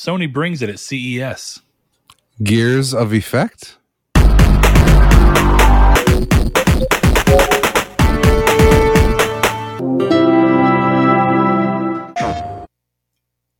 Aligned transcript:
Sony 0.00 0.32
brings 0.32 0.62
it 0.62 0.70
at 0.70 0.78
CES. 0.78 1.60
Gears 2.42 2.94
of 2.94 3.12
Effect. 3.12 3.76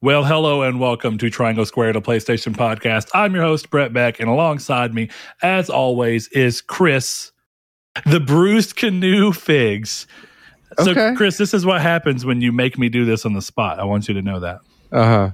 Well, 0.02 0.24
hello 0.24 0.62
and 0.62 0.80
welcome 0.80 1.18
to 1.18 1.28
Triangle 1.28 1.66
Square, 1.66 1.92
the 1.92 2.00
PlayStation 2.00 2.54
podcast. 2.56 3.10
I'm 3.12 3.34
your 3.34 3.42
host, 3.42 3.68
Brett 3.68 3.92
Beck, 3.92 4.18
and 4.18 4.30
alongside 4.30 4.94
me, 4.94 5.10
as 5.42 5.68
always, 5.68 6.28
is 6.28 6.62
Chris, 6.62 7.32
the 8.06 8.18
bruised 8.18 8.76
canoe 8.76 9.32
figs. 9.32 10.06
So, 10.78 10.92
Okay. 10.92 11.14
Chris, 11.16 11.36
this 11.36 11.52
is 11.52 11.66
what 11.66 11.82
happens 11.82 12.24
when 12.24 12.40
you 12.40 12.50
make 12.50 12.78
me 12.78 12.88
do 12.88 13.04
this 13.04 13.26
on 13.26 13.34
the 13.34 13.42
spot. 13.42 13.78
I 13.78 13.84
want 13.84 14.08
you 14.08 14.14
to 14.14 14.22
know 14.22 14.40
that. 14.40 14.60
Uh 14.90 15.04
huh. 15.04 15.30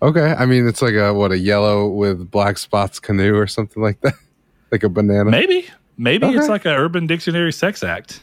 Okay. 0.00 0.32
I 0.38 0.46
mean, 0.46 0.66
it's 0.68 0.82
like 0.82 0.94
a 0.94 1.12
what 1.12 1.32
a 1.32 1.38
yellow 1.38 1.88
with 1.88 2.30
black 2.30 2.58
spots 2.58 3.00
canoe 3.00 3.34
or 3.36 3.46
something 3.46 3.82
like 3.82 4.00
that, 4.02 4.14
like 4.70 4.82
a 4.84 4.88
banana. 4.88 5.30
Maybe, 5.30 5.66
maybe 5.96 6.26
Okay. 6.26 6.36
it's 6.38 6.48
like 6.48 6.64
an 6.64 6.72
Urban 6.74 7.06
Dictionary 7.06 7.52
sex 7.52 7.82
act. 7.82 8.22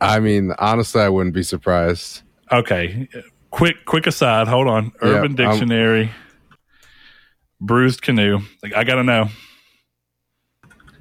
I 0.00 0.18
mean, 0.20 0.52
honestly, 0.58 1.02
I 1.02 1.08
wouldn't 1.10 1.34
be 1.34 1.42
surprised. 1.42 2.22
Okay, 2.50 3.06
quick, 3.50 3.84
quick 3.84 4.06
aside. 4.06 4.48
Hold 4.48 4.66
on. 4.66 4.84
Yeah, 5.02 5.08
Urban 5.10 5.38
I'm- 5.38 5.50
Dictionary, 5.50 6.10
bruised 7.60 8.00
canoe. 8.02 8.40
Like, 8.62 8.74
I 8.74 8.84
gotta 8.84 9.04
know. 9.04 9.28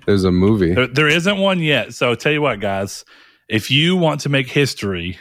There's 0.06 0.24
a 0.26 0.32
movie. 0.32 0.74
There, 0.74 0.88
there 0.88 1.08
isn't 1.08 1.38
one 1.38 1.60
yet. 1.60 1.94
So 1.94 2.16
tell 2.16 2.32
you 2.32 2.42
what, 2.42 2.60
guys, 2.60 3.06
if 3.48 3.70
you 3.72 3.96
want 3.96 4.22
to 4.22 4.30
make 4.30 4.50
history, 4.50 5.18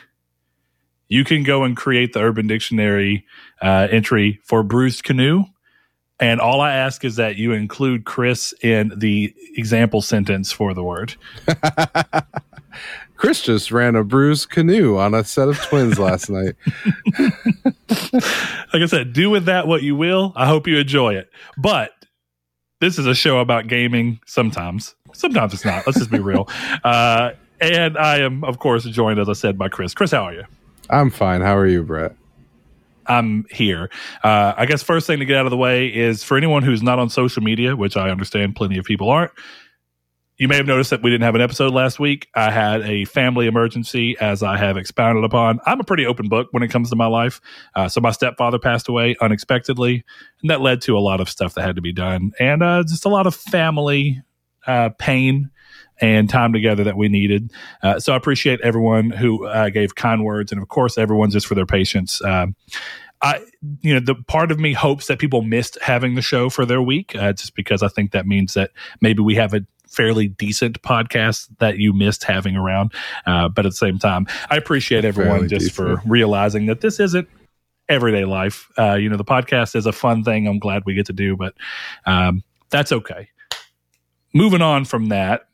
you 1.09 1.25
can 1.25 1.43
go 1.43 1.63
and 1.65 1.77
create 1.77 2.13
the 2.15 2.21
Urban 2.21 2.47
Dictionary 2.47 3.25
uh, 3.63 3.89
entry 3.91 4.41
for 4.45 4.63
bruised 4.63 5.05
canoe. 5.05 5.45
And 6.21 6.41
all 6.41 6.61
I 6.61 6.73
ask 6.73 7.05
is 7.05 7.17
that 7.17 7.37
you 7.37 7.53
include 7.53 8.05
Chris 8.05 8.53
in 8.63 8.93
the 8.97 9.33
example 9.55 10.03
sentence 10.03 10.51
for 10.51 10.75
the 10.75 10.83
word. 10.83 11.15
Chris 13.17 13.43
just 13.43 13.73
ran 13.73 13.97
a 13.97 14.05
bruised 14.05 14.51
canoe 14.51 14.97
on 14.97 15.13
a 15.13 15.25
set 15.25 15.49
of 15.49 15.61
twins 15.63 15.99
last 15.99 16.31
night. 16.31 16.55
Like 18.73 18.83
I 18.83 18.87
said, 18.87 19.13
do 19.13 19.29
with 19.31 19.47
that 19.47 19.67
what 19.67 19.83
you 19.83 19.97
will. 19.97 20.33
I 20.37 20.47
hope 20.47 20.67
you 20.67 20.79
enjoy 20.79 21.15
it. 21.15 21.29
But 21.57 21.91
this 22.81 22.99
is 22.99 23.07
a 23.07 23.15
show 23.15 23.41
about 23.41 23.67
gaming 23.67 24.21
sometimes. 24.25 24.95
Sometimes 25.13 25.53
it's 25.53 25.65
not. 25.65 25.85
Let's 25.87 25.99
just 25.99 26.11
be 26.11 26.21
real. 26.21 26.49
Uh, 26.85 27.33
and 27.61 27.99
I 27.99 28.19
am, 28.19 28.45
of 28.45 28.61
course, 28.61 28.85
joined, 28.85 29.19
as 29.19 29.29
I 29.29 29.33
said, 29.33 29.59
by 29.59 29.69
Chris. 29.69 29.93
Chris, 29.93 30.13
how 30.13 30.23
are 30.23 30.33
you? 30.33 30.45
I'm 30.91 31.11
fine. 31.11 31.41
How 31.41 31.57
are 31.57 31.67
you, 31.67 31.83
Brett? 31.83 32.15
I'm 33.09 33.47
here. 33.51 33.91
Uh, 34.23 34.55
I 34.57 34.67
guess 34.67 34.83
first 34.83 35.07
thing 35.07 35.19
to 35.19 35.25
get 35.25 35.37
out 35.37 35.47
of 35.47 35.51
the 35.51 35.57
way 35.57 35.87
is 35.89 36.23
for 36.23 36.37
anyone 36.37 36.63
who's 36.63 36.83
not 36.83 36.99
on 36.99 37.09
social 37.09 37.43
media, 37.43 37.75
which 37.75 37.97
I 37.97 38.11
understand 38.11 38.57
plenty 38.57 38.79
of 38.79 38.85
people 38.85 39.11
aren't. 39.11 39.33
You 40.37 40.47
may 40.47 40.57
have 40.57 40.67
noticed 40.67 40.91
that 40.91 41.03
we 41.03 41.11
didn't 41.11 41.25
have 41.25 41.35
an 41.35 41.41
episode 41.41 41.75
last 41.75 41.99
week. 41.99 42.29
I 42.33 42.53
had 42.53 42.83
a 42.83 43.07
family 43.07 43.49
emergency, 43.49 44.17
as 44.21 44.41
I 44.45 44.57
have 44.57 44.77
expounded 44.77 45.25
upon. 45.25 45.59
I'm 45.67 45.81
a 45.81 45.85
pretty 45.85 46.07
open 46.07 46.29
book 46.29 46.47
when 46.53 46.63
it 46.63 46.69
comes 46.69 46.91
to 46.91 46.97
my 46.97 47.07
life. 47.07 47.41
Uh, 47.75 47.89
so 47.89 48.01
my 48.01 48.13
stepfather 48.13 48.61
passed 48.61 48.89
away 48.89 49.17
unexpectedly, 49.21 50.05
and 50.41 50.51
that 50.51 50.61
led 50.61 50.81
to 50.83 50.97
a 50.97 51.01
lot 51.01 51.21
of 51.21 51.29
stuff 51.29 51.55
that 51.55 51.63
had 51.63 51.75
to 51.75 51.83
be 51.83 51.93
done, 51.93 52.31
and 52.39 52.63
uh, 52.63 52.85
just 52.87 53.05
a 53.05 53.09
lot 53.09 53.27
of 53.27 53.35
family 53.35 54.23
uh, 54.65 54.91
pain 54.91 55.51
and 56.01 56.29
time 56.29 56.53
together 56.53 56.85
that 56.85 56.97
we 56.97 57.09
needed. 57.09 57.53
Uh, 57.83 57.99
so 57.99 58.13
I 58.13 58.17
appreciate 58.17 58.61
everyone 58.61 59.11
who 59.11 59.47
uh, 59.47 59.69
gave 59.71 59.95
kind 59.95 60.25
words, 60.25 60.53
and 60.53 60.61
of 60.61 60.69
course, 60.69 60.99
everyone 60.99 61.31
just 61.31 61.47
for 61.47 61.55
their 61.55 61.67
patience. 61.67 62.23
Um, 62.23 62.55
I, 63.21 63.45
you 63.81 63.95
know, 63.95 64.01
the 64.01 64.15
part 64.15 64.53
of 64.53 64.61
me 64.61 64.73
hopes 64.73 65.07
that 65.07 65.19
people 65.19 65.43
missed 65.43 65.77
having 65.83 66.15
the 66.15 66.23
show 66.23 66.51
for 66.51 66.65
their 66.65 66.81
week, 66.81 67.17
uh, 67.17 67.33
just 67.33 67.55
because 67.55 67.83
I 67.83 67.89
think 67.89 68.13
that 68.13 68.27
means 68.27 68.55
that 68.55 68.71
maybe 69.01 69.23
we 69.23 69.35
have 69.35 69.55
a 69.55 69.67
fairly 69.89 70.29
decent 70.29 70.81
podcast 70.83 71.49
that 71.59 71.79
you 71.79 71.93
missed 71.93 72.25
having 72.25 72.57
around. 72.57 72.93
Uh, 73.27 73.49
but 73.49 73.67
at 73.67 73.73
the 73.73 73.77
same 73.77 73.99
time, 73.99 74.27
I 74.51 74.57
appreciate 74.57 75.05
everyone 75.05 75.41
Fairly 75.41 75.49
just 75.49 75.73
for 75.73 76.01
realizing 76.07 76.67
that 76.67 76.81
this 76.81 77.01
isn't 77.01 77.29
everyday 77.89 78.25
life. 78.25 78.69
Uh, 78.79 78.95
you 78.95 79.09
know, 79.09 79.17
the 79.17 79.25
podcast 79.25 79.75
is 79.75 79.87
a 79.87 79.93
fun 79.93 80.23
thing. 80.23 80.47
I'm 80.47 80.59
glad 80.59 80.85
we 80.85 80.95
get 80.95 81.07
to 81.07 81.13
do, 81.13 81.37
but 81.37 81.55
um, 82.07 82.45
that's 82.71 82.93
okay. 82.93 83.31
Moving 84.35 84.63
on 84.63 84.85
from 84.85 85.07
that, 85.07 85.48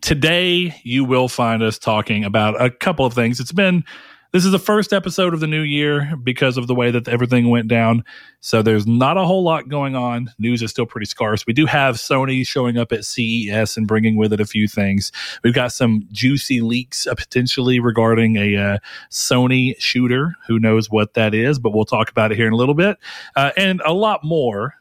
today 0.00 0.74
you 0.82 1.04
will 1.04 1.28
find 1.28 1.62
us 1.62 1.78
talking 1.78 2.24
about 2.24 2.60
a 2.60 2.70
couple 2.70 3.04
of 3.04 3.14
things. 3.14 3.40
It's 3.40 3.52
been 3.52 3.84
this 4.30 4.44
is 4.44 4.52
the 4.52 4.58
first 4.58 4.92
episode 4.92 5.32
of 5.32 5.40
the 5.40 5.46
new 5.46 5.62
year 5.62 6.14
because 6.22 6.58
of 6.58 6.66
the 6.66 6.74
way 6.74 6.90
that 6.90 7.08
everything 7.08 7.48
went 7.48 7.66
down. 7.66 8.04
So 8.40 8.60
there's 8.60 8.86
not 8.86 9.16
a 9.16 9.24
whole 9.24 9.42
lot 9.42 9.70
going 9.70 9.96
on. 9.96 10.30
News 10.38 10.60
is 10.60 10.70
still 10.70 10.84
pretty 10.84 11.06
scarce. 11.06 11.46
We 11.46 11.54
do 11.54 11.64
have 11.64 11.96
Sony 11.96 12.46
showing 12.46 12.76
up 12.76 12.92
at 12.92 13.06
CES 13.06 13.78
and 13.78 13.86
bringing 13.86 14.16
with 14.16 14.34
it 14.34 14.40
a 14.40 14.44
few 14.44 14.68
things. 14.68 15.12
We've 15.42 15.54
got 15.54 15.72
some 15.72 16.06
juicy 16.12 16.60
leaks 16.60 17.06
uh, 17.06 17.14
potentially 17.14 17.80
regarding 17.80 18.36
a 18.36 18.56
uh, 18.56 18.78
Sony 19.10 19.74
shooter. 19.78 20.34
Who 20.46 20.58
knows 20.58 20.90
what 20.90 21.14
that 21.14 21.32
is, 21.32 21.58
but 21.58 21.70
we'll 21.70 21.86
talk 21.86 22.10
about 22.10 22.30
it 22.30 22.36
here 22.36 22.46
in 22.46 22.52
a 22.52 22.56
little 22.56 22.74
bit. 22.74 22.98
Uh, 23.34 23.52
and 23.56 23.80
a 23.86 23.94
lot 23.94 24.20
more. 24.24 24.74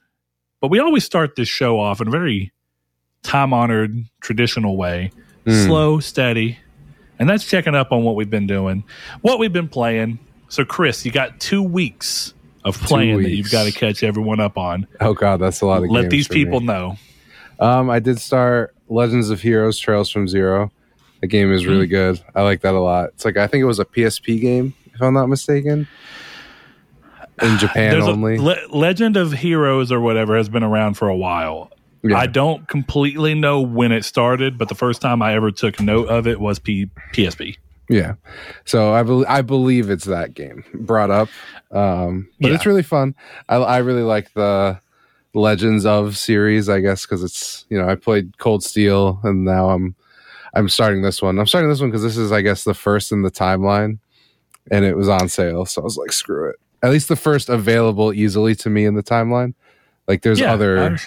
But 0.59 0.71
we 0.71 0.79
always 0.79 1.05
start 1.05 1.37
this 1.37 1.47
show 1.47 1.79
off 1.79 2.01
in 2.01 2.09
a 2.09 2.11
very 2.11 2.51
time 3.27 3.53
honored, 3.53 4.05
traditional 4.21 4.77
way 4.77 5.11
Hmm. 5.45 5.65
slow, 5.65 5.99
steady. 5.99 6.57
And 7.19 7.29
that's 7.29 7.45
checking 7.47 7.73
up 7.75 7.91
on 7.91 8.03
what 8.03 8.15
we've 8.15 8.29
been 8.29 8.47
doing, 8.47 8.83
what 9.21 9.39
we've 9.39 9.53
been 9.53 9.69
playing. 9.69 10.19
So, 10.49 10.63
Chris, 10.65 11.05
you 11.05 11.11
got 11.11 11.39
two 11.39 11.63
weeks 11.63 12.33
of 12.63 12.77
playing 12.81 13.21
that 13.23 13.29
you've 13.31 13.49
got 13.51 13.63
to 13.63 13.71
catch 13.71 14.03
everyone 14.03 14.39
up 14.39 14.57
on. 14.57 14.87
Oh 15.01 15.13
God, 15.13 15.37
that's 15.39 15.61
a 15.61 15.65
lot 15.65 15.83
of. 15.83 15.89
Let 15.89 16.09
these 16.09 16.27
people 16.27 16.59
me. 16.59 16.65
know. 16.67 16.95
Um, 17.59 17.89
I 17.89 17.99
did 17.99 18.19
start 18.19 18.75
Legends 18.89 19.29
of 19.29 19.41
Heroes: 19.41 19.79
Trails 19.79 20.09
from 20.09 20.27
Zero. 20.27 20.71
The 21.21 21.27
game 21.27 21.51
is 21.51 21.63
Hmm. 21.63 21.69
really 21.69 21.87
good. 21.87 22.19
I 22.35 22.43
like 22.43 22.61
that 22.61 22.73
a 22.75 22.79
lot. 22.79 23.09
It's 23.15 23.25
like 23.25 23.37
I 23.37 23.47
think 23.47 23.61
it 23.61 23.65
was 23.65 23.79
a 23.79 23.85
PSP 23.85 24.39
game, 24.39 24.73
if 24.93 25.01
I'm 25.01 25.13
not 25.13 25.27
mistaken. 25.27 25.87
In 27.41 27.57
Japan 27.59 27.91
There's 27.91 28.05
a- 28.07 28.11
only. 28.11 28.37
Le- 28.37 28.67
Legend 28.69 29.17
of 29.17 29.31
Heroes 29.33 29.91
or 29.91 29.99
whatever 29.99 30.37
has 30.37 30.49
been 30.49 30.63
around 30.63 30.95
for 30.95 31.07
a 31.07 31.15
while. 31.15 31.71
Yeah. 32.09 32.17
I 32.19 32.27
don't 32.27 32.67
completely 32.67 33.33
know 33.33 33.61
when 33.61 33.91
it 33.91 34.03
started, 34.05 34.57
but 34.57 34.69
the 34.69 34.75
first 34.75 35.01
time 35.01 35.21
I 35.21 35.33
ever 35.33 35.51
took 35.51 35.79
note 35.79 36.07
of 36.09 36.27
it 36.27 36.39
was 36.39 36.59
P- 36.59 36.89
PSP. 37.13 37.57
Yeah. 37.89 38.15
So 38.65 38.93
I 38.93 39.03
bel 39.03 39.25
I 39.27 39.41
believe 39.41 39.89
it's 39.89 40.05
that 40.05 40.33
game 40.33 40.63
brought 40.73 41.09
up. 41.09 41.29
Um, 41.71 42.29
but 42.39 42.49
Yeah. 42.49 42.55
it's 42.55 42.65
really 42.65 42.83
fun. 42.83 43.15
I, 43.47 43.55
I 43.57 43.77
really 43.77 44.03
like 44.03 44.33
the 44.33 44.79
Legends 45.33 45.85
of 45.85 46.17
series, 46.17 46.67
I 46.67 46.79
guess, 46.79 47.05
because 47.05 47.23
it's 47.23 47.65
you 47.69 47.77
know 47.79 47.87
I 47.87 47.95
played 47.95 48.37
Cold 48.39 48.63
Steel 48.63 49.19
and 49.23 49.45
now 49.45 49.69
I'm 49.69 49.95
I'm 50.53 50.67
starting 50.69 51.01
this 51.01 51.21
one. 51.21 51.37
I'm 51.39 51.45
starting 51.47 51.69
this 51.69 51.79
one 51.79 51.89
because 51.89 52.01
this 52.03 52.17
is 52.17 52.31
I 52.31 52.41
guess 52.41 52.63
the 52.63 52.73
first 52.73 53.11
in 53.11 53.21
the 53.21 53.29
timeline, 53.31 53.99
and 54.71 54.83
it 54.83 54.97
was 54.97 55.07
on 55.07 55.29
sale, 55.29 55.65
so 55.65 55.81
I 55.81 55.83
was 55.83 55.95
like, 55.97 56.11
screw 56.11 56.49
it. 56.49 56.55
At 56.81 56.91
least 56.91 57.07
the 57.07 57.15
first 57.15 57.49
available 57.49 58.13
easily 58.13 58.55
to 58.55 58.69
me 58.69 58.85
in 58.85 58.95
the 58.95 59.03
timeline. 59.03 59.53
Like 60.07 60.23
there's 60.23 60.39
Yeah, 60.39 60.53
other. 60.53 60.97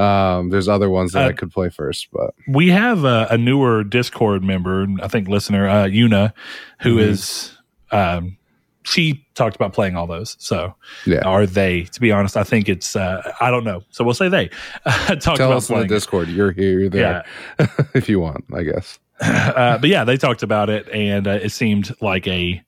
Um 0.00 0.48
there's 0.50 0.68
other 0.68 0.88
ones 0.88 1.12
that 1.12 1.24
Uh, 1.24 1.28
I 1.28 1.32
could 1.32 1.50
play 1.52 1.68
first, 1.68 2.08
but 2.12 2.34
we 2.48 2.68
have 2.68 3.04
a, 3.04 3.26
a 3.30 3.36
newer 3.38 3.84
Discord 3.84 4.42
member, 4.42 4.86
I 5.02 5.08
think 5.08 5.28
listener, 5.28 5.68
uh, 5.68 5.86
Una, 5.88 6.32
who 6.80 6.96
Mhm. 6.96 7.00
is 7.10 7.52
um, 7.92 8.36
she 8.82 9.26
talked 9.34 9.56
about 9.56 9.72
playing 9.72 9.94
all 9.96 10.06
those. 10.06 10.36
So 10.38 10.74
yeah. 11.06 11.20
are 11.20 11.44
they? 11.44 11.82
To 11.84 12.00
be 12.00 12.12
honest, 12.12 12.36
I 12.36 12.44
think 12.44 12.68
it's 12.68 12.96
uh, 12.96 13.32
I 13.40 13.50
don't 13.50 13.64
know. 13.64 13.82
So 13.90 14.04
we'll 14.04 14.14
say 14.14 14.28
they 14.28 14.48
talked 14.86 15.22
Tell 15.22 15.34
about 15.48 15.56
us 15.58 15.68
in 15.68 15.74
the 15.74 15.78
playing. 15.80 15.88
Discord. 15.88 16.28
You're 16.28 16.52
here, 16.52 16.78
you're 16.80 16.88
there, 16.88 17.24
if 17.94 18.08
you 18.08 18.20
want, 18.20 18.44
I 18.54 18.62
guess. 18.62 18.98
uh, 19.20 19.76
but 19.78 19.90
yeah, 19.90 20.04
they 20.04 20.16
talked 20.16 20.42
about 20.42 20.70
it, 20.70 20.88
and 20.88 21.26
uh, 21.26 21.32
it 21.42 21.50
seemed 21.50 21.94
like 22.00 22.26
a. 22.26 22.62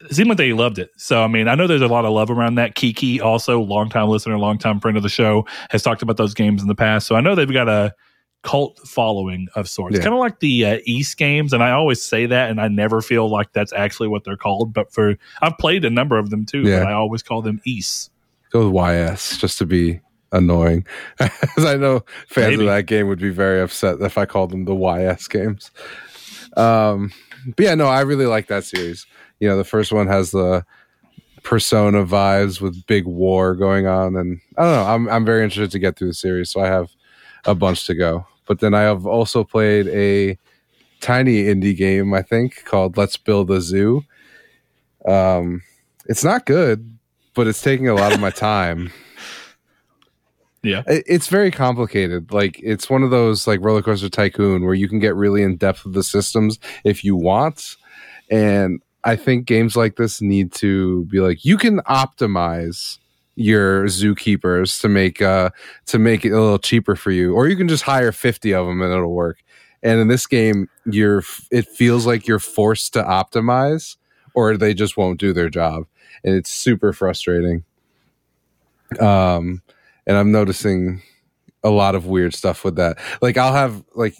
It 0.00 0.14
seemed 0.14 0.28
like 0.28 0.38
they 0.38 0.52
loved 0.52 0.78
it. 0.78 0.90
So 0.96 1.22
I 1.22 1.26
mean, 1.26 1.48
I 1.48 1.54
know 1.56 1.66
there's 1.66 1.82
a 1.82 1.88
lot 1.88 2.04
of 2.04 2.12
love 2.12 2.30
around 2.30 2.54
that. 2.54 2.74
Kiki, 2.76 3.20
also 3.20 3.60
longtime 3.60 4.08
listener, 4.08 4.38
longtime 4.38 4.78
friend 4.80 4.96
of 4.96 5.02
the 5.02 5.08
show, 5.08 5.44
has 5.70 5.82
talked 5.82 6.02
about 6.02 6.16
those 6.16 6.34
games 6.34 6.62
in 6.62 6.68
the 6.68 6.74
past. 6.74 7.06
So 7.06 7.16
I 7.16 7.20
know 7.20 7.34
they've 7.34 7.52
got 7.52 7.68
a 7.68 7.92
cult 8.44 8.78
following 8.86 9.48
of 9.56 9.68
sorts, 9.68 9.96
Yeah. 9.96 10.02
kind 10.04 10.14
of 10.14 10.20
like 10.20 10.38
the 10.38 10.64
uh, 10.64 10.78
East 10.84 11.16
games. 11.16 11.52
And 11.52 11.62
I 11.64 11.72
always 11.72 12.00
say 12.00 12.26
that, 12.26 12.48
and 12.50 12.60
I 12.60 12.68
never 12.68 13.02
feel 13.02 13.28
like 13.28 13.52
that's 13.52 13.72
actually 13.72 14.06
what 14.06 14.22
they're 14.22 14.36
called. 14.36 14.72
But 14.72 14.92
for 14.92 15.16
I've 15.42 15.58
played 15.58 15.84
a 15.84 15.90
number 15.90 16.16
of 16.16 16.30
them 16.30 16.46
too, 16.46 16.62
Yeah. 16.62 16.78
but 16.84 16.88
I 16.88 16.92
always 16.92 17.22
call 17.24 17.42
them 17.42 17.60
East. 17.64 18.12
Go 18.52 18.70
with 18.70 18.74
YS 18.76 19.38
just 19.38 19.58
to 19.58 19.66
be 19.66 20.00
annoying. 20.30 20.86
As 21.20 21.64
I 21.64 21.74
know 21.76 22.04
fans 22.28 22.50
Maybe. 22.52 22.62
of 22.62 22.68
that 22.68 22.86
game 22.86 23.08
would 23.08 23.18
be 23.18 23.30
very 23.30 23.60
upset 23.60 24.00
if 24.00 24.16
I 24.16 24.26
called 24.26 24.50
them 24.50 24.64
the 24.64 24.74
YS 24.76 25.26
games. 25.26 25.72
Um, 26.56 27.12
but 27.56 27.64
yeah, 27.64 27.74
no, 27.74 27.86
I 27.88 28.00
really 28.02 28.26
like 28.26 28.46
that 28.46 28.64
series. 28.64 29.06
You 29.40 29.48
know, 29.48 29.56
the 29.56 29.64
first 29.64 29.92
one 29.92 30.06
has 30.06 30.30
the 30.32 30.64
persona 31.42 32.04
vibes 32.04 32.60
with 32.60 32.84
big 32.86 33.06
war 33.06 33.54
going 33.54 33.86
on, 33.86 34.16
and 34.16 34.40
I 34.56 34.62
don't 34.62 34.72
know. 34.72 34.84
I'm 34.84 35.08
I'm 35.08 35.24
very 35.24 35.44
interested 35.44 35.70
to 35.72 35.78
get 35.78 35.96
through 35.96 36.08
the 36.08 36.14
series, 36.14 36.50
so 36.50 36.60
I 36.60 36.66
have 36.66 36.90
a 37.44 37.54
bunch 37.54 37.86
to 37.86 37.94
go. 37.94 38.26
But 38.46 38.60
then 38.60 38.74
I 38.74 38.82
have 38.82 39.06
also 39.06 39.44
played 39.44 39.86
a 39.88 40.38
tiny 41.00 41.44
indie 41.44 41.76
game, 41.76 42.12
I 42.14 42.22
think, 42.22 42.64
called 42.64 42.96
Let's 42.96 43.16
Build 43.16 43.50
a 43.50 43.60
Zoo. 43.60 44.02
Um, 45.06 45.62
it's 46.06 46.24
not 46.24 46.46
good, 46.46 46.98
but 47.34 47.46
it's 47.46 47.62
taking 47.62 47.88
a 47.88 47.94
lot 47.94 48.12
of 48.12 48.20
my 48.20 48.30
time. 48.30 48.90
Yeah. 50.64 50.82
It- 50.88 51.04
It's 51.06 51.28
very 51.28 51.52
complicated. 51.52 52.32
Like 52.32 52.58
it's 52.62 52.90
one 52.90 53.04
of 53.04 53.10
those 53.10 53.46
like 53.46 53.60
roller 53.62 53.80
coaster 53.80 54.08
tycoon 54.08 54.64
where 54.64 54.74
you 54.74 54.88
can 54.88 54.98
get 54.98 55.14
really 55.14 55.42
in 55.42 55.56
depth 55.56 55.84
with 55.84 55.94
the 55.94 56.02
systems 56.02 56.58
if 56.84 57.04
you 57.04 57.14
want. 57.14 57.76
And 58.28 58.82
I 59.04 59.16
think 59.16 59.46
games 59.46 59.76
like 59.76 59.96
this 59.96 60.20
need 60.20 60.52
to 60.54 61.04
be 61.04 61.20
like 61.20 61.44
you 61.44 61.56
can 61.56 61.80
optimize 61.80 62.98
your 63.36 63.84
zookeepers 63.84 64.80
to 64.80 64.88
make 64.88 65.22
uh 65.22 65.50
to 65.86 65.98
make 65.98 66.24
it 66.24 66.32
a 66.32 66.40
little 66.40 66.58
cheaper 66.58 66.96
for 66.96 67.12
you 67.12 67.34
or 67.34 67.48
you 67.48 67.56
can 67.56 67.68
just 67.68 67.84
hire 67.84 68.10
50 68.10 68.52
of 68.52 68.66
them 68.66 68.82
and 68.82 68.92
it'll 68.92 69.14
work. 69.14 69.38
And 69.82 70.00
in 70.00 70.08
this 70.08 70.26
game 70.26 70.68
you're 70.84 71.22
it 71.50 71.68
feels 71.68 72.06
like 72.06 72.26
you're 72.26 72.40
forced 72.40 72.92
to 72.94 73.02
optimize 73.02 73.96
or 74.34 74.56
they 74.56 74.74
just 74.74 74.96
won't 74.96 75.20
do 75.20 75.32
their 75.32 75.48
job 75.48 75.84
and 76.24 76.34
it's 76.34 76.50
super 76.50 76.92
frustrating. 76.92 77.64
Um 78.98 79.62
and 80.06 80.16
I'm 80.16 80.32
noticing 80.32 81.02
a 81.62 81.70
lot 81.70 81.94
of 81.94 82.06
weird 82.06 82.34
stuff 82.34 82.64
with 82.64 82.76
that. 82.76 82.98
Like 83.20 83.36
I'll 83.36 83.52
have 83.52 83.84
like 83.94 84.16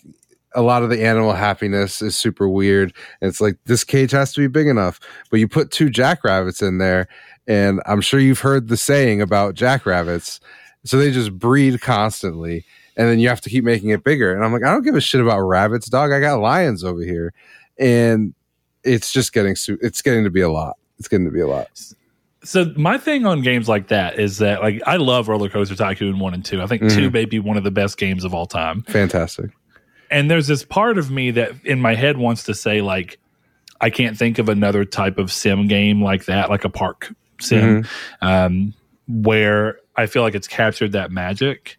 a 0.54 0.62
lot 0.62 0.82
of 0.82 0.90
the 0.90 1.04
animal 1.04 1.32
happiness 1.32 2.00
is 2.02 2.16
super 2.16 2.48
weird. 2.48 2.92
And 3.20 3.28
it's 3.28 3.40
like 3.40 3.56
this 3.66 3.84
cage 3.84 4.10
has 4.12 4.32
to 4.34 4.40
be 4.40 4.46
big 4.46 4.66
enough, 4.66 4.98
but 5.30 5.40
you 5.40 5.48
put 5.48 5.70
two 5.70 5.90
jackrabbits 5.90 6.62
in 6.62 6.78
there, 6.78 7.08
and 7.46 7.80
I'm 7.86 8.00
sure 8.00 8.18
you've 8.20 8.40
heard 8.40 8.68
the 8.68 8.76
saying 8.76 9.20
about 9.20 9.54
jackrabbits. 9.54 10.40
So 10.84 10.96
they 10.96 11.10
just 11.10 11.38
breed 11.38 11.80
constantly, 11.80 12.64
and 12.96 13.08
then 13.08 13.18
you 13.18 13.28
have 13.28 13.40
to 13.42 13.50
keep 13.50 13.64
making 13.64 13.90
it 13.90 14.04
bigger. 14.04 14.34
And 14.34 14.44
I'm 14.44 14.52
like, 14.52 14.64
I 14.64 14.72
don't 14.72 14.84
give 14.84 14.94
a 14.94 15.00
shit 15.00 15.20
about 15.20 15.40
rabbits, 15.40 15.88
dog. 15.88 16.12
I 16.12 16.20
got 16.20 16.40
lions 16.40 16.82
over 16.84 17.02
here, 17.02 17.32
and 17.78 18.32
it's 18.84 19.12
just 19.12 19.32
getting 19.32 19.54
it's 19.82 20.02
getting 20.02 20.24
to 20.24 20.30
be 20.30 20.40
a 20.40 20.50
lot. 20.50 20.76
It's 20.98 21.08
getting 21.08 21.26
to 21.26 21.32
be 21.32 21.40
a 21.40 21.46
lot. 21.48 21.68
So 22.44 22.72
my 22.76 22.96
thing 22.96 23.26
on 23.26 23.42
games 23.42 23.68
like 23.68 23.88
that 23.88 24.18
is 24.18 24.38
that 24.38 24.62
like 24.62 24.80
I 24.86 24.96
love 24.96 25.28
Roller 25.28 25.48
Coaster 25.50 25.74
Tycoon 25.74 26.18
one 26.20 26.32
and 26.34 26.44
two. 26.44 26.62
I 26.62 26.66
think 26.66 26.82
two 26.82 27.10
Mhm. 27.10 27.12
may 27.12 27.24
be 27.24 27.40
one 27.40 27.56
of 27.56 27.64
the 27.64 27.70
best 27.70 27.98
games 27.98 28.24
of 28.24 28.32
all 28.32 28.46
time. 28.46 28.82
Fantastic. 28.82 29.50
And 30.10 30.30
there's 30.30 30.46
this 30.46 30.64
part 30.64 30.98
of 30.98 31.10
me 31.10 31.30
that 31.32 31.52
in 31.64 31.80
my 31.80 31.94
head 31.94 32.16
wants 32.16 32.44
to 32.44 32.54
say 32.54 32.80
like 32.80 33.18
I 33.80 33.90
can't 33.90 34.16
think 34.16 34.38
of 34.38 34.48
another 34.48 34.84
type 34.84 35.18
of 35.18 35.32
sim 35.32 35.68
game 35.68 36.02
like 36.02 36.24
that, 36.24 36.50
like 36.50 36.64
a 36.64 36.68
park 36.70 37.12
sim, 37.40 37.84
um, 38.20 38.74
where 39.06 39.78
I 39.96 40.06
feel 40.06 40.22
like 40.22 40.34
it's 40.34 40.48
captured 40.48 40.92
that 40.92 41.10
magic. 41.10 41.76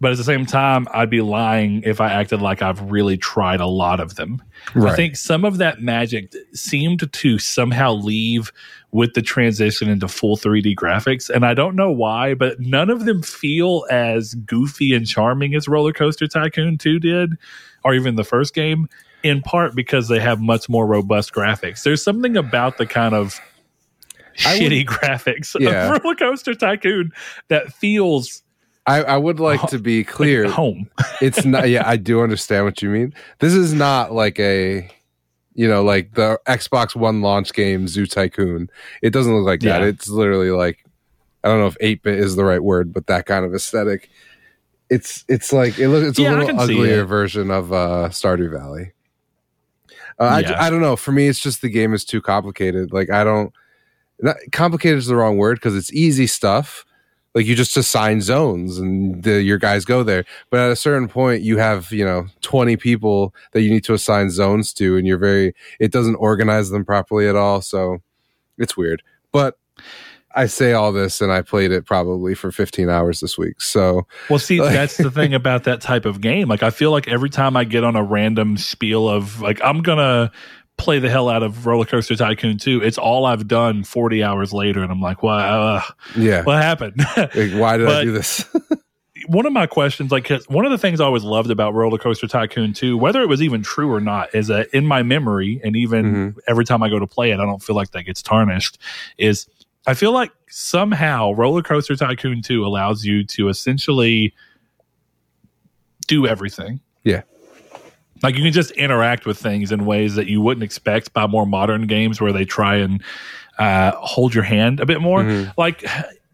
But 0.00 0.12
at 0.12 0.16
the 0.16 0.24
same 0.24 0.46
time, 0.46 0.86
I'd 0.94 1.10
be 1.10 1.20
lying 1.20 1.82
if 1.84 2.00
I 2.00 2.10
acted 2.10 2.40
like 2.40 2.62
I've 2.62 2.90
really 2.90 3.18
tried 3.18 3.60
a 3.60 3.66
lot 3.66 4.00
of 4.00 4.14
them. 4.14 4.42
I 4.92 4.96
think 4.96 5.16
some 5.16 5.44
of 5.44 5.58
that 5.58 5.82
magic 5.82 6.32
seemed 6.54 7.12
to 7.12 7.38
somehow 7.38 7.92
leave 7.92 8.50
with 8.92 9.14
the 9.14 9.22
transition 9.22 9.88
into 9.88 10.08
full 10.08 10.36
3D 10.36 10.74
graphics. 10.74 11.30
And 11.30 11.46
I 11.46 11.54
don't 11.54 11.76
know 11.76 11.92
why, 11.92 12.34
but 12.34 12.58
none 12.58 12.90
of 12.90 13.04
them 13.04 13.22
feel 13.22 13.86
as 13.90 14.34
goofy 14.34 14.94
and 14.94 15.06
charming 15.06 15.54
as 15.54 15.68
Roller 15.68 15.92
Coaster 15.92 16.26
Tycoon 16.26 16.76
2 16.76 16.98
did, 16.98 17.34
or 17.84 17.94
even 17.94 18.16
the 18.16 18.24
first 18.24 18.52
game, 18.52 18.88
in 19.22 19.42
part 19.42 19.76
because 19.76 20.08
they 20.08 20.18
have 20.18 20.40
much 20.40 20.68
more 20.68 20.86
robust 20.86 21.32
graphics. 21.32 21.82
There's 21.84 22.02
something 22.02 22.36
about 22.36 22.78
the 22.78 22.86
kind 22.86 23.14
of 23.14 23.38
I 24.44 24.54
would- 24.58 24.62
shitty 24.72 24.86
graphics 24.86 25.54
Yeah. 25.60 25.94
of 25.94 26.02
Roller 26.02 26.16
Coaster 26.16 26.54
Tycoon 26.54 27.12
that 27.48 27.72
feels 27.72 28.42
I, 28.86 29.02
I 29.02 29.16
would 29.18 29.38
like 29.38 29.60
to 29.68 29.78
be 29.78 30.02
clear. 30.04 30.46
like 30.46 30.54
home. 30.54 30.90
it's 31.20 31.44
not 31.44 31.68
yeah 31.68 31.82
i 31.86 31.96
do 31.96 32.22
understand 32.22 32.64
what 32.64 32.80
you 32.80 32.88
mean 32.88 33.12
this 33.38 33.52
is 33.52 33.74
not 33.74 34.12
like 34.12 34.40
a 34.40 34.90
you 35.54 35.68
know 35.68 35.82
like 35.82 36.14
the 36.14 36.38
xbox 36.46 36.94
one 36.94 37.22
launch 37.22 37.52
game 37.52 37.88
zoo 37.88 38.06
tycoon. 38.06 38.70
It 39.02 39.10
doesn't 39.10 39.34
look 39.34 39.46
like 39.46 39.60
that. 39.60 39.82
Yeah. 39.82 39.88
it's 39.88 40.08
literally 40.08 40.50
like 40.50 40.84
i 41.42 41.48
don't 41.48 41.58
know 41.58 41.66
if 41.66 41.78
8-bit 41.78 42.18
is 42.18 42.36
the 42.36 42.44
right 42.44 42.62
word 42.62 42.92
but 42.92 43.06
that 43.06 43.26
kind 43.26 43.44
of 43.44 43.54
aesthetic. 43.54 44.10
It's 44.88 45.24
it's 45.28 45.52
like 45.52 45.78
it 45.78 45.88
looks 45.88 46.08
it's 46.08 46.18
Yeah, 46.18 46.34
a 46.34 46.38
little 46.38 46.60
uglier 46.60 47.04
version 47.04 47.50
of 47.50 47.72
uh 47.72 48.08
stardew 48.10 48.50
valley. 48.50 48.92
Uh, 50.18 50.42
I, 50.44 50.66
I 50.66 50.70
don't 50.70 50.82
know. 50.82 50.96
For 50.96 51.12
me 51.12 51.28
it's 51.28 51.38
just 51.38 51.62
the 51.62 51.70
game 51.70 51.94
is 51.94 52.04
too 52.04 52.20
complicated. 52.20 52.92
Like 52.92 53.10
i 53.10 53.24
don't 53.24 53.52
not, 54.20 54.36
complicated 54.52 54.98
is 54.98 55.06
the 55.06 55.16
wrong 55.16 55.38
word 55.38 55.56
because 55.56 55.76
it's 55.76 55.92
easy 55.92 56.26
stuff 56.26 56.84
like 57.34 57.46
you 57.46 57.54
just 57.54 57.76
assign 57.76 58.20
zones 58.20 58.78
and 58.78 59.22
the, 59.22 59.40
your 59.42 59.58
guys 59.58 59.84
go 59.84 60.02
there. 60.02 60.24
But 60.50 60.60
at 60.60 60.70
a 60.72 60.76
certain 60.76 61.08
point 61.08 61.42
you 61.42 61.58
have 61.58 61.92
you 61.92 62.04
know 62.04 62.26
20 62.42 62.76
people 62.76 63.34
that 63.52 63.62
you 63.62 63.70
need 63.70 63.84
to 63.84 63.94
assign 63.94 64.30
zones 64.30 64.72
to 64.74 64.96
and 64.96 65.06
you're 65.06 65.18
very 65.18 65.54
it 65.78 65.92
doesn't 65.92 66.16
organize 66.16 66.70
them 66.70 66.84
properly 66.84 67.28
at 67.28 67.36
all. 67.36 67.60
So 67.62 67.98
it's 68.58 68.76
weird. 68.76 69.02
But 69.32 69.56
i 70.32 70.46
say 70.46 70.72
all 70.72 70.92
this 70.92 71.20
and 71.20 71.32
i 71.32 71.42
played 71.42 71.72
it 71.72 71.84
probably 71.84 72.36
for 72.36 72.52
15 72.52 72.88
hours 72.88 73.18
this 73.18 73.36
week. 73.36 73.60
So 73.60 74.06
Well, 74.28 74.38
see, 74.38 74.60
Like- 74.60 74.72
that's 74.72 74.96
the 74.96 75.10
thing 75.10 75.34
about 75.34 75.64
that 75.64 75.80
type 75.80 76.04
of 76.04 76.20
game. 76.20 76.46
Like, 76.48 76.62
I 76.62 76.70
feel 76.70 76.92
like 76.92 77.08
every 77.08 77.30
time 77.30 77.56
I 77.56 77.64
get 77.64 77.82
on 77.82 77.96
a 77.96 78.04
random 78.04 78.56
spiel 78.56 79.08
of, 79.08 79.40
like, 79.40 79.60
I'm 79.64 79.82
going 79.82 79.98
to 79.98 80.30
play 80.80 80.98
the 80.98 81.10
hell 81.10 81.28
out 81.28 81.42
of 81.42 81.66
Roller 81.66 81.84
Coaster 81.84 82.16
Tycoon 82.16 82.58
2, 82.58 82.82
it's 82.82 82.98
all 82.98 83.26
I've 83.26 83.46
done 83.46 83.84
40 83.84 84.22
hours 84.22 84.52
later. 84.52 84.82
And 84.82 84.90
I'm 84.90 85.00
like, 85.00 85.22
wow, 85.22 85.76
uh, 85.76 85.82
yeah 86.16 86.42
what 86.42 86.62
happened? 86.62 86.96
like, 87.16 87.52
why 87.52 87.76
did 87.76 87.88
i 87.88 88.04
do 88.04 88.12
this 88.12 88.44
one 89.26 89.46
of 89.46 89.52
my 89.52 89.66
questions, 89.66 90.10
like 90.10 90.28
one 90.48 90.64
of 90.64 90.70
the 90.70 90.78
things 90.78 91.00
I 91.00 91.04
always 91.04 91.22
loved 91.24 91.50
about 91.50 91.74
Roller 91.74 91.98
Coaster 91.98 92.26
Tycoon 92.26 92.72
2, 92.72 92.96
whether 92.96 93.20
it 93.22 93.28
was 93.28 93.42
even 93.42 93.62
true 93.62 93.92
or 93.92 94.00
not, 94.00 94.34
is 94.34 94.46
that 94.48 94.68
in 94.72 94.86
my 94.86 95.02
memory, 95.02 95.60
and 95.62 95.76
even 95.76 96.04
Mhm. 96.34 96.36
every 96.48 96.64
time 96.64 96.82
I 96.82 96.88
go 96.88 96.98
to 96.98 97.06
play 97.06 97.30
it, 97.30 97.38
I 97.38 97.44
don't 97.44 97.62
feel 97.62 97.76
like 97.76 97.90
that 97.92 98.04
gets 98.04 98.22
tarnished. 98.22 98.78
Is 99.18 99.46
I 99.86 99.94
feel 99.94 100.12
like 100.12 100.32
somehow 100.48 101.32
Roller 101.32 101.62
Coaster 101.62 101.96
Tycoon 101.96 102.42
2 102.42 102.64
allows 102.64 103.04
you 103.04 103.22
to 103.24 103.48
essentially 103.48 104.34
do 106.06 106.26
everything. 106.26 106.80
Yeah. 107.04 107.22
Like 108.22 108.36
you 108.36 108.42
can 108.42 108.52
just 108.52 108.70
interact 108.72 109.26
with 109.26 109.38
things 109.38 109.72
in 109.72 109.86
ways 109.86 110.14
that 110.16 110.26
you 110.26 110.40
wouldn't 110.40 110.64
expect 110.64 111.12
by 111.12 111.26
more 111.26 111.46
modern 111.46 111.86
games 111.86 112.20
where 112.20 112.32
they 112.32 112.44
try 112.44 112.76
and 112.76 113.02
uh, 113.58 113.92
hold 113.96 114.34
your 114.34 114.44
hand 114.44 114.80
a 114.80 114.86
bit 114.86 115.00
more. 115.00 115.22
Mhm. 115.22 115.52
Like 115.56 115.84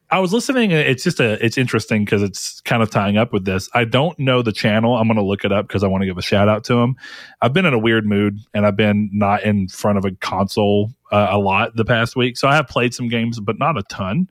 I 0.08 0.20
was 0.20 0.32
listening. 0.32 0.72
and 0.72 0.80
It's 0.88 1.02
just 1.02 1.18
a. 1.18 1.44
It's 1.44 1.58
interesting 1.58 2.04
because 2.04 2.22
it's 2.22 2.60
kind 2.60 2.80
of 2.80 2.90
tying 2.90 3.16
up 3.16 3.32
with 3.32 3.44
this. 3.44 3.68
I 3.74 3.84
don't 3.84 4.16
know 4.20 4.40
the 4.40 4.52
channel. 4.52 4.96
I'm 4.96 5.08
going 5.08 5.16
to 5.16 5.24
look 5.24 5.44
it 5.44 5.50
up 5.50 5.66
because 5.66 5.82
I 5.82 5.88
want 5.88 6.02
to 6.02 6.06
give 6.06 6.16
a 6.16 6.22
shout 6.22 6.48
out 6.48 6.62
to 6.64 6.74
him. 6.74 6.94
I've 7.42 7.52
been 7.52 7.66
in 7.66 7.74
a 7.74 7.78
weird 7.78 8.06
mood 8.06 8.38
and 8.54 8.64
I've 8.64 8.76
been 8.76 9.10
not 9.12 9.42
in 9.42 9.66
front 9.66 9.98
of 9.98 10.04
a 10.04 10.12
console 10.12 10.92
uh, 11.10 11.26
a 11.30 11.38
lot 11.38 11.74
the 11.74 11.84
past 11.84 12.14
week. 12.14 12.36
So 12.36 12.46
I 12.46 12.54
have 12.54 12.68
played 12.68 12.94
some 12.94 13.08
games, 13.08 13.40
but 13.40 13.58
not 13.58 13.76
a 13.76 13.82
ton. 13.82 14.28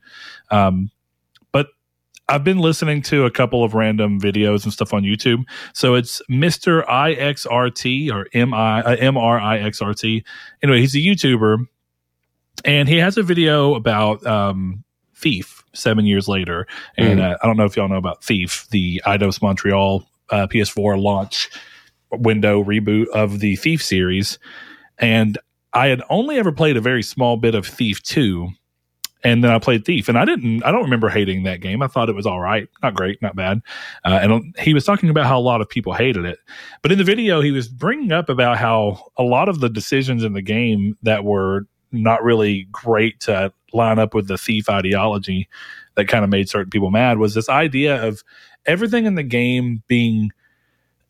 Um, 0.50 0.92
I've 2.28 2.44
been 2.44 2.58
listening 2.58 3.02
to 3.04 3.26
a 3.26 3.32
couple 3.32 3.64
of 3.64 3.76
random 3.76 4.20
videos 4.20 4.64
and 4.64 4.74
stuff 4.74 4.94
on 4.94 5.04
YouTube. 5.04 5.44
So 5.74 5.94
it's 5.94 6.22
Mr. 6.30 6.86
IXRT 6.86 8.12
or 8.12 8.28
M 8.34 8.54
I 8.54 8.82
uh, 8.82 8.96
M 9.00 9.18
R 9.18 9.40
I 9.40 9.60
X 9.60 9.82
R 9.82 9.94
T. 9.94 10.24
Anyway, 10.64 10.80
he's 10.80 10.96
a 10.96 11.00
YouTuber 11.00 11.68
and 12.64 12.90
he 12.90 12.98
has 12.98 13.18
a 13.18 13.24
video 13.24 13.76
about 13.76 14.26
um, 14.26 14.84
Thief 15.14 15.64
seven 15.74 16.06
years 16.06 16.28
later. 16.28 16.68
And 16.98 17.20
uh, 17.20 17.38
I 17.42 17.48
don't 17.48 17.58
know 17.58 17.66
if 17.66 17.78
y'all 17.78 17.88
know 17.88 17.96
about 17.96 18.24
Thief, 18.24 18.68
the 18.72 19.02
Eidos 19.06 19.42
Montreal 19.42 20.08
uh, 20.30 20.48
PS4 20.48 21.02
launch 21.02 21.50
window 22.12 22.64
reboot 22.64 23.08
of 23.10 23.40
the 23.40 23.56
Thief 23.56 23.84
series. 23.84 24.40
And 24.98 25.38
I 25.74 25.88
had 25.88 26.02
only 26.10 26.38
ever 26.38 26.52
played 26.52 26.78
a 26.78 26.82
very 26.82 27.04
small 27.04 27.38
bit 27.38 27.54
of 27.54 27.68
Thief 27.68 28.02
2. 28.04 28.50
And 29.26 29.44
then 29.44 29.50
I 29.50 29.58
played 29.58 29.86
Thief, 29.86 30.08
and 30.08 30.20
I 30.20 30.24
didn't. 30.24 30.64
I 30.64 30.72
don't 30.72 30.84
remember 30.84 31.10
hating 31.10 31.44
that 31.44 31.60
game. 31.60 31.82
I 31.82 31.88
thought 31.88 32.10
it 32.10 32.16
was 32.16 32.28
all 32.28 32.40
right, 32.40 32.70
not 32.84 32.94
great, 32.94 33.20
not 33.24 33.36
bad. 33.36 33.60
Uh, 34.06 34.20
and 34.22 34.56
he 34.60 34.76
was 34.76 34.86
talking 34.86 35.10
about 35.10 35.26
how 35.26 35.40
a 35.40 35.42
lot 35.42 35.62
of 35.62 35.68
people 35.68 35.94
hated 35.94 36.26
it. 36.26 36.38
But 36.84 36.92
in 36.92 37.00
the 37.00 37.04
video, 37.04 37.42
he 37.42 37.50
was 37.50 37.68
bringing 37.68 38.12
up 38.12 38.30
about 38.30 38.60
how 38.60 39.04
a 39.18 39.24
lot 39.24 39.50
of 39.50 39.62
the 39.62 39.70
decisions 39.70 40.24
in 40.24 40.34
the 40.34 40.44
game 40.44 40.96
that 41.02 41.24
were 41.24 41.66
not 41.92 42.24
really 42.24 42.68
great 42.72 43.20
to 43.22 43.52
line 43.74 43.98
up 43.98 44.14
with 44.14 44.28
the 44.28 44.38
thief 44.38 44.70
ideology 44.70 45.50
that 45.96 46.08
kind 46.08 46.24
of 46.24 46.30
made 46.30 46.48
certain 46.48 46.70
people 46.70 46.92
mad 46.92 47.18
was 47.18 47.34
this 47.34 47.50
idea 47.50 48.06
of 48.06 48.24
everything 48.68 49.08
in 49.08 49.16
the 49.16 49.24
game 49.24 49.82
being 49.88 50.30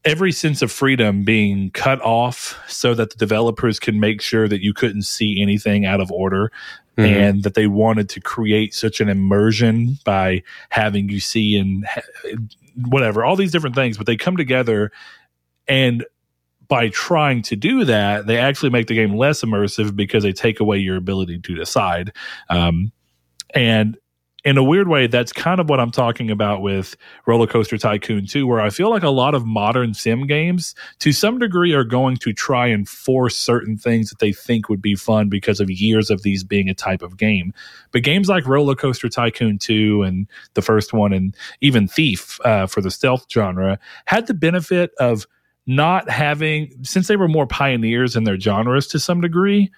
every 0.05 0.31
sense 0.31 0.61
of 0.61 0.71
freedom 0.71 1.23
being 1.23 1.71
cut 1.71 1.99
off 2.01 2.61
so 2.67 2.93
that 2.93 3.09
the 3.09 3.17
developers 3.17 3.79
can 3.79 3.99
make 3.99 4.21
sure 4.21 4.47
that 4.47 4.61
you 4.61 4.73
couldn't 4.73 5.01
see 5.01 5.41
anything 5.41 5.85
out 5.85 5.99
of 5.99 6.11
order 6.11 6.51
Mhm. 6.97 7.05
and 7.05 7.43
that 7.43 7.53
they 7.55 7.67
wanted 7.67 8.09
to 8.09 8.21
create 8.21 8.73
such 8.73 9.01
an 9.01 9.09
immersion 9.09 9.97
by 10.05 10.43
having 10.69 11.09
you 11.09 11.19
see 11.19 11.57
and 11.57 11.85
ha- 11.85 12.01
whatever 12.87 13.23
all 13.23 13.35
these 13.35 13.51
different 13.51 13.75
things 13.75 13.97
but 13.97 14.05
they 14.05 14.15
come 14.17 14.37
together 14.37 14.91
and 15.67 16.05
by 16.67 16.89
trying 16.89 17.41
to 17.41 17.55
do 17.55 17.85
that 17.85 18.27
they 18.27 18.37
actually 18.37 18.69
make 18.69 18.87
the 18.87 18.95
game 18.95 19.15
less 19.15 19.41
immersive 19.43 19.95
because 19.95 20.23
they 20.23 20.33
take 20.33 20.59
away 20.59 20.77
your 20.77 20.95
ability 20.97 21.39
to 21.39 21.55
decide 21.55 22.11
um, 22.49 22.91
and 23.53 23.97
in 24.45 24.57
a 24.57 24.63
weird 24.63 24.87
way, 24.87 25.07
that's 25.07 25.33
kind 25.33 25.59
of 25.59 25.69
what 25.69 25.79
I'm 25.79 25.89
talking 25.89 26.29
about 26.29 26.61
with 26.61 26.95
Roller 27.25 27.47
Coaster 27.47 27.79
Tycoon 27.79 28.27
2, 28.27 28.45
where 28.45 28.61
I 28.61 28.69
feel 28.69 28.91
like 28.91 29.01
a 29.01 29.09
lot 29.09 29.33
of 29.33 29.43
modern 29.43 29.95
sim 29.95 30.27
games, 30.27 30.75
to 30.99 31.11
some 31.11 31.39
degree, 31.39 31.73
are 31.73 31.83
going 31.83 32.17
to 32.17 32.31
try 32.31 32.67
and 32.67 32.87
force 32.87 33.35
certain 33.35 33.75
things 33.75 34.11
that 34.11 34.19
they 34.19 34.31
think 34.31 34.69
would 34.69 34.83
be 34.83 34.93
fun 34.93 35.29
because 35.29 35.59
of 35.59 35.71
years 35.71 36.11
of 36.11 36.21
these 36.21 36.43
being 36.43 36.69
a 36.69 36.75
type 36.75 37.01
of 37.01 37.17
game. 37.17 37.53
But 37.91 38.03
games 38.03 38.29
like 38.29 38.45
Roller 38.45 38.75
Coaster 38.75 39.09
Tycoon 39.09 39.57
2 39.57 40.03
and 40.03 40.27
the 40.53 40.61
first 40.61 40.93
one, 40.93 41.11
and 41.11 41.35
even 41.61 41.87
Thief 41.87 42.39
uh, 42.45 42.67
for 42.67 42.81
the 42.81 42.91
stealth 42.91 43.25
genre, 43.31 43.79
had 44.05 44.27
the 44.27 44.35
benefit 44.35 44.91
of 44.99 45.25
not 45.65 46.07
having, 46.07 46.71
since 46.83 47.07
they 47.07 47.15
were 47.15 47.27
more 47.27 47.47
pioneers 47.47 48.15
in 48.15 48.25
their 48.25 48.39
genres 48.39 48.85
to 48.89 48.99
some 48.99 49.21
degree, 49.21 49.71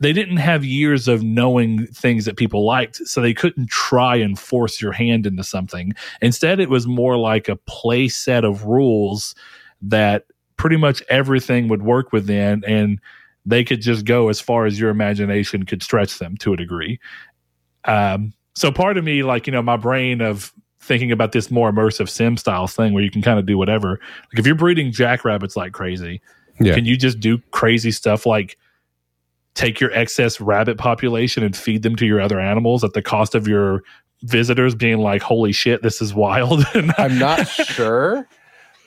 they 0.00 0.12
didn't 0.12 0.38
have 0.38 0.64
years 0.64 1.06
of 1.08 1.22
knowing 1.22 1.86
things 1.88 2.24
that 2.24 2.36
people 2.36 2.64
liked, 2.64 2.96
so 3.06 3.20
they 3.20 3.34
couldn't 3.34 3.68
try 3.68 4.16
and 4.16 4.38
force 4.38 4.80
your 4.80 4.92
hand 4.92 5.26
into 5.26 5.44
something. 5.44 5.92
Instead, 6.22 6.58
it 6.58 6.70
was 6.70 6.86
more 6.86 7.16
like 7.18 7.48
a 7.48 7.56
play 7.56 8.08
set 8.08 8.44
of 8.44 8.64
rules 8.64 9.34
that 9.82 10.24
pretty 10.56 10.76
much 10.76 11.02
everything 11.08 11.68
would 11.68 11.82
work 11.82 12.12
within, 12.12 12.62
and 12.66 12.98
they 13.46 13.62
could 13.62 13.80
just 13.80 14.04
go 14.04 14.28
as 14.28 14.40
far 14.40 14.66
as 14.66 14.80
your 14.80 14.90
imagination 14.90 15.64
could 15.64 15.82
stretch 15.82 16.18
them 16.18 16.36
to 16.38 16.52
a 16.52 16.56
degree. 16.56 16.98
Um, 17.84 18.32
so 18.54 18.70
part 18.70 18.96
of 18.98 19.04
me, 19.04 19.22
like 19.22 19.46
you 19.46 19.52
know, 19.52 19.62
my 19.62 19.76
brain 19.76 20.20
of 20.20 20.52
thinking 20.80 21.12
about 21.12 21.32
this 21.32 21.50
more 21.50 21.70
immersive 21.70 22.08
sim 22.08 22.36
style 22.36 22.66
thing 22.66 22.92
where 22.94 23.02
you 23.02 23.10
can 23.10 23.22
kind 23.22 23.38
of 23.38 23.46
do 23.46 23.56
whatever. 23.58 24.00
Like 24.32 24.38
if 24.38 24.46
you're 24.46 24.54
breeding 24.54 24.92
jackrabbits 24.92 25.56
like 25.56 25.72
crazy, 25.72 26.20
Yeah. 26.58 26.74
can 26.74 26.84
you 26.86 26.96
just 26.96 27.20
do 27.20 27.38
crazy 27.50 27.90
stuff 27.90 28.24
like 28.26 28.56
take 29.54 29.80
your 29.80 29.92
excess 29.92 30.40
rabbit 30.40 30.78
population 30.78 31.42
and 31.42 31.56
feed 31.56 31.82
them 31.82 31.96
to 31.96 32.06
your 32.06 32.20
other 32.20 32.40
animals 32.40 32.84
at 32.84 32.92
the 32.92 33.02
cost 33.02 33.34
of 33.34 33.48
your 33.48 33.82
visitors 34.22 34.74
being 34.74 34.98
like, 34.98 35.22
"Holy 35.22 35.52
shit, 35.52 35.82
this 35.82 36.00
is 36.00 36.14
wild." 36.14 36.64
I'm 36.98 37.18
not 37.18 37.48
sure, 37.48 38.28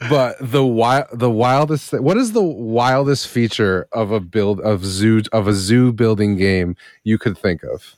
but 0.10 0.36
the 0.40 0.66
wild, 0.66 1.08
the 1.12 1.30
wildest. 1.30 1.92
Th- 1.92 2.02
what 2.02 2.18
is 2.18 2.32
the 2.32 2.44
wildest 2.44 3.28
feature 3.28 3.88
of 3.92 4.12
a 4.12 4.20
build 4.20 4.60
of 4.62 4.86
zoo 4.86 5.22
of 5.32 5.48
a 5.48 5.54
zoo 5.54 5.92
building 5.94 6.38
game 6.38 6.76
you 7.04 7.18
could 7.18 7.38
think 7.38 7.64
of? 7.64 7.96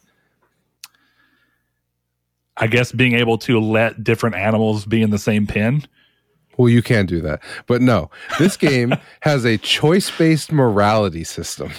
I 2.57 2.67
guess 2.67 2.91
being 2.91 3.15
able 3.15 3.37
to 3.39 3.59
let 3.59 4.03
different 4.03 4.35
animals 4.35 4.85
be 4.85 5.01
in 5.01 5.09
the 5.09 5.17
same 5.17 5.45
pen. 5.45 5.83
Well, 6.57 6.69
you 6.69 6.81
can 6.81 7.05
do 7.05 7.19
that, 7.21 7.41
but 7.67 7.81
no. 7.81 8.09
This 8.39 8.55
game 8.55 8.93
has 9.21 9.43
a 9.43 9.57
choice-based 9.57 10.53
morality 10.53 11.25
system. 11.25 11.71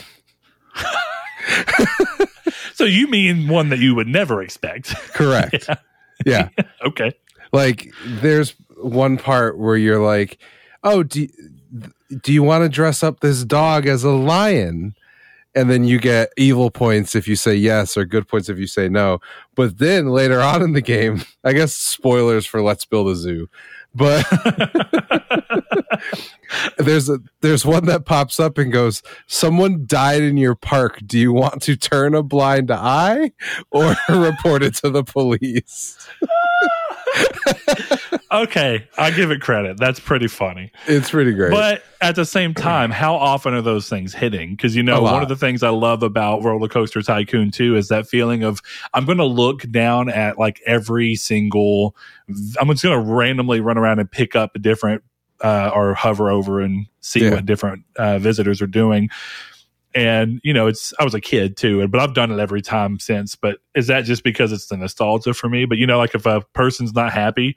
So 2.76 2.84
you 2.84 3.08
mean 3.08 3.48
one 3.48 3.70
that 3.70 3.78
you 3.78 3.94
would 3.94 4.06
never 4.06 4.42
expect? 4.42 4.94
Correct. 5.14 5.66
yeah. 6.26 6.48
okay. 6.84 7.12
like 7.52 7.92
there's 8.06 8.54
one 8.76 9.16
part 9.18 9.58
where 9.58 9.76
you're 9.76 10.02
like 10.02 10.38
oh 10.82 11.02
do, 11.02 11.28
do 12.22 12.32
you 12.32 12.42
want 12.42 12.64
to 12.64 12.68
dress 12.70 13.02
up 13.02 13.20
this 13.20 13.44
dog 13.44 13.86
as 13.86 14.02
a 14.02 14.10
lion 14.10 14.94
and 15.54 15.70
then 15.70 15.84
you 15.84 15.98
get 15.98 16.30
evil 16.38 16.70
points 16.70 17.14
if 17.14 17.28
you 17.28 17.36
say 17.36 17.54
yes 17.54 17.98
or 17.98 18.06
good 18.06 18.26
points 18.28 18.48
if 18.48 18.58
you 18.58 18.66
say 18.66 18.88
no 18.88 19.20
but 19.54 19.76
then 19.76 20.08
later 20.08 20.40
on 20.40 20.62
in 20.62 20.72
the 20.72 20.80
game 20.80 21.22
i 21.44 21.52
guess 21.52 21.74
spoilers 21.74 22.46
for 22.46 22.62
let's 22.62 22.86
build 22.86 23.08
a 23.08 23.14
zoo 23.14 23.46
but 23.96 24.26
there's 26.78 27.08
a 27.08 27.18
there's 27.40 27.64
one 27.64 27.86
that 27.86 28.04
pops 28.04 28.38
up 28.38 28.58
and 28.58 28.72
goes 28.72 29.02
someone 29.26 29.84
died 29.86 30.22
in 30.22 30.36
your 30.36 30.54
park. 30.54 31.00
Do 31.04 31.18
you 31.18 31.32
want 31.32 31.62
to 31.62 31.76
turn 31.76 32.14
a 32.14 32.22
blind 32.22 32.70
eye 32.70 33.32
or 33.70 33.96
report 34.08 34.62
it 34.62 34.74
to 34.76 34.90
the 34.90 35.04
police 35.04 36.08
okay, 38.32 38.86
I 38.98 39.10
give 39.10 39.30
it 39.30 39.40
credit. 39.40 39.76
That's 39.78 40.00
pretty 40.00 40.28
funny. 40.28 40.72
it's 40.86 41.10
pretty 41.10 41.32
great 41.32 41.50
But 41.50 41.82
at 42.00 42.14
the 42.16 42.24
same 42.24 42.54
time, 42.54 42.90
how 42.90 43.14
often 43.14 43.54
are 43.54 43.62
those 43.62 43.88
things 43.88 44.14
hitting? 44.14 44.50
Because 44.50 44.76
you 44.76 44.82
know, 44.82 45.02
one 45.02 45.22
of 45.22 45.28
the 45.28 45.36
things 45.36 45.62
I 45.62 45.70
love 45.70 46.02
about 46.02 46.42
Roller 46.42 46.68
Coaster 46.68 47.02
Tycoon 47.02 47.50
2 47.50 47.76
is 47.76 47.88
that 47.88 48.06
feeling 48.08 48.42
of 48.42 48.60
I'm 48.94 49.04
going 49.04 49.18
to 49.18 49.24
look 49.24 49.62
down 49.70 50.08
at 50.08 50.38
like 50.38 50.60
every 50.66 51.14
single. 51.14 51.96
I'm 52.60 52.68
just 52.68 52.82
going 52.82 52.98
to 53.04 53.12
randomly 53.12 53.60
run 53.60 53.78
around 53.78 53.98
and 54.00 54.10
pick 54.10 54.34
up 54.36 54.52
a 54.54 54.58
different 54.58 55.02
uh, 55.42 55.70
or 55.74 55.94
hover 55.94 56.30
over 56.30 56.60
and 56.60 56.86
see 57.00 57.20
Yeah. 57.24 57.34
what 57.34 57.46
different 57.46 57.84
uh, 57.96 58.18
visitors 58.18 58.60
are 58.62 58.66
doing. 58.66 59.10
And 59.96 60.40
you 60.44 60.52
know, 60.52 60.66
it's 60.66 60.92
I 61.00 61.04
was 61.04 61.14
a 61.14 61.20
kid 61.20 61.56
too, 61.56 61.88
but 61.88 62.00
I've 62.00 62.12
done 62.12 62.30
it 62.30 62.38
every 62.38 62.60
time 62.60 62.98
since. 62.98 63.34
But 63.34 63.58
is 63.74 63.86
that 63.86 64.04
just 64.04 64.22
because 64.22 64.52
it's 64.52 64.66
the 64.66 64.76
nostalgia 64.76 65.32
for 65.32 65.48
me? 65.48 65.64
But 65.64 65.78
you 65.78 65.86
know, 65.86 65.96
like 65.96 66.14
if 66.14 66.26
a 66.26 66.42
person's 66.52 66.92
not 66.92 67.14
happy, 67.14 67.56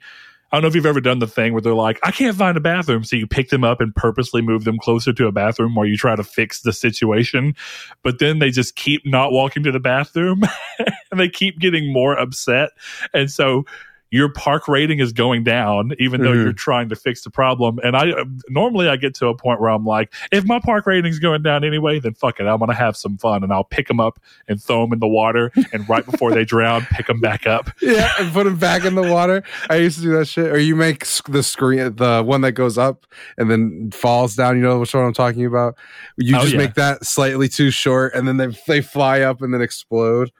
I 0.50 0.56
don't 0.56 0.62
know 0.62 0.68
if 0.68 0.74
you've 0.74 0.86
ever 0.86 1.02
done 1.02 1.18
the 1.18 1.28
thing 1.28 1.52
where 1.52 1.60
they're 1.60 1.74
like, 1.74 2.00
I 2.02 2.10
can't 2.10 2.36
find 2.36 2.56
a 2.56 2.60
bathroom. 2.60 3.04
So 3.04 3.14
you 3.14 3.26
pick 3.26 3.50
them 3.50 3.62
up 3.62 3.80
and 3.80 3.94
purposely 3.94 4.40
move 4.40 4.64
them 4.64 4.78
closer 4.78 5.12
to 5.12 5.26
a 5.26 5.32
bathroom 5.32 5.74
where 5.74 5.86
you 5.86 5.98
try 5.98 6.16
to 6.16 6.24
fix 6.24 6.62
the 6.62 6.72
situation. 6.72 7.54
But 8.02 8.20
then 8.20 8.38
they 8.38 8.50
just 8.50 8.74
keep 8.74 9.02
not 9.04 9.32
walking 9.32 9.62
to 9.64 9.70
the 9.70 9.78
bathroom 9.78 10.42
and 11.10 11.20
they 11.20 11.28
keep 11.28 11.60
getting 11.60 11.92
more 11.92 12.18
upset. 12.18 12.70
And 13.12 13.30
so 13.30 13.64
your 14.10 14.28
park 14.32 14.66
rating 14.68 14.98
is 14.98 15.12
going 15.12 15.44
down, 15.44 15.92
even 15.98 16.20
though 16.22 16.32
Mhm. 16.32 16.42
you're 16.42 16.52
trying 16.52 16.88
to 16.88 16.96
fix 16.96 17.22
the 17.22 17.30
problem. 17.30 17.78
And 17.84 17.96
I 17.96 18.12
normally 18.48 18.88
I 18.88 18.96
get 18.96 19.14
to 19.16 19.28
a 19.28 19.36
point 19.36 19.60
where 19.60 19.70
I'm 19.70 19.84
like, 19.84 20.12
if 20.32 20.44
my 20.44 20.58
park 20.58 20.86
rating's 20.86 21.18
going 21.20 21.42
down 21.42 21.62
anyway, 21.64 22.00
then 22.00 22.14
fuck 22.14 22.40
it. 22.40 22.44
I'm 22.44 22.58
going 22.58 22.70
to 22.70 22.74
have 22.76 22.96
some 22.96 23.16
fun 23.18 23.44
and 23.44 23.52
I'll 23.52 23.64
pick 23.64 23.86
them 23.88 24.00
up 24.00 24.18
and 24.48 24.60
throw 24.60 24.82
them 24.82 24.92
in 24.92 24.98
the 24.98 25.06
water. 25.08 25.52
And 25.72 25.88
right 25.88 26.04
before 26.04 26.32
they 26.32 26.44
drown, 26.44 26.86
pick 26.90 27.06
them 27.06 27.20
back 27.20 27.46
up. 27.46 27.70
yeah, 27.82 28.10
and 28.18 28.32
put 28.32 28.44
them 28.44 28.56
back 28.56 28.84
in 28.84 28.94
the 28.96 29.02
water. 29.12 29.42
I 29.68 29.76
used 29.76 29.96
to 29.98 30.02
do 30.02 30.10
that 30.18 30.26
shit. 30.26 30.50
Or 30.50 30.58
you 30.58 30.74
make 30.74 31.04
the 31.28 31.42
screen, 31.42 31.94
the 31.94 32.22
one 32.24 32.40
that 32.40 32.52
goes 32.52 32.78
up 32.78 33.06
and 33.38 33.50
then 33.50 33.90
falls 33.92 34.34
down. 34.34 34.56
You 34.56 34.62
know 34.62 34.78
which 34.80 34.92
one 34.94 35.04
I'm 35.04 35.12
talking 35.12 35.46
about? 35.46 35.76
You 36.16 36.36
Oh, 36.36 36.40
just 36.40 36.52
yeah. 36.52 36.58
make 36.58 36.74
that 36.74 37.04
slightly 37.06 37.48
too 37.48 37.70
short, 37.70 38.14
and 38.14 38.26
then 38.26 38.36
they 38.38 38.48
they 38.66 38.80
fly 38.80 39.20
up 39.20 39.40
and 39.42 39.54
then 39.54 39.60
explode. 39.62 40.32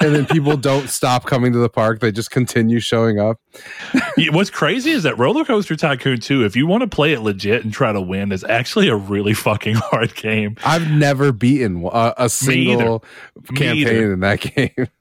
And 0.00 0.14
then 0.14 0.26
people 0.26 0.56
don't 0.56 0.88
stop 0.88 1.26
coming 1.26 1.52
to 1.52 1.58
the 1.58 1.68
park; 1.68 1.98
they 2.00 2.12
just 2.12 2.30
continue 2.30 2.78
showing 2.78 3.18
up. 3.18 3.38
What's 4.30 4.50
crazy 4.50 4.90
is 4.90 5.02
that 5.02 5.18
Roller 5.18 5.44
Coaster 5.44 5.74
Tycoon 5.74 6.20
2, 6.20 6.44
if 6.44 6.54
you 6.54 6.66
want 6.68 6.82
to 6.82 6.86
play 6.86 7.12
it 7.12 7.20
legit 7.20 7.64
and 7.64 7.72
try 7.72 7.92
to 7.92 8.00
win, 8.00 8.30
is 8.30 8.44
actually 8.44 8.88
a 8.88 8.94
really 8.96 9.34
fucking 9.34 9.74
hard 9.76 10.14
game. 10.14 10.56
I've 10.64 10.88
never 10.90 11.32
beaten 11.32 11.84
a, 11.92 12.14
a 12.16 12.28
single 12.28 13.04
campaign 13.56 14.12
in 14.12 14.20
that 14.20 14.40
game. 14.40 14.86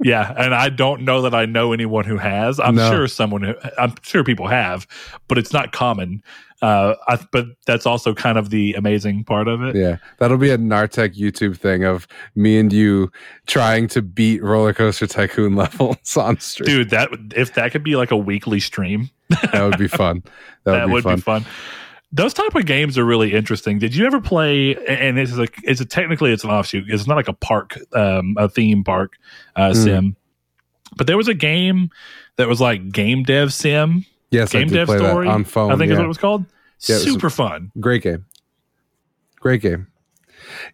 Yeah, 0.00 0.32
and 0.38 0.54
I 0.54 0.68
don't 0.68 1.02
know 1.02 1.22
that 1.22 1.34
I 1.34 1.44
know 1.44 1.72
anyone 1.72 2.04
who 2.04 2.18
has. 2.18 2.60
I'm 2.60 2.76
No. 2.76 2.88
sure 2.88 3.08
someone, 3.08 3.42
who, 3.42 3.54
I'm 3.76 3.94
sure 4.02 4.22
people 4.22 4.46
have, 4.46 4.86
but 5.26 5.38
it's 5.38 5.52
not 5.52 5.72
common. 5.72 6.22
Uh, 6.60 6.94
I, 7.06 7.18
but 7.30 7.46
that's 7.66 7.86
also 7.86 8.14
kind 8.14 8.36
of 8.36 8.50
the 8.50 8.72
amazing 8.74 9.22
part 9.24 9.46
of 9.46 9.62
it. 9.62 9.76
yeah, 9.76 9.98
that'll 10.18 10.38
be 10.38 10.50
a 10.50 10.58
Nartec 10.58 11.14
YouTube 11.16 11.56
thing 11.56 11.84
of 11.84 12.08
me 12.34 12.58
and 12.58 12.72
you 12.72 13.12
trying 13.46 13.86
to 13.88 14.02
beat 14.02 14.42
Roller 14.42 14.74
Coaster 14.74 15.06
Tycoon 15.06 15.54
levels 15.56 16.16
on 16.16 16.40
stream. 16.40 16.66
Dude, 16.66 16.90
that 16.90 17.10
if 17.36 17.54
that 17.54 17.70
could 17.70 17.84
be 17.84 17.94
like 17.94 18.10
a 18.10 18.16
weekly 18.16 18.58
stream, 18.60 19.10
That 19.52 19.62
would 19.62 19.78
be 19.78 19.86
fun. 19.88 20.22
That, 20.64 20.72
that, 20.72 20.88
would 20.88 21.04
be 21.04 21.10
would 21.10 21.22
fun. 21.24 21.40
be 21.42 21.44
fun. 21.44 21.54
Those 22.10 22.32
type 22.34 22.54
of 22.54 22.64
games 22.64 22.96
are 22.96 23.04
really 23.04 23.34
interesting. 23.34 23.78
Did 23.78 23.94
you 23.94 24.06
ever 24.06 24.20
play? 24.20 24.74
And 24.86 25.18
it's 25.18 25.34
like 25.34 25.54
it's 25.62 25.80
a, 25.80 25.84
technically 25.84 26.32
it's 26.32 26.42
an 26.42 26.50
offshoot. 26.50 26.84
It's 26.88 27.06
not 27.06 27.16
like 27.16 27.28
a 27.28 27.34
park, 27.34 27.78
um, 27.92 28.34
a 28.38 28.48
theme 28.48 28.82
park 28.82 29.12
uh, 29.56 29.70
Mm. 29.72 29.76
sim. 29.84 30.16
But 30.96 31.06
there 31.06 31.18
was 31.18 31.28
a 31.28 31.34
game 31.34 31.90
that 32.36 32.48
was 32.48 32.60
like 32.62 32.90
game 32.90 33.22
dev 33.24 33.52
sim, 33.52 34.06
Yes, 34.30 34.54
I 34.54 34.60
game 34.60 34.68
did 34.68 34.74
dev 34.74 34.86
play 34.86 34.98
story 34.98 35.26
that 35.26 35.32
on 35.32 35.44
phone. 35.44 35.72
I 35.72 35.76
think 35.76 35.88
yeah. 35.88 35.94
is 35.94 35.98
what 35.98 36.04
it 36.04 36.08
was 36.08 36.18
called. 36.18 36.44
Yeah, 36.88 36.96
it 36.96 36.98
was- 36.98 37.04
Super 37.04 37.30
fun. 37.30 37.72
Great 37.80 38.02
game. 38.02 38.26
Great 39.40 39.62
game. 39.62 39.86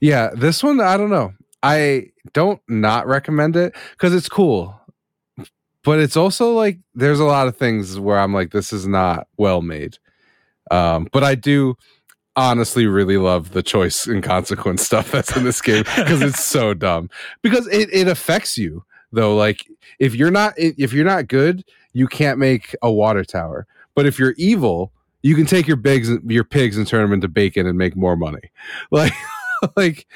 Yeah, 0.00 0.30
this 0.34 0.62
one 0.62 0.80
I 0.80 0.96
don't 0.96 1.11
know. 1.11 1.32
I 1.62 2.08
don't 2.32 2.61
not 2.68 3.06
recommend 3.06 3.56
it 3.56 3.75
because 3.92 4.14
it's 4.14 4.28
cool, 4.28 4.78
but 5.82 5.99
it's 5.99 6.16
also 6.16 6.52
like 6.52 6.78
there's 6.94 7.20
a 7.20 7.25
lot 7.25 7.49
of 7.49 7.56
things 7.56 7.99
where 7.99 8.18
I'm 8.18 8.34
like, 8.34 8.50
this 8.50 8.73
is 8.73 8.87
not 8.87 9.28
well 9.37 9.62
made. 9.62 9.99
Um, 10.70 11.08
but 11.12 11.23
I 11.25 11.34
do 11.34 11.76
honestly 12.37 12.87
really 12.87 13.16
love 13.16 13.52
the 13.52 13.62
choice 13.62 14.06
and 14.06 14.23
consequence 14.23 14.82
stuff 14.87 15.11
that's 15.11 15.37
in 15.37 15.44
this 15.44 15.61
game 15.61 15.84
because 15.96 16.23
it's 16.23 16.44
so 16.44 16.75
dumb. 16.75 17.11
Because 17.42 17.66
it 17.68 17.88
it 17.92 18.08
affects 18.08 18.58
you 18.58 18.84
though. 19.12 19.34
Like 19.37 19.66
if 19.98 20.14
you're 20.14 20.30
not 20.30 20.54
if 20.56 20.92
you're 20.92 21.04
not 21.04 21.28
good, 21.28 21.64
you 21.92 22.06
can't 22.06 22.38
make 22.38 22.74
a 22.82 22.90
water 22.92 23.24
tower. 23.24 23.66
But 23.94 24.06
if 24.06 24.18
you're 24.18 24.34
evil, 24.36 24.92
you 25.22 25.34
can 25.34 25.46
take 25.46 25.66
your 25.66 25.76
pigs 25.76 26.10
your 26.26 26.44
pigs 26.44 26.76
and 26.76 26.86
turn 26.86 27.02
them 27.02 27.12
into 27.12 27.28
bacon 27.28 27.66
and 27.66 27.78
make 27.78 27.96
more 27.96 28.16
money. 28.16 28.50
Like 28.90 29.12
like 29.76 30.06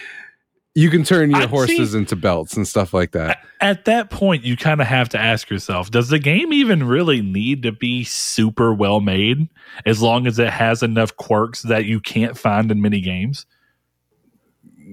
you 0.74 0.90
can 0.90 1.02
turn 1.02 1.30
your 1.30 1.42
I- 1.42 1.46
horses 1.46 1.92
see- 1.92 1.98
into 1.98 2.14
belts 2.14 2.56
and 2.56 2.68
stuff 2.68 2.92
like 2.92 3.12
that. 3.12 3.38
At 3.60 3.86
that 3.86 4.10
point, 4.10 4.44
you 4.44 4.56
kind 4.56 4.80
of 4.80 4.86
have 4.86 5.08
to 5.10 5.18
ask 5.18 5.50
yourself: 5.50 5.90
Does 5.90 6.08
the 6.08 6.18
game 6.18 6.52
even 6.52 6.84
really 6.84 7.22
need 7.22 7.62
to 7.64 7.72
be 7.72 8.04
super 8.04 8.72
well 8.72 9.00
made? 9.00 9.48
As 9.86 10.00
long 10.02 10.26
as 10.26 10.38
it 10.38 10.50
has 10.50 10.82
enough 10.82 11.16
quirks 11.16 11.62
that 11.62 11.84
you 11.86 12.00
can't 12.00 12.36
find 12.38 12.70
in 12.70 12.80
many 12.82 13.00
games. 13.00 13.46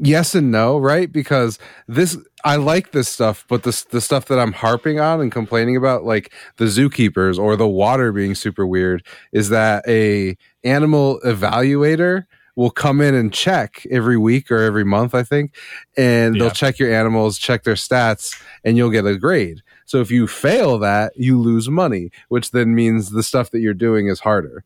Yes 0.01 0.35
and 0.35 0.51
no, 0.51 0.77
right? 0.77 1.11
Because 1.11 1.59
this 1.87 2.17
I 2.43 2.57
like 2.57 2.91
this 2.91 3.09
stuff, 3.09 3.45
but 3.47 3.63
the 3.63 3.85
the 3.91 4.01
stuff 4.01 4.25
that 4.25 4.39
I'm 4.39 4.53
harping 4.53 4.99
on 4.99 5.21
and 5.21 5.31
complaining 5.31 5.75
about, 5.77 6.03
like 6.03 6.31
the 6.57 6.65
zookeepers 6.65 7.37
or 7.39 7.55
the 7.55 7.67
water 7.67 8.11
being 8.11 8.35
super 8.35 8.65
weird, 8.67 9.05
is 9.31 9.49
that 9.49 9.83
a 9.87 10.37
animal 10.63 11.19
evaluator 11.25 12.25
will 12.55 12.71
come 12.71 13.01
in 13.01 13.13
and 13.13 13.33
check 13.33 13.85
every 13.91 14.17
week 14.17 14.49
or 14.49 14.59
every 14.59 14.85
month, 14.85 15.13
I 15.13 15.23
think, 15.23 15.53
and 15.97 16.35
Yeah. 16.35 16.43
they'll 16.43 16.51
check 16.51 16.79
your 16.79 16.93
animals, 16.93 17.37
check 17.37 17.63
their 17.63 17.73
stats, 17.75 18.33
and 18.63 18.77
you'll 18.77 18.91
get 18.91 19.05
a 19.05 19.17
grade. 19.17 19.61
So 19.85 19.99
if 19.99 20.09
you 20.09 20.25
fail 20.25 20.79
that, 20.79 21.11
you 21.17 21.37
lose 21.39 21.67
money, 21.69 22.11
which 22.29 22.51
then 22.51 22.73
means 22.73 23.11
the 23.11 23.23
stuff 23.23 23.51
that 23.51 23.59
you're 23.59 23.73
doing 23.73 24.07
is 24.07 24.21
harder. 24.21 24.63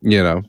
You 0.00 0.22
know, 0.22 0.42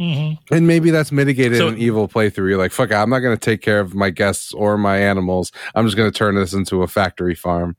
Mm-hmm. 0.00 0.54
and 0.54 0.66
maybe 0.66 0.90
that's 0.90 1.12
mitigated 1.12 1.58
So- 1.58 1.68
in 1.68 1.76
evil 1.78 2.08
playthrough. 2.08 2.48
You're 2.48 2.56
like, 2.58 2.72
fuck, 2.72 2.90
it, 2.90 2.94
I'm 2.94 3.10
not 3.10 3.18
going 3.20 3.36
to 3.36 3.40
take 3.40 3.60
care 3.60 3.80
of 3.80 3.94
my 3.94 4.08
guests 4.10 4.54
or 4.54 4.78
my 4.78 4.98
animals. 4.98 5.52
I'm 5.74 5.84
just 5.86 5.96
going 5.96 6.10
to 6.10 6.16
turn 6.16 6.34
this 6.36 6.54
into 6.54 6.82
a 6.82 6.88
factory 6.88 7.34
farm. 7.34 7.76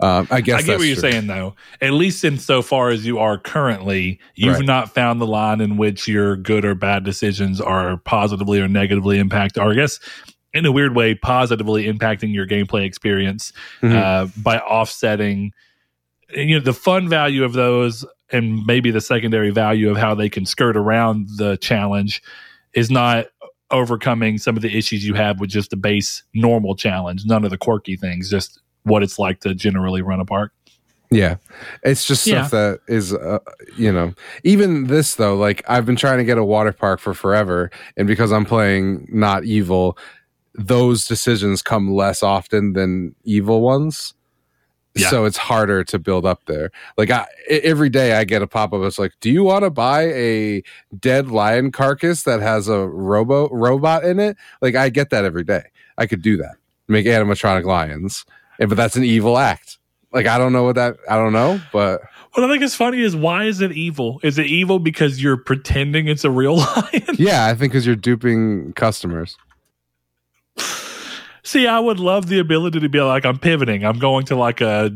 Um, 0.00 0.26
I 0.30 0.40
guess 0.40 0.60
I 0.60 0.66
get 0.66 0.78
what 0.78 0.86
you're 0.86 0.96
true. 0.96 1.10
saying, 1.10 1.26
though. 1.28 1.54
At 1.80 1.92
least 1.92 2.24
in 2.24 2.38
so 2.38 2.62
far 2.62 2.90
as 2.90 3.06
you 3.06 3.18
are 3.18 3.38
currently, 3.38 4.18
you've 4.34 4.56
Right. 4.56 4.64
not 4.66 4.92
found 4.94 5.20
the 5.20 5.26
line 5.26 5.60
in 5.60 5.76
which 5.76 6.08
your 6.08 6.36
good 6.36 6.64
or 6.64 6.74
bad 6.74 7.04
decisions 7.04 7.60
are 7.60 7.96
positively 7.98 8.60
or 8.60 8.66
negatively 8.68 9.18
impact, 9.18 9.56
or 9.58 9.70
I 9.70 9.74
guess 9.74 10.00
in 10.52 10.66
a 10.66 10.72
weird 10.72 10.94
way, 10.96 11.14
positively 11.14 11.84
impacting 11.86 12.32
your 12.34 12.46
gameplay 12.46 12.84
experience 12.84 13.52
Mhm. 13.82 13.96
uh, 13.96 14.26
by 14.36 14.58
offsetting, 14.58 15.52
you 16.34 16.58
know, 16.58 16.64
the 16.64 16.72
fun 16.72 17.08
value 17.08 17.42
of 17.44 17.52
those 17.52 18.04
and 18.34 18.66
maybe 18.66 18.90
the 18.90 19.00
secondary 19.00 19.50
value 19.50 19.90
of 19.90 19.96
how 19.96 20.14
they 20.14 20.28
can 20.28 20.44
skirt 20.44 20.76
around 20.76 21.28
the 21.36 21.56
challenge 21.58 22.22
is 22.74 22.90
not 22.90 23.26
overcoming 23.70 24.38
some 24.38 24.56
of 24.56 24.62
the 24.62 24.76
issues 24.76 25.06
you 25.06 25.14
have 25.14 25.40
with 25.40 25.50
just 25.50 25.70
the 25.70 25.76
base 25.76 26.22
normal 26.34 26.74
challenge. 26.74 27.24
None 27.24 27.44
of 27.44 27.50
the 27.50 27.58
quirky 27.58 27.96
things, 27.96 28.28
just 28.28 28.60
what 28.82 29.02
it's 29.02 29.18
like 29.18 29.40
to 29.40 29.54
generally 29.54 30.02
run 30.02 30.20
a 30.20 30.24
park. 30.24 30.52
Yeah. 31.10 31.36
It's 31.84 32.04
just 32.04 32.24
stuff 32.24 32.50
that 32.50 32.80
is, 32.88 33.14
uh, 33.14 33.38
you 33.76 33.92
know, 33.92 34.14
even 34.42 34.88
this 34.88 35.14
though, 35.14 35.36
like 35.36 35.62
I've 35.68 35.86
been 35.86 35.96
trying 35.96 36.18
to 36.18 36.24
get 36.24 36.38
a 36.38 36.44
water 36.44 36.72
park 36.72 36.98
for 36.98 37.14
forever. 37.14 37.70
And 37.96 38.08
because 38.08 38.32
I'm 38.32 38.44
playing 38.44 39.08
not 39.12 39.44
evil, 39.44 39.96
those 40.54 41.06
decisions 41.06 41.62
come 41.62 41.92
less 41.92 42.22
often 42.22 42.72
than 42.72 43.14
evil 43.22 43.60
ones. 43.60 44.14
Yeah. 44.96 45.10
So 45.10 45.24
it's 45.24 45.36
harder 45.36 45.82
to 45.84 45.98
build 45.98 46.24
up 46.24 46.44
there. 46.46 46.70
Like 46.96 47.10
I, 47.10 47.26
every 47.50 47.88
day 47.88 48.12
I 48.12 48.24
get 48.24 48.42
a 48.42 48.46
pop 48.46 48.72
up. 48.72 48.82
It's 48.82 48.98
like, 48.98 49.12
do 49.20 49.28
you 49.30 49.42
want 49.42 49.64
to 49.64 49.70
buy 49.70 50.02
a 50.12 50.62
dead 51.00 51.28
lion 51.28 51.72
carcass 51.72 52.22
that 52.22 52.40
has 52.40 52.68
a 52.68 52.86
robo 52.86 53.48
robot 53.48 54.04
in 54.04 54.20
it? 54.20 54.36
Like 54.62 54.76
I 54.76 54.88
get 54.90 55.10
that 55.10 55.24
every 55.24 55.42
day. 55.44 55.64
I 55.98 56.06
could 56.06 56.22
do 56.22 56.36
that. 56.36 56.56
Make 56.86 57.06
animatronic 57.06 57.64
lions. 57.64 58.24
And, 58.60 58.68
but 58.68 58.76
that's 58.76 58.94
an 58.94 59.02
evil 59.04 59.36
act. 59.36 59.78
Like 60.12 60.26
I 60.26 60.38
don't 60.38 60.52
know 60.52 60.62
what 60.62 60.76
that 60.76 60.96
I 61.10 61.16
don't 61.16 61.32
know, 61.32 61.60
but 61.72 62.02
What 62.34 62.44
I 62.44 62.48
think 62.52 62.62
is 62.62 62.76
funny 62.76 63.00
is 63.00 63.16
why 63.16 63.46
is 63.46 63.60
it 63.60 63.72
evil? 63.72 64.20
Is 64.22 64.38
it 64.38 64.46
evil 64.46 64.78
because 64.78 65.20
you're 65.20 65.36
pretending 65.36 66.06
it's 66.06 66.22
a 66.22 66.30
real 66.30 66.56
lion? 66.58 67.02
yeah, 67.14 67.46
I 67.46 67.54
think 67.56 67.72
because 67.72 67.84
you're 67.84 67.96
duping 67.96 68.72
customers. 68.74 69.36
See, 71.44 71.66
I 71.66 71.78
would 71.78 72.00
love 72.00 72.26
the 72.28 72.38
ability 72.38 72.80
to 72.80 72.88
be 72.88 73.00
like, 73.00 73.24
I'm 73.26 73.38
pivoting. 73.38 73.84
I'm 73.84 73.98
going 73.98 74.24
to 74.26 74.36
like 74.36 74.60
a 74.60 74.90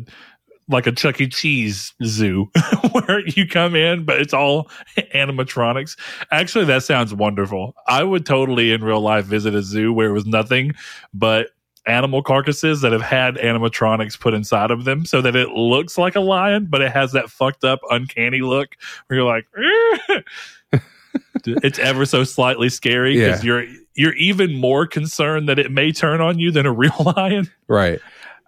like 0.70 0.86
a 0.86 0.92
Chuck 0.92 1.18
E. 1.20 1.28
Cheese 1.28 1.94
zoo 2.04 2.50
where 2.92 3.20
you 3.26 3.46
come 3.48 3.74
in, 3.74 4.04
but 4.04 4.20
it's 4.20 4.34
all 4.34 4.70
animatronics. 5.14 5.98
Actually, 6.30 6.66
that 6.66 6.82
sounds 6.82 7.14
wonderful. 7.14 7.74
I 7.86 8.02
would 8.02 8.26
totally 8.26 8.72
in 8.72 8.84
real 8.84 9.00
life 9.00 9.24
visit 9.24 9.54
a 9.54 9.62
zoo 9.62 9.92
where 9.92 10.10
it 10.10 10.12
was 10.12 10.26
nothing 10.26 10.72
but 11.14 11.48
animal 11.86 12.22
carcasses 12.22 12.82
that 12.82 12.92
have 12.92 13.00
had 13.00 13.36
animatronics 13.36 14.20
put 14.20 14.34
inside 14.34 14.70
of 14.70 14.84
them 14.84 15.06
so 15.06 15.22
that 15.22 15.34
it 15.34 15.48
looks 15.50 15.96
like 15.96 16.16
a 16.16 16.20
lion, 16.20 16.66
but 16.68 16.82
it 16.82 16.92
has 16.92 17.12
that 17.12 17.30
fucked 17.30 17.64
up, 17.64 17.80
uncanny 17.88 18.40
look 18.42 18.76
where 19.06 19.20
you're 19.20 19.26
like, 19.26 19.46
it's 21.46 21.78
ever 21.78 22.04
so 22.04 22.24
slightly 22.24 22.68
scary 22.68 23.14
because 23.16 23.42
Yeah. 23.42 23.62
you're 23.62 23.66
you're 23.98 24.14
even 24.14 24.54
more 24.54 24.86
concerned 24.86 25.48
that 25.48 25.58
it 25.58 25.72
may 25.72 25.90
turn 25.90 26.20
on 26.20 26.38
you 26.38 26.52
than 26.52 26.66
a 26.66 26.72
real 26.72 26.94
lion. 27.16 27.50
Right. 27.66 27.98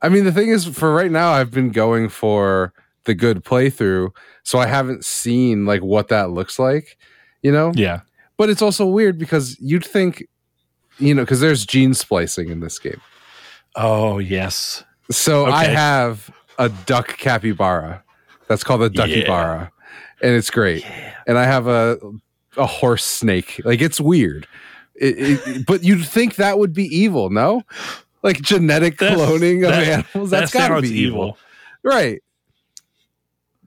I 0.00 0.09
mean, 0.09 0.25
the 0.25 0.30
thing 0.30 0.49
is, 0.49 0.64
for 0.64 0.95
right 0.95 1.11
now, 1.11 1.33
I've 1.33 1.50
been 1.50 1.71
going 1.71 2.09
for 2.09 2.73
the 3.04 3.14
good 3.14 3.45
playthrough, 3.45 4.11
so 4.45 4.61
I 4.61 4.66
haven't 4.66 5.04
seen 5.04 5.66
like 5.66 5.83
what 5.83 6.07
that 6.09 6.30
looks 6.30 6.61
like, 6.61 6.96
you 7.42 7.51
know. 7.51 7.72
Yeah. 7.75 8.03
But 8.37 8.48
it's 8.48 8.62
also 8.62 8.87
weird 8.87 9.18
because 9.18 9.59
you'd 9.61 9.85
think, 9.85 10.25
you 10.98 11.14
know, 11.14 11.22
because 11.22 11.40
there's 11.40 11.66
gene 11.66 11.94
splicing 11.94 12.48
in 12.48 12.61
this 12.61 12.79
game. 12.79 13.01
Oh 13.75 14.18
yes. 14.18 14.85
So 15.11 15.46
I 15.46 15.64
have 15.64 16.31
a 16.59 16.68
duck 16.68 17.18
capybara. 17.18 18.05
That's 18.46 18.62
called 18.62 18.83
a 18.83 18.90
duckybara, 18.90 19.70
and 20.22 20.33
it's 20.33 20.51
great. 20.51 20.87
And 21.27 21.37
I 21.37 21.44
have 21.44 21.66
a 21.66 21.98
a 22.57 22.66
horse 22.66 23.05
snake. 23.05 23.61
Like 23.64 23.81
it's 23.81 24.01
weird, 24.01 24.46
It- 25.01 25.19
it- 25.19 25.67
but 25.67 25.83
you'd 25.83 26.05
think 26.07 26.37
that 26.37 26.59
would 26.59 26.73
be 26.75 26.85
evil, 26.85 27.31
no? 27.31 27.63
Like 28.23 28.41
genetic 28.43 28.99
That's- 28.99 29.19
cloning 29.19 29.65
of 29.65 29.71
that- 29.73 29.89
animals. 30.15 30.31
That 30.31 30.41
That's 30.41 30.53
got 30.53 30.69
to 30.69 30.83
be 30.83 30.89
evil. 30.91 31.21
evil. 31.25 31.39
right? 31.83 32.23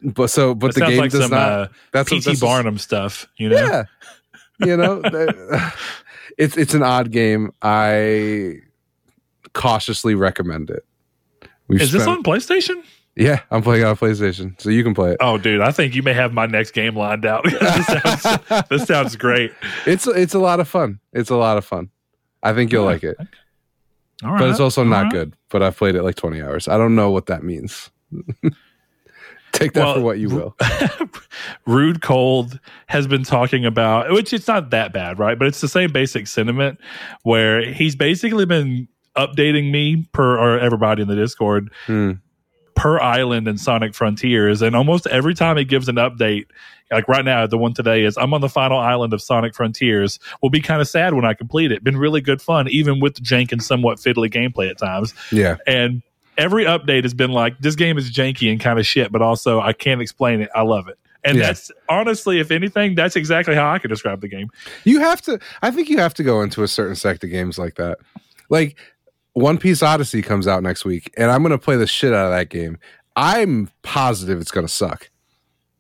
But 0.04 0.30
so, 0.30 0.54
but 0.54 0.76
That 0.76 0.82
the 0.82 0.86
game 0.92 1.00
like 1.00 1.12
does 1.12 1.22
some 1.22 1.32
not. 1.32 1.50
uh, 1.52 1.68
that's 1.92 2.10
P.T. 2.10 2.22
that's- 2.22 2.40
Barnum 2.42 2.78
stuff. 2.78 3.26
You 3.38 3.50
know. 3.50 3.56
Yeah, 3.56 3.84
you 4.66 4.78
know, 4.78 5.02
it's 6.38 6.58
it's 6.58 6.74
an 6.74 6.84
odd 6.84 7.10
game. 7.12 7.52
I 7.62 8.58
cautiously 9.54 10.14
recommend 10.16 10.70
it. 10.70 10.86
We've 11.68 11.82
Is 11.82 11.92
this 11.94 12.06
on 12.06 12.22
PlayStation? 12.24 12.84
Yeah, 13.16 13.42
I'm 13.52 13.62
playing 13.62 13.84
on 13.84 13.96
PlayStation, 13.96 14.60
so 14.60 14.70
you 14.72 14.84
can 14.84 14.96
play 14.96 15.12
it. 15.12 15.18
Oh, 15.20 15.38
dude, 15.38 15.62
I 15.62 15.72
think 15.72 15.94
you 15.94 16.02
may 16.02 16.14
have 16.14 16.34
my 16.34 16.48
next 16.48 16.72
game 16.72 16.96
lined 16.96 17.26
out. 17.28 17.44
this, 17.48 17.86
sounds, 17.86 18.68
this 18.70 18.84
sounds 18.86 19.16
great. 19.16 19.52
It's 19.86 20.08
it's 20.08 20.34
a 20.34 20.40
lot 20.40 20.60
of 20.60 20.68
fun. 20.68 21.00
It's 21.14 21.30
a 21.30 21.36
lot 21.36 21.58
of 21.58 21.66
fun. 21.66 21.90
I 22.42 22.54
think 22.54 22.72
you'll 22.72 22.84
Yeah. 22.86 22.90
like 22.92 23.04
it, 23.04 23.18
All 24.24 24.32
right. 24.32 24.40
but 24.40 24.50
it's 24.50 24.60
also 24.60 24.84
not 24.84 25.04
right. 25.04 25.12
good. 25.12 25.34
But 25.50 25.62
I've 25.62 25.78
played 25.78 25.94
it 25.96 26.02
like 26.02 26.16
20 26.16 26.42
hours. 26.42 26.68
I 26.68 26.78
don't 26.80 26.96
know 26.96 27.12
what 27.12 27.28
that 27.28 27.44
means. 27.44 27.92
Take 29.52 29.74
that 29.74 29.84
Well, 29.86 29.94
for 29.96 30.02
what 30.02 30.18
you 30.18 30.30
will. 30.30 30.56
Rude 31.68 32.02
Cold 32.02 32.60
has 32.88 33.06
been 33.06 33.24
talking 33.24 33.66
about, 33.66 34.12
which 34.12 34.34
it's 34.34 34.48
not 34.48 34.72
that 34.72 34.92
bad, 34.94 35.20
right? 35.20 35.38
But 35.38 35.48
it's 35.48 35.62
the 35.62 35.68
same 35.68 35.92
basic 35.92 36.26
sentiment 36.26 36.80
where 37.22 37.64
he's 37.72 37.96
basically 37.96 38.48
been 38.48 38.88
updating 39.16 39.70
me 39.72 40.08
per 40.12 40.40
or 40.40 40.58
everybody 40.60 41.04
in 41.04 41.08
the 41.08 41.16
Discord 41.16 41.72
Hmm. 41.86 42.14
Per 42.76 43.00
island 43.00 43.48
in 43.48 43.58
Sonic 43.58 43.94
Frontiers, 43.94 44.62
and 44.62 44.76
almost 44.76 45.08
every 45.08 45.34
time 45.34 45.58
he 45.58 45.64
gives 45.66 45.88
an 45.90 45.96
update, 45.96 46.46
like 46.92 47.08
right 47.08 47.26
now, 47.26 47.48
the 47.48 47.58
one 47.58 47.74
today 47.74 48.04
is 48.04 48.18
I'm 48.18 48.34
on 48.34 48.42
the 48.42 48.50
final 48.50 48.78
island 48.78 49.14
of 49.14 49.22
Sonic 49.22 49.56
Frontiers. 49.56 50.20
Will 50.42 50.50
be 50.50 50.62
kind 50.62 50.82
of 50.82 50.88
sad 50.88 51.14
when 51.14 51.26
I 51.26 51.34
complete 51.34 51.72
it. 51.72 51.84
Been 51.84 51.98
really 51.98 52.22
good 52.22 52.42
fun, 52.42 52.68
even 52.70 53.00
with 53.00 53.16
the 53.16 53.22
jank 53.22 53.52
and 53.52 53.64
somewhat 53.64 53.98
fiddly 53.98 54.32
gameplay 54.32 54.70
at 54.70 54.78
times. 54.78 55.14
Yeah, 55.32 55.58
And 55.66 56.02
every 56.38 56.66
update 56.66 57.04
has 57.04 57.14
been 57.14 57.32
like, 57.32 57.58
this 57.60 57.76
game 57.76 57.98
is 57.98 58.12
janky 58.12 58.52
and 58.52 58.60
kind 58.60 58.80
of 58.80 58.86
shit, 58.86 59.12
but 59.12 59.22
also 59.22 59.60
I 59.60 59.74
can't 59.74 60.02
explain 60.02 60.42
it. 60.42 60.50
I 60.56 60.62
love 60.62 60.88
it. 60.88 60.98
And 61.24 61.38
Yeah. 61.38 61.48
that's 61.48 61.72
honestly, 61.90 62.40
if 62.40 62.52
anything, 62.52 62.96
that's 62.96 63.16
exactly 63.16 63.56
how 63.56 63.72
I 63.72 63.80
could 63.80 63.90
describe 63.90 64.22
the 64.22 64.28
game. 64.28 64.50
you 64.84 65.00
have 65.00 65.22
to. 65.24 65.40
I 65.62 65.72
think 65.72 65.90
you 65.90 65.98
have 66.00 66.14
to 66.16 66.24
go 66.24 66.42
into 66.42 66.64
a 66.64 66.68
certain 66.68 66.96
sect 66.96 67.24
of 67.24 67.30
games 67.30 67.58
like 67.58 67.76
that. 67.76 67.98
Like 68.50 68.78
One 69.34 69.58
Piece 69.58 69.82
Odyssey 69.84 70.22
comes 70.22 70.48
out 70.48 70.64
next 70.64 70.86
week, 70.86 71.12
and 71.18 71.32
I'm 71.32 71.42
going 71.42 71.52
to 71.52 71.58
play 71.58 71.76
the 71.76 71.88
shit 71.88 72.14
out 72.14 72.26
of 72.28 72.32
that 72.32 72.50
game. 72.50 72.78
I'm 73.16 73.70
positive 73.82 74.40
it's 74.42 74.52
going 74.52 74.66
to 74.68 74.72
suck. 74.74 75.10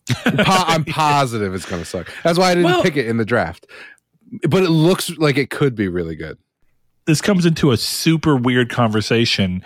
I'm 0.25 0.83
positive 0.85 1.53
it's 1.53 1.65
going 1.65 1.81
to 1.81 1.87
suck. 1.87 2.11
That's 2.23 2.37
why 2.37 2.51
I 2.51 2.55
didn't 2.55 2.65
Well- 2.71 2.83
pick 2.83 2.97
it 2.97 3.07
in 3.07 3.17
the 3.17 3.25
draft. 3.25 3.67
But 4.49 4.63
it 4.63 4.69
looks 4.69 5.11
like 5.17 5.37
it 5.37 5.51
could 5.51 5.75
be 5.75 5.87
really 5.87 6.15
good. 6.15 6.37
This 7.05 7.21
comes 7.21 7.45
into 7.45 7.71
a 7.71 7.77
super 7.77 8.35
weird 8.35 8.69
conversation 8.71 9.63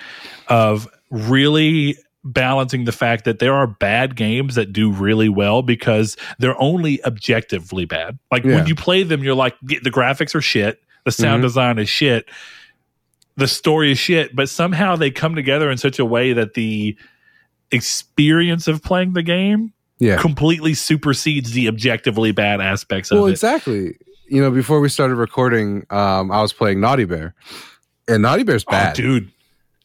of 0.50 0.89
really 1.10 1.97
balancing 2.26 2.84
the 2.84 2.91
fact 2.91 3.23
that 3.23 3.39
there 3.39 3.54
are 3.54 3.67
bad 3.67 4.17
games 4.17 4.56
that 4.56 4.73
do 4.73 4.91
really 4.91 5.30
well 5.30 5.62
because 5.62 6.17
they're 6.39 6.60
only 6.62 7.02
objectively 7.06 7.86
bad. 7.86 8.19
Like 8.30 8.43
Yeah. 8.43 8.56
when 8.56 8.67
you 8.67 8.76
play 8.76 9.04
them, 9.04 9.23
you're 9.23 9.36
like, 9.36 9.56
the 9.62 9.80
graphics 9.91 10.36
are 10.36 10.41
shit, 10.41 10.82
the 11.06 11.12
sound 11.12 11.39
Mhm. 11.41 11.45
design 11.45 11.80
is 11.80 11.88
shit, 11.88 12.26
the 13.38 13.47
story 13.47 13.91
is 13.91 13.97
shit, 14.00 14.36
but 14.36 14.50
somehow 14.50 14.95
they 14.95 15.10
come 15.12 15.36
together 15.36 15.69
in 15.71 15.78
such 15.78 16.00
a 16.00 16.06
way 16.06 16.34
that 16.34 16.54
the 16.56 16.97
experience 17.71 18.67
of 18.67 18.82
playing 18.84 19.13
the 19.13 19.23
game 19.23 19.73
Yeah. 20.00 20.17
completely 20.17 20.73
supersedes 20.73 21.52
the 21.52 21.67
objectively 21.67 22.32
bad 22.32 22.62
aspects 22.62 23.12
of 23.12 23.17
Well, 23.19 23.28
it. 23.28 23.32
exactly. 23.32 23.95
You 24.30 24.41
know, 24.41 24.52
before 24.52 24.80
we 24.80 24.89
started 24.89 25.15
recording, 25.15 25.86
um, 25.89 26.32
I 26.32 26.41
was 26.41 26.52
playing 26.54 26.80
Naughty 26.82 27.06
Bear, 27.06 27.34
and 28.08 28.21
Naughty 28.21 28.43
Bear's 28.43 28.65
bad. 28.65 28.91
Oh, 29.00 29.02
dude. 29.02 29.32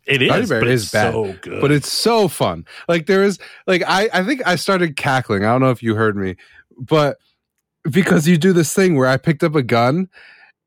It 0.07 0.21
is, 0.21 0.29
Naughty 0.31 0.47
Bear 0.47 0.61
but 0.61 0.69
is 0.69 0.83
it's 0.83 0.93
bad, 0.93 1.13
so 1.13 1.35
good. 1.43 1.61
but 1.61 1.71
it's 1.71 1.91
so 1.91 2.27
fun. 2.27 2.65
Like 2.89 3.07
there 3.07 3.23
is, 3.23 3.39
like 3.69 3.83
I, 3.87 4.09
I 4.13 4.25
think 4.25 4.43
I 4.47 4.57
started 4.57 4.97
cackling. 4.97 5.45
I 5.45 5.49
don't 5.53 5.61
know 5.61 5.71
if 5.71 5.83
you 5.83 5.95
heard 5.95 6.17
me, 6.17 6.37
but 6.77 7.19
because 7.89 8.27
you 8.27 8.37
do 8.37 8.53
this 8.53 8.75
thing 8.75 8.97
where 8.97 9.07
I 9.09 9.17
picked 9.17 9.45
up 9.45 9.55
a 9.55 9.63
gun 9.63 10.09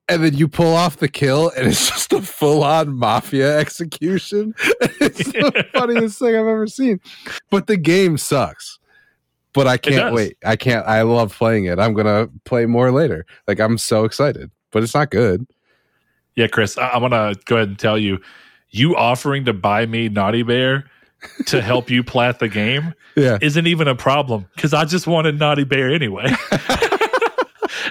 and 0.08 0.24
then 0.24 0.36
you 0.36 0.48
pull 0.48 0.74
off 0.76 0.98
the 0.98 1.08
kill, 1.08 1.50
and 1.58 1.68
it's 1.68 1.90
just 1.90 2.14
a 2.14 2.22
full 2.22 2.64
on 2.64 2.96
mafia 2.98 3.58
execution. 3.60 4.54
It's 5.02 5.32
the 5.32 5.66
funniest 5.74 6.20
thing 6.20 6.30
I've 6.30 6.48
ever 6.48 6.68
seen. 6.68 7.00
But 7.52 7.68
the 7.68 7.78
game 7.78 8.18
sucks. 8.18 8.80
But 9.54 9.68
I 9.68 9.78
can't 9.78 10.14
wait. 10.14 10.36
I 10.44 10.56
can't. 10.56 10.86
I 10.86 11.04
love 11.04 11.34
playing 11.34 11.66
it. 11.66 11.80
I'm 11.80 11.94
gonna 11.94 12.28
play 12.44 12.66
more 12.66 12.92
later. 12.92 13.26
Like 13.48 13.60
I'm 13.60 13.78
so 13.78 14.04
excited. 14.04 14.52
But 14.72 14.84
it's 14.84 14.94
not 14.96 15.12
good. 15.12 15.46
Yeah, 16.36 16.48
Chris, 16.48 16.78
I, 16.78 16.88
I 16.88 16.98
want 16.98 17.14
to 17.14 17.36
go 17.46 17.56
ahead 17.58 17.70
and 17.70 17.80
tell 17.80 17.98
you, 17.98 18.20
you 18.72 18.96
offering 18.98 19.46
to 19.46 19.54
buy 19.54 19.86
me 19.86 20.10
Naughty 20.10 20.44
Bear 20.44 20.90
to 21.46 21.62
help 21.62 21.90
you 21.90 22.04
plat 22.04 22.40
the 22.40 22.50
game 22.50 22.94
Yeah. 23.16 23.38
isn't 23.42 23.66
even 23.68 23.88
a 23.88 23.96
problem 23.96 24.48
because 24.56 24.74
I 24.74 24.84
just 24.86 25.08
wanted 25.08 25.40
Naughty 25.40 25.64
Bear 25.64 25.94
anyway. 25.94 26.30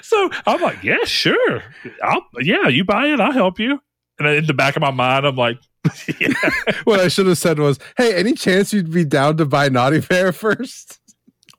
So 0.03 0.31
I'm 0.47 0.61
like, 0.61 0.83
yeah, 0.83 1.05
sure. 1.05 1.63
I'll, 2.03 2.23
yeah, 2.41 2.69
you 2.69 2.85
buy 2.85 3.07
it, 3.09 3.21
I'll 3.21 3.33
help 3.33 3.59
you. 3.59 3.81
And 4.19 4.29
in 4.29 4.47
the 4.47 4.55
back 4.55 4.77
of 4.77 4.83
my 4.83 4.91
mind, 4.91 5.27
I'm 5.27 5.37
like, 5.37 5.59
yeah, 6.21 6.29
what 6.85 7.01
I 7.01 7.09
should 7.09 7.27
have 7.27 7.37
said 7.39 7.59
was, 7.59 7.79
"Hey, 7.97 8.15
any 8.15 8.33
chance 8.35 8.73
you'd 8.73 8.91
be 8.93 9.05
down 9.05 9.37
to 9.39 9.45
buy 9.45 9.69
Naughty 9.69 10.01
Bear 10.01 10.33
first? 10.33 11.01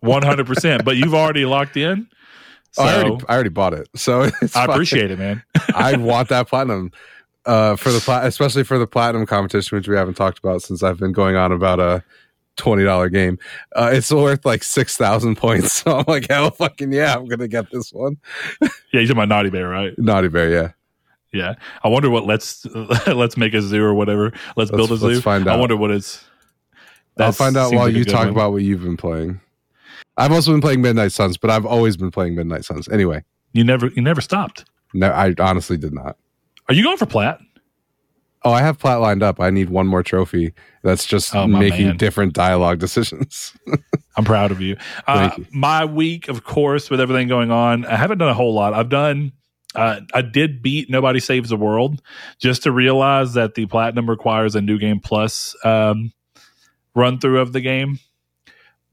100%. 0.03 0.83
But 0.85 0.97
you've 0.97 1.13
already 1.13 1.45
locked 1.45 1.77
in. 1.77 2.07
So 2.71 2.83
Oh, 2.83 2.85
I 2.85 2.93
already, 2.95 3.25
I 3.29 3.33
already 3.33 3.49
bought 3.49 3.73
it, 3.73 3.87
so 3.95 4.23
it's 4.23 4.55
I 4.55 4.65
fine. 4.65 4.69
appreciate 4.71 5.09
it, 5.11 5.17
man. 5.17 5.41
I 5.73 5.95
want 5.95 6.27
that 6.29 6.47
platinum, 6.49 6.91
uh, 7.45 7.75
for 7.77 7.89
the 7.91 7.99
pla- 8.01 8.23
especially 8.23 8.63
for 8.65 8.77
the 8.77 8.85
platinum 8.87 9.25
competition, 9.25 9.77
which 9.77 9.87
we 9.87 9.95
haven't 9.95 10.15
talked 10.15 10.39
about 10.39 10.61
since 10.61 10.83
I've 10.83 10.97
been 10.99 11.13
going 11.13 11.37
on 11.37 11.51
about 11.53 11.79
a 11.79 12.03
twenty 12.57 12.83
dollar 12.83 13.09
game. 13.09 13.37
Uh, 13.75 13.91
it's 13.93 14.11
worth 14.11 14.45
like 14.45 14.63
six 14.63 14.97
thousand 14.97 15.35
points. 15.37 15.73
So 15.85 15.97
I'm 15.99 16.05
like, 16.07 16.27
hell, 16.29 16.51
fucking 16.51 16.91
yeah, 16.93 17.15
I'm 17.15 17.27
gonna 17.27 17.47
get 17.47 17.69
this 17.71 17.91
one. 17.93 18.17
Yeah, 18.61 19.01
you're 19.01 19.03
talking 19.03 19.11
about 19.17 19.29
Naughty 19.29 19.49
Bear, 19.49 19.67
right? 19.67 19.93
Naughty 19.97 20.29
Bear, 20.29 20.49
yeah. 20.49 20.71
Yeah. 21.33 21.55
I 21.83 21.89
wonder 21.89 22.09
what 22.09 22.25
let's 22.25 22.65
let's 23.07 23.35
make 23.35 23.53
a 23.53 23.61
zoo 23.61 23.83
or 23.83 23.93
whatever. 23.93 24.31
Let's, 24.55 24.71
build 24.71 24.91
a 24.91 24.97
zoo. 24.97 25.07
let's 25.07 25.21
find 25.21 25.47
I 25.49 25.57
wonder 25.57 25.75
what 25.75 25.91
it's. 25.91 26.23
I'll 27.19 27.31
find 27.33 27.57
out 27.57 27.73
while 27.73 27.85
like 27.87 27.95
you 27.95 28.05
talk 28.05 28.21
one. 28.25 28.29
about 28.29 28.51
what 28.53 28.61
you've 28.63 28.81
been 28.83 28.95
playing. 28.97 29.41
I've 30.17 30.31
also 30.31 30.51
been 30.51 30.61
playing 30.61 30.81
Midnight 30.81 31.11
Suns, 31.11 31.35
but 31.37 31.49
I've 31.49 31.65
always 31.65 31.97
been 31.97 32.09
playing 32.11 32.35
Midnight 32.35 32.63
Suns. 32.63 32.87
Anyway, 32.87 33.21
You 33.51 33.65
never 33.65 33.87
you 33.87 34.01
never 34.01 34.21
stopped. 34.21 34.63
no, 34.93 35.09
I 35.09 35.33
honestly 35.39 35.75
did 35.77 35.93
not. 35.93 36.15
Are 36.69 36.73
you 36.73 36.83
going 36.83 36.97
for 36.97 37.05
plat? 37.05 37.39
Oh, 38.45 38.51
I 38.51 38.61
have 38.61 38.77
plat 38.77 39.01
lined 39.01 39.23
up. 39.23 39.39
I 39.41 39.49
need 39.49 39.69
one 39.69 39.87
more 39.87 40.03
trophy. 40.03 40.53
That's 40.83 41.05
just 41.05 41.33
Oh, 41.35 41.47
making 41.47 41.87
man. 41.87 41.97
different 41.97 42.33
dialogue 42.33 42.77
decisions. 42.79 43.53
I'm 44.15 44.23
proud 44.23 44.51
of 44.51 44.61
you. 44.61 44.77
Uh, 45.07 45.31
you. 45.37 45.45
My 45.51 45.83
week, 45.83 46.27
of 46.29 46.43
course, 46.43 46.89
with 46.91 47.01
everything 47.01 47.27
going 47.27 47.49
on, 47.51 47.85
I 47.85 47.95
haven't 47.95 48.19
done 48.19 48.29
a 48.29 48.33
whole 48.35 48.53
lot. 48.53 48.73
I've 48.73 48.89
done. 48.89 49.31
Uh, 49.73 49.99
I 50.13 50.21
did 50.21 50.61
beat 50.61 50.89
Nobody 50.89 51.19
Saves 51.19 51.49
the 51.49 51.57
World 51.57 52.01
just 52.39 52.63
to 52.63 52.71
realize 52.71 53.33
that 53.33 53.55
the 53.55 53.65
platinum 53.65 54.09
requires 54.09 54.55
a 54.55 54.61
new 54.61 54.77
game 54.79 55.01
plus 55.01 55.53
um, 55.65 56.13
run 56.93 57.19
through 57.19 57.41
of 57.41 57.51
the 57.51 57.59
game. 57.61 57.99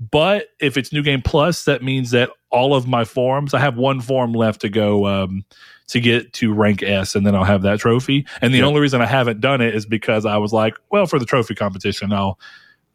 But 0.01 0.47
if 0.61 0.77
it's 0.77 0.93
new 0.93 1.03
game 1.05 1.23
plus, 1.23 1.67
that 1.67 1.85
means 1.85 2.11
that 2.11 2.31
all 2.51 2.75
of 2.75 2.89
my 2.89 3.05
forms, 3.05 3.55
I 3.55 3.61
have 3.61 3.77
one 3.77 4.01
form 4.01 4.33
left 4.33 4.63
to 4.63 4.69
go 4.69 5.07
um, 5.07 5.45
to 5.89 6.01
get 6.01 6.33
to 6.35 6.53
rank 6.55 6.83
S, 6.83 7.15
and 7.15 7.27
then 7.27 7.35
I'll 7.35 7.45
have 7.45 7.63
that 7.63 7.81
trophy. 7.81 8.27
And 8.41 8.53
the 8.55 8.59
Yeah. 8.59 8.65
only 8.65 8.81
reason 8.81 9.01
I 9.01 9.07
haven't 9.07 9.41
done 9.41 9.61
it 9.61 9.75
is 9.75 9.85
because 9.87 10.25
I 10.25 10.37
was 10.39 10.53
like, 10.53 10.75
well, 10.91 11.07
for 11.07 11.19
the 11.19 11.27
trophy 11.27 11.55
competition, 11.55 12.13
I'll 12.13 12.39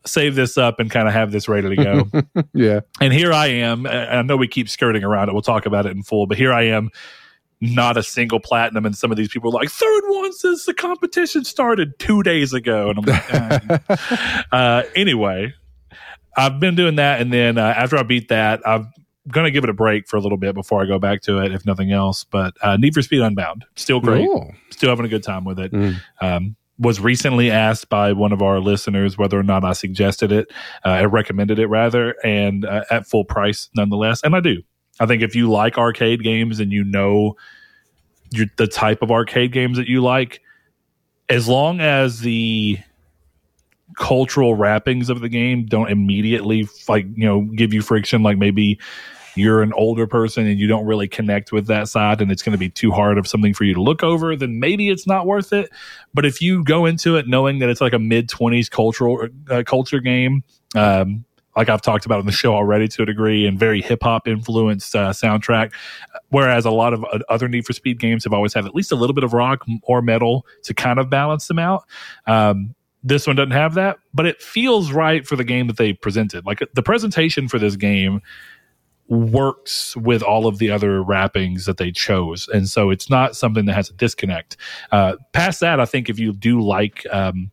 save 0.06 0.36
this 0.36 0.58
up 0.58 0.80
and 0.80 0.90
kind 0.90 1.08
of 1.08 1.14
have 1.14 1.32
this 1.32 1.50
ready 1.50 1.76
to 1.76 1.84
go. 1.84 2.44
yeah. 2.54 2.80
And 3.02 3.12
here 3.14 3.34
I 3.34 3.48
am. 3.48 3.86
and 3.86 4.10
I 4.20 4.22
know 4.22 4.38
we 4.38 4.48
keep 4.48 4.70
skirting 4.70 5.04
around 5.04 5.30
it. 5.30 5.34
We'll 5.34 5.42
talk 5.42 5.66
about 5.66 5.86
it 5.86 5.92
in 5.92 6.02
full, 6.04 6.28
but 6.28 6.38
here 6.38 6.54
I 6.54 6.64
am, 6.64 6.90
not 7.60 7.98
a 7.98 8.04
single 8.04 8.40
platinum. 8.40 8.86
And 8.86 8.96
some 8.96 9.12
of 9.12 9.18
these 9.18 9.28
people 9.30 9.50
are 9.50 9.60
like, 9.60 9.70
third 9.70 10.02
one 10.08 10.32
since 10.32 10.66
the 10.66 10.74
competition 10.74 11.44
started 11.44 11.98
two 12.00 12.24
days 12.24 12.54
ago. 12.54 12.90
And 12.90 13.00
I'm 13.00 13.06
like, 13.06 13.82
"Ah." 13.92 14.48
uh, 14.52 14.84
anyway, 14.96 15.54
I've 16.38 16.60
been 16.60 16.76
doing 16.76 16.96
that. 16.98 17.20
And 17.20 17.34
then 17.34 17.58
uh, 17.58 17.74
after 17.76 17.98
I 17.98 18.04
beat 18.04 18.30
that, 18.30 18.62
I'm 18.66 18.92
going 19.30 19.46
to 19.46 19.52
give 19.52 19.64
it 19.64 19.70
a 19.70 19.74
break 19.74 20.08
for 20.08 20.18
a 20.18 20.20
little 20.20 20.38
bit 20.38 20.54
before 20.56 20.82
I 20.82 20.86
go 20.86 21.00
back 21.00 21.22
to 21.24 21.40
it, 21.40 21.52
if 21.52 21.66
nothing 21.66 21.92
else. 21.92 22.24
But 22.24 22.56
uh, 22.62 22.78
Need 22.78 22.94
for 22.94 23.02
Speed 23.02 23.22
Unbound, 23.22 23.66
still 23.76 24.00
great. 24.00 24.28
Oh. 24.30 24.52
Still 24.70 24.90
having 24.90 25.06
a 25.06 25.10
good 25.10 25.24
time 25.24 25.44
with 25.46 25.60
it 25.60 25.72
Mm. 25.72 26.02
um, 26.22 26.56
was 26.80 27.00
recently 27.00 27.50
asked 27.50 27.90
by 27.90 28.14
one 28.14 28.32
of 28.32 28.42
our 28.44 28.60
listeners 28.60 29.18
whether 29.18 29.40
or 29.40 29.44
not 29.44 29.66
I 29.66 29.74
suggested 29.74 30.32
it, 30.32 30.48
uh, 30.86 30.90
I 30.90 31.06
recommended 31.06 31.58
it 31.58 31.68
rather, 31.68 32.16
and 32.24 32.66
uh, 32.66 32.84
at 32.92 33.08
full 33.08 33.26
price 33.26 33.70
nonetheless. 33.76 34.22
And 34.24 34.36
I 34.36 34.40
do. 34.42 34.62
I 35.00 35.06
think 35.08 35.24
if 35.24 35.36
you 35.36 35.50
like 35.50 35.78
arcade 35.78 36.24
games 36.24 36.60
and 36.60 36.72
you 36.72 36.84
know 36.84 37.36
the 38.58 38.68
type 38.68 39.02
of 39.02 39.10
arcade 39.12 39.52
games 39.54 39.78
that 39.78 39.88
you 39.88 40.02
like, 40.02 40.42
as 41.30 41.48
long 41.48 41.80
as 41.82 42.20
the 42.22 42.78
cultural 43.98 44.54
wrappings 44.56 45.10
of 45.10 45.22
the 45.22 45.30
game 45.30 45.66
don't 45.66 45.90
immediately 45.90 46.68
like 46.88 47.06
you 47.16 47.26
know 47.26 47.42
give 47.56 47.74
you 47.74 47.82
friction 47.82 48.22
like 48.22 48.38
maybe 48.38 48.78
you're 49.38 49.62
an 49.62 49.74
older 49.74 50.08
person 50.08 50.46
and 50.48 50.60
you 50.60 50.68
don't 50.68 50.86
really 50.86 51.08
connect 51.08 51.52
with 51.52 51.68
that 51.68 51.88
side 51.88 52.22
and 52.22 52.32
it's 52.32 52.44
going 52.44 52.52
to 52.52 52.58
be 52.58 52.70
too 52.70 52.92
hard 52.92 53.18
of 53.18 53.28
something 53.28 53.54
for 53.54 53.64
you 53.64 53.74
to 53.74 53.82
look 53.82 54.04
over 54.04 54.36
then 54.36 54.60
maybe 54.60 54.90
it's 54.90 55.08
not 55.08 55.26
worth 55.26 55.54
it 55.54 55.70
but 56.14 56.26
if 56.26 56.42
you 56.42 56.64
go 56.64 56.86
into 56.86 57.16
it 57.16 57.28
knowing 57.28 57.60
that 57.60 57.70
it's 57.70 57.82
like 57.82 57.94
a 57.94 58.00
mid 58.00 58.30
20s 58.30 58.70
cultural 58.70 59.28
uh, 59.50 59.64
culture 59.66 60.00
game 60.00 60.44
um, 60.76 61.24
like 61.58 61.70
I've 61.70 61.82
talked 61.82 62.06
about 62.06 62.20
on 62.20 62.28
the 62.28 62.32
show 62.32 62.54
already 62.54 62.88
to 62.90 63.02
a 63.02 63.06
degree, 63.06 63.48
and 63.48 63.58
very 63.58 63.82
hip 63.82 64.04
hop 64.04 64.28
influenced 64.28 64.96
uh, 64.96 65.10
soundtrack. 65.10 65.74
Whereas 66.30 66.66
a 66.66 66.72
lot 66.72 66.94
of 66.94 67.04
other 67.30 67.48
Need 67.48 67.66
for 67.66 67.74
Speed 67.74 68.00
games 68.00 68.24
have 68.26 68.32
always 68.32 68.54
had 68.54 68.66
at 68.66 68.76
least 68.76 68.92
a 68.92 68.96
little 68.96 69.16
bit 69.16 69.24
of 69.24 69.34
rock 69.34 69.66
or 69.82 70.04
metal 70.04 70.46
to 70.64 70.76
kind 70.76 71.00
of 71.00 71.10
balance 71.10 71.48
them 71.48 71.58
out. 71.58 71.84
Um, 72.28 72.76
this 73.04 73.26
one 73.26 73.36
doesn't 73.36 73.52
have 73.52 73.74
that, 73.74 73.98
but 74.14 74.26
it 74.26 74.42
feels 74.42 74.92
right 74.92 75.26
for 75.26 75.36
the 75.36 75.44
game 75.44 75.68
that 75.68 75.78
they 75.78 75.94
presented. 75.94 76.46
Like 76.46 76.62
the 76.74 76.84
presentation 76.84 77.48
for 77.48 77.58
this 77.58 77.76
game 77.76 78.22
works 79.10 79.96
with 79.98 80.22
all 80.22 80.48
of 80.48 80.58
the 80.58 80.70
other 80.70 81.02
wrappings 81.02 81.66
that 81.66 81.78
they 81.78 81.92
chose, 81.92 82.48
and 82.48 82.68
so 82.70 82.90
it's 82.90 83.10
not 83.10 83.36
something 83.36 83.66
that 83.66 83.74
has 83.74 83.90
a 83.90 83.94
disconnect. 83.94 84.58
Uh, 84.92 85.16
past 85.34 85.60
that, 85.62 85.80
I 85.80 85.86
think 85.86 86.10
if 86.10 86.20
you 86.20 86.34
do 86.34 86.62
like 86.62 87.06
um, 87.12 87.52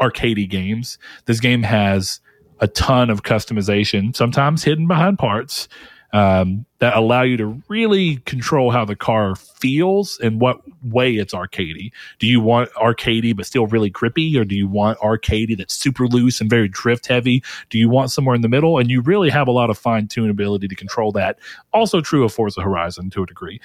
arcadey 0.00 0.48
games, 0.48 0.98
this 1.26 1.40
game 1.40 1.62
has 1.62 2.20
a 2.60 2.68
ton 2.68 3.10
of 3.10 3.22
customization, 3.22 4.16
sometimes 4.16 4.64
hidden 4.64 4.88
behind 4.88 5.18
parts, 5.18 5.68
um, 6.12 6.64
that 6.78 6.96
allow 6.96 7.22
you 7.22 7.36
to 7.36 7.62
really 7.68 8.16
control 8.18 8.70
how 8.70 8.84
the 8.84 8.96
car 8.96 9.34
feels 9.36 10.18
and 10.20 10.40
what 10.40 10.60
way 10.82 11.14
it's 11.14 11.34
arcadey. 11.34 11.92
Do 12.18 12.26
you 12.26 12.40
want 12.40 12.72
arcadey 12.72 13.36
but 13.36 13.46
still 13.46 13.66
really 13.66 13.90
grippy, 13.90 14.38
or 14.38 14.44
do 14.44 14.54
you 14.54 14.68
want 14.68 14.98
arcadey 15.00 15.56
that's 15.56 15.74
super 15.74 16.06
loose 16.06 16.40
and 16.40 16.48
very 16.48 16.68
drift 16.68 17.06
heavy? 17.06 17.42
Do 17.68 17.78
you 17.78 17.88
want 17.88 18.10
somewhere 18.10 18.34
in 18.34 18.42
the 18.42 18.48
middle? 18.48 18.78
And 18.78 18.90
you 18.90 19.00
really 19.02 19.28
have 19.28 19.48
a 19.48 19.52
lot 19.52 19.70
of 19.70 19.76
fine 19.76 20.08
tune 20.08 20.30
ability 20.30 20.68
to 20.68 20.74
control 20.74 21.12
that. 21.12 21.38
Also 21.72 22.00
true 22.00 22.24
of 22.24 22.32
Forza 22.32 22.62
Horizon 22.62 23.10
to 23.10 23.22
a 23.22 23.26
degree. 23.26 23.60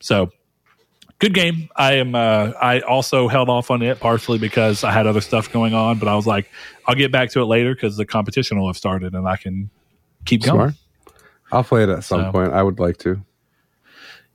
So 0.00 0.30
good 1.18 1.34
game. 1.34 1.68
I 1.76 1.94
am. 1.94 2.14
Uh, 2.14 2.52
I 2.60 2.80
also 2.80 3.28
held 3.28 3.48
off 3.48 3.70
on 3.70 3.82
it 3.82 4.00
partially 4.00 4.38
because 4.38 4.82
I 4.82 4.90
had 4.90 5.06
other 5.06 5.20
stuff 5.20 5.52
going 5.52 5.74
on, 5.74 5.98
but 5.98 6.08
I 6.08 6.16
was 6.16 6.26
like, 6.26 6.50
I'll 6.86 6.94
get 6.94 7.12
back 7.12 7.30
to 7.30 7.40
it 7.40 7.46
later 7.46 7.74
because 7.74 7.96
the 7.96 8.06
competition 8.06 8.58
will 8.58 8.66
have 8.66 8.76
started 8.76 9.14
and 9.14 9.28
I 9.28 9.36
can 9.36 9.70
keep 10.24 10.42
going. 10.42 10.74
I'll 11.56 11.64
play 11.64 11.82
it 11.84 11.88
at 11.88 12.04
some 12.04 12.22
So- 12.24 12.32
point. 12.32 12.52
I 12.52 12.62
would 12.62 12.78
like 12.78 12.98
to. 12.98 13.22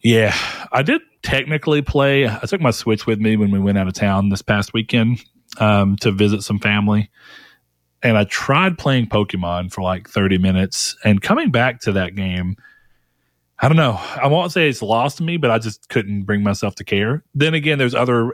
Yeah, 0.03 0.35
I 0.71 0.81
did 0.81 1.01
technically 1.21 1.83
play. 1.83 2.27
I 2.27 2.39
took 2.47 2.59
my 2.61 2.71
Switch 2.71 3.05
with 3.05 3.19
me 3.19 3.37
when 3.37 3.51
we 3.51 3.59
went 3.59 3.77
out 3.77 3.87
of 3.87 3.93
town 3.93 4.29
this 4.29 4.41
past 4.41 4.73
weekend 4.73 5.23
um, 5.59 5.95
to 5.97 6.11
visit 6.11 6.41
some 6.41 6.57
family. 6.57 7.11
And 8.01 8.17
I 8.17 8.23
tried 8.23 8.79
playing 8.79 9.07
Pokemon 9.07 9.71
for 9.71 9.83
like 9.83 10.09
30 10.09 10.39
minutes 10.39 10.97
and 11.03 11.21
coming 11.21 11.51
back 11.51 11.81
to 11.81 11.91
that 11.91 12.15
game. 12.15 12.55
I 13.59 13.67
don't 13.67 13.77
know. 13.77 13.99
I 14.19 14.25
won't 14.25 14.51
say 14.51 14.67
it's 14.67 14.81
lost 14.81 15.21
me, 15.21 15.37
but 15.37 15.51
I 15.51 15.59
just 15.59 15.87
couldn't 15.87 16.23
bring 16.23 16.41
myself 16.41 16.73
to 16.75 16.83
care. 16.83 17.23
Then 17.35 17.53
again, 17.53 17.77
there's 17.77 17.93
other 17.93 18.31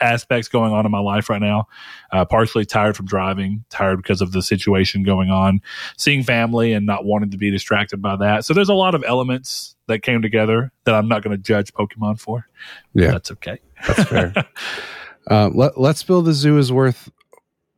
aspects 0.00 0.48
going 0.48 0.72
on 0.72 0.84
in 0.86 0.92
my 0.92 1.00
life 1.00 1.28
right 1.28 1.40
now. 1.40 1.66
Uh, 2.12 2.24
partially 2.24 2.64
tired 2.64 2.96
from 2.96 3.06
driving, 3.06 3.64
tired 3.70 3.96
because 3.96 4.20
of 4.20 4.32
the 4.32 4.42
situation 4.42 5.02
going 5.02 5.30
on, 5.30 5.60
seeing 5.96 6.22
family 6.22 6.72
and 6.72 6.86
not 6.86 7.04
wanting 7.04 7.30
to 7.30 7.36
be 7.36 7.50
distracted 7.50 8.00
by 8.00 8.16
that. 8.16 8.44
So 8.44 8.54
there's 8.54 8.68
a 8.68 8.74
lot 8.74 8.94
of 8.94 9.04
elements 9.06 9.76
that 9.86 10.00
came 10.00 10.22
together 10.22 10.72
that 10.84 10.94
I'm 10.94 11.08
not 11.08 11.22
going 11.22 11.36
to 11.36 11.42
judge 11.42 11.72
Pokemon 11.74 12.20
for. 12.20 12.46
Yeah. 12.94 13.10
That's 13.10 13.30
okay. 13.32 13.60
That's 13.86 14.04
fair. 14.04 14.32
uh, 15.30 15.50
let, 15.54 15.78
Let's 15.78 16.02
Build 16.02 16.28
a 16.28 16.32
Zoo 16.32 16.58
is 16.58 16.72
worth 16.72 17.10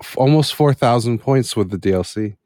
f- 0.00 0.16
almost 0.16 0.54
4,000 0.54 1.18
points 1.18 1.56
with 1.56 1.70
the 1.70 1.78
DLC. 1.78 2.36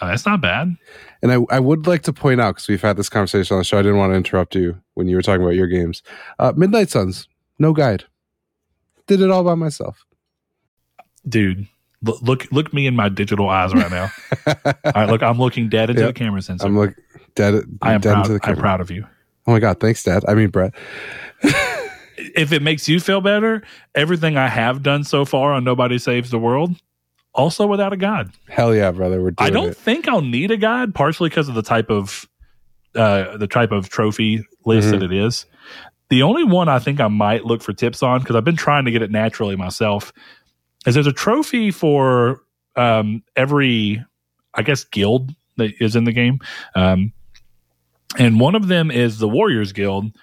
Uh, 0.00 0.08
that's 0.08 0.26
not 0.26 0.40
bad. 0.40 0.76
And 1.22 1.32
I, 1.32 1.38
I 1.50 1.60
would 1.60 1.86
like 1.86 2.02
to 2.02 2.12
point 2.12 2.40
out, 2.40 2.56
because 2.56 2.68
we've 2.68 2.82
had 2.82 2.96
this 2.96 3.08
conversation 3.08 3.54
on 3.54 3.60
the 3.60 3.64
show, 3.64 3.78
I 3.78 3.82
didn't 3.82 3.98
want 3.98 4.12
to 4.12 4.16
interrupt 4.16 4.54
you 4.54 4.80
when 4.94 5.06
you 5.06 5.16
were 5.16 5.22
talking 5.22 5.42
about 5.42 5.54
your 5.54 5.68
games. 5.68 6.02
Uh, 6.38 6.52
Midnight 6.56 6.90
Suns, 6.90 7.28
no 7.58 7.72
guide. 7.72 8.04
Did 9.16 9.24
it 9.24 9.30
all 9.30 9.44
by 9.44 9.54
myself. 9.54 10.04
Dude, 11.28 11.66
look, 12.02 12.20
look, 12.22 12.50
look 12.52 12.72
me 12.72 12.86
in 12.86 12.96
my 12.96 13.08
digital 13.08 13.48
eyes 13.48 13.72
right 13.74 13.90
now. 13.90 14.10
all 14.66 14.92
right, 14.94 15.08
look, 15.08 15.22
I'm 15.22 15.38
looking 15.38 15.68
dead 15.68 15.90
into 15.90 16.02
Yep. 16.02 16.14
the 16.14 16.18
camera 16.18 16.42
sensor. 16.42 16.66
I'm 16.66 16.76
like 16.76 16.96
dead, 17.34 17.62
I 17.80 17.92
am 17.92 18.00
dead 18.00 18.12
proud. 18.14 18.26
into 18.26 18.38
the 18.38 18.46
I'm 18.46 18.56
proud 18.56 18.80
of 18.80 18.90
you. 18.90 19.06
Oh 19.46 19.52
my 19.52 19.58
god, 19.60 19.78
thanks, 19.80 20.02
Dad. 20.02 20.24
I 20.26 20.34
mean, 20.34 20.48
Brett. 20.50 20.74
if 22.18 22.52
it 22.52 22.62
makes 22.62 22.88
you 22.88 23.00
feel 23.00 23.20
better, 23.20 23.62
everything 23.94 24.36
I 24.36 24.48
have 24.48 24.82
done 24.82 25.04
so 25.04 25.24
far 25.24 25.52
on 25.52 25.64
Nobody 25.64 25.98
Saves 25.98 26.30
the 26.30 26.38
World, 26.38 26.74
also 27.34 27.66
without 27.66 27.92
a 27.92 27.96
god. 27.96 28.30
Hell 28.48 28.74
yeah, 28.74 28.90
brother. 28.90 29.22
We're 29.22 29.32
I 29.38 29.50
don't 29.50 29.70
it. 29.70 29.76
think 29.76 30.08
I'll 30.08 30.22
need 30.22 30.50
a 30.50 30.56
god, 30.56 30.94
partially 30.94 31.28
because 31.28 31.48
of 31.48 31.54
the 31.54 31.62
type 31.62 31.90
of 31.90 32.26
uh, 32.94 33.36
the 33.36 33.46
type 33.46 33.72
of 33.72 33.88
trophy 33.88 34.44
list 34.66 34.88
Mhm. 34.88 34.90
that 34.92 35.02
it 35.04 35.12
is. 35.12 35.46
The 36.12 36.24
only 36.24 36.44
one 36.44 36.68
I 36.68 36.78
think 36.78 37.00
I 37.00 37.08
might 37.08 37.46
look 37.46 37.62
for 37.62 37.72
tips 37.72 38.02
on 38.02 38.20
because 38.20 38.36
I've 38.36 38.44
been 38.44 38.54
trying 38.54 38.84
to 38.84 38.90
get 38.90 39.00
it 39.00 39.10
naturally 39.10 39.56
myself 39.56 40.12
is 40.84 40.92
there's 40.92 41.06
a 41.06 41.12
trophy 41.12 41.70
for 41.70 42.42
um, 42.76 43.22
every, 43.34 44.04
I 44.52 44.60
guess, 44.60 44.84
guild 44.84 45.34
that 45.56 45.72
is 45.80 45.96
in 45.96 46.04
the 46.04 46.12
game, 46.12 46.40
um, 46.74 47.14
and 48.18 48.38
one 48.38 48.54
of 48.54 48.68
them 48.68 48.90
is 48.90 49.20
the 49.20 49.26
Warriors 49.26 49.72
Guild, 49.72 50.14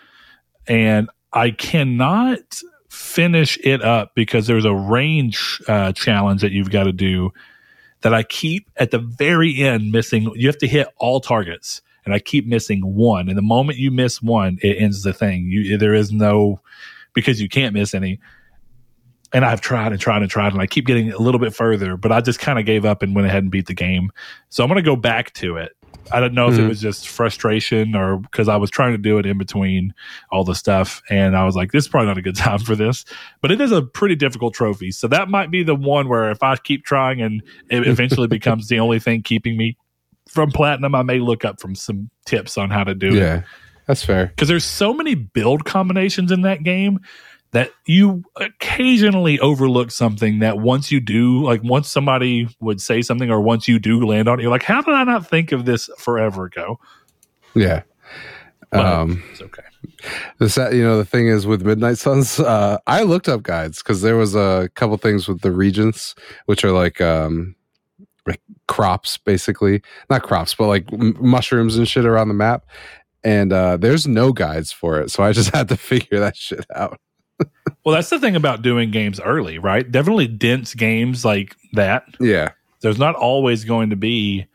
and 0.67 1.09
I 1.33 1.49
cannot 1.49 2.61
finish 2.89 3.57
it 3.63 3.81
up 3.81 4.11
because 4.13 4.45
there's 4.45 4.65
a 4.65 4.75
range 4.75 5.59
uh, 5.67 5.91
challenge 5.93 6.41
that 6.41 6.51
you've 6.51 6.69
got 6.69 6.83
to 6.83 6.93
do 6.93 7.31
that 8.01 8.13
I 8.13 8.21
keep 8.21 8.69
at 8.75 8.91
the 8.91 8.99
very 8.99 9.63
end 9.63 9.91
missing. 9.91 10.31
You 10.35 10.49
have 10.49 10.59
to 10.59 10.67
hit 10.67 10.87
all 10.97 11.19
targets, 11.19 11.81
and 12.09 12.15
I 12.15 12.19
keep 12.19 12.47
missing 12.47 12.81
one. 12.81 13.29
And 13.29 13.37
the 13.37 13.43
moment 13.43 13.77
you 13.77 13.91
miss 13.91 14.19
one, 14.21 14.57
it 14.63 14.77
ends 14.81 15.03
the 15.03 15.13
thing. 15.13 15.45
You 15.45 15.77
there 15.77 15.93
is 15.93 16.11
no 16.11 16.59
because 17.13 17.39
you 17.39 17.47
can't 17.47 17.73
miss 17.75 17.93
any. 17.93 18.19
And 19.31 19.45
I've 19.45 19.61
tried 19.61 19.91
and 19.91 20.01
tried 20.01 20.23
and 20.23 20.31
tried, 20.31 20.53
and 20.53 20.61
I 20.61 20.65
keep 20.65 20.87
getting 20.87 21.11
a 21.11 21.19
little 21.19 21.39
bit 21.39 21.53
further, 21.53 21.97
but 21.97 22.11
I 22.11 22.19
just 22.19 22.39
kind 22.39 22.57
of 22.57 22.65
gave 22.65 22.83
up 22.83 23.03
and 23.03 23.13
went 23.13 23.27
ahead 23.27 23.43
and 23.43 23.51
beat 23.51 23.67
the 23.67 23.75
game. 23.75 24.11
So 24.49 24.63
I'm 24.63 24.69
going 24.69 24.83
to 24.83 24.89
go 24.89 24.95
back 24.95 25.33
to 25.33 25.57
it. 25.57 25.73
I 26.11 26.19
don't 26.19 26.33
know 26.33 26.47
if 26.47 26.57
it 26.57 26.61
Mhm. 26.63 26.69
was 26.69 26.81
just 26.81 27.07
frustration 27.07 27.95
or 27.95 28.17
because 28.17 28.47
I 28.47 28.55
was 28.57 28.71
trying 28.71 28.93
to 28.93 28.97
do 28.97 29.19
it 29.19 29.27
in 29.27 29.37
between 29.37 29.93
all 30.31 30.43
the 30.43 30.55
stuff, 30.55 31.03
and 31.11 31.35
I 31.37 31.45
was 31.45 31.55
like, 31.55 31.71
"This 31.71 31.83
is 31.83 31.87
probably 31.87 32.07
not 32.07 32.17
a 32.17 32.23
good 32.23 32.35
time 32.35 32.57
for 32.57 32.75
this." 32.75 33.05
But 33.41 33.51
it 33.51 33.61
is 33.61 33.71
a 33.71 33.83
pretty 33.83 34.15
difficult 34.15 34.55
trophy, 34.55 34.89
so 34.89 35.07
that 35.09 35.29
might 35.29 35.51
be 35.51 35.61
the 35.61 35.75
one 35.75 36.09
where 36.09 36.31
if 36.31 36.41
I 36.41 36.55
keep 36.55 36.83
trying 36.83 37.21
and 37.21 37.43
it 37.69 37.85
eventually 37.87 38.27
becomes 38.39 38.67
the 38.69 38.79
only 38.79 38.97
thing 38.99 39.21
keeping 39.21 39.55
me 39.57 39.77
from 40.29 40.51
platinum, 40.51 40.95
I 40.95 41.03
may 41.03 41.19
look 41.19 41.43
up 41.45 41.59
from 41.59 41.75
some 41.75 42.09
tips 42.25 42.57
on 42.57 42.69
how 42.69 42.83
to 42.83 42.93
do 42.95 43.07
it 43.07 43.13
Yeah, 43.15 43.41
that's 43.87 44.03
fair. 44.03 44.27
because 44.27 44.47
there's 44.47 44.65
so 44.65 44.93
many 44.93 45.15
build 45.15 45.65
combinations 45.65 46.31
in 46.31 46.41
that 46.43 46.63
game 46.63 46.99
that 47.51 47.71
you 47.87 48.23
occasionally 48.35 49.39
overlook 49.39 49.89
something 49.91 50.39
that 50.39 50.59
once 50.59 50.91
you 50.91 50.99
do 50.99 51.41
like 51.43 51.63
once 51.63 51.89
somebody 51.89 52.47
would 52.59 52.79
say 52.79 53.01
something 53.01 53.31
or 53.31 53.41
once 53.41 53.67
you 53.67 53.79
do 53.79 54.05
land 54.05 54.27
on 54.27 54.39
it 54.39 54.43
you're 54.43 54.51
like 54.51 54.61
how 54.61 54.81
did 54.83 54.93
i 54.93 55.03
not 55.03 55.27
think 55.27 55.51
of 55.51 55.65
this 55.65 55.89
forever 55.97 56.45
ago 56.45 56.79
Yeah. 57.55 57.81
But 58.71 58.85
Um, 58.85 59.23
it's 59.31 59.41
okay 59.41 59.63
the 60.37 60.69
you 60.73 60.83
know 60.83 60.97
the 60.97 61.05
thing 61.05 61.27
is 61.27 61.47
with 61.47 61.65
Midnight 61.65 61.97
Suns, 61.97 62.39
uh, 62.39 62.77
I 62.85 63.01
looked 63.03 63.27
up 63.27 63.41
guides 63.43 63.79
because 63.81 64.01
there 64.01 64.15
was 64.15 64.35
a 64.35 64.69
couple 64.75 64.95
things 64.97 65.27
with 65.27 65.41
the 65.41 65.51
reagents, 65.51 66.15
which 66.45 66.63
are 66.63 66.71
like 66.71 67.01
um, 67.01 67.55
crops, 68.69 69.17
basically 69.17 69.81
not 70.09 70.23
crops, 70.23 70.55
but 70.55 70.67
like 70.67 70.91
m- 70.93 71.17
mushrooms 71.19 71.75
and 71.77 71.85
shit 71.87 72.05
around 72.05 72.29
the 72.29 72.33
map. 72.33 72.65
And 73.21 73.51
uh, 73.51 73.75
there's 73.75 74.07
no 74.07 74.31
guides 74.31 74.71
for 74.71 75.01
it, 75.01 75.11
so 75.11 75.21
I 75.23 75.33
just 75.33 75.49
had 75.53 75.67
to 75.67 75.75
figure 75.75 76.19
that 76.21 76.37
shit 76.37 76.65
out. 76.73 76.97
well 77.85 77.95
that's 77.95 78.09
the 78.09 78.19
thing 78.19 78.35
about 78.35 78.61
doing 78.61 78.91
games 78.91 79.17
early 79.21 79.57
right 79.59 79.89
definitely 79.89 80.27
dense 80.27 80.75
games 80.75 81.23
like 81.23 81.55
that 81.71 82.03
Yeah, 82.19 82.51
there's 82.81 82.99
not 82.99 83.15
always 83.15 83.63
going 83.63 83.89
to 83.91 83.95
be 83.95 84.45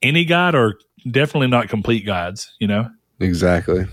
any 0.00 0.24
guide 0.24 0.54
or 0.54 0.78
definitely 1.10 1.48
not 1.48 1.68
complete 1.68 2.06
guides 2.06 2.54
you 2.60 2.66
know 2.66 2.88
exactly. 3.20 3.84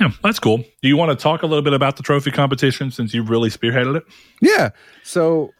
yeah 0.00 0.08
that's 0.22 0.38
cool 0.38 0.56
do 0.80 0.88
you 0.88 0.96
want 0.96 1.10
to 1.16 1.22
talk 1.22 1.42
a 1.42 1.46
little 1.46 1.62
bit 1.62 1.74
about 1.74 1.98
the 1.98 2.02
trophy 2.02 2.30
competition 2.30 2.90
since 2.90 3.12
you 3.12 3.22
really 3.22 3.50
spearheaded 3.50 3.96
it 3.96 4.04
Yeah. 4.40 4.70
So 5.02 5.50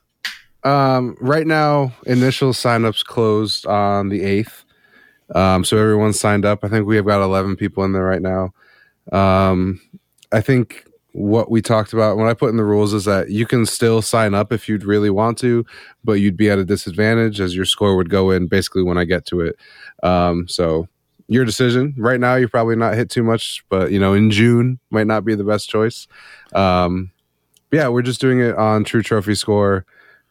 um, 0.66 1.16
right 1.20 1.46
now, 1.46 1.92
initial 2.06 2.52
signups 2.52 3.04
closed 3.04 3.66
on 3.66 4.08
the 4.08 4.20
8th. 4.20 4.64
Um, 5.34 5.64
so 5.64 5.76
everyone 5.76 6.12
signed 6.12 6.44
up. 6.44 6.64
I 6.64 6.68
think 6.68 6.86
we 6.86 6.96
have 6.96 7.06
got 7.06 7.22
11 7.22 7.56
people 7.56 7.84
in 7.84 7.92
there 7.92 8.04
right 8.04 8.22
now. 8.22 8.52
Um, 9.12 9.80
I 10.32 10.40
think 10.40 10.84
what 11.12 11.50
we 11.50 11.62
talked 11.62 11.92
about 11.92 12.16
when 12.16 12.28
I 12.28 12.34
put 12.34 12.50
in 12.50 12.56
the 12.56 12.64
rules 12.64 12.92
is 12.92 13.04
that 13.06 13.30
you 13.30 13.46
can 13.46 13.64
still 13.64 14.02
sign 14.02 14.34
up 14.34 14.52
if 14.52 14.68
you'd 14.68 14.84
really 14.84 15.08
want 15.08 15.38
to, 15.38 15.64
but 16.04 16.14
you'd 16.14 16.36
be 16.36 16.50
at 16.50 16.58
a 16.58 16.64
disadvantage 16.64 17.40
as 17.40 17.56
your 17.56 17.64
score 17.64 17.96
would 17.96 18.10
go 18.10 18.30
in 18.30 18.48
basically 18.48 18.82
when 18.82 18.98
I 18.98 19.04
get 19.04 19.24
to 19.26 19.40
it. 19.40 19.56
Um, 20.02 20.46
so 20.48 20.88
your 21.28 21.44
decision. 21.44 21.94
Right 21.96 22.20
now, 22.20 22.36
you're 22.36 22.48
probably 22.48 22.76
not 22.76 22.94
hit 22.94 23.10
too 23.10 23.22
much, 23.22 23.64
but 23.68 23.90
you 23.90 23.98
know, 23.98 24.14
in 24.14 24.30
June 24.30 24.78
might 24.90 25.06
not 25.06 25.24
be 25.24 25.34
the 25.34 25.44
best 25.44 25.68
choice. 25.68 26.06
Um, 26.54 27.10
yeah, 27.72 27.88
we're 27.88 28.02
just 28.02 28.20
doing 28.20 28.40
it 28.40 28.56
on 28.56 28.84
True 28.84 29.02
Trophy 29.02 29.34
Score. 29.34 29.84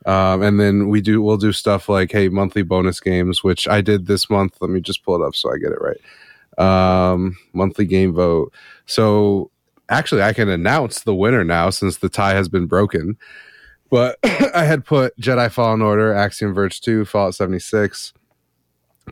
Um, 0.05 0.43
and 0.43 0.59
then 0.59 0.87
we 0.87 1.01
do 1.01 1.21
we'll 1.21 1.37
do 1.37 1.51
stuff 1.51 1.89
like 1.89 2.11
hey 2.11 2.29
monthly 2.29 2.61
bonus 2.61 2.99
games, 2.99 3.43
which 3.43 3.67
I 3.67 3.81
did 3.81 4.05
this 4.05 4.29
month. 4.29 4.57
Let 4.61 4.69
me 4.69 4.81
just 4.81 5.03
pull 5.03 5.21
it 5.21 5.25
up 5.25 5.35
so 5.35 5.51
I 5.51 5.57
get 5.57 5.71
it 5.71 5.79
right. 5.81 5.99
Um, 6.57 7.37
monthly 7.53 7.85
game 7.85 8.13
vote. 8.13 8.53
So 8.85 9.49
actually, 9.89 10.21
I 10.21 10.33
can 10.33 10.49
announce 10.49 11.01
the 11.01 11.15
winner 11.15 11.43
now 11.43 11.69
since 11.69 11.97
the 11.97 12.09
tie 12.09 12.33
has 12.33 12.47
been 12.47 12.67
broken. 12.67 13.17
But 13.89 14.17
I 14.23 14.65
had 14.65 14.85
put 14.85 15.17
Jedi 15.19 15.51
Fallen 15.51 15.81
Order, 15.81 16.13
Axiom 16.13 16.53
Verge 16.53 16.81
2, 16.81 17.05
Fallout 17.05 17.35
76, 17.35 18.13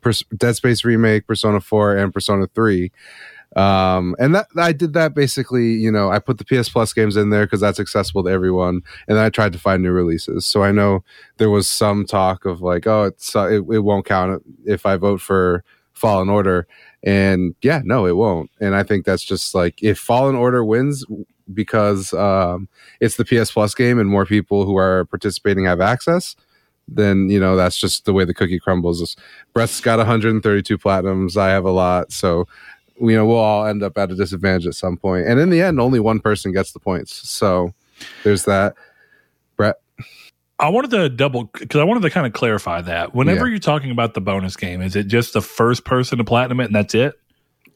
Pers- 0.02 0.24
Dead 0.36 0.56
Space 0.56 0.86
Remake, 0.86 1.28
Persona 1.28 1.60
4, 1.60 1.98
and 1.98 2.14
Persona 2.14 2.48
3 2.48 2.92
um 3.56 4.16
and 4.20 4.34
that 4.34 4.48
i 4.58 4.72
did 4.72 4.94
that 4.94 5.14
basically 5.14 5.74
you 5.74 5.92
know 5.92 6.10
i 6.10 6.18
put 6.18 6.38
the 6.38 6.46
ps 6.46 6.70
plus 6.70 6.92
games 6.94 7.16
in 7.16 7.30
there 7.30 7.46
because 7.46 7.62
that's 7.62 7.80
accessible 7.80 8.24
to 8.24 8.30
everyone 8.30 8.82
and 9.08 9.18
then 9.18 9.24
i 9.24 9.30
tried 9.30 9.54
to 9.54 9.60
find 9.60 9.84
new 9.84 9.92
releases. 9.92 10.46
So 10.46 10.64
i 10.64 10.72
know 10.72 11.04
there 11.38 11.50
was 11.50 11.68
some 11.68 12.06
talk 12.06 12.46
of 12.46 12.62
like 12.62 12.88
oh 12.88 13.04
it's 13.04 13.36
uh, 13.36 13.48
it, 13.48 13.64
it 13.72 13.80
won't 13.80 14.06
count 14.06 14.44
if 14.66 14.86
i 14.86 14.96
vote 14.96 15.22
for 15.22 15.64
fallen 15.94 16.30
order 16.30 16.68
and 17.04 17.56
yeah 17.62 17.82
no 17.84 18.06
it 18.06 18.16
won't. 18.16 18.50
And 18.60 18.76
i 18.76 18.84
think 18.84 19.06
that's 19.06 19.24
just 19.24 19.54
like 19.54 19.82
if 19.84 20.00
fallen 20.00 20.36
order 20.36 20.64
wins 20.66 21.06
because 21.54 22.14
um 22.14 22.68
it's 23.02 23.18
the 23.18 23.26
ps 23.26 23.52
plus 23.52 23.76
game 23.76 24.00
and 24.00 24.10
more 24.10 24.26
people 24.26 24.66
who 24.66 24.78
are 24.78 25.06
participating 25.06 25.66
have 25.66 25.82
access 25.82 26.36
then 26.88 27.30
you 27.30 27.40
know 27.40 27.56
that's 27.56 27.78
just 27.78 28.06
the 28.06 28.14
way 28.14 28.26
the 28.26 28.34
cookie 28.34 28.60
crumbles. 28.60 29.16
Brett's 29.54 29.80
got 29.80 29.98
132 30.00 30.78
platinums. 30.78 31.38
I 31.38 31.50
have 31.50 31.66
a 31.66 31.72
lot. 31.72 32.12
So 32.12 32.48
you 33.00 33.16
know 33.16 33.26
we'll 33.26 33.38
all 33.38 33.66
end 33.66 33.82
up 33.84 33.98
at 33.98 34.12
a 34.12 34.16
disadvantage 34.16 34.68
at 34.68 34.76
some 34.76 34.98
point 34.98 35.26
and 35.28 35.40
in 35.40 35.50
the 35.50 35.62
end 35.62 35.80
only 35.80 36.00
one 36.00 36.20
person 36.20 36.52
gets 36.52 36.72
the 36.72 36.80
points 36.80 37.28
so 37.30 37.74
there's 38.24 38.46
that 38.46 38.76
brett 39.58 39.78
I 40.60 40.70
wanted 40.70 40.92
to 40.92 41.10
double 41.10 41.46
because 41.46 41.82
I 41.82 41.84
wanted 41.84 42.02
to 42.04 42.10
kind 42.10 42.26
of 42.28 42.32
clarify 42.32 42.80
that. 42.82 43.14
Whenever 43.14 43.48
Yeah. 43.48 43.52
you're 43.52 43.60
talking 43.60 43.92
about 43.92 44.14
the 44.14 44.22
bonus 44.22 44.56
game, 44.56 44.82
is 44.82 44.96
it 44.96 45.08
just 45.08 45.34
the 45.34 45.42
first 45.42 45.84
person 45.84 46.20
to 46.20 46.24
platinum 46.24 46.60
it 46.62 46.66
and 46.66 46.76
that's 46.76 46.94
it? 46.96 47.20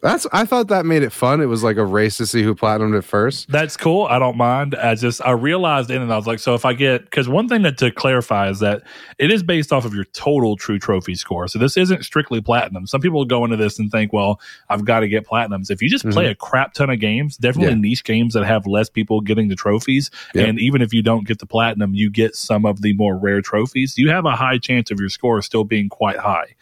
That's 0.07 0.25
i 0.31 0.45
thought 0.45 0.67
that 0.69 0.85
made 0.85 1.03
it 1.03 1.11
fun 1.11 1.41
it 1.41 1.45
was 1.45 1.63
like 1.63 1.77
a 1.77 1.85
race 1.85 2.17
to 2.17 2.25
see 2.25 2.43
who 2.43 2.55
platinumed 2.55 2.97
it 2.97 3.03
first 3.03 3.49
That's 3.49 3.77
cool. 3.77 4.05
I 4.05 4.19
don't 4.19 4.37
mind. 4.37 4.75
I 4.75 4.95
just 4.95 5.21
I 5.25 5.31
realized 5.31 5.89
in 5.89 6.01
and 6.01 6.11
I 6.11 6.17
was 6.17 6.27
like, 6.27 6.39
so 6.39 6.53
if 6.53 6.65
I 6.65 6.73
get 6.73 7.05
because 7.05 7.27
one 7.27 7.47
thing 7.47 7.61
that 7.63 7.77
to 7.79 7.91
clarify 7.91 8.49
is 8.49 8.59
that 8.59 8.83
it 9.17 9.31
is 9.31 9.43
based 9.43 9.73
off 9.73 9.85
of 9.85 9.93
your 9.93 10.03
total 10.05 10.55
true 10.55 10.79
trophy 10.79 11.15
score. 11.15 11.47
So 11.47 11.59
this 11.59 11.77
isn't 11.77 12.03
strictly 12.03 12.41
platinum. 12.41 12.87
Some 12.87 13.01
people 13.01 13.25
go 13.25 13.43
into 13.43 13.57
this 13.57 13.79
and 13.79 13.91
think, 13.91 14.13
well, 14.13 14.39
I've 14.69 14.85
got 14.85 15.01
to 15.01 15.07
get 15.07 15.25
platinums. 15.25 15.71
If 15.71 15.81
you 15.81 15.89
just 15.89 16.09
play 16.09 16.25
mm-hmm. 16.25 16.31
a 16.31 16.35
crap 16.35 16.73
ton 16.73 16.89
of 16.89 16.99
games, 16.99 17.37
definitely 17.37 17.73
Yeah. 17.73 17.81
niche 17.81 18.03
games 18.03 18.33
that 18.33 18.45
have 18.45 18.67
less 18.67 18.89
people 18.89 19.21
getting 19.21 19.47
the 19.47 19.55
trophies, 19.55 20.11
Yeah. 20.35 20.43
and 20.43 20.59
even 20.59 20.81
if 20.81 20.93
you 20.93 21.01
don't 21.01 21.27
get 21.27 21.39
the 21.39 21.47
platinum, 21.47 21.93
you 21.93 22.09
get 22.09 22.35
some 22.35 22.65
of 22.65 22.81
the 22.81 22.93
more 22.93 23.17
rare 23.17 23.41
trophies. 23.41 23.97
You 23.97 24.09
have 24.11 24.25
a 24.25 24.35
high 24.35 24.57
chance 24.57 24.91
of 24.91 24.99
your 24.99 25.09
score 25.09 25.41
still 25.41 25.63
being 25.63 25.89
quite 25.89 26.17
high. 26.17 26.55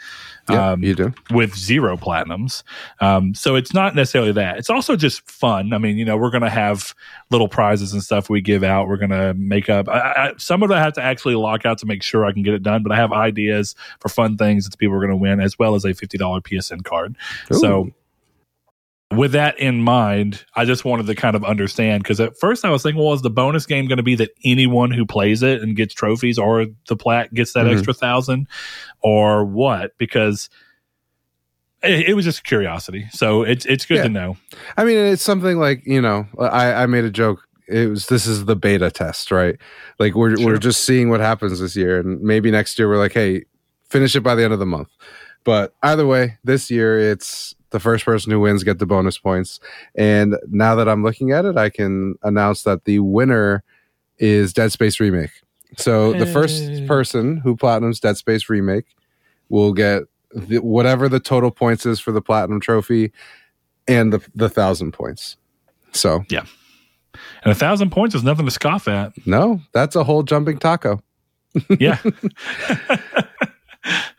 Yeah 0.50 0.72
Um, 0.72 0.84
you 0.84 0.96
do 0.96 1.14
with 1.32 1.56
zero 1.56 1.98
platinums. 1.98 2.64
Um, 3.00 3.34
so 3.34 3.56
it's 3.56 3.74
not 3.74 3.96
necessarily 3.96 4.32
that. 4.34 4.58
It's 4.58 4.70
also 4.70 4.96
just 4.96 5.30
fun. 5.30 5.74
I 5.74 5.78
mean, 5.78 5.98
you 5.98 6.06
know, 6.06 6.18
we're 6.18 6.30
going 6.30 6.44
to 6.44 6.50
have 6.50 6.94
little 7.32 7.48
prizes 7.48 7.94
and 7.94 8.04
stuff 8.04 8.30
we 8.30 8.42
give 8.42 8.64
out. 8.64 8.88
We're 8.88 8.98
going 8.98 9.10
to 9.10 9.34
make 9.34 9.70
up. 9.70 9.90
I, 9.90 10.00
I, 10.00 10.34
some 10.38 10.64
of 10.64 10.72
it 10.72 10.76
I 10.76 10.82
have 10.82 10.94
to 10.94 11.02
actually 11.02 11.36
lock 11.36 11.66
out 11.66 11.78
to 11.80 11.86
make 11.86 12.04
sure 12.04 12.26
I 12.26 12.32
can 12.32 12.44
get 12.44 12.54
it 12.54 12.64
done, 12.64 12.84
but 12.84 12.92
I 12.92 12.96
have 12.96 13.12
ideas 13.12 13.76
for 14.00 14.10
fun 14.10 14.38
things 14.38 14.70
that 14.70 14.78
people 14.78 14.96
are 14.96 15.00
going 15.00 15.10
to 15.10 15.16
win, 15.16 15.40
as 15.40 15.58
well 15.58 15.76
as 15.76 15.86
a 15.86 15.90
$50 15.90 16.20
PSN 16.20 16.84
card. 16.84 17.16
So 17.52 17.86
Ooh. 17.86 17.94
With 19.14 19.34
that 19.34 19.60
in 19.60 19.82
mind, 19.82 20.44
I 20.56 20.66
just 20.66 20.84
wanted 20.84 21.06
to 21.08 21.16
kind 21.16 21.36
of 21.36 21.44
understand 21.44 22.04
because 22.04 22.20
at 22.20 22.38
first 22.40 22.66
I 22.66 22.72
was 22.72 22.82
thinking, 22.84 23.02
well, 23.04 23.14
is 23.14 23.22
the 23.22 23.30
bonus 23.30 23.66
game 23.66 23.88
going 23.88 23.98
to 23.98 24.04
be 24.04 24.16
that 24.16 24.32
anyone 24.44 24.92
who 24.92 25.06
plays 25.06 25.44
it 25.44 25.62
and 25.62 25.76
gets 25.76 25.94
trophies 25.94 26.40
or 26.40 26.66
the 26.88 26.96
plat 26.96 27.34
gets 27.34 27.54
that 27.54 27.66
Mhm. 27.66 27.74
extra 27.78 27.94
thousand 27.94 28.48
or 29.02 29.46
what? 29.46 29.98
Because 29.98 30.50
it, 31.84 32.10
it 32.10 32.14
was 32.16 32.26
just 32.26 32.44
curiosity. 32.44 33.08
So 33.12 33.44
it's 33.44 33.66
it's 33.66 33.86
good 33.86 33.98
Yeah. 33.98 34.04
to 34.04 34.10
know. 34.10 34.38
I 34.76 34.86
mean, 34.86 34.98
it's 34.98 35.22
something 35.24 35.58
like 35.60 35.84
you 35.86 36.02
know, 36.02 36.28
I 36.40 36.74
I 36.74 36.86
made 36.88 37.04
a 37.06 37.12
joke. 37.12 37.48
It 37.68 37.90
was 37.90 38.08
this 38.08 38.26
is 38.28 38.46
the 38.46 38.56
beta 38.56 38.90
test, 38.92 39.32
right? 39.32 39.56
Like 40.00 40.16
we're 40.16 40.36
Sure. 40.38 40.46
we're 40.48 40.58
just 40.58 40.84
seeing 40.84 41.10
what 41.10 41.20
happens 41.20 41.60
this 41.60 41.76
year, 41.76 42.00
and 42.00 42.22
maybe 42.22 42.50
next 42.52 42.78
year 42.80 42.88
we're 42.90 42.98
like, 42.98 43.14
hey, 43.14 43.46
finish 43.90 44.16
it 44.16 44.22
by 44.22 44.36
the 44.36 44.44
end 44.44 44.54
of 44.54 44.60
the 44.60 44.66
month. 44.66 44.90
But 45.44 45.76
either 45.84 46.08
way, 46.08 46.38
this 46.44 46.72
year 46.72 47.00
it's 47.00 47.54
The 47.76 47.80
first 47.82 48.06
person 48.06 48.32
who 48.32 48.40
wins 48.40 48.64
get 48.64 48.80
the 48.80 48.86
bonus 48.86 49.18
points. 49.18 49.60
And 49.96 50.38
now 50.48 50.76
that 50.76 50.88
I'm 50.88 51.04
looking 51.04 51.34
at 51.34 51.44
it, 51.44 51.58
I 51.58 51.70
can 51.70 52.16
announce 52.24 52.64
that 52.64 52.86
the 52.86 53.00
winner 53.00 53.66
is 54.18 54.54
Dead 54.54 54.72
Space 54.72 54.98
Remake. 55.02 55.32
So 55.76 56.14
the 56.14 56.26
first 56.26 56.88
person 56.88 57.36
who 57.36 57.58
platinums 57.58 58.00
Dead 58.00 58.16
Space 58.16 58.50
Remake 58.50 58.86
will 59.50 59.74
get 59.74 60.04
the, 60.32 60.60
whatever 60.60 61.10
the 61.10 61.20
total 61.20 61.52
points 61.52 61.86
is 61.86 62.00
for 62.00 62.14
the 62.14 62.22
platinum 62.22 62.62
trophy 62.62 63.12
and 63.90 64.14
the 64.14 64.26
the 64.34 64.48
thousand 64.48 64.94
points. 64.94 65.36
So 65.92 66.24
yeah, 66.30 66.46
And 67.44 67.52
a 67.52 67.56
thousand 67.56 67.90
points 67.90 68.16
is 68.16 68.24
nothing 68.24 68.46
to 68.46 68.52
scoff 68.52 68.88
at. 68.88 69.12
no, 69.28 69.60
that's 69.74 69.98
a 69.98 70.06
whole 70.06 70.24
jumping 70.24 70.60
taco. 70.60 71.02
Yeah. 71.78 72.00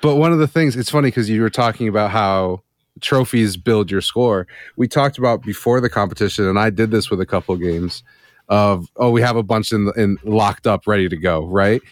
But 0.00 0.14
one 0.16 0.32
of 0.32 0.38
the 0.38 0.46
things, 0.46 0.76
it's 0.76 0.90
funny 0.90 1.08
because 1.08 1.28
you 1.28 1.40
were 1.42 1.50
talking 1.50 1.88
about 1.88 2.12
how 2.12 2.62
trophies 3.00 3.56
build 3.56 3.90
your 3.90 4.00
score. 4.00 4.46
We 4.76 4.88
talked 4.88 5.18
about 5.18 5.42
before 5.42 5.80
the 5.80 5.90
competition, 5.90 6.46
and 6.46 6.58
I 6.58 6.70
did 6.70 6.90
this 6.90 7.10
with 7.10 7.20
a 7.20 7.26
couple 7.26 7.54
of 7.54 7.60
games 7.60 8.02
of, 8.48 8.88
oh, 8.96 9.10
we 9.10 9.20
have 9.22 9.36
a 9.36 9.42
bunch 9.42 9.72
in, 9.72 9.90
in 9.96 10.18
locked 10.24 10.66
up, 10.66 10.86
ready 10.86 11.08
to 11.08 11.16
go, 11.16 11.44
right? 11.46 11.82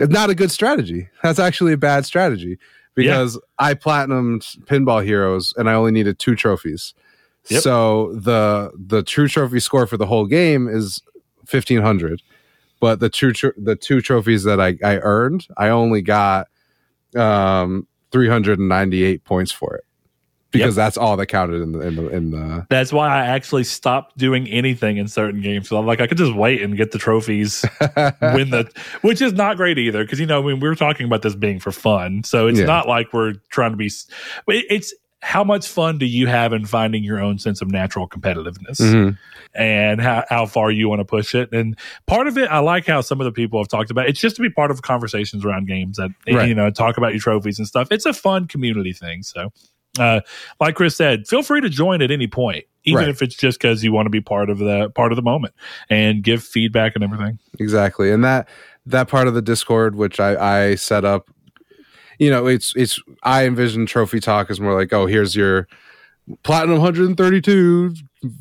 It's 0.00 0.12
not 0.12 0.30
a 0.30 0.34
good 0.34 0.50
strategy. 0.50 1.08
That's 1.22 1.38
actually 1.38 1.72
a 1.72 1.76
bad 1.76 2.04
strategy 2.04 2.58
because 2.94 3.38
I 3.58 3.74
platinumed 3.74 4.58
Pinball 4.64 5.04
Heroes 5.04 5.54
and 5.56 5.68
I 5.68 5.74
only 5.74 5.92
needed 5.92 6.18
two 6.18 6.34
trophies. 6.34 6.94
Yep. 7.48 7.62
So 7.62 8.14
the 8.14 8.72
the 8.74 9.02
true 9.02 9.28
trophy 9.28 9.60
score 9.60 9.86
for 9.86 9.98
the 9.98 10.06
whole 10.06 10.26
game 10.26 10.66
is 10.66 11.02
fifteen 11.44 11.82
hundred, 11.82 12.22
but 12.80 13.00
the 13.00 13.10
true 13.10 13.34
tr- 13.34 13.48
the 13.58 13.76
two 13.76 14.00
trophies 14.00 14.44
that 14.44 14.60
I, 14.60 14.78
I 14.82 14.96
earned, 14.96 15.46
I 15.58 15.68
only 15.68 16.00
got 16.00 16.48
um 17.14 17.86
398 18.12 19.24
points 19.24 19.52
for 19.52 19.76
it 19.76 19.84
because 20.58 20.74
that's 20.76 20.96
all 20.96 21.16
that 21.16 21.26
counted 21.26 21.60
in 21.62 21.72
the 21.72 21.80
in 21.80 21.96
the, 21.96 22.08
in 22.08 22.30
the 22.30 22.66
That's 22.70 22.92
why 22.92 23.08
I 23.08 23.26
actually 23.26 23.64
stopped 23.64 24.16
doing 24.16 24.46
anything 24.48 24.96
in 24.96 25.08
certain 25.08 25.40
games. 25.42 25.68
So 25.68 25.76
I'm 25.76 25.86
like, 25.86 26.00
I 26.00 26.06
could 26.06 26.18
just 26.18 26.34
wait 26.34 26.62
and 26.62 26.76
get 26.76 26.92
the 26.92 26.98
trophies, 26.98 27.64
win 28.22 28.50
the, 28.50 28.70
which 29.02 29.20
is 29.20 29.32
not 29.32 29.56
great 29.56 29.78
either. 29.78 30.06
Cause 30.06 30.18
you 30.18 30.26
know, 30.26 30.42
I 30.42 30.46
mean, 30.46 30.60
we 30.60 30.68
were 30.68 30.74
talking 30.74 31.06
about 31.06 31.22
this 31.22 31.34
being 31.34 31.60
for 31.60 31.72
fun. 31.72 32.24
So 32.24 32.46
it's 32.46 32.58
Yeah. 32.58 32.66
not 32.66 32.88
like 32.88 33.12
we're 33.12 33.34
trying 33.50 33.72
to 33.72 33.76
be, 33.76 33.86
s- 33.86 34.06
but 34.46 34.56
it- 34.56 34.66
it's 34.70 34.94
how 35.22 35.42
much 35.42 35.66
fun 35.66 35.96
do 35.96 36.04
you 36.04 36.26
have 36.26 36.52
in 36.52 36.66
finding 36.66 37.02
your 37.02 37.18
own 37.18 37.38
sense 37.38 37.62
of 37.62 37.70
natural 37.70 38.06
competitiveness 38.06 38.78
Mhm. 38.78 39.16
and 39.54 39.98
how, 39.98 40.22
how 40.28 40.44
far 40.44 40.70
you 40.70 40.86
want 40.86 41.00
to 41.00 41.04
push 41.06 41.34
it. 41.34 41.50
And 41.50 41.78
part 42.06 42.26
of 42.26 42.36
it, 42.36 42.44
I 42.50 42.58
like 42.58 42.86
how 42.86 43.00
some 43.00 43.22
of 43.22 43.24
the 43.24 43.32
people 43.32 43.58
have 43.58 43.68
talked 43.68 43.90
about 43.90 44.06
it's 44.06 44.20
just 44.20 44.36
to 44.36 44.42
be 44.42 44.50
part 44.50 44.70
of 44.70 44.82
conversations 44.82 45.42
around 45.42 45.66
games 45.66 45.96
that, 45.96 46.10
Right. 46.30 46.46
you 46.46 46.54
know, 46.54 46.68
talk 46.70 46.98
about 46.98 47.12
your 47.12 47.20
trophies 47.20 47.58
and 47.58 47.66
stuff. 47.66 47.88
It's 47.90 48.04
a 48.04 48.12
fun 48.12 48.48
community 48.48 48.92
thing. 48.92 49.22
So, 49.22 49.50
uh, 49.98 50.20
like 50.60 50.74
Chris 50.74 50.96
said, 50.96 51.26
feel 51.26 51.42
free 51.42 51.60
to 51.60 51.68
join 51.68 52.02
at 52.02 52.10
any 52.10 52.26
point, 52.26 52.64
even 52.84 53.00
Right. 53.00 53.08
if 53.08 53.22
it's 53.22 53.34
just 53.36 53.58
because 53.60 53.82
you 53.84 53.92
want 53.92 54.06
to 54.06 54.10
be 54.10 54.20
part 54.20 54.50
of 54.50 54.58
the 54.58 54.90
part 54.90 55.12
of 55.12 55.16
the 55.16 55.22
moment 55.22 55.54
and 55.90 56.22
give 56.22 56.42
feedback 56.42 56.94
and 56.94 57.04
everything. 57.04 57.38
exactly 57.58 58.10
and 58.10 58.24
that 58.24 58.48
that 58.86 59.08
part 59.08 59.26
of 59.28 59.34
the 59.34 59.40
discord 59.42 59.94
which 59.94 60.18
i 60.20 60.66
i 60.70 60.74
set 60.74 61.04
up 61.04 61.30
you 62.18 62.28
know 62.30 62.46
it's 62.46 62.74
it's 62.76 63.00
i 63.22 63.46
envision 63.46 63.86
trophy 63.86 64.20
talk 64.20 64.50
as 64.50 64.60
more 64.60 64.74
like 64.78 64.92
oh 64.92 65.06
here's 65.06 65.34
your 65.34 65.66
platinum 66.42 66.78
132 66.78 67.94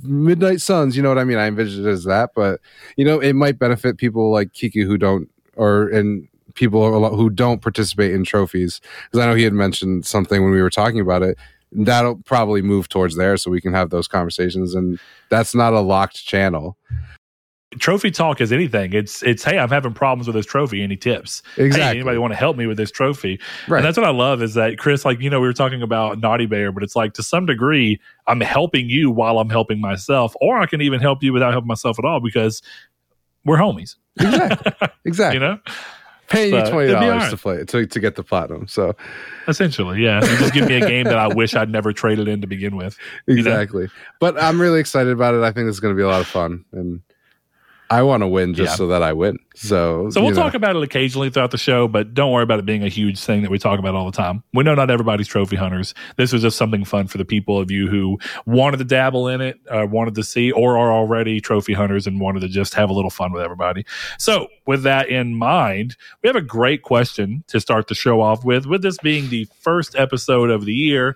midnight 0.03 0.59
suns 0.61 0.95
you 0.97 1.03
know 1.03 1.09
what 1.09 1.17
i 1.17 1.23
mean 1.23 1.37
i 1.37 1.45
envision 1.47 1.85
it 1.85 1.89
as 1.89 2.03
that 2.05 2.31
but 2.35 2.59
you 2.97 3.05
know 3.05 3.19
it 3.19 3.33
might 3.33 3.57
benefit 3.59 3.97
people 3.97 4.31
like 4.31 4.51
kiki 4.53 4.81
who 4.83 4.97
don't 4.97 5.29
or 5.55 5.87
and 5.89 6.27
people 6.55 6.87
a 6.87 6.97
lot 6.97 7.13
who 7.13 7.29
don't 7.29 7.61
participate 7.61 8.13
in 8.13 8.23
trophies 8.23 8.81
because 9.05 9.23
i 9.23 9.25
know 9.25 9.35
he 9.35 9.43
had 9.43 9.53
mentioned 9.53 10.05
something 10.05 10.43
when 10.43 10.51
we 10.51 10.61
were 10.61 10.69
talking 10.69 10.99
about 10.99 11.21
it 11.21 11.37
that'll 11.71 12.15
probably 12.17 12.61
move 12.61 12.87
towards 12.87 13.15
there 13.15 13.35
so 13.37 13.49
we 13.49 13.61
can 13.61 13.73
have 13.73 13.89
those 13.89 14.07
conversations 14.07 14.75
and 14.75 14.99
that's 15.29 15.55
not 15.55 15.73
a 15.73 15.79
locked 15.79 16.23
channel 16.23 16.77
Trophy 17.79 18.11
talk 18.11 18.41
is 18.41 18.51
anything. 18.51 18.93
It's 18.93 19.23
it's 19.23 19.43
hey, 19.43 19.57
I'm 19.57 19.69
having 19.69 19.93
problems 19.93 20.27
with 20.27 20.35
this 20.35 20.45
trophy. 20.45 20.83
Any 20.83 20.95
tips? 20.95 21.41
Hey, 21.55 21.65
exactly 21.65 21.99
anybody 21.99 22.17
want 22.17 22.33
to 22.33 22.37
help 22.37 22.57
me 22.57 22.67
with 22.67 22.77
this 22.77 22.91
trophy? 22.91 23.39
right 23.67 23.77
And 23.77 23.85
that's 23.85 23.97
what 23.97 24.05
I 24.05 24.11
love 24.11 24.41
is 24.41 24.53
that 24.55 24.77
Chris, 24.77 25.05
like 25.05 25.19
you 25.19 25.29
know, 25.29 25.39
we 25.39 25.47
were 25.47 25.53
talking 25.53 25.81
about 25.81 26.19
Naughty 26.19 26.45
Bear, 26.45 26.71
but 26.71 26.83
it's 26.83 26.95
like 26.95 27.13
to 27.15 27.23
some 27.23 27.45
degree, 27.45 27.99
I'm 28.27 28.41
helping 28.41 28.89
you 28.89 29.11
while 29.11 29.39
I'm 29.39 29.49
helping 29.49 29.81
myself, 29.81 30.35
or 30.41 30.59
I 30.59 30.65
can 30.65 30.81
even 30.81 30.99
help 30.99 31.23
you 31.23 31.33
without 31.33 31.51
helping 31.51 31.67
myself 31.67 31.99
at 31.99 32.05
all 32.05 32.19
because 32.19 32.61
we're 33.45 33.57
homies. 33.57 33.95
exactly 34.19 34.71
exactly 35.05 35.35
You 35.35 35.39
know, 35.39 35.59
paying 36.33 36.53
you 36.53 36.69
twenty 36.69 36.91
dollars 36.91 37.23
all 37.23 37.29
to 37.29 37.37
play 37.37 37.63
to 37.65 37.85
to 37.85 37.99
get 37.99 38.15
the 38.15 38.23
platinum. 38.23 38.67
So 38.67 38.95
essentially, 39.47 40.01
yeah. 40.01 40.21
You 40.23 40.37
just 40.37 40.53
give 40.53 40.67
me 40.67 40.75
a 40.75 40.87
game 40.87 41.05
that 41.05 41.17
I 41.17 41.27
wish 41.27 41.55
I'd 41.55 41.69
never 41.69 41.93
traded 41.93 42.27
in 42.27 42.41
to 42.41 42.47
begin 42.47 42.75
with. 42.75 42.97
know? 43.35 43.39
exactly. 43.39 43.87
But 44.19 44.41
I'm 44.41 44.59
really 44.59 44.79
excited 44.79 45.11
about 45.11 45.35
it. 45.35 45.43
I 45.43 45.51
think 45.51 45.69
it's 45.69 45.79
going 45.79 45.93
to 45.93 45.97
be 45.97 46.03
a 46.03 46.07
lot 46.07 46.21
of 46.21 46.27
fun, 46.27 46.65
and 46.71 47.01
I 47.89 48.01
want 48.01 48.21
to 48.21 48.27
win 48.27 48.55
just 48.55 48.71
Yeah. 48.71 48.75
so 48.75 48.87
that 48.87 49.03
I 49.03 49.13
win. 49.13 49.37
So 49.55 50.09
So 50.09 50.21
we'll 50.21 50.31
know. 50.31 50.35
talk 50.37 50.55
about 50.55 50.75
it 50.75 50.81
occasionally 50.81 51.29
throughout 51.29 51.51
the 51.51 51.57
show, 51.59 51.87
but 51.87 52.13
don't 52.15 52.31
worry 52.31 52.41
about 52.41 52.57
it 52.57 52.65
being 52.65 52.83
a 52.83 52.87
huge 52.89 53.19
thing 53.19 53.43
that 53.43 53.51
we 53.51 53.59
talk 53.59 53.77
about 53.77 53.93
all 53.93 54.05
the 54.09 54.15
time. 54.17 54.41
We 54.53 54.63
know 54.63 54.73
not 54.73 54.89
everybody's 54.89 55.27
trophy 55.27 55.57
hunters. 55.57 55.93
This 56.15 56.33
was 56.33 56.41
just 56.41 56.57
something 56.57 56.85
fun 56.85 57.05
for 57.07 57.19
the 57.19 57.25
people 57.25 57.59
of 57.59 57.69
you 57.69 57.87
who 57.87 58.17
wanted 58.47 58.77
to 58.77 58.83
dabble 58.85 59.27
in 59.27 59.41
it, 59.41 59.59
uh, 59.69 59.85
wanted 59.87 60.15
to 60.15 60.23
see, 60.23 60.51
or 60.51 60.75
are 60.77 60.91
already 60.91 61.39
trophy 61.39 61.73
hunters 61.73 62.07
and 62.07 62.19
wanted 62.19 62.39
to 62.39 62.47
just 62.47 62.73
have 62.73 62.89
a 62.89 62.93
little 62.93 63.11
fun 63.11 63.31
with 63.31 63.43
everybody. 63.43 63.85
So, 64.17 64.47
with 64.65 64.81
that 64.83 65.09
in 65.09 65.35
mind, 65.35 65.95
we 66.23 66.27
have 66.27 66.35
a 66.37 66.41
great 66.41 66.81
question 66.81 67.43
to 67.47 67.59
start 67.59 67.89
the 67.89 67.95
show 67.95 68.21
off 68.21 68.43
with. 68.43 68.65
With 68.65 68.81
this 68.81 68.97
being 68.97 69.29
the 69.29 69.47
first 69.59 69.95
episode 69.95 70.49
of 70.49 70.65
the 70.65 70.73
year, 70.73 71.15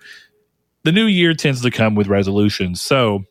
the 0.84 0.92
new 0.92 1.06
year 1.06 1.34
tends 1.34 1.60
to 1.62 1.70
come 1.72 1.96
with 1.96 2.06
resolutions. 2.06 2.80
So, 2.80 3.24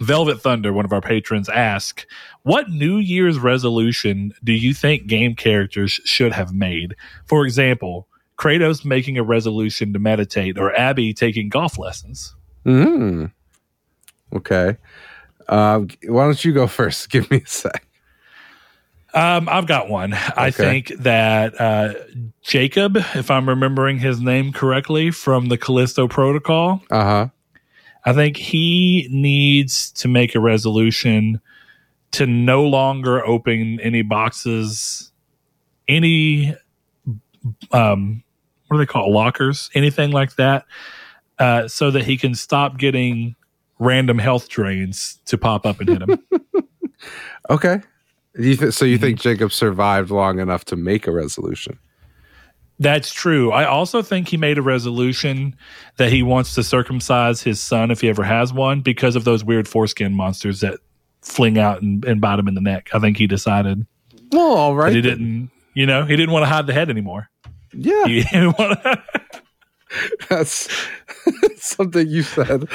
Velvet 0.00 0.40
Thunder, 0.40 0.72
one 0.72 0.84
of 0.84 0.92
our 0.92 1.00
patrons, 1.00 1.48
asked, 1.48 2.06
What 2.42 2.70
New 2.70 2.96
Year's 2.98 3.38
resolution 3.38 4.32
do 4.42 4.52
you 4.52 4.74
think 4.74 5.06
game 5.06 5.34
characters 5.34 6.00
should 6.04 6.32
have 6.32 6.52
made? 6.52 6.94
For 7.26 7.44
example, 7.46 8.08
Kratos 8.38 8.84
making 8.84 9.18
a 9.18 9.22
resolution 9.22 9.92
to 9.92 9.98
meditate 9.98 10.58
or 10.58 10.74
Abby 10.78 11.14
taking 11.14 11.48
golf 11.48 11.78
lessons. 11.78 12.34
Mhm. 12.66 13.30
Okay. 14.34 14.76
Um, 15.48 15.88
why 16.06 16.24
don't 16.24 16.44
you 16.44 16.52
go 16.52 16.66
first? 16.80 17.10
Give 17.10 17.30
me 17.30 17.42
a 17.44 17.46
sec. 17.46 17.86
Um, 19.12 19.48
I've 19.48 19.66
got 19.68 19.88
one. 19.88 20.12
I 20.36 20.50
think 20.50 20.88
that 20.98 21.60
uh, 21.60 21.94
Jacob, 22.42 22.96
if 22.96 23.30
I'm 23.30 23.48
remembering 23.48 23.98
his 24.00 24.20
name 24.20 24.52
correctly 24.52 25.12
from 25.12 25.46
the 25.50 25.56
Callisto 25.56 26.08
Protocol, 26.08 26.82
Uh 26.90 27.04
huh. 27.04 27.28
I 28.04 28.12
think 28.12 28.36
he 28.36 29.08
needs 29.10 29.90
to 29.92 30.08
make 30.08 30.34
a 30.34 30.40
resolution 30.40 31.40
to 32.12 32.26
no 32.26 32.62
longer 32.64 33.24
open 33.26 33.80
any 33.80 34.02
boxes, 34.02 35.10
any 35.88 36.54
um, 37.72 38.22
what 38.68 38.76
do 38.76 38.78
they 38.78 38.86
call 38.86 39.08
it, 39.08 39.12
lockers, 39.12 39.70
anything 39.74 40.10
like 40.10 40.36
that, 40.36 40.64
uh, 41.38 41.66
so 41.68 41.90
that 41.90 42.04
he 42.04 42.16
can 42.16 42.34
stop 42.34 42.78
getting 42.78 43.34
random 43.78 44.18
health 44.18 44.48
drains 44.48 45.18
to 45.26 45.36
pop 45.36 45.66
up 45.66 45.80
and 45.80 45.88
hit 45.88 46.02
him. 46.02 46.18
Okay. 47.50 47.82
You 48.38 48.56
th- 48.56 48.72
so 48.72 48.84
Mm-hmm. 48.84 48.92
you 48.92 48.98
think 48.98 49.20
Jacob 49.20 49.52
survived 49.52 50.10
long 50.10 50.38
enough 50.38 50.64
to 50.66 50.76
make 50.76 51.06
a 51.06 51.10
resolution? 51.12 51.78
That's 52.78 53.12
true. 53.12 53.52
I 53.52 53.64
also 53.66 54.02
think 54.02 54.28
he 54.28 54.36
made 54.36 54.58
a 54.58 54.62
resolution 54.62 55.54
that 55.96 56.10
he 56.10 56.22
wants 56.24 56.54
to 56.56 56.62
circumcise 56.64 57.40
his 57.42 57.60
son 57.60 57.90
if 57.90 58.00
he 58.00 58.08
ever 58.08 58.24
has 58.24 58.52
one 58.52 58.80
because 58.80 59.14
of 59.16 59.24
those 59.24 59.44
weird 59.44 59.68
foreskin 59.68 60.12
monsters 60.14 60.60
that 60.60 60.80
fling 61.22 61.56
out 61.58 61.82
and, 61.82 62.04
and 62.04 62.20
bite 62.20 62.38
him 62.38 62.48
in 62.48 62.54
the 62.54 62.60
neck. 62.60 62.90
I 62.92 62.98
think 62.98 63.16
he 63.16 63.26
decided 63.28 63.86
Well, 64.32 64.54
all 64.56 64.74
right. 64.74 64.92
he 64.92 65.00
didn't, 65.00 65.50
you 65.74 65.86
know, 65.86 66.04
he 66.04 66.16
didn't 66.16 66.32
want 66.32 66.42
to 66.44 66.48
hide 66.48 66.66
the 66.66 66.72
head 66.72 66.90
anymore. 66.90 67.28
Yeah, 67.72 68.06
He 68.06 68.22
didn't 68.24 68.58
want 68.58 68.82
to, 68.82 69.02
that's 70.28 70.68
something 71.64 72.08
you 72.08 72.22
said. 72.22 72.66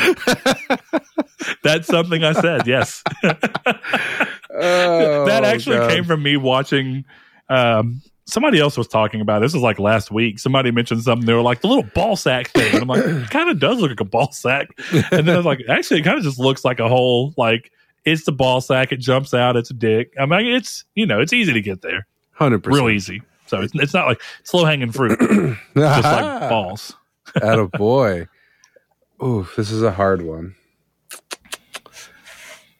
that's 1.61 1.87
something 1.87 2.23
I 2.23 2.31
said. 2.31 2.65
Yes. 2.67 3.03
Oh, 3.23 5.25
that 5.25 5.41
actually 5.43 5.77
God. 5.77 5.91
came 5.91 6.03
from 6.05 6.23
me 6.23 6.37
watching. 6.37 7.03
Um, 7.49 8.01
somebody 8.29 8.59
else 8.59 8.77
was 8.77 8.87
talking 8.87 9.21
about 9.21 9.37
it. 9.37 9.45
this 9.45 9.53
was 9.53 9.63
like 9.63 9.79
last 9.79 10.11
week. 10.11 10.39
Somebody 10.39 10.71
mentioned 10.71 11.03
something. 11.03 11.25
They 11.25 11.33
were 11.33 11.41
like 11.41 11.61
the 11.61 11.67
little 11.67 11.83
ball 11.83 12.15
sack 12.15 12.49
thing, 12.49 12.73
and 12.73 12.83
I'm 12.83 12.87
like, 12.87 13.03
it 13.03 13.29
kind 13.29 13.49
of 13.49 13.59
does 13.59 13.79
look 13.79 13.89
like 13.91 13.99
a 13.99 14.05
ball 14.05 14.31
sack. 14.31 14.69
And 15.11 15.27
then 15.27 15.29
I 15.29 15.37
was 15.37 15.45
like, 15.45 15.61
actually, 15.67 15.99
it 16.01 16.03
kind 16.03 16.17
of 16.17 16.23
just 16.23 16.39
looks 16.39 16.63
like 16.63 16.79
a 16.79 16.87
whole 16.87 17.33
like 17.37 17.71
it's 18.05 18.25
the 18.25 18.31
ball 18.31 18.61
sack. 18.61 18.91
It 18.91 18.97
jumps 18.97 19.33
out. 19.33 19.55
It's 19.55 19.69
a 19.69 19.73
dick. 19.73 20.13
I 20.19 20.25
mean, 20.25 20.47
it's 20.47 20.85
you 20.95 21.05
know, 21.05 21.19
it's 21.19 21.33
easy 21.33 21.53
to 21.53 21.61
get 21.61 21.81
there, 21.81 22.07
hundred 22.31 22.63
percent. 22.63 22.83
real 22.85 22.93
easy. 22.93 23.21
So 23.47 23.61
it's 23.61 23.73
it's 23.75 23.93
not 23.93 24.07
like 24.07 24.21
slow 24.43 24.65
hanging 24.65 24.91
fruit, 24.91 25.19
just 25.19 26.03
like 26.03 26.03
balls. 26.49 26.95
At 27.35 27.59
a 27.59 27.67
boy. 27.77 28.27
Ooh, 29.21 29.47
this 29.57 29.69
is 29.69 29.83
a 29.83 29.91
hard 29.91 30.21
one. 30.21 30.55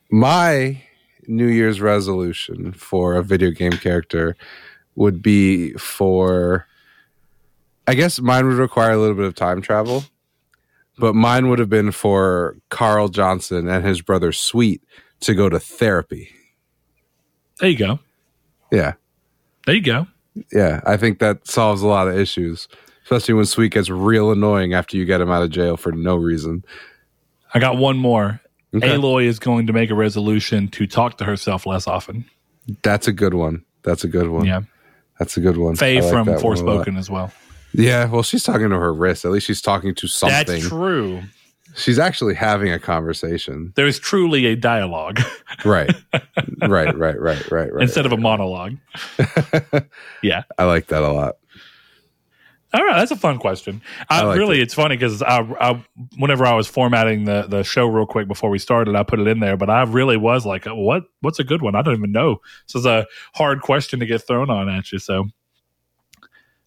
My 0.10 0.82
New 1.28 1.48
Year's 1.48 1.82
resolution 1.82 2.72
for 2.72 3.16
a 3.16 3.24
video 3.24 3.52
game 3.52 3.74
character 3.74 4.36
would 5.00 5.22
be 5.22 5.72
for 5.74 6.68
I 7.88 7.96
guess 7.96 8.20
mine 8.20 8.46
would 8.46 8.58
require 8.58 8.92
a 8.92 8.98
little 8.98 9.16
bit 9.16 9.26
of 9.26 9.34
time 9.34 9.62
travel. 9.62 10.04
but 11.00 11.16
mine 11.16 11.48
would 11.50 11.58
have 11.58 11.70
been 11.70 11.92
for 11.92 12.58
Carl 12.70 13.08
Johnson 13.08 13.68
and 13.70 13.86
his 13.86 14.02
brother 14.02 14.32
Sweet 14.34 14.84
to 15.22 15.34
go 15.34 15.48
to 15.50 15.60
therapy. 15.60 16.30
There 17.60 17.70
you 17.70 17.78
go. 17.78 18.00
Yeah. 18.72 18.94
There 19.66 19.76
you 19.76 19.82
go. 19.82 20.08
Yeah. 20.52 20.82
I 20.86 20.98
think 20.98 21.20
that 21.20 21.48
solves 21.48 21.82
a 21.82 21.88
lot 21.88 22.08
of 22.10 22.18
issues, 22.18 22.68
especially 23.04 23.34
when 23.36 23.46
Sweet 23.46 23.72
gets 23.72 23.90
real 23.90 24.32
annoying 24.32 24.74
after 24.74 24.98
you 24.98 25.06
get 25.06 25.22
him 25.22 25.32
out 25.32 25.44
of 25.44 25.50
jail 25.50 25.78
for 25.78 25.92
no 25.94 26.16
reason. 26.18 26.64
I 27.54 27.60
got 27.60 27.78
one 27.78 27.98
more. 27.98 28.42
Okay. 28.76 28.90
Aloy 28.90 29.26
is 29.26 29.40
going 29.40 29.66
to 29.68 29.74
make 29.74 29.90
a 29.90 29.96
resolution 29.96 30.68
to 30.70 30.86
talk 30.86 31.18
to 31.18 31.24
herself 31.24 31.66
less 31.66 31.88
often. 31.88 32.26
That's 32.84 33.08
a 33.08 33.14
good 33.14 33.34
one. 33.34 33.64
That's 33.84 34.04
a 34.04 34.08
good 34.08 34.28
one. 34.30 34.46
Yeah. 34.46 34.62
That's 35.20 35.38
a 35.38 35.42
good 35.42 35.58
one. 35.58 35.76
Frey 35.76 36.02
like 36.02 36.12
from 36.12 36.26
that 36.28 36.42
one 36.42 36.58
a 36.58 36.62
lot. 36.64 36.88
Forspoken 36.88 36.98
as 36.98 37.10
well. 37.10 37.32
Yeah, 37.74 38.06
well, 38.10 38.24
she's 38.24 38.44
talking 38.44 38.70
to 38.70 38.80
her 38.80 38.94
wrist. 38.94 39.26
At 39.26 39.32
least 39.32 39.46
she's 39.46 39.62
talking 39.62 39.94
to 39.96 40.08
something. 40.08 40.48
That's 40.48 40.68
true. 40.68 41.22
She's 41.76 42.00
actually 42.00 42.34
having 42.34 42.72
a 42.72 42.80
conversation. 42.80 43.74
There 43.76 43.86
is 43.86 44.00
truly 44.00 44.48
a 44.48 44.56
dialogue 44.56 45.20
Right. 45.64 45.92
right, 46.62 46.96
right, 46.98 47.20
right, 47.20 47.52
right, 47.52 47.74
right. 47.74 47.82
instead 47.84 48.06
of 48.06 48.12
a 48.12 48.18
monologue. 48.18 48.78
Yeah. 50.24 50.44
I 50.58 50.66
like 50.66 50.88
that 50.88 51.04
a 51.04 51.12
lot. 51.12 51.38
All 52.72 52.84
right, 52.84 53.00
that's 53.00 53.12
a 53.12 53.16
fun 53.16 53.40
question. 53.40 53.82
I, 54.10 54.22
I 54.22 54.24
like 54.26 54.38
really, 54.38 54.60
it. 54.60 54.64
it's 54.64 54.76
funny 54.76 54.96
because 54.96 55.24
I, 55.24 55.40
I, 55.60 55.84
whenever 56.18 56.46
I 56.46 56.54
was 56.54 56.68
formatting 56.68 57.26
the 57.26 57.48
the 57.48 57.64
show 57.64 57.88
real 57.88 58.06
quick 58.06 58.28
before 58.28 58.52
we 58.52 58.60
started, 58.60 58.96
I 58.96 59.02
put 59.02 59.20
it 59.20 59.28
in 59.28 59.40
there. 59.40 59.58
But 59.58 59.72
I 59.72 59.82
really 59.84 60.18
was 60.18 60.46
like, 60.46 60.66
"What? 60.66 61.04
What's 61.22 61.40
a 61.40 61.44
good 61.44 61.64
one? 61.64 61.74
I 61.74 61.82
don't 61.82 61.96
even 61.96 62.12
know." 62.12 62.42
This 62.68 62.76
is 62.76 62.86
a 62.86 63.08
hard 63.34 63.62
question 63.62 64.00
to 64.02 64.06
get 64.06 64.26
thrown 64.26 64.52
on 64.52 64.70
at 64.70 64.92
you. 64.92 65.00
So 65.00 65.26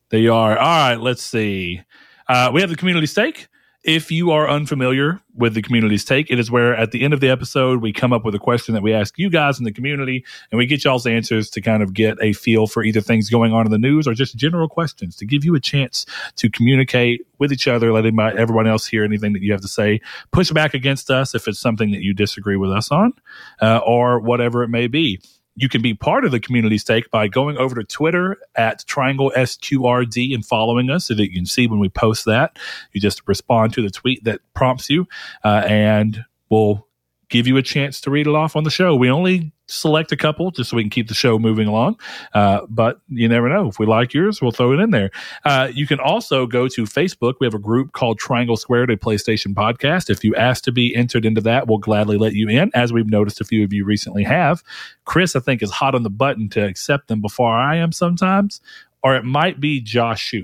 there 0.08 0.20
you 0.20 0.34
are. 0.34 0.58
All 0.58 0.88
right, 0.88 0.96
let's 0.96 1.22
see. 1.22 1.82
Uh, 2.28 2.50
we 2.52 2.60
have 2.60 2.70
the 2.70 2.76
community 2.76 3.06
stake. 3.06 3.48
If 3.84 4.12
you 4.12 4.30
are 4.30 4.48
unfamiliar 4.48 5.20
with 5.34 5.54
the 5.54 5.62
community's 5.62 6.04
take, 6.04 6.30
it 6.30 6.38
is 6.38 6.52
where 6.52 6.76
at 6.76 6.92
the 6.92 7.02
end 7.02 7.12
of 7.12 7.18
the 7.18 7.28
episode 7.28 7.82
we 7.82 7.92
come 7.92 8.12
up 8.12 8.24
with 8.24 8.32
a 8.32 8.38
question 8.38 8.74
that 8.74 8.82
we 8.82 8.94
ask 8.94 9.18
you 9.18 9.28
guys 9.28 9.58
in 9.58 9.64
the 9.64 9.72
community, 9.72 10.24
and 10.52 10.58
we 10.58 10.66
get 10.66 10.84
y'all's 10.84 11.04
answers 11.04 11.50
to 11.50 11.60
kind 11.60 11.82
of 11.82 11.92
get 11.92 12.16
a 12.22 12.32
feel 12.32 12.68
for 12.68 12.84
either 12.84 13.00
things 13.00 13.28
going 13.28 13.52
on 13.52 13.66
in 13.66 13.72
the 13.72 13.78
news 13.78 14.06
or 14.06 14.14
just 14.14 14.36
general 14.36 14.68
questions 14.68 15.16
to 15.16 15.26
give 15.26 15.44
you 15.44 15.56
a 15.56 15.60
chance 15.60 16.06
to 16.36 16.48
communicate 16.48 17.26
with 17.40 17.52
each 17.52 17.66
other, 17.66 17.92
letting 17.92 18.14
my, 18.14 18.32
everyone 18.34 18.68
else 18.68 18.86
hear 18.86 19.02
anything 19.02 19.32
that 19.32 19.42
you 19.42 19.50
have 19.50 19.62
to 19.62 19.68
say, 19.68 20.00
push 20.30 20.52
back 20.52 20.74
against 20.74 21.10
us 21.10 21.34
if 21.34 21.48
it's 21.48 21.58
something 21.58 21.90
that 21.90 22.02
you 22.02 22.14
disagree 22.14 22.56
with 22.56 22.70
us 22.70 22.92
on, 22.92 23.12
uh, 23.60 23.78
or 23.78 24.20
whatever 24.20 24.62
it 24.62 24.68
may 24.68 24.86
be. 24.86 25.20
You 25.54 25.68
can 25.68 25.82
be 25.82 25.94
part 25.94 26.24
of 26.24 26.30
the 26.30 26.40
community 26.40 26.78
stake 26.78 27.10
by 27.10 27.28
going 27.28 27.58
over 27.58 27.74
to 27.74 27.84
Twitter 27.84 28.38
at 28.54 28.84
Triangle 28.86 29.32
SQRD 29.36 30.34
and 30.34 30.44
following 30.44 30.88
us 30.90 31.06
so 31.06 31.14
that 31.14 31.24
you 31.24 31.34
can 31.34 31.46
see 31.46 31.66
when 31.66 31.78
we 31.78 31.88
post 31.88 32.24
that. 32.24 32.58
You 32.92 33.00
just 33.00 33.26
respond 33.28 33.74
to 33.74 33.82
the 33.82 33.90
tweet 33.90 34.24
that 34.24 34.40
prompts 34.54 34.88
you, 34.88 35.06
uh, 35.44 35.64
and 35.66 36.24
we'll 36.48 36.86
give 37.32 37.46
you 37.46 37.56
a 37.56 37.62
chance 37.62 37.98
to 38.02 38.10
read 38.10 38.26
it 38.26 38.34
off 38.34 38.54
on 38.56 38.62
the 38.62 38.70
show. 38.70 38.94
We 38.94 39.10
only 39.10 39.52
select 39.66 40.12
a 40.12 40.18
couple 40.18 40.50
just 40.50 40.68
so 40.68 40.76
we 40.76 40.82
can 40.82 40.90
keep 40.90 41.08
the 41.08 41.14
show 41.14 41.38
moving 41.38 41.66
along. 41.66 41.98
Uh, 42.34 42.60
but 42.68 43.00
you 43.08 43.26
never 43.26 43.48
know. 43.48 43.68
If 43.68 43.78
we 43.78 43.86
like 43.86 44.12
yours, 44.12 44.42
we'll 44.42 44.50
throw 44.52 44.72
it 44.72 44.80
in 44.80 44.90
there. 44.90 45.10
Uh, 45.42 45.70
you 45.72 45.86
can 45.86 45.98
also 45.98 46.46
go 46.46 46.68
to 46.68 46.82
Facebook. 46.82 47.36
We 47.40 47.46
have 47.46 47.54
a 47.54 47.58
group 47.58 47.92
called 47.92 48.18
Triangle 48.18 48.58
Squared, 48.58 48.90
a 48.90 48.98
PlayStation 48.98 49.54
podcast. 49.54 50.10
If 50.10 50.22
you 50.22 50.36
ask 50.36 50.62
to 50.64 50.72
be 50.72 50.94
entered 50.94 51.24
into 51.24 51.40
that, 51.40 51.66
we'll 51.66 51.78
gladly 51.78 52.18
let 52.18 52.34
you 52.34 52.50
in, 52.50 52.70
as 52.74 52.92
we've 52.92 53.08
noticed 53.08 53.40
a 53.40 53.44
few 53.44 53.64
of 53.64 53.72
you 53.72 53.86
recently 53.86 54.24
have. 54.24 54.62
Chris, 55.06 55.34
I 55.34 55.40
think, 55.40 55.62
is 55.62 55.70
hot 55.70 55.94
on 55.94 56.02
the 56.02 56.10
button 56.10 56.50
to 56.50 56.62
accept 56.62 57.08
them 57.08 57.22
before 57.22 57.56
I 57.56 57.76
am 57.76 57.92
sometimes, 57.92 58.60
or 59.02 59.16
it 59.16 59.24
might 59.24 59.58
be 59.58 59.80
Josh 59.80 60.34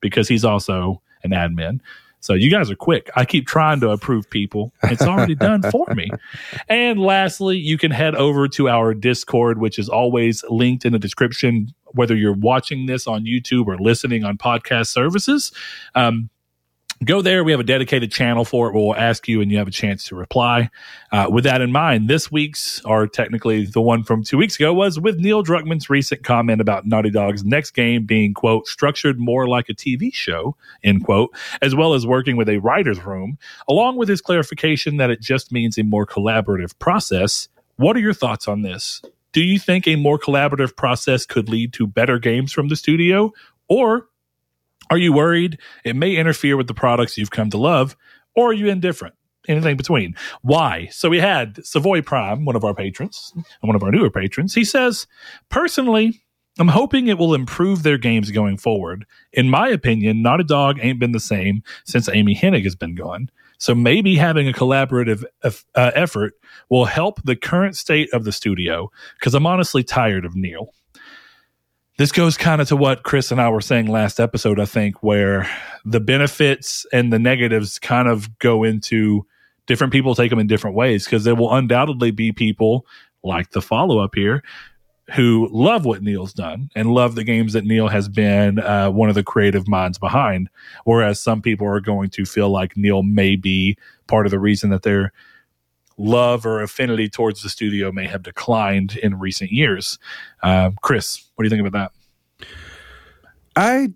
because 0.00 0.28
he's 0.28 0.44
also 0.44 1.02
an 1.24 1.32
admin. 1.32 1.80
So 2.22 2.34
you 2.34 2.50
guys 2.50 2.70
are 2.70 2.76
quick. 2.76 3.10
I 3.16 3.24
keep 3.24 3.48
trying 3.48 3.80
to 3.80 3.90
approve 3.90 4.30
people. 4.30 4.72
It's 4.84 5.02
already 5.02 5.34
done 5.34 5.62
for 5.72 5.92
me. 5.92 6.08
And 6.68 7.00
lastly, 7.00 7.58
you 7.58 7.76
can 7.76 7.90
head 7.90 8.14
over 8.14 8.46
to 8.46 8.68
our 8.68 8.94
Discord, 8.94 9.58
which 9.58 9.76
is 9.76 9.88
always 9.88 10.44
linked 10.48 10.84
in 10.84 10.92
the 10.92 11.00
description, 11.00 11.74
whether 11.94 12.14
you're 12.14 12.32
watching 12.32 12.86
this 12.86 13.08
on 13.08 13.24
YouTube 13.24 13.66
or 13.66 13.76
listening 13.76 14.22
on 14.22 14.38
podcast 14.38 14.86
services. 14.86 15.50
Um, 15.96 16.30
go 17.06 17.22
there. 17.22 17.44
We 17.44 17.52
have 17.52 17.60
a 17.60 17.64
dedicated 17.64 18.12
channel 18.12 18.44
for 18.44 18.68
it. 18.68 18.74
We'll 18.74 18.94
ask 18.96 19.28
you 19.28 19.40
and 19.40 19.50
you 19.50 19.58
have 19.58 19.68
a 19.68 19.72
chance 19.72 20.04
to 20.04 20.14
reply. 20.14 20.70
Uh, 21.10 21.26
with 21.30 21.44
that 21.44 21.60
in 21.60 21.72
mind, 21.72 22.08
this 22.08 22.30
week's, 22.30 22.80
or 22.84 23.06
technically 23.06 23.66
the 23.66 23.80
one 23.80 24.04
from 24.04 24.22
two 24.22 24.36
weeks 24.36 24.56
ago, 24.56 24.72
was 24.72 24.98
with 25.00 25.18
Neil 25.18 25.44
Druckmann's 25.44 25.90
recent 25.90 26.22
comment 26.22 26.60
about 26.60 26.86
Naughty 26.86 27.10
Dog's 27.10 27.44
next 27.44 27.72
game 27.72 28.04
being, 28.04 28.34
quote, 28.34 28.66
structured 28.66 29.18
more 29.18 29.48
like 29.48 29.68
a 29.68 29.74
TV 29.74 30.12
show, 30.12 30.56
end 30.82 31.04
quote, 31.04 31.34
as 31.60 31.74
well 31.74 31.94
as 31.94 32.06
working 32.06 32.36
with 32.36 32.48
a 32.48 32.58
writer's 32.58 33.04
room, 33.04 33.38
along 33.68 33.96
with 33.96 34.08
his 34.08 34.20
clarification 34.20 34.96
that 34.96 35.10
it 35.10 35.20
just 35.20 35.52
means 35.52 35.78
a 35.78 35.84
more 35.84 36.06
collaborative 36.06 36.78
process. 36.78 37.48
What 37.76 37.96
are 37.96 38.00
your 38.00 38.14
thoughts 38.14 38.48
on 38.48 38.62
this? 38.62 39.02
Do 39.32 39.40
you 39.42 39.58
think 39.58 39.88
a 39.88 39.96
more 39.96 40.18
collaborative 40.18 40.76
process 40.76 41.24
could 41.24 41.48
lead 41.48 41.72
to 41.74 41.86
better 41.86 42.18
games 42.18 42.52
from 42.52 42.68
the 42.68 42.76
studio? 42.76 43.32
Or 43.68 44.08
are 44.90 44.98
you 44.98 45.12
worried 45.12 45.58
it 45.84 45.96
may 45.96 46.16
interfere 46.16 46.56
with 46.56 46.66
the 46.66 46.74
products 46.74 47.16
you've 47.16 47.30
come 47.30 47.50
to 47.50 47.58
love? 47.58 47.96
Or 48.34 48.50
are 48.50 48.54
you 48.54 48.68
indifferent? 48.68 49.14
Anything 49.48 49.76
between. 49.76 50.14
Why? 50.42 50.88
So 50.92 51.08
we 51.10 51.18
had 51.18 51.64
Savoy 51.66 52.00
Prime, 52.00 52.44
one 52.44 52.54
of 52.54 52.64
our 52.64 52.74
patrons, 52.74 53.32
and 53.34 53.44
one 53.60 53.74
of 53.74 53.82
our 53.82 53.90
newer 53.90 54.10
patrons. 54.10 54.54
He 54.54 54.64
says, 54.64 55.06
Personally, 55.48 56.22
I'm 56.58 56.68
hoping 56.68 57.08
it 57.08 57.18
will 57.18 57.34
improve 57.34 57.82
their 57.82 57.98
games 57.98 58.30
going 58.30 58.56
forward. 58.58 59.06
In 59.32 59.48
my 59.48 59.68
opinion, 59.68 60.22
Naughty 60.22 60.44
Dog 60.44 60.78
ain't 60.80 61.00
been 61.00 61.12
the 61.12 61.20
same 61.20 61.62
since 61.84 62.08
Amy 62.08 62.36
Hennig 62.36 62.64
has 62.64 62.76
been 62.76 62.94
gone. 62.94 63.30
So 63.58 63.74
maybe 63.74 64.16
having 64.16 64.48
a 64.48 64.52
collaborative 64.52 65.24
uh, 65.42 65.50
effort 65.74 66.34
will 66.68 66.84
help 66.84 67.22
the 67.22 67.36
current 67.36 67.76
state 67.76 68.12
of 68.12 68.24
the 68.24 68.32
studio 68.32 68.90
because 69.18 69.34
I'm 69.34 69.46
honestly 69.46 69.82
tired 69.82 70.24
of 70.24 70.36
Neil. 70.36 70.74
This 72.02 72.10
goes 72.10 72.36
kind 72.36 72.60
of 72.60 72.66
to 72.66 72.74
what 72.74 73.04
Chris 73.04 73.30
and 73.30 73.40
I 73.40 73.48
were 73.48 73.60
saying 73.60 73.86
last 73.86 74.18
episode, 74.18 74.58
I 74.58 74.64
think, 74.64 75.04
where 75.04 75.48
the 75.84 76.00
benefits 76.00 76.84
and 76.92 77.12
the 77.12 77.18
negatives 77.20 77.78
kind 77.78 78.08
of 78.08 78.40
go 78.40 78.64
into 78.64 79.24
different 79.68 79.92
people 79.92 80.16
take 80.16 80.28
them 80.28 80.40
in 80.40 80.48
different 80.48 80.74
ways 80.74 81.04
because 81.04 81.22
there 81.22 81.36
will 81.36 81.54
undoubtedly 81.54 82.10
be 82.10 82.32
people 82.32 82.86
like 83.22 83.52
the 83.52 83.62
follow 83.62 84.00
up 84.00 84.16
here 84.16 84.42
who 85.14 85.48
love 85.52 85.84
what 85.84 86.02
Neil's 86.02 86.32
done 86.32 86.70
and 86.74 86.90
love 86.90 87.14
the 87.14 87.22
games 87.22 87.52
that 87.52 87.64
Neil 87.64 87.86
has 87.86 88.08
been 88.08 88.58
uh, 88.58 88.90
one 88.90 89.08
of 89.08 89.14
the 89.14 89.22
creative 89.22 89.68
minds 89.68 89.96
behind. 89.96 90.50
Whereas 90.82 91.20
some 91.20 91.40
people 91.40 91.68
are 91.68 91.78
going 91.78 92.10
to 92.10 92.24
feel 92.24 92.50
like 92.50 92.76
Neil 92.76 93.04
may 93.04 93.36
be 93.36 93.78
part 94.08 94.26
of 94.26 94.32
the 94.32 94.40
reason 94.40 94.70
that 94.70 94.82
their 94.82 95.12
love 96.02 96.44
or 96.44 96.60
affinity 96.60 97.08
towards 97.08 97.42
the 97.42 97.48
studio 97.48 97.92
may 97.92 98.06
have 98.06 98.22
declined 98.22 98.96
in 98.96 99.18
recent 99.18 99.52
years. 99.52 99.98
Uh, 100.42 100.70
Chris, 100.82 101.28
what 101.34 101.44
do 101.44 101.46
you 101.46 101.50
think 101.50 101.66
about 101.66 101.92
that? 102.38 102.46
I 103.54 103.92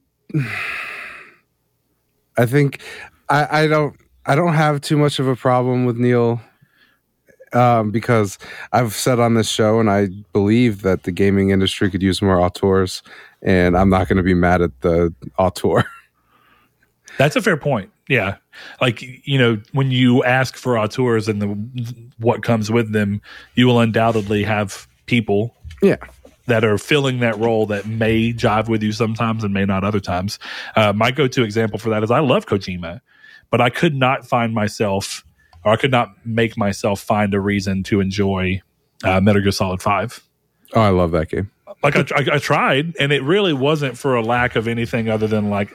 I 2.38 2.46
think 2.46 2.80
I, 3.28 3.62
I 3.62 3.66
don't 3.66 3.96
I 4.24 4.34
don't 4.34 4.54
have 4.54 4.80
too 4.80 4.96
much 4.96 5.18
of 5.18 5.26
a 5.26 5.34
problem 5.34 5.84
with 5.84 5.96
Neil 5.96 6.40
um, 7.52 7.90
because 7.90 8.38
I've 8.72 8.94
said 8.94 9.18
on 9.18 9.34
this 9.34 9.48
show 9.48 9.80
and 9.80 9.90
I 9.90 10.08
believe 10.32 10.82
that 10.82 11.04
the 11.04 11.12
gaming 11.12 11.50
industry 11.50 11.90
could 11.90 12.02
use 12.02 12.22
more 12.22 12.40
auteurs 12.40 13.02
and 13.42 13.76
I'm 13.76 13.90
not 13.90 14.08
going 14.08 14.16
to 14.18 14.22
be 14.22 14.34
mad 14.34 14.62
at 14.62 14.80
the 14.82 15.14
auteur. 15.38 15.84
That's 17.18 17.34
a 17.34 17.42
fair 17.42 17.56
point. 17.56 17.90
Yeah. 18.08 18.36
Like, 18.80 19.02
you 19.26 19.38
know, 19.38 19.60
when 19.72 19.90
you 19.90 20.22
ask 20.24 20.56
for 20.56 20.78
auteurs 20.78 21.28
and 21.28 21.42
the 21.42 21.48
what 22.18 22.42
comes 22.42 22.70
with 22.70 22.92
them, 22.92 23.20
you 23.54 23.66
will 23.66 23.80
undoubtedly 23.80 24.44
have 24.44 24.86
people 25.06 25.54
yeah. 25.82 25.96
that 26.46 26.64
are 26.64 26.78
filling 26.78 27.20
that 27.20 27.36
role 27.38 27.66
that 27.66 27.86
may 27.86 28.32
jive 28.32 28.68
with 28.68 28.82
you 28.82 28.92
sometimes 28.92 29.44
and 29.44 29.52
may 29.52 29.64
not 29.64 29.84
other 29.84 30.00
times. 30.00 30.38
Uh, 30.76 30.92
my 30.92 31.10
go 31.10 31.26
to 31.26 31.42
example 31.42 31.78
for 31.78 31.90
that 31.90 32.02
is 32.02 32.10
I 32.10 32.20
love 32.20 32.46
Kojima, 32.46 33.00
but 33.50 33.60
I 33.60 33.70
could 33.70 33.94
not 33.94 34.26
find 34.26 34.54
myself 34.54 35.24
or 35.66 35.72
I 35.72 35.76
could 35.76 35.90
not 35.90 36.24
make 36.24 36.56
myself 36.56 37.00
find 37.00 37.34
a 37.34 37.40
reason 37.40 37.82
to 37.84 38.00
enjoy 38.00 38.62
uh, 39.02 39.20
Metal 39.20 39.42
Gear 39.42 39.50
Solid 39.50 39.82
5. 39.82 40.22
Oh, 40.74 40.80
I 40.80 40.90
love 40.90 41.10
that 41.10 41.28
game. 41.28 41.50
Like, 41.82 41.96
I, 41.96 42.04
I, 42.14 42.34
I 42.34 42.38
tried, 42.38 42.94
and 43.00 43.12
it 43.12 43.22
really 43.24 43.52
wasn't 43.52 43.98
for 43.98 44.14
a 44.14 44.22
lack 44.22 44.54
of 44.54 44.68
anything 44.68 45.10
other 45.10 45.26
than 45.26 45.50
like, 45.50 45.74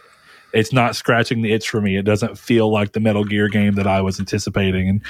it's 0.54 0.74
not 0.74 0.96
scratching 0.96 1.42
the 1.42 1.52
itch 1.54 1.70
for 1.70 1.82
me. 1.82 1.98
It 1.98 2.04
doesn't 2.04 2.38
feel 2.38 2.72
like 2.72 2.94
the 2.94 3.00
Metal 3.00 3.24
Gear 3.24 3.48
game 3.50 3.76
that 3.76 3.88
I 3.88 4.02
was 4.02 4.20
anticipating 4.20 4.90
and 4.90 5.02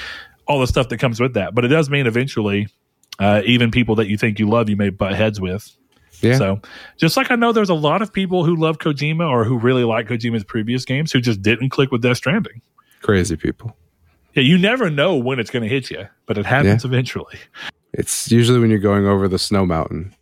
all 0.46 0.60
the 0.60 0.66
stuff 0.66 0.88
that 0.88 0.98
comes 0.98 1.20
with 1.20 1.34
that. 1.34 1.54
But 1.54 1.64
it 1.64 1.68
does 1.68 1.90
mean 1.90 2.06
eventually, 2.06 2.68
uh, 3.18 3.42
even 3.44 3.70
people 3.70 3.96
that 3.96 4.08
you 4.08 4.16
think 4.16 4.38
you 4.38 4.48
love, 4.48 4.68
you 4.68 4.76
may 4.76 4.90
butt 4.90 5.14
heads 5.14 5.40
with. 5.40 5.70
Yeah. 6.20 6.38
So, 6.38 6.60
just 6.98 7.16
like 7.16 7.30
I 7.30 7.36
know 7.36 7.52
there's 7.52 7.68
a 7.68 7.74
lot 7.74 8.00
of 8.00 8.12
people 8.12 8.44
who 8.44 8.54
love 8.54 8.78
Kojima 8.78 9.28
or 9.28 9.44
who 9.44 9.58
really 9.58 9.84
like 9.84 10.06
Kojima's 10.08 10.44
previous 10.44 10.84
games 10.84 11.10
who 11.10 11.20
just 11.20 11.42
didn't 11.42 11.70
click 11.70 11.90
with 11.90 12.02
Death 12.02 12.18
Stranding. 12.18 12.62
Crazy 13.00 13.36
people. 13.36 13.76
Yeah, 14.34 14.44
you 14.44 14.56
never 14.56 14.88
know 14.88 15.16
when 15.16 15.40
it's 15.40 15.50
going 15.50 15.64
to 15.64 15.68
hit 15.68 15.90
you, 15.90 16.08
but 16.26 16.38
it 16.38 16.46
happens 16.46 16.84
eventually. 16.84 17.38
It's 17.92 18.30
usually 18.30 18.58
when 18.58 18.70
you're 18.70 18.78
going 18.78 19.06
over 19.06 19.28
the 19.28 19.38
snow 19.38 19.66
mountain. 19.66 20.14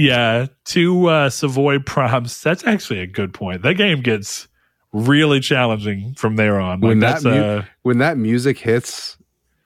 Yeah, 0.00 0.46
two 0.64 1.08
uh, 1.08 1.28
Savoy 1.28 1.78
Primes, 1.78 2.42
that's 2.42 2.66
actually 2.66 3.00
a 3.00 3.06
good 3.06 3.34
point. 3.34 3.60
That 3.62 3.74
game 3.74 4.00
gets 4.00 4.48
really 4.92 5.40
challenging 5.40 6.14
from 6.14 6.36
there 6.36 6.58
on. 6.58 6.80
Like 6.80 6.88
When 6.88 6.98
that 7.00 7.22
mu- 7.22 7.30
uh, 7.30 7.64
when 7.82 7.98
that 7.98 8.16
music 8.16 8.58
hits 8.58 9.18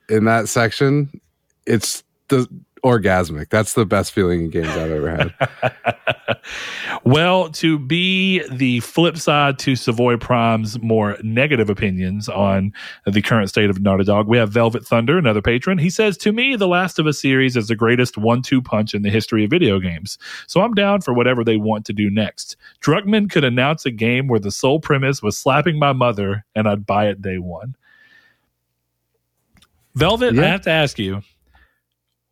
in 0.09 0.24
that 0.24 0.49
section, 0.49 1.20
it's 1.66 2.03
the 2.28 2.49
orgasmic. 2.85 3.49
That's 3.49 3.72
the 3.72 3.87
best 3.87 4.12
feeling 4.12 4.43
in 4.43 4.51
games 4.51 4.68
I've 4.68 4.91
ever 4.91 5.11
had. 5.11 6.39
well, 7.05 7.49
to 7.53 7.78
be 7.78 8.47
the 8.51 8.80
flip 8.80 9.16
side 9.16 9.59
to 9.61 9.74
Savoy 9.74 10.18
Prime's 10.18 10.78
more 10.80 11.16
negative 11.22 11.70
opinions 11.70 12.28
on 12.28 12.72
the 13.07 13.22
current 13.22 13.49
state 13.49 13.70
of 13.70 13.80
Naughty 13.80 14.05
Dog, 14.05 14.28
we 14.28 14.37
have 14.37 14.51
Velvet 14.51 14.87
Thunder, 14.87 15.16
another 15.16 15.41
patron. 15.41 15.78
He 15.78 15.89
says, 15.89 16.18
To 16.18 16.32
me, 16.32 16.57
the 16.57 16.68
Last 16.68 16.99
of 16.99 17.07
Us 17.07 17.20
series 17.20 17.57
is 17.57 17.68
the 17.68 17.76
greatest 17.76 18.18
one 18.18 18.43
two 18.43 18.61
punch 18.61 18.93
in 18.93 19.03
the 19.03 19.11
history 19.11 19.45
of 19.45 19.51
video 19.51 19.80
games. 19.80 20.18
So 20.47 20.61
I'm 20.61 20.74
down 20.74 21.01
for 21.01 21.14
whatever 21.14 21.43
they 21.43 21.57
want 21.57 21.87
to 21.87 21.95
do 21.95 22.11
next. 22.11 22.57
Druckmann 22.82 23.30
could 23.30 23.45
announce 23.45 23.87
a 23.87 23.91
game 23.91 24.28
where 24.28 24.41
the 24.41 24.51
sole 24.51 24.78
premise 24.78 25.22
was 25.22 25.39
slapping 25.39 25.78
my 25.78 25.95
mother, 25.95 26.45
and 26.55 26.68
I'd 26.68 26.85
buy 26.85 27.09
it 27.09 27.22
day 27.22 27.39
one. 27.39 27.76
Velvet, 29.95 30.39
I 30.39 30.47
have 30.49 30.62
to 30.62 30.70
ask 30.70 30.99
you, 30.99 31.22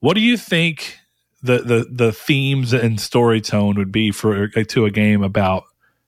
what 0.02 0.14
do 0.14 0.20
you 0.20 0.36
think 0.36 0.98
the, 1.44 1.58
the 1.58 1.86
the 1.88 2.12
themes 2.12 2.72
and 2.72 3.00
story 3.00 3.40
tone 3.40 3.76
would 3.76 3.92
be 3.92 4.10
for 4.10 4.48
to 4.48 4.84
a 4.84 4.90
game 4.90 5.22
about 5.22 5.62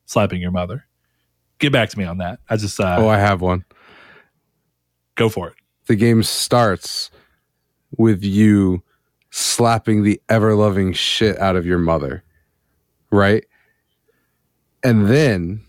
slapping 0.06 0.40
your 0.40 0.50
mother? 0.50 0.84
Get 1.60 1.72
back 1.72 1.90
to 1.90 1.98
me 1.98 2.04
on 2.04 2.18
that. 2.18 2.40
I 2.50 2.56
just 2.56 2.80
uh, 2.80 2.96
oh, 2.98 3.08
I 3.08 3.18
have 3.18 3.40
one. 3.40 3.64
go 5.14 5.28
for 5.28 5.48
it. 5.48 5.54
The 5.86 5.94
game 5.94 6.24
starts 6.24 7.12
with 7.96 8.24
you 8.24 8.82
slapping 9.30 10.02
the 10.02 10.20
ever 10.28 10.56
loving 10.56 10.92
shit 10.92 11.38
out 11.38 11.54
of 11.54 11.64
your 11.64 11.78
mother, 11.78 12.24
right? 13.12 13.44
And 14.82 15.06
then 15.06 15.62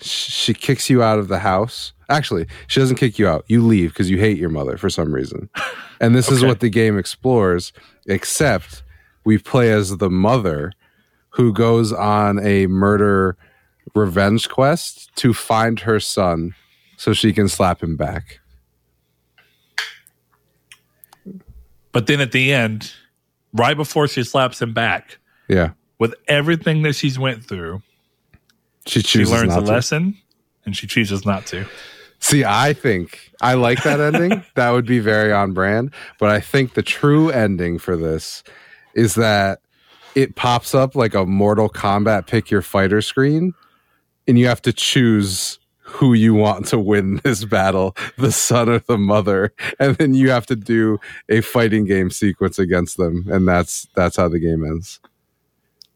she 0.00 0.54
kicks 0.54 0.88
you 0.90 1.02
out 1.02 1.18
of 1.18 1.28
the 1.28 1.38
house. 1.40 1.92
Actually, 2.08 2.46
she 2.68 2.80
doesn't 2.80 2.96
kick 2.96 3.18
you 3.18 3.28
out. 3.28 3.44
You 3.48 3.64
leave 3.66 3.90
because 3.90 4.08
you 4.10 4.18
hate 4.18 4.38
your 4.38 4.48
mother 4.48 4.76
for 4.78 4.88
some 4.88 5.12
reason. 5.12 5.50
And 6.00 6.14
this 6.14 6.30
is 6.30 6.42
what 6.44 6.60
the 6.60 6.70
game 6.70 6.96
explores, 6.98 7.72
except 8.06 8.82
we 9.24 9.36
play 9.38 9.70
as 9.72 9.98
the 9.98 10.08
mother 10.08 10.72
who 11.30 11.52
goes 11.52 11.92
on 11.92 12.38
a 12.44 12.66
murder 12.66 13.36
revenge 13.94 14.48
quest 14.48 15.14
to 15.16 15.34
find 15.34 15.80
her 15.80 16.00
son 16.00 16.54
so 16.96 17.12
she 17.12 17.32
can 17.32 17.48
slap 17.48 17.82
him 17.82 17.96
back. 17.96 18.40
But 21.92 22.06
then 22.06 22.20
at 22.20 22.32
the 22.32 22.52
end, 22.52 22.92
right 23.52 23.76
before 23.76 24.08
she 24.08 24.22
slaps 24.24 24.60
him 24.62 24.72
back, 24.72 25.18
Yeah. 25.48 25.70
with 25.98 26.14
everything 26.28 26.82
that 26.82 26.94
she's 26.94 27.18
went 27.18 27.44
through, 27.44 27.82
She 28.88 29.00
she 29.02 29.24
learns 29.24 29.54
a 29.54 29.60
to. 29.60 29.66
lesson 29.66 30.16
and 30.64 30.76
she 30.76 30.86
chooses 30.86 31.24
not 31.24 31.46
to. 31.46 31.66
See, 32.20 32.44
I 32.44 32.72
think 32.72 33.30
I 33.40 33.54
like 33.54 33.82
that 33.84 34.00
ending. 34.00 34.44
that 34.54 34.70
would 34.70 34.86
be 34.86 34.98
very 34.98 35.32
on 35.32 35.52
brand. 35.52 35.92
But 36.18 36.30
I 36.30 36.40
think 36.40 36.74
the 36.74 36.82
true 36.82 37.30
ending 37.30 37.78
for 37.78 37.96
this 37.96 38.42
is 38.94 39.14
that 39.14 39.60
it 40.14 40.34
pops 40.34 40.74
up 40.74 40.94
like 40.94 41.14
a 41.14 41.24
Mortal 41.24 41.68
Kombat 41.68 42.26
pick 42.26 42.50
your 42.50 42.62
fighter 42.62 43.00
screen, 43.00 43.54
and 44.26 44.38
you 44.38 44.46
have 44.46 44.62
to 44.62 44.72
choose 44.72 45.58
who 45.80 46.12
you 46.12 46.34
want 46.34 46.66
to 46.66 46.78
win 46.78 47.16
this 47.24 47.44
battle, 47.44 47.96
the 48.16 48.32
son 48.32 48.68
or 48.68 48.78
the 48.80 48.98
mother, 48.98 49.52
and 49.78 49.96
then 49.96 50.14
you 50.14 50.30
have 50.30 50.46
to 50.46 50.56
do 50.56 50.98
a 51.28 51.40
fighting 51.40 51.84
game 51.84 52.10
sequence 52.10 52.58
against 52.58 52.96
them, 52.96 53.26
and 53.30 53.46
that's 53.46 53.86
that's 53.94 54.16
how 54.16 54.28
the 54.28 54.40
game 54.40 54.64
ends. 54.64 55.00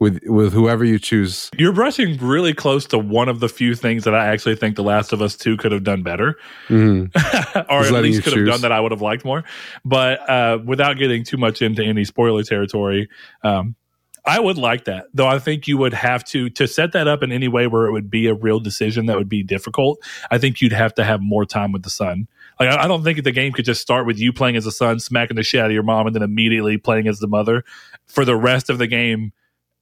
With 0.02 0.18
with 0.26 0.52
whoever 0.52 0.84
you 0.84 0.98
choose. 0.98 1.48
You're 1.56 1.72
brushing 1.72 2.16
really 2.18 2.52
close 2.52 2.86
to 2.86 2.98
one 2.98 3.28
of 3.28 3.38
the 3.38 3.48
few 3.48 3.76
things 3.76 4.02
that 4.02 4.16
I 4.16 4.26
actually 4.26 4.56
think 4.56 4.74
The 4.74 4.82
Last 4.82 5.12
of 5.12 5.22
Us 5.22 5.36
2 5.36 5.56
could 5.56 5.70
have 5.70 5.84
done 5.84 6.02
better. 6.02 6.34
Mhm. 6.66 7.06
or 7.70 7.82
Just 7.82 7.94
at 7.94 8.02
least 8.02 8.24
could 8.24 8.36
have 8.36 8.46
done 8.46 8.62
that 8.62 8.72
I 8.72 8.80
would 8.80 8.90
have 8.90 9.00
liked 9.00 9.24
more. 9.24 9.44
But 9.84 10.28
uh, 10.28 10.58
without 10.64 10.94
getting 10.98 11.22
too 11.22 11.36
much 11.36 11.62
into 11.62 11.84
any 11.84 12.04
spoiler 12.04 12.42
territory, 12.42 13.10
um, 13.44 13.76
I 14.24 14.40
would 14.40 14.58
like 14.58 14.86
that. 14.86 15.06
Though 15.14 15.28
I 15.28 15.38
think 15.38 15.68
you 15.68 15.78
would 15.78 15.94
have 15.94 16.24
to 16.26 16.50
to 16.50 16.66
set 16.66 16.90
that 16.94 17.06
up 17.06 17.22
in 17.22 17.30
any 17.30 17.46
way 17.46 17.68
where 17.68 17.86
it 17.86 17.92
would 17.92 18.10
be 18.10 18.26
a 18.26 18.34
real 18.34 18.58
decision 18.58 19.06
that 19.06 19.16
would 19.16 19.28
be 19.28 19.44
difficult. 19.44 20.04
I 20.32 20.38
think 20.38 20.60
you'd 20.60 20.72
have 20.72 20.94
to 20.94 21.04
have 21.04 21.20
more 21.20 21.44
time 21.44 21.70
with 21.70 21.84
the 21.84 21.90
son. 21.90 22.26
Like 22.58 22.70
I, 22.70 22.84
I 22.84 22.88
don't 22.88 23.04
think 23.04 23.22
the 23.22 23.30
game 23.30 23.52
could 23.52 23.64
just 23.64 23.80
start 23.80 24.04
with 24.04 24.18
you 24.18 24.32
playing 24.32 24.56
as 24.56 24.66
a 24.66 24.72
son, 24.72 24.98
smacking 24.98 25.36
the 25.36 25.44
shit 25.44 25.60
out 25.60 25.66
of 25.66 25.72
your 25.72 25.84
mom, 25.84 26.08
and 26.08 26.16
then 26.16 26.24
immediately 26.24 26.76
playing 26.76 27.06
as 27.06 27.20
the 27.20 27.28
mother 27.28 27.64
for 28.06 28.24
the 28.24 28.34
rest 28.36 28.68
of 28.68 28.78
the 28.78 28.88
game. 28.88 29.32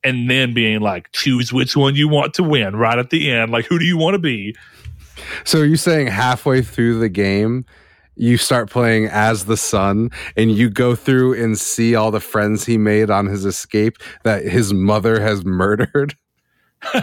And 0.03 0.31
then 0.31 0.55
being 0.55 0.81
like, 0.81 1.13
choose 1.13 1.53
which 1.53 1.77
one 1.77 1.95
you 1.95 2.09
want 2.09 2.33
to 2.35 2.43
win 2.43 2.75
right 2.77 2.99
at 2.99 3.11
the 3.11 3.31
end. 3.31 3.53
Like, 3.53 3.67
who 3.67 3.79
do 3.79 3.85
you 3.85 3.99
want 3.99 4.15
to 4.15 4.19
be? 4.19 4.57
So 5.45 5.61
are 5.61 5.65
you 5.67 5.77
saying 5.77 6.07
halfway 6.07 6.63
through 6.63 6.99
the 7.01 7.09
game, 7.11 7.67
you 8.17 8.37
start 8.39 8.71
playing 8.71 9.07
as 9.07 9.45
the 9.45 9.57
son, 9.57 10.11
and 10.37 10.51
you 10.53 10.71
go 10.71 10.95
through 10.95 11.43
and 11.43 11.59
see 11.59 11.95
all 11.95 12.11
the 12.11 12.21
friends 12.21 12.65
he 12.65 12.79
made 12.79 13.11
on 13.11 13.27
his 13.27 13.45
escape 13.45 13.99
that 14.25 14.45
his 14.45 14.73
mother 14.73 15.21
has 15.21 15.45
murdered? 15.45 16.15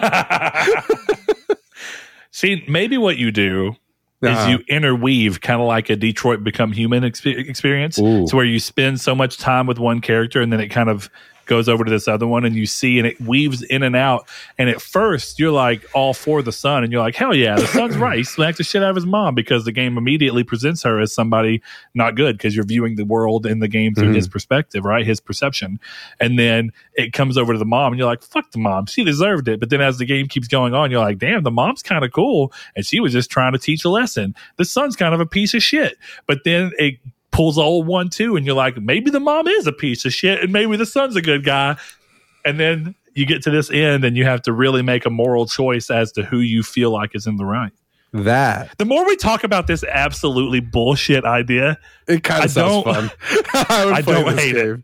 See, 2.32 2.64
maybe 2.68 2.98
what 2.98 3.18
you 3.18 3.32
do 3.32 3.76
is 4.22 4.30
Uh-huh. 4.30 4.50
you 4.50 4.60
interweave 4.68 5.41
kind 5.41 5.60
of 5.62 5.68
like 5.68 5.89
a 5.89 5.95
Detroit 5.95 6.43
Become 6.43 6.72
Human 6.72 7.04
expe- 7.04 7.38
experience. 7.48 7.98
Ooh. 8.00 8.24
It's 8.24 8.34
where 8.34 8.45
you 8.45 8.60
spend 8.60 9.00
so 9.00 9.16
much 9.16 9.38
time 9.38 9.66
with 9.68 9.80
one 9.80 10.02
character 10.02 10.41
and 10.41 10.52
then 10.54 10.60
it 10.60 10.68
kind 10.70 10.89
of 10.89 11.10
goes 11.48 11.68
over 11.70 11.84
to 11.84 11.89
this 11.91 12.08
other 12.08 12.28
one 12.28 12.45
and 12.45 12.56
you 12.56 12.66
see 12.66 12.98
and 13.00 13.08
it 13.08 13.20
weaves 13.22 13.64
in 13.64 13.84
and 13.84 13.95
out. 13.95 14.28
And 14.58 14.70
at 14.70 14.82
first 14.82 15.39
you're 15.39 15.52
like 15.52 15.86
all 15.93 16.14
for 16.14 16.41
the 16.41 16.52
son 16.52 16.84
and 16.84 16.91
you're 16.91 17.02
like, 17.02 17.16
hell 17.16 17.34
yeah, 17.34 17.56
the 17.56 17.68
son's 17.68 17.98
right. 17.98 18.18
He 18.18 18.24
smacked 18.24 18.58
the 18.58 18.64
shit 18.64 18.84
out 18.84 18.89
of 18.91 18.95
his 18.95 19.06
mom 19.06 19.36
because 19.36 19.66
the 19.66 19.72
game 19.72 19.98
immediately 19.98 20.43
presents 20.43 20.84
her 20.84 21.00
as 21.00 21.14
somebody 21.14 21.62
not 21.93 22.16
good 22.16 22.38
because 22.38 22.56
you're 22.56 22.66
viewing 22.66 22.95
the 22.95 23.06
world 23.06 23.45
in 23.45 23.60
the 23.60 23.68
game 23.68 23.95
through 23.95 24.12
Mhm. 24.12 24.16
his 24.16 24.28
perspective, 24.28 24.84
right? 24.86 25.06
His 25.06 25.20
perception. 25.20 25.80
And 26.20 26.38
then 26.38 26.72
it 26.93 27.14
comes 27.14 27.38
over 27.38 27.54
to 27.54 27.60
the 27.60 27.66
mom 27.66 27.93
and 27.93 28.00
you're 28.00 28.08
like, 28.08 28.22
fuck 28.22 28.52
the 28.52 28.60
mom. 28.60 28.86
She 28.88 29.04
deserved 29.04 29.48
it. 29.48 29.60
But 29.60 29.70
then 29.70 29.82
as 29.82 29.98
the 29.98 30.06
game 30.06 30.28
keeps 30.28 30.48
going 30.48 30.74
on, 30.74 30.91
you're 30.91 31.00
like, 31.00 31.18
damn, 31.18 31.43
the 31.43 31.52
mom's 31.52 31.82
kind 31.84 32.04
of 32.04 32.12
cool. 32.12 32.52
And 32.76 32.86
she 32.86 33.00
was 33.00 33.14
just 33.14 33.30
trying 33.32 33.54
to 33.54 33.60
teach 33.60 33.86
a 33.86 33.89
lesson. 33.89 34.36
The 34.58 34.66
son's 34.66 34.95
kind 34.95 35.14
of 35.14 35.20
a 35.22 35.26
piece 35.26 35.54
of 35.54 35.64
shit. 35.64 35.98
But 36.26 36.43
then 36.43 36.72
it 36.78 37.00
pulls 37.32 37.58
a 37.58 37.62
old 37.62 37.88
one 37.88 38.10
too. 38.10 38.36
And 38.36 38.46
you're 38.46 38.56
like, 38.56 38.78
maybe 38.78 39.12
the 39.12 39.20
mom 39.20 39.48
is 39.48 39.68
a 39.68 39.72
piece 39.74 40.06
of 40.06 40.14
shit 40.14 40.42
and 40.44 40.52
maybe 40.52 40.76
the 40.78 40.86
son's 40.86 41.16
a 41.16 41.22
good 41.22 41.44
guy. 41.44 41.78
And 42.46 42.60
then 42.60 42.96
you 43.14 43.26
get 43.26 43.42
to 43.44 43.50
this 43.52 43.70
end 43.72 44.04
and 44.06 44.16
you 44.16 44.26
have 44.26 44.42
to 44.44 44.54
really 44.54 44.82
make 44.82 45.06
a 45.06 45.10
moral 45.10 45.46
choice 45.46 45.90
as 45.90 46.12
to 46.14 46.24
who 46.24 46.40
you 46.40 46.64
feel 46.64 46.92
like 46.92 47.16
is 47.16 47.28
in 47.28 47.38
the 47.38 47.46
right. 47.46 47.72
That 48.14 48.78
The 48.78 48.86
more 48.86 49.06
we 49.06 49.18
talk 49.18 49.44
about 49.44 49.68
this 49.68 49.84
absolutely 49.84 50.62
bullshit 50.62 51.26
idea, 51.26 51.78
it 52.08 52.24
kind 52.24 52.46
of 52.46 52.52
sounds 52.52 52.84
fun. 52.84 53.12
I, 53.54 53.92
I 53.98 54.02
don't 54.02 54.38
hate 54.40 54.56
it. 54.56 54.80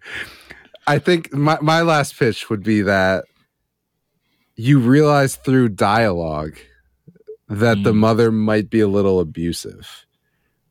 I 0.86 1.00
think 1.00 1.32
my, 1.34 1.58
my 1.62 1.82
last 1.82 2.20
pitch 2.20 2.50
would 2.50 2.64
be 2.64 2.82
that 2.82 3.24
you 4.56 4.80
realize 4.80 5.38
through 5.38 5.70
dialogue 5.70 6.58
that 7.48 7.84
the 7.84 7.94
Mm. 7.94 7.98
mother 7.98 8.32
might 8.32 8.70
be 8.70 8.82
a 8.82 8.88
little 8.88 9.20
abusive, 9.20 10.03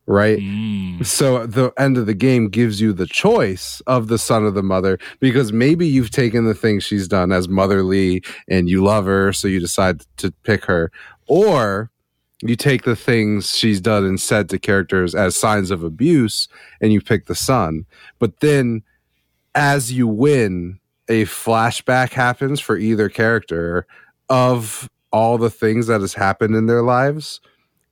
right? 0.05 0.39
mm, 0.39 1.05
So 1.05 1.45
the 1.45 1.71
end 1.77 1.97
of 1.97 2.05
the 2.05 2.13
game 2.13 2.49
gives 2.49 2.81
you 2.81 2.93
the 2.93 3.07
choice 3.07 3.81
of 3.87 4.07
the 4.07 4.17
son 4.17 4.45
of 4.45 4.53
the 4.53 4.63
mother 4.63 4.99
because 5.19 5.53
maybe 5.53 5.87
you've 5.87 6.11
taken 6.11 6.45
the 6.45 6.53
things 6.53 6.83
she's 6.83 7.07
done 7.07 7.31
as 7.31 7.47
motherly 7.47 8.23
and 8.47 8.69
you 8.69 8.83
love 8.83 9.05
her, 9.05 9.33
so 9.33 9.47
you 9.47 9.59
decide 9.59 10.01
to 10.17 10.31
pick 10.43 10.65
her, 10.65 10.91
or 11.27 11.89
you 12.41 12.55
take 12.55 12.83
the 12.83 12.95
things 12.95 13.55
she's 13.57 13.79
done 13.79 14.03
and 14.03 14.19
said 14.19 14.49
to 14.49 14.59
characters 14.59 15.15
as 15.15 15.37
signs 15.37 15.71
of 15.71 15.83
abuse 15.83 16.49
and 16.81 16.91
you 16.91 16.99
pick 16.99 17.25
the 17.27 17.35
son. 17.35 17.85
But 18.19 18.41
then 18.41 18.83
as 19.55 19.93
you 19.93 20.07
win, 20.07 20.79
a 21.07 21.23
flashback 21.25 22.11
happens 22.11 22.59
for 22.59 22.77
either 22.77 23.07
character 23.07 23.85
of 24.29 24.89
all 25.11 25.37
the 25.37 25.49
things 25.49 25.87
that 25.87 26.01
has 26.01 26.13
happened 26.13 26.55
in 26.55 26.65
their 26.65 26.81
lives 26.81 27.39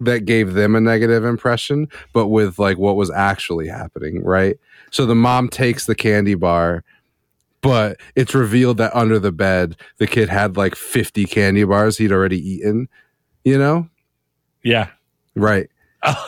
that 0.02 0.26
gave 0.26 0.54
them 0.54 0.76
a 0.76 0.82
negative 0.82 1.24
impression, 1.24 1.88
but 2.14 2.28
with 2.28 2.60
like 2.60 2.78
what 2.78 2.95
was 2.95 3.10
actually 3.12 3.68
happening, 3.68 4.24
right? 4.24 4.58
So 4.91 5.06
the 5.06 5.16
mom 5.16 5.47
takes 5.47 5.86
the 5.86 5.95
candy 5.95 6.36
bar, 6.36 6.84
but 7.62 7.97
it's 8.16 8.36
revealed 8.36 8.78
that 8.78 8.95
under 8.95 9.20
the 9.20 9.32
bed, 9.32 9.78
the 9.97 10.08
kid 10.08 10.28
had 10.28 10.58
like 10.58 10.76
50 10.76 11.26
candy 11.26 11.64
bars 11.64 11.97
he'd 11.97 12.12
already 12.12 12.38
eaten, 12.38 12.89
you 13.45 13.58
know? 13.58 13.88
yeah. 14.64 14.89
Right. 15.36 15.70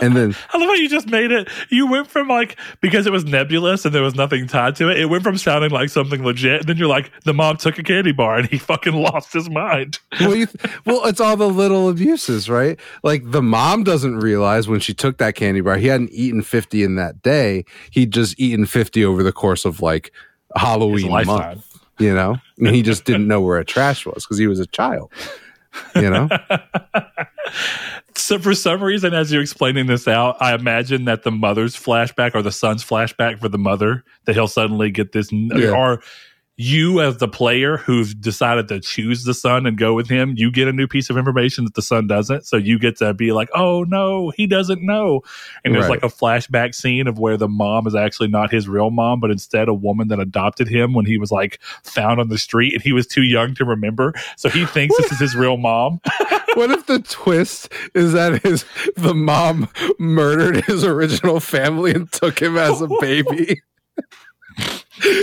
And 0.02 0.16
then, 0.16 0.36
I 0.54 0.58
love 0.58 0.68
how 0.68 0.74
you 0.74 0.88
just 0.88 1.08
made 1.08 1.32
it. 1.32 1.48
You 1.70 1.88
went 1.88 2.08
from 2.08 2.28
like 2.28 2.58
because 2.82 3.08
it 3.08 3.12
was 3.12 3.26
nebulous 3.26 3.86
and 3.86 3.94
there 3.94 4.04
was 4.04 4.16
nothing 4.16 4.48
tied 4.48 4.76
to 4.78 4.90
it. 4.90 5.00
It 5.00 5.06
went 5.06 5.24
from 5.24 5.38
sounding 5.38 5.72
like 5.72 5.90
something 5.90 6.24
legit, 6.24 6.62
and 6.62 6.70
then 6.70 6.78
you're 6.78 6.88
like, 6.88 7.12
the 7.24 7.34
mom 7.34 7.58
took 7.58 7.78
a 7.80 7.84
candy 7.84 8.12
bar 8.12 8.38
and 8.38 8.48
he 8.48 8.58
fucking 8.58 8.94
lost 8.94 9.34
his 9.34 9.50
mind. 9.50 10.00
well, 10.20 10.32
th- 10.34 10.50
well, 10.86 11.06
it's 11.06 11.20
all 11.20 11.36
the 11.36 11.50
little 11.50 11.90
abuses, 11.90 12.50
right? 12.50 12.80
Like 13.04 13.32
the 13.32 13.42
mom 13.42 13.84
doesn't 13.84 14.20
realize 14.20 14.68
when 14.68 14.80
she 14.80 14.94
took 14.94 15.18
that 15.18 15.36
candy 15.36 15.62
bar, 15.62 15.78
he 15.78 15.88
hadn't 15.88 16.12
eaten 16.12 16.42
50 16.42 16.84
in 16.84 16.96
that 16.96 17.22
day. 17.22 17.66
He'd 17.92 18.12
just 18.12 18.40
eaten 18.40 18.66
50 18.66 19.04
over 19.04 19.24
the 19.24 19.32
course 19.32 19.66
of 19.66 19.82
like 19.82 20.12
Halloween 20.56 21.10
month, 21.26 21.66
you 21.98 22.14
know? 22.14 22.38
And 22.58 22.68
he 22.68 22.82
just 22.84 23.06
didn't 23.06 23.28
know 23.28 23.42
where 23.42 23.58
a 23.58 23.66
trash 23.66 24.06
was 24.06 24.24
because 24.24 24.38
he 24.38 24.48
was 24.48 24.60
a 24.60 24.68
child, 24.68 25.12
you 25.96 26.10
know? 26.10 26.30
So 28.16 28.40
for 28.40 28.54
some 28.54 28.82
reason, 28.84 29.14
as 29.14 29.32
you're 29.32 29.42
explaining 29.42 29.88
this 29.88 30.08
out, 30.08 30.38
I 30.40 30.54
imagine 30.54 31.06
that 31.06 31.24
the 31.24 31.32
mother's 31.32 31.76
flashback 31.76 32.36
or 32.36 32.42
the 32.42 32.52
son's 32.52 32.84
flashback 32.84 33.40
for 33.40 33.50
the 33.50 33.58
mother 33.58 34.04
that 34.26 34.34
he'll 34.36 34.48
suddenly 34.48 34.92
get 34.92 35.12
this, 35.12 35.32
Yeah. 35.32 35.72
or 35.72 36.02
you 36.56 37.02
as 37.02 37.18
the 37.18 37.28
player 37.28 37.78
who've 37.78 38.22
decided 38.22 38.68
to 38.68 38.80
choose 38.80 39.24
the 39.24 39.34
son 39.34 39.66
and 39.66 39.76
go 39.76 39.96
with 39.96 40.08
him, 40.08 40.36
you 40.38 40.52
get 40.52 40.68
a 40.68 40.72
new 40.72 40.86
piece 40.88 41.10
of 41.10 41.18
information 41.18 41.64
that 41.64 41.74
the 41.74 41.82
son 41.82 42.06
doesn't. 42.06 42.46
So 42.46 42.58
you 42.58 42.78
get 42.78 42.96
to 42.98 43.12
be 43.16 43.32
like, 43.32 43.50
oh 43.56 43.84
no, 43.86 44.30
he 44.38 44.46
doesn't 44.46 44.86
know. 44.86 45.22
And 45.66 45.74
there's 45.74 45.90
like 45.90 46.04
a 46.04 46.08
flashback 46.10 46.76
scene 46.76 47.08
of 47.08 47.18
where 47.18 47.38
the 47.38 47.48
mom 47.48 47.88
is 47.88 47.96
actually 47.96 48.28
not 48.28 48.52
his 48.52 48.68
real 48.70 48.92
mom, 48.92 49.20
but 49.20 49.32
instead 49.32 49.68
a 49.68 49.74
woman 49.74 50.10
that 50.10 50.20
adopted 50.20 50.68
him 50.68 50.94
when 50.94 51.06
he 51.06 51.18
was 51.18 51.32
like 51.32 51.60
found 51.84 52.20
on 52.20 52.30
the 52.30 52.38
street 52.38 52.74
and 52.76 52.84
he 52.84 52.94
was 52.94 53.08
too 53.08 53.24
young 53.24 53.56
to 53.56 53.66
remember. 53.66 54.14
So 54.38 54.48
he 54.50 54.68
thinks 54.68 54.96
this 54.98 55.12
is 55.12 55.20
his 55.20 55.36
real 55.36 55.58
mom. 55.58 56.02
what 56.56 56.72
if 56.72 56.86
the 56.86 57.00
twist 57.00 57.72
is 57.94 58.14
that 58.14 58.42
his 58.44 58.66
the 58.96 59.14
mom 59.14 59.70
murdered 60.00 60.64
his 60.66 60.84
original 60.84 61.40
family 61.40 61.92
and 61.94 62.12
took 62.12 62.40
him 62.42 62.58
as 62.58 62.82
a 62.82 62.88
baby? 63.00 63.62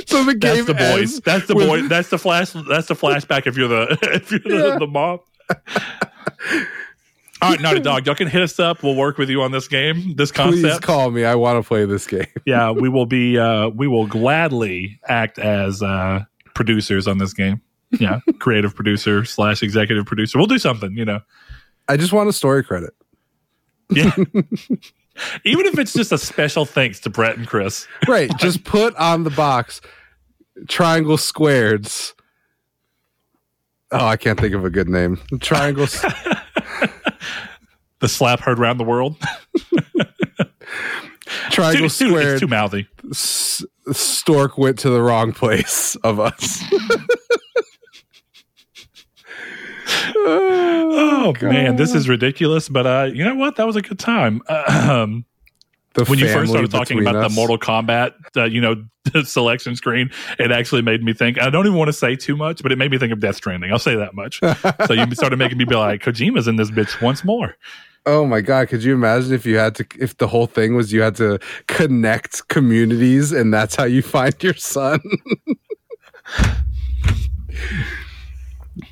so 0.06 0.24
the 0.24 0.34
game 0.34 0.64
That's 0.64 0.66
the 0.66 0.74
boys. 0.74 1.20
That's 1.20 1.46
the 1.46 1.54
with- 1.54 1.66
boy. 1.68 1.82
That's 1.82 2.08
the 2.08 2.18
flash. 2.18 2.50
That's 2.52 2.88
the 2.88 2.94
flashback. 2.94 3.46
If 3.46 3.56
you're 3.56 3.68
the 3.68 3.98
if 4.02 4.30
you're 4.30 4.40
the, 4.40 4.68
Yeah. 4.70 4.78
the 4.78 4.86
mom. 4.86 5.20
All 7.42 7.48
right, 7.52 7.60
Naughty 7.60 7.80
Dog, 7.80 8.04
y'all 8.04 8.14
can 8.14 8.28
hit 8.28 8.42
us 8.42 8.60
up. 8.60 8.82
We'll 8.82 8.96
work 8.96 9.16
with 9.16 9.30
you 9.30 9.40
on 9.40 9.50
this 9.50 9.66
game, 9.66 10.14
this 10.14 10.30
concept. 10.30 10.62
Please 10.62 10.78
call 10.80 11.10
me. 11.10 11.24
I 11.24 11.34
want 11.36 11.62
to 11.62 11.66
play 11.66 11.86
this 11.86 12.06
game. 12.06 12.26
yeah, 12.46 12.70
we 12.70 12.90
will 12.90 13.06
be. 13.06 13.38
Uh, 13.38 13.68
we 13.70 13.86
will 13.88 14.06
gladly 14.06 15.00
act 15.08 15.38
as 15.38 15.82
uh, 15.82 16.24
producers 16.54 17.08
on 17.08 17.16
this 17.16 17.32
game. 17.32 17.62
Yeah, 17.98 18.20
creative 18.38 18.72
producer 18.74 19.24
slash 19.24 19.62
executive 19.64 20.06
producer. 20.06 20.38
We'll 20.38 20.46
do 20.46 20.58
something. 20.60 20.92
You 20.96 21.04
know. 21.04 21.20
I 21.88 21.96
just 21.96 22.12
want 22.12 22.28
a 22.28 22.32
story 22.32 22.62
credit. 22.62 22.90
Yeah. 23.90 24.14
Even 25.44 25.66
if 25.66 25.76
it's 25.78 25.92
just 25.92 26.12
a 26.12 26.18
special 26.18 26.64
thanks 26.64 27.00
to 27.00 27.10
Brett 27.10 27.36
and 27.36 27.46
Chris. 27.48 27.86
Right. 28.06 28.30
just 28.38 28.62
put 28.64 28.94
on 28.96 29.24
the 29.24 29.30
box 29.30 29.80
triangle 30.68 31.16
squareds. 31.16 32.14
Oh, 33.90 34.06
I 34.06 34.16
can't 34.16 34.38
think 34.38 34.54
of 34.54 34.64
a 34.64 34.70
good 34.70 34.88
name. 34.88 35.18
Triangle 35.40 35.86
The 37.98 38.08
slap 38.08 38.38
heard 38.40 38.58
around 38.60 38.78
the 38.78 38.84
world. 38.84 39.16
triangle 41.50 41.88
Too- 41.88 42.04
too- 42.06 42.10
squared. 42.10 42.32
it's 42.34 42.40
too 42.40 42.46
mouthy. 42.46 42.86
S- 43.10 43.64
Stork 43.92 44.56
went 44.56 44.78
to 44.80 44.90
the 44.90 45.02
wrong 45.02 45.32
place 45.32 45.96
of 46.04 46.20
us. 46.20 46.62
Oh 50.16 51.34
man, 51.42 51.76
this 51.76 51.94
is 51.94 52.08
ridiculous. 52.08 52.68
But 52.68 52.86
uh, 52.86 53.10
you 53.12 53.24
know 53.24 53.34
what? 53.34 53.56
That 53.56 53.66
was 53.66 53.76
a 53.76 53.82
good 53.82 53.98
time. 53.98 54.42
um, 54.48 55.24
The 55.94 56.04
when 56.04 56.18
you 56.18 56.28
first 56.28 56.50
started 56.50 56.70
talking 56.70 57.00
about 57.00 57.16
us. 57.16 57.30
the 57.30 57.34
Mortal 57.34 57.58
Kombat, 57.58 58.12
uh, 58.36 58.44
you 58.44 58.60
know, 58.60 58.84
selection 59.24 59.76
screen, 59.76 60.10
it 60.38 60.52
actually 60.52 60.82
made 60.82 61.02
me 61.02 61.12
think. 61.12 61.40
I 61.40 61.50
don't 61.50 61.66
even 61.66 61.78
want 61.78 61.88
to 61.88 61.92
say 61.92 62.16
too 62.16 62.36
much, 62.36 62.62
but 62.62 62.72
it 62.72 62.78
made 62.78 62.90
me 62.90 62.98
think 62.98 63.12
of 63.12 63.20
Death 63.20 63.36
Stranding. 63.36 63.72
I'll 63.72 63.78
say 63.78 63.96
that 63.96 64.14
much. 64.14 64.40
so 64.86 64.92
you 64.92 65.06
started 65.14 65.38
making 65.38 65.58
me 65.58 65.64
be 65.64 65.74
like, 65.76 66.02
Kojima's 66.02 66.48
in 66.48 66.56
this 66.56 66.70
bitch 66.70 67.00
once 67.02 67.24
more. 67.24 67.56
Oh 68.06 68.24
my 68.24 68.40
god, 68.40 68.68
could 68.68 68.82
you 68.82 68.94
imagine 68.94 69.34
if 69.34 69.44
you 69.44 69.58
had 69.58 69.74
to 69.74 69.86
if 69.98 70.16
the 70.16 70.26
whole 70.26 70.46
thing 70.46 70.74
was 70.74 70.90
you 70.92 71.02
had 71.02 71.16
to 71.16 71.38
connect 71.66 72.48
communities 72.48 73.30
and 73.30 73.52
that's 73.52 73.74
how 73.76 73.84
you 73.84 74.00
find 74.00 74.34
your 74.42 74.54
son? 74.54 75.00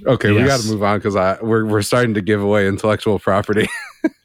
okay, 0.07 0.33
we 0.33 0.45
got 0.45 0.61
to 0.61 0.69
move 0.69 0.83
on 0.83 1.01
cuz 1.01 1.17
I 1.17 1.39
we're 1.43 1.65
we're 1.65 1.83
starting 1.83 2.15
to 2.15 2.21
give 2.23 2.43
away 2.43 2.69
intellectual 2.69 3.19
property. 3.19 3.69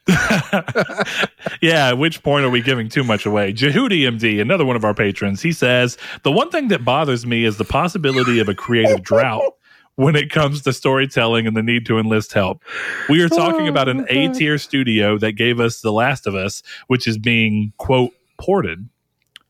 yeah, 1.61 1.89
at 1.89 1.97
which 1.97 2.23
point 2.23 2.45
are 2.45 2.49
we 2.49 2.61
giving 2.61 2.89
too 2.89 3.03
much 3.03 3.25
away? 3.25 3.53
Jehudi 3.53 4.01
MD, 4.01 4.41
another 4.41 4.65
one 4.65 4.75
of 4.75 4.83
our 4.83 4.93
patrons, 4.93 5.41
he 5.41 5.51
says, 5.53 5.97
The 6.23 6.31
one 6.31 6.49
thing 6.49 6.67
that 6.69 6.83
bothers 6.83 7.25
me 7.25 7.45
is 7.45 7.57
the 7.57 7.63
possibility 7.63 8.39
of 8.39 8.49
a 8.49 8.53
creative 8.53 9.01
drought 9.01 9.43
when 9.95 10.15
it 10.15 10.29
comes 10.29 10.61
to 10.63 10.73
storytelling 10.73 11.47
and 11.47 11.55
the 11.55 11.63
need 11.63 11.85
to 11.85 11.99
enlist 11.99 12.33
help. 12.33 12.61
We 13.07 13.21
are 13.21 13.29
talking 13.29 13.67
Oh, 13.67 13.69
about 13.69 13.87
an 13.87 14.05
A 14.09 14.27
tier 14.29 14.57
studio 14.57 15.17
that 15.19 15.33
gave 15.33 15.59
us 15.59 15.81
The 15.81 15.91
Last 15.93 16.27
of 16.27 16.35
Us, 16.35 16.63
which 16.87 17.07
is 17.07 17.17
being, 17.17 17.71
quote, 17.77 18.11
ported 18.37 18.89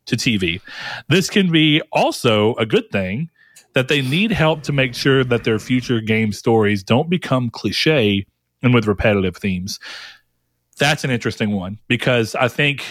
to 0.06 0.16
TV. 0.16 0.62
This 1.10 1.30
can 1.30 1.52
be 1.52 1.82
also 1.92 2.54
a 2.56 2.66
good 2.66 2.92
thing 2.92 3.30
that 3.74 3.88
they 3.88 4.02
need 4.02 4.32
help 4.32 4.64
to 4.64 4.72
make 4.72 4.94
sure 4.94 5.24
that 5.24 5.44
their 5.44 5.60
future 5.60 6.00
game 6.00 6.32
stories 6.32 6.84
don't 6.84 7.10
become 7.10 7.50
cliche 7.50 8.26
and 8.62 8.74
with 8.74 8.88
repetitive 8.88 9.36
themes. 9.36 9.80
That's 10.78 11.04
an 11.04 11.12
interesting 11.12 11.52
one 11.52 11.80
because 11.88 12.36
I 12.36 12.48
think 12.48 12.84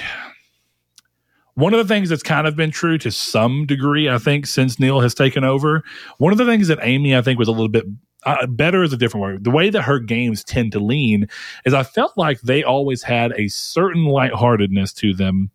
one 1.54 1.74
of 1.74 1.78
the 1.78 1.92
things 1.92 2.08
that's 2.08 2.22
kind 2.22 2.46
of 2.46 2.56
been 2.56 2.70
true 2.70 2.98
to 2.98 3.10
some 3.10 3.66
degree, 3.66 4.08
I 4.08 4.18
think, 4.18 4.46
since 4.46 4.80
Neil 4.80 5.00
has 5.00 5.14
taken 5.14 5.44
over, 5.44 5.82
one 6.18 6.32
of 6.32 6.38
the 6.38 6.46
things 6.46 6.68
that 6.68 6.78
Amy, 6.82 7.14
I 7.16 7.22
think, 7.22 7.38
was 7.38 7.48
a 7.48 7.52
little 7.52 7.68
bit 7.68 7.84
uh, 8.24 8.46
better 8.46 8.82
is 8.82 8.92
a 8.92 8.96
different 8.96 9.22
word. 9.22 9.44
The 9.44 9.50
way 9.50 9.68
that 9.70 9.82
her 9.82 9.98
games 9.98 10.44
tend 10.44 10.72
to 10.72 10.80
lean 10.80 11.26
is 11.64 11.74
I 11.74 11.82
felt 11.82 12.12
like 12.16 12.40
they 12.40 12.62
always 12.62 13.02
had 13.02 13.32
a 13.36 13.48
certain 13.48 14.04
lightheartedness 14.04 14.92
to 14.94 15.12
them 15.12 15.50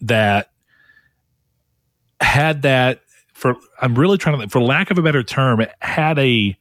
that 0.00 0.50
had 2.20 2.62
that 2.62 3.02
for 3.40 3.56
I'm 3.80 3.94
really 3.94 4.18
trying 4.18 4.38
to 4.38 4.48
for 4.48 4.60
lack 4.60 4.90
of 4.90 4.98
a 4.98 5.02
better 5.02 5.22
term, 5.22 5.60
it 5.60 5.72
had 5.80 6.18
a 6.18 6.56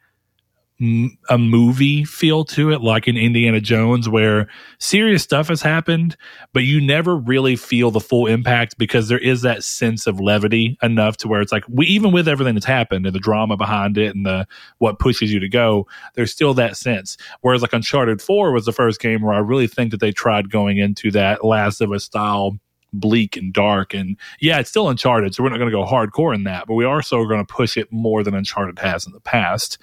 movie 1.38 2.06
feel 2.06 2.46
to 2.46 2.72
it, 2.72 2.80
like 2.80 3.06
in 3.06 3.18
Indiana 3.18 3.60
Jones, 3.60 4.08
where 4.08 4.48
serious 4.80 5.22
stuff 5.22 5.50
has 5.50 5.62
happened, 5.62 6.16
but 6.54 6.64
you 6.64 6.80
never 6.80 7.18
really 7.18 7.58
feel 7.58 7.92
the 7.92 8.00
full 8.00 8.28
impact 8.28 8.78
because 8.78 9.10
there 9.10 9.20
is 9.20 9.42
that 9.42 9.66
sense 9.66 10.08
of 10.08 10.22
levity 10.22 10.78
enough 10.82 11.18
to 11.18 11.28
where 11.28 11.42
it's 11.42 11.52
like 11.52 11.66
we 11.68 11.86
even 11.88 12.14
with 12.14 12.30
everything 12.30 12.56
that's 12.56 12.66
happened 12.66 13.06
and 13.06 13.14
the 13.14 13.20
drama 13.20 13.58
behind 13.58 13.98
it 13.98 14.16
and 14.16 14.26
the 14.26 14.48
what 14.78 15.00
pushes 15.00 15.34
you 15.34 15.40
to 15.42 15.50
go, 15.50 15.86
there's 16.16 16.32
still 16.32 16.54
that 16.54 16.78
sense. 16.78 17.18
Whereas 17.42 17.62
like 17.62 17.74
Uncharted 17.74 18.22
Four 18.22 18.54
was 18.54 18.64
the 18.64 18.72
first 18.72 19.02
game 19.02 19.22
where 19.22 19.34
I 19.36 19.40
really 19.40 19.68
think 19.68 19.92
that 19.92 20.00
they 20.00 20.14
tried 20.14 20.50
going 20.50 20.78
into 20.78 21.12
that 21.12 21.44
Last 21.44 21.82
of 21.82 21.92
Us 21.92 22.06
style 22.06 22.58
bleak 22.94 23.38
and 23.38 23.54
dark 23.54 23.94
and 23.94 24.18
yeah 24.40 24.60
it's 24.60 24.70
still 24.70 24.90
uncharted 24.90 25.34
so 25.34 25.44
we're 25.44 25.50
not 25.50 25.58
going 25.58 25.70
to 25.70 25.76
go 25.76 25.86
hardcore 25.86 26.34
in 26.34 26.44
that 26.44 26.66
but 26.68 26.74
we 26.74 26.86
are 26.86 27.02
so 27.02 27.24
going 27.26 27.46
to 27.46 27.54
push 27.54 27.78
it 27.78 27.92
more 27.92 28.24
than 28.24 28.34
uncharted 28.34 28.78
has 28.80 29.06
in 29.06 29.14
the 29.14 29.20
past. 29.20 29.78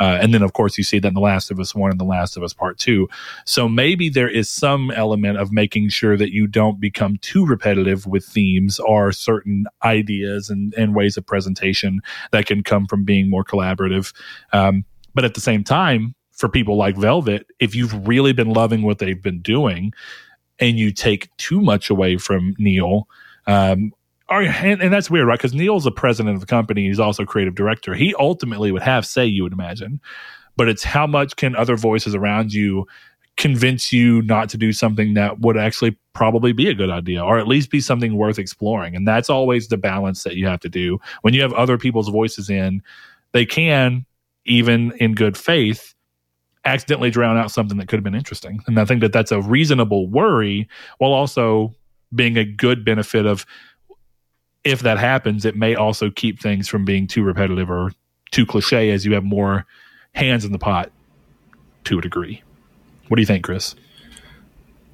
Uh, 0.00 0.18
and 0.20 0.32
then 0.32 0.42
of 0.42 0.52
course 0.52 0.78
you 0.78 0.84
see 0.84 0.98
that 0.98 1.08
in 1.08 1.14
the 1.14 1.20
last 1.20 1.50
of 1.50 1.58
us 1.58 1.74
one 1.74 1.90
and 1.90 2.00
the 2.00 2.04
last 2.04 2.36
of 2.36 2.42
us 2.42 2.52
part 2.52 2.78
two. 2.78 3.08
So 3.44 3.68
maybe 3.68 4.08
there 4.08 4.28
is 4.28 4.50
some 4.50 4.90
element 4.90 5.38
of 5.38 5.52
making 5.52 5.90
sure 5.90 6.16
that 6.16 6.32
you 6.32 6.46
don't 6.46 6.80
become 6.80 7.18
too 7.18 7.44
repetitive 7.44 8.06
with 8.06 8.24
themes 8.24 8.78
or 8.78 9.12
certain 9.12 9.66
ideas 9.84 10.50
and, 10.50 10.72
and 10.74 10.94
ways 10.94 11.16
of 11.16 11.26
presentation 11.26 12.00
that 12.30 12.46
can 12.46 12.62
come 12.62 12.86
from 12.86 13.04
being 13.04 13.28
more 13.28 13.44
collaborative. 13.44 14.14
Um, 14.52 14.84
but 15.14 15.24
at 15.24 15.34
the 15.34 15.40
same 15.40 15.64
time 15.64 16.14
for 16.30 16.48
people 16.48 16.76
like 16.76 16.96
velvet 16.96 17.46
if 17.60 17.74
you've 17.74 18.08
really 18.08 18.32
been 18.32 18.52
loving 18.52 18.82
what 18.82 18.98
they've 18.98 19.22
been 19.22 19.40
doing 19.42 19.92
and 20.62 20.78
you 20.78 20.92
take 20.92 21.28
too 21.38 21.60
much 21.60 21.90
away 21.90 22.16
from 22.16 22.54
Neil. 22.56 23.08
Um, 23.48 23.92
or, 24.28 24.42
and, 24.42 24.80
and 24.80 24.92
that's 24.92 25.10
weird, 25.10 25.26
right? 25.26 25.36
Because 25.36 25.52
Neil's 25.52 25.82
the 25.82 25.90
president 25.90 26.34
of 26.36 26.40
the 26.40 26.46
company. 26.46 26.86
He's 26.86 27.00
also 27.00 27.24
creative 27.24 27.56
director. 27.56 27.94
He 27.94 28.14
ultimately 28.14 28.70
would 28.70 28.82
have 28.82 29.04
say, 29.04 29.26
you 29.26 29.42
would 29.42 29.52
imagine. 29.52 30.00
But 30.56 30.68
it's 30.68 30.84
how 30.84 31.04
much 31.06 31.34
can 31.34 31.56
other 31.56 31.76
voices 31.76 32.14
around 32.14 32.54
you 32.54 32.86
convince 33.36 33.92
you 33.92 34.22
not 34.22 34.48
to 34.50 34.56
do 34.56 34.72
something 34.72 35.14
that 35.14 35.40
would 35.40 35.56
actually 35.56 35.98
probably 36.12 36.52
be 36.52 36.68
a 36.68 36.74
good 36.74 36.90
idea 36.90 37.24
or 37.24 37.38
at 37.38 37.48
least 37.48 37.70
be 37.70 37.80
something 37.80 38.16
worth 38.16 38.38
exploring. 38.38 38.94
And 38.94 39.08
that's 39.08 39.28
always 39.28 39.66
the 39.66 39.78
balance 39.78 40.22
that 40.22 40.36
you 40.36 40.46
have 40.46 40.60
to 40.60 40.68
do. 40.68 41.00
When 41.22 41.34
you 41.34 41.42
have 41.42 41.52
other 41.54 41.76
people's 41.76 42.08
voices 42.08 42.48
in, 42.48 42.82
they 43.32 43.46
can, 43.46 44.06
even 44.44 44.92
in 44.98 45.14
good 45.14 45.36
faith, 45.36 45.94
accidentally 46.64 47.10
drown 47.10 47.36
out 47.36 47.50
something 47.50 47.78
that 47.78 47.88
could 47.88 47.96
have 47.96 48.04
been 48.04 48.14
interesting. 48.14 48.60
And 48.66 48.78
I 48.78 48.84
think 48.84 49.00
that 49.00 49.12
that's 49.12 49.32
a 49.32 49.40
reasonable 49.40 50.06
worry 50.08 50.68
while 50.98 51.12
also 51.12 51.74
being 52.14 52.36
a 52.36 52.44
good 52.44 52.84
benefit 52.84 53.26
of 53.26 53.44
if 54.64 54.80
that 54.80 54.98
happens, 54.98 55.44
it 55.44 55.56
may 55.56 55.74
also 55.74 56.10
keep 56.10 56.40
things 56.40 56.68
from 56.68 56.84
being 56.84 57.06
too 57.06 57.24
repetitive 57.24 57.68
or 57.68 57.90
too 58.30 58.46
cliche 58.46 58.90
as 58.90 59.04
you 59.04 59.12
have 59.14 59.24
more 59.24 59.66
hands 60.14 60.44
in 60.44 60.52
the 60.52 60.58
pot 60.58 60.92
to 61.84 61.98
a 61.98 62.02
degree. 62.02 62.42
What 63.08 63.16
do 63.16 63.22
you 63.22 63.26
think, 63.26 63.44
Chris? 63.44 63.74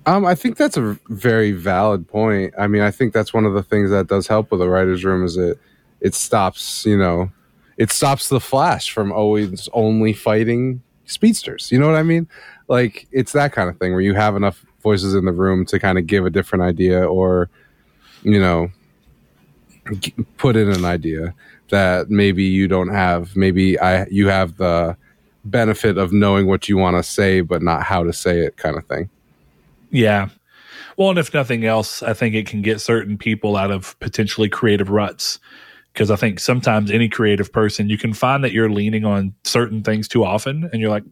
Um, 0.07 0.25
I 0.25 0.35
think 0.35 0.57
that's 0.57 0.79
a 0.79 0.99
very 1.09 1.53
valid 1.53 2.09
point. 2.09 2.55
I 2.59 2.67
mean, 2.67 2.81
I 2.81 2.91
think 2.91 3.13
that's 3.13 3.35
one 3.35 3.45
of 3.45 3.53
the 3.53 3.63
things 3.63 3.91
that 3.91 4.07
does 4.07 4.27
help 4.27 4.51
with 4.51 4.63
a 4.63 4.69
writer's 4.69 5.05
room 5.05 5.25
is 5.25 5.37
it 5.37 5.59
it 6.01 6.15
stops, 6.15 6.87
you 6.87 6.97
know, 6.97 7.31
it 7.77 7.91
stops 7.91 8.29
the 8.29 8.41
Flash 8.41 8.91
from 8.91 9.13
always 9.13 9.69
only 9.75 10.15
fighting 10.15 10.83
speedsters. 11.09 11.73
You 11.73 11.79
know 11.79 11.87
what 11.87 11.97
I 11.97 12.03
mean? 12.03 12.29
Like 12.69 13.09
it's 13.11 13.33
that 13.33 13.53
kind 13.53 13.69
of 13.69 13.79
thing 13.79 13.93
where 13.93 14.01
you 14.01 14.15
have 14.15 14.37
enough 14.37 14.65
voices 14.83 15.15
in 15.15 15.25
the 15.25 15.33
room 15.33 15.67
to 15.67 15.79
kind 15.79 15.99
of 15.99 16.07
give 16.07 16.25
a 16.25 16.31
different 16.31 16.63
idea 16.63 17.05
or, 17.05 17.51
you 18.23 18.41
know, 18.41 18.71
put 20.37 20.55
in 20.55 20.71
an 20.71 20.85
idea 20.85 21.35
that 21.71 22.11
maybe 22.11 22.45
you 22.45 22.69
don't 22.69 22.89
have. 22.89 23.35
Maybe 23.35 23.79
I 23.81 24.07
you 24.07 24.29
have 24.29 24.57
the 24.57 24.97
benefit 25.45 25.97
of 25.97 26.13
knowing 26.13 26.47
what 26.47 26.69
you 26.69 26.77
want 26.77 26.97
to 26.97 27.03
say 27.03 27.41
but 27.41 27.63
not 27.63 27.83
how 27.83 28.05
to 28.05 28.13
say 28.13 28.41
it 28.41 28.57
kind 28.57 28.77
of 28.77 28.85
thing. 28.87 29.09
Yeah. 29.91 30.29
Well, 30.97 31.11
and 31.11 31.19
if 31.19 31.33
nothing 31.33 31.65
else, 31.65 32.03
I 32.03 32.13
think 32.13 32.35
it 32.35 32.47
can 32.47 32.61
get 32.61 32.81
certain 32.81 33.17
people 33.17 33.57
out 33.57 33.71
of 33.71 33.99
potentially 34.01 34.49
creative 34.49 34.91
ruts. 34.91 35.39
Because 35.99 36.13
I 36.13 36.17
think 36.17 36.39
sometimes 36.39 36.93
any 36.93 37.09
creative 37.09 37.53
person, 37.53 37.89
you 37.89 37.99
can 37.99 38.15
find 38.15 38.45
that 38.45 38.53
you're 38.53 38.71
leaning 38.71 39.05
on 39.05 39.35
certain 39.43 39.83
things 39.83 40.07
too 40.07 40.25
often, 40.25 40.71
and 40.73 40.81
you're 40.81 40.91
like, 40.91 41.03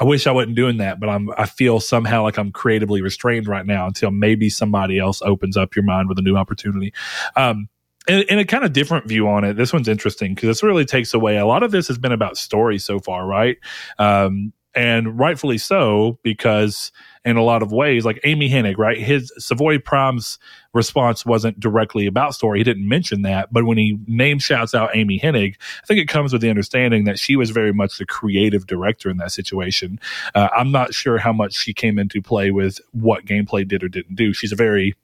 I 0.00 0.04
wish 0.04 0.26
I 0.26 0.30
wasn't 0.30 0.56
doing 0.56 0.78
that, 0.78 0.98
but 0.98 1.10
I'm 1.10 1.28
I 1.36 1.44
feel 1.44 1.78
somehow 1.78 2.22
like 2.22 2.38
I'm 2.38 2.52
creatively 2.52 3.02
restrained 3.02 3.46
right 3.46 3.66
now 3.66 3.86
until 3.86 4.10
maybe 4.10 4.48
somebody 4.48 4.98
else 4.98 5.20
opens 5.20 5.58
up 5.58 5.76
your 5.76 5.84
mind 5.84 6.08
with 6.08 6.18
a 6.18 6.22
new 6.22 6.38
opportunity. 6.38 6.94
Um, 7.36 7.68
in, 8.08 8.22
in 8.30 8.38
a 8.38 8.46
kind 8.46 8.64
of 8.64 8.72
different 8.72 9.06
view 9.06 9.28
on 9.28 9.44
it, 9.44 9.58
this 9.58 9.74
one's 9.74 9.88
interesting 9.88 10.34
because 10.34 10.46
this 10.46 10.62
really 10.62 10.86
takes 10.86 11.12
away 11.12 11.36
a 11.36 11.44
lot 11.44 11.62
of 11.62 11.70
this 11.70 11.86
has 11.88 11.98
been 11.98 12.12
about 12.12 12.38
story 12.38 12.78
so 12.78 12.98
far, 12.98 13.26
right? 13.26 13.58
Um, 13.98 14.54
and 14.74 15.18
rightfully 15.18 15.58
so 15.58 16.18
because 16.22 16.92
in 17.24 17.36
a 17.36 17.42
lot 17.42 17.62
of 17.62 17.70
ways, 17.70 18.04
like 18.04 18.18
Amy 18.24 18.48
Hennig, 18.48 18.76
right? 18.78 18.98
His 18.98 19.32
Savoy 19.38 19.78
Prime's 19.78 20.38
response 20.74 21.24
wasn't 21.24 21.60
directly 21.60 22.06
about 22.06 22.34
story. 22.34 22.58
He 22.58 22.64
didn't 22.64 22.88
mention 22.88 23.22
that, 23.22 23.52
but 23.52 23.64
when 23.64 23.78
he 23.78 23.98
name 24.06 24.38
shouts 24.38 24.74
out 24.74 24.90
Amy 24.94 25.20
Hennig, 25.20 25.54
I 25.82 25.86
think 25.86 26.00
it 26.00 26.08
comes 26.08 26.32
with 26.32 26.42
the 26.42 26.50
understanding 26.50 27.04
that 27.04 27.18
she 27.18 27.36
was 27.36 27.50
very 27.50 27.72
much 27.72 27.98
the 27.98 28.06
creative 28.06 28.66
director 28.66 29.08
in 29.08 29.18
that 29.18 29.30
situation. 29.30 30.00
Uh, 30.34 30.48
I'm 30.56 30.72
not 30.72 30.94
sure 30.94 31.18
how 31.18 31.32
much 31.32 31.54
she 31.54 31.72
came 31.72 31.98
into 31.98 32.20
play 32.20 32.50
with 32.50 32.80
what 32.90 33.24
gameplay 33.24 33.66
did 33.66 33.84
or 33.84 33.88
didn't 33.88 34.16
do. 34.16 34.32
She's 34.32 34.52
a 34.52 34.56
very 34.56 34.94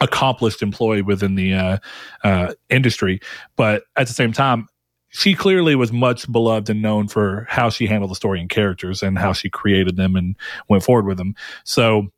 accomplished 0.00 0.62
employee 0.62 1.02
within 1.02 1.34
the 1.34 1.54
uh, 1.54 1.78
uh, 2.24 2.54
industry, 2.70 3.20
but 3.56 3.84
at 3.96 4.06
the 4.06 4.12
same 4.14 4.32
time, 4.32 4.68
she 5.14 5.32
clearly 5.32 5.76
was 5.76 5.92
much 5.92 6.30
beloved 6.30 6.68
and 6.68 6.82
known 6.82 7.06
for 7.06 7.46
how 7.48 7.70
she 7.70 7.86
handled 7.86 8.10
the 8.10 8.16
story 8.16 8.40
and 8.40 8.50
characters 8.50 9.00
and 9.00 9.16
how 9.16 9.32
she 9.32 9.48
created 9.48 9.94
them 9.94 10.16
and 10.16 10.34
went 10.68 10.82
forward 10.82 11.06
with 11.06 11.18
them. 11.18 11.36
So 11.62 12.08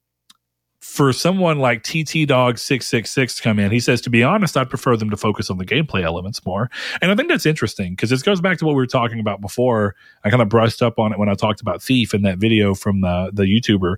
for 0.80 1.12
someone 1.12 1.58
like 1.58 1.82
TT 1.82 2.26
Dog 2.26 2.56
666 2.56 3.36
to 3.36 3.42
come 3.42 3.58
in, 3.58 3.70
he 3.70 3.80
says, 3.80 4.00
to 4.00 4.08
be 4.08 4.22
honest, 4.22 4.56
I'd 4.56 4.70
prefer 4.70 4.96
them 4.96 5.10
to 5.10 5.16
focus 5.18 5.50
on 5.50 5.58
the 5.58 5.66
gameplay 5.66 6.04
elements 6.04 6.44
more. 6.46 6.70
And 7.02 7.10
I 7.10 7.14
think 7.14 7.28
that's 7.28 7.44
interesting 7.44 7.92
because 7.92 8.08
this 8.08 8.22
goes 8.22 8.40
back 8.40 8.56
to 8.58 8.64
what 8.64 8.72
we 8.72 8.80
were 8.80 8.86
talking 8.86 9.20
about 9.20 9.42
before. 9.42 9.94
I 10.24 10.30
kind 10.30 10.40
of 10.40 10.48
brushed 10.48 10.80
up 10.80 10.98
on 10.98 11.12
it 11.12 11.18
when 11.18 11.28
I 11.28 11.34
talked 11.34 11.60
about 11.60 11.82
Thief 11.82 12.14
in 12.14 12.22
that 12.22 12.38
video 12.38 12.74
from 12.74 13.02
the, 13.02 13.30
the 13.30 13.42
YouTuber. 13.42 13.96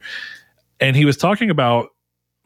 And 0.80 0.96
he 0.96 1.04
was 1.04 1.16
talking 1.16 1.50
about 1.50 1.90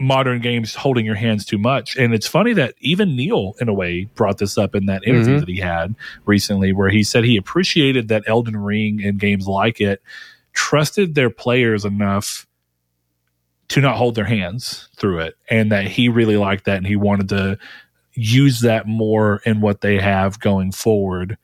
modern 0.01 0.41
games 0.41 0.75
holding 0.75 1.07
your 1.07 1.15
hands 1.15 1.45
too 1.45 1.59
much. 1.59 1.97
And 1.97 2.13
it's 2.13 2.27
funny 2.27 2.53
that 2.55 2.75
even 2.81 3.15
Neil, 3.15 3.55
in 3.61 3.69
a 3.69 3.75
way, 3.75 4.05
brought 4.15 4.39
this 4.39 4.59
up 4.59 4.75
in 4.75 4.87
that 4.87 5.05
interview 5.05 5.35
mm-hmm. 5.35 5.41
that 5.41 5.49
he 5.49 5.61
had 5.61 5.95
recently, 6.25 6.73
where 6.73 6.91
he 6.91 7.03
said 7.03 7.25
he 7.25 7.37
appreciated 7.37 8.09
that 8.09 8.25
Elden 8.27 8.57
Ring 8.57 9.03
and 9.05 9.19
games 9.19 9.47
like 9.47 9.81
it 9.81 10.03
trusted 10.53 11.15
their 11.15 11.31
players 11.31 11.85
enough 11.85 12.47
to 13.69 13.81
not 13.81 13.97
hold 13.97 14.15
their 14.15 14.25
hands 14.25 14.89
through 14.97 15.21
it. 15.21 15.35
And 15.49 15.71
that 15.73 15.87
he 15.87 16.09
really 16.09 16.37
liked 16.37 16.65
that 16.65 16.79
and 16.79 16.87
he 16.87 16.97
wanted 16.97 17.29
to 17.31 17.59
use 18.15 18.61
that 18.61 18.87
more 18.87 19.41
in 19.47 19.61
what 19.61 19.81
they 19.81 19.99
have 19.99 20.39
going 20.41 20.73
forward. 20.73 21.39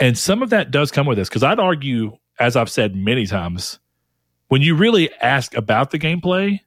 And 0.00 0.18
some 0.18 0.42
of 0.42 0.50
that 0.50 0.70
does 0.70 0.90
come 0.90 1.06
with 1.06 1.18
this 1.18 1.28
because 1.28 1.44
I'd 1.44 1.60
argue, 1.60 2.16
as 2.40 2.56
I've 2.56 2.70
said 2.70 2.96
many 2.96 3.26
times, 3.26 3.78
when 4.48 4.62
you 4.62 4.74
really 4.74 5.12
ask 5.20 5.56
about 5.56 5.92
the 5.92 5.98
gameplay, 5.98 6.60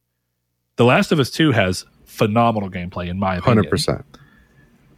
the 0.75 0.85
Last 0.85 1.11
of 1.11 1.19
Us 1.19 1.29
2 1.31 1.51
has 1.51 1.85
phenomenal 2.05 2.69
gameplay, 2.69 3.07
in 3.07 3.19
my 3.19 3.37
opinion. 3.37 3.65
100%. 3.65 4.03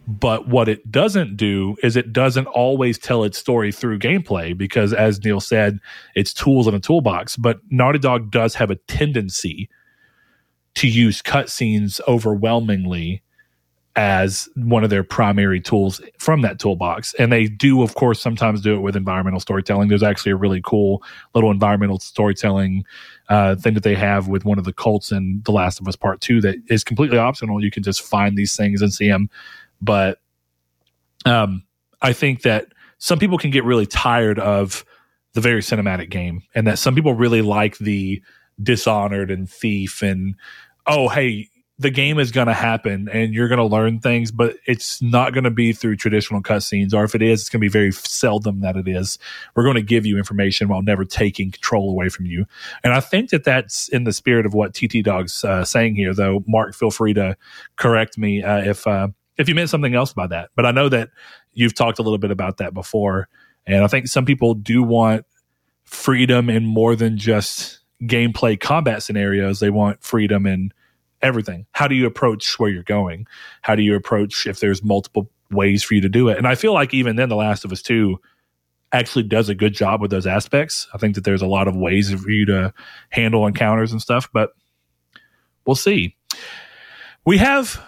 But 0.08 0.48
what 0.48 0.70
it 0.70 0.90
doesn't 0.90 1.36
do 1.36 1.76
is 1.84 1.98
it 1.98 2.14
doesn't 2.14 2.48
always 2.48 2.98
tell 2.98 3.26
its 3.26 3.38
story 3.38 3.74
through 3.74 4.00
gameplay 4.00 4.58
because, 4.58 4.94
as 4.94 5.22
Neil 5.24 5.42
said, 5.42 5.80
it's 6.16 6.34
tools 6.34 6.66
in 6.66 6.74
a 6.74 6.80
toolbox. 6.80 7.36
But 7.36 7.60
Naughty 7.70 8.00
Dog 8.00 8.32
does 8.32 8.56
have 8.56 8.72
a 8.72 8.76
tendency 8.88 9.70
to 10.76 10.88
use 10.88 11.22
cutscenes 11.22 12.00
overwhelmingly 12.08 13.22
as 13.98 14.48
one 14.56 14.84
of 14.84 14.92
their 14.92 15.04
primary 15.04 15.60
tools 15.60 16.00
from 16.20 16.42
that 16.44 16.60
toolbox. 16.60 17.16
And 17.16 17.32
they 17.32 17.48
do, 17.48 17.82
of 17.82 17.96
course, 17.96 18.22
sometimes 18.22 18.62
do 18.62 18.76
it 18.76 18.82
with 18.82 18.96
environmental 18.96 19.40
storytelling. 19.40 19.90
There's 19.90 20.04
actually 20.04 20.34
a 20.34 20.36
really 20.36 20.62
cool 20.64 21.04
little 21.34 21.50
environmental 21.50 22.00
storytelling 22.00 22.86
uh, 23.30 23.56
thing 23.56 23.74
that 23.74 23.82
they 23.82 23.96
have 23.96 24.28
with 24.28 24.46
one 24.46 24.60
of 24.60 24.66
the 24.66 24.72
cults 24.72 25.12
in 25.12 25.42
The 25.46 25.52
Last 25.52 25.82
of 25.82 25.88
Us 25.88 25.96
Part 25.96 26.22
2 26.22 26.42
that 26.42 26.58
is 26.70 26.84
completely 26.84 27.18
optional. 27.18 27.62
You 27.62 27.72
can 27.72 27.82
just 27.82 28.04
find 28.04 28.38
these 28.38 28.56
things 28.56 28.84
and 28.84 28.94
see 28.94 29.08
them. 29.10 29.32
But 29.82 30.20
um, 31.26 31.64
I 32.00 32.14
think 32.14 32.44
that 32.44 32.68
some 33.00 33.18
people 33.18 33.40
can 33.40 33.50
get 33.50 33.64
really 33.64 33.88
tired 33.88 34.38
of 34.38 34.86
the 35.34 35.42
very 35.42 35.62
cinematic 35.62 36.12
game 36.12 36.44
and 36.54 36.68
that 36.68 36.78
some 36.78 36.94
people 36.94 37.16
really 37.16 37.42
like 37.42 37.80
the 37.80 38.22
dishonored 38.62 39.30
and 39.30 39.48
thief 39.50 40.02
and 40.02 40.36
oh 40.88 41.08
hey 41.10 41.48
the 41.80 41.92
game 41.92 42.18
is 42.18 42.32
going 42.32 42.48
to 42.48 42.54
happen 42.54 43.08
and 43.08 43.34
you're 43.34 43.48
going 43.48 43.60
to 43.60 43.66
learn 43.66 44.00
things, 44.00 44.32
but 44.32 44.56
it's 44.66 45.00
not 45.00 45.34
going 45.34 45.44
to 45.44 45.52
be 45.52 45.74
through 45.74 45.96
traditional 45.96 46.42
cutscenes. 46.42 46.92
Or 46.92 47.04
if 47.04 47.14
it 47.14 47.22
is, 47.22 47.42
it's 47.42 47.50
going 47.50 47.60
to 47.60 47.66
be 47.66 47.70
very 47.72 47.92
seldom 47.92 48.62
that 48.62 48.76
it 48.76 48.88
is. 48.88 49.20
We're 49.56 49.64
going 49.64 49.76
to 49.76 49.84
give 49.84 50.06
you 50.06 50.18
information 50.18 50.70
while 50.70 50.82
never 50.82 51.06
taking 51.06 51.52
control 51.52 51.92
away 51.92 52.10
from 52.10 52.26
you. 52.26 52.46
And 52.84 52.94
I 52.94 53.00
think 53.00 53.30
that 53.30 53.44
that's 53.44 53.90
in 53.90 54.06
the 54.06 54.14
spirit 54.14 54.48
of 54.48 54.56
what 54.56 54.74
TT 54.74 55.04
Dog's 55.04 55.44
uh, 55.44 55.64
saying 55.66 55.96
here, 55.96 56.16
though. 56.16 56.44
Mark, 56.48 56.74
feel 56.74 56.90
free 56.90 57.14
to 57.14 57.38
correct 57.76 58.18
me 58.18 58.42
uh, 58.42 58.64
if, 58.64 58.88
uh, 58.88 59.10
if 59.38 59.48
you 59.48 59.54
meant 59.54 59.70
something 59.70 59.94
else 59.94 60.14
by 60.14 60.26
that. 60.26 60.50
But 60.56 60.66
I 60.66 60.72
know 60.72 60.90
that 60.90 61.10
you've 61.54 61.76
talked 61.76 62.00
a 62.00 62.02
little 62.02 62.18
bit 62.18 62.32
about 62.32 62.58
that 62.58 62.74
before. 62.74 63.30
And 63.68 63.84
I 63.84 63.88
think 63.88 64.08
some 64.08 64.26
people 64.26 64.56
do 64.56 64.82
want 64.82 65.26
freedom 65.86 66.50
in 66.50 66.66
more 66.66 66.96
than 66.96 67.18
just 67.18 67.82
gameplay 68.02 68.60
combat 68.60 69.04
scenarios. 69.04 69.60
They 69.60 69.70
want 69.70 70.04
freedom 70.04 70.48
in 70.48 70.72
everything. 71.22 71.66
How 71.72 71.88
do 71.88 71.96
you 71.96 72.06
approach 72.06 72.60
where 72.60 72.70
you're 72.70 72.84
going? 72.84 73.28
How 73.62 73.76
do 73.76 73.82
you 73.82 73.96
approach 73.96 74.48
if 74.48 74.60
there's 74.60 74.84
multiple 74.84 75.30
ways 75.52 75.84
for 75.84 75.96
you 75.96 76.02
to 76.02 76.10
do 76.10 76.30
it? 76.30 76.38
And 76.38 76.48
I 76.48 76.56
feel 76.56 76.74
like 76.74 76.94
even 76.94 77.16
then, 77.16 77.30
The 77.30 77.36
Last 77.36 77.66
of 77.66 77.72
Us 77.72 77.82
2 77.82 78.20
actually 78.94 79.24
does 79.24 79.50
a 79.50 79.56
good 79.56 79.74
job 79.74 80.02
with 80.02 80.12
those 80.12 80.28
aspects. 80.28 80.88
I 80.94 80.98
think 80.98 81.16
that 81.16 81.24
there's 81.24 81.42
a 81.42 81.48
lot 81.48 81.68
of 81.68 81.76
ways 81.76 82.14
for 82.14 82.30
you 82.30 82.46
to 82.46 82.74
handle 83.10 83.46
encounters 83.46 83.92
and 83.92 84.02
stuff, 84.02 84.30
but 84.32 84.52
we'll 85.66 85.76
see. 85.76 86.16
We 87.26 87.38
have 87.38 87.82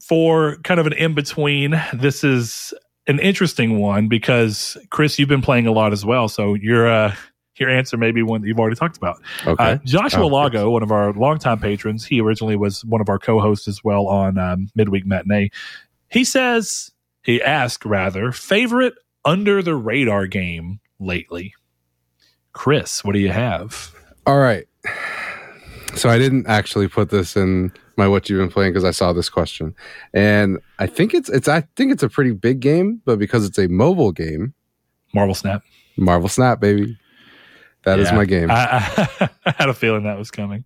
for 0.00 0.56
kind 0.64 0.78
of 0.78 0.86
an 0.86 0.92
in 0.92 1.14
between, 1.14 1.80
this 1.92 2.22
is 2.22 2.72
an 3.06 3.18
interesting 3.18 3.78
one 3.80 4.08
because 4.08 4.76
Chris, 4.90 5.18
you've 5.18 5.28
been 5.28 5.42
playing 5.42 5.66
a 5.66 5.72
lot 5.72 5.92
as 5.92 6.04
well. 6.04 6.28
So 6.28 6.54
you're, 6.54 6.88
uh, 6.88 7.14
your 7.56 7.70
answer 7.70 7.96
may 7.96 8.10
be 8.10 8.22
one 8.22 8.40
that 8.40 8.48
you've 8.48 8.58
already 8.58 8.76
talked 8.76 8.96
about. 8.96 9.20
Okay. 9.46 9.62
Uh, 9.62 9.78
Joshua 9.84 10.24
oh, 10.24 10.28
Lago, 10.28 10.70
one 10.70 10.82
of 10.82 10.90
our 10.90 11.12
longtime 11.12 11.60
patrons, 11.60 12.04
he 12.04 12.20
originally 12.20 12.56
was 12.56 12.84
one 12.84 13.00
of 13.00 13.08
our 13.08 13.18
co-hosts 13.18 13.68
as 13.68 13.82
well 13.84 14.06
on 14.06 14.38
um, 14.38 14.68
Midweek 14.74 15.06
Matinee. 15.06 15.50
He 16.08 16.24
says 16.24 16.90
he 17.22 17.42
asked 17.42 17.84
rather 17.84 18.32
favorite 18.32 18.94
under 19.24 19.62
the 19.62 19.74
radar 19.74 20.26
game 20.26 20.80
lately. 20.98 21.54
Chris, 22.52 23.04
what 23.04 23.12
do 23.12 23.18
you 23.18 23.30
have? 23.30 23.94
All 24.26 24.38
right. 24.38 24.66
So 25.96 26.08
I 26.08 26.18
didn't 26.18 26.46
actually 26.46 26.88
put 26.88 27.10
this 27.10 27.36
in 27.36 27.72
my 27.96 28.08
what 28.08 28.28
you've 28.28 28.40
been 28.40 28.50
playing 28.50 28.72
because 28.72 28.84
I 28.84 28.90
saw 28.90 29.12
this 29.12 29.28
question, 29.28 29.74
and 30.12 30.58
I 30.78 30.86
think 30.86 31.14
it's 31.14 31.28
it's 31.28 31.46
I 31.46 31.62
think 31.76 31.92
it's 31.92 32.02
a 32.02 32.08
pretty 32.08 32.32
big 32.32 32.60
game, 32.60 33.00
but 33.04 33.18
because 33.18 33.44
it's 33.44 33.58
a 33.58 33.68
mobile 33.68 34.10
game, 34.10 34.54
Marvel 35.14 35.34
Snap, 35.34 35.62
Marvel 35.96 36.28
Snap, 36.28 36.60
baby. 36.60 36.98
That 37.84 37.98
yeah, 37.98 38.04
is 38.04 38.12
my 38.12 38.24
game. 38.24 38.50
I, 38.50 38.54
I, 38.64 39.28
I, 39.46 39.54
had 39.56 39.68
a 39.68 39.74
feeling 39.74 40.04
that 40.04 40.18
was 40.18 40.30
coming. 40.30 40.64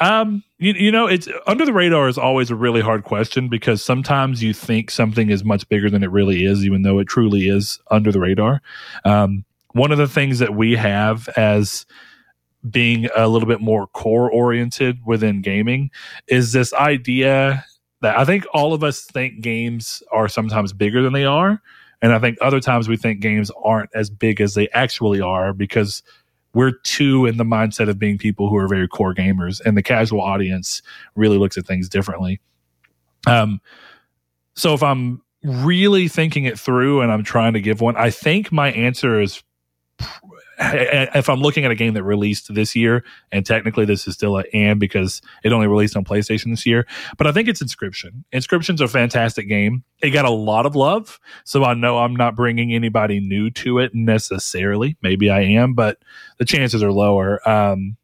Um, 0.00 0.42
you, 0.58 0.72
you 0.72 0.90
know, 0.90 1.06
it's 1.06 1.28
under 1.46 1.64
the 1.64 1.72
radar 1.72 2.08
is 2.08 2.18
always 2.18 2.50
a 2.50 2.56
really 2.56 2.80
hard 2.80 3.04
question 3.04 3.48
because 3.48 3.84
sometimes 3.84 4.42
you 4.42 4.52
think 4.52 4.90
something 4.90 5.30
is 5.30 5.44
much 5.44 5.68
bigger 5.68 5.88
than 5.88 6.02
it 6.02 6.10
really 6.10 6.44
is, 6.44 6.64
even 6.64 6.82
though 6.82 6.98
it 6.98 7.06
truly 7.06 7.48
is 7.48 7.78
under 7.90 8.10
the 8.10 8.18
radar. 8.18 8.60
Um, 9.04 9.44
one 9.72 9.92
of 9.92 9.98
the 9.98 10.08
things 10.08 10.40
that 10.40 10.54
we 10.54 10.74
have 10.74 11.28
as 11.36 11.86
being 12.68 13.08
a 13.16 13.28
little 13.28 13.48
bit 13.48 13.60
more 13.60 13.86
core 13.88 14.30
oriented 14.30 14.98
within 15.04 15.40
gaming 15.40 15.90
is 16.28 16.52
this 16.52 16.72
idea 16.74 17.64
that 18.00 18.18
I 18.18 18.24
think 18.24 18.44
all 18.52 18.74
of 18.74 18.82
us 18.82 19.02
think 19.02 19.40
games 19.40 20.02
are 20.10 20.28
sometimes 20.28 20.72
bigger 20.72 21.02
than 21.02 21.12
they 21.12 21.24
are. 21.24 21.62
And 22.02 22.12
I 22.12 22.18
think 22.18 22.36
other 22.40 22.60
times 22.60 22.88
we 22.88 22.96
think 22.96 23.20
games 23.20 23.50
aren't 23.64 23.90
as 23.94 24.10
big 24.10 24.40
as 24.40 24.54
they 24.54 24.68
actually 24.70 25.20
are 25.20 25.52
because 25.52 26.02
we're 26.52 26.72
too 26.82 27.24
in 27.24 27.36
the 27.38 27.44
mindset 27.44 27.88
of 27.88 27.98
being 27.98 28.18
people 28.18 28.50
who 28.50 28.56
are 28.56 28.68
very 28.68 28.88
core 28.88 29.14
gamers, 29.14 29.60
and 29.64 29.76
the 29.76 29.82
casual 29.82 30.20
audience 30.20 30.82
really 31.14 31.38
looks 31.38 31.56
at 31.56 31.66
things 31.66 31.88
differently. 31.88 32.40
Um, 33.26 33.60
so 34.54 34.74
if 34.74 34.82
I'm 34.82 35.22
really 35.42 36.08
thinking 36.08 36.44
it 36.44 36.58
through 36.58 37.00
and 37.00 37.10
I'm 37.10 37.24
trying 37.24 37.54
to 37.54 37.60
give 37.60 37.80
one, 37.80 37.96
I 37.96 38.10
think 38.10 38.52
my 38.52 38.70
answer 38.72 39.20
is 39.20 39.42
if 41.14 41.28
I'm 41.28 41.40
looking 41.40 41.64
at 41.64 41.70
a 41.70 41.74
game 41.74 41.94
that 41.94 42.02
released 42.02 42.54
this 42.54 42.76
year, 42.76 43.04
and 43.30 43.44
technically 43.44 43.84
this 43.84 44.06
is 44.06 44.14
still 44.14 44.36
an 44.36 44.44
and 44.52 44.78
because 44.78 45.20
it 45.42 45.52
only 45.52 45.66
released 45.66 45.96
on 45.96 46.04
PlayStation 46.04 46.50
this 46.50 46.66
year, 46.66 46.86
but 47.18 47.26
I 47.26 47.32
think 47.32 47.48
it's 47.48 47.60
Inscription. 47.62 48.24
Inscription's 48.32 48.80
a 48.80 48.88
fantastic 48.88 49.48
game. 49.48 49.82
It 50.02 50.10
got 50.10 50.24
a 50.24 50.30
lot 50.30 50.66
of 50.66 50.76
love, 50.76 51.18
so 51.44 51.64
I 51.64 51.74
know 51.74 51.98
I'm 51.98 52.14
not 52.14 52.36
bringing 52.36 52.72
anybody 52.72 53.20
new 53.20 53.50
to 53.50 53.78
it 53.78 53.94
necessarily. 53.94 54.96
Maybe 55.02 55.30
I 55.30 55.40
am, 55.40 55.74
but 55.74 55.98
the 56.38 56.44
chances 56.44 56.82
are 56.82 56.92
lower. 56.92 57.46
Um, 57.48 57.96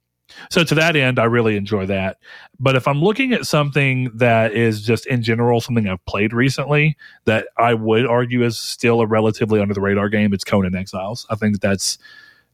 so 0.51 0.65
to 0.65 0.75
that 0.75 0.97
end, 0.97 1.19
I 1.19 1.25
really 1.25 1.57
enjoy 1.57 1.87
that. 1.87 2.19
But 2.61 2.77
if 2.77 2.87
I'm 2.87 3.01
looking 3.01 3.33
at 3.33 3.47
something 3.47 4.11
that 4.15 4.53
is 4.53 4.83
just 4.83 5.07
in 5.07 5.23
general 5.23 5.61
something 5.61 5.89
I've 5.89 6.05
played 6.07 6.33
recently 6.33 6.97
that 7.25 7.49
I 7.57 7.75
would 7.75 8.07
argue 8.07 8.45
is 8.45 8.59
still 8.59 9.01
a 9.01 9.07
relatively 9.07 9.61
under 9.61 9.75
the 9.75 9.81
radar 9.81 10.09
game, 10.09 10.33
it's 10.35 10.45
Conan 10.45 10.75
Exiles. 10.75 11.27
I 11.31 11.35
think 11.35 11.61
that's 11.61 11.99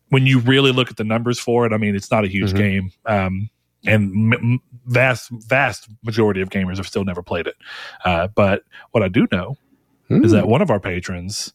when 0.09 0.27
you 0.27 0.39
really 0.41 0.73
look 0.73 0.91
at 0.91 0.97
the 0.97 1.05
numbers 1.05 1.39
for 1.39 1.67
it. 1.67 1.73
I 1.73 1.77
mean, 1.77 1.97
it's 1.97 2.11
not 2.11 2.25
a 2.25 2.29
huge 2.29 2.51
mm-hmm. 2.51 2.59
game. 2.59 2.93
Um, 3.07 3.51
and 3.87 4.35
m- 4.35 4.61
vast, 4.87 5.31
vast 5.31 5.89
majority 6.03 6.41
of 6.41 6.51
gamers 6.51 6.77
have 6.77 6.87
still 6.87 7.05
never 7.05 7.23
played 7.23 7.47
it. 7.47 7.57
Uh, 8.05 8.29
but 8.29 8.63
what 8.93 9.03
I 9.03 9.09
do 9.09 9.27
know 9.31 9.57
mm. 10.11 10.25
is 10.25 10.33
that 10.33 10.49
one 10.49 10.63
of 10.63 10.71
our 10.71 10.81
patrons 10.81 11.53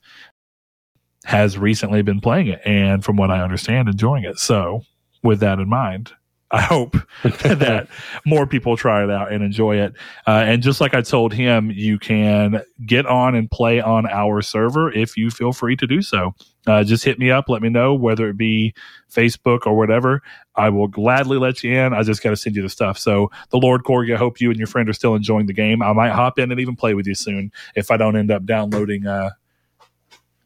has 1.25 1.57
recently 1.57 2.01
been 2.01 2.21
playing 2.21 2.47
it, 2.47 2.61
and 2.65 3.03
from 3.03 3.17
what 3.17 3.29
I 3.29 3.41
understand, 3.41 3.89
enjoying 3.89 4.23
it. 4.23 4.39
So, 4.39 4.83
with 5.21 5.41
that 5.41 5.59
in 5.59 5.67
mind, 5.67 6.13
I 6.51 6.61
hope 6.61 6.95
that 7.23 7.87
more 8.25 8.47
people 8.47 8.75
try 8.75 9.03
it 9.03 9.09
out 9.09 9.31
and 9.31 9.43
enjoy 9.43 9.77
it. 9.77 9.93
Uh, 10.25 10.43
and 10.45 10.63
just 10.63 10.81
like 10.81 10.93
I 10.93 11.01
told 11.01 11.33
him, 11.33 11.69
you 11.71 11.99
can 11.99 12.61
get 12.85 13.05
on 13.05 13.35
and 13.35 13.49
play 13.49 13.79
on 13.79 14.07
our 14.07 14.41
server 14.41 14.91
if 14.91 15.15
you 15.15 15.29
feel 15.29 15.53
free 15.53 15.75
to 15.75 15.85
do 15.85 16.01
so. 16.01 16.33
Uh, 16.65 16.83
just 16.83 17.03
hit 17.03 17.19
me 17.19 17.31
up, 17.31 17.49
let 17.49 17.61
me 17.61 17.69
know 17.69 17.93
whether 17.93 18.29
it 18.29 18.37
be 18.37 18.73
Facebook 19.11 19.65
or 19.65 19.77
whatever. 19.77 20.21
I 20.55 20.69
will 20.69 20.87
gladly 20.87 21.37
let 21.37 21.63
you 21.63 21.77
in. 21.79 21.93
I 21.93 22.03
just 22.03 22.21
got 22.21 22.31
to 22.31 22.35
send 22.35 22.55
you 22.55 22.61
the 22.61 22.69
stuff. 22.69 22.97
So, 22.97 23.31
the 23.49 23.57
Lord 23.57 23.83
Corgi, 23.83 24.13
I 24.13 24.17
hope 24.17 24.41
you 24.41 24.49
and 24.49 24.57
your 24.57 24.67
friend 24.67 24.89
are 24.89 24.93
still 24.93 25.15
enjoying 25.15 25.45
the 25.45 25.53
game. 25.53 25.81
I 25.81 25.93
might 25.93 26.11
hop 26.11 26.37
in 26.37 26.51
and 26.51 26.59
even 26.59 26.75
play 26.75 26.93
with 26.93 27.07
you 27.07 27.15
soon 27.15 27.51
if 27.75 27.91
I 27.91 27.97
don't 27.97 28.17
end 28.17 28.29
up 28.29 28.45
downloading. 28.45 29.07
Uh, 29.07 29.29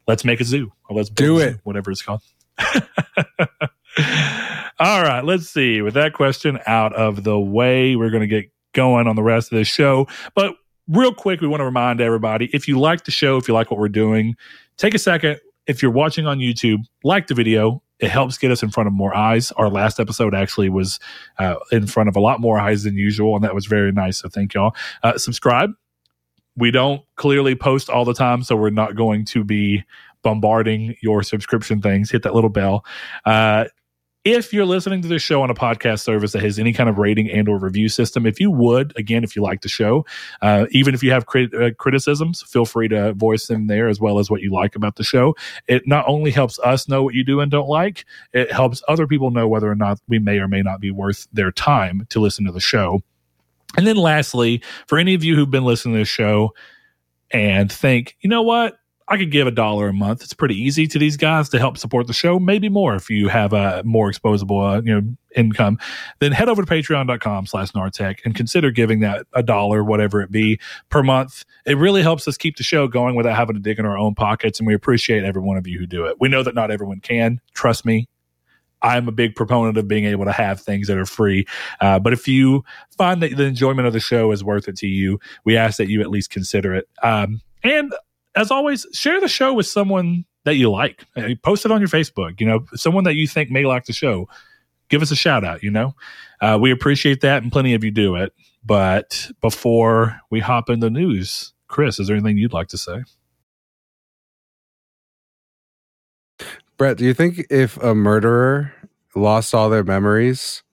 let's 0.08 0.24
make 0.24 0.40
a 0.40 0.46
zoo 0.46 0.72
or 0.88 0.96
let's 0.96 1.10
do 1.10 1.40
it, 1.40 1.54
zoo, 1.54 1.60
whatever 1.64 1.92
it's 1.92 2.04
called. 2.04 2.22
All 4.80 5.04
right, 5.04 5.24
let's 5.24 5.50
see. 5.50 5.82
With 5.82 5.94
that 5.94 6.14
question 6.14 6.60
out 6.66 6.94
of 6.94 7.24
the 7.24 7.40
way, 7.40 7.96
we're 7.96 8.10
going 8.10 8.22
to 8.22 8.28
get 8.28 8.52
going 8.74 9.08
on 9.08 9.16
the 9.16 9.24
rest 9.24 9.52
of 9.52 9.58
the 9.58 9.64
show. 9.64 10.08
But 10.36 10.56
real 10.88 11.14
quick, 11.14 11.42
we 11.42 11.48
want 11.48 11.62
to 11.62 11.66
remind 11.66 12.02
everybody 12.02 12.50
if 12.54 12.68
you 12.68 12.80
like 12.80 13.04
the 13.06 13.12
show, 13.12 13.38
if 13.38 13.48
you 13.48 13.54
like 13.54 13.72
what 13.72 13.80
we're 13.80 13.88
doing, 13.88 14.36
take 14.78 14.94
a 14.94 15.00
second. 15.00 15.40
If 15.68 15.82
you're 15.82 15.92
watching 15.92 16.28
on 16.28 16.40
YouTube, 16.40 16.84
like 17.04 17.28
the 17.28 17.36
video. 17.36 17.82
It 18.00 18.10
helps 18.10 18.38
get 18.38 18.52
us 18.52 18.62
in 18.62 18.70
front 18.70 18.88
of 18.88 18.94
more 18.94 19.16
eyes. 19.16 19.52
Our 19.54 19.70
last 19.70 19.98
episode 19.98 20.36
actually 20.36 20.68
was 20.68 21.00
uh, 21.40 21.56
in 21.72 21.88
front 21.88 22.10
of 22.10 22.18
a 22.18 22.20
lot 22.20 22.42
more 22.42 22.60
eyes 22.60 22.84
than 22.84 22.98
usual, 22.98 23.36
and 23.36 23.46
that 23.46 23.56
was 23.56 23.66
very 23.66 23.94
nice. 23.94 24.18
So 24.18 24.28
thank 24.28 24.54
y'all. 24.54 24.76
Uh, 25.04 25.18
subscribe. 25.18 25.72
We 26.58 26.70
don't 26.70 27.02
clearly 27.16 27.56
post 27.56 27.90
all 27.90 28.04
the 28.04 28.14
time, 28.14 28.44
so 28.44 28.58
we're 28.58 28.72
not 28.72 28.98
going 28.98 29.24
to 29.26 29.46
be 29.46 29.86
bombarding 30.22 30.98
your 31.02 31.24
subscription 31.24 31.82
things. 31.82 32.12
Hit 32.12 32.24
that 32.24 32.36
little 32.36 32.50
bell. 32.50 32.84
Uh, 33.24 33.66
if 34.26 34.54
you're 34.54 34.66
listening 34.66 35.02
to 35.02 35.08
this 35.08 35.22
show 35.22 35.42
on 35.42 35.50
a 35.50 35.54
podcast 35.54 36.00
service 36.00 36.32
that 36.32 36.42
has 36.42 36.58
any 36.58 36.72
kind 36.72 36.90
of 36.90 36.98
rating 36.98 37.30
and 37.30 37.50
or 37.50 37.60
review 37.60 37.90
system 37.90 38.26
if 38.26 38.40
you 38.40 38.50
would 38.50 38.94
again 38.98 39.24
if 39.24 39.36
you 39.36 39.42
like 39.42 39.62
the 39.62 39.70
show 39.70 40.06
uh, 40.42 40.66
even 40.72 40.94
if 40.94 41.04
you 41.04 41.12
have 41.12 41.26
crit- 41.26 41.54
uh, 41.54 41.72
criticisms 41.74 42.42
feel 42.44 42.66
free 42.66 42.88
to 42.88 43.14
voice 43.14 43.48
them 43.48 43.68
there 43.68 43.90
as 43.90 44.00
well 44.00 44.20
as 44.20 44.30
what 44.30 44.42
you 44.42 44.52
like 44.52 44.76
about 44.76 44.96
the 44.96 45.04
show. 45.04 45.36
It 45.68 45.88
not 45.88 46.06
only 46.08 46.32
helps 46.32 46.58
us 46.60 46.88
know 46.88 47.04
what 47.04 47.14
you 47.14 47.24
do 47.24 47.40
and 47.42 47.52
don't 47.52 47.68
like 47.68 48.06
it 48.32 48.52
helps 48.52 48.82
other 48.88 49.08
people 49.08 49.32
know 49.32 49.48
whether 49.48 49.70
or 49.70 49.76
not 49.76 50.00
we 50.08 50.20
may 50.20 50.38
or 50.40 50.48
may 50.48 50.62
not 50.62 50.80
be 50.80 50.92
worth 50.92 51.28
their 51.34 51.52
time 51.52 52.06
to 52.10 52.20
listen 52.20 52.46
to 52.46 52.52
the 52.52 52.62
show. 52.62 53.02
And 53.76 53.86
then 53.86 53.98
lastly 53.98 54.62
for 54.88 54.98
any 54.98 55.16
of 55.16 55.24
you 55.24 55.36
who've 55.36 55.52
been 55.52 55.66
listening 55.66 55.96
to 55.96 56.02
this 56.02 56.08
show 56.08 56.54
and 57.32 57.72
think 57.72 58.16
you 58.22 58.30
know 58.30 58.44
what 58.44 58.78
I 59.08 59.18
could 59.18 59.32
give 59.32 59.48
a 59.48 59.52
dollar 59.52 59.90
a 59.90 59.94
month. 59.94 60.24
It's 60.24 60.34
pretty 60.34 60.56
easy 60.56 60.88
to 60.88 61.00
these 61.00 61.18
guys 61.18 61.50
to 61.50 61.60
help 61.60 61.78
support 61.78 62.08
the 62.08 62.14
show. 62.14 62.40
Maybe 62.40 62.70
more 62.70 62.96
if 62.96 63.10
you 63.10 63.28
have 63.28 63.54
a 63.54 63.82
more 63.84 64.10
exposable, 64.10 64.78
uh, 64.78 64.82
you 64.82 64.94
know, 64.94 65.16
income. 65.36 65.80
Then 66.20 66.32
head 66.32 66.48
over 66.48 66.64
to 66.64 66.72
patreon.com 66.72 67.46
slash 67.48 67.72
nartech 67.72 68.20
and 68.24 68.36
consider 68.36 68.72
giving 68.72 69.02
that 69.02 69.26
a 69.34 69.44
dollar, 69.44 69.84
whatever 69.84 70.22
it 70.22 70.32
be 70.32 70.60
per 70.90 71.04
month. 71.04 71.44
It 71.66 71.78
really 71.78 72.02
helps 72.02 72.28
us 72.28 72.38
keep 72.38 72.58
the 72.58 72.64
show 72.64 72.88
going 72.88 73.16
without 73.16 73.36
having 73.36 73.56
to 73.56 73.62
dig 73.62 73.80
in 73.80 73.86
our 73.86 73.98
own 73.98 74.16
pockets. 74.16 74.60
And 74.60 74.68
we 74.68 74.74
appreciate 74.74 75.24
every 75.24 75.42
one 75.42 75.58
of 75.58 75.68
you 75.68 75.80
who 75.80 75.88
do 75.88 76.06
it. 76.06 76.18
We 76.20 76.30
know 76.30 76.44
that 76.44 76.56
not 76.56 76.72
everyone 76.72 77.00
can. 77.00 77.42
Trust 77.54 77.86
me. 77.86 78.08
I'm 78.84 79.08
a 79.08 79.14
big 79.14 79.36
proponent 79.36 79.78
of 79.78 79.88
being 79.88 80.06
able 80.06 80.26
to 80.26 80.32
have 80.34 80.60
things 80.60 80.88
that 80.88 80.98
are 80.98 81.06
free. 81.06 81.46
Uh, 81.80 82.00
but 82.00 82.12
if 82.12 82.28
you 82.28 82.66
find 82.98 83.24
that 83.24 83.36
the 83.36 83.46
enjoyment 83.46 83.88
of 83.88 83.94
the 83.94 84.02
show 84.02 84.32
is 84.32 84.44
worth 84.44 84.68
it 84.68 84.76
to 84.78 84.88
you, 84.88 85.20
we 85.46 85.56
ask 85.56 85.78
that 85.78 85.88
you 85.88 86.02
at 86.02 86.10
least 86.10 86.30
consider 86.30 86.76
it. 86.76 86.90
Um, 87.02 87.42
and 87.64 87.94
as 88.36 88.52
always, 88.52 88.86
share 88.94 89.20
the 89.22 89.28
show 89.28 89.54
with 89.54 89.68
someone 89.68 90.26
that 90.46 90.56
you 90.56 90.72
like. 90.72 91.04
Post 91.44 91.66
it 91.66 91.72
on 91.72 91.82
your 91.82 91.88
Facebook. 91.88 92.40
You 92.40 92.48
know, 92.48 92.66
someone 92.76 93.04
that 93.06 93.16
you 93.16 93.28
think 93.28 93.50
may 93.50 93.66
like 93.66 93.86
the 93.86 93.94
show. 93.94 94.28
Give 94.90 95.02
us 95.02 95.12
a 95.12 95.16
shout 95.16 95.44
out. 95.44 95.64
You 95.64 95.72
know, 95.72 95.96
uh, 96.42 96.58
we 96.62 96.72
appreciate 96.72 97.22
that, 97.22 97.42
and 97.42 97.52
plenty 97.52 97.74
of 97.74 97.84
you 97.84 97.92
do 97.92 98.16
it. 98.16 98.34
But 98.66 99.30
before 99.42 100.20
we 100.30 100.40
hop 100.40 100.70
into 100.70 100.90
news, 100.90 101.54
Chris, 101.68 102.00
is 102.00 102.08
there 102.08 102.16
anything 102.16 102.38
you'd 102.38 102.54
like 102.54 102.68
to 102.70 102.78
say? 102.78 103.04
Brett, 106.78 106.98
do 106.98 107.06
you 107.06 107.14
think 107.14 107.46
if 107.50 107.78
a 107.78 107.96
murderer 107.96 108.74
lost 109.16 109.54
all 109.54 109.70
their 109.70 109.84
memories, 109.84 110.64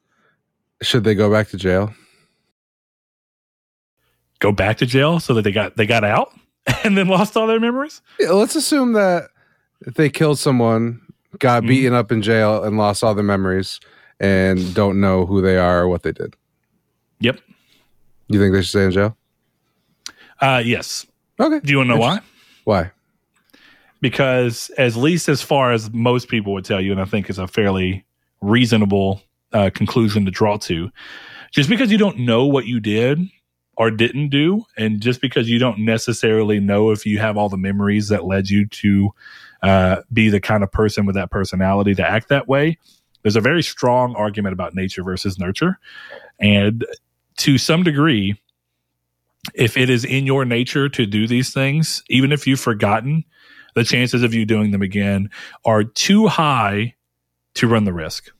should 0.82 1.04
they 1.04 1.14
go 1.14 1.30
back 1.30 1.48
to 1.48 1.56
jail? 1.56 1.94
Go 4.40 4.52
back 4.52 4.78
to 4.78 4.86
jail 4.86 5.20
so 5.20 5.34
that 5.34 5.42
they 5.42 5.52
got 5.52 5.76
they 5.76 5.86
got 5.86 6.02
out? 6.04 6.32
and 6.84 6.96
then 6.96 7.08
lost 7.08 7.36
all 7.36 7.46
their 7.46 7.61
memories? 7.61 8.02
Yeah, 8.18 8.30
let's 8.30 8.56
assume 8.56 8.92
that 8.92 9.30
they 9.86 10.11
killed 10.11 10.38
someone, 10.38 11.00
got 11.38 11.62
mm-hmm. 11.62 11.68
beaten 11.68 11.94
up 11.94 12.12
in 12.12 12.22
jail, 12.22 12.62
and 12.64 12.76
lost 12.76 13.02
all 13.02 13.14
their 13.14 13.24
memories, 13.24 13.80
and 14.18 14.74
don't 14.74 15.00
know 15.00 15.26
who 15.26 15.40
they 15.40 15.56
are 15.56 15.80
or 15.80 15.88
what 15.88 16.02
they 16.02 16.12
did. 16.12 16.36
Yep. 17.20 17.40
You 18.28 18.38
think 18.38 18.52
they 18.52 18.62
should 18.62 18.68
stay 18.68 18.84
in 18.84 18.92
jail? 18.92 19.16
Uh, 20.40 20.62
yes. 20.64 21.06
Okay. 21.38 21.61
Do 21.61 21.70
you 21.70 21.78
want 21.78 21.88
to 21.88 21.94
know 21.94 22.00
why? 22.00 22.20
Why? 22.64 22.90
Because, 24.00 24.70
at 24.78 24.94
least 24.96 25.28
as 25.28 25.42
far 25.42 25.72
as 25.72 25.90
most 25.92 26.28
people 26.28 26.54
would 26.54 26.64
tell 26.64 26.80
you, 26.80 26.92
and 26.92 27.00
I 27.00 27.04
think 27.04 27.28
is 27.28 27.38
a 27.38 27.46
fairly 27.46 28.04
reasonable 28.40 29.22
uh, 29.52 29.70
conclusion 29.74 30.24
to 30.24 30.30
draw 30.30 30.56
to, 30.58 30.90
just 31.50 31.68
because 31.68 31.90
you 31.90 31.98
don't 31.98 32.18
know 32.18 32.46
what 32.46 32.66
you 32.66 32.80
did 32.80 33.28
or 33.81 33.91
didn't 33.91 34.28
do. 34.28 34.66
And 34.76 35.01
just 35.01 35.22
because 35.22 35.49
you 35.49 35.59
don't 35.59 35.78
necessarily 35.78 36.61
know 36.61 36.91
if 36.91 37.07
you 37.07 37.18
have 37.18 37.39
all 37.39 37.49
the 37.49 37.57
memories 37.57 38.09
that 38.09 38.26
led 38.26 38.51
you 38.51 38.66
to 38.66 39.14
uh, 39.62 40.03
be 40.12 40.28
the 40.28 40.39
kind 40.39 40.62
of 40.62 40.70
person 40.70 41.07
with 41.07 41.14
that 41.14 41.31
personality 41.31 41.95
to 41.95 42.07
act 42.07 42.28
that 42.28 42.47
way, 42.47 42.76
there's 43.22 43.37
a 43.37 43.41
very 43.41 43.62
strong 43.62 44.14
argument 44.16 44.53
about 44.53 44.74
nature 44.74 45.03
versus 45.03 45.39
nurture. 45.39 45.78
And 46.39 46.85
to 47.39 47.57
some 47.57 47.83
degree, 47.83 48.39
if 49.55 49.78
it 49.78 49.89
is 49.89 50.05
in 50.05 50.26
your 50.26 50.45
nature 50.45 50.91
to 50.91 51.07
do 51.07 51.26
these 51.26 51.55
things, 51.55 52.03
even 52.11 52.33
if 52.33 52.47
you've 52.47 52.61
forgotten, 52.61 53.24
the 53.74 53.85
chances 53.85 54.22
of 54.22 54.35
you 54.35 54.45
doing 54.45 54.72
them 54.72 54.83
again 54.83 55.31
are 55.64 55.85
too 55.85 56.26
high 56.26 56.97
to 57.55 57.66
run 57.66 57.85
the 57.85 57.95
risk 57.95 58.31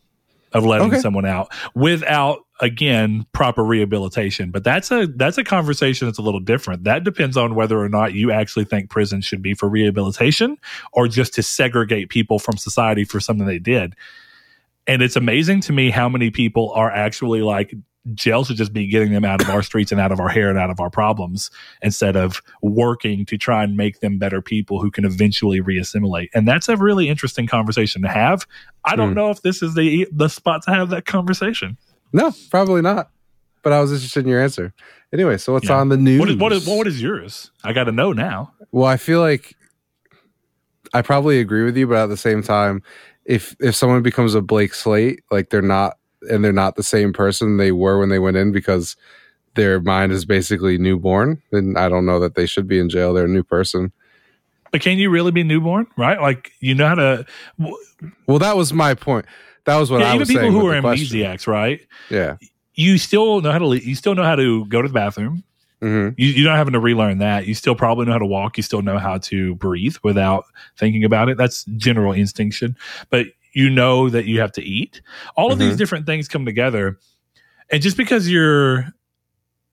of 0.53 0.66
letting 0.66 0.88
okay. 0.88 1.01
someone 1.01 1.24
out 1.24 1.51
without 1.74 2.41
again 2.61 3.26
proper 3.32 3.64
rehabilitation 3.64 4.50
but 4.50 4.62
that's 4.62 4.90
a 4.90 5.06
that's 5.16 5.38
a 5.38 5.44
conversation 5.44 6.06
that's 6.06 6.18
a 6.18 6.22
little 6.22 6.40
different 6.40 6.84
that 6.84 7.04
depends 7.04 7.36
on 7.36 7.54
whether 7.54 7.80
or 7.80 7.88
not 7.88 8.12
you 8.12 8.30
actually 8.30 8.64
think 8.64 8.90
prison 8.90 9.20
should 9.20 9.42
be 9.42 9.54
for 9.54 9.68
rehabilitation 9.68 10.56
or 10.92 11.08
just 11.08 11.34
to 11.34 11.42
segregate 11.42 12.08
people 12.08 12.38
from 12.38 12.56
society 12.56 13.04
for 13.04 13.18
something 13.18 13.46
they 13.46 13.58
did 13.58 13.94
and 14.86 15.02
it's 15.02 15.16
amazing 15.16 15.61
to 15.61 15.72
me 15.72 15.90
how 15.90 16.08
many 16.08 16.30
people 16.30 16.70
are 16.72 16.90
actually 16.90 17.42
like 17.42 17.74
jail 18.14 18.44
should 18.44 18.56
just 18.56 18.72
be 18.72 18.86
getting 18.86 19.12
them 19.12 19.24
out 19.24 19.42
of 19.42 19.50
our 19.50 19.62
streets 19.62 19.92
and 19.92 20.00
out 20.00 20.12
of 20.12 20.20
our 20.20 20.28
hair 20.28 20.48
and 20.48 20.58
out 20.58 20.70
of 20.70 20.80
our 20.80 20.90
problems 20.90 21.50
instead 21.82 22.16
of 22.16 22.42
working 22.62 23.26
to 23.26 23.36
try 23.36 23.62
and 23.62 23.76
make 23.76 24.00
them 24.00 24.18
better 24.18 24.40
people 24.40 24.80
who 24.80 24.90
can 24.90 25.04
eventually 25.04 25.61
reassimilate. 25.61 26.28
And 26.34 26.48
that's 26.48 26.68
a 26.68 26.76
really 26.76 27.08
interesting 27.08 27.46
conversation 27.46 28.02
to 28.02 28.08
have. 28.08 28.46
I 28.84 28.96
don't 28.96 29.12
mm. 29.12 29.16
know 29.16 29.30
if 29.30 29.42
this 29.42 29.62
is 29.62 29.74
the 29.74 30.08
the 30.11 30.28
spot 30.28 30.62
to 30.62 30.70
have 30.70 30.90
that 30.90 31.04
conversation. 31.04 31.76
No, 32.12 32.32
probably 32.50 32.82
not. 32.82 33.11
But 33.62 33.72
I 33.72 33.80
was 33.80 33.92
interested 33.92 34.24
in 34.24 34.28
your 34.28 34.42
answer. 34.42 34.72
Anyway, 35.12 35.36
so 35.36 35.52
what's 35.52 35.68
yeah. 35.68 35.76
on 35.76 35.88
the 35.88 35.96
news? 35.96 36.20
What 36.20 36.28
is, 36.30 36.36
what 36.36 36.52
is 36.52 36.66
what 36.66 36.86
is 36.86 37.02
yours? 37.02 37.50
I 37.62 37.72
got 37.72 37.84
to 37.84 37.92
know 37.92 38.12
now. 38.12 38.52
Well, 38.72 38.86
I 38.86 38.96
feel 38.96 39.20
like 39.20 39.54
I 40.94 41.02
probably 41.02 41.40
agree 41.40 41.64
with 41.64 41.76
you, 41.76 41.86
but 41.86 41.96
at 41.96 42.06
the 42.06 42.16
same 42.16 42.42
time, 42.42 42.82
if 43.24 43.54
if 43.61 43.74
someone 43.74 44.02
becomes 44.02 44.34
a 44.34 44.40
Blake 44.40 44.72
Slate, 44.72 45.22
like 45.30 45.50
they're 45.50 45.62
not 45.62 45.98
and 46.30 46.44
they're 46.44 46.52
not 46.52 46.76
the 46.76 46.82
same 46.82 47.12
person 47.12 47.56
they 47.56 47.72
were 47.72 47.98
when 47.98 48.08
they 48.08 48.18
went 48.18 48.36
in 48.36 48.52
because 48.52 48.96
their 49.54 49.80
mind 49.80 50.12
is 50.12 50.24
basically 50.24 50.78
newborn, 50.78 51.42
then 51.50 51.74
I 51.76 51.88
don't 51.88 52.06
know 52.06 52.20
that 52.20 52.34
they 52.34 52.46
should 52.46 52.68
be 52.68 52.78
in 52.78 52.88
jail. 52.88 53.12
They're 53.12 53.24
a 53.24 53.28
new 53.28 53.42
person. 53.42 53.92
But 54.70 54.80
can 54.80 54.98
you 54.98 55.11
really 55.11 55.32
be 55.32 55.42
newborn? 55.42 55.86
Right? 55.96 56.20
Like 56.20 56.52
you 56.61 56.74
know 56.74 56.86
how 56.86 56.94
to. 56.94 57.26
Well, 58.26 58.38
that 58.38 58.56
was 58.56 58.72
my 58.72 58.94
point. 58.94 59.26
That 59.70 59.78
was 59.78 59.88
what 59.90 60.00
yeah, 60.00 60.06
I 60.06 60.10
even 60.10 60.18
was 60.20 60.28
people 60.28 60.42
saying. 60.42 60.52
who 60.52 60.66
are 60.66 60.80
question. 60.80 61.06
amnesiacs, 61.06 61.46
right? 61.46 61.80
Yeah. 62.10 62.36
You 62.74 62.98
still 62.98 63.40
know 63.40 63.52
how 63.52 63.58
to. 63.58 63.74
You 63.76 63.94
still 63.94 64.14
know 64.16 64.24
how 64.24 64.34
to 64.34 64.64
go 64.66 64.82
to 64.82 64.88
the 64.88 64.94
bathroom. 64.94 65.44
hmm 65.80 66.08
You, 66.16 66.28
you're 66.28 66.48
not 66.50 66.56
having 66.56 66.72
to 66.72 66.80
relearn 66.80 67.18
that. 67.18 67.46
You 67.46 67.54
still 67.54 67.76
probably 67.76 68.06
know 68.06 68.12
how 68.12 68.18
to 68.18 68.26
walk. 68.26 68.56
You 68.56 68.64
still 68.64 68.82
know 68.82 68.98
how 68.98 69.18
to 69.18 69.54
breathe 69.54 69.94
without 70.02 70.44
thinking 70.76 71.04
about 71.04 71.28
it. 71.28 71.36
That's 71.36 71.64
general 71.76 72.12
instinction. 72.12 72.76
But 73.10 73.26
you 73.52 73.70
know 73.70 74.08
that 74.08 74.24
you 74.26 74.40
have 74.40 74.50
to 74.52 74.62
eat. 74.62 75.02
All 75.36 75.52
of 75.52 75.58
these 75.58 75.74
Mhm. 75.74 75.78
different 75.78 76.06
things 76.06 76.26
come 76.26 76.44
together. 76.44 76.98
And 77.70 77.80
just 77.80 77.96
because 77.96 78.28
you're 78.28 78.92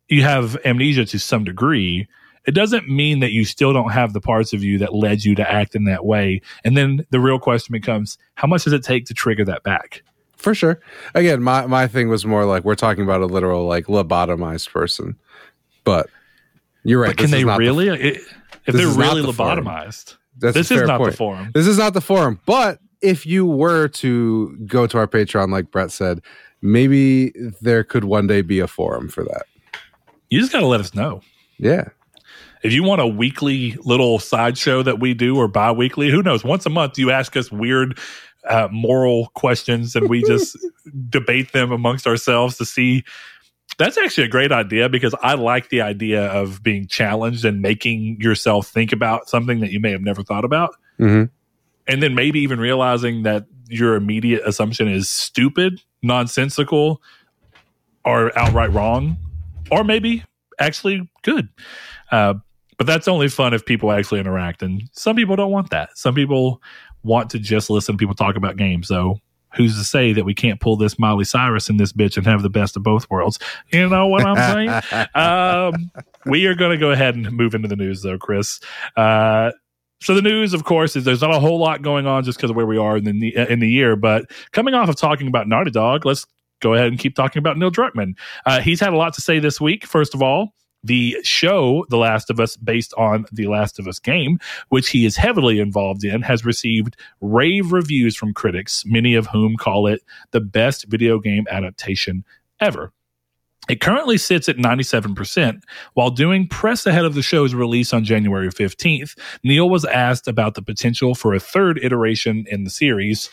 you 0.09 0.21
have 0.23 0.57
amnesia 0.63 1.05
to 1.05 1.19
some 1.19 1.43
degree, 1.43 2.07
it 2.47 2.51
doesn't 2.55 2.89
mean 2.89 3.19
that 3.19 3.31
you 3.31 3.45
still 3.45 3.73
don't 3.73 3.91
have 3.91 4.13
the 4.13 4.21
parts 4.21 4.53
of 4.53 4.63
you 4.63 4.77
that 4.79 4.95
led 4.95 5.23
you 5.23 5.35
to 5.35 5.51
act 5.51 5.75
in 5.75 5.83
that 5.83 6.05
way. 6.05 6.41
And 6.63 6.75
then 6.75 7.05
the 7.11 7.19
real 7.19 7.37
question 7.39 7.73
becomes, 7.73 8.17
how 8.35 8.47
much 8.47 8.63
does 8.63 8.73
it 8.73 8.83
take 8.83 9.05
to 9.07 9.13
trigger 9.13 9.45
that 9.45 9.63
back? 9.63 10.01
For 10.37 10.55
sure. 10.55 10.79
Again, 11.13 11.43
my, 11.43 11.65
my 11.67 11.87
thing 11.87 12.09
was 12.09 12.25
more 12.25 12.45
like 12.45 12.63
we're 12.63 12.75
talking 12.75 13.03
about 13.03 13.21
a 13.21 13.25
literal 13.25 13.65
like 13.67 13.85
lobotomized 13.87 14.71
person. 14.71 15.17
But 15.83 16.07
you're 16.83 17.01
right. 17.01 17.09
But 17.09 17.17
can 17.17 17.23
this 17.25 17.33
is 17.33 17.39
they 17.41 17.43
not 17.43 17.57
the- 17.57 17.65
really? 17.65 17.87
It- 17.89 18.21
if 18.65 18.75
they're 18.75 18.87
really 18.87 19.21
the 19.21 19.31
lobotomized, 19.31 20.17
that's 20.39 20.53
this 20.53 20.71
is 20.71 20.81
not 20.87 20.97
point. 20.99 21.11
the 21.11 21.17
forum. 21.17 21.51
This 21.53 21.67
is 21.67 21.77
not 21.77 21.93
the 21.93 22.01
forum. 22.01 22.39
But 22.45 22.79
if 23.01 23.25
you 23.25 23.45
were 23.45 23.87
to 23.87 24.57
go 24.65 24.85
to 24.87 24.97
our 24.97 25.07
Patreon, 25.07 25.51
like 25.51 25.71
Brett 25.71 25.89
said, 25.89 26.21
maybe 26.61 27.29
there 27.61 27.85
could 27.85 28.03
one 28.03 28.27
day 28.27 28.41
be 28.41 28.59
a 28.59 28.67
forum 28.67 29.07
for 29.07 29.23
that. 29.23 29.43
You 30.29 30.41
just 30.41 30.51
got 30.51 30.59
to 30.59 30.65
let 30.65 30.81
us 30.81 30.93
know. 30.93 31.21
Yeah. 31.57 31.87
If 32.63 32.73
you 32.73 32.83
want 32.83 33.01
a 33.01 33.07
weekly 33.07 33.75
little 33.83 34.19
sideshow 34.19 34.83
that 34.83 34.99
we 34.99 35.13
do 35.13 35.37
or 35.37 35.47
bi 35.47 35.71
weekly, 35.71 36.09
who 36.09 36.23
knows? 36.23 36.43
Once 36.43 36.65
a 36.65 36.69
month, 36.69 36.97
you 36.97 37.11
ask 37.11 37.35
us 37.37 37.51
weird 37.51 37.97
uh, 38.47 38.67
moral 38.71 39.27
questions 39.35 39.95
and 39.95 40.09
we 40.09 40.23
just 40.23 40.57
debate 41.09 41.51
them 41.51 41.71
amongst 41.71 42.07
ourselves 42.07 42.57
to 42.57 42.65
see. 42.65 43.03
That's 43.77 43.97
actually 43.97 44.25
a 44.25 44.29
great 44.29 44.51
idea 44.51 44.89
because 44.89 45.13
I 45.21 45.35
like 45.35 45.69
the 45.69 45.81
idea 45.81 46.25
of 46.27 46.63
being 46.63 46.87
challenged 46.87 47.45
and 47.45 47.61
making 47.61 48.19
yourself 48.19 48.67
think 48.67 48.91
about 48.91 49.29
something 49.29 49.59
that 49.59 49.71
you 49.71 49.79
may 49.79 49.91
have 49.91 50.01
never 50.01 50.23
thought 50.23 50.45
about. 50.45 50.75
hmm 50.97 51.25
And 51.87 52.01
then 52.01 52.15
maybe 52.15 52.39
even 52.39 52.59
realizing 52.59 53.23
that 53.23 53.45
your 53.69 53.95
immediate 53.95 54.41
assumption 54.45 54.87
is 54.87 55.09
stupid, 55.09 55.81
nonsensical, 56.01 57.01
or 58.05 58.37
outright 58.39 58.71
wrong, 58.71 59.17
or 59.69 59.83
maybe 59.83 60.23
actually 60.59 61.09
good. 61.23 61.49
Uh, 62.11 62.35
but 62.77 62.87
that's 62.87 63.07
only 63.07 63.27
fun 63.27 63.53
if 63.53 63.65
people 63.65 63.91
actually 63.91 64.19
interact. 64.19 64.61
And 64.61 64.83
some 64.91 65.15
people 65.15 65.35
don't 65.35 65.51
want 65.51 65.69
that. 65.71 65.97
Some 65.97 66.15
people 66.15 66.61
want 67.03 67.29
to 67.31 67.39
just 67.39 67.69
listen 67.69 67.95
to 67.95 67.97
people 67.97 68.15
talk 68.15 68.35
about 68.35 68.57
games. 68.57 68.87
So 68.87 69.19
who's 69.55 69.77
to 69.77 69.83
say 69.83 70.13
that 70.13 70.25
we 70.25 70.33
can't 70.33 70.59
pull 70.59 70.75
this 70.77 70.99
Miley 70.99 71.25
Cyrus 71.25 71.69
in 71.69 71.77
this 71.77 71.91
bitch 71.91 72.17
and 72.17 72.25
have 72.27 72.43
the 72.43 72.49
best 72.49 72.75
of 72.77 72.83
both 72.83 73.09
worlds? 73.09 73.39
You 73.71 73.89
know 73.89 74.07
what 74.07 74.25
I'm 74.25 74.81
saying? 74.91 75.07
um, 75.15 75.91
we 76.25 76.45
are 76.45 76.55
going 76.55 76.71
to 76.71 76.77
go 76.77 76.91
ahead 76.91 77.15
and 77.15 77.31
move 77.31 77.55
into 77.55 77.67
the 77.67 77.75
news, 77.75 78.01
though, 78.03 78.17
Chris. 78.17 78.59
Uh, 78.95 79.51
so 79.99 80.13
the 80.13 80.21
news, 80.21 80.53
of 80.53 80.63
course, 80.63 80.95
is 80.95 81.05
there's 81.05 81.21
not 81.21 81.33
a 81.33 81.39
whole 81.39 81.59
lot 81.59 81.81
going 81.81 82.05
on 82.05 82.23
just 82.23 82.37
because 82.37 82.51
of 82.51 82.55
where 82.55 82.67
we 82.67 82.77
are 82.77 82.97
in 82.97 83.19
the 83.19 83.35
in 83.35 83.59
the 83.59 83.69
year. 83.69 83.95
But 83.95 84.29
coming 84.51 84.75
off 84.75 84.89
of 84.89 84.95
talking 84.95 85.27
about 85.27 85.47
Naughty 85.47 85.71
Dog, 85.71 86.05
let's 86.05 86.25
go 86.59 86.75
ahead 86.75 86.87
and 86.87 86.99
keep 86.99 87.15
talking 87.15 87.39
about 87.39 87.57
Neil 87.57 87.71
Druckmann. 87.71 88.13
Uh, 88.45 88.59
he's 88.61 88.79
had 88.79 88.93
a 88.93 88.97
lot 88.97 89.13
to 89.15 89.21
say 89.21 89.39
this 89.39 89.59
week. 89.59 89.85
First 89.85 90.13
of 90.13 90.21
all, 90.21 90.53
the 90.83 91.17
show 91.23 91.85
The 91.89 91.97
Last 91.97 92.29
of 92.29 92.39
Us, 92.39 92.55
based 92.55 92.93
on 92.97 93.25
the 93.31 93.47
Last 93.47 93.79
of 93.79 93.87
Us 93.87 93.99
game, 93.99 94.39
which 94.69 94.89
he 94.89 95.05
is 95.05 95.17
heavily 95.17 95.59
involved 95.59 96.03
in, 96.03 96.21
has 96.21 96.45
received 96.45 96.95
rave 97.21 97.71
reviews 97.71 98.15
from 98.15 98.33
critics, 98.33 98.83
many 98.85 99.15
of 99.15 99.27
whom 99.27 99.55
call 99.57 99.87
it 99.87 100.01
the 100.31 100.41
best 100.41 100.85
video 100.85 101.19
game 101.19 101.45
adaptation 101.49 102.23
ever. 102.59 102.91
It 103.69 103.81
currently 103.81 104.17
sits 104.17 104.47
at 104.47 104.57
97%. 104.57 105.61
While 105.93 106.11
doing 106.11 106.47
press 106.47 106.85
ahead 106.85 107.03
of 107.03 107.15
the 107.15 107.21
show's 107.21 107.53
release 107.53 107.91
on 107.93 108.05
January 108.05 108.49
15th, 108.49 109.17
Neil 109.43 109.69
was 109.69 109.83
asked 109.83 110.27
about 110.27 110.55
the 110.55 110.61
potential 110.61 111.15
for 111.15 111.33
a 111.33 111.39
third 111.39 111.77
iteration 111.83 112.45
in 112.47 112.63
the 112.63 112.69
series 112.69 113.29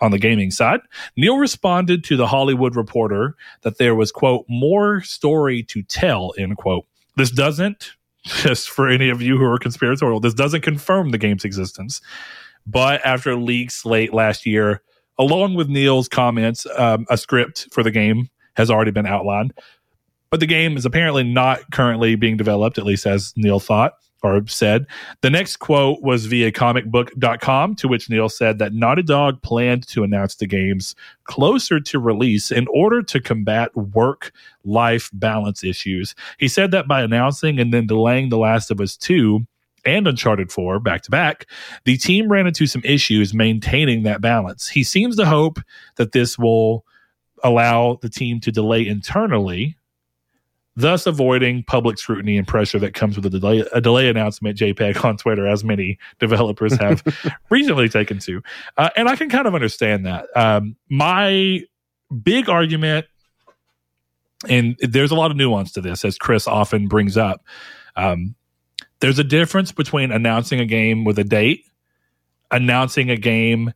on 0.00 0.10
the 0.10 0.18
gaming 0.18 0.50
side. 0.50 0.80
Neil 1.16 1.38
responded 1.38 2.04
to 2.04 2.16
the 2.16 2.26
Hollywood 2.26 2.76
Reporter 2.76 3.36
that 3.62 3.78
there 3.78 3.94
was, 3.94 4.12
quote, 4.12 4.44
more 4.48 5.00
story 5.02 5.62
to 5.64 5.82
tell, 5.82 6.34
end 6.38 6.56
quote. 6.56 6.86
This 7.16 7.30
doesn't, 7.30 7.92
just 8.24 8.70
for 8.70 8.88
any 8.88 9.08
of 9.08 9.22
you 9.22 9.38
who 9.38 9.44
are 9.44 9.58
conspiratorial, 9.58 10.20
this 10.20 10.34
doesn't 10.34 10.62
confirm 10.62 11.10
the 11.10 11.18
game's 11.18 11.44
existence. 11.44 12.00
But 12.66 13.00
after 13.04 13.36
leaks 13.36 13.84
late 13.84 14.12
last 14.12 14.44
year, 14.44 14.82
along 15.18 15.54
with 15.54 15.68
Neil's 15.68 16.08
comments, 16.08 16.66
um, 16.76 17.06
a 17.08 17.16
script 17.16 17.68
for 17.72 17.82
the 17.82 17.90
game 17.90 18.28
has 18.54 18.70
already 18.70 18.90
been 18.90 19.06
outlined. 19.06 19.54
But 20.30 20.40
the 20.40 20.46
game 20.46 20.76
is 20.76 20.84
apparently 20.84 21.22
not 21.22 21.70
currently 21.70 22.16
being 22.16 22.36
developed, 22.36 22.78
at 22.78 22.84
least 22.84 23.06
as 23.06 23.32
Neil 23.36 23.60
thought 23.60 23.92
or 24.22 24.46
said. 24.46 24.86
The 25.20 25.30
next 25.30 25.56
quote 25.58 26.02
was 26.02 26.26
via 26.26 26.52
comicbook.com, 26.52 27.76
to 27.76 27.88
which 27.88 28.10
Neil 28.10 28.28
said 28.28 28.58
that 28.58 28.72
Naughty 28.72 29.02
Dog 29.02 29.42
planned 29.42 29.86
to 29.88 30.02
announce 30.02 30.36
the 30.36 30.46
games 30.46 30.94
closer 31.24 31.80
to 31.80 31.98
release 31.98 32.50
in 32.50 32.66
order 32.72 33.02
to 33.02 33.20
combat 33.20 33.74
work 33.76 34.32
life 34.64 35.10
balance 35.12 35.62
issues. 35.62 36.14
He 36.38 36.48
said 36.48 36.70
that 36.72 36.88
by 36.88 37.02
announcing 37.02 37.58
and 37.58 37.72
then 37.72 37.86
delaying 37.86 38.28
The 38.28 38.38
Last 38.38 38.70
of 38.70 38.80
Us 38.80 38.96
2 38.96 39.46
and 39.84 40.08
Uncharted 40.08 40.50
4 40.50 40.80
back 40.80 41.02
to 41.02 41.10
back, 41.10 41.46
the 41.84 41.96
team 41.96 42.30
ran 42.30 42.46
into 42.46 42.66
some 42.66 42.82
issues 42.84 43.32
maintaining 43.32 44.02
that 44.02 44.20
balance. 44.20 44.68
He 44.68 44.82
seems 44.82 45.16
to 45.16 45.26
hope 45.26 45.58
that 45.96 46.12
this 46.12 46.38
will 46.38 46.84
allow 47.44 47.98
the 48.02 48.08
team 48.08 48.40
to 48.40 48.50
delay 48.50 48.86
internally 48.86 49.76
thus 50.76 51.06
avoiding 51.06 51.62
public 51.62 51.98
scrutiny 51.98 52.36
and 52.36 52.46
pressure 52.46 52.78
that 52.78 52.92
comes 52.94 53.16
with 53.16 53.26
a 53.26 53.30
delay, 53.30 53.64
a 53.72 53.80
delay 53.80 54.08
announcement 54.08 54.58
JPEG 54.58 55.02
on 55.04 55.16
Twitter, 55.16 55.46
as 55.46 55.64
many 55.64 55.98
developers 56.18 56.76
have 56.78 57.02
recently 57.50 57.88
taken 57.88 58.18
to. 58.20 58.42
Uh, 58.76 58.90
and 58.96 59.08
I 59.08 59.16
can 59.16 59.30
kind 59.30 59.46
of 59.46 59.54
understand 59.54 60.04
that. 60.06 60.26
Um, 60.36 60.76
my 60.88 61.62
big 62.22 62.48
argument, 62.48 63.06
and 64.48 64.76
there's 64.80 65.10
a 65.10 65.14
lot 65.14 65.30
of 65.30 65.36
nuance 65.36 65.72
to 65.72 65.80
this, 65.80 66.04
as 66.04 66.18
Chris 66.18 66.46
often 66.46 66.88
brings 66.88 67.16
up. 67.16 67.42
Um, 67.96 68.34
there's 69.00 69.18
a 69.18 69.24
difference 69.24 69.72
between 69.72 70.12
announcing 70.12 70.60
a 70.60 70.66
game 70.66 71.04
with 71.04 71.18
a 71.18 71.24
date, 71.24 71.64
announcing 72.50 73.10
a 73.10 73.16
game 73.16 73.72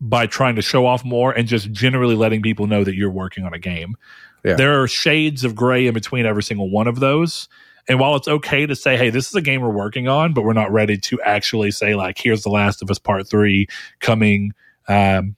by 0.00 0.26
trying 0.26 0.56
to 0.56 0.62
show 0.62 0.84
off 0.84 1.04
more, 1.04 1.32
and 1.32 1.48
just 1.48 1.72
generally 1.72 2.14
letting 2.14 2.42
people 2.42 2.66
know 2.66 2.84
that 2.84 2.94
you're 2.94 3.10
working 3.10 3.44
on 3.44 3.54
a 3.54 3.58
game. 3.58 3.96
Yeah. 4.44 4.54
There 4.54 4.82
are 4.82 4.86
shades 4.88 5.44
of 5.44 5.54
gray 5.54 5.86
in 5.86 5.94
between 5.94 6.26
every 6.26 6.42
single 6.42 6.70
one 6.70 6.86
of 6.86 7.00
those. 7.00 7.48
And 7.88 8.00
while 8.00 8.16
it's 8.16 8.28
okay 8.28 8.64
to 8.66 8.74
say, 8.74 8.96
hey, 8.96 9.10
this 9.10 9.28
is 9.28 9.34
a 9.34 9.42
game 9.42 9.60
we're 9.60 9.68
working 9.68 10.08
on, 10.08 10.32
but 10.32 10.42
we're 10.42 10.52
not 10.54 10.72
ready 10.72 10.96
to 10.98 11.20
actually 11.22 11.70
say, 11.70 11.94
like, 11.94 12.16
here's 12.18 12.42
The 12.42 12.48
Last 12.50 12.80
of 12.82 12.90
Us 12.90 12.98
Part 12.98 13.28
3 13.28 13.66
coming, 14.00 14.52
um, 14.88 15.36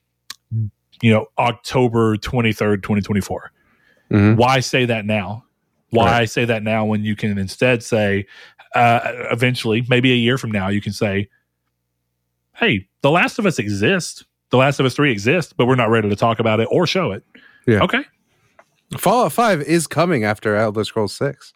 you 1.02 1.10
know, 1.10 1.26
October 1.38 2.16
23rd, 2.16 2.82
2024. 2.82 3.50
Mhm. 4.12 4.36
Why 4.36 4.60
say 4.60 4.84
that 4.84 5.04
now? 5.04 5.44
Why 5.90 6.18
Right. 6.20 6.30
say 6.30 6.44
that 6.44 6.62
now 6.62 6.84
when 6.84 7.04
you 7.04 7.16
can 7.16 7.36
instead 7.36 7.82
say, 7.82 8.26
uh, 8.74 9.00
eventually, 9.32 9.84
maybe 9.88 10.12
a 10.12 10.16
year 10.16 10.38
from 10.38 10.50
now, 10.52 10.68
you 10.68 10.80
can 10.80 10.92
say, 10.92 11.28
hey, 12.54 12.86
The 13.02 13.10
Last 13.10 13.38
of 13.38 13.46
Us 13.46 13.58
exists. 13.58 14.24
The 14.50 14.56
Last 14.56 14.78
of 14.78 14.86
Us 14.86 14.94
3 14.94 15.10
exists, 15.10 15.52
but 15.52 15.66
we're 15.66 15.74
not 15.74 15.90
ready 15.90 16.08
to 16.08 16.16
talk 16.16 16.38
about 16.38 16.60
it 16.60 16.68
or 16.70 16.86
show 16.86 17.10
it. 17.12 17.24
Yeah. 17.66 17.80
Okay. 17.82 18.04
Fallout 18.98 19.32
5 19.32 19.62
is 19.62 19.86
coming 19.86 20.24
after 20.24 20.54
Elder 20.56 20.84
Scrolls 20.84 21.12
6. 21.14 21.52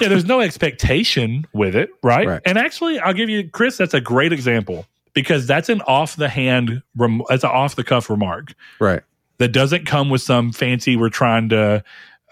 yeah, 0.00 0.08
there's 0.08 0.26
no 0.26 0.40
expectation 0.40 1.46
with 1.52 1.74
it, 1.74 1.90
right? 2.02 2.26
Right. 2.26 2.40
And 2.44 2.58
actually, 2.58 2.98
I'll 3.00 3.14
give 3.14 3.30
you 3.30 3.48
Chris. 3.48 3.76
That's 3.78 3.94
a 3.94 4.00
great 4.00 4.32
example 4.32 4.86
because 5.14 5.46
that's 5.46 5.68
an 5.70 5.80
off 5.82 6.16
the 6.16 6.28
hand, 6.28 6.82
rem- 6.96 7.22
that's 7.28 7.44
an 7.44 7.50
off 7.50 7.76
the 7.76 7.84
cuff 7.84 8.10
remark 8.10 8.52
Right. 8.78 9.02
that 9.38 9.48
doesn't 9.48 9.86
come 9.86 10.10
with 10.10 10.20
some 10.20 10.52
fancy. 10.52 10.96
We're 10.96 11.08
trying 11.08 11.48
to 11.48 11.82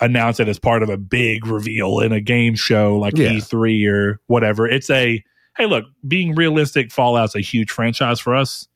announce 0.03 0.41
it 0.41 0.49
as 0.49 0.59
part 0.59 0.83
of 0.83 0.91
a 0.91 0.99
big 0.99 1.47
reveal 1.47 2.01
in 2.01 2.13
a 2.13 2.21
game 2.21 2.55
show 2.55 2.99
like 2.99 3.17
Yeah. 3.17 3.31
E3 3.31 3.87
or 3.91 4.21
whatever. 4.27 4.69
It's 4.69 4.91
a 4.91 5.25
hey, 5.57 5.67
look, 5.67 5.85
being 6.07 6.35
realistic, 6.35 6.91
Fallout's 6.93 7.37
a 7.37 7.41
huge 7.41 7.71
franchise 7.71 8.19
for 8.21 8.35
us. 8.35 8.67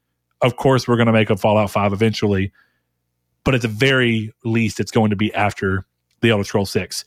Of 0.42 0.54
course, 0.56 0.86
we're 0.86 0.94
going 0.96 1.08
to 1.08 1.12
make 1.12 1.28
a 1.28 1.36
Fallout 1.36 1.72
5 1.72 1.92
eventually, 1.92 2.52
but 3.44 3.54
at 3.54 3.62
the 3.62 3.68
very 3.68 4.32
least, 4.44 4.80
it's 4.80 4.90
going 4.90 5.10
to 5.10 5.16
be 5.16 5.32
after 5.34 5.86
the 6.20 6.30
Elder 6.30 6.44
Scrolls 6.44 6.70
6. 6.70 7.04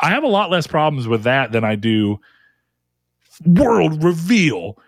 I 0.00 0.10
have 0.10 0.22
a 0.22 0.28
lot 0.28 0.50
less 0.50 0.66
problems 0.66 1.06
with 1.06 1.24
that 1.24 1.52
than 1.52 1.64
I 1.64 1.76
do 1.76 2.20
world 3.44 4.02
reveal 4.02 4.78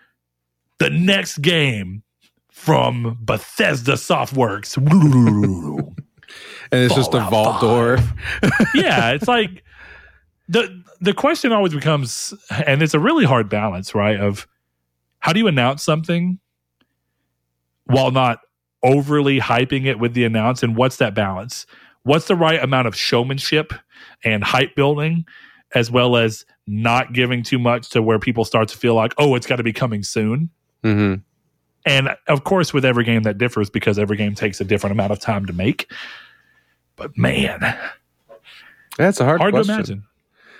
the 0.79 0.89
next 0.89 1.39
game 1.39 2.03
from 2.51 3.17
Bethesda 3.21 3.93
Softworks. 3.93 4.77
And 6.71 6.85
it's 6.85 6.95
just 6.95 7.13
a 7.13 7.19
vault 7.19 7.61
5. 7.61 7.61
door. 7.61 7.97
yeah, 8.73 9.11
it's 9.11 9.27
like 9.27 9.63
the 10.47 10.83
the 11.01 11.13
question 11.13 11.51
always 11.51 11.73
becomes, 11.73 12.33
and 12.65 12.81
it's 12.81 12.95
a 12.95 12.99
really 12.99 13.25
hard 13.25 13.47
balance, 13.47 13.93
right? 13.93 14.19
Of 14.19 14.47
how 15.19 15.33
do 15.33 15.39
you 15.39 15.45
announce 15.45 15.83
something 15.83 16.39
while 17.83 18.09
not 18.09 18.39
overly 18.83 19.39
hyping 19.39 19.85
it 19.85 19.99
with 19.99 20.13
the 20.13 20.23
announce? 20.23 20.63
And 20.63 20.75
what's 20.75 20.97
that 20.97 21.13
balance? 21.13 21.65
What's 22.03 22.27
the 22.27 22.35
right 22.35 22.61
amount 22.61 22.87
of 22.87 22.95
showmanship 22.95 23.73
and 24.23 24.43
hype 24.43 24.75
building, 24.75 25.25
as 25.73 25.89
well 25.89 26.17
as 26.17 26.45
not 26.67 27.13
giving 27.13 27.43
too 27.43 27.59
much 27.59 27.89
to 27.89 28.01
where 28.01 28.19
people 28.19 28.45
start 28.45 28.67
to 28.69 28.77
feel 28.77 28.95
like, 28.95 29.13
oh, 29.17 29.35
it's 29.35 29.47
got 29.47 29.57
to 29.57 29.63
be 29.63 29.73
coming 29.73 30.03
soon. 30.03 30.49
Mm-hmm. 30.83 31.21
And 31.85 32.09
of 32.27 32.43
course, 32.45 32.73
with 32.73 32.85
every 32.85 33.03
game 33.03 33.23
that 33.23 33.37
differs 33.37 33.69
because 33.69 33.99
every 33.99 34.15
game 34.15 34.35
takes 34.35 34.61
a 34.61 34.63
different 34.63 34.91
amount 34.91 35.11
of 35.11 35.19
time 35.19 35.45
to 35.45 35.53
make. 35.53 35.91
But 36.95 37.17
man, 37.17 37.59
That's 38.97 39.19
a 39.19 39.25
hard, 39.25 39.41
hard 39.41 39.53
question. 39.53 39.67
to 39.67 39.73
imagine. 39.73 40.03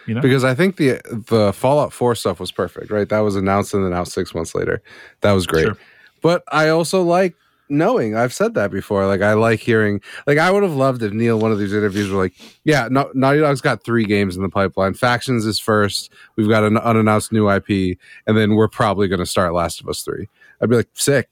You 0.07 0.15
know, 0.15 0.21
Because 0.21 0.43
I 0.43 0.53
think 0.53 0.75
the 0.75 0.99
the 1.29 1.53
Fallout 1.53 1.93
4 1.93 2.15
stuff 2.15 2.39
was 2.39 2.51
perfect, 2.51 2.91
right? 2.91 3.07
That 3.07 3.19
was 3.19 3.37
announced 3.37 3.73
and 3.73 3.85
then 3.85 3.93
out 3.93 4.09
six 4.09 4.35
months 4.35 4.53
later. 4.53 4.81
That 5.21 5.31
was 5.31 5.47
great. 5.47 5.63
Sure. 5.65 5.77
But 6.21 6.43
I 6.51 6.69
also 6.69 7.03
like 7.03 7.35
knowing. 7.73 8.15
I've 8.15 8.33
said 8.33 8.53
that 8.53 8.71
before. 8.71 9.05
Like 9.07 9.21
I 9.21 9.33
like 9.33 9.59
hearing. 9.59 10.01
Like 10.25 10.37
I 10.37 10.51
would 10.51 10.63
have 10.63 10.75
loved 10.75 11.03
if 11.03 11.11
Neil 11.11 11.39
one 11.39 11.51
of 11.51 11.59
these 11.59 11.73
interviews 11.73 12.09
were 12.09 12.23
like, 12.23 12.33
"Yeah, 12.63 12.87
no, 12.89 13.11
Naughty 13.13 13.39
Dog's 13.39 13.61
got 13.61 13.83
three 13.83 14.05
games 14.05 14.35
in 14.35 14.43
the 14.43 14.49
pipeline. 14.49 14.93
Factions 14.93 15.45
is 15.45 15.59
first. 15.59 16.11
We've 16.35 16.49
got 16.49 16.63
an 16.63 16.77
unannounced 16.77 17.31
new 17.31 17.49
IP, 17.49 17.97
and 18.27 18.37
then 18.37 18.55
we're 18.55 18.69
probably 18.69 19.07
going 19.07 19.19
to 19.19 19.25
start 19.25 19.53
Last 19.53 19.81
of 19.81 19.89
Us 19.89 20.01
three. 20.03 20.29
I'd 20.61 20.69
be 20.69 20.77
like, 20.77 20.89
sick. 20.93 21.29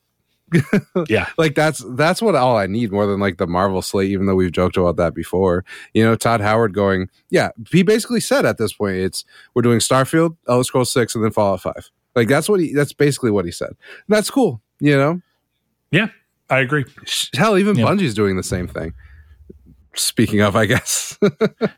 yeah, 1.07 1.29
like 1.37 1.55
that's 1.55 1.83
that's 1.91 2.21
what 2.21 2.35
all 2.35 2.57
I 2.57 2.67
need 2.67 2.91
more 2.91 3.05
than 3.05 3.21
like 3.21 3.37
the 3.37 3.47
Marvel 3.47 3.81
slate. 3.81 4.11
Even 4.11 4.25
though 4.25 4.35
we've 4.35 4.51
joked 4.51 4.75
about 4.75 4.97
that 4.97 5.13
before, 5.13 5.63
you 5.93 6.03
know, 6.03 6.15
Todd 6.15 6.41
Howard 6.41 6.73
going, 6.73 7.09
yeah, 7.29 7.51
he 7.71 7.83
basically 7.83 8.19
said 8.19 8.45
at 8.45 8.57
this 8.57 8.73
point, 8.73 8.97
it's 8.97 9.23
we're 9.53 9.61
doing 9.61 9.79
Starfield, 9.79 10.35
Elder 10.49 10.65
Scrolls 10.65 10.91
six, 10.91 11.15
and 11.15 11.23
then 11.23 11.31
Fallout 11.31 11.61
five. 11.61 11.89
Like 12.15 12.27
that's 12.27 12.49
what 12.49 12.59
he. 12.59 12.73
That's 12.73 12.93
basically 12.93 13.31
what 13.31 13.45
he 13.45 13.51
said. 13.51 13.69
And 13.69 13.77
that's 14.09 14.29
cool. 14.29 14.61
You 14.79 14.97
know, 14.97 15.21
yeah, 15.91 16.07
I 16.51 16.59
agree. 16.59 16.85
Hell, 17.33 17.57
even 17.57 17.77
Yeah. 17.77 17.85
Bungie's 17.85 18.13
doing 18.13 18.35
the 18.35 18.43
same 18.43 18.67
thing. 18.67 18.93
Speaking 19.95 20.39
of, 20.41 20.55
I 20.55 20.65
guess. 20.67 21.17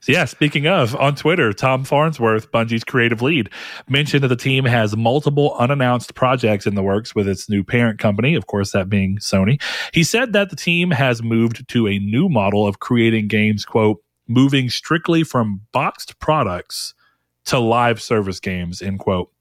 Yeah, 0.08 0.26
speaking 0.26 0.68
of, 0.68 0.96
on 0.98 1.16
Twitter, 1.16 1.54
Tom 1.54 1.86
Farnsworth, 1.86 2.52
Bungie's 2.52 2.84
creative 2.84 3.22
lead, 3.22 3.50
mentioned 3.88 4.24
that 4.24 4.28
the 4.28 4.36
team 4.36 4.66
has 4.66 4.98
multiple 4.98 5.56
unannounced 5.58 6.14
projects 6.14 6.68
in 6.68 6.76
the 6.76 6.84
works 6.84 7.16
with 7.16 7.28
its 7.28 7.50
new 7.50 7.64
parent 7.64 8.00
company, 8.00 8.36
of 8.36 8.48
course, 8.48 8.72
that 8.74 8.90
being 8.90 9.18
Sony. 9.20 9.62
He 9.94 10.04
said 10.04 10.34
that 10.34 10.50
the 10.50 10.56
team 10.58 10.92
has 10.92 11.24
moved 11.24 11.68
to 11.70 11.88
a 11.88 12.00
new 12.00 12.28
model 12.28 12.68
of 12.68 12.80
creating 12.80 13.30
games, 13.30 13.64
quote, 13.64 14.02
moving 14.28 14.70
strictly 14.70 15.24
from 15.24 15.62
boxed 15.72 16.20
products 16.20 16.94
to 17.46 17.60
live 17.60 18.02
service 18.02 18.40
games, 18.40 18.82
end 18.82 19.00
quote. 19.00 19.32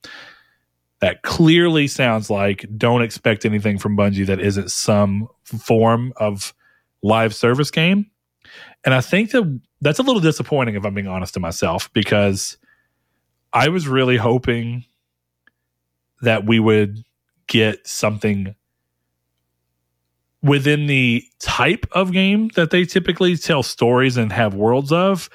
That 1.02 1.22
clearly 1.22 1.88
sounds 1.88 2.30
like 2.30 2.64
don't 2.76 3.02
expect 3.02 3.44
anything 3.44 3.76
from 3.76 3.96
Bungie 3.96 4.24
that 4.26 4.38
isn't 4.38 4.70
some 4.70 5.26
form 5.42 6.12
of 6.16 6.54
live 7.02 7.34
service 7.34 7.72
game. 7.72 8.06
And 8.84 8.94
I 8.94 9.00
think 9.00 9.32
that 9.32 9.60
that's 9.80 9.98
a 9.98 10.02
little 10.02 10.20
disappointing 10.20 10.76
if 10.76 10.84
I'm 10.84 10.94
being 10.94 11.08
honest 11.08 11.34
to 11.34 11.40
myself 11.40 11.92
because 11.92 12.56
I 13.52 13.68
was 13.68 13.88
really 13.88 14.16
hoping 14.16 14.84
that 16.20 16.46
we 16.46 16.60
would 16.60 17.02
get 17.48 17.84
something 17.84 18.54
within 20.40 20.86
the 20.86 21.24
type 21.40 21.84
of 21.90 22.12
game 22.12 22.48
that 22.54 22.70
they 22.70 22.84
typically 22.84 23.36
tell 23.36 23.64
stories 23.64 24.16
and 24.16 24.30
have 24.30 24.54
worlds 24.54 24.92
of, 24.92 25.28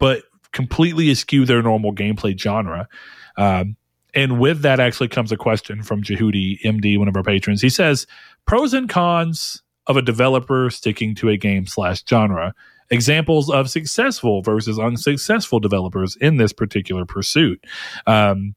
but 0.00 0.24
completely 0.50 1.10
eschew 1.10 1.44
their 1.44 1.62
normal 1.62 1.94
gameplay 1.94 2.36
genre. 2.36 2.88
Um, 3.36 3.76
and 4.14 4.38
with 4.38 4.62
that 4.62 4.80
actually 4.80 5.08
comes 5.08 5.32
a 5.32 5.36
question 5.36 5.82
from 5.82 6.02
Jehudi 6.02 6.60
MD, 6.62 6.98
one 6.98 7.08
of 7.08 7.16
our 7.16 7.22
patrons. 7.22 7.62
He 7.62 7.70
says, 7.70 8.06
pros 8.46 8.74
and 8.74 8.88
cons 8.88 9.62
of 9.86 9.96
a 9.96 10.02
developer 10.02 10.70
sticking 10.70 11.14
to 11.16 11.28
a 11.28 11.36
game 11.36 11.66
slash 11.66 12.04
genre 12.08 12.54
examples 12.90 13.50
of 13.50 13.70
successful 13.70 14.42
versus 14.42 14.78
unsuccessful 14.78 15.58
developers 15.58 16.14
in 16.16 16.36
this 16.36 16.52
particular 16.52 17.06
pursuit. 17.06 17.64
Um, 18.06 18.54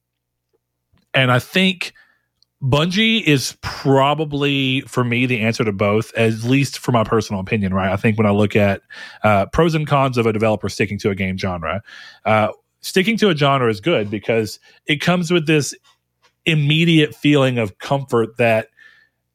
and 1.14 1.32
I 1.32 1.40
think 1.40 1.94
Bungie 2.62 3.22
is 3.22 3.58
probably, 3.62 4.82
for 4.82 5.04
me, 5.04 5.26
the 5.26 5.40
answer 5.40 5.64
to 5.64 5.72
both, 5.72 6.14
at 6.16 6.44
least 6.44 6.80
for 6.80 6.92
my 6.92 7.04
personal 7.04 7.40
opinion, 7.40 7.74
right? 7.74 7.92
I 7.92 7.96
think 7.96 8.18
when 8.18 8.28
I 8.28 8.32
look 8.32 8.56
at 8.56 8.82
uh, 9.24 9.46
pros 9.48 9.74
and 9.74 9.88
cons 9.88 10.18
of 10.18 10.26
a 10.26 10.34
developer 10.34 10.68
sticking 10.68 11.00
to 11.00 11.10
a 11.12 11.16
game 11.16 11.38
genre, 11.38 11.82
uh, 12.26 12.50
sticking 12.86 13.18
to 13.18 13.30
a 13.30 13.36
genre 13.36 13.68
is 13.70 13.82
good 13.82 14.12
because 14.12 14.60
it 14.86 15.02
comes 15.02 15.32
with 15.32 15.48
this 15.48 15.74
immediate 16.46 17.16
feeling 17.16 17.58
of 17.58 17.80
comfort 17.80 18.38
that 18.38 18.68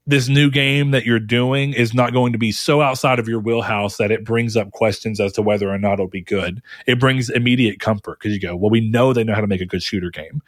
this 0.06 0.28
new 0.28 0.50
game 0.50 0.92
that 0.92 1.04
you're 1.04 1.18
doing 1.18 1.72
is 1.72 1.92
not 1.92 2.12
going 2.12 2.32
to 2.32 2.38
be 2.38 2.52
so 2.52 2.80
outside 2.80 3.18
of 3.18 3.26
your 3.26 3.40
wheelhouse 3.40 3.96
that 3.96 4.12
it 4.12 4.24
brings 4.24 4.56
up 4.56 4.70
questions 4.70 5.18
as 5.18 5.32
to 5.32 5.42
whether 5.42 5.68
or 5.68 5.78
not 5.78 5.94
it'll 5.94 6.06
be 6.06 6.20
good. 6.22 6.62
It 6.86 7.00
brings 7.00 7.28
immediate 7.28 7.80
comfort 7.80 8.20
because 8.20 8.32
you 8.32 8.40
go, 8.40 8.54
well, 8.54 8.70
we 8.70 8.88
know 8.88 9.12
they 9.12 9.24
know 9.24 9.34
how 9.34 9.40
to 9.40 9.46
make 9.48 9.60
a 9.60 9.66
good 9.66 9.82
shooter 9.82 10.10
game. 10.10 10.42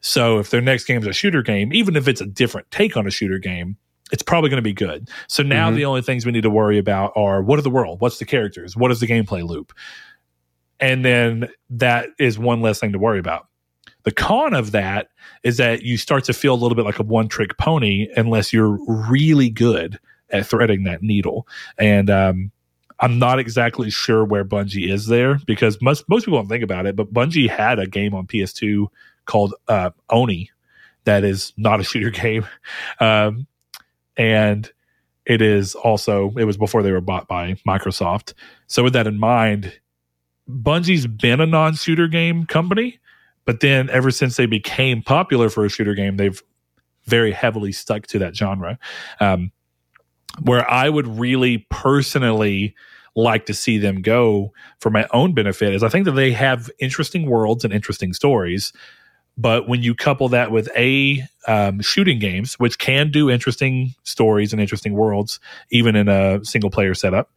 So 0.00 0.38
if 0.38 0.48
their 0.48 0.62
next 0.62 0.84
game 0.84 1.02
is 1.02 1.06
a 1.06 1.12
shooter 1.12 1.42
game, 1.42 1.72
even 1.74 1.94
if 1.94 2.08
it's 2.08 2.22
a 2.22 2.26
different 2.26 2.70
take 2.70 2.96
on 2.96 3.06
a 3.06 3.10
shooter 3.10 3.38
game, 3.38 3.76
it's 4.12 4.22
probably 4.22 4.48
going 4.48 4.58
to 4.58 4.62
be 4.62 4.72
good. 4.72 5.08
So 5.28 5.42
now 5.42 5.70
Mhm. 5.70 5.76
the 5.76 5.84
only 5.84 6.02
things 6.02 6.24
we 6.24 6.32
need 6.32 6.42
to 6.42 6.50
worry 6.50 6.78
about 6.78 7.12
are 7.16 7.42
what 7.42 7.58
are 7.58 7.62
the 7.62 7.70
world? 7.70 8.00
What's 8.00 8.18
the 8.18 8.24
characters? 8.24 8.76
What 8.76 8.90
is 8.90 9.00
the 9.00 9.06
gameplay 9.06 9.46
loop? 9.46 9.72
And 10.80 11.04
then 11.04 11.48
that 11.70 12.08
is 12.18 12.38
one 12.38 12.62
less 12.62 12.80
thing 12.80 12.92
to 12.92 12.98
worry 12.98 13.18
about. 13.18 13.46
The 14.04 14.12
con 14.12 14.54
of 14.54 14.72
that 14.72 15.08
is 15.42 15.58
that 15.58 15.82
you 15.82 15.98
start 15.98 16.24
to 16.24 16.32
feel 16.32 16.54
a 16.54 16.56
little 16.56 16.74
bit 16.74 16.86
like 16.86 16.98
a 16.98 17.02
one 17.02 17.28
trick 17.28 17.58
pony 17.58 18.08
unless 18.16 18.52
you're 18.52 18.78
really 18.88 19.50
good 19.50 19.98
at 20.30 20.46
threading 20.46 20.84
that 20.84 21.02
needle. 21.02 21.46
And 21.76 22.08
um, 22.08 22.50
I'm 23.00 23.18
not 23.18 23.38
exactly 23.38 23.90
sure 23.90 24.24
where 24.24 24.44
Bungie 24.44 24.90
is 24.90 25.06
there 25.06 25.38
because 25.46 25.80
most 25.82 26.08
most 26.08 26.24
people 26.24 26.38
don't 26.38 26.48
think 26.48 26.64
about 26.64 26.86
it, 26.86 26.96
but 26.96 27.12
Bungie 27.12 27.48
had 27.48 27.78
a 27.78 27.86
game 27.86 28.14
on 28.14 28.26
PS2 28.26 28.86
called 29.24 29.54
uh, 29.68 29.90
Oni 30.10 30.50
that 31.04 31.24
is 31.24 31.52
not 31.56 31.80
a 31.80 31.84
shooter 31.84 32.10
game, 32.10 32.46
um, 33.00 33.46
and 34.16 34.70
it 35.26 35.42
is 35.42 35.74
also 35.74 36.32
it 36.36 36.44
was 36.44 36.56
before 36.56 36.82
they 36.82 36.92
were 36.92 37.00
bought 37.00 37.26
by 37.26 37.54
Microsoft. 37.66 38.34
So 38.66 38.82
with 38.82 38.92
that 38.92 39.06
in 39.06 39.18
mind, 39.18 39.78
Bungie's 40.50 41.06
been 41.06 41.40
a 41.40 41.46
non-shooter 41.46 42.08
game 42.08 42.46
company, 42.46 42.98
but 43.44 43.60
then 43.60 43.90
ever 43.90 44.10
since 44.10 44.36
they 44.36 44.46
became 44.46 45.02
popular 45.02 45.48
for 45.48 45.64
a 45.64 45.68
shooter 45.68 45.94
game, 45.94 46.16
they've 46.16 46.42
very 47.04 47.32
heavily 47.32 47.72
stuck 47.72 48.06
to 48.08 48.18
that 48.20 48.36
genre. 48.36 48.78
Um, 49.20 49.52
where 50.42 50.68
I 50.70 50.88
would 50.88 51.06
really 51.06 51.66
personally 51.70 52.74
like 53.16 53.46
to 53.46 53.54
see 53.54 53.78
them 53.78 54.02
go 54.02 54.52
for 54.78 54.90
my 54.90 55.06
own 55.12 55.34
benefit 55.34 55.74
is 55.74 55.82
I 55.82 55.88
think 55.88 56.04
that 56.04 56.12
they 56.12 56.32
have 56.32 56.70
interesting 56.78 57.28
worlds 57.28 57.64
and 57.64 57.72
interesting 57.72 58.12
stories. 58.12 58.72
But 59.36 59.68
when 59.68 59.82
you 59.82 59.94
couple 59.94 60.28
that 60.28 60.50
with 60.50 60.68
a 60.76 61.22
um, 61.48 61.80
shooting 61.80 62.18
games, 62.18 62.54
which 62.54 62.78
can 62.78 63.10
do 63.10 63.30
interesting 63.30 63.94
stories 64.02 64.52
and 64.52 64.60
interesting 64.60 64.92
worlds, 64.92 65.40
even 65.70 65.96
in 65.96 66.08
a 66.08 66.44
single 66.44 66.70
player 66.70 66.94
setup, 66.94 67.30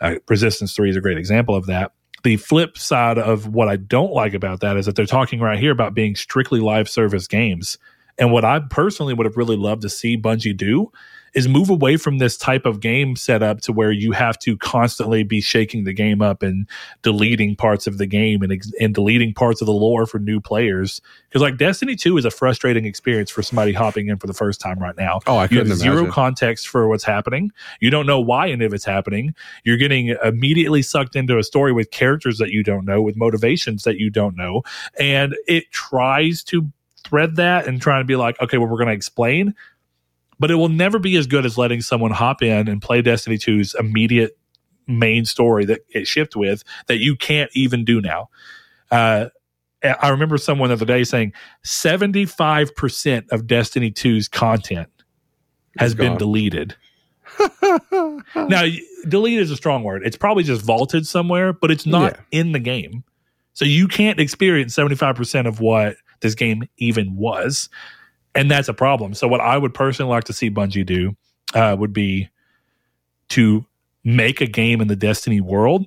uh, 0.00 0.16
Resistance 0.28 0.74
3 0.74 0.90
is 0.90 0.96
a 0.96 1.00
great 1.00 1.18
example 1.18 1.54
of 1.54 1.66
that. 1.66 1.92
The 2.24 2.36
flip 2.36 2.76
side 2.76 3.18
of 3.18 3.54
what 3.54 3.68
I 3.68 3.76
don't 3.76 4.12
like 4.12 4.34
about 4.34 4.60
that 4.60 4.76
is 4.76 4.86
that 4.86 4.96
they're 4.96 5.06
talking 5.06 5.40
right 5.40 5.58
here 5.58 5.70
about 5.70 5.94
being 5.94 6.16
strictly 6.16 6.60
live 6.60 6.88
service 6.88 7.26
games. 7.26 7.78
And 8.18 8.32
what 8.32 8.44
I 8.44 8.58
personally 8.58 9.14
would 9.14 9.26
have 9.26 9.36
really 9.36 9.56
loved 9.56 9.82
to 9.82 9.88
see 9.88 10.16
Bungie 10.18 10.56
do 10.56 10.90
is 11.34 11.48
move 11.48 11.70
away 11.70 11.96
from 11.96 12.18
this 12.18 12.36
type 12.36 12.66
of 12.66 12.80
game 12.80 13.16
setup 13.16 13.60
to 13.62 13.72
where 13.72 13.90
you 13.92 14.12
have 14.12 14.38
to 14.40 14.56
constantly 14.58 15.22
be 15.22 15.40
shaking 15.40 15.84
the 15.84 15.92
game 15.92 16.22
up 16.22 16.42
and 16.42 16.66
deleting 17.02 17.54
parts 17.56 17.86
of 17.86 17.98
the 17.98 18.06
game 18.06 18.42
and, 18.42 18.52
ex- 18.52 18.72
and 18.80 18.94
deleting 18.94 19.34
parts 19.34 19.60
of 19.60 19.66
the 19.66 19.72
lore 19.72 20.06
for 20.06 20.18
new 20.18 20.40
players. 20.40 21.00
Because 21.28 21.42
like 21.42 21.58
Destiny 21.58 21.94
2 21.96 22.16
is 22.18 22.24
a 22.24 22.30
frustrating 22.30 22.86
experience 22.86 23.30
for 23.30 23.42
somebody 23.42 23.72
hopping 23.72 24.08
in 24.08 24.16
for 24.18 24.26
the 24.26 24.34
first 24.34 24.60
time 24.60 24.78
right 24.78 24.96
now. 24.96 25.20
Oh, 25.26 25.36
I 25.36 25.44
You 25.44 25.48
couldn't 25.48 25.68
have 25.68 25.78
zero 25.78 25.98
imagine. 25.98 26.12
context 26.12 26.68
for 26.68 26.88
what's 26.88 27.04
happening. 27.04 27.50
You 27.80 27.90
don't 27.90 28.06
know 28.06 28.20
why 28.20 28.48
any 28.50 28.64
of 28.64 28.72
it's 28.72 28.84
happening. 28.84 29.34
You're 29.64 29.76
getting 29.76 30.16
immediately 30.24 30.82
sucked 30.82 31.16
into 31.16 31.38
a 31.38 31.42
story 31.42 31.72
with 31.72 31.90
characters 31.90 32.38
that 32.38 32.50
you 32.50 32.62
don't 32.62 32.84
know, 32.84 33.02
with 33.02 33.16
motivations 33.16 33.82
that 33.84 33.98
you 33.98 34.10
don't 34.10 34.36
know. 34.36 34.62
And 34.98 35.36
it 35.46 35.70
tries 35.70 36.42
to 36.44 36.70
thread 37.04 37.36
that 37.36 37.66
and 37.66 37.80
try 37.80 37.98
to 37.98 38.04
be 38.04 38.16
like, 38.16 38.40
okay, 38.40 38.58
well, 38.58 38.68
we're 38.68 38.76
going 38.78 38.88
to 38.88 38.94
explain. 38.94 39.54
But 40.38 40.50
it 40.50 40.54
will 40.54 40.68
never 40.68 40.98
be 40.98 41.16
as 41.16 41.26
good 41.26 41.44
as 41.44 41.58
letting 41.58 41.80
someone 41.80 42.10
hop 42.12 42.42
in 42.42 42.68
and 42.68 42.80
play 42.80 43.02
Destiny 43.02 43.38
2's 43.38 43.74
immediate 43.78 44.38
main 44.86 45.24
story 45.24 45.64
that 45.66 45.80
it 45.90 46.06
shipped 46.06 46.34
with 46.36 46.62
that 46.86 46.98
you 46.98 47.16
can't 47.16 47.50
even 47.54 47.84
do 47.84 48.00
now. 48.00 48.28
Uh, 48.90 49.26
I 49.82 50.08
remember 50.08 50.38
someone 50.38 50.68
the 50.70 50.74
other 50.74 50.84
day 50.86 51.04
saying 51.04 51.32
75% 51.64 53.28
of 53.30 53.46
Destiny 53.46 53.90
2's 53.90 54.28
content 54.28 54.88
has 55.78 55.94
been 55.94 56.16
deleted. 56.16 56.76
Now, 58.34 58.64
delete 59.08 59.38
is 59.38 59.50
a 59.50 59.56
strong 59.56 59.84
word. 59.84 60.02
It's 60.04 60.16
probably 60.16 60.42
just 60.42 60.62
vaulted 60.62 61.06
somewhere, 61.06 61.52
but 61.52 61.70
it's 61.70 61.86
not 61.86 62.12
Yeah. 62.32 62.40
in 62.40 62.52
the 62.52 62.58
game. 62.58 63.04
So 63.52 63.64
you 63.64 63.86
can't 63.88 64.18
experience 64.18 64.74
75% 64.74 65.46
of 65.46 65.60
what 65.60 65.96
this 66.20 66.34
game 66.34 66.62
even 66.78 67.16
was. 67.16 67.68
And 68.34 68.50
that's 68.50 68.68
a 68.68 68.74
problem. 68.74 69.14
So 69.14 69.28
what 69.28 69.40
I 69.40 69.56
would 69.56 69.74
personally 69.74 70.10
like 70.10 70.24
to 70.24 70.32
see 70.32 70.50
Bungie 70.50 70.86
do 70.86 71.16
uh, 71.54 71.76
would 71.78 71.92
be 71.92 72.28
to 73.30 73.66
make 74.04 74.40
a 74.40 74.46
game 74.46 74.80
in 74.80 74.88
the 74.88 74.96
Destiny 74.96 75.40
world, 75.40 75.86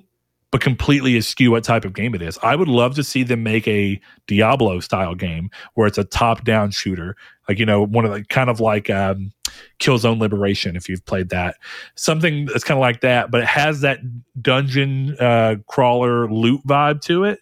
but 0.51 0.61
completely 0.61 1.17
eschew 1.17 1.51
what 1.51 1.63
type 1.63 1.85
of 1.85 1.93
game 1.93 2.13
it 2.13 2.21
is. 2.21 2.37
I 2.43 2.55
would 2.55 2.67
love 2.67 2.95
to 2.95 3.03
see 3.03 3.23
them 3.23 3.43
make 3.43 3.67
a 3.67 3.99
Diablo 4.27 4.79
style 4.79 5.15
game 5.15 5.49
where 5.73 5.87
it's 5.87 5.97
a 5.97 6.03
top 6.03 6.43
down 6.43 6.71
shooter, 6.71 7.15
like 7.47 7.57
you 7.57 7.65
know, 7.65 7.83
one 7.85 8.05
of 8.05 8.11
the 8.11 8.23
kind 8.25 8.49
of 8.49 8.59
like 8.59 8.89
um, 8.89 9.31
Killzone 9.79 10.19
Liberation, 10.19 10.75
if 10.75 10.89
you've 10.89 11.05
played 11.05 11.29
that, 11.29 11.55
something 11.95 12.45
that's 12.45 12.63
kind 12.63 12.77
of 12.77 12.81
like 12.81 13.01
that, 13.01 13.31
but 13.31 13.41
it 13.41 13.47
has 13.47 13.81
that 13.81 13.99
dungeon 14.41 15.15
uh, 15.19 15.55
crawler 15.67 16.29
loot 16.29 16.61
vibe 16.67 17.01
to 17.01 17.23
it 17.23 17.39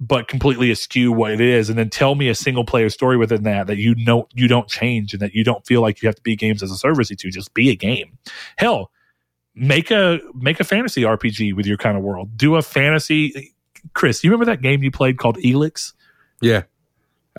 but 0.00 0.28
completely 0.28 0.70
eschew 0.70 1.12
what 1.12 1.30
it 1.30 1.42
is. 1.42 1.68
And 1.68 1.78
then 1.78 1.90
tell 1.90 2.14
me 2.14 2.28
a 2.28 2.34
single 2.34 2.64
player 2.64 2.88
story 2.88 3.18
within 3.18 3.42
that 3.42 3.66
that 3.66 3.76
you 3.76 3.94
know 3.96 4.26
you 4.32 4.48
don't 4.48 4.66
change 4.66 5.12
and 5.12 5.20
that 5.20 5.34
you 5.34 5.44
don't 5.44 5.64
feel 5.66 5.82
like 5.82 6.02
you 6.02 6.08
have 6.08 6.16
to 6.16 6.22
be 6.22 6.34
games 6.34 6.62
as 6.62 6.70
a 6.70 6.76
service 6.76 7.08
to 7.08 7.30
just 7.30 7.52
be 7.52 7.68
a 7.70 7.76
game. 7.76 8.18
Hell 8.56 8.90
make 9.54 9.90
a 9.90 10.20
make 10.34 10.60
a 10.60 10.64
fantasy 10.64 11.02
rpg 11.02 11.54
with 11.54 11.66
your 11.66 11.76
kind 11.76 11.96
of 11.96 12.02
world. 12.02 12.36
Do 12.36 12.56
a 12.56 12.62
fantasy 12.62 13.52
chris 13.94 14.22
you 14.24 14.30
remember 14.30 14.46
that 14.46 14.62
game 14.62 14.82
you 14.82 14.90
played 14.90 15.18
called 15.18 15.36
Elex? 15.38 15.92
Yeah. 16.40 16.62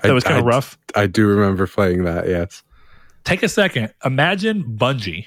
that 0.04 0.14
was 0.14 0.24
kind 0.24 0.38
of 0.38 0.46
I, 0.46 0.48
rough. 0.48 0.78
I 0.94 1.08
do 1.08 1.26
remember 1.26 1.66
playing 1.68 2.04
that, 2.04 2.28
yes. 2.28 2.64
take 3.24 3.44
a 3.44 3.50
second. 3.50 3.94
Imagine 4.04 4.64
bungie 4.78 5.26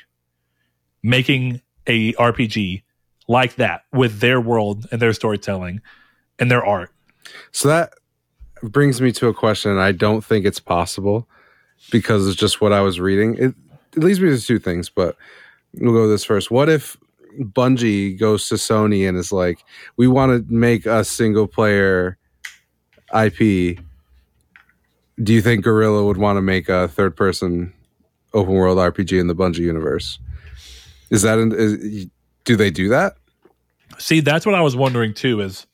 making 1.02 1.62
a 1.86 2.12
rpg 2.15 2.82
like 3.27 3.56
that 3.56 3.82
with 3.93 4.20
their 4.20 4.40
world 4.40 4.86
and 4.93 5.01
their 5.01 5.12
storytelling 5.15 5.81
and 6.39 6.51
their 6.51 6.65
art 6.65 6.94
So 7.53 7.69
that 7.69 7.95
brings 8.63 9.01
me 9.01 9.13
to 9.13 9.29
a 9.29 9.35
question, 9.35 9.77
I 9.79 9.93
don't 9.93 10.25
think 10.25 10.45
it's 10.45 10.61
possible 10.61 11.29
because 11.91 12.27
it's 12.27 12.37
just 12.37 12.61
what 12.61 12.73
I 12.73 12.81
was 12.81 13.01
reading. 13.01 13.37
It, 13.37 13.55
it 13.97 14.03
leads 14.03 14.21
me 14.21 14.31
to 14.31 14.41
two 14.41 14.59
things, 14.59 14.89
but 14.89 15.17
we'll 15.75 15.93
go 15.93 16.09
this 16.09 16.25
first. 16.25 16.51
What 16.51 16.69
if 16.69 16.97
Bungie 17.39 18.19
goes 18.19 18.49
to 18.49 18.55
Sony 18.55 19.09
and 19.09 19.17
is 19.17 19.33
like, 19.33 19.65
we 19.97 20.07
want 20.07 20.49
to 20.49 20.53
make 20.53 20.87
a 20.87 21.05
single 21.05 21.47
player 21.47 22.19
IP? 23.15 23.79
Do 25.23 25.33
you 25.33 25.43
think 25.43 25.65
Guerrilla 25.65 26.05
would 26.05 26.17
want 26.17 26.37
to 26.37 26.43
make 26.43 26.69
a 26.69 26.89
third 26.89 27.17
person 27.17 27.73
open 28.33 28.55
world 28.55 28.79
RPG 28.79 29.21
in 29.21 29.29
the 29.29 29.35
Bungie 29.35 29.59
universe? 29.59 30.19
Is 31.11 31.23
that, 31.23 31.39
in, 31.39 31.53
is, 31.53 32.07
do 32.45 32.57
they 32.57 32.71
do 32.71 32.89
that? 32.89 33.15
See, 33.99 34.21
that's 34.21 34.45
what 34.45 34.55
I 34.55 34.61
was 34.61 34.75
wondering 34.75 35.15
too. 35.15 35.41
Is 35.41 35.67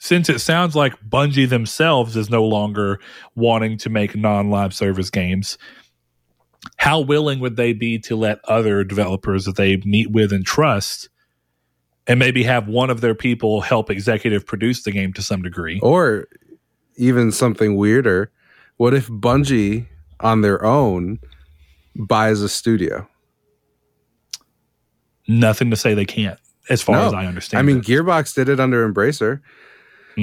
since 0.00 0.30
it 0.30 0.38
sounds 0.40 0.74
like 0.74 0.94
Bungie 1.08 1.48
themselves 1.48 2.16
is 2.16 2.30
no 2.30 2.42
longer 2.42 2.98
wanting 3.36 3.76
to 3.78 3.90
make 3.90 4.16
non-live 4.16 4.72
service 4.74 5.10
games, 5.10 5.58
how 6.78 7.00
willing 7.00 7.38
would 7.40 7.56
they 7.56 7.74
be 7.74 7.98
to 8.00 8.16
let 8.16 8.40
other 8.46 8.82
developers 8.82 9.44
that 9.44 9.56
they 9.56 9.76
meet 9.84 10.10
with 10.10 10.32
and 10.32 10.44
trust, 10.44 11.10
and 12.06 12.18
maybe 12.18 12.42
have 12.44 12.66
one 12.66 12.88
of 12.88 13.02
their 13.02 13.14
people 13.14 13.60
help 13.60 13.90
executive 13.90 14.46
produce 14.46 14.82
the 14.84 14.90
game 14.90 15.12
to 15.12 15.22
some 15.22 15.42
degree? 15.42 15.78
Or 15.82 16.26
even 16.96 17.30
something 17.30 17.76
weirder, 17.76 18.32
what 18.78 18.94
if 18.94 19.06
Bungie 19.08 19.86
on 20.20 20.40
their 20.40 20.64
own 20.64 21.18
buys 21.94 22.40
a 22.40 22.48
studio? 22.48 23.06
Nothing 25.28 25.68
to 25.70 25.76
say 25.76 25.92
they 25.92 26.06
can't, 26.06 26.38
as 26.70 26.80
far 26.80 26.96
No. 26.96 27.06
as 27.08 27.12
I 27.12 27.26
understand. 27.26 27.58
I 27.58 27.62
mean. 27.62 27.82
Gearbox 27.82 28.34
did 28.34 28.48
it 28.48 28.58
under 28.58 28.90
Embracer. 28.90 29.40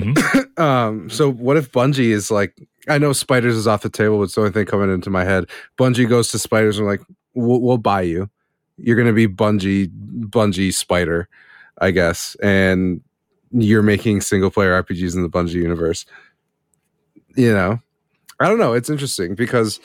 Mhm. 0.03 0.59
um, 0.59 1.09
so 1.09 1.31
what 1.31 1.57
if 1.57 1.71
Bungie 1.71 2.09
is 2.11 2.31
like, 2.31 2.57
I 2.87 2.97
know 2.97 3.13
Spiders 3.13 3.55
is 3.55 3.67
off 3.67 3.81
the 3.81 3.89
table, 3.89 4.17
but 4.17 4.23
it's 4.23 4.35
the 4.35 4.41
only 4.41 4.53
thing 4.53 4.65
coming 4.65 4.93
into 4.93 5.09
my 5.09 5.23
head. 5.23 5.45
Bungie 5.77 6.07
goes 6.07 6.31
to 6.31 6.39
Spiders 6.39 6.77
and 6.77 6.87
like, 6.87 7.01
we'll, 7.33 7.61
we'll 7.61 7.77
buy 7.77 8.01
you. 8.01 8.29
You're 8.77 8.95
gonna 8.95 9.13
be 9.13 9.27
Bungie, 9.27 9.89
Bungie 10.29 10.73
Spider, 10.73 11.27
I 11.79 11.91
guess, 11.91 12.35
and 12.41 13.01
you're 13.51 13.81
making 13.81 14.21
single 14.21 14.51
player 14.51 14.81
RPGs 14.83 15.15
in 15.15 15.23
the 15.23 15.29
Bungie 15.29 15.53
universe. 15.53 16.05
You 17.35 17.53
know, 17.53 17.79
I 18.39 18.47
don't 18.47 18.59
know. 18.59 18.73
It's 18.73 18.89
interesting 18.89 19.35
because 19.35 19.79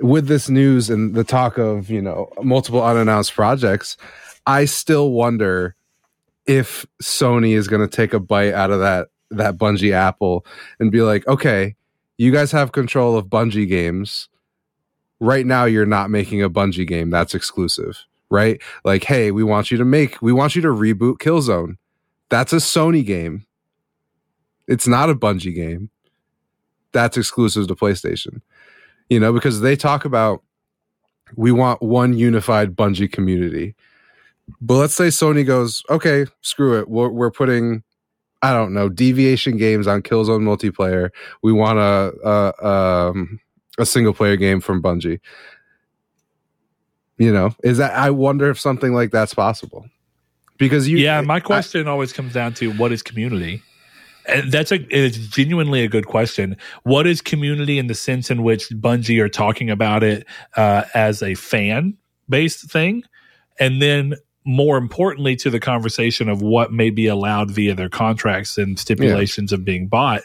with 0.00 0.26
this 0.26 0.48
news 0.50 0.90
and 0.90 1.14
the 1.14 1.24
talk 1.24 1.56
of 1.58 1.88
you 1.90 2.02
know 2.02 2.30
multiple 2.42 2.84
unannounced 2.84 3.34
projects, 3.34 3.96
I 4.46 4.66
still 4.66 5.12
wonder 5.12 5.74
if 6.46 6.86
Sony 7.02 7.56
is 7.56 7.68
going 7.68 7.86
to 7.86 7.96
take 7.96 8.14
a 8.14 8.20
bite 8.20 8.52
out 8.52 8.70
of 8.70 8.80
that 8.80 9.08
that 9.30 9.56
Bungie 9.56 9.92
apple 9.92 10.46
and 10.78 10.92
be 10.92 11.02
like, 11.02 11.26
okay, 11.26 11.74
you 12.18 12.32
guys 12.32 12.52
have 12.52 12.72
control 12.72 13.16
of 13.16 13.26
Bungie 13.26 13.68
games. 13.68 14.28
Right 15.20 15.46
now, 15.46 15.64
you're 15.64 15.86
not 15.86 16.10
making 16.10 16.42
a 16.42 16.50
Bungie 16.50 16.86
game 16.86 17.10
that's 17.10 17.34
exclusive, 17.34 18.04
right? 18.30 18.60
Like, 18.84 19.04
hey, 19.04 19.30
we 19.30 19.42
want 19.42 19.70
you 19.70 19.78
to 19.78 19.84
make, 19.84 20.20
we 20.20 20.32
want 20.32 20.54
you 20.54 20.62
to 20.62 20.68
reboot 20.68 21.18
Killzone. 21.18 21.76
That's 22.28 22.52
a 22.52 22.56
Sony 22.56 23.04
game. 23.04 23.46
It's 24.68 24.86
not 24.86 25.10
a 25.10 25.14
Bungie 25.14 25.54
game. 25.54 25.90
That's 26.92 27.16
exclusive 27.16 27.68
to 27.68 27.74
PlayStation. 27.74 28.40
You 29.08 29.20
know, 29.20 29.32
because 29.32 29.60
they 29.60 29.76
talk 29.76 30.04
about 30.04 30.42
we 31.34 31.52
want 31.52 31.82
one 31.82 32.16
unified 32.16 32.76
Bungie 32.76 33.10
community. 33.10 33.74
But 34.60 34.74
let's 34.74 34.94
say 34.94 35.08
Sony 35.08 35.44
goes, 35.44 35.82
okay, 35.90 36.26
screw 36.40 36.78
it. 36.78 36.88
We're, 36.88 37.08
we're 37.08 37.30
putting, 37.30 37.82
I 38.46 38.52
don't 38.52 38.72
know, 38.72 38.88
deviation 38.88 39.56
games 39.56 39.88
on 39.88 40.02
Killzone 40.02 40.42
multiplayer. 40.42 41.10
We 41.42 41.52
want 41.52 41.80
a 41.80 42.12
a, 42.24 42.66
um, 42.66 43.40
a 43.76 43.84
single 43.84 44.14
player 44.14 44.36
game 44.36 44.60
from 44.60 44.80
Bungie. 44.80 45.18
You 47.18 47.32
know, 47.32 47.56
is 47.64 47.78
that? 47.78 47.92
I 47.92 48.10
wonder 48.10 48.48
if 48.48 48.60
something 48.60 48.92
like 48.92 49.10
that's 49.10 49.34
possible. 49.34 49.86
Because 50.58 50.88
you, 50.88 50.96
yeah, 50.98 51.20
my 51.22 51.36
I- 51.36 51.40
question 51.40 51.88
always 51.88 52.12
comes 52.12 52.32
down 52.32 52.54
to 52.54 52.70
what 52.74 52.92
is 52.92 53.02
community? 53.02 53.62
And 54.28 54.52
that's 54.52 54.70
a 54.70 54.78
it's 54.96 55.18
genuinely 55.18 55.82
a 55.82 55.88
good 55.88 56.06
question. 56.06 56.56
What 56.84 57.06
is 57.08 57.20
community 57.20 57.78
in 57.80 57.88
the 57.88 57.94
sense 57.96 58.30
in 58.30 58.44
which 58.44 58.68
Bungie 58.68 59.20
are 59.20 59.28
talking 59.28 59.70
about 59.70 60.04
it 60.04 60.24
uh, 60.56 60.84
as 60.94 61.20
a 61.20 61.34
fan 61.34 61.96
based 62.28 62.70
thing, 62.70 63.02
and 63.58 63.82
then 63.82 64.14
more 64.46 64.78
importantly 64.78 65.34
to 65.34 65.50
the 65.50 65.58
conversation 65.58 66.28
of 66.28 66.40
what 66.40 66.72
may 66.72 66.88
be 66.88 67.08
allowed 67.08 67.50
via 67.50 67.74
their 67.74 67.88
contracts 67.88 68.56
and 68.56 68.78
stipulations 68.78 69.52
of 69.52 69.64
being 69.64 69.88
bought. 69.88 70.22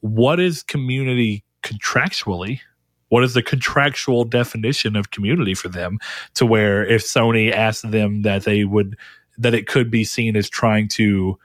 What 0.00 0.38
is 0.38 0.62
community 0.62 1.44
contractually? 1.62 2.60
What 3.08 3.24
is 3.24 3.34
the 3.34 3.42
contractual 3.42 4.24
definition 4.24 4.94
of 4.94 5.10
community 5.10 5.54
for 5.54 5.68
them? 5.68 5.98
To 6.34 6.46
where 6.46 6.86
if 6.86 7.02
Sony 7.02 7.52
asked 7.52 7.90
them 7.90 8.22
that 8.22 8.44
they 8.44 8.64
would 8.64 8.96
that 9.38 9.54
it 9.54 9.66
could 9.66 9.90
be 9.90 10.04
seen 10.04 10.36
as 10.36 10.48
trying 10.48 10.86
to 10.88 11.36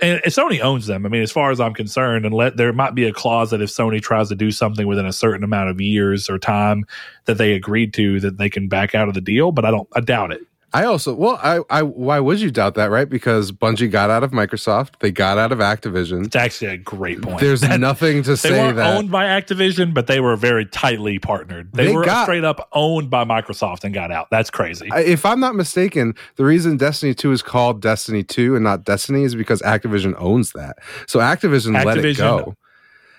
and 0.00 0.22
and 0.24 0.32
Sony 0.32 0.60
owns 0.60 0.86
them. 0.86 1.04
I 1.04 1.10
mean, 1.10 1.22
as 1.22 1.32
far 1.32 1.50
as 1.50 1.60
I'm 1.60 1.74
concerned, 1.74 2.24
and 2.24 2.34
let 2.34 2.56
there 2.56 2.72
might 2.72 2.94
be 2.94 3.04
a 3.04 3.12
clause 3.12 3.50
that 3.50 3.60
if 3.60 3.68
Sony 3.68 4.00
tries 4.00 4.30
to 4.30 4.34
do 4.34 4.50
something 4.50 4.86
within 4.86 5.04
a 5.04 5.12
certain 5.12 5.44
amount 5.44 5.68
of 5.68 5.82
years 5.82 6.30
or 6.30 6.38
time 6.38 6.86
that 7.26 7.36
they 7.36 7.52
agreed 7.52 7.92
to, 7.94 8.20
that 8.20 8.38
they 8.38 8.48
can 8.48 8.68
back 8.68 8.94
out 8.94 9.08
of 9.08 9.14
the 9.14 9.20
deal. 9.20 9.52
But 9.52 9.66
I 9.66 9.70
don't, 9.70 9.88
I 9.92 10.00
doubt 10.00 10.32
it. 10.32 10.40
I 10.74 10.84
also 10.84 11.12
well, 11.14 11.38
I, 11.42 11.60
I 11.68 11.82
why 11.82 12.18
would 12.18 12.40
you 12.40 12.50
doubt 12.50 12.76
that, 12.76 12.90
right? 12.90 13.08
Because 13.08 13.52
Bungie 13.52 13.90
got 13.90 14.08
out 14.08 14.22
of 14.24 14.30
Microsoft, 14.30 14.98
they 15.00 15.10
got 15.10 15.36
out 15.36 15.52
of 15.52 15.58
Activision. 15.58 16.24
It's 16.24 16.36
actually 16.36 16.68
a 16.68 16.76
great 16.78 17.20
point. 17.20 17.40
There's 17.40 17.60
That- 17.60 17.78
nothing 17.78 18.22
to 18.22 18.36
say 18.38 18.72
that 18.72 18.96
owned 18.96 19.10
by 19.10 19.24
Activision, 19.24 19.92
but 19.92 20.06
they 20.06 20.18
were 20.20 20.34
very 20.34 20.64
tightly 20.64 21.18
partnered. 21.18 21.70
They, 21.72 21.88
They 21.88 21.94
were 21.94 22.04
got- 22.06 22.22
straight 22.24 22.44
up 22.44 22.68
owned 22.72 23.10
by 23.10 23.24
Microsoft 23.24 23.84
and 23.84 23.92
got 23.92 24.10
out. 24.10 24.28
That's 24.30 24.48
crazy. 24.48 24.88
I- 24.90 25.00
if 25.00 25.26
I'm 25.26 25.40
not 25.40 25.54
mistaken, 25.54 26.14
the 26.36 26.44
reason 26.46 26.78
Destiny 26.78 27.12
2 27.12 27.32
is 27.32 27.42
called 27.42 27.82
Destiny 27.82 28.22
2 28.22 28.54
and 28.54 28.64
not 28.64 28.84
Destiny 28.84 29.24
is 29.24 29.34
because 29.34 29.60
Activision 29.60 30.14
owns 30.16 30.52
that. 30.52 30.78
So 31.06 31.18
Activision, 31.18 31.84
let 31.84 31.98
it 31.98 32.16
go. 32.16 32.56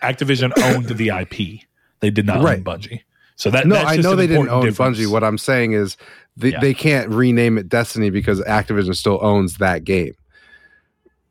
Activision 0.02 0.52
owned 0.58 0.86
the 0.88 1.10
IP. 1.10 1.62
They 2.00 2.10
did 2.10 2.26
not 2.26 2.44
Right. 2.44 2.58
own 2.58 2.64
Bungie. 2.64 3.02
So 3.36 3.50
that 3.50 3.66
No, 3.66 3.76
that's 3.76 3.90
I 3.92 3.96
know 3.98 4.16
they 4.16 4.28
didn't 4.28 4.50
own 4.50 4.66
difference. 4.66 5.00
Bungie. 5.00 5.08
What 5.12 5.24
I'm 5.24 5.38
saying 5.40 5.72
is 5.74 5.98
they, 6.38 6.52
Yeah. 6.52 6.60
they 6.60 6.74
can't 6.74 7.10
rename 7.10 7.58
it 7.58 7.70
Destiny 7.70 8.10
because 8.10 8.40
Activision 8.42 8.96
still 8.96 9.20
owns 9.22 9.58
that 9.58 9.84
game. 9.84 10.14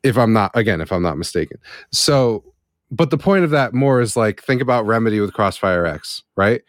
If 0.03 0.17
I'm 0.17 0.33
not, 0.33 0.51
again, 0.55 0.81
if 0.81 0.91
I'm 0.91 1.01
not 1.03 1.17
mistaken. 1.17 1.57
So, 1.91 2.43
but 2.91 3.09
the 3.09 3.17
point 3.17 3.43
of 3.43 3.49
that 3.51 3.73
more 3.73 4.01
is 4.01 4.15
like, 4.17 4.41
think 4.43 4.61
about 4.61 4.85
Remedy 4.85 5.19
with 5.19 5.33
Crossfire 5.33 5.85
X, 5.85 6.23
right? 6.35 6.61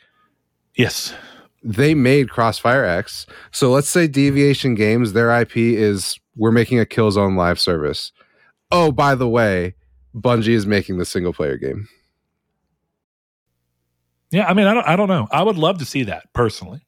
Yes. 0.77 1.15
they 1.62 1.94
made 1.94 2.28
Crossfire 2.31 2.85
X. 2.85 3.27
So 3.51 3.70
let's 3.70 3.89
say 3.89 4.06
Deviation 4.06 4.74
Games, 4.74 5.12
their 5.15 5.31
IP 5.40 5.56
is 5.56 6.19
we're 6.36 6.51
making 6.52 6.78
a 6.81 6.85
Killzone 6.85 7.36
live 7.36 7.59
service. 7.61 8.12
Oh, 8.70 8.90
by 8.93 9.15
the 9.15 9.28
way, 9.28 9.74
Bungie 10.15 10.48
is 10.48 10.66
making 10.66 10.98
the 10.98 11.05
single 11.05 11.32
player 11.32 11.56
game. 11.56 11.89
Yeah, 14.31 14.47
I 14.48 14.55
mean, 14.55 14.66
I 14.66 14.74
don't, 14.74 14.86
I 14.86 14.97
don't 14.97 15.09
know. 15.09 15.28
I 15.31 15.43
would 15.43 15.56
love 15.56 15.78
to 15.78 15.85
see 15.85 16.02
that 16.05 16.32
personally. 16.32 16.85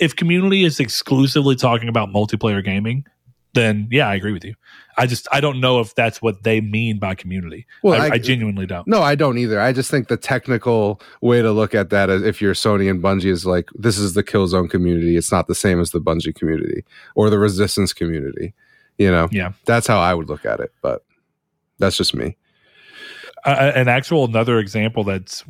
If 0.00 0.16
community 0.16 0.64
is 0.64 0.80
exclusively 0.80 1.56
talking 1.56 1.88
about 1.88 2.08
multiplayer 2.10 2.64
gaming, 2.64 3.06
then 3.54 3.88
yeah, 3.90 4.08
I 4.08 4.14
agree 4.14 4.32
with 4.32 4.44
you. 4.44 4.54
I 4.98 5.06
just 5.06 5.26
I 5.32 5.40
don't 5.40 5.60
know 5.60 5.80
if 5.80 5.94
that's 5.94 6.20
what 6.22 6.42
they 6.42 6.60
mean 6.60 6.98
by 6.98 7.14
community. 7.14 7.66
Well, 7.82 8.00
I, 8.00 8.06
I- 8.06 8.10
I 8.14 8.18
genuinely 8.18 8.66
don't. 8.66 8.86
No, 8.86 9.02
I 9.02 9.14
don't 9.14 9.38
either. 9.38 9.60
I 9.60 9.72
just 9.72 9.90
think 9.90 10.08
the 10.08 10.16
technical 10.16 11.00
way 11.20 11.40
to 11.42 11.52
look 11.52 11.74
at 11.74 11.90
that, 11.90 12.10
if 12.10 12.40
you're 12.42 12.54
Sony 12.54 12.90
and 12.90 13.02
Bungie 13.02 13.26
is 13.30 13.46
like 13.46 13.68
this 13.74 13.98
is 13.98 14.14
the 14.14 14.22
Killzone 14.24 14.68
community. 14.70 15.16
It's 15.16 15.32
not 15.32 15.46
the 15.46 15.54
same 15.54 15.80
as 15.80 15.90
the 15.90 16.00
Bungie 16.00 16.34
community 16.34 16.84
or 17.14 17.30
the 17.30 17.38
Resistance 17.38 17.92
community. 17.92 18.54
You 18.98 19.10
know, 19.10 19.28
Yeah. 19.30 19.52
that's 19.66 19.86
how 19.86 19.98
I 19.98 20.14
would 20.14 20.28
look 20.28 20.44
at 20.46 20.60
it. 20.60 20.72
But 20.82 21.04
that's 21.78 21.96
just 21.98 22.14
me. 22.14 22.36
uh, 23.44 23.72
an 23.74 23.88
actual 23.88 24.24
another 24.24 24.58
example 24.58 25.04
that's 25.04 25.44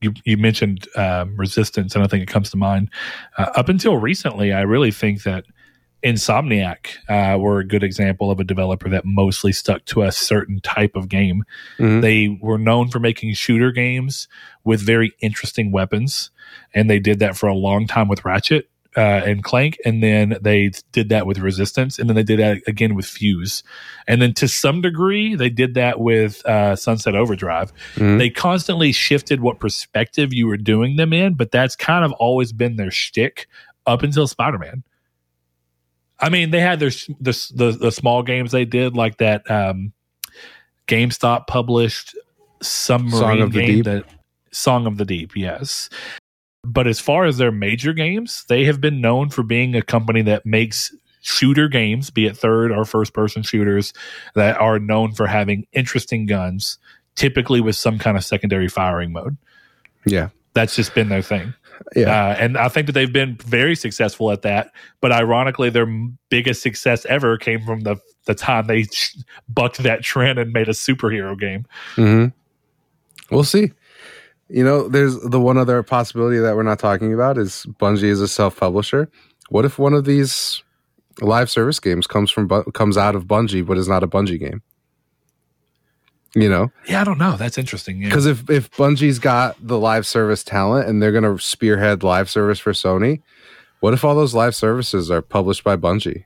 you 0.00 0.14
you 0.24 0.36
mentioned 0.36 0.86
um, 0.96 1.36
resistance, 1.36 1.94
and 1.94 2.04
I 2.04 2.06
think 2.06 2.22
it 2.22 2.28
comes 2.28 2.50
to 2.50 2.56
mind. 2.56 2.90
Uh, 3.36 3.50
up 3.56 3.68
until 3.68 3.96
recently, 3.96 4.52
I 4.52 4.60
really 4.62 4.90
think 4.90 5.22
that 5.24 5.44
Insomniac 6.04 6.96
uh, 7.08 7.38
were 7.38 7.58
a 7.58 7.66
good 7.66 7.82
example 7.82 8.30
of 8.30 8.38
a 8.38 8.44
developer 8.44 8.88
that 8.88 9.04
mostly 9.04 9.52
stuck 9.52 9.84
to 9.86 10.02
a 10.02 10.12
certain 10.12 10.60
type 10.60 10.94
of 10.94 11.08
game. 11.08 11.42
Mhm. 11.78 12.02
They 12.02 12.38
were 12.40 12.58
known 12.58 12.88
for 12.88 13.00
making 13.00 13.34
shooter 13.34 13.72
games 13.72 14.28
with 14.64 14.80
very 14.80 15.12
interesting 15.20 15.72
weapons, 15.72 16.30
and 16.72 16.88
they 16.88 17.00
did 17.00 17.18
that 17.18 17.36
for 17.36 17.48
a 17.48 17.54
long 17.54 17.86
time 17.86 18.06
with 18.06 18.24
Ratchet. 18.24 18.68
Uh, 18.98 19.22
and 19.24 19.44
Clank, 19.44 19.78
and 19.84 20.02
then 20.02 20.36
they 20.40 20.72
did 20.90 21.08
that 21.10 21.24
with 21.24 21.38
Resistance, 21.38 22.00
and 22.00 22.10
then 22.10 22.16
they 22.16 22.24
did 22.24 22.40
that 22.40 22.60
again 22.66 22.96
with 22.96 23.06
Fuse, 23.06 23.62
and 24.08 24.20
then 24.20 24.34
to 24.34 24.48
some 24.48 24.80
degree 24.80 25.36
they 25.36 25.50
did 25.50 25.74
that 25.74 26.00
with 26.00 26.44
uh, 26.44 26.74
Sunset 26.74 27.14
Overdrive. 27.14 27.72
Mhm. 27.94 28.18
They 28.18 28.28
constantly 28.28 28.90
shifted 28.90 29.40
what 29.40 29.60
perspective 29.60 30.34
you 30.34 30.48
were 30.48 30.56
doing 30.56 30.96
them 30.96 31.12
in, 31.12 31.34
but 31.34 31.52
that's 31.52 31.76
kind 31.76 32.04
of 32.04 32.10
always 32.14 32.52
been 32.52 32.74
their 32.74 32.90
shtick 32.90 33.46
up 33.86 34.02
until 34.02 34.26
Spider 34.26 34.58
Man. 34.58 34.82
I 36.18 36.28
mean, 36.28 36.50
they 36.50 36.60
had 36.60 36.80
their 36.80 36.90
the, 37.20 37.52
the 37.54 37.76
the 37.80 37.92
small 37.92 38.24
games 38.24 38.50
they 38.50 38.64
did 38.64 38.96
like 38.96 39.18
that. 39.18 39.48
Um, 39.48 39.92
GameStop 40.88 41.46
published 41.46 42.16
submarine 42.62 43.20
Song 43.20 43.40
of 43.42 43.52
the 43.52 43.60
game 43.60 43.76
Deep? 43.76 43.84
that 43.84 44.04
Song 44.50 44.86
of 44.88 44.96
the 44.96 45.04
Deep, 45.04 45.36
yes. 45.36 45.88
But 46.64 46.86
as 46.86 47.00
far 47.00 47.24
as 47.24 47.38
their 47.38 47.52
major 47.52 47.92
games, 47.92 48.44
they 48.48 48.64
have 48.64 48.80
been 48.80 49.00
known 49.00 49.30
for 49.30 49.42
being 49.42 49.74
a 49.74 49.82
company 49.82 50.22
that 50.22 50.44
makes 50.44 50.94
shooter 51.20 51.68
games, 51.68 52.10
be 52.10 52.26
it 52.26 52.36
third 52.36 52.72
or 52.72 52.84
first 52.84 53.12
person 53.12 53.42
shooters, 53.42 53.92
that 54.34 54.56
are 54.60 54.78
known 54.78 55.12
for 55.12 55.26
having 55.26 55.66
interesting 55.72 56.26
guns, 56.26 56.78
typically 57.14 57.60
with 57.60 57.76
some 57.76 57.98
kind 57.98 58.16
of 58.16 58.24
secondary 58.24 58.68
firing 58.68 59.12
mode. 59.12 59.36
Yeah. 60.04 60.28
That's 60.54 60.74
just 60.74 60.94
been 60.94 61.08
their 61.08 61.22
thing. 61.22 61.54
Yeah. 61.94 62.08
Uh, 62.08 62.36
and 62.38 62.58
I 62.58 62.68
think 62.68 62.86
that 62.86 62.92
they've 62.92 63.12
been 63.12 63.36
very 63.36 63.76
successful 63.76 64.30
at 64.32 64.42
that. 64.42 64.72
But 65.00 65.12
ironically, 65.12 65.70
their 65.70 65.86
biggest 66.28 66.62
success 66.62 67.06
ever 67.06 67.36
came 67.38 67.64
from 67.64 67.80
the 67.80 67.96
the 68.24 68.34
time 68.34 68.66
they 68.66 68.82
sh- 68.82 69.16
bucked 69.48 69.78
that 69.78 70.02
trend 70.02 70.38
and 70.38 70.52
made 70.52 70.68
a 70.68 70.72
superhero 70.72 71.38
game. 71.38 71.66
hmm 71.94 72.26
We'll 73.30 73.44
see. 73.44 73.72
You 74.48 74.64
know, 74.64 74.88
there's 74.88 75.18
the 75.20 75.40
one 75.40 75.58
other 75.58 75.82
possibility 75.82 76.38
that 76.38 76.56
we're 76.56 76.62
not 76.62 76.78
talking 76.78 77.12
about 77.12 77.36
is 77.36 77.66
Bungie 77.80 78.04
is 78.04 78.20
a 78.20 78.28
self 78.28 78.56
publisher. 78.56 79.10
What 79.50 79.64
if 79.64 79.78
one 79.78 79.94
of 79.94 80.04
these 80.04 80.62
live 81.20 81.50
service 81.50 81.80
games 81.80 82.06
comes 82.06 82.30
from 82.30 82.48
comes 82.72 82.96
out 82.96 83.14
of 83.14 83.26
Bungie 83.26 83.66
but 83.66 83.78
is 83.78 83.88
not 83.88 84.02
a 84.02 84.08
Bungie 84.08 84.38
game? 84.38 84.62
You 86.34 86.48
know, 86.48 86.70
Yeah, 86.86 87.00
I 87.00 87.04
don't 87.04 87.18
know. 87.18 87.36
That's 87.36 87.56
interesting. 87.58 88.02
Yeah. 88.02 88.08
because 88.08 88.26
if 88.26 88.48
if 88.50 88.70
Bungie's 88.72 89.18
got 89.18 89.56
the 89.60 89.78
live 89.78 90.06
service 90.06 90.44
talent 90.44 90.88
and 90.88 91.02
they're 91.02 91.12
going 91.12 91.24
to 91.24 91.42
spearhead 91.42 92.02
live 92.02 92.28
service 92.28 92.58
for 92.58 92.72
Sony, 92.72 93.22
what 93.80 93.94
if 93.94 94.04
all 94.04 94.14
those 94.14 94.34
live 94.34 94.54
services 94.54 95.10
are 95.10 95.22
published 95.22 95.64
by 95.64 95.76
Bungie? 95.76 96.24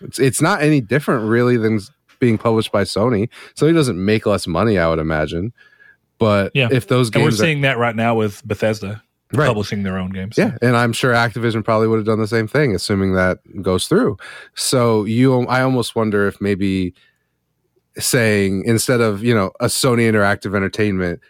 It's 0.00 0.18
it's 0.18 0.40
not 0.40 0.62
any 0.62 0.80
different 0.80 1.28
really 1.28 1.56
than 1.56 1.80
being 2.20 2.38
published 2.38 2.70
by 2.70 2.84
Sony. 2.84 3.28
Sony 3.56 3.74
doesn't 3.74 4.02
make 4.02 4.24
less 4.24 4.46
money, 4.46 4.78
I 4.78 4.88
would 4.88 4.98
imagine. 4.98 5.52
But 6.20 6.52
Yeah. 6.54 6.68
if 6.70 6.86
those 6.86 7.10
games, 7.10 7.16
And 7.16 7.24
we're 7.24 7.30
games 7.30 7.40
are, 7.40 7.44
seeing 7.44 7.60
that 7.62 7.78
right 7.78 7.96
now 7.96 8.14
with 8.14 8.46
Bethesda 8.46 9.02
Right. 9.32 9.46
publishing 9.46 9.82
their 9.84 9.96
own 9.98 10.10
games. 10.10 10.36
yeah, 10.38 10.56
and 10.62 10.76
I'm 10.76 10.92
sure 10.92 11.12
Activision 11.12 11.64
probably 11.64 11.88
would 11.88 11.96
have 11.96 12.06
done 12.06 12.18
the 12.20 12.26
same 12.28 12.46
thing, 12.46 12.74
assuming 12.74 13.14
that 13.14 13.38
goes 13.62 13.88
through. 13.88 14.16
So 14.54 15.04
you, 15.04 15.42
I 15.46 15.62
almost 15.62 15.96
wonder 15.96 16.26
if 16.28 16.40
maybe 16.40 16.94
saying 17.98 18.64
instead 18.66 19.00
of 19.00 19.22
you 19.24 19.34
know 19.34 19.50
a 19.60 19.66
Sony 19.66 20.02
Interactive 20.10 20.54
Entertainment, 20.54 21.20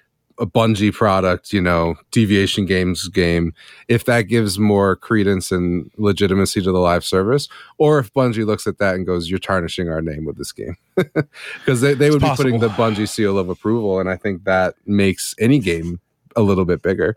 a 0.40 0.46
Bungie 0.46 0.92
product, 0.92 1.52
you 1.52 1.60
know, 1.60 1.96
Deviation 2.10 2.64
Games 2.66 3.06
game, 3.08 3.52
if 3.88 4.06
that 4.06 4.22
gives 4.22 4.58
more 4.58 4.96
credence 4.96 5.52
and 5.52 5.90
legitimacy 5.98 6.62
to 6.62 6.72
the 6.72 6.78
live 6.78 7.04
service, 7.04 7.46
or 7.78 7.98
if 7.98 8.12
Bungie 8.14 8.46
looks 8.46 8.66
at 8.66 8.78
that 8.78 8.94
and 8.94 9.06
goes, 9.06 9.28
"You're 9.30 9.38
tarnishing 9.38 9.88
our 9.90 10.00
name 10.00 10.24
with 10.24 10.38
this 10.38 10.50
game," 10.52 10.76
because 10.96 11.82
they, 11.82 11.94
they 11.94 12.10
would 12.10 12.22
It's 12.22 12.30
be 12.32 12.36
putting 12.36 12.58
the. 12.60 12.68
Bungie 12.70 13.08
seal 13.08 13.38
of 13.38 13.48
approval, 13.50 14.00
and 14.00 14.08
I 14.08 14.16
think 14.16 14.44
that 14.44 14.74
makes 14.86 15.34
any 15.38 15.58
game 15.58 16.00
a 16.36 16.40
little 16.42 16.64
bit 16.64 16.80
bigger. 16.82 17.16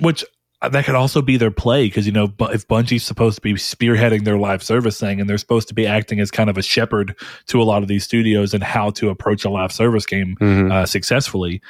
which 0.00 0.24
uh, 0.60 0.68
that 0.68 0.84
could 0.84 0.96
also 0.96 1.22
be 1.22 1.36
their 1.36 1.52
play 1.52 1.86
because 1.86 2.04
you 2.06 2.12
know 2.12 2.32
if 2.50 2.66
Bungie's 2.66 3.04
supposed 3.04 3.36
to 3.36 3.40
be 3.42 3.52
spearheading 3.54 4.24
their 4.24 4.38
live 4.38 4.62
service 4.64 4.98
thing 4.98 5.20
and 5.20 5.30
they're 5.30 5.38
supposed 5.38 5.68
to 5.68 5.74
be 5.74 5.86
acting 5.86 6.18
as 6.18 6.32
kind 6.32 6.50
of 6.50 6.58
a 6.58 6.62
shepherd 6.62 7.14
to 7.46 7.62
a 7.62 7.64
lot 7.64 7.82
of 7.82 7.88
these 7.88 8.02
studios 8.02 8.52
and 8.54 8.64
how 8.64 8.90
to 8.90 9.08
approach 9.10 9.44
a 9.44 9.50
live 9.50 9.70
service 9.70 10.04
game 10.06 10.36
Mhm. 10.40 10.72
uh, 10.72 10.84
successfully, 10.86 11.60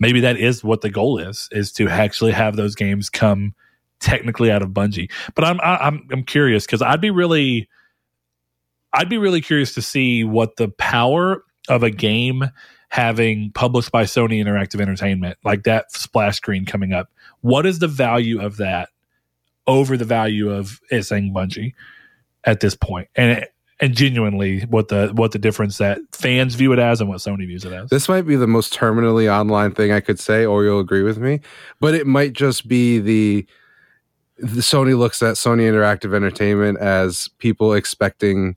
maybe 0.00 0.20
that 0.20 0.36
is 0.38 0.64
what 0.64 0.80
the 0.80 0.90
goal 0.90 1.18
is: 1.18 1.48
is 1.52 1.70
to 1.72 1.88
actually 1.88 2.32
have 2.32 2.56
those 2.56 2.74
games 2.74 3.08
come 3.08 3.54
technically 4.00 4.50
out 4.50 4.62
of 4.62 4.70
Bungie. 4.70 5.10
But 5.34 5.44
I'm 5.44 5.60
I- 5.60 5.86
I'm 5.86 6.08
I'm 6.10 6.24
curious 6.24 6.66
because 6.66 6.82
I'd 6.82 7.00
be 7.00 7.10
really, 7.10 7.68
I'd 8.92 9.08
be 9.10 9.18
really 9.18 9.40
curious 9.40 9.74
to 9.74 9.82
see 9.82 10.24
what 10.24 10.56
the 10.56 10.68
power 10.68 11.44
of 11.68 11.82
a 11.82 11.90
game 11.90 12.44
having 12.88 13.52
published 13.52 13.92
by 13.92 14.02
Sony 14.02 14.42
Interactive 14.44 14.80
Entertainment, 14.80 15.38
like 15.44 15.62
that 15.62 15.92
splash 15.92 16.38
screen 16.38 16.66
coming 16.66 16.92
up, 16.92 17.08
what 17.40 17.64
is 17.64 17.78
the 17.78 17.86
value 17.86 18.40
of 18.40 18.56
that 18.56 18.88
over 19.68 19.96
the 19.96 20.04
value 20.04 20.50
of 20.50 20.80
it 20.90 21.04
saying 21.04 21.32
Bungie 21.32 21.74
at 22.42 22.58
this 22.58 22.74
point? 22.74 23.06
And 23.14 23.46
and 23.80 23.96
genuinely, 23.96 24.60
what 24.62 24.88
the 24.88 25.08
what 25.14 25.32
the 25.32 25.38
difference 25.38 25.78
that 25.78 25.98
fans 26.12 26.54
view 26.54 26.72
it 26.72 26.78
as 26.78 27.00
and 27.00 27.08
what 27.08 27.18
Sony 27.18 27.46
views 27.46 27.64
it 27.64 27.72
as. 27.72 27.88
This 27.88 28.08
might 28.08 28.22
be 28.22 28.36
the 28.36 28.46
most 28.46 28.74
terminally 28.74 29.30
online 29.32 29.72
thing 29.72 29.90
I 29.90 30.00
could 30.00 30.20
say, 30.20 30.44
or 30.44 30.64
you'll 30.64 30.80
agree 30.80 31.02
with 31.02 31.18
me. 31.18 31.40
But 31.80 31.94
it 31.94 32.06
might 32.06 32.34
just 32.34 32.68
be 32.68 32.98
the, 32.98 33.46
the 34.36 34.60
Sony 34.60 34.96
looks 34.96 35.22
at 35.22 35.36
Sony 35.36 35.62
Interactive 35.62 36.14
Entertainment 36.14 36.78
as 36.78 37.28
people 37.38 37.72
expecting 37.72 38.56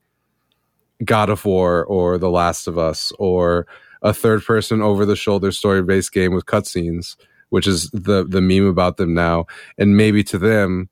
God 1.04 1.30
of 1.30 1.44
War 1.46 1.84
or 1.86 2.18
The 2.18 2.30
Last 2.30 2.66
of 2.66 2.78
Us 2.78 3.10
or 3.18 3.66
a 4.02 4.12
third 4.12 4.44
person 4.44 4.82
over 4.82 5.06
the 5.06 5.16
shoulder 5.16 5.52
story 5.52 5.82
based 5.82 6.12
game 6.12 6.34
with 6.34 6.44
cutscenes, 6.44 7.16
which 7.48 7.66
is 7.66 7.88
the 7.90 8.26
the 8.28 8.42
meme 8.42 8.66
about 8.66 8.98
them 8.98 9.14
now. 9.14 9.46
And 9.78 9.96
maybe 9.96 10.22
to 10.24 10.36
them, 10.36 10.90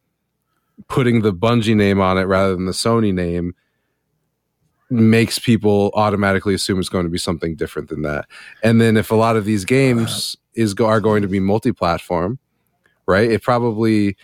putting 0.88 1.20
the 1.20 1.34
Bungie 1.34 1.76
name 1.76 2.00
on 2.00 2.16
it 2.16 2.22
rather 2.22 2.54
than 2.54 2.64
the 2.64 2.72
Sony 2.72 3.12
name 3.12 3.54
makes 4.92 5.38
people 5.38 5.90
automatically 5.94 6.54
assume 6.54 6.78
it's 6.78 6.88
going 6.88 7.04
to 7.04 7.10
be 7.10 7.18
something 7.18 7.56
different 7.56 7.88
than 7.88 8.02
that. 8.02 8.26
And 8.62 8.80
then 8.80 8.96
if 8.96 9.10
a 9.10 9.14
lot 9.14 9.36
of 9.36 9.44
these 9.44 9.64
games 9.64 10.36
is 10.54 10.74
are 10.74 11.00
going 11.00 11.22
to 11.22 11.28
be 11.28 11.40
multi-platform, 11.40 12.38
right? 13.06 13.30
It 13.30 13.42
probably 13.42 14.16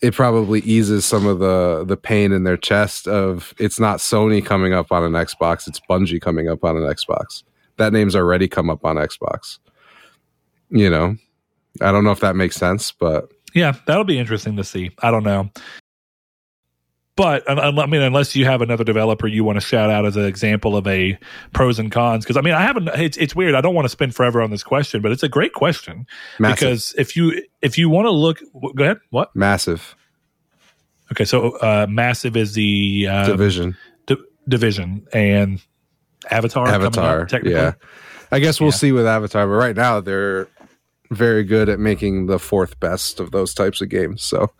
it 0.00 0.14
probably 0.14 0.60
eases 0.60 1.04
some 1.04 1.26
of 1.26 1.38
the 1.38 1.84
the 1.84 1.96
pain 1.96 2.32
in 2.32 2.44
their 2.44 2.56
chest 2.56 3.08
of 3.08 3.54
it's 3.58 3.80
not 3.80 3.98
Sony 3.98 4.44
coming 4.44 4.72
up 4.72 4.92
on 4.92 5.02
an 5.02 5.12
Xbox, 5.12 5.66
it's 5.66 5.80
Bungie 5.88 6.20
coming 6.20 6.48
up 6.48 6.64
on 6.64 6.76
an 6.76 6.82
Xbox. 6.82 7.42
That 7.76 7.92
name's 7.92 8.14
already 8.14 8.46
come 8.48 8.70
up 8.70 8.84
on 8.84 8.96
Xbox. 8.96 9.58
You 10.70 10.90
know. 10.90 11.16
I 11.80 11.90
don't 11.90 12.04
know 12.04 12.12
if 12.12 12.20
that 12.20 12.36
makes 12.36 12.54
sense, 12.54 12.92
but 12.92 13.32
Yeah, 13.52 13.74
that'll 13.86 14.04
be 14.04 14.18
interesting 14.18 14.56
to 14.56 14.64
see. 14.64 14.90
I 15.00 15.10
don't 15.10 15.24
know. 15.24 15.50
But 17.16 17.48
I 17.48 17.70
mean, 17.86 18.02
unless 18.02 18.34
you 18.34 18.44
have 18.44 18.60
another 18.60 18.82
developer 18.82 19.28
you 19.28 19.44
want 19.44 19.54
to 19.56 19.60
shout 19.60 19.88
out 19.88 20.04
as 20.04 20.16
an 20.16 20.24
example 20.24 20.76
of 20.76 20.84
a 20.88 21.16
pros 21.52 21.78
and 21.78 21.92
cons, 21.92 22.24
because 22.24 22.36
I 22.36 22.40
mean, 22.40 22.54
I 22.54 22.62
haven't. 22.62 22.88
It's, 22.88 23.16
it's 23.16 23.36
weird. 23.36 23.54
I 23.54 23.60
don't 23.60 23.74
want 23.74 23.84
to 23.84 23.88
spend 23.90 24.16
forever 24.16 24.42
on 24.42 24.50
this 24.50 24.64
question, 24.64 25.00
but 25.00 25.12
it's 25.12 25.22
a 25.22 25.28
great 25.28 25.52
question 25.52 26.06
massive. 26.40 26.58
because 26.58 26.94
if 26.98 27.14
you 27.14 27.40
if 27.62 27.78
you 27.78 27.88
want 27.88 28.06
to 28.06 28.10
look, 28.10 28.40
go 28.74 28.82
ahead. 28.84 28.98
What? 29.10 29.34
massive 29.36 29.94
Okay, 31.12 31.24
so 31.24 31.50
uh, 31.58 31.86
massive 31.88 32.36
is 32.36 32.54
the 32.54 33.06
uh, 33.08 33.26
division. 33.26 33.76
di- 34.06 34.16
division 34.48 35.06
and 35.12 35.62
Avatar. 36.30 36.66
up, 36.66 36.74
Avatar. 36.74 37.26
technically. 37.26 37.52
Yeah. 37.52 37.74
I 38.32 38.40
guess 38.40 38.58
we'll 38.60 38.70
Yeah. 38.70 38.76
see 38.76 38.90
with 38.92 39.06
Avatar, 39.06 39.46
but 39.46 39.52
right 39.52 39.76
now 39.76 40.00
they're 40.00 40.48
very 41.10 41.44
good 41.44 41.68
at 41.68 41.78
making 41.78 42.26
the 42.26 42.38
fourth 42.40 42.80
best 42.80 43.20
of 43.20 43.30
those 43.30 43.54
types 43.54 43.80
of 43.82 43.88
games. 43.90 44.22
So 44.24 44.50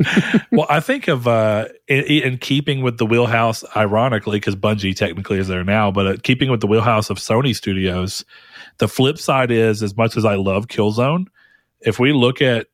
well, 0.52 0.66
I 0.68 0.80
think 0.80 1.08
of 1.08 1.28
uh, 1.28 1.66
in, 1.88 2.04
in 2.04 2.38
keeping 2.38 2.82
with 2.82 2.98
the 2.98 3.06
wheelhouse, 3.06 3.64
ironically, 3.76 4.38
because 4.38 4.56
Bungie 4.56 4.96
technically 4.96 5.38
is 5.38 5.48
there 5.48 5.64
now, 5.64 5.90
but 5.90 6.06
uh, 6.06 6.16
keeping 6.22 6.50
with 6.50 6.60
the 6.60 6.66
wheelhouse 6.66 7.10
of 7.10 7.18
Sony 7.18 7.54
Studios, 7.54 8.24
the 8.78 8.88
flip 8.88 9.18
side 9.18 9.50
is 9.50 9.82
as 9.82 9.96
much 9.96 10.16
as 10.16 10.24
I 10.24 10.36
love 10.36 10.68
Killzone, 10.68 11.26
if 11.80 11.98
we 11.98 12.12
look 12.12 12.40
at 12.40 12.68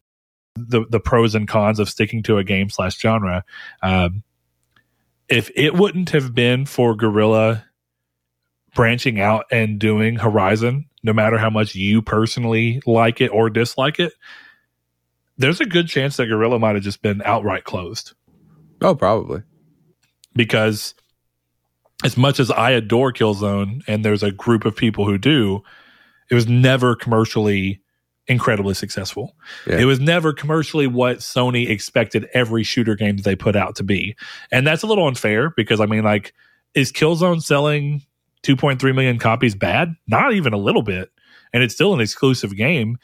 the 0.54 0.84
the 0.88 1.00
pros 1.00 1.34
and 1.34 1.46
cons 1.48 1.78
of 1.78 1.88
sticking 1.88 2.22
to 2.24 2.38
a 2.38 2.44
game 2.44 2.70
slash 2.70 2.98
genre, 2.98 3.44
um, 3.82 4.22
if 5.28 5.50
it 5.54 5.74
wouldn't 5.74 6.10
have 6.10 6.34
been 6.34 6.64
for 6.64 6.94
Guerrilla 6.94 7.64
branching 8.74 9.20
out 9.20 9.46
and 9.50 9.78
doing 9.78 10.16
Horizon, 10.16 10.86
no 11.02 11.12
matter 11.12 11.38
how 11.38 11.50
much 11.50 11.74
you 11.74 12.02
personally 12.02 12.80
like 12.86 13.20
it 13.20 13.28
or 13.28 13.50
dislike 13.50 13.98
it, 13.98 14.12
there's 15.38 15.60
a 15.60 15.66
good 15.66 15.88
chance 15.88 16.16
that 16.16 16.26
Guerrilla 16.26 16.58
might 16.58 16.74
have 16.74 16.84
just 16.84 17.02
been 17.02 17.22
outright 17.24 17.64
closed. 17.64 18.12
Oh, 18.80 18.94
probably. 18.94 19.42
Because 20.34 20.94
as 22.04 22.16
much 22.16 22.40
as 22.40 22.50
I 22.50 22.70
adore 22.70 23.12
Killzone 23.12 23.82
and 23.86 24.04
there's 24.04 24.22
a 24.22 24.30
group 24.30 24.64
of 24.64 24.76
people 24.76 25.06
who 25.06 25.18
do, 25.18 25.62
it 26.30 26.34
was 26.34 26.46
never 26.46 26.94
commercially 26.94 27.80
incredibly 28.28 28.74
successful. 28.74 29.36
Yeah. 29.66 29.78
It 29.78 29.84
was 29.84 30.00
never 30.00 30.32
commercially 30.32 30.86
what 30.86 31.18
Sony 31.18 31.68
expected 31.68 32.28
every 32.34 32.64
shooter 32.64 32.96
game 32.96 33.16
that 33.16 33.22
they 33.22 33.36
put 33.36 33.56
out 33.56 33.76
to 33.76 33.84
be. 33.84 34.16
And 34.50 34.66
that's 34.66 34.82
a 34.82 34.86
little 34.86 35.06
unfair 35.06 35.50
because 35.56 35.80
I 35.80 35.86
mean 35.86 36.02
like 36.02 36.34
is 36.74 36.92
Killzone 36.92 37.42
selling 37.42 38.02
2.3 38.42 38.94
million 38.94 39.18
copies 39.18 39.54
bad? 39.54 39.94
Not 40.06 40.34
even 40.34 40.52
a 40.52 40.58
little 40.58 40.82
bit. 40.82 41.10
And 41.52 41.62
it's 41.62 41.74
still 41.74 41.94
an 41.94 42.00
exclusive 42.00 42.56
game, 42.56 42.98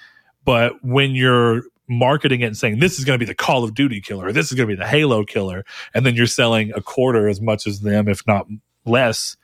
but 0.45 0.75
when 0.85 1.13
you're 1.13 1.63
marketing 1.93 2.41
it 2.41 2.47
and 2.47 2.57
saying 2.57 2.79
this 2.79 2.99
is 2.99 3.05
going 3.05 3.19
to 3.19 3.25
be 3.25 3.29
the 3.29 3.35
Call 3.35 3.65
of 3.65 3.75
Duty 3.75 4.01
killer, 4.01 4.33
this 4.33 4.47
is 4.51 4.57
going 4.57 4.69
to 4.69 4.75
be 4.75 4.79
the 4.79 4.89
Halo 4.89 5.25
killer, 5.25 5.65
and 5.95 6.05
then 6.05 6.15
you're 6.15 6.27
selling 6.27 6.73
a 6.75 6.81
quarter 6.81 7.29
as 7.29 7.41
much 7.41 7.67
as 7.67 7.81
them 7.81 8.09
if 8.09 8.27
not 8.27 8.47
less, 8.85 9.37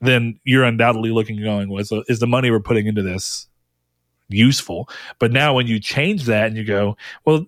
then 0.00 0.38
you're 0.44 0.64
undoubtedly 0.64 1.10
looking 1.10 1.36
and 1.36 1.44
going, 1.44 1.68
well, 1.68 1.80
is 1.80 1.88
the, 1.88 2.04
is 2.08 2.20
the 2.20 2.26
money 2.26 2.50
we're 2.50 2.60
putting 2.60 2.86
into 2.86 3.02
this 3.02 3.48
useful? 4.28 4.88
But 5.18 5.32
now 5.32 5.54
when 5.54 5.66
you 5.66 5.80
change 5.80 6.24
that 6.24 6.46
and 6.48 6.56
you 6.56 6.64
go, 6.64 6.96
well, 7.24 7.46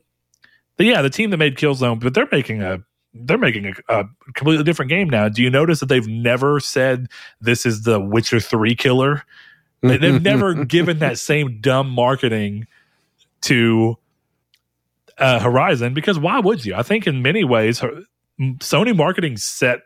yeah, 0.78 1.02
the 1.02 1.10
team 1.10 1.30
that 1.30 1.38
made 1.38 1.56
Killzone, 1.56 2.00
but 2.00 2.14
they're 2.14 2.28
making 2.30 2.62
a 2.62 2.82
they're 3.18 3.38
making 3.38 3.72
a, 3.88 4.00
a, 4.00 4.04
completely 4.34 4.62
different 4.62 4.90
game 4.90 5.08
now. 5.08 5.26
Do 5.30 5.42
you 5.42 5.48
notice 5.48 5.80
that 5.80 5.86
they've 5.86 6.06
never 6.06 6.60
said 6.60 7.08
this 7.40 7.64
is 7.64 7.84
the 7.84 7.98
Witcher 7.98 8.40
Three 8.40 8.74
killer? 8.74 9.24
they've 9.80 10.22
never 10.22 10.64
given 10.64 10.98
that 10.98 11.18
same 11.18 11.60
dumb 11.60 11.88
marketing 11.88 12.66
to 13.42 13.96
uh, 15.18 15.40
Horizon 15.40 15.94
because 15.94 16.18
why 16.18 16.40
would 16.40 16.64
you? 16.64 16.74
I 16.74 16.82
think 16.82 17.06
in 17.06 17.22
many 17.22 17.44
ways, 17.44 17.80
Sony 18.40 18.96
marketing 18.96 19.36
set 19.36 19.80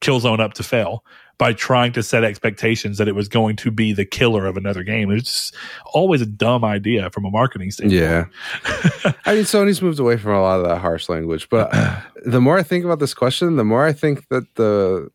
Killzone 0.00 0.40
up 0.40 0.54
to 0.54 0.62
fail 0.62 1.04
by 1.38 1.52
trying 1.52 1.92
to 1.92 2.02
set 2.02 2.24
expectations 2.24 2.96
that 2.98 3.08
it 3.08 3.14
was 3.14 3.28
going 3.28 3.56
to 3.56 3.70
be 3.70 3.92
the 3.92 4.04
killer 4.04 4.46
of 4.46 4.56
another 4.56 4.82
game. 4.82 5.10
It's 5.10 5.52
always 5.92 6.22
a 6.22 6.26
dumb 6.26 6.64
idea 6.64 7.10
from 7.10 7.24
a 7.26 7.30
marketing 7.30 7.70
standpoint. 7.70 8.00
Yeah. 8.00 8.24
I 9.26 9.34
mean, 9.34 9.44
Sony's 9.44 9.82
moved 9.82 9.98
away 9.98 10.16
from 10.16 10.32
a 10.32 10.40
lot 10.40 10.60
of 10.60 10.66
that 10.66 10.78
harsh 10.78 11.08
language, 11.08 11.48
but 11.50 11.70
the 12.24 12.40
more 12.40 12.58
I 12.58 12.62
think 12.62 12.84
about 12.84 13.00
this 13.00 13.12
question, 13.12 13.56
the 13.56 13.64
more 13.64 13.84
I 13.84 13.92
think 13.92 14.28
that 14.28 14.54
the 14.54 15.10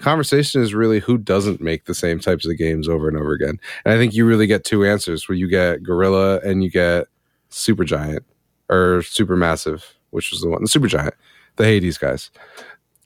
conversation 0.00 0.62
is 0.62 0.72
really 0.72 1.00
who 1.00 1.18
doesn't 1.18 1.60
make 1.60 1.84
the 1.84 1.94
same 1.94 2.18
types 2.18 2.46
of 2.46 2.56
games 2.56 2.88
over 2.88 3.08
and 3.08 3.18
over 3.18 3.32
again. 3.32 3.60
And 3.84 3.92
I 3.92 3.98
think 3.98 4.14
you 4.14 4.24
really 4.24 4.46
get 4.46 4.64
two 4.64 4.86
answers 4.86 5.28
where 5.28 5.36
you 5.36 5.48
get 5.48 5.82
Guerrilla 5.82 6.38
and 6.40 6.62
you 6.62 6.70
get 6.70 7.08
Supergiant 7.50 8.20
or 8.68 9.00
Supermassive, 9.00 9.84
which 10.10 10.30
was 10.30 10.40
the 10.40 10.48
one, 10.48 10.62
the 10.62 10.68
Supergiant, 10.68 11.12
the 11.56 11.64
Hades 11.64 11.98
guys. 11.98 12.30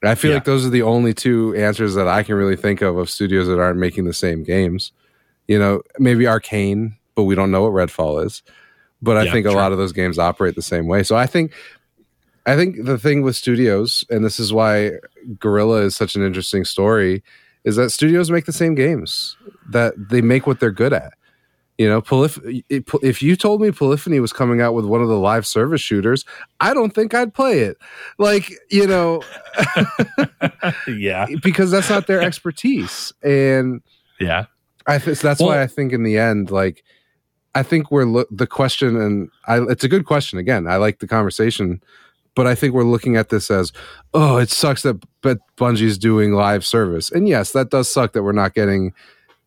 I 0.05 0.15
feel 0.15 0.31
yeah. 0.33 0.39
like 0.39 0.45
those 0.45 0.67
are 0.67 0.71
the 0.71 0.83
only 0.83 1.15
two 1.15 1.55
answers 1.55 1.95
that 1.95 2.09
I 2.09 2.23
can 2.23 2.35
really 2.35 2.57
think 2.57 2.83
of 2.83 2.97
of 2.97 3.09
studios 3.09 3.47
that 3.47 3.61
aren't 3.61 3.79
making 3.79 4.05
the 4.05 4.13
same 4.13 4.43
games. 4.43 4.93
You 5.47 5.59
know, 5.59 5.83
maybe 5.99 6.25
Arkane, 6.25 6.97
but 7.15 7.25
we 7.25 7.35
don't 7.35 7.51
know 7.51 7.63
what 7.63 7.73
Redfall 7.73 8.25
is. 8.25 8.43
But 9.01 9.17
I 9.17 9.25
yeah, 9.25 9.33
think 9.33 9.47
a 9.47 9.53
lot 9.53 9.73
of 9.73 9.79
those 9.79 9.93
games 9.93 10.19
operate 10.19 10.55
the 10.55 10.63
same 10.63 10.87
way. 10.87 11.03
So 11.03 11.17
I 11.17 11.27
think 11.27 11.53
I 12.47 12.57
think 12.57 12.85
the 12.85 12.99
thing 12.99 13.23
with 13.23 13.37
studios, 13.37 14.05
and 14.11 14.25
this 14.25 14.41
is 14.41 14.53
why 14.53 14.93
Guerrilla 15.39 15.83
is 15.83 15.97
such 15.97 16.17
an 16.17 16.25
interesting 16.25 16.65
story, 16.65 17.23
is 17.65 17.77
that 17.77 17.91
studios 17.91 18.31
make 18.31 18.47
the 18.47 18.53
same 18.53 18.75
games. 18.75 19.37
That 19.71 19.95
they 19.97 20.21
make 20.21 20.47
what 20.47 20.59
they're 20.59 20.71
good 20.71 20.93
at. 20.93 21.15
You 21.79 21.89
know, 21.89 22.03
Polyph- 22.03 22.63
if 22.69 23.23
you 23.23 23.35
told 23.35 23.63
me 23.63 23.71
Polyphony 23.71 24.21
was 24.21 24.33
coming 24.33 24.61
out 24.61 24.75
with 24.75 24.85
one 24.85 25.01
of 25.01 25.09
the 25.09 25.19
live 25.19 25.47
service 25.47 25.81
shooters, 25.81 26.25
I 26.61 26.75
don't 26.75 26.95
think 26.95 27.15
I'd 27.15 27.33
play 27.33 27.61
it. 27.61 27.79
Like, 28.19 28.53
you 28.71 28.87
know, 28.87 29.23
yeah, 30.87 31.27
because 31.43 31.71
that's 31.71 31.89
not 31.89 32.07
their 32.07 32.21
expertise. 32.21 33.13
And 33.23 33.81
yeah, 34.21 34.47
I 34.87 34.99
th- 34.99 35.17
so 35.17 35.29
that's 35.29 35.41
well, 35.41 35.49
why 35.49 35.63
I 35.63 35.67
think 35.67 35.93
in 35.93 36.03
the 36.03 36.19
end, 36.19 36.51
like, 36.51 36.85
I 37.55 37.63
think 37.63 37.91
we're 37.91 38.05
lo- 38.05 38.27
the 38.31 38.47
question, 38.47 39.01
and 39.01 39.31
I, 39.47 39.61
it's 39.63 39.85
a 39.85 39.89
good 39.89 40.05
question. 40.05 40.39
Again, 40.39 40.67
I 40.67 40.77
like 40.77 40.99
the 40.99 41.09
conversation, 41.09 41.83
but 42.35 42.47
I 42.47 42.55
think 42.55 42.75
we're 42.75 42.85
looking 42.85 43.17
at 43.17 43.31
this 43.31 43.51
as, 43.51 43.73
oh, 44.13 44.37
it 44.37 44.51
sucks 44.51 44.83
that 44.83 45.03
but 45.23 45.39
Bungie's 45.57 45.97
doing 45.97 46.33
live 46.33 46.67
service, 46.67 47.11
and 47.11 47.27
yes, 47.27 47.53
that 47.53 47.71
does 47.71 47.91
suck 47.91 48.13
that 48.13 48.23
we're 48.23 48.33
not 48.33 48.55
getting 48.55 48.93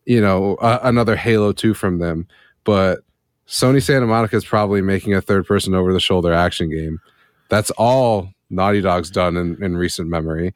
you 0.06 0.20
know, 0.20 0.54
uh, 0.56 0.78
another 0.82 1.16
Halo 1.16 1.52
2 1.52 1.74
from 1.74 1.98
them. 1.98 2.26
But 2.64 3.00
Sony 3.46 3.82
Santa 3.82 4.06
Monica 4.06 4.36
is 4.36 4.44
probably 4.44 4.80
making 4.80 5.14
a 5.14 5.20
third 5.20 5.46
person 5.46 5.74
over 5.74 5.92
the 5.92 6.00
shoulder 6.00 6.32
action 6.32 6.70
game. 6.70 7.00
That's 7.48 7.70
all 7.72 8.30
Naughty 8.50 8.80
Dog's 8.80 9.10
done 9.10 9.36
in, 9.36 9.62
in 9.62 9.76
recent 9.76 10.08
memory. 10.08 10.54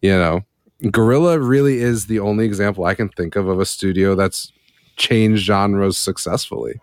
You 0.00 0.12
know, 0.12 0.40
Guerrilla 0.90 1.38
really 1.38 1.78
is 1.78 2.06
the 2.06 2.20
only 2.20 2.44
example 2.44 2.84
I 2.84 2.94
can 2.94 3.08
think 3.08 3.36
of 3.36 3.48
of 3.48 3.60
a 3.60 3.66
studio 3.66 4.14
that's 4.14 4.52
changed 4.96 5.44
genres 5.44 5.98
successfully. 5.98 6.80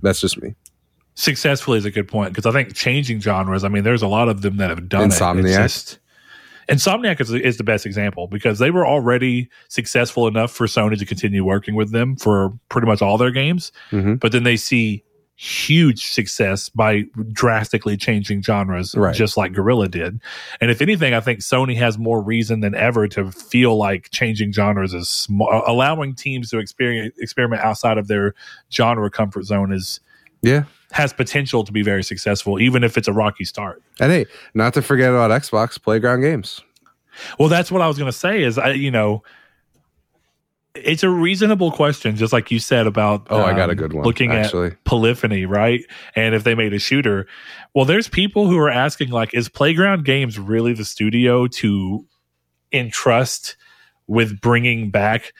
That's 0.00 0.20
just 0.20 0.40
me. 0.40 0.54
Successfully 1.14 1.78
is 1.78 1.84
a 1.84 1.90
good 1.90 2.08
point 2.08 2.32
because 2.32 2.46
I 2.46 2.52
think 2.52 2.74
changing 2.74 3.20
genres. 3.20 3.64
I 3.64 3.68
mean, 3.68 3.84
there's 3.84 4.02
a 4.02 4.08
lot 4.08 4.28
of 4.28 4.42
them 4.42 4.56
that 4.58 4.70
have 4.70 4.88
done 4.88 5.10
Insomniac. 5.10 5.40
it. 5.40 5.44
Insomniac. 5.44 5.98
Insomniac 6.68 7.20
is, 7.20 7.32
is 7.32 7.56
the 7.56 7.64
best 7.64 7.86
example 7.86 8.26
because 8.26 8.58
they 8.58 8.70
were 8.70 8.86
already 8.86 9.48
successful 9.68 10.26
enough 10.26 10.52
for 10.52 10.66
Sony 10.66 10.98
to 10.98 11.06
continue 11.06 11.44
working 11.44 11.74
with 11.74 11.92
them 11.92 12.16
for 12.16 12.52
pretty 12.68 12.86
much 12.86 13.02
all 13.02 13.18
their 13.18 13.30
games. 13.30 13.72
Mm-hmm. 13.90 14.14
But 14.16 14.32
then 14.32 14.44
they 14.44 14.56
see 14.56 15.04
huge 15.36 16.06
success 16.06 16.68
by 16.68 17.02
drastically 17.32 17.96
changing 17.96 18.42
genres, 18.42 18.94
right. 18.94 19.14
just 19.14 19.36
like 19.36 19.52
Guerrilla 19.52 19.88
did. 19.88 20.20
And 20.60 20.70
if 20.70 20.80
anything, 20.80 21.14
I 21.14 21.20
think 21.20 21.40
Sony 21.40 21.74
has 21.76 21.98
more 21.98 22.22
reason 22.22 22.60
than 22.60 22.76
ever 22.76 23.08
to 23.08 23.32
feel 23.32 23.76
like 23.76 24.10
changing 24.10 24.52
genres 24.52 24.94
is 24.94 25.08
sm- 25.08 25.40
allowing 25.40 26.14
teams 26.14 26.50
to 26.50 26.58
experience, 26.58 27.16
experiment 27.18 27.62
outside 27.62 27.98
of 27.98 28.06
their 28.06 28.34
genre 28.70 29.10
comfort 29.10 29.44
zone 29.44 29.72
is 29.72 30.00
yeah 30.42 30.64
has 30.92 31.12
potential 31.12 31.64
to 31.64 31.72
be 31.72 31.82
very 31.82 32.04
successful, 32.04 32.60
even 32.60 32.84
if 32.84 32.96
it's 32.96 33.08
a 33.08 33.12
rocky 33.12 33.44
start. 33.44 33.82
And 33.98 34.12
hey, 34.12 34.26
not 34.54 34.74
to 34.74 34.82
forget 34.82 35.10
about 35.10 35.30
Xbox 35.30 35.82
Playground 35.82 36.20
Games. 36.20 36.60
Well, 37.38 37.48
that's 37.48 37.70
what 37.70 37.82
I 37.82 37.88
was 37.88 37.98
going 37.98 38.10
to 38.10 38.16
say. 38.16 38.42
Is 38.42 38.58
I, 38.58 38.72
you 38.72 38.90
know, 38.90 39.22
it's 40.74 41.02
a 41.02 41.08
reasonable 41.08 41.72
question, 41.72 42.16
just 42.16 42.32
like 42.32 42.50
you 42.50 42.58
said 42.58 42.86
about. 42.86 43.26
Oh, 43.30 43.40
um, 43.40 43.46
I 43.46 43.56
got 43.56 43.68
a 43.68 43.72
um, 43.72 43.78
good 43.78 43.92
one. 43.92 44.04
Looking 44.04 44.32
actually. 44.32 44.68
at 44.68 44.84
polyphony, 44.84 45.46
right? 45.46 45.80
And 46.14 46.34
if 46.34 46.44
they 46.44 46.54
made 46.54 46.72
a 46.72 46.78
shooter, 46.78 47.26
well, 47.74 47.84
there's 47.84 48.08
people 48.08 48.46
who 48.46 48.58
are 48.58 48.70
asking, 48.70 49.10
like, 49.10 49.34
is 49.34 49.48
Playground 49.48 50.04
Games 50.04 50.38
really 50.38 50.72
the 50.72 50.84
studio 50.84 51.46
to 51.48 52.06
entrust 52.72 53.56
with 54.06 54.40
bringing 54.40 54.90
back 54.90 55.32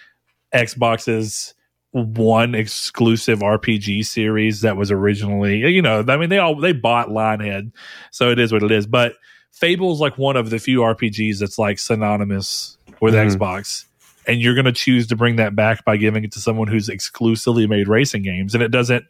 Xbox's 0.55 1.55
one 1.93 2.55
exclusive 2.55 3.41
RPG 3.41 4.07
series 4.07 4.63
that 4.63 4.77
was 4.77 4.91
originally, 4.91 5.59
you 5.59 5.83
know, 5.83 6.05
I 6.09 6.17
mean, 6.17 6.31
they 6.31 6.39
all 6.39 6.57
they 6.57 6.73
bought 6.73 7.09
Lionhead, 7.09 7.73
so 8.11 8.31
it 8.31 8.39
is 8.39 8.53
what 8.53 8.63
it 8.63 8.71
is. 8.71 8.87
But 8.87 9.15
Fable's 9.51 10.01
like 10.01 10.17
one 10.19 10.37
of 10.37 10.51
the 10.51 10.59
few 10.59 10.81
RPGs 10.81 11.39
that's 11.39 11.59
like 11.59 11.79
synonymous 11.79 12.79
with 13.01 13.15
mm. 13.15 13.31
Xbox, 13.31 13.85
and 14.27 14.41
you're 14.41 14.55
going 14.55 14.65
to 14.65 14.73
choose 14.73 15.07
to 15.09 15.17
bring 15.17 15.37
that 15.37 15.55
back 15.55 15.85
by 15.85 15.99
giving 15.99 16.25
it 16.25 16.33
to 16.33 16.41
someone 16.41 16.67
who's 16.67 16.89
exclusively 16.89 17.67
made 17.67 17.89
racing 17.89 18.23
games, 18.23 18.55
and 18.55 18.63
it 18.63 18.71
doesn't 18.71 19.05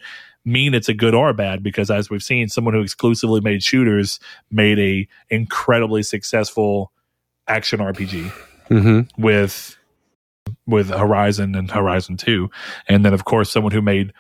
mean 0.45 0.75
it's 0.75 0.89
a 0.89 0.95
good 0.95 1.15
or 1.15 1.33
bad 1.33 1.63
because 1.63 1.89
as 1.89 2.11
we've 2.11 2.23
seen, 2.23 2.49
someone 2.49 2.75
who 2.75 2.81
exclusively 2.81 3.41
made 3.41 3.63
shooters 3.63 4.19
made 4.51 4.79
a 4.81 5.07
incredibly 5.31 6.03
successful 6.03 6.91
action 7.47 7.79
RPG 7.79 8.33
mm-hmm. 8.69 9.23
with 9.23 9.77
with 10.67 10.89
Horizon 10.89 11.55
and 11.55 11.71
Horizon 11.71 12.17
2. 12.17 12.51
And 12.89 13.05
then, 13.05 13.15
of 13.15 13.25
course, 13.25 13.51
someone 13.51 13.73
who 13.73 13.83
made 13.83 14.13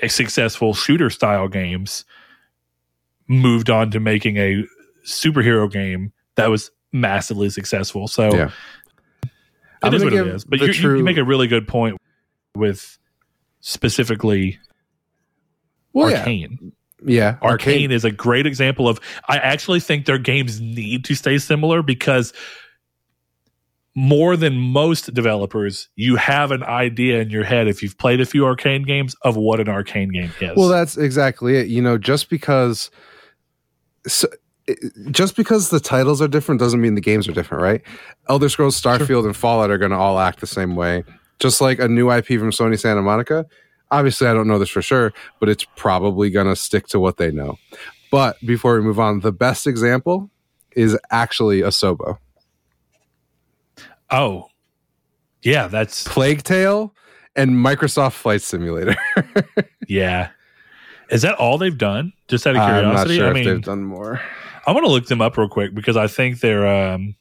a 0.00 0.08
successful 0.08 0.74
shooter 0.74 1.10
style 1.10 1.48
games 1.48 2.04
moved 3.28 3.70
on 3.70 3.90
to 3.92 4.00
making 4.00 4.36
a 4.36 4.64
superhero 5.04 5.70
game 5.70 6.12
that 6.34 6.48
was 6.48 6.70
massively 6.92 7.50
successful. 7.50 8.08
So 8.08 8.34
yeah. 8.34 8.50
it 9.84 9.94
is 9.94 10.04
what 10.04 10.12
it 10.12 10.26
is. 10.26 10.44
But 10.44 10.60
you, 10.60 10.72
true... 10.72 10.98
you, 10.98 11.04
make 11.04 11.16
a 11.16 11.24
really 11.24 11.46
good 11.46 11.66
point 11.66 11.96
with 12.54 12.98
specifically 13.60 14.58
well, 15.92 16.10
Arkane. 16.10 16.72
Yeah. 17.04 17.36
yeah. 17.42 17.48
Arkane 17.48 17.90
is 17.90 18.04
a 18.04 18.10
great 18.10 18.46
example 18.46 18.88
of 18.88 19.00
I 19.28 19.38
actually 19.38 19.80
think 19.80 20.06
their 20.06 20.18
games 20.18 20.60
need 20.60 21.04
to 21.06 21.14
stay 21.14 21.38
similar 21.38 21.82
because 21.82 22.32
more 23.94 24.36
than 24.36 24.56
most 24.56 25.12
developers, 25.12 25.88
you 25.96 26.16
have 26.16 26.50
an 26.50 26.62
idea 26.62 27.20
in 27.20 27.30
your 27.30 27.44
head 27.44 27.68
if 27.68 27.82
you've 27.82 27.98
played 27.98 28.20
a 28.20 28.26
few 28.26 28.42
Arkane 28.42 28.86
games 28.86 29.14
of 29.22 29.36
what 29.36 29.60
an 29.60 29.66
Arkane 29.66 30.12
game 30.12 30.32
is. 30.40 30.56
Well, 30.56 30.68
that's 30.68 30.96
exactly 30.96 31.56
it. 31.56 31.66
You 31.68 31.82
know, 31.82 31.98
just 31.98 32.30
because 32.30 32.90
so 34.06 34.28
just 35.10 35.36
because 35.36 35.70
the 35.70 35.80
titles 35.80 36.22
are 36.22 36.28
different 36.28 36.60
doesn't 36.60 36.80
mean 36.80 36.94
the 36.94 37.00
games 37.00 37.28
are 37.28 37.32
different, 37.32 37.62
right? 37.62 37.82
Elder 38.28 38.48
Scrolls, 38.48 38.80
Starfield, 38.80 39.06
sure. 39.06 39.26
and 39.26 39.36
Fallout 39.36 39.70
are 39.70 39.78
going 39.78 39.90
to 39.90 39.96
all 39.96 40.18
act 40.18 40.40
the 40.40 40.46
same 40.46 40.76
way. 40.76 41.04
Just 41.40 41.60
like 41.60 41.80
a 41.80 41.88
new 41.88 42.10
IP 42.10 42.26
from 42.26 42.50
Sony 42.50 42.78
Santa 42.78 43.02
Monica. 43.02 43.46
Obviously, 43.90 44.28
I 44.28 44.32
don't 44.32 44.46
know 44.46 44.58
this 44.58 44.70
for 44.70 44.80
sure, 44.80 45.12
but 45.40 45.48
it's 45.48 45.66
probably 45.76 46.30
going 46.30 46.46
to 46.46 46.56
stick 46.56 46.86
to 46.88 47.00
what 47.00 47.16
they 47.16 47.30
know. 47.30 47.58
But 48.10 48.36
before 48.46 48.76
we 48.76 48.82
move 48.82 49.00
on, 49.00 49.20
the 49.20 49.32
best 49.32 49.66
example 49.66 50.30
is 50.76 50.96
actually 51.10 51.60
Asobo. 51.60 52.18
Oh, 54.12 54.48
yeah, 55.42 55.66
that's 55.68 56.06
Plague 56.06 56.42
Tale 56.42 56.94
and 57.34 57.50
Microsoft 57.50 58.12
Flight 58.12 58.42
Simulator. 58.42 58.94
yeah, 59.88 60.30
is 61.10 61.22
that 61.22 61.34
all 61.34 61.58
they've 61.58 61.76
done? 61.76 62.12
Just 62.28 62.46
out 62.46 62.56
of 62.56 62.62
curiosity, 62.62 63.16
sure 63.16 63.30
I 63.30 63.32
mean, 63.32 63.44
they've 63.44 63.62
done 63.62 63.82
more. 63.82 64.20
I 64.66 64.72
want 64.72 64.86
to 64.86 64.92
look 64.92 65.06
them 65.06 65.20
up 65.20 65.36
real 65.36 65.48
quick 65.48 65.74
because 65.74 65.96
I 65.96 66.06
think 66.06 66.40
they're 66.40 66.66
um, 66.66 67.16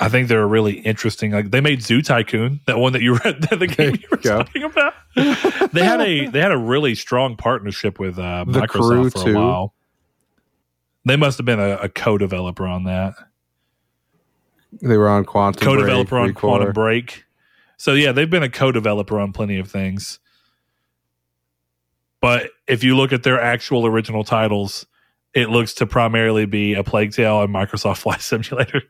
I 0.00 0.08
think 0.08 0.28
they're 0.28 0.46
really 0.48 0.78
interesting. 0.80 1.32
Like 1.32 1.50
they 1.50 1.60
made 1.60 1.82
Zoo 1.82 2.00
Tycoon, 2.00 2.60
that 2.66 2.78
one 2.78 2.94
that 2.94 3.02
you 3.02 3.16
read, 3.16 3.42
the 3.50 3.66
game 3.66 3.98
you 4.00 4.08
were 4.10 4.16
go. 4.16 4.38
talking 4.38 4.62
about. 4.62 4.94
they 5.14 5.84
had 5.84 6.00
a 6.00 6.26
they 6.30 6.40
had 6.40 6.52
a 6.52 6.58
really 6.58 6.94
strong 6.94 7.36
partnership 7.36 7.98
with 8.00 8.18
uh, 8.18 8.44
Microsoft 8.48 9.12
for 9.12 9.20
a 9.20 9.24
too. 9.24 9.34
while. 9.34 9.74
They 11.04 11.16
must 11.16 11.38
have 11.38 11.46
been 11.46 11.60
a, 11.60 11.76
a, 11.76 11.88
co-developer 11.88 12.66
on 12.66 12.84
that. 12.84 13.14
They 14.80 14.96
were 14.96 15.08
on 15.08 15.24
Quantum 15.24 15.62
co-developer 15.64 16.10
Break, 16.10 16.22
on 16.22 16.28
Recore. 16.28 16.36
Quantum 16.36 16.72
Break. 16.72 17.24
So 17.76 17.94
yeah, 17.94 18.12
they've 18.12 18.30
been 18.30 18.42
a 18.42 18.50
co-developer 18.50 19.18
on 19.18 19.32
plenty 19.32 19.58
of 19.58 19.70
things. 19.70 20.18
But 22.20 22.50
if 22.66 22.84
you 22.84 22.96
look 22.96 23.12
at 23.12 23.22
their 23.22 23.40
actual 23.40 23.86
original 23.86 24.24
titles, 24.24 24.86
it 25.32 25.48
looks 25.48 25.74
to 25.74 25.86
primarily 25.86 26.44
be 26.44 26.74
a 26.74 26.84
Plague 26.84 27.12
Tale 27.12 27.42
and 27.42 27.54
Microsoft 27.54 27.98
Flight 28.02 28.20
Simulator. 28.20 28.82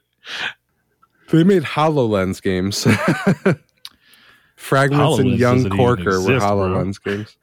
They 1.31 1.44
made 1.44 1.62
HoloLens 1.62 2.43
games. 2.43 2.82
Fragments 4.57 5.02
HoloLens 5.02 5.20
and 5.20 5.39
Young 5.39 5.65
Conker 5.65 6.01
exist, 6.09 6.28
were 6.28 6.39
HoloLens 6.39 7.02
bro. 7.02 7.16
games. 7.16 7.36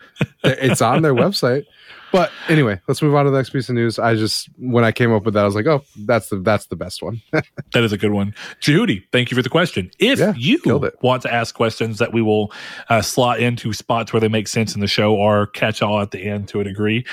it's 0.44 0.82
on 0.82 1.02
their 1.02 1.16
website. 1.16 1.66
But 2.12 2.32
anyway, 2.48 2.80
let's 2.88 3.02
move 3.02 3.16
on 3.16 3.26
to 3.26 3.32
the 3.32 3.38
next 3.38 3.50
piece 3.50 3.70
of 3.70 3.76
news. 3.76 4.00
I 4.00 4.16
just 4.16 4.50
when 4.58 4.84
I 4.84 4.92
came 4.92 5.12
up 5.12 5.26
with 5.26 5.34
that, 5.34 5.42
I 5.42 5.46
was 5.46 5.56
like, 5.56 5.68
"Oh, 5.68 5.84
that's 6.06 6.30
the 6.30 6.38
that's 6.38 6.68
the 6.68 6.76
best 6.76 7.04
one." 7.04 7.22
that 7.32 7.84
is 7.84 7.92
a 7.92 7.98
good 7.98 8.12
one, 8.12 8.34
Judy. 8.60 9.06
Thank 9.12 9.30
you 9.30 9.36
for 9.36 9.42
the 9.42 9.50
question. 9.50 9.92
If 10.00 10.20
yeah, 10.20 10.34
you 10.36 10.60
want 11.02 11.24
to 11.24 11.34
ask 11.34 11.54
questions 11.54 11.98
that 12.00 12.14
we 12.14 12.22
will 12.22 12.54
uh, 12.90 13.02
slot 13.02 13.40
into 13.40 13.74
spots 13.74 14.14
where 14.14 14.20
they 14.20 14.30
make 14.30 14.48
sense 14.48 14.74
in 14.74 14.82
the 14.82 14.88
show 14.88 15.14
or 15.14 15.48
catch 15.48 15.82
all 15.82 16.00
at 16.00 16.12
the 16.12 16.24
end 16.24 16.48
to 16.50 16.62
a 16.62 16.64
degree, 16.64 17.06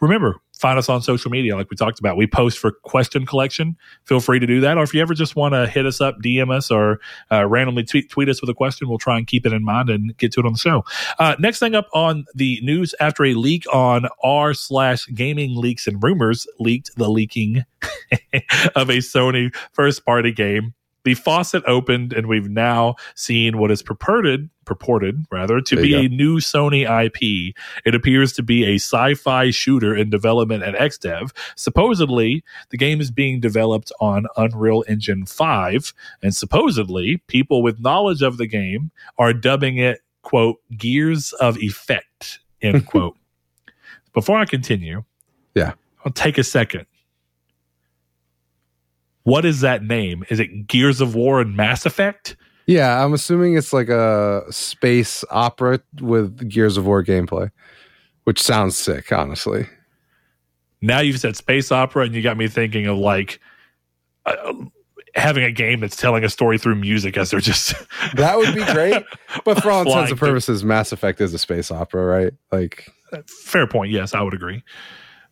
remember 0.00 0.41
find 0.62 0.78
us 0.78 0.88
on 0.88 1.02
social 1.02 1.28
media, 1.28 1.56
like 1.56 1.68
we 1.70 1.76
talked 1.76 1.98
about. 1.98 2.16
We 2.16 2.28
post 2.28 2.56
for 2.56 2.70
question 2.84 3.26
collection. 3.26 3.76
Feel 4.04 4.20
free 4.20 4.38
to 4.38 4.46
do 4.46 4.60
that. 4.60 4.78
Or 4.78 4.84
if 4.84 4.94
you 4.94 5.02
ever 5.02 5.12
just 5.12 5.34
want 5.34 5.54
to 5.54 5.66
hit 5.66 5.86
us 5.86 6.00
up, 6.00 6.20
DM 6.22 6.54
us, 6.54 6.70
or 6.70 7.00
uh, 7.32 7.44
randomly 7.46 7.82
tweet, 7.82 8.08
tweet 8.08 8.28
us 8.28 8.40
with 8.40 8.48
a 8.48 8.54
question, 8.54 8.88
we'll 8.88 8.98
try 8.98 9.18
and 9.18 9.26
keep 9.26 9.44
it 9.44 9.52
in 9.52 9.64
mind 9.64 9.90
and 9.90 10.16
get 10.18 10.30
to 10.32 10.40
it 10.40 10.46
on 10.46 10.52
the 10.52 10.58
show. 10.58 10.84
Uh, 11.18 11.34
next 11.40 11.58
thing 11.58 11.74
up 11.74 11.88
on 11.92 12.24
the 12.34 12.60
news 12.62 12.94
after 13.00 13.24
a 13.24 13.34
leak 13.34 13.64
on 13.74 14.06
r 14.22 14.54
slash 14.54 15.06
gaming 15.08 15.56
leaks 15.56 15.88
and 15.88 16.00
rumors 16.00 16.46
leaked 16.60 16.94
the 16.96 17.10
leaking 17.10 17.64
of 18.76 18.88
a 18.88 18.98
Sony 18.98 19.52
first 19.72 20.06
party 20.06 20.30
game 20.30 20.74
the 21.04 21.14
faucet 21.14 21.62
opened 21.66 22.12
and 22.12 22.26
we've 22.26 22.48
now 22.48 22.94
seen 23.14 23.58
what 23.58 23.70
is 23.70 23.82
purported 23.82 24.48
purported 24.64 25.26
rather 25.30 25.60
to 25.60 25.76
be 25.76 25.92
a 25.94 26.08
new 26.08 26.36
Sony 26.36 26.82
IP. 26.84 27.54
It 27.84 27.94
appears 27.94 28.32
to 28.34 28.42
be 28.42 28.64
a 28.64 28.76
sci-fi 28.76 29.50
shooter 29.50 29.96
in 29.96 30.08
development 30.08 30.62
at 30.62 30.74
XDev. 30.74 31.32
Supposedly, 31.56 32.44
the 32.70 32.76
game 32.76 33.00
is 33.00 33.10
being 33.10 33.40
developed 33.40 33.90
on 34.00 34.26
Unreal 34.36 34.84
Engine 34.88 35.26
5 35.26 35.92
and 36.22 36.34
supposedly 36.34 37.18
people 37.26 37.62
with 37.62 37.80
knowledge 37.80 38.22
of 38.22 38.36
the 38.36 38.46
game 38.46 38.92
are 39.18 39.32
dubbing 39.32 39.78
it 39.78 40.00
quote 40.22 40.60
Gears 40.76 41.32
of 41.34 41.58
Effect 41.58 42.38
end 42.60 42.86
quote. 42.86 43.16
Before 44.12 44.38
I 44.38 44.44
continue, 44.44 45.04
yeah. 45.54 45.72
I'll 46.04 46.12
take 46.12 46.38
a 46.38 46.44
second 46.44 46.86
what 49.24 49.44
is 49.44 49.60
that 49.60 49.82
name? 49.82 50.24
Is 50.28 50.40
it 50.40 50.66
Gears 50.66 51.00
of 51.00 51.14
War 51.14 51.40
and 51.40 51.56
Mass 51.56 51.86
Effect? 51.86 52.36
Yeah, 52.66 53.04
I'm 53.04 53.12
assuming 53.12 53.56
it's 53.56 53.72
like 53.72 53.88
a 53.88 54.44
space 54.50 55.24
opera 55.30 55.80
with 56.00 56.48
Gears 56.48 56.76
of 56.76 56.86
War 56.86 57.02
gameplay, 57.02 57.50
which 58.24 58.40
sounds 58.40 58.76
sick, 58.76 59.12
honestly. 59.12 59.66
Now 60.80 61.00
you've 61.00 61.20
said 61.20 61.36
space 61.36 61.72
opera, 61.72 62.04
and 62.04 62.14
you 62.14 62.22
got 62.22 62.36
me 62.36 62.48
thinking 62.48 62.86
of 62.86 62.98
like 62.98 63.40
uh, 64.26 64.52
having 65.14 65.44
a 65.44 65.50
game 65.50 65.80
that's 65.80 65.96
telling 65.96 66.24
a 66.24 66.28
story 66.28 66.58
through 66.58 66.76
music 66.76 67.16
as 67.16 67.30
they're 67.30 67.40
just. 67.40 67.74
that 68.14 68.38
would 68.38 68.54
be 68.54 68.64
great. 68.72 69.04
But 69.44 69.62
for 69.62 69.70
all 69.70 69.82
intents 69.82 70.10
and 70.10 70.20
purposes, 70.20 70.64
Mass 70.64 70.92
Effect 70.92 71.20
is 71.20 71.34
a 71.34 71.38
space 71.38 71.70
opera, 71.70 72.04
right? 72.04 72.32
Like, 72.50 72.88
fair 73.26 73.66
point. 73.66 73.90
Yes, 73.90 74.14
I 74.14 74.22
would 74.22 74.34
agree. 74.34 74.62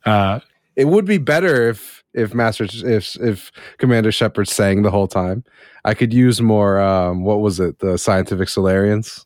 Uh, 0.04 0.40
it 0.76 0.86
would 0.86 1.04
be 1.04 1.18
better 1.18 1.68
if 1.68 1.99
if 2.14 2.34
Master 2.34 2.64
if 2.64 3.16
if 3.16 3.52
Commander 3.78 4.12
Shepard 4.12 4.48
sang 4.48 4.82
the 4.82 4.90
whole 4.90 5.08
time. 5.08 5.44
I 5.84 5.94
could 5.94 6.12
use 6.12 6.40
more. 6.40 6.80
Um, 6.80 7.24
what 7.24 7.40
was 7.40 7.60
it? 7.60 7.78
The 7.78 7.96
scientific 7.96 8.48
Salarians. 8.48 9.24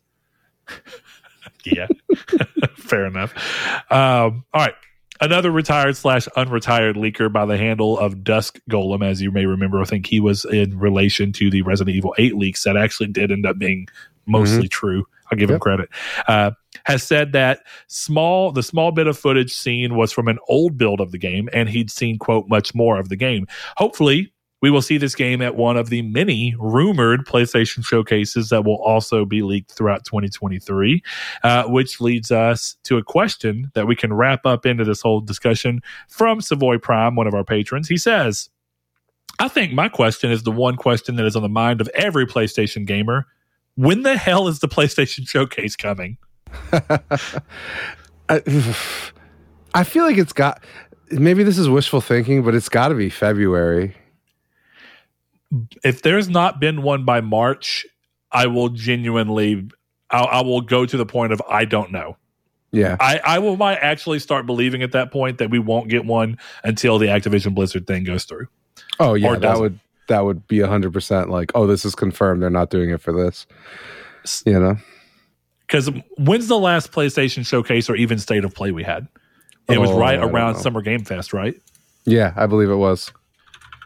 yeah, 1.65 1.87
fair 2.75 3.05
enough. 3.05 3.33
Um, 3.91 4.45
all 4.53 4.61
right. 4.61 4.75
Another 5.21 5.49
retired 5.49 5.95
slash 5.95 6.27
unretired 6.35 6.95
leaker 6.95 7.31
by 7.31 7.45
the 7.45 7.57
handle 7.57 7.97
of 7.97 8.21
Dusk 8.21 8.59
Golem, 8.69 9.01
as 9.01 9.21
you 9.21 9.31
may 9.31 9.45
remember, 9.45 9.81
I 9.81 9.85
think 9.85 10.07
he 10.07 10.19
was 10.19 10.43
in 10.43 10.77
relation 10.77 11.31
to 11.33 11.49
the 11.49 11.61
Resident 11.61 11.95
Evil 11.95 12.13
8 12.17 12.35
leaks 12.35 12.65
that 12.65 12.75
actually 12.75 13.07
did 13.07 13.31
end 13.31 13.45
up 13.45 13.57
being 13.57 13.87
mostly 14.25 14.63
mm-hmm. 14.63 14.67
true. 14.67 15.07
I'll 15.31 15.37
give 15.37 15.49
yep. 15.49 15.55
him 15.55 15.59
credit. 15.61 15.89
Uh, 16.27 16.51
has 16.83 17.03
said 17.03 17.31
that 17.33 17.61
small 17.87 18.51
the 18.51 18.63
small 18.63 18.91
bit 18.91 19.07
of 19.07 19.17
footage 19.17 19.53
seen 19.53 19.95
was 19.95 20.11
from 20.11 20.27
an 20.27 20.39
old 20.47 20.77
build 20.77 20.99
of 21.01 21.11
the 21.11 21.17
game, 21.17 21.49
and 21.53 21.69
he'd 21.69 21.89
seen 21.89 22.17
quote 22.17 22.47
much 22.47 22.75
more 22.75 22.99
of 22.99 23.09
the 23.09 23.15
game. 23.15 23.47
Hopefully, 23.77 24.33
we 24.61 24.71
will 24.71 24.81
see 24.81 24.97
this 24.97 25.13
game 25.13 25.43
at 25.43 25.55
one 25.55 25.77
of 25.77 25.89
the 25.89 26.01
many 26.01 26.55
rumored 26.57 27.25
PlayStation 27.27 27.85
showcases 27.85 28.49
that 28.49 28.65
will 28.65 28.81
also 28.81 29.23
be 29.23 29.43
leaked 29.43 29.71
throughout 29.71 30.05
2023, 30.05 31.03
uh, 31.43 31.65
which 31.65 32.01
leads 32.01 32.31
us 32.31 32.75
to 32.83 32.97
a 32.97 33.03
question 33.03 33.69
that 33.75 33.85
we 33.85 33.95
can 33.95 34.13
wrap 34.13 34.45
up 34.45 34.65
into 34.65 34.83
this 34.83 35.01
whole 35.01 35.21
discussion 35.21 35.81
from 36.09 36.41
Savoy 36.41 36.79
Prime, 36.79 37.15
one 37.15 37.27
of 37.27 37.35
our 37.35 37.43
patrons. 37.43 37.87
He 37.87 37.97
says, 37.97 38.49
I 39.37 39.49
think 39.49 39.73
my 39.73 39.89
question 39.89 40.31
is 40.31 40.43
the 40.43 40.51
one 40.51 40.77
question 40.77 41.15
that 41.17 41.27
is 41.27 41.35
on 41.35 41.43
the 41.43 41.49
mind 41.49 41.79
of 41.79 41.89
every 41.89 42.25
PlayStation 42.25 42.87
gamer. 42.87 43.27
When 43.75 44.03
the 44.03 44.17
hell 44.17 44.47
is 44.47 44.59
the 44.59 44.67
PlayStation 44.67 45.27
Showcase 45.27 45.75
coming? 45.75 46.17
I, 48.29 48.41
I 49.73 49.83
feel 49.83 50.05
like 50.05 50.17
it's 50.17 50.33
got 50.33 50.63
maybe 51.11 51.43
this 51.43 51.57
is 51.57 51.69
wishful 51.69 52.01
thinking, 52.01 52.43
but 52.43 52.55
it's 52.55 52.69
got 52.69 52.89
to 52.89 52.95
be 52.95 53.09
February. 53.09 53.95
If 55.83 56.01
there's 56.01 56.29
not 56.29 56.59
been 56.59 56.81
one 56.81 57.05
by 57.05 57.21
March, 57.21 57.85
I 58.31 58.47
will 58.47 58.69
genuinely, 58.69 59.69
I'll, 60.09 60.27
I 60.27 60.41
will 60.41 60.61
go 60.61 60.85
to 60.85 60.97
the 60.97 61.05
point 61.05 61.33
of 61.33 61.41
I 61.49 61.65
don't 61.65 61.91
know. 61.91 62.17
Yeah, 62.71 62.97
I, 62.99 63.21
I 63.23 63.39
will 63.39 63.55
might 63.55 63.77
actually 63.77 64.19
start 64.19 64.45
believing 64.45 64.83
at 64.83 64.91
that 64.91 65.11
point 65.11 65.37
that 65.37 65.49
we 65.49 65.59
won't 65.59 65.87
get 65.87 66.03
one 66.03 66.37
until 66.63 66.97
the 66.97 67.05
Activision 67.05 67.55
Blizzard 67.55 67.87
thing 67.87 68.03
goes 68.03 68.25
through. 68.25 68.47
Oh 68.99 69.13
yeah, 69.13 69.35
that 69.35 69.59
would 69.59 69.79
that 70.09 70.25
would 70.25 70.45
be 70.47 70.59
hundred 70.59 70.91
percent 70.91 71.29
like, 71.29 71.51
oh, 71.55 71.67
this 71.67 71.85
is 71.85 71.95
confirmed. 71.95 72.43
They're 72.43 72.49
not 72.49 72.69
doing 72.69 72.89
it 72.89 72.99
for 72.99 73.13
this. 73.13 73.47
You 74.45 74.59
know, 74.59 74.77
because 75.67 75.89
when's 76.17 76.47
the 76.47 76.59
last 76.59 76.91
PlayStation 76.91 77.45
showcase 77.45 77.89
or 77.89 77.95
even 77.95 78.19
state 78.19 78.43
of 78.43 78.53
play 78.53 78.71
we 78.71 78.83
had? 78.83 79.07
It 79.67 79.77
oh, 79.77 79.81
was 79.81 79.91
right 79.91 80.19
around 80.19 80.55
Summer 80.55 80.81
Game 80.81 81.03
Fest, 81.03 81.33
right? 81.33 81.59
Yeah, 82.05 82.33
I 82.35 82.45
believe 82.45 82.69
it 82.69 82.75
was. 82.75 83.11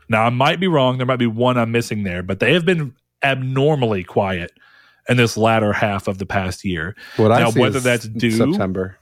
Now 0.10 0.26
I 0.26 0.30
might 0.30 0.60
be 0.60 0.68
wrong. 0.68 0.97
There 0.97 1.07
might 1.07 1.18
be 1.18 1.27
one 1.27 1.57
I'm 1.57 1.72
missing 1.72 2.03
there, 2.03 2.23
but 2.23 2.39
they 2.39 2.53
have 2.53 2.65
been 2.65 2.93
abnormally 3.23 4.03
quiet 4.03 4.51
in 5.07 5.18
this 5.18 5.38
latter 5.38 5.72
half 5.72 6.07
of 6.07 6.18
the 6.18 6.26
past 6.26 6.65
year. 6.65 6.95
What 7.15 7.30
now, 7.30 7.51
whether 7.51 7.80
that's 7.80 8.07
due 8.07 8.31
September. 8.31 8.97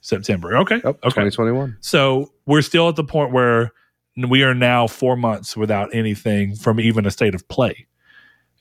September. 0.00 0.56
Okay. 0.58 0.76
Okay. 0.76 1.00
2021. 1.02 1.78
So 1.80 2.32
we're 2.44 2.62
still 2.62 2.88
at 2.88 2.96
the 2.96 3.04
point 3.04 3.32
where 3.32 3.72
we 4.28 4.42
are 4.42 4.54
now 4.54 4.86
four 4.86 5.16
months 5.16 5.56
without 5.56 5.94
anything 5.94 6.56
from 6.56 6.80
even 6.80 7.06
a 7.06 7.10
state 7.10 7.34
of 7.34 7.46
play. 7.48 7.86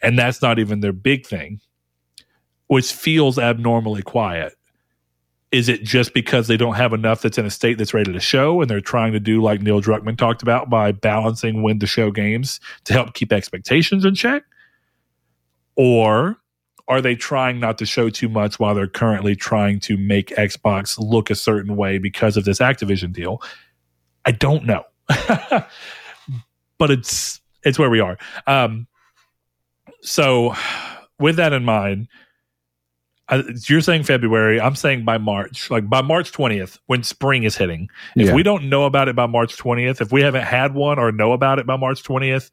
And 0.01 0.17
that's 0.17 0.41
not 0.41 0.59
even 0.59 0.79
their 0.79 0.93
big 0.93 1.25
thing 1.25 1.59
which 2.71 2.93
feels 2.93 3.37
abnormally 3.37 4.01
quiet. 4.01 4.53
Is 5.51 5.67
it 5.67 5.83
just 5.83 6.13
because 6.13 6.47
they 6.47 6.55
don't 6.55 6.75
have 6.75 6.93
enough 6.93 7.21
that's 7.21 7.37
in 7.37 7.45
a 7.45 7.49
state 7.49 7.77
that's 7.77 7.93
ready 7.93 8.13
to 8.13 8.19
show 8.21 8.61
and 8.61 8.69
they're 8.69 8.79
trying 8.79 9.11
to 9.11 9.19
do 9.19 9.41
like 9.41 9.61
Neil 9.61 9.81
Druckmann 9.81 10.17
talked 10.17 10.41
about 10.41 10.69
by 10.69 10.93
balancing 10.93 11.63
when 11.63 11.79
to 11.79 11.85
show 11.85 12.11
games 12.11 12.61
to 12.85 12.93
help 12.93 13.13
keep 13.13 13.33
expectations 13.33 14.05
in 14.05 14.15
check? 14.15 14.43
Or 15.75 16.37
are 16.87 17.01
they 17.01 17.13
trying 17.13 17.59
not 17.59 17.77
to 17.79 17.85
show 17.85 18.09
too 18.09 18.29
much 18.29 18.57
while 18.57 18.73
they're 18.73 18.87
currently 18.87 19.35
trying 19.35 19.81
to 19.81 19.97
make 19.97 20.29
Xbox 20.29 20.97
look 20.97 21.29
a 21.29 21.35
certain 21.35 21.75
way 21.75 21.97
because 21.97 22.37
of 22.37 22.45
this 22.45 22.59
Activision 22.59 23.11
deal? 23.11 23.41
I 24.23 24.31
don't 24.31 24.65
know. 24.65 24.85
but 26.77 26.89
it's 26.89 27.41
it's 27.65 27.77
where 27.77 27.89
we 27.89 27.99
are. 27.99 28.17
Um, 28.47 28.87
so 29.99 30.55
with 31.19 31.35
that 31.35 31.51
in 31.51 31.65
mind, 31.65 32.07
uh, 33.31 33.43
you're 33.67 33.81
saying 33.81 34.03
February. 34.03 34.59
I'm 34.61 34.75
saying 34.75 35.05
by 35.05 35.17
March, 35.17 35.71
like 35.71 35.89
by 35.89 36.01
March 36.01 36.31
20th, 36.31 36.77
when 36.87 37.01
spring 37.03 37.43
is 37.43 37.57
hitting. 37.57 37.89
If 38.15 38.27
Yeah. 38.27 38.35
we 38.35 38.43
don't 38.43 38.69
know 38.69 38.83
about 38.85 39.07
it 39.07 39.15
by 39.15 39.25
March 39.25 39.57
20th, 39.57 40.01
if 40.01 40.11
we 40.11 40.21
haven't 40.21 40.43
had 40.43 40.73
one 40.73 40.99
or 40.99 41.11
know 41.11 41.31
about 41.31 41.57
it 41.57 41.65
by 41.65 41.77
March 41.77 42.03
20th, 42.03 42.51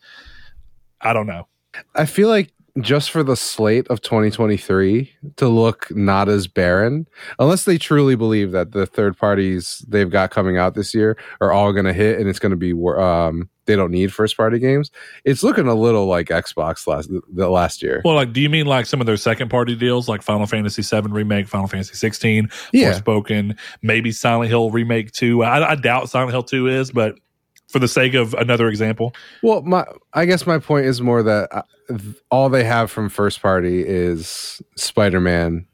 I 1.00 1.12
don't 1.12 1.26
know. 1.26 1.46
I 1.94 2.06
feel 2.06 2.28
like 2.28 2.52
just 2.80 3.10
for 3.10 3.24
the 3.24 3.34
slate 3.36 3.88
of 3.88 4.00
2023 4.02 5.10
to 5.36 5.48
look 5.48 5.88
not 5.94 6.28
as 6.28 6.46
barren, 6.46 7.08
unless 7.40 7.64
they 7.64 7.76
truly 7.76 8.14
believe 8.14 8.52
that 8.52 8.70
the 8.70 8.86
third 8.86 9.16
parties 9.18 9.84
they've 9.88 10.10
got 10.10 10.30
coming 10.30 10.56
out 10.58 10.74
this 10.74 10.94
year 10.94 11.16
are 11.40 11.50
all 11.52 11.72
going 11.72 11.86
to 11.86 11.92
hit 11.92 12.20
and 12.20 12.28
it's 12.28 12.38
going 12.38 12.50
to 12.50 12.56
be 12.56 12.72
um 13.00 13.48
they 13.68 13.76
don't 13.76 13.92
need 13.92 14.12
first 14.12 14.36
party 14.36 14.58
games. 14.58 14.90
It's 15.24 15.44
looking 15.44 15.68
a 15.68 15.74
little 15.74 16.06
like 16.06 16.28
Xbox 16.28 16.86
last 16.88 17.10
the 17.32 17.48
last 17.48 17.82
year. 17.82 18.02
Well, 18.04 18.14
like, 18.14 18.32
do 18.32 18.40
you 18.40 18.48
mean 18.48 18.66
like 18.66 18.86
some 18.86 19.00
of 19.00 19.06
their 19.06 19.16
second 19.16 19.50
party 19.50 19.76
deals, 19.76 20.08
like 20.08 20.22
Final 20.22 20.46
Fantasy 20.46 20.82
VII 20.82 21.08
remake, 21.10 21.46
Final 21.46 21.68
Fantasy 21.68 21.94
16, 21.94 22.48
yeah, 22.72 22.92
Forspoken, 22.92 23.56
maybe 23.82 24.10
Silent 24.10 24.50
Hill 24.50 24.70
remake 24.70 25.12
2? 25.12 25.44
I, 25.44 25.72
I 25.72 25.74
doubt 25.76 26.10
Silent 26.10 26.32
Hill 26.32 26.42
2 26.42 26.66
is, 26.66 26.90
but 26.90 27.16
for 27.68 27.78
the 27.78 27.88
sake 27.88 28.14
of 28.14 28.34
another 28.34 28.68
example, 28.68 29.14
Well, 29.42 29.62
my 29.62 29.84
I 30.14 30.24
guess 30.24 30.46
my 30.46 30.58
point 30.58 30.86
is 30.86 31.00
more 31.00 31.22
that 31.22 31.48
uh, 31.52 31.62
all 32.30 32.48
they 32.48 32.64
have 32.64 32.90
from 32.90 33.08
first 33.08 33.42
party 33.42 33.86
is 33.86 34.60
Spider 34.76 35.20
Man 35.20 35.66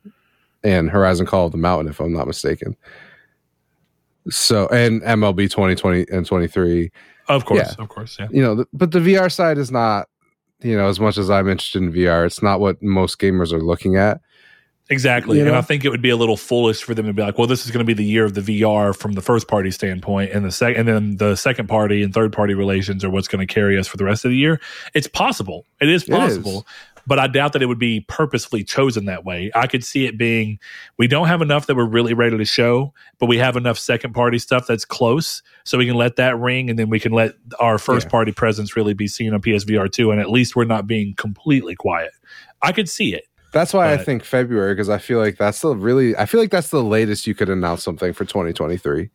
and 0.64 0.90
Horizon 0.90 1.26
Call 1.26 1.46
of 1.46 1.52
the 1.52 1.58
Mountain, 1.58 1.88
if 1.88 2.00
I'm 2.00 2.12
not 2.12 2.26
mistaken. 2.26 2.76
So 4.30 4.66
and 4.68 5.02
MLB 5.02 5.50
2020 5.50 6.06
and 6.10 6.26
23, 6.26 6.90
of 7.28 7.44
course, 7.44 7.74
Yeah. 7.76 7.82
of 7.82 7.88
course, 7.88 8.16
yeah. 8.18 8.28
you 8.30 8.42
know, 8.42 8.54
th- 8.56 8.68
but 8.72 8.90
the 8.92 8.98
VR 9.00 9.30
side 9.30 9.58
is 9.58 9.70
not, 9.70 10.08
you 10.62 10.76
know, 10.76 10.88
as 10.88 10.98
much 11.00 11.18
as 11.18 11.30
I'm 11.30 11.48
interested 11.48 11.82
in 11.82 11.92
VR, 11.92 12.24
it's 12.26 12.42
not 12.42 12.60
what 12.60 12.82
most 12.82 13.18
gamers 13.18 13.52
are 13.52 13.60
looking 13.62 13.96
at. 13.96 14.20
Exactly. 14.90 15.38
You 15.38 15.44
And 15.44 15.52
know? 15.52 15.58
I 15.58 15.62
think 15.62 15.84
it 15.86 15.88
would 15.88 16.02
be 16.02 16.10
a 16.10 16.16
little 16.16 16.36
foolish 16.36 16.82
for 16.82 16.92
them 16.94 17.06
to 17.06 17.14
be 17.14 17.22
like, 17.22 17.38
well, 17.38 17.46
this 17.46 17.64
is 17.64 17.70
going 17.70 17.78
to 17.78 17.86
be 17.86 17.94
the 17.94 18.04
year 18.04 18.26
of 18.26 18.34
the 18.34 18.42
VR 18.42 18.94
from 18.94 19.12
the 19.12 19.22
first 19.22 19.48
party 19.48 19.70
standpoint 19.70 20.32
and 20.32 20.44
the 20.44 20.52
second 20.52 20.86
and 20.86 20.88
then 20.88 21.16
the 21.16 21.36
second 21.36 21.68
party 21.68 22.02
and 22.02 22.12
third 22.12 22.34
party 22.34 22.52
relations 22.52 23.02
are 23.02 23.08
what's 23.08 23.26
going 23.26 23.46
to 23.46 23.52
carry 23.52 23.78
us 23.78 23.88
for 23.88 23.96
the 23.96 24.04
rest 24.04 24.26
of 24.26 24.30
the 24.30 24.36
year. 24.36 24.60
It's 24.92 25.06
possible. 25.08 25.64
It 25.80 25.88
is 25.88 26.06
It 26.06 26.12
is. 26.24 26.62
But 27.06 27.18
I 27.18 27.26
doubt 27.26 27.52
that 27.52 27.62
it 27.62 27.66
would 27.66 27.78
be 27.78 28.00
purposefully 28.08 28.64
chosen 28.64 29.04
that 29.06 29.24
way. 29.24 29.50
I 29.54 29.66
could 29.66 29.84
see 29.84 30.06
it 30.06 30.16
being 30.16 30.58
we 30.96 31.06
don't 31.06 31.26
have 31.26 31.42
enough 31.42 31.66
that 31.66 31.74
we're 31.76 31.84
really 31.84 32.14
ready 32.14 32.38
to 32.38 32.44
show, 32.44 32.94
but 33.18 33.26
we 33.26 33.36
have 33.38 33.56
enough 33.56 33.78
second 33.78 34.14
party 34.14 34.38
stuff 34.38 34.66
that's 34.66 34.84
close. 34.84 35.42
So 35.64 35.76
we 35.78 35.86
can 35.86 35.96
let 35.96 36.16
that 36.16 36.38
ring 36.38 36.70
and 36.70 36.78
then 36.78 36.88
we 36.88 36.98
can 37.00 37.12
let 37.12 37.34
our 37.60 37.78
first 37.78 38.06
Yeah. 38.06 38.10
party 38.10 38.32
presence 38.32 38.74
really 38.76 38.94
be 38.94 39.06
seen 39.06 39.34
on 39.34 39.40
PSVR 39.42 39.86
2. 39.90 40.10
And 40.10 40.20
at 40.20 40.30
least 40.30 40.56
we're 40.56 40.64
not 40.64 40.86
being 40.86 41.14
completely 41.14 41.74
quiet. 41.74 42.12
I 42.62 42.72
could 42.72 42.88
see 42.88 43.14
it. 43.14 43.24
That's 43.52 43.72
why 43.72 43.92
I 43.92 43.98
think 43.98 44.24
February 44.24 44.74
because 44.74 44.88
I 44.88 44.98
feel 44.98 45.20
like 45.20 45.36
that's 45.36 45.60
the 45.60 45.76
really 45.76 46.16
I 46.16 46.26
feel 46.26 46.40
like 46.40 46.50
that's 46.50 46.70
the 46.70 46.82
latest 46.82 47.26
you 47.26 47.34
could 47.36 47.48
announce 47.48 47.84
something 47.84 48.12
for 48.12 48.24
2023 48.24 49.10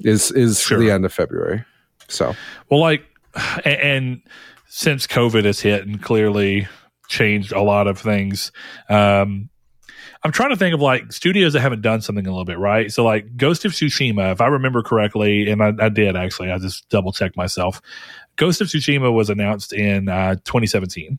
is 0.00 0.32
is 0.32 0.60
Sure. 0.60 0.78
the 0.78 0.90
end 0.90 1.04
of 1.04 1.12
February. 1.12 1.64
So 2.08 2.34
Well, 2.70 2.80
like, 2.80 3.04
and, 3.64 3.76
and 3.80 4.22
since 4.66 5.06
COVID 5.06 5.44
has 5.44 5.60
hit 5.60 5.86
and 5.86 6.02
clearly 6.02 6.66
changed 7.14 7.52
a 7.52 7.62
lot 7.62 7.86
of 7.86 7.98
things, 7.98 8.52
um, 8.88 9.48
I'm 10.22 10.32
trying 10.32 10.50
to 10.50 10.56
think 10.56 10.74
of 10.74 10.80
like 10.80 11.12
studios 11.12 11.52
that 11.52 11.60
haven't 11.60 11.82
done 11.82 12.00
something 12.00 12.26
a 12.26 12.30
little 12.30 12.46
bit 12.46 12.58
right. 12.58 12.90
So, 12.90 13.04
like 13.04 13.36
Ghost 13.36 13.64
of 13.66 13.72
Tsushima, 13.72 14.32
if 14.32 14.40
I 14.40 14.46
remember 14.46 14.82
correctly, 14.82 15.50
and 15.50 15.62
I, 15.62 15.72
I 15.78 15.88
did 15.90 16.16
actually, 16.16 16.50
I 16.50 16.58
just 16.58 16.88
double 16.88 17.12
checked 17.12 17.36
myself. 17.36 17.80
Ghost 18.36 18.60
of 18.62 18.68
Tsushima 18.68 19.12
was 19.12 19.28
announced 19.28 19.72
in 19.72 20.08
uh, 20.08 20.36
2017. 20.44 21.18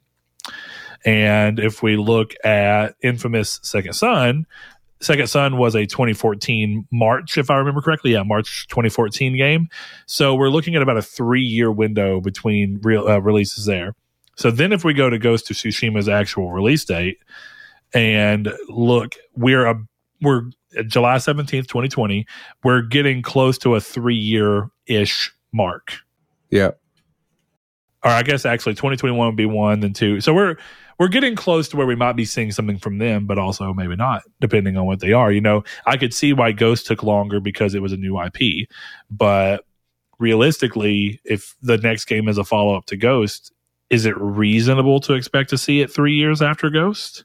And 1.06 1.60
if 1.60 1.84
we 1.84 1.98
look 1.98 2.34
at 2.44 2.96
Infamous 3.04 3.60
Second 3.62 3.94
Son, 3.94 4.48
Second 5.02 5.28
Son 5.28 5.58
was 5.58 5.76
a 5.76 5.86
2014 5.86 6.88
March, 6.92 7.38
if 7.38 7.52
I 7.52 7.58
remember 7.58 7.82
correctly. 7.82 8.14
Yeah, 8.14 8.24
March 8.24 8.68
2014 8.70 9.38
game. 9.38 9.68
So 10.08 10.34
we're 10.34 10.50
looking 10.50 10.76
at 10.76 10.82
about 10.82 10.98
a 10.98 11.04
three 11.04 11.44
year 11.44 11.72
window 11.72 12.22
between 12.22 12.80
real 12.82 13.08
uh, 13.08 13.20
releases 13.20 13.66
there. 13.66 13.94
So 14.36 14.52
then, 14.52 14.74
if 14.74 14.84
we 14.84 14.94
go 14.94 15.10
to 15.10 15.18
Ghost 15.18 15.50
of 15.50 15.58
Tsushima's 15.58 16.10
actual 16.10 16.52
release 16.52 16.86
date 16.86 17.18
and 17.94 18.52
look, 18.68 19.16
we're 19.36 19.66
a 19.66 19.76
we're 20.22 20.50
July 20.88 21.16
17th, 21.16 21.68
2020. 21.68 22.26
We're 22.64 22.82
getting 22.82 23.22
close 23.22 23.58
to 23.60 23.76
a 23.76 23.82
three 23.82 24.16
year 24.16 24.70
ish 24.88 25.34
mark. 25.54 25.94
yeah, 26.50 26.72
Or 28.04 28.12
I 28.12 28.24
guess 28.24 28.46
actually 28.46 28.74
2021 28.74 29.26
would 29.26 29.36
be 29.36 29.46
one, 29.46 29.80
then 29.80 29.94
two. 29.94 30.20
So 30.22 30.34
we're 30.34 30.58
we're 30.98 31.08
getting 31.10 31.36
close 31.36 31.68
to 31.70 31.78
where 31.78 31.88
we 31.88 31.96
might 31.96 32.14
be 32.14 32.26
seeing 32.26 32.52
something 32.52 32.78
from 32.78 33.00
them, 33.00 33.26
but 33.26 33.38
also 33.38 33.74
maybe 33.74 33.96
not, 33.96 34.24
depending 34.40 34.78
on 34.78 34.86
what 34.86 35.02
they 35.02 35.12
are. 35.12 35.32
You 35.32 35.42
know, 35.42 35.64
I 35.86 35.98
could 35.98 36.14
see 36.14 36.32
why 36.34 36.52
Ghost 36.54 36.88
took 36.88 37.04
longer 37.04 37.40
because 37.40 37.76
it 37.76 37.82
was 37.82 37.92
a 37.92 37.98
new 37.98 38.22
IP, 38.22 38.68
but 39.10 39.66
realistically, 40.20 41.20
if 41.26 41.56
the 41.62 41.78
next 41.78 42.06
game 42.06 42.30
is 42.30 42.38
a 42.38 42.46
follow 42.46 42.76
up 42.76 42.86
to 42.86 42.98
Ghost, 42.98 43.52
is 43.90 44.06
it 44.06 44.16
reasonable 44.18 45.00
to 45.02 45.14
expect 45.14 45.50
to 45.52 45.58
see 45.58 45.82
it 45.82 45.92
three 45.92 46.16
years 46.16 46.42
after 46.42 46.70
Ghost? 46.70 47.24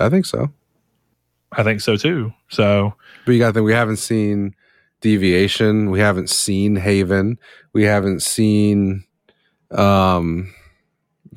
I 0.00 0.08
think 0.08 0.26
so. 0.26 0.50
I 1.52 1.62
think 1.62 1.80
so 1.80 1.96
too. 1.96 2.32
So 2.48 2.94
But 3.26 3.32
you 3.32 3.38
got 3.38 3.48
to 3.48 3.52
think 3.54 3.64
we 3.66 3.72
haven't 3.72 3.96
seen 3.96 4.54
Deviation, 5.00 5.90
we 5.90 5.98
haven't 6.00 6.28
seen 6.30 6.76
Haven, 6.76 7.38
we 7.72 7.84
haven't 7.84 8.22
seen 8.22 9.04
um 9.72 10.52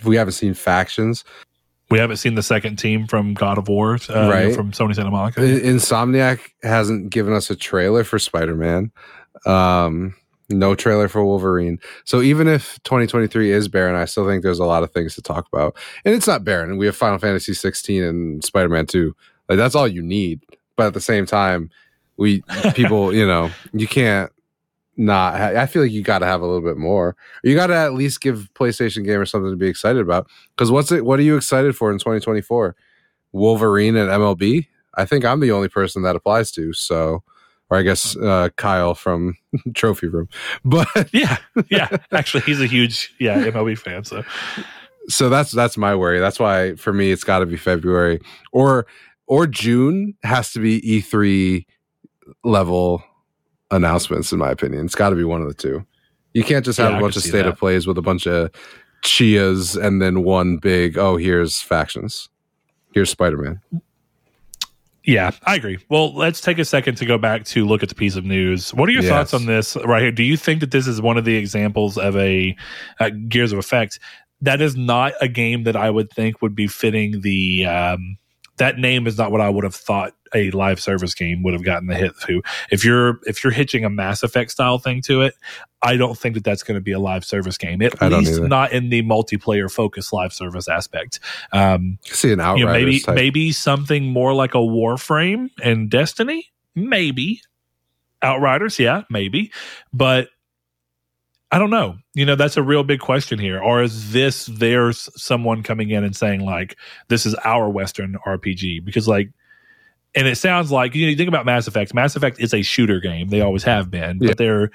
we 0.04 0.16
haven't 0.18 0.34
seen 0.34 0.54
factions. 0.54 1.24
we 1.90 2.00
haven't 2.00 2.18
seen 2.18 2.36
the 2.36 2.44
second 2.44 2.78
team 2.78 3.06
from 3.08 3.34
God 3.36 3.58
of 3.60 3.68
War, 3.68 3.98
uh, 4.10 4.28
Right. 4.30 4.54
from 4.56 4.72
Sony 4.72 4.96
Santa 4.96 5.12
Monica. 5.12 5.40
Insomniac 5.42 6.40
hasn't 6.64 7.10
given 7.12 7.34
us 7.34 7.50
a 7.52 7.56
trailer 7.56 8.04
for 8.04 8.18
Spider-Man. 8.20 8.92
Um 9.46 10.16
no 10.60 10.76
trailer 10.76 11.08
for 11.08 11.24
Wolverine. 11.24 11.80
So 12.06 12.22
even 12.22 12.48
if 12.48 12.82
2023 12.84 13.52
is 13.52 13.68
barren, 13.68 13.96
I 13.96 14.06
still 14.06 14.28
think 14.28 14.44
there's 14.44 14.60
a 14.60 14.66
lot 14.66 14.84
of 14.84 14.92
things 14.92 15.16
to 15.16 15.22
talk 15.22 15.48
about. 15.52 15.76
And 16.06 16.14
it's 16.14 16.28
not 16.28 16.44
barren. 16.44 16.78
We 16.78 16.86
have 16.86 16.96
Final 16.96 17.20
Fantasy 17.20 17.54
16 17.54 18.04
and 18.04 18.44
Spider-Man 18.44 18.86
2. 18.86 19.16
Like 19.50 19.58
that's 19.58 19.76
all 19.76 19.88
you 19.88 20.02
need. 20.02 20.42
But 20.76 20.88
at 20.88 20.94
the 20.94 21.02
same 21.02 21.26
time, 21.26 21.70
we 22.18 22.44
people, 22.74 23.14
you 23.16 23.26
know, 23.26 23.52
you 23.74 23.88
can't 23.88 24.32
not 24.96 25.38
ha- 25.38 25.60
I 25.60 25.66
feel 25.66 25.82
like 25.82 25.92
you 25.92 26.04
got 26.04 26.20
to 26.20 26.26
have 26.26 26.42
a 26.42 26.46
little 26.46 26.62
bit 26.62 26.78
more. 26.78 27.16
You 27.44 27.56
got 27.56 27.68
to 27.68 27.76
at 27.76 27.94
least 27.94 28.22
give 28.22 28.50
PlayStation 28.54 29.06
gamers 29.06 29.30
something 29.30 29.52
to 29.52 29.58
be 29.58 29.68
excited 29.68 30.02
about. 30.02 30.28
Cuz 30.58 30.72
what's 30.72 30.92
it 30.92 31.06
what 31.06 31.20
are 31.20 31.24
you 31.24 31.36
excited 31.36 31.76
for 31.76 31.92
in 31.92 31.98
2024? 31.98 32.76
Wolverine 33.32 33.96
and 33.96 34.10
MLB? 34.10 34.68
I 34.96 35.06
think 35.06 35.26
I'm 35.26 35.40
the 35.40 35.52
only 35.52 35.70
person 35.70 36.04
that 36.04 36.16
applies 36.16 36.52
to. 36.52 36.72
So 36.74 37.24
or 37.74 37.78
I 37.78 37.82
guess 37.82 38.16
uh, 38.18 38.50
Kyle 38.56 38.94
from 38.94 39.36
Trophy 39.74 40.08
Room. 40.08 40.30
But 40.66 40.88
yeah, 41.14 41.38
yeah. 41.70 41.98
Actually, 42.12 42.42
he's 42.42 42.62
a 42.62 42.68
huge 42.68 43.14
yeah 43.20 43.44
MLB 43.46 43.78
fan. 43.78 44.04
So 44.04 44.24
so 45.10 45.30
that's 45.30 45.52
that's 45.52 45.76
my 45.78 45.96
worry. 45.96 46.20
That's 46.20 46.40
why 46.40 46.76
for 46.76 46.94
me 46.94 47.12
it's 47.12 47.24
got 47.24 47.40
to 47.40 47.46
be 47.46 47.58
February 47.58 48.20
or 48.52 48.86
or 49.28 49.48
June 49.48 50.14
has 50.24 50.52
to 50.54 50.60
be 50.60 50.82
E3 50.82 51.66
level 52.44 53.04
announcements 53.72 54.32
in 54.32 54.40
my 54.40 54.52
opinion. 54.52 54.86
It's 54.86 54.96
got 54.96 55.10
to 55.10 55.16
be 55.16 55.24
one 55.24 55.42
of 55.42 55.48
the 55.48 55.54
two. 55.54 55.86
You 56.34 56.44
can't 56.44 56.66
just 56.66 56.78
have 56.80 56.92
Yeah, 56.92 56.98
a 56.98 57.02
bunch 57.02 57.16
of 57.16 57.24
state 57.24 57.44
that. 57.44 57.48
of 57.48 57.58
plays 57.58 57.86
with 57.88 57.98
a 57.98 58.02
bunch 58.02 58.28
of 58.28 58.52
chias 59.04 59.76
and 59.82 60.02
then 60.02 60.24
one 60.24 60.58
big 60.58 60.98
oh 60.98 61.18
here's 61.18 61.60
factions. 61.62 62.30
Here's 62.94 63.10
Spider-Man. 63.10 63.60
Yeah, 65.06 65.32
I 65.44 65.56
agree. 65.56 65.80
Well, 65.90 66.14
let's 66.16 66.40
take 66.40 66.60
a 66.60 66.66
second 66.66 66.96
to 66.96 67.06
go 67.06 67.18
back 67.18 67.44
to 67.46 67.66
look 67.66 67.84
at 67.84 67.90
the 67.90 67.96
piece 67.96 68.16
of 68.16 68.24
news. 68.24 68.74
What 68.74 68.88
are 68.88 68.94
your 68.94 69.02
Yes. 69.04 69.10
thoughts 69.12 69.34
on 69.34 69.46
this 69.48 69.76
right 69.86 70.02
here? 70.02 70.12
Do 70.12 70.24
you 70.24 70.38
think 70.38 70.62
that 70.62 70.72
this 70.72 70.88
is 70.88 71.02
one 71.02 71.18
of 71.18 71.26
the 71.26 71.36
examples 71.36 71.98
of 71.98 72.16
a 72.16 72.56
uh, 73.00 73.10
Gears 73.28 73.52
of 73.52 73.60
Effect? 73.60 74.00
That 74.42 74.62
is 74.62 74.76
not 74.78 75.14
a 75.20 75.28
game 75.28 75.64
that 75.64 75.76
I 75.76 75.90
would 75.90 76.10
think 76.12 76.42
would 76.42 76.56
be 76.56 76.68
fitting 76.68 77.22
the. 77.22 77.66
Um, 77.66 78.18
that 78.58 78.78
name 78.78 79.08
is 79.08 79.18
not 79.18 79.32
what 79.32 79.42
I 79.42 79.50
would 79.50 79.64
have 79.64 79.76
thought 79.76 80.14
a 80.34 80.52
live 80.52 80.80
service 80.80 81.14
game 81.14 81.44
would 81.44 81.54
have 81.54 81.64
gotten 81.64 81.88
the 81.88 81.96
hit 81.96 82.14
to. 82.22 82.42
If 82.72 82.84
you're 82.84 83.20
if 83.26 83.44
you're 83.44 83.54
hitching 83.54 83.86
a 83.86 83.90
Mass 83.90 84.24
Effect 84.24 84.52
style 84.52 84.80
thing 84.80 85.02
to 85.04 85.22
it, 85.22 85.36
I 85.82 85.98
don't 85.98 86.18
think 86.18 86.36
that 86.36 86.44
that's 86.44 86.64
going 86.64 86.76
to 86.76 86.82
be 86.82 86.94
a 86.94 87.00
live 87.00 87.26
service 87.26 87.58
game. 87.58 87.82
At 87.82 88.02
I 88.02 88.08
least 88.08 88.42
not 88.42 88.72
in 88.72 88.90
the 88.90 89.04
multiplayer 89.04 89.72
focused 89.72 90.14
live 90.14 90.34
service 90.34 90.68
aspect. 90.68 91.20
Um, 91.52 92.00
see 92.04 92.32
an 92.32 92.40
Outriders 92.40 92.60
you 92.60 92.66
know, 92.66 92.72
maybe 92.72 93.00
type. 93.00 93.16
maybe 93.16 93.52
something 93.52 94.06
more 94.06 94.34
like 94.34 94.56
a 94.56 94.60
Warframe 94.60 95.50
and 95.62 95.90
Destiny, 95.90 96.52
maybe 96.76 97.42
Outriders, 98.22 98.80
yeah, 98.80 99.02
maybe, 99.10 99.52
but 99.92 100.30
I 101.52 101.60
don't 101.60 101.70
know. 101.70 101.98
You 102.16 102.26
know, 102.26 102.36
that's 102.36 102.58
a 102.58 102.64
real 102.64 102.84
big 102.84 103.00
question 103.00 103.38
here. 103.38 103.62
Or 103.62 103.84
is 103.84 104.12
this 104.12 104.48
there's 104.48 105.08
someone 105.22 105.62
coming 105.62 105.92
in 105.92 106.04
and 106.04 106.16
saying 106.16 106.42
like 106.42 106.78
this 107.10 107.28
is 107.28 107.36
our 107.44 107.70
Western 107.70 108.18
RPG 108.26 108.84
because 108.84 109.08
like. 109.08 109.30
And 110.16 110.28
it 110.28 110.38
sounds 110.38 110.72
like 110.72 110.94
you, 110.96 111.06
know, 111.06 111.10
you 111.10 111.18
think 111.18 111.28
about 111.28 111.46
Mass 111.46 111.68
Effect. 111.68 111.94
Mass 111.94 112.16
Effect 112.16 112.40
is 112.40 112.54
a 112.54 112.62
shooter 112.62 113.00
game; 113.00 113.30
they 113.30 113.42
always 113.42 113.64
have 113.64 113.90
been, 113.90 114.20
but 114.20 114.38
they're 114.38 114.70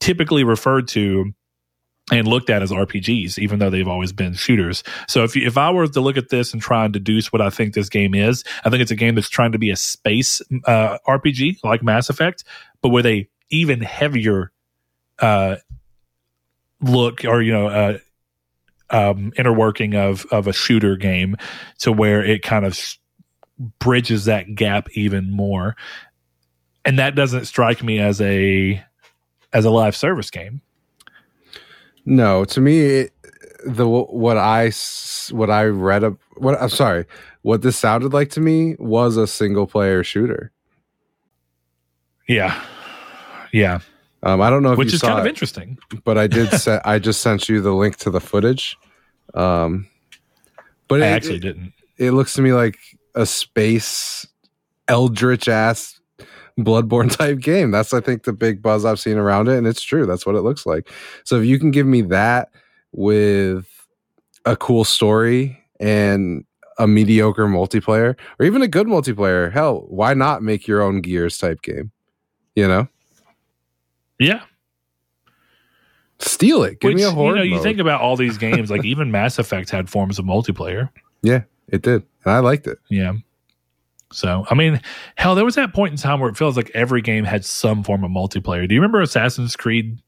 typically 0.00 0.44
referred 0.44 0.88
to 0.88 1.32
and 2.12 2.28
looked 2.28 2.50
at 2.50 2.62
as 2.62 2.70
RPGs, 2.70 3.38
even 3.38 3.58
though 3.58 3.70
they've 3.70 3.88
always 3.88 4.12
been 4.12 4.34
shooters. 4.34 4.84
So 5.08 5.24
if 5.24 5.34
you, 5.34 5.46
if 5.46 5.58
I 5.58 5.70
were 5.70 5.88
to 5.88 6.00
look 6.00 6.16
at 6.16 6.28
this 6.28 6.52
and 6.52 6.62
try 6.62 6.84
and 6.84 6.92
deduce 6.92 7.32
what 7.32 7.42
I 7.42 7.50
think 7.50 7.74
this 7.74 7.88
game 7.88 8.14
is, 8.14 8.44
I 8.64 8.70
think 8.70 8.80
it's 8.80 8.92
a 8.92 8.96
game 8.96 9.16
that's 9.16 9.28
trying 9.28 9.52
to 9.52 9.58
be 9.58 9.70
a 9.70 9.76
space 9.76 10.40
uh, 10.64 10.98
RPG 11.06 11.64
like 11.64 11.82
Mass 11.82 12.08
Effect, 12.08 12.44
but 12.80 12.90
with 12.90 13.06
a 13.06 13.28
even 13.50 13.80
heavier 13.80 14.52
uh, 15.18 15.56
look 16.80 17.24
or 17.24 17.42
you 17.42 17.52
know 17.52 17.68
uh, 17.68 17.98
um, 18.90 19.32
inner 19.36 19.52
working 19.52 19.94
of 19.94 20.26
of 20.30 20.46
a 20.46 20.52
shooter 20.52 20.96
game 20.96 21.36
to 21.78 21.90
where 21.90 22.24
it 22.24 22.42
kind 22.42 22.64
of 22.64 22.78
bridges 23.78 24.26
that 24.26 24.54
gap 24.54 24.88
even 24.92 25.30
more, 25.30 25.76
and 26.84 26.98
that 26.98 27.14
doesn't 27.14 27.46
strike 27.46 27.82
me 27.82 27.98
as 27.98 28.20
a 28.20 28.82
as 29.52 29.64
a 29.64 29.70
live 29.70 29.96
service 29.96 30.30
game. 30.30 30.60
No, 32.04 32.44
to 32.44 32.60
me, 32.60 32.80
it, 32.80 33.12
the 33.66 33.88
what 33.88 34.38
I 34.38 34.72
what 35.30 35.50
I 35.50 35.64
read 35.64 36.04
up 36.04 36.18
what 36.36 36.60
I'm 36.60 36.68
sorry, 36.68 37.06
what 37.42 37.62
this 37.62 37.76
sounded 37.76 38.12
like 38.12 38.30
to 38.30 38.40
me 38.40 38.76
was 38.78 39.16
a 39.16 39.26
single 39.26 39.66
player 39.66 40.04
shooter. 40.04 40.52
Yeah, 42.28 42.60
yeah. 43.52 43.80
Um, 44.22 44.40
I 44.40 44.50
don't 44.50 44.62
know 44.62 44.72
if 44.72 44.78
which 44.78 44.92
is 44.92 45.02
kind 45.02 45.18
of 45.18 45.26
it, 45.26 45.30
interesting, 45.30 45.78
but 46.04 46.18
I 46.18 46.26
did. 46.26 46.50
se- 46.60 46.80
I 46.84 46.98
just 46.98 47.20
sent 47.22 47.48
you 47.48 47.60
the 47.60 47.72
link 47.72 47.96
to 47.98 48.10
the 48.10 48.20
footage. 48.20 48.76
Um, 49.34 49.88
but 50.88 51.02
I 51.02 51.06
it, 51.06 51.10
actually 51.10 51.36
it, 51.36 51.40
didn't. 51.40 51.72
it 51.98 52.12
looks 52.12 52.34
to 52.34 52.42
me 52.42 52.52
like 52.52 52.78
a 53.16 53.26
space 53.26 54.26
eldritch 54.88 55.48
ass 55.48 55.98
bloodborne 56.58 57.10
type 57.16 57.40
game. 57.40 57.70
That's 57.70 57.92
i 57.92 58.00
think 58.00 58.22
the 58.22 58.32
big 58.32 58.62
buzz 58.62 58.84
i've 58.84 59.00
seen 59.00 59.16
around 59.18 59.48
it 59.48 59.58
and 59.58 59.66
it's 59.66 59.82
true. 59.82 60.06
That's 60.06 60.24
what 60.24 60.36
it 60.36 60.42
looks 60.42 60.64
like. 60.66 60.88
So 61.24 61.40
if 61.40 61.44
you 61.46 61.58
can 61.58 61.70
give 61.70 61.86
me 61.86 62.02
that 62.02 62.50
with 62.92 63.66
a 64.44 64.56
cool 64.56 64.84
story 64.84 65.60
and 65.80 66.44
a 66.78 66.86
mediocre 66.86 67.46
multiplayer 67.46 68.16
or 68.38 68.46
even 68.46 68.62
a 68.62 68.68
good 68.68 68.86
multiplayer 68.86 69.50
hell 69.50 69.86
why 69.88 70.14
not 70.14 70.42
make 70.42 70.66
your 70.68 70.82
own 70.82 71.00
gears 71.00 71.36
type 71.38 71.62
game? 71.62 71.90
You 72.54 72.68
know? 72.68 72.88
Yeah, 74.18 74.42
steal 76.20 76.62
it. 76.62 76.80
Give 76.80 76.90
Which, 76.90 76.96
me 76.96 77.02
a 77.02 77.10
horror 77.10 77.32
you 77.32 77.36
know, 77.36 77.42
you 77.44 77.54
mode. 77.56 77.62
think 77.62 77.78
about 77.80 78.00
all 78.00 78.16
these 78.16 78.38
games, 78.46 78.70
like 78.70 78.84
even 78.84 79.10
Mass 79.10 79.38
Effect 79.38 79.68
had 79.68 79.90
forms 79.90 80.18
of 80.18 80.24
multiplayer. 80.24 80.88
yeah 81.22 81.42
it 81.68 81.82
did 81.82 82.02
and 82.24 82.32
i 82.32 82.38
liked 82.38 82.66
it 82.66 82.78
Yeah. 82.90 83.12
So, 84.12 84.46
I 84.48 84.54
mean, 84.54 84.80
hell, 85.16 85.34
there 85.34 85.44
was 85.44 85.56
that 85.56 85.74
point 85.74 85.90
in 85.90 85.98
time 85.98 86.20
where 86.20 86.30
it 86.30 86.36
feels 86.36 86.56
like 86.56 86.70
every 86.74 87.02
game 87.02 87.24
had 87.24 87.44
some 87.44 87.82
form 87.82 88.04
of 88.04 88.10
multiplayer. 88.12 88.66
Do 88.66 88.72
you 88.74 88.80
remember 88.80 89.00
Assassin's 89.00 89.56
Creed 89.56 89.98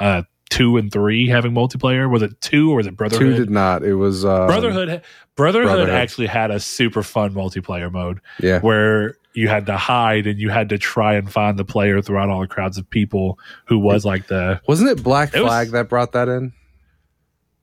uh, 0.00 0.24
2 0.50 0.76
and 0.78 0.92
3 0.92 1.28
having 1.28 1.52
multiplayer? 1.52 2.10
Was 2.10 2.22
it 2.22 2.40
2 2.40 2.72
or 2.72 2.76
was 2.78 2.88
it 2.88 2.96
Brotherhood? 2.96 3.36
two 3.36 3.38
did 3.44 3.48
not 3.50 3.84
it 3.84 3.94
was 3.94 4.24
um, 4.24 4.48
Brotherhood, 4.48 5.00
Brotherhood 5.36 5.68
Brotherhood. 5.68 5.90
actually 5.94 6.26
had 6.26 6.50
a 6.50 6.58
super 6.58 7.04
fun 7.04 7.34
multiplayer 7.34 7.90
mode 7.90 8.20
yeah 8.40 8.58
where 8.60 9.14
you 9.32 9.46
had 9.48 9.66
to 9.66 9.76
hide 9.76 10.26
and 10.26 10.40
you 10.40 10.50
had 10.50 10.68
to 10.70 10.76
try 10.76 11.14
and 11.14 11.32
find 11.32 11.56
the 11.56 11.64
player 11.64 12.02
throughout 12.02 12.28
all 12.28 12.40
the 12.40 12.48
crowds 12.48 12.78
of 12.78 12.90
people 12.90 13.38
who 13.66 13.78
was 13.78 14.04
like 14.04 14.26
the 14.26 14.60
wasn't 14.66 14.90
it 14.90 15.04
black 15.04 15.32
It 15.34 15.40
was- 15.40 15.48
flag 15.50 15.70
that 15.70 15.88
brought 15.88 16.12
that 16.12 16.28
in 16.28 16.52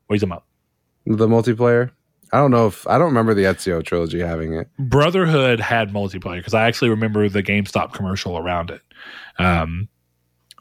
what 0.07 0.13
are 0.13 0.15
you 0.15 0.19
talking 0.21 0.31
about? 0.31 0.45
the 1.05 1.27
multiplayer. 1.27 1.91
I 2.33 2.37
don't 2.37 2.51
know 2.51 2.67
if 2.67 2.85
I 2.87 2.97
don't 2.97 3.07
remember 3.07 3.33
the 3.33 3.43
Ezio 3.43 3.83
trilogy 3.85 4.19
having 4.19 4.53
it. 4.53 4.67
Brotherhood 4.79 5.59
had 5.59 5.91
multiplayer 5.93 6.37
because 6.37 6.53
I 6.55 6.67
actually 6.67 6.89
remember 6.89 7.29
the 7.29 7.43
GameStop 7.43 7.93
commercial 7.93 8.37
around 8.37 8.71
it. 8.71 8.81
Um, 9.37 9.87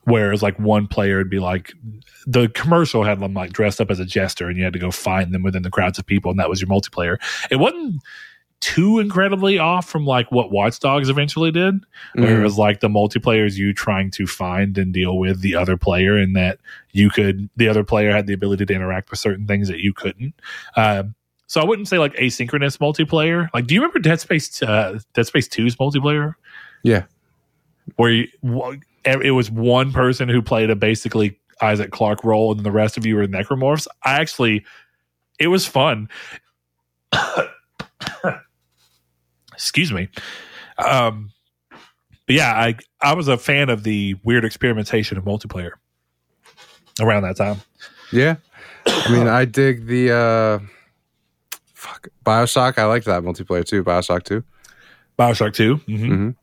whereas 0.04 0.42
like 0.42 0.58
one 0.58 0.86
player 0.86 1.16
would 1.18 1.30
be 1.30 1.38
like 1.38 1.72
the 2.26 2.48
commercial 2.50 3.04
had 3.04 3.20
them 3.20 3.32
like 3.34 3.52
dressed 3.52 3.80
up 3.80 3.90
as 3.90 3.98
a 4.00 4.04
jester 4.04 4.48
and 4.48 4.58
you 4.58 4.64
had 4.64 4.72
to 4.74 4.78
go 4.78 4.90
find 4.90 5.32
them 5.32 5.42
within 5.42 5.62
the 5.62 5.70
crowds 5.70 5.98
of 5.98 6.04
people 6.06 6.30
and 6.30 6.38
that 6.38 6.48
was 6.50 6.60
your 6.60 6.68
multiplayer. 6.68 7.16
It 7.50 7.56
wasn't 7.56 8.02
too 8.60 8.98
incredibly 9.00 9.58
off 9.58 9.88
from 9.88 10.04
like 10.04 10.30
what 10.30 10.52
Watch 10.52 10.78
Dogs 10.78 11.08
eventually 11.08 11.50
did, 11.50 11.80
where 12.14 12.36
it 12.36 12.40
Mhm. 12.40 12.42
was 12.44 12.58
like 12.58 12.80
the 12.80 12.88
multiplayer 12.88 13.44
is 13.46 13.58
you 13.58 13.72
trying 13.72 14.10
to 14.12 14.26
find 14.26 14.76
and 14.78 14.92
deal 14.92 15.18
with 15.18 15.40
the 15.40 15.56
other 15.56 15.76
player 15.76 16.16
and 16.16 16.36
that 16.36 16.58
you 16.92 17.08
could 17.10 17.48
the 17.56 17.66
other 17.68 17.82
player 17.82 18.12
had 18.12 18.26
the 18.26 18.34
ability 18.34 18.66
to 18.66 18.74
interact 18.74 19.10
with 19.10 19.18
certain 19.18 19.46
things 19.46 19.68
that 19.68 19.80
you 19.80 19.92
couldn't. 19.92 20.34
Um, 20.76 21.14
so 21.52 21.60
I 21.60 21.64
wouldn't 21.64 21.86
say 21.86 21.98
like 21.98 22.14
asynchronous 22.14 22.78
multiplayer. 22.78 23.50
Like, 23.52 23.66
do 23.66 23.74
you 23.74 23.82
remember 23.82 23.98
Dead 23.98 24.18
Space? 24.18 24.62
Uh, 24.62 25.00
Dead 25.12 25.26
Space 25.26 25.46
2's 25.48 25.76
multiplayer, 25.76 26.34
Yeah, 26.82 27.04
where 27.96 28.10
you, 28.10 28.28
it 29.04 29.32
was 29.32 29.50
one 29.50 29.92
person 29.92 30.30
who 30.30 30.40
played 30.40 30.70
a 30.70 30.76
basically 30.76 31.38
Isaac 31.60 31.90
Clarke 31.90 32.24
role, 32.24 32.52
and 32.52 32.64
the 32.64 32.72
rest 32.72 32.96
of 32.96 33.04
you 33.04 33.16
were 33.16 33.26
necromorphs. 33.26 33.86
I 34.02 34.14
actually, 34.14 34.64
it 35.38 35.48
was 35.48 35.66
fun. 35.66 36.08
Excuse 39.52 39.92
me. 39.92 40.08
Um, 40.78 41.32
but 42.26 42.34
yeah, 42.36 42.50
I 42.54 42.76
I 43.02 43.12
was 43.12 43.28
a 43.28 43.36
fan 43.36 43.68
of 43.68 43.82
the 43.82 44.16
weird 44.24 44.46
experimentation 44.46 45.18
of 45.18 45.24
multiplayer 45.24 45.72
around 46.98 47.24
that 47.24 47.36
time. 47.36 47.60
yeah. 48.10 48.36
I 48.86 49.12
mean, 49.12 49.28
I 49.28 49.44
dig 49.44 49.84
the 49.84 50.12
uh 50.16 50.58
fuck 51.82 52.08
Bioshock. 52.24 52.78
I 52.78 52.84
liked 52.84 53.06
that 53.06 53.22
multiplayer 53.22 53.64
too. 53.64 53.82
Bioshock 53.82 54.22
two. 54.22 54.44
Bioshock 55.18 55.52
2 55.52 55.76
Mhm. 55.88 56.10
Mhm. 56.10 56.36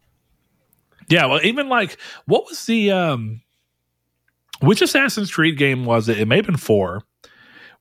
Yeah, 1.09 1.25
well, 1.25 1.39
even 1.43 1.69
like 1.69 1.97
what 2.25 2.45
was 2.47 2.65
the 2.65 2.91
um 2.91 3.41
which 4.59 4.81
Assassin's 4.81 5.31
Creed 5.31 5.57
game 5.57 5.85
was 5.85 6.09
it? 6.09 6.19
It 6.19 6.27
may 6.27 6.35
have 6.37 6.45
been 6.45 6.57
four, 6.57 7.03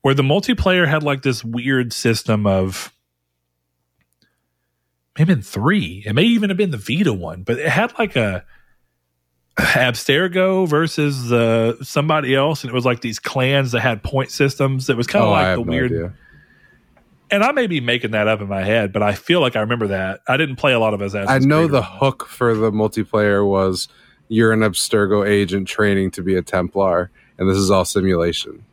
where 0.02 0.14
the 0.14 0.22
multiplayer 0.22 0.86
had 0.86 1.02
like 1.02 1.22
this 1.22 1.44
weird 1.44 1.93
system 1.93 2.47
of 2.47 2.93
maybe 5.18 5.32
in 5.32 5.43
three. 5.43 6.05
It 6.06 6.14
may 6.14 6.22
even 6.22 6.51
have 6.51 6.56
been 6.56 6.70
the 6.70 6.78
Vita 6.78 7.12
one, 7.12 7.43
but 7.43 7.59
it 7.59 7.68
had 7.68 7.98
like 7.98 8.14
a 8.16 8.44
Abstergo 9.59 10.68
versus 10.68 11.32
uh, 11.32 11.82
somebody 11.82 12.35
else, 12.35 12.62
and 12.62 12.70
it 12.70 12.74
was 12.74 12.85
like 12.85 13.01
these 13.01 13.18
clans 13.18 13.72
that 13.72 13.80
had 13.80 14.05
point 14.05 14.30
systems. 14.30 14.86
That 14.86 14.97
was 14.97 15.09
kind 15.09 15.24
of 15.24 15.30
oh, 15.30 15.32
like 15.32 15.56
the 15.59 15.64
no 15.64 15.70
weird 15.70 15.93
idea. 15.93 16.14
And 17.31 17.43
I 17.45 17.53
may 17.53 17.67
be 17.67 17.81
making 17.81 18.13
that 18.13 18.29
up 18.29 18.41
in 18.41 18.49
my 18.49 18.63
head, 18.65 18.93
but 18.93 19.03
I 19.03 19.15
feel 19.15 19.41
like 19.41 19.57
I 19.57 19.61
remember 19.61 19.89
that. 19.89 20.21
I 20.29 20.37
didn't 20.37 20.57
play 20.57 20.73
a 20.73 20.79
lot 20.79 20.95
of 20.95 21.01
Assassin's 21.01 21.31
I 21.31 21.39
know 21.47 21.61
Creed 21.63 21.73
the 21.73 21.79
or- 21.79 21.83
hook 21.83 22.27
for 22.27 22.55
the 22.55 22.71
multiplayer 22.71 23.47
was 23.47 23.89
you're 24.29 24.53
an 24.53 24.61
Abstergo 24.61 25.27
agent 25.27 25.69
training 25.69 26.11
to 26.13 26.23
be 26.23 26.35
a 26.37 26.43
Templar, 26.43 27.11
and 27.39 27.49
this 27.49 27.57
is 27.57 27.71
all 27.71 27.85
simulation. 27.85 28.65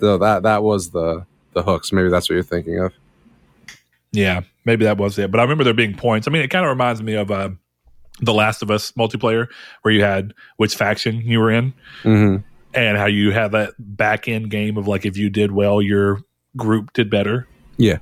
So 0.00 0.18
that 0.18 0.42
that 0.42 0.62
was 0.62 0.90
the 0.90 1.24
the 1.52 1.62
hooks. 1.62 1.92
Maybe 1.92 2.08
that's 2.08 2.28
what 2.28 2.34
you're 2.34 2.42
thinking 2.42 2.78
of. 2.78 2.92
Yeah, 4.12 4.42
maybe 4.64 4.84
that 4.84 4.96
was 4.98 5.18
it. 5.18 5.30
But 5.30 5.40
I 5.40 5.42
remember 5.42 5.64
there 5.64 5.74
being 5.74 5.94
points. 5.96 6.28
I 6.28 6.30
mean, 6.30 6.42
it 6.42 6.48
kind 6.48 6.64
of 6.64 6.68
reminds 6.70 7.02
me 7.02 7.14
of 7.14 7.30
uh, 7.30 7.50
the 8.20 8.32
Last 8.34 8.62
of 8.62 8.70
Us 8.70 8.92
multiplayer, 8.92 9.48
where 9.82 9.92
you 9.94 10.02
had 10.02 10.34
which 10.56 10.74
faction 10.76 11.20
you 11.20 11.40
were 11.40 11.50
in, 11.50 11.74
hmm 12.02 12.36
and 12.76 12.98
how 12.98 13.06
you 13.06 13.30
had 13.30 13.52
that 13.52 13.72
back 13.78 14.26
end 14.26 14.50
game 14.50 14.76
of 14.76 14.88
like 14.88 15.06
if 15.06 15.16
you 15.16 15.30
did 15.30 15.52
well, 15.52 15.80
your 15.80 16.20
group 16.56 16.92
did 16.92 17.08
better. 17.08 17.46
Yeah. 17.76 17.98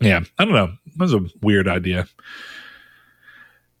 Yeah, 0.00 0.20
I 0.38 0.44
don't 0.44 0.54
know. 0.54 0.72
That 0.96 1.04
was 1.04 1.14
a 1.14 1.26
weird 1.40 1.68
idea. 1.68 2.06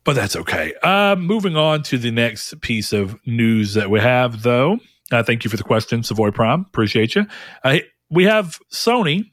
But 0.04 0.14
that's 0.14 0.36
okay. 0.36 0.72
Uh, 0.82 1.16
moving 1.16 1.56
on 1.56 1.82
to 1.84 1.98
the 1.98 2.10
next 2.10 2.60
piece 2.60 2.92
of 2.92 3.18
news 3.26 3.74
that 3.74 3.90
we 3.90 4.00
have, 4.00 4.42
though. 4.42 4.78
Uh, 5.10 5.22
thank 5.22 5.44
you 5.44 5.50
for 5.50 5.56
the 5.56 5.64
question, 5.64 6.02
Savoy 6.02 6.30
Prime. 6.30 6.60
Appreciate 6.68 7.14
you. 7.14 7.26
Uh, 7.64 7.78
we 8.08 8.24
have 8.24 8.58
Sony, 8.72 9.32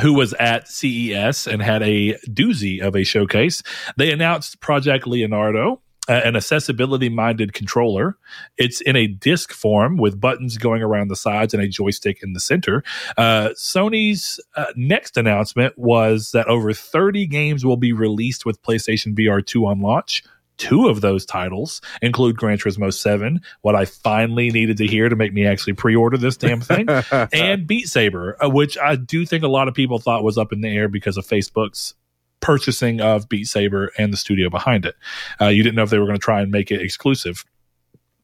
who 0.00 0.14
was 0.14 0.34
at 0.34 0.68
CES 0.68 1.46
and 1.46 1.60
had 1.60 1.82
a 1.82 2.14
doozy 2.28 2.80
of 2.80 2.94
a 2.94 3.04
showcase. 3.04 3.62
They 3.96 4.12
announced 4.12 4.60
Project 4.60 5.06
Leonardo, 5.06 5.82
uh, 6.08 6.20
an 6.24 6.36
accessibility 6.36 7.08
minded 7.08 7.52
controller. 7.52 8.16
It's 8.56 8.80
in 8.80 8.96
a 8.96 9.06
disc 9.06 9.52
form 9.52 9.96
with 9.96 10.20
buttons 10.20 10.58
going 10.58 10.82
around 10.82 11.08
the 11.08 11.16
sides 11.16 11.54
and 11.54 11.62
a 11.62 11.68
joystick 11.68 12.22
in 12.22 12.32
the 12.32 12.40
center. 12.40 12.82
Uh, 13.16 13.50
Sony's 13.54 14.40
uh, 14.56 14.66
next 14.76 15.16
announcement 15.16 15.76
was 15.78 16.30
that 16.32 16.46
over 16.48 16.72
30 16.72 17.26
games 17.26 17.64
will 17.64 17.76
be 17.76 17.92
released 17.92 18.46
with 18.46 18.62
PlayStation 18.62 19.16
VR 19.16 19.44
2 19.44 19.66
on 19.66 19.80
launch. 19.80 20.22
Two 20.56 20.88
of 20.88 21.00
those 21.00 21.24
titles 21.24 21.80
include 22.02 22.36
Gran 22.36 22.58
Turismo 22.58 22.92
7, 22.92 23.40
what 23.60 23.76
I 23.76 23.84
finally 23.84 24.50
needed 24.50 24.76
to 24.78 24.88
hear 24.88 25.08
to 25.08 25.14
make 25.14 25.32
me 25.32 25.46
actually 25.46 25.74
pre 25.74 25.94
order 25.94 26.16
this 26.16 26.36
damn 26.36 26.60
thing, 26.60 26.88
and 27.32 27.64
Beat 27.64 27.88
Saber, 27.88 28.36
uh, 28.42 28.48
which 28.50 28.76
I 28.76 28.96
do 28.96 29.24
think 29.24 29.44
a 29.44 29.48
lot 29.48 29.68
of 29.68 29.74
people 29.74 30.00
thought 30.00 30.24
was 30.24 30.36
up 30.36 30.52
in 30.52 30.60
the 30.60 30.68
air 30.68 30.88
because 30.88 31.16
of 31.16 31.24
Facebook's 31.24 31.94
purchasing 32.40 33.00
of 33.00 33.28
Beat 33.28 33.46
Saber 33.46 33.92
and 33.98 34.12
the 34.12 34.16
studio 34.16 34.48
behind 34.50 34.86
it. 34.86 34.94
Uh, 35.40 35.46
you 35.46 35.62
didn't 35.62 35.76
know 35.76 35.82
if 35.82 35.90
they 35.90 35.98
were 35.98 36.06
going 36.06 36.18
to 36.18 36.24
try 36.24 36.40
and 36.40 36.50
make 36.50 36.70
it 36.70 36.80
exclusive, 36.80 37.44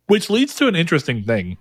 which 0.07 0.31
leads 0.31 0.55
to 0.57 0.67
an 0.67 0.77
interesting 0.77 1.23
thing 1.23 1.57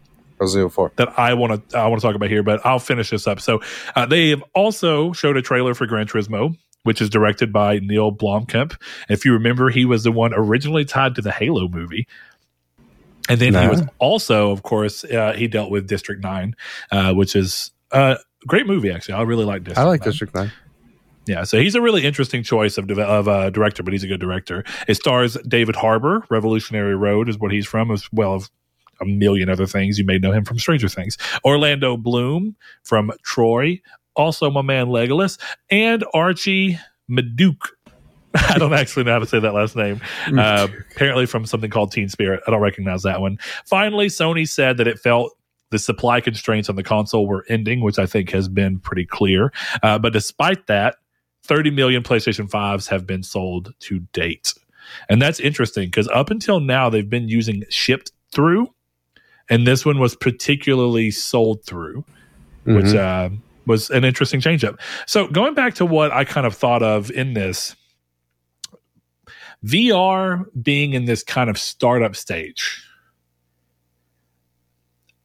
that 0.97 1.17
I 1.17 1.33
want 1.33 1.69
to 1.69 1.77
I 1.77 1.87
want 1.87 2.01
to 2.01 2.07
talk 2.07 2.15
about 2.15 2.29
here, 2.29 2.43
but 2.43 2.65
I'll 2.65 2.79
finish 2.79 3.09
this 3.09 3.27
up. 3.27 3.39
So 3.39 3.61
uh, 3.95 4.05
they 4.05 4.29
have 4.29 4.43
also 4.53 5.13
showed 5.13 5.37
a 5.37 5.41
trailer 5.41 5.73
for 5.73 5.85
Gran 5.85 6.07
Turismo, 6.07 6.57
which 6.83 7.01
is 7.01 7.09
directed 7.09 7.53
by 7.53 7.79
Neil 7.79 8.11
Blomkamp. 8.11 8.75
If 9.09 9.25
you 9.25 9.33
remember, 9.33 9.69
he 9.69 9.85
was 9.85 10.03
the 10.03 10.11
one 10.11 10.33
originally 10.33 10.85
tied 10.85 11.15
to 11.15 11.21
the 11.21 11.31
Halo 11.31 11.67
movie. 11.67 12.07
And 13.29 13.39
then 13.39 13.53
he 13.53 13.69
was 13.69 13.81
also, 13.99 14.51
of 14.51 14.63
course, 14.63 15.05
uh, 15.05 15.31
he 15.31 15.47
dealt 15.47 15.71
with 15.71 15.87
District 15.87 16.21
Nine, 16.21 16.55
uh, 16.91 17.13
which 17.13 17.37
is 17.37 17.71
a 17.91 18.17
great 18.45 18.67
movie. 18.67 18.91
Actually, 18.91 19.13
I 19.15 19.21
really 19.21 19.45
like 19.45 19.63
District. 19.63 19.79
I 19.79 19.83
like 19.83 20.01
9. 20.01 20.09
District 20.09 20.35
Nine. 20.35 20.51
Yeah, 21.25 21.43
so 21.43 21.57
he's 21.57 21.75
a 21.75 21.81
really 21.81 22.03
interesting 22.03 22.43
choice 22.43 22.77
of 22.77 22.89
of 22.91 23.27
uh, 23.27 23.49
director, 23.49 23.81
but 23.81 23.93
he's 23.93 24.03
a 24.03 24.07
good 24.07 24.19
director. 24.19 24.63
It 24.87 24.95
stars 24.95 25.37
David 25.47 25.75
Harbour. 25.75 26.25
Revolutionary 26.29 26.95
Road 26.95 27.29
is 27.29 27.39
what 27.39 27.51
he's 27.51 27.65
from, 27.65 27.91
as 27.91 28.09
well 28.11 28.35
as 28.35 28.49
a 29.01 29.05
million 29.05 29.49
other 29.49 29.65
things. 29.65 29.97
You 29.97 30.05
may 30.05 30.17
know 30.17 30.31
him 30.31 30.43
from 30.43 30.59
Stranger 30.59 30.89
Things. 30.89 31.17
Orlando 31.45 31.95
Bloom 31.95 32.55
from 32.83 33.11
Troy, 33.23 33.81
also 34.15 34.49
my 34.51 34.61
man 34.61 34.87
Legolas, 34.87 35.39
and 35.69 36.03
Archie 36.13 36.77
Maduke. 37.09 37.69
I 38.35 38.57
don't 38.57 38.73
actually 38.73 39.03
know 39.03 39.13
how 39.13 39.19
to 39.19 39.27
say 39.27 39.39
that 39.39 39.53
last 39.53 39.75
name. 39.75 40.01
Uh, 40.27 40.67
apparently 40.91 41.25
from 41.27 41.45
something 41.45 41.69
called 41.69 41.91
Teen 41.91 42.09
Spirit. 42.09 42.41
I 42.47 42.51
don't 42.51 42.61
recognize 42.61 43.03
that 43.03 43.21
one. 43.21 43.37
Finally, 43.65 44.07
Sony 44.07 44.49
said 44.49 44.77
that 44.77 44.87
it 44.87 44.99
felt 44.99 45.37
the 45.69 45.79
supply 45.79 46.19
constraints 46.19 46.69
on 46.69 46.75
the 46.75 46.83
console 46.83 47.27
were 47.27 47.45
ending, 47.49 47.81
which 47.81 47.99
I 47.99 48.05
think 48.05 48.31
has 48.31 48.47
been 48.47 48.79
pretty 48.79 49.05
clear. 49.05 49.51
Uh, 49.81 49.99
but 49.99 50.13
despite 50.13 50.67
that, 50.67 50.97
30 51.43 51.71
million 51.71 52.03
PlayStation 52.03 52.49
5s 52.49 52.87
have 52.87 53.05
been 53.05 53.23
sold 53.23 53.73
to 53.81 53.99
date. 54.13 54.53
And 55.09 55.21
that's 55.21 55.39
interesting 55.39 55.87
because 55.87 56.07
up 56.09 56.29
until 56.29 56.59
now, 56.59 56.89
they've 56.89 57.09
been 57.09 57.27
using 57.29 57.63
shipped 57.69 58.11
through, 58.31 58.73
and 59.49 59.67
this 59.67 59.85
one 59.85 59.99
was 59.99 60.15
particularly 60.15 61.11
sold 61.11 61.63
through, 61.65 62.05
which 62.65 62.85
Mhm. 62.85 62.95
uh, 62.97 63.29
was 63.65 63.89
an 63.89 64.03
interesting 64.03 64.39
change 64.41 64.63
up. 64.63 64.79
So, 65.05 65.27
going 65.27 65.53
back 65.53 65.73
to 65.75 65.85
what 65.85 66.11
I 66.11 66.25
kind 66.25 66.45
of 66.45 66.55
thought 66.55 66.83
of 66.83 67.11
in 67.11 67.33
this, 67.33 67.75
VR 69.63 70.45
being 70.61 70.93
in 70.93 71.05
this 71.05 71.23
kind 71.23 71.49
of 71.49 71.57
startup 71.57 72.15
stage, 72.15 72.83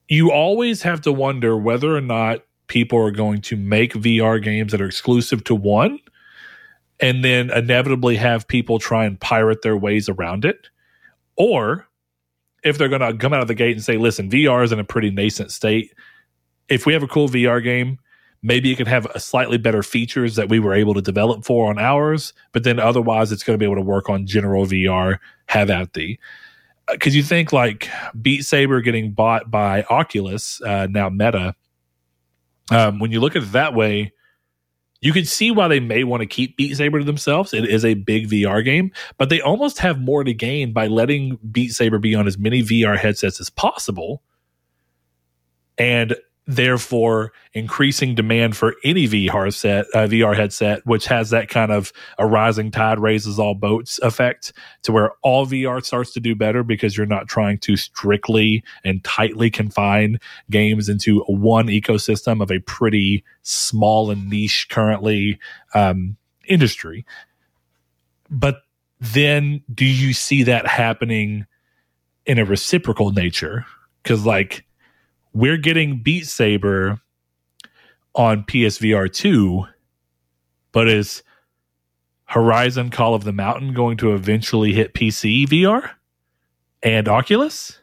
you 0.08 0.30
always 0.30 0.82
have 0.82 1.00
to 1.02 1.12
wonder 1.12 1.56
whether 1.56 1.94
or 1.96 2.00
not 2.00 2.44
people 2.68 2.98
are 2.98 3.10
going 3.10 3.40
to 3.42 3.56
make 3.56 3.94
VR 3.94 4.38
games 4.42 4.72
that 4.72 4.80
are 4.80 4.86
exclusive 4.86 5.42
to 5.44 5.54
one 5.54 5.98
and 7.00 7.24
then 7.24 7.50
inevitably 7.50 8.16
have 8.16 8.48
people 8.48 8.78
try 8.78 9.04
and 9.04 9.20
pirate 9.20 9.62
their 9.62 9.76
ways 9.76 10.08
around 10.08 10.44
it. 10.44 10.68
Or 11.36 11.86
if 12.64 12.78
they're 12.78 12.88
going 12.88 13.00
to 13.00 13.16
come 13.16 13.32
out 13.32 13.42
of 13.42 13.48
the 13.48 13.54
gate 13.54 13.76
and 13.76 13.84
say, 13.84 13.96
listen, 13.96 14.28
VR 14.30 14.64
is 14.64 14.72
in 14.72 14.78
a 14.78 14.84
pretty 14.84 15.10
nascent 15.10 15.52
state. 15.52 15.94
If 16.68 16.86
we 16.86 16.92
have 16.92 17.02
a 17.02 17.08
cool 17.08 17.28
VR 17.28 17.62
game, 17.62 17.98
maybe 18.42 18.72
it 18.72 18.76
can 18.76 18.86
have 18.86 19.06
a 19.14 19.20
slightly 19.20 19.58
better 19.58 19.82
features 19.82 20.36
that 20.36 20.48
we 20.48 20.58
were 20.58 20.74
able 20.74 20.94
to 20.94 21.02
develop 21.02 21.44
for 21.44 21.70
on 21.70 21.78
ours, 21.78 22.32
but 22.52 22.64
then 22.64 22.78
otherwise 22.78 23.32
it's 23.32 23.42
going 23.42 23.54
to 23.54 23.58
be 23.58 23.64
able 23.64 23.76
to 23.76 23.82
work 23.82 24.08
on 24.08 24.26
general 24.26 24.66
VR, 24.66 25.18
have 25.46 25.70
at 25.70 25.92
thee. 25.94 26.18
Because 26.90 27.14
you 27.14 27.22
think 27.22 27.52
like 27.52 27.88
Beat 28.20 28.44
Saber 28.44 28.80
getting 28.80 29.12
bought 29.12 29.50
by 29.50 29.82
Oculus, 29.84 30.60
uh, 30.62 30.86
now 30.90 31.08
Meta, 31.08 31.54
um, 32.70 32.98
when 32.98 33.12
you 33.12 33.20
look 33.20 33.36
at 33.36 33.42
it 33.42 33.52
that 33.52 33.74
way, 33.74 34.12
you 35.00 35.12
can 35.12 35.24
see 35.24 35.50
why 35.50 35.68
they 35.68 35.80
may 35.80 36.04
want 36.04 36.22
to 36.22 36.26
keep 36.26 36.56
Beat 36.56 36.76
Saber 36.76 36.98
to 36.98 37.04
themselves. 37.04 37.54
It 37.54 37.64
is 37.64 37.84
a 37.84 37.94
big 37.94 38.28
VR 38.28 38.64
game, 38.64 38.90
but 39.16 39.28
they 39.28 39.40
almost 39.40 39.78
have 39.78 40.00
more 40.00 40.24
to 40.24 40.34
gain 40.34 40.72
by 40.72 40.88
letting 40.88 41.38
Beat 41.50 41.72
Saber 41.72 41.98
be 41.98 42.14
on 42.14 42.26
as 42.26 42.36
many 42.36 42.62
VR 42.62 42.98
headsets 42.98 43.40
as 43.40 43.50
possible. 43.50 44.22
And 45.76 46.16
therefore 46.48 47.30
increasing 47.52 48.14
demand 48.14 48.56
for 48.56 48.74
any 48.82 49.06
VR 49.06 49.54
set, 49.54 49.84
uh, 49.92 50.08
VR 50.08 50.34
headset, 50.34 50.84
which 50.86 51.06
has 51.06 51.28
that 51.28 51.50
kind 51.50 51.70
of 51.70 51.92
a 52.16 52.26
rising 52.26 52.70
tide 52.70 52.98
raises 52.98 53.38
all 53.38 53.54
boats 53.54 53.98
effect 53.98 54.54
to 54.82 54.90
where 54.90 55.12
all 55.22 55.46
VR 55.46 55.84
starts 55.84 56.10
to 56.14 56.20
do 56.20 56.34
better 56.34 56.62
because 56.62 56.96
you're 56.96 57.04
not 57.04 57.28
trying 57.28 57.58
to 57.58 57.76
strictly 57.76 58.64
and 58.82 59.04
tightly 59.04 59.50
confine 59.50 60.18
games 60.50 60.88
into 60.88 61.20
one 61.24 61.66
ecosystem 61.66 62.42
of 62.42 62.50
a 62.50 62.60
pretty 62.60 63.22
small 63.42 64.10
and 64.10 64.30
niche 64.30 64.68
currently 64.70 65.38
um, 65.74 66.16
industry. 66.48 67.04
But 68.30 68.62
then 69.00 69.62
do 69.72 69.84
you 69.84 70.14
see 70.14 70.44
that 70.44 70.66
happening 70.66 71.44
in 72.24 72.38
a 72.38 72.46
reciprocal 72.46 73.10
nature? 73.10 73.66
Because, 74.02 74.24
like, 74.24 74.64
we're 75.32 75.56
getting 75.56 76.02
Beat 76.02 76.26
Saber 76.26 77.00
on 78.14 78.44
PSVR 78.44 79.12
2, 79.12 79.64
but 80.72 80.88
is 80.88 81.22
Horizon 82.24 82.90
Call 82.90 83.14
of 83.14 83.24
the 83.24 83.32
Mountain 83.32 83.74
going 83.74 83.96
to 83.98 84.14
eventually 84.14 84.72
hit 84.72 84.94
PC 84.94 85.46
VR 85.46 85.90
and 86.82 87.08
Oculus? 87.08 87.78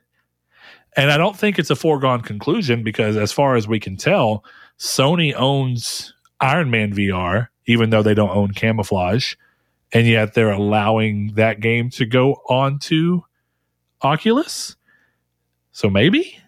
And 0.97 1.11
I 1.11 1.17
don't 1.17 1.37
think 1.37 1.59
it's 1.59 1.69
a 1.69 1.75
foregone 1.75 2.21
conclusion 2.21 2.83
because, 2.83 3.17
as 3.17 3.31
far 3.31 3.55
as 3.55 3.67
we 3.67 3.79
can 3.79 3.97
tell, 3.97 4.45
Sony 4.79 5.33
owns 5.33 6.13
Iron 6.39 6.69
Man 6.69 6.93
VR, 6.93 7.47
even 7.65 7.89
though 7.89 8.03
they 8.03 8.13
don't 8.13 8.35
own 8.35 8.53
Camouflaj. 8.53 9.35
And 9.93 10.07
yet 10.07 10.33
they're 10.33 10.51
allowing 10.51 11.33
that 11.35 11.59
game 11.59 11.89
to 11.91 12.05
go 12.05 12.41
onto 12.49 13.21
Oculus. 14.01 14.75
So 15.71 15.89
maybe? 15.89 16.39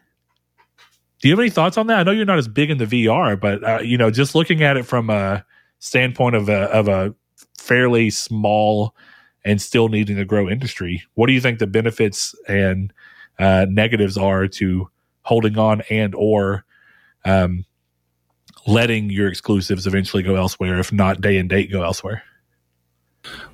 Do 1.28 1.32
you 1.32 1.36
have 1.36 1.41
any 1.41 1.49
thoughts 1.49 1.78
on 1.78 1.88
that? 1.88 1.99
I 1.99 2.04
know 2.04 2.12
you're 2.12 2.24
not 2.24 2.38
as 2.38 2.48
big 2.48 2.70
in 2.70 2.78
the 2.78 2.86
VR, 2.86 3.38
but 3.38 3.62
uh, 3.62 3.80
you 3.82 3.98
know, 3.98 4.10
just 4.10 4.34
looking 4.34 4.64
at 4.64 4.78
it 4.78 4.84
from 4.84 5.10
a 5.10 5.44
standpoint 5.80 6.38
of 6.38 6.48
a 6.48 6.72
of 6.72 6.88
a 6.88 7.14
fairly 7.58 8.10
small 8.12 8.95
and 9.44 9.62
still 9.62 9.90
needing 9.90 10.16
to 10.16 10.24
grow 10.24 10.48
industry, 10.48 11.04
what 11.16 11.28
do 11.28 11.34
you 11.34 11.41
think 11.41 11.60
the 11.60 11.68
benefits 11.68 12.34
and 12.48 12.94
uh, 13.40 13.66
negatives 13.70 14.18
are 14.18 14.48
to 14.48 14.90
holding 15.24 15.58
on 15.58 15.82
and 15.90 16.16
or 16.16 16.64
um, 17.26 17.66
letting 18.66 19.10
your 19.10 19.28
exclusives 19.28 19.86
eventually 19.86 20.24
go 20.24 20.38
elsewhere, 20.38 20.80
if 20.80 20.94
not 20.94 21.20
day 21.20 21.38
and 21.38 21.49
date 21.49 21.70
go 21.70 21.84
elsewhere? 21.84 22.24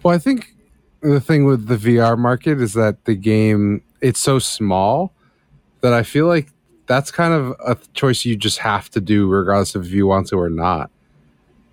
Well, 0.04 0.14
I 0.14 0.20
think 0.20 0.54
the 1.02 1.20
thing 1.20 1.46
with 1.46 1.66
the 1.66 1.78
VR 1.78 2.20
market 2.20 2.62
is 2.62 2.74
that 2.74 3.06
the 3.06 3.16
game 3.16 3.82
it's 4.00 4.20
so 4.20 4.38
small 4.38 5.12
that 5.82 5.92
I 5.92 6.04
feel 6.04 6.28
like 6.28 6.53
that's 6.86 7.12
kind 7.12 7.34
of 7.34 7.56
a 7.66 7.78
choice 7.94 8.26
you 8.26 8.36
just 8.36 8.60
have 8.60 8.90
to 8.92 9.02
do 9.02 9.28
regardless 9.28 9.76
of 9.76 9.86
if 9.86 9.92
you 9.92 10.08
want 10.08 10.28
to 10.28 10.38
or 10.38 10.50
not. 10.50 10.92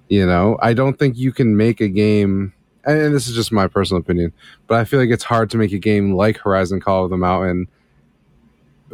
You 0.09 0.27
know, 0.27 0.59
I 0.61 0.73
don't 0.75 0.99
think 0.99 1.17
you 1.17 1.33
can 1.33 1.57
make 1.57 1.81
a 1.81 1.89
game 1.89 2.53
and 2.85 3.15
this 3.15 3.29
is 3.29 3.35
just 3.35 3.53
my 3.53 3.69
personal 3.69 4.01
opinion, 4.01 4.33
but 4.67 4.79
I 4.79 4.85
feel 4.85 5.01
like 5.01 5.11
it's 5.11 5.25
hard 5.25 5.51
to 5.51 5.59
make 5.59 5.73
a 5.73 5.79
game 5.79 6.15
like 6.15 6.39
Horizon 6.39 6.81
Call 6.81 7.05
of 7.05 7.11
the 7.11 7.17
Mountain 7.17 7.69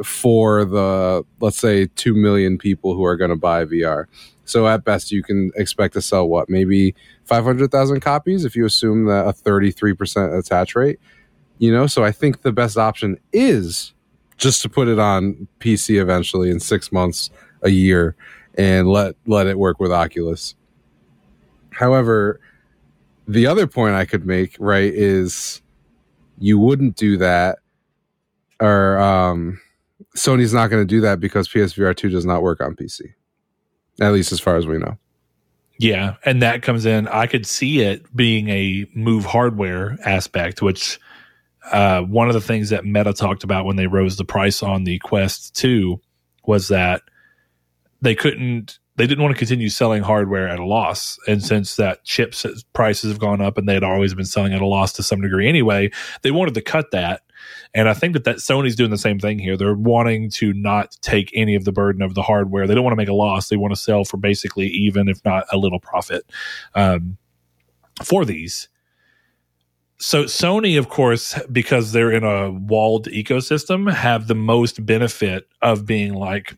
for 0.03 0.65
the 0.65 1.25
let's 1.41 1.57
say 1.57 1.87
2 1.87 2.15
million 2.15 2.59
people 2.59 2.95
who 2.95 3.05
are 3.05 3.17
going 3.17 3.31
to 3.31 3.37
buy 3.37 3.65
VR. 3.65 4.07
So 4.45 4.67
at 4.67 4.85
best 4.85 5.11
you 5.11 5.23
can 5.23 5.51
expect 5.57 5.95
to 5.95 6.03
sell 6.03 6.29
what? 6.29 6.49
Maybe 6.49 6.95
500,000 7.25 8.01
copies 8.01 8.45
if 8.45 8.55
you 8.55 8.65
assume 8.67 9.07
that 9.07 9.27
a 9.27 9.33
33% 9.33 10.39
attach 10.39 10.75
rate. 10.77 11.01
You 11.59 11.73
know, 11.73 11.87
so 11.87 12.05
I 12.05 12.13
think 12.13 12.43
the 12.43 12.53
best 12.53 12.77
option 12.77 13.19
is 13.33 13.95
just 14.37 14.63
to 14.63 14.69
put 14.69 14.89
it 14.89 14.99
on 14.99 15.49
PC 15.61 16.01
eventually 16.01 16.51
in 16.51 16.61
6 16.61 16.93
months, 16.93 17.31
a 17.63 17.71
year 17.71 18.15
and 18.57 18.89
let 18.89 19.15
let 19.27 19.47
it 19.47 19.59
work 19.59 19.81
with 19.81 19.93
Oculus. 19.93 20.55
However, 21.71 22.41
the 23.29 23.47
other 23.47 23.67
point 23.67 23.95
I 23.95 24.05
could 24.05 24.27
make, 24.27 24.57
right, 24.59 24.93
is 24.95 25.61
you 26.39 26.59
wouldn't 26.59 26.97
do 26.97 27.17
that 27.19 27.59
or 28.61 28.99
um 28.99 29.61
Sony's 30.17 30.53
not 30.53 30.69
going 30.69 30.83
to 30.83 30.87
do 30.87 31.01
that 31.03 31.21
because 31.21 31.49
PSVR 31.49 31.95
2 31.95 32.09
does 32.09 32.25
not 32.25 32.43
work 32.43 32.61
on 32.61 32.75
PC. 32.75 33.13
At 34.01 34.13
least 34.13 34.33
as 34.33 34.41
far 34.41 34.57
as 34.57 34.67
we 34.67 34.79
know. 34.79 34.99
Yeah, 35.79 36.15
and 36.25 36.41
that 36.43 36.63
comes 36.63 36.87
in. 36.87 37.07
I 37.09 37.27
could 37.27 37.47
see 37.47 37.81
it 37.81 38.15
being 38.17 38.49
a 38.49 38.87
move 38.95 39.27
hardware 39.27 39.99
aspect, 40.05 40.63
which 40.63 40.99
uh, 41.73 42.03
one 42.03 42.29
of 42.29 42.35
the 42.35 42.41
things 42.41 42.71
that 42.71 42.85
Meta 42.85 43.13
talked 43.13 43.45
about 43.45 43.65
when 43.65 43.77
they 43.77 43.87
rose 43.87 44.17
the 44.17 44.25
price 44.25 44.63
on 44.63 44.85
the 44.85 44.99
Quest 45.01 45.55
2 45.57 46.01
was 46.47 46.69
that 46.69 47.03
they 48.01 48.15
couldn't, 48.15 48.79
they 48.97 49.07
didn't 49.07 49.23
want 49.23 49.35
to 49.35 49.39
continue 49.39 49.69
selling 49.69 50.03
hardware 50.03 50.49
at 50.49 50.59
a 50.59 50.65
loss. 50.65 51.19
And 51.27 51.43
since 51.43 51.77
that 51.77 52.05
chips 52.05 52.47
prices 52.73 53.11
have 53.11 53.19
gone 53.19 53.41
up 53.41 53.59
and 53.59 53.69
they 53.69 53.75
had 53.75 53.83
always 53.83 54.15
been 54.15 54.25
selling 54.25 54.53
at 54.53 54.63
a 54.63 54.67
loss 54.67 54.93
to 54.95 55.03
some 55.03 55.21
degree 55.21 55.49
anyway, 55.49 55.91
they 56.23 56.31
wanted 56.31 56.55
to 56.55 56.63
cut 56.63 56.91
that. 56.93 57.23
And 57.75 57.89
I 57.89 57.95
think 57.95 58.15
that, 58.15 58.25
that 58.25 58.37
Sony's 58.37 58.77
doing 58.77 58.91
the 58.91 58.99
same 58.99 59.19
thing 59.19 59.39
here. 59.39 59.57
They're 59.57 59.75
wanting 59.75 60.31
to 60.31 60.53
not 60.55 60.97
take 61.03 61.31
any 61.35 61.55
of 61.55 61.65
the 61.65 61.73
burden 61.73 62.01
of 62.01 62.15
the 62.15 62.23
hardware. 62.23 62.67
They 62.67 62.75
don't 62.75 62.85
want 62.85 62.93
to 62.93 62.97
make 62.97 63.09
a 63.09 63.15
loss. 63.15 63.49
They 63.49 63.57
want 63.57 63.75
to 63.75 63.81
sell 63.81 64.05
for 64.05 64.17
basically 64.17 64.69
even, 64.69 65.09
if 65.09 65.23
not 65.25 65.45
a 65.53 65.59
little 65.59 65.81
profit 65.81 66.31
um, 66.75 67.19
for 68.03 68.25
these. 68.25 68.69
So 69.99 70.25
Sony, 70.25 70.79
of 70.79 70.89
course, 70.89 71.39
because 71.51 71.93
they're 71.93 72.13
in 72.13 72.23
a 72.23 72.51
walled 72.51 73.07
ecosystem, 73.07 73.91
have 73.93 74.27
the 74.27 74.35
most 74.35 74.85
benefit 74.85 75.49
of 75.63 75.87
being 75.87 76.15
like, 76.15 76.55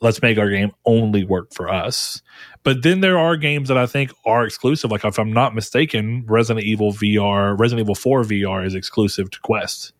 let's 0.00 0.20
make 0.20 0.36
our 0.36 0.50
game 0.50 0.72
only 0.84 1.24
work 1.24 1.52
for 1.54 1.68
us. 1.68 2.22
But 2.64 2.82
then 2.82 3.00
there 3.00 3.18
are 3.18 3.36
games 3.36 3.68
that 3.68 3.78
I 3.78 3.86
think 3.86 4.12
are 4.24 4.44
exclusive. 4.44 4.90
Like 4.90 5.04
if 5.04 5.18
I'm 5.18 5.32
not 5.32 5.54
mistaken, 5.54 6.24
Resident 6.26 6.66
Evil 6.66 6.92
VR, 6.92 7.58
Resident 7.58 7.84
Evil 7.84 7.94
4 7.94 8.24
VR 8.24 8.66
is 8.66 8.74
exclusive 8.74 9.30
to 9.30 9.40
Quest. 9.40 9.92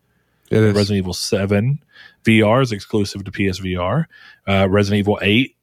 It 0.50 0.58
is. 0.58 0.74
Resident 0.74 0.98
Evil 0.98 1.14
7 1.14 1.82
VR 2.24 2.62
is 2.62 2.72
exclusive 2.72 3.24
to 3.24 3.30
PSVR. 3.30 4.06
Uh, 4.48 4.68
Resident 4.68 4.98
Evil 4.98 5.18
8 5.22 5.56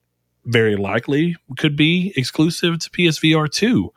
very 0.46 0.76
likely 0.78 1.36
could 1.58 1.76
be 1.76 2.14
exclusive 2.16 2.80
to 2.80 2.90
PSVR 2.90 3.50
2. 3.52 3.94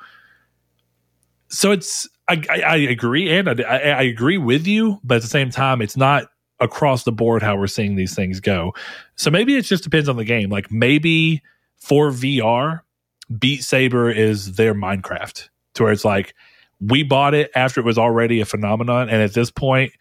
So 1.49 1.71
it's, 1.71 2.09
I, 2.29 2.43
I, 2.51 2.77
agree, 2.77 3.31
and 3.31 3.49
I, 3.49 3.63
I, 3.63 3.77
I 3.77 4.03
agree 4.03 4.39
with 4.39 4.67
you, 4.67 4.99
but 5.05 5.17
at 5.17 5.23
the 5.23 5.29
same 5.29 5.51
time, 5.51 5.81
it's 5.81 5.97
not 5.97 6.25
across 6.59 7.05
the 7.05 7.13
board 7.13 7.43
how 7.43 7.57
we're 7.57 7.67
seeing 7.67 7.97
these 7.97 8.15
things 8.15 8.41
go. 8.41 8.75
So 9.15 9.31
maybe 9.31 9.57
it 9.57 9.63
just 9.63 9.85
depends 9.85 10.09
on 10.09 10.17
the 10.17 10.25
game. 10.25 10.51
Like 10.51 10.71
maybe 10.71 11.43
for 11.77 12.11
VR, 12.11 12.81
Beat 13.39 13.63
Saber 13.63 14.11
is 14.11 14.55
their 14.57 14.75
Minecraft, 14.75 15.49
to 15.75 15.83
where 15.85 15.93
it's 15.93 16.05
like 16.05 16.35
we 16.81 17.03
bought 17.03 17.35
it 17.35 17.51
after 17.55 17.81
it 17.81 17.87
was 17.87 17.99
already 17.99 18.41
a 18.41 18.45
phenomenon, 18.45 19.09
and 19.09 19.23
at 19.23 19.35
this 19.35 19.51
point, 19.51 19.93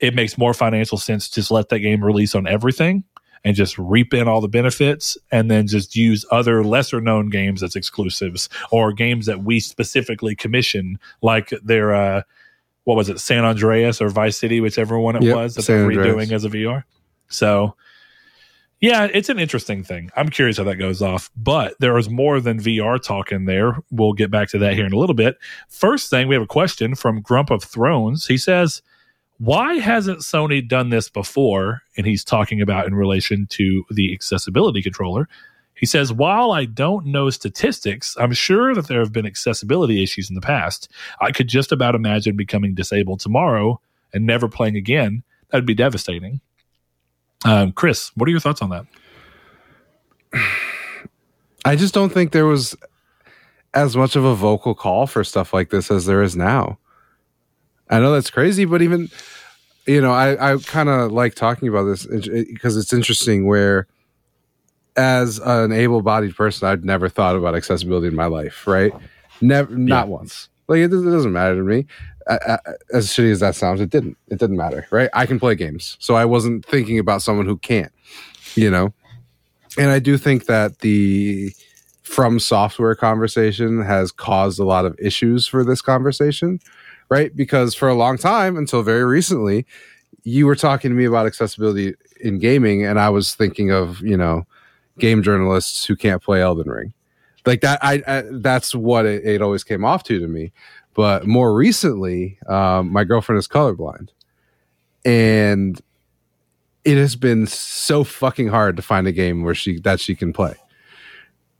it 0.00 0.14
makes 0.14 0.36
more 0.36 0.54
financial 0.54 0.98
sense 0.98 1.28
to 1.28 1.36
just 1.36 1.50
let 1.50 1.68
that 1.70 1.80
game 1.80 2.04
release 2.04 2.34
on 2.34 2.46
everything 2.46 3.04
and 3.44 3.56
just 3.56 3.78
reap 3.78 4.12
in 4.12 4.28
all 4.28 4.40
the 4.40 4.48
benefits 4.48 5.16
and 5.32 5.50
then 5.50 5.66
just 5.66 5.96
use 5.96 6.24
other 6.30 6.62
lesser 6.64 7.00
known 7.00 7.30
games 7.30 7.62
as 7.62 7.74
exclusives 7.76 8.48
or 8.70 8.92
games 8.92 9.26
that 9.26 9.42
we 9.44 9.60
specifically 9.60 10.34
commission 10.34 10.98
like 11.22 11.50
their 11.62 11.94
uh 11.94 12.22
what 12.84 12.96
was 12.96 13.08
it 13.08 13.18
san 13.20 13.44
andreas 13.44 14.00
or 14.00 14.08
vice 14.10 14.36
city 14.38 14.60
whichever 14.60 14.98
one 14.98 15.16
it 15.16 15.22
Yep, 15.22 15.34
was 15.36 15.54
that 15.54 15.62
San 15.62 15.76
they're 15.88 16.00
Andreas. 16.00 16.28
redoing 16.28 16.32
as 16.34 16.44
a 16.44 16.48
vr 16.50 16.84
so 17.28 17.74
yeah 18.80 19.08
it's 19.12 19.28
an 19.28 19.38
interesting 19.38 19.84
thing. 19.84 20.10
I'm 20.16 20.28
curious 20.30 20.56
how 20.56 20.64
that 20.64 20.76
goes 20.76 21.00
off 21.02 21.30
but 21.36 21.74
there 21.80 21.96
is 21.98 22.08
more 22.10 22.40
than 22.40 22.58
vr 22.60 23.00
talk 23.02 23.30
in 23.32 23.44
there. 23.44 23.76
We'll 23.90 24.12
get 24.14 24.30
back 24.30 24.48
to 24.50 24.58
that 24.58 24.74
here 24.74 24.86
in 24.86 24.92
a 24.92 24.98
little 24.98 25.14
bit. 25.14 25.36
First 25.68 26.10
thing 26.10 26.28
we 26.28 26.34
have 26.34 26.42
a 26.42 26.46
question 26.46 26.94
from 26.94 27.20
grump 27.22 27.50
of 27.50 27.62
thrones. 27.62 28.26
He 28.26 28.36
says 28.38 28.82
why 29.40 29.76
hasn't 29.76 30.18
Sony 30.18 30.66
done 30.66 30.90
this 30.90 31.08
before? 31.08 31.80
And 31.96 32.06
he's 32.06 32.22
talking 32.22 32.60
about 32.60 32.86
in 32.86 32.94
relation 32.94 33.46
to 33.52 33.84
the 33.90 34.12
accessibility 34.12 34.82
controller. 34.82 35.30
He 35.74 35.86
says, 35.86 36.12
While 36.12 36.52
I 36.52 36.66
don't 36.66 37.06
know 37.06 37.30
statistics, 37.30 38.14
I'm 38.20 38.34
sure 38.34 38.74
that 38.74 38.86
there 38.86 39.00
have 39.00 39.14
been 39.14 39.24
accessibility 39.24 40.02
issues 40.02 40.28
in 40.28 40.34
the 40.34 40.42
past. 40.42 40.90
I 41.22 41.32
could 41.32 41.48
just 41.48 41.72
about 41.72 41.94
imagine 41.94 42.36
becoming 42.36 42.74
disabled 42.74 43.20
tomorrow 43.20 43.80
and 44.12 44.26
never 44.26 44.46
playing 44.46 44.76
again. 44.76 45.22
That'd 45.48 45.64
be 45.64 45.74
devastating. 45.74 46.42
Um, 47.46 47.72
Chris, 47.72 48.14
what 48.16 48.28
are 48.28 48.30
your 48.30 48.40
thoughts 48.40 48.60
on 48.60 48.68
that? 48.70 48.86
I 51.64 51.76
just 51.76 51.94
don't 51.94 52.12
think 52.12 52.32
there 52.32 52.44
was 52.44 52.76
as 53.72 53.96
much 53.96 54.16
of 54.16 54.24
a 54.24 54.34
vocal 54.34 54.74
call 54.74 55.06
for 55.06 55.24
stuff 55.24 55.54
like 55.54 55.70
this 55.70 55.90
as 55.90 56.04
there 56.04 56.22
is 56.22 56.36
now. 56.36 56.78
I 57.90 57.98
know 57.98 58.12
that's 58.12 58.30
crazy, 58.30 58.64
but 58.64 58.80
even 58.82 59.08
you 59.86 60.00
know, 60.00 60.12
I 60.12 60.52
I 60.52 60.56
kind 60.58 60.88
of 60.88 61.10
like 61.12 61.34
talking 61.34 61.68
about 61.68 61.84
this 61.84 62.06
because 62.06 62.76
it's 62.76 62.92
interesting. 62.92 63.46
Where 63.46 63.86
as 64.96 65.38
an 65.38 65.72
able-bodied 65.72 66.34
person, 66.36 66.68
I'd 66.68 66.84
never 66.84 67.08
thought 67.08 67.36
about 67.36 67.54
accessibility 67.54 68.08
in 68.08 68.14
my 68.14 68.26
life. 68.26 68.66
Right? 68.66 68.92
Never, 69.40 69.74
not 69.76 70.08
once. 70.08 70.48
Like 70.68 70.78
it, 70.80 70.88
doesn't- 70.88 71.08
it 71.08 71.10
doesn't 71.12 71.32
matter 71.32 71.56
to 71.56 71.62
me. 71.62 71.86
I, 72.28 72.38
I, 72.46 72.58
as 72.92 73.08
shitty 73.08 73.32
as 73.32 73.40
that 73.40 73.54
sounds, 73.56 73.80
it 73.80 73.90
didn't. 73.90 74.16
It 74.28 74.38
didn't 74.38 74.56
matter. 74.56 74.86
Right? 74.90 75.08
I 75.12 75.26
can 75.26 75.40
play 75.40 75.54
games, 75.54 75.96
so 76.00 76.14
I 76.14 76.24
wasn't 76.24 76.64
thinking 76.64 76.98
about 76.98 77.22
someone 77.22 77.46
who 77.46 77.56
can't. 77.56 77.92
You 78.54 78.70
know, 78.70 78.92
and 79.78 79.90
I 79.90 79.98
do 79.98 80.16
think 80.18 80.46
that 80.46 80.80
the 80.80 81.52
from 82.02 82.38
software 82.40 82.94
conversation 82.94 83.82
has 83.82 84.10
caused 84.12 84.58
a 84.60 84.64
lot 84.64 84.84
of 84.84 84.96
issues 85.00 85.46
for 85.46 85.64
this 85.64 85.80
conversation, 85.80 86.58
right? 87.10 87.34
Because 87.34 87.74
for 87.74 87.88
a 87.88 87.94
long 87.94 88.16
time, 88.16 88.56
until 88.56 88.82
very 88.82 89.04
recently, 89.04 89.66
you 90.22 90.46
were 90.46 90.56
talking 90.56 90.90
to 90.90 90.94
me 90.94 91.04
about 91.04 91.26
accessibility 91.26 91.94
in 92.20 92.38
gaming, 92.38 92.86
and 92.86 92.98
I 92.98 93.10
was 93.10 93.34
thinking 93.34 93.70
of, 93.70 94.00
you 94.00 94.16
know, 94.16 94.46
game 94.98 95.22
journalists 95.22 95.84
who 95.84 95.96
can't 95.96 96.22
play 96.22 96.40
Elden 96.40 96.70
Ring. 96.70 96.94
Like 97.44 97.62
that, 97.62 97.78
I, 97.82 98.02
I 98.06 98.24
that's 98.30 98.74
what 98.74 99.06
it, 99.06 99.26
it 99.26 99.42
always 99.42 99.64
came 99.64 99.84
off 99.84 100.04
to 100.04 100.18
to 100.18 100.28
me. 100.28 100.52
But 100.94 101.26
more 101.26 101.54
recently, 101.54 102.38
um, 102.46 102.92
my 102.92 103.04
girlfriend 103.04 103.38
is 103.38 103.48
colorblind, 103.48 104.08
and 105.04 105.80
it 106.84 106.96
has 106.96 107.16
been 107.16 107.46
so 107.46 108.04
fucking 108.04 108.48
hard 108.48 108.76
to 108.76 108.82
find 108.82 109.06
a 109.06 109.12
game 109.12 109.42
where 109.42 109.54
she 109.54 109.80
that 109.80 110.00
she 110.00 110.14
can 110.14 110.32
play. 110.32 110.54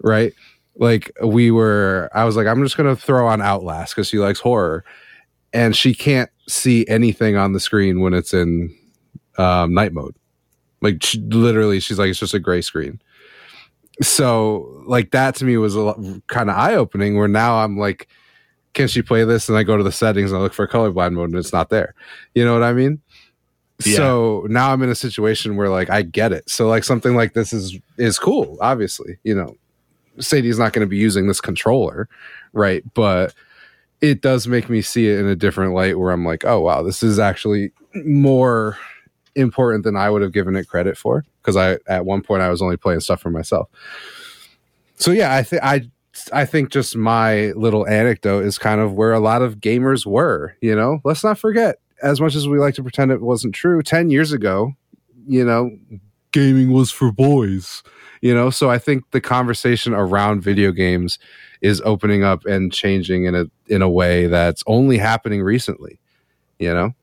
Right? 0.03 0.35
Like 0.77 1.11
we 1.23 1.51
were 1.51 2.11
I 2.15 2.25
was 2.25 2.37
like 2.37 2.47
I'm 2.47 2.63
just 2.63 2.77
to 2.77 2.97
throw 2.97 3.27
on 3.27 3.41
Outlast 3.41 3.97
cuz 3.97 4.09
she 4.09 4.19
likes 4.19 4.41
horror 4.41 4.85
and 5.53 5.75
she 5.77 5.95
can't 5.95 6.31
see 6.49 6.87
anything 6.89 7.37
on 7.37 7.53
the 7.53 7.61
screen 7.61 8.01
when 8.01 8.15
it's 8.15 8.35
in 8.35 8.75
um, 9.39 9.75
night 9.75 9.93
mode. 9.93 10.15
Like 10.81 11.03
she, 11.03 11.21
literally 11.21 11.81
she's 11.81 11.99
like 11.99 12.11
it's 12.11 12.19
just 12.19 12.35
a 12.35 12.39
gray 12.39 12.61
screen. 12.61 13.01
So 14.03 14.83
like 14.87 15.11
that 15.11 15.35
to 15.37 15.45
me 15.45 15.57
was 15.57 15.77
a 15.77 15.95
kind 16.29 16.49
of 16.49 16.57
eye 16.57 16.75
opening 16.75 17.17
where 17.17 17.29
now 17.29 17.63
I'm 17.63 17.79
like 17.79 18.09
can 18.73 18.89
she 18.89 19.03
play 19.03 19.25
this 19.25 19.49
and 19.49 19.59
I 19.59 19.63
go 19.63 19.77
to 19.77 19.83
the 19.83 19.93
settings 19.93 20.31
and 20.31 20.39
I 20.39 20.43
look 20.43 20.55
for 20.55 20.67
colorblind 20.67 21.15
mode 21.15 21.31
and 21.31 21.39
it's 21.39 21.53
not 21.53 21.71
there. 21.71 21.95
You 22.35 22.45
know 22.45 22.55
what 22.55 22.63
I 22.63 22.73
mean? 22.73 23.01
Yeah. 23.85 23.97
So 23.97 24.47
now 24.49 24.73
I'm 24.73 24.83
in 24.83 24.91
a 24.91 24.95
situation 24.95 25.57
where 25.57 25.69
like 25.69 25.91
I 25.91 26.03
get 26.03 26.33
it. 26.33 26.49
So 26.49 26.69
like 26.69 26.85
something 26.85 27.17
like 27.17 27.35
this 27.35 27.53
is 27.53 27.79
is 27.97 28.19
cool, 28.19 28.59
obviously. 28.61 29.19
You 29.25 29.35
know, 29.35 29.57
Sadie's 30.19 30.59
not 30.59 30.73
going 30.73 30.87
to 30.87 30.91
be 30.91 30.99
using 30.99 31.27
this 31.27 31.41
controller, 31.41 32.09
right? 32.53 32.85
But 32.95 33.35
it 34.01 34.23
does 34.23 34.47
make 34.47 34.69
me 34.69 34.83
see 34.83 35.09
it 35.09 35.19
in 35.19 35.27
a 35.27 35.37
different 35.37 35.75
light 35.75 35.99
where 35.99 36.11
I'm 36.11 36.25
like, 36.25 36.45
oh 36.45 36.61
wow, 36.61 36.83
this 36.83 37.03
is 37.03 37.19
actually 37.19 37.73
more 38.05 38.79
important 39.35 39.85
than 39.85 39.97
I 39.97 40.11
would 40.11 40.23
have 40.23 40.33
given 40.33 40.57
it 40.57 40.69
credit 40.69 40.97
for 40.97 41.25
because 41.43 41.57
I 41.57 41.79
at 41.87 42.05
one 42.05 42.23
point 42.23 42.43
I 42.43 42.51
was 42.51 42.63
only 42.63 42.77
playing 42.77 43.01
stuff 43.01 43.21
for 43.21 43.31
myself. 43.31 43.69
So 44.97 45.13
yeah, 45.13 45.35
I 45.35 45.43
think 45.43 45.63
I 45.63 45.91
I 46.33 46.45
think 46.45 46.71
just 46.71 46.97
my 46.97 47.53
little 47.53 47.87
anecdote 47.87 48.45
is 48.45 48.59
kind 48.59 48.81
of 48.81 48.93
where 48.95 49.13
a 49.13 49.21
lot 49.21 49.43
of 49.43 49.57
gamers 49.57 50.05
were, 50.05 50.57
you 50.61 50.75
know. 50.75 51.01
Let's 51.05 51.25
not 51.25 51.39
forget 51.39 51.77
as 52.03 52.21
much 52.21 52.35
as 52.35 52.49
we 52.49 52.59
like 52.59 52.75
to 52.75 52.83
pretend 52.83 53.11
it 53.11 53.21
wasn't 53.21 53.55
true, 53.55 53.83
10 53.83 54.11
years 54.11 54.33
ago, 54.33 54.73
you 55.27 55.45
know, 55.45 55.71
gaming 56.33 56.73
was 56.73 56.91
for 56.91 57.13
boys, 57.13 57.83
you 58.21 58.35
know. 58.35 58.51
So 58.51 58.71
I 58.71 58.79
think 58.79 59.11
the 59.11 59.21
conversation 59.21 59.95
around 59.95 60.43
video 60.43 60.73
games 60.73 61.19
is 61.61 61.81
opening 61.85 62.23
up 62.25 62.45
and 62.47 62.73
changing 62.73 63.25
in 63.25 63.35
a 63.35 63.47
in 63.67 63.83
a 63.83 63.89
way 63.89 64.27
that's 64.27 64.63
only 64.67 64.99
happening 64.99 65.43
recently, 65.43 66.01
you 66.59 66.73
know. 66.73 66.95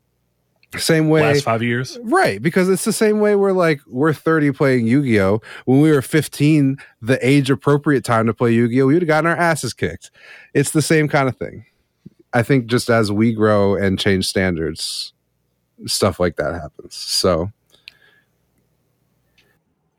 Same 0.77 1.07
way 1.09 1.21
Last 1.21 1.43
five 1.43 1.63
years? 1.63 1.97
Right, 2.03 2.41
because 2.41 2.67
it's 2.67 2.83
the 2.83 2.91
same 2.91 3.19
way 3.19 3.35
we're 3.35 3.53
like 3.53 3.79
we're 3.87 4.11
30 4.11 4.51
playing 4.51 4.85
Yu-Gi-Oh. 4.85 5.41
When 5.65 5.79
we 5.79 5.91
were 5.91 6.01
15, 6.01 6.77
the 7.01 7.27
age 7.27 7.49
appropriate 7.49 8.03
time 8.03 8.25
to 8.27 8.33
play 8.33 8.51
Yu-Gi-Oh, 8.51 8.87
we 8.87 8.93
would 8.93 9.01
have 9.03 9.07
gotten 9.07 9.29
our 9.29 9.37
asses 9.37 9.73
kicked. 9.73 10.11
It's 10.53 10.71
the 10.71 10.81
same 10.81 11.07
kind 11.07 11.29
of 11.29 11.37
thing. 11.37 11.65
I 12.33 12.43
think 12.43 12.65
just 12.65 12.89
as 12.89 13.11
we 13.11 13.33
grow 13.33 13.75
and 13.75 13.97
change 13.97 14.27
standards, 14.27 15.13
stuff 15.85 16.19
like 16.19 16.35
that 16.35 16.53
happens. 16.53 16.95
So 16.95 17.51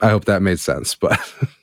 I 0.00 0.10
hope 0.10 0.26
that 0.26 0.42
made 0.42 0.60
sense, 0.60 0.94
but 0.94 1.18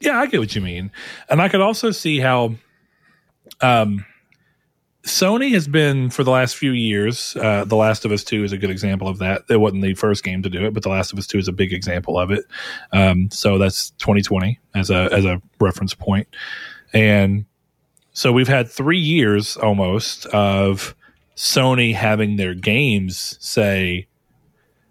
Yeah, 0.00 0.18
I 0.18 0.26
get 0.26 0.40
what 0.40 0.54
you 0.54 0.60
mean. 0.60 0.90
And 1.28 1.40
I 1.40 1.48
could 1.48 1.60
also 1.60 1.90
see 1.90 2.18
how 2.18 2.54
um 3.60 4.04
Sony 5.04 5.52
has 5.52 5.68
been 5.68 6.10
for 6.10 6.24
the 6.24 6.32
last 6.32 6.56
few 6.56 6.72
years. 6.72 7.36
Uh, 7.36 7.64
the 7.64 7.76
Last 7.76 8.04
of 8.04 8.10
Us 8.10 8.24
Two 8.24 8.42
is 8.42 8.50
a 8.50 8.58
good 8.58 8.70
example 8.70 9.06
of 9.06 9.18
that. 9.18 9.42
It 9.48 9.58
wasn't 9.58 9.82
the 9.82 9.94
first 9.94 10.24
game 10.24 10.42
to 10.42 10.50
do 10.50 10.66
it, 10.66 10.74
but 10.74 10.82
The 10.82 10.88
Last 10.88 11.12
of 11.12 11.18
Us 11.18 11.28
Two 11.28 11.38
is 11.38 11.46
a 11.46 11.52
big 11.52 11.72
example 11.72 12.18
of 12.18 12.32
it. 12.32 12.44
Um, 12.92 13.30
so 13.30 13.56
that's 13.56 13.90
2020 13.98 14.58
as 14.74 14.90
a 14.90 15.08
as 15.12 15.24
a 15.24 15.40
reference 15.60 15.94
point, 15.94 16.26
and 16.92 17.44
so 18.14 18.32
we've 18.32 18.48
had 18.48 18.68
three 18.68 18.98
years 18.98 19.56
almost 19.56 20.26
of 20.26 20.96
Sony 21.36 21.94
having 21.94 22.34
their 22.36 22.54
games 22.54 23.36
say, 23.40 24.08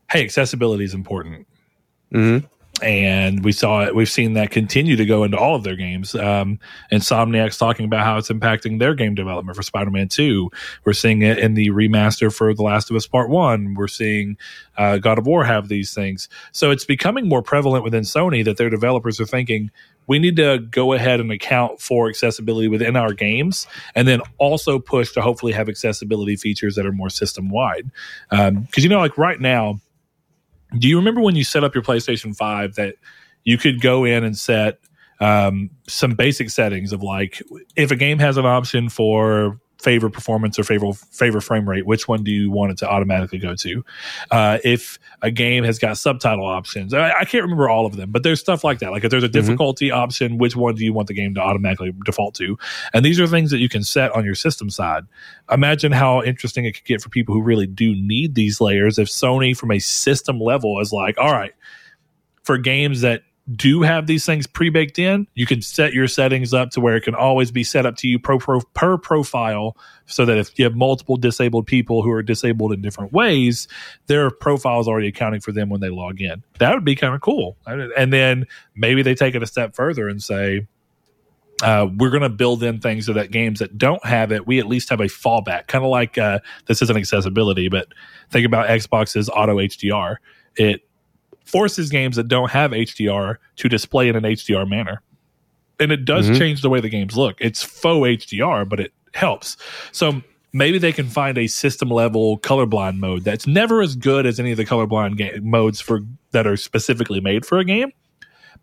"Hey, 0.10 0.24
accessibility 0.24 0.86
is 0.86 0.94
important." 0.94 1.46
Mhm. 2.14 2.48
And 2.82 3.44
we 3.44 3.52
saw 3.52 3.84
it. 3.84 3.96
We've 3.96 4.10
seen 4.10 4.34
that 4.34 4.52
continue 4.52 4.96
to 4.96 5.06
go 5.06 5.24
into 5.24 5.38
all 5.38 5.56
of 5.56 5.64
their 5.64 5.76
games. 5.76 6.14
Um, 6.14 6.60
Insomniac's 6.92 7.58
talking 7.58 7.86
about 7.86 8.04
how 8.04 8.18
it's 8.18 8.30
impacting 8.30 8.80
their 8.80 8.94
game 8.94 9.16
development 9.16 9.56
for 9.56 9.64
Spider-Man 9.64 10.10
Two. 10.10 10.52
We're 10.84 10.94
seeing 10.94 11.22
it 11.22 11.40
in 11.40 11.54
the 11.54 11.70
remaster 11.70 12.34
for 12.34 12.54
The 12.54 12.64
Last 12.64 12.90
of 12.90 12.96
Us 12.96 13.08
Part 13.08 13.30
One. 13.30 13.76
We're 13.76 13.88
seeing 13.88 14.38
uh, 14.78 14.98
God 14.98 15.18
of 15.18 15.26
War 15.26 15.44
have 15.44 15.68
these 15.68 15.94
things. 15.94 16.28
So 16.52 16.72
it's 16.72 16.86
becoming 16.86 17.30
more 17.30 17.42
prevalent 17.42 17.84
within 17.84 18.04
Sony 18.04 18.44
that 18.46 18.58
their 18.58 18.70
developers 18.70 19.20
are 19.20 19.26
thinking 19.26 19.72
we 20.08 20.20
need 20.20 20.36
to 20.36 20.60
go 20.60 20.94
ahead 20.94 21.20
and 21.20 21.32
account 21.32 21.82
for 21.82 22.10
accessibility 22.10 22.68
within 22.68 22.96
our 22.96 23.12
games, 23.14 23.66
and 23.96 24.08
then 24.08 24.22
also 24.38 24.78
push 24.78 25.12
to 25.14 25.22
hopefully 25.22 25.52
have 25.52 25.68
accessibility 25.68 26.36
features 26.36 26.76
that 26.76 26.86
are 26.86 26.92
more 26.92 27.10
system 27.10 27.50
wide. 27.50 27.90
Because 28.30 28.84
you 28.84 28.90
know, 28.90 29.00
like 29.00 29.18
right 29.18 29.40
now 29.40 29.80
do 30.78 30.88
you 30.88 30.98
remember 30.98 31.22
when 31.22 31.36
you 31.36 31.44
set 31.44 31.64
up 31.64 31.74
your 31.74 31.84
PlayStation 31.84 32.36
5 32.36 32.76
that 32.76 32.96
you 33.44 33.58
could 33.58 33.82
go 33.82 34.04
in 34.04 34.24
and 34.24 34.38
set 34.38 34.80
um, 35.20 35.70
some 35.88 36.16
basic 36.16 36.50
settings 36.50 36.92
of 36.92 37.02
like 37.02 37.42
if 37.76 37.92
a 37.92 37.96
game 37.96 38.20
has 38.20 38.38
an 38.38 38.46
option 38.46 38.90
for 38.90 39.60
favor 39.86 40.10
performance 40.10 40.58
or 40.58 40.64
favor 40.64 40.92
favor 41.12 41.40
frame 41.40 41.70
rate, 41.70 41.86
which 41.86 42.08
one 42.08 42.24
do 42.24 42.32
you 42.32 42.50
want 42.50 42.72
it 42.72 42.78
to 42.80 42.90
automatically 42.90 43.38
go 43.38 43.54
to? 43.54 43.86
Uh, 44.32 44.58
if 44.64 44.98
a 45.22 45.30
game 45.30 45.64
has 45.64 45.78
got 45.78 45.96
subtitle 45.96 46.44
options, 46.44 46.92
I, 46.92 47.12
I, 47.20 47.24
can't 47.26 47.44
remember 47.44 47.70
all 47.70 47.86
of 47.86 47.96
them, 47.96 48.10
but 48.10 48.24
there's 48.24 48.40
stuff 48.40 48.64
like 48.64 48.80
that. 48.80 48.92
Like 48.92 49.04
if 49.04 49.12
there's 49.12 49.24
a 49.24 49.28
mm-hmm. 49.28 49.34
difficulty 49.34 49.90
mm-hmm. 49.90 50.00
option, 50.00 50.38
which 50.40 50.56
one 50.56 50.74
do 50.74 50.84
you 50.84 50.92
want 50.92 51.08
the 51.08 51.14
game 51.14 51.36
to 51.36 51.40
automatically 51.40 51.94
default 52.04 52.34
to? 52.36 52.58
And 52.94 53.06
these 53.06 53.20
are 53.20 53.28
things 53.28 53.52
that 53.52 53.60
you 53.60 53.70
can 53.70 53.84
set 53.84 54.12
on 54.14 54.26
your 54.26 54.34
system 54.34 54.72
side. 54.72 55.04
Imagine 55.52 55.92
how 55.92 56.24
interesting 56.24 56.66
it 56.66 56.74
could 56.74 56.86
get 56.86 57.00
for 57.00 57.10
people 57.10 57.36
who 57.36 57.44
really 57.44 57.68
do 57.68 57.94
need 57.96 58.34
these 58.34 58.60
layers 58.60 58.98
if 58.98 59.08
Sony, 59.08 59.56
from 59.56 59.70
a 59.70 59.78
system 59.78 60.40
level, 60.40 60.80
is 60.80 60.92
like, 60.92 61.20
all 61.20 61.32
right, 61.32 61.54
for 62.42 62.58
games 62.58 63.02
that 63.02 63.22
do 63.54 63.84
have 63.84 64.08
these 64.08 64.26
things 64.26 64.48
pre-baked 64.48 64.98
in, 64.98 65.28
you 65.36 65.46
can 65.46 65.62
set 65.62 65.94
your 65.94 66.08
settings 66.08 66.54
up 66.54 66.72
to 66.72 66.82
where 66.82 66.96
it 66.96 67.02
can 67.02 67.14
always 67.14 67.52
be 67.52 67.64
set 67.64 67.86
up 67.86 67.96
to 67.98 68.08
you 68.08 68.18
pro, 68.18 68.40
pro, 68.40 68.60
per 68.74 68.98
profile 68.98 69.78
so 70.08 70.26
that 70.26 70.38
if 70.38 70.58
you 70.58 70.66
have 70.66 70.76
multiple 70.76 71.16
disabled 71.16 71.68
people 71.68 72.02
who 72.02 72.12
are 72.12 72.24
disabled 72.24 72.74
in 72.74 72.82
different 72.82 73.14
ways, 73.14 73.68
their 74.08 74.32
profile 74.32 74.80
is 74.80 74.88
already 74.88 75.08
accounting 75.08 75.42
for 75.42 75.52
them 75.52 75.70
when 75.70 75.80
they 75.80 75.90
log 75.90 76.22
in. 76.22 76.44
That 76.60 76.74
would 76.74 76.86
be 76.86 76.96
kind 76.96 77.14
of 77.14 77.22
cool. 77.22 77.56
And 77.66 78.12
then 78.12 78.46
maybe 78.76 79.04
they 79.04 79.14
take 79.14 79.36
it 79.36 79.44
a 79.44 79.48
step 79.48 79.76
further 79.76 80.10
and 80.10 80.22
say, 80.22 80.68
uh, 81.64 81.88
we're 81.98 82.10
going 82.10 82.22
to 82.22 82.30
build 82.30 82.64
in 82.64 82.80
things 82.80 83.06
so 83.06 83.14
that 83.14 83.32
games 83.32 83.60
that 83.60 83.78
don't 83.78 84.04
have 84.06 84.32
it, 84.32 84.46
we 84.46 84.60
at 84.60 84.68
least 84.68 84.90
have 84.90 85.00
a 85.00 85.06
fallback. 85.06 85.68
Kind 85.68 85.86
of 85.86 85.92
like 85.92 86.18
uh, 86.18 86.40
this 86.66 86.82
isn't 86.82 86.98
accessibility, 86.98 87.70
but 87.70 87.88
think 88.30 88.46
about 88.46 88.68
Xbox's 88.68 89.30
auto 89.30 89.58
HDR. 89.58 90.18
It 90.58 90.82
forces 91.46 91.90
games 91.90 92.16
that 92.16 92.28
don't 92.28 92.52
have 92.52 92.72
HDR 92.72 93.38
to 93.58 93.70
display 93.70 94.10
in 94.10 94.16
an 94.16 94.24
HDR 94.24 94.68
manner. 94.68 95.02
And 95.80 95.92
it 95.92 96.06
does 96.06 96.28
mm-hmm. 96.28 96.40
change 96.40 96.62
the 96.62 96.70
way 96.70 96.80
the 96.80 96.90
games 96.90 97.16
look. 97.16 97.38
It's 97.40 97.64
faux 97.64 98.26
HDR, 98.26 98.68
but 98.68 98.80
it 98.80 98.94
helps. 99.14 99.58
So 99.92 100.22
maybe 100.54 100.78
they 100.78 100.94
can 100.94 101.08
find 101.08 101.38
a 101.38 101.48
system 101.48 101.90
level 101.90 102.40
colorblind 102.40 102.98
mode 102.98 103.24
that's 103.24 103.46
never 103.46 103.82
as 103.82 103.96
good 103.96 104.26
as 104.26 104.40
any 104.40 104.52
of 104.52 104.58
the 104.58 104.66
colorblind 104.66 105.18
ga- 105.18 105.40
modes 105.42 105.82
for 105.82 106.00
that 106.32 106.48
are 106.48 106.58
specifically 106.58 107.20
made 107.20 107.46
for 107.46 107.60
a 107.60 107.66
game. 107.66 107.92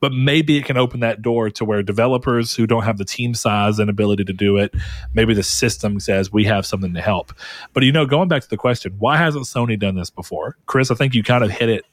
But 0.00 0.12
maybe 0.12 0.56
it 0.56 0.64
can 0.64 0.76
open 0.76 1.00
that 1.00 1.22
door 1.22 1.48
to 1.50 1.64
where 1.64 1.80
developers 1.82 2.56
who 2.56 2.66
don't 2.66 2.82
have 2.82 2.98
the 2.98 3.04
team 3.04 3.34
size 3.34 3.78
and 3.78 3.88
ability 3.88 4.24
to 4.24 4.32
do 4.32 4.56
it, 4.56 4.74
maybe 5.14 5.32
the 5.32 5.44
system 5.44 6.00
says 6.00 6.32
we 6.32 6.44
have 6.44 6.66
something 6.66 6.92
to 6.94 7.00
help. 7.00 7.32
But 7.72 7.84
you 7.84 7.92
know, 7.92 8.04
going 8.04 8.26
back 8.26 8.42
to 8.42 8.48
the 8.48 8.56
question, 8.56 8.94
why 8.98 9.16
hasn't 9.16 9.44
Sony 9.44 9.78
done 9.78 9.94
this 9.94 10.10
before? 10.10 10.56
Chris, 10.66 10.90
I 10.90 10.96
think 10.96 11.14
you 11.14 11.22
kind 11.22 11.44
of 11.44 11.50
hit 11.50 11.68
it 11.68 11.84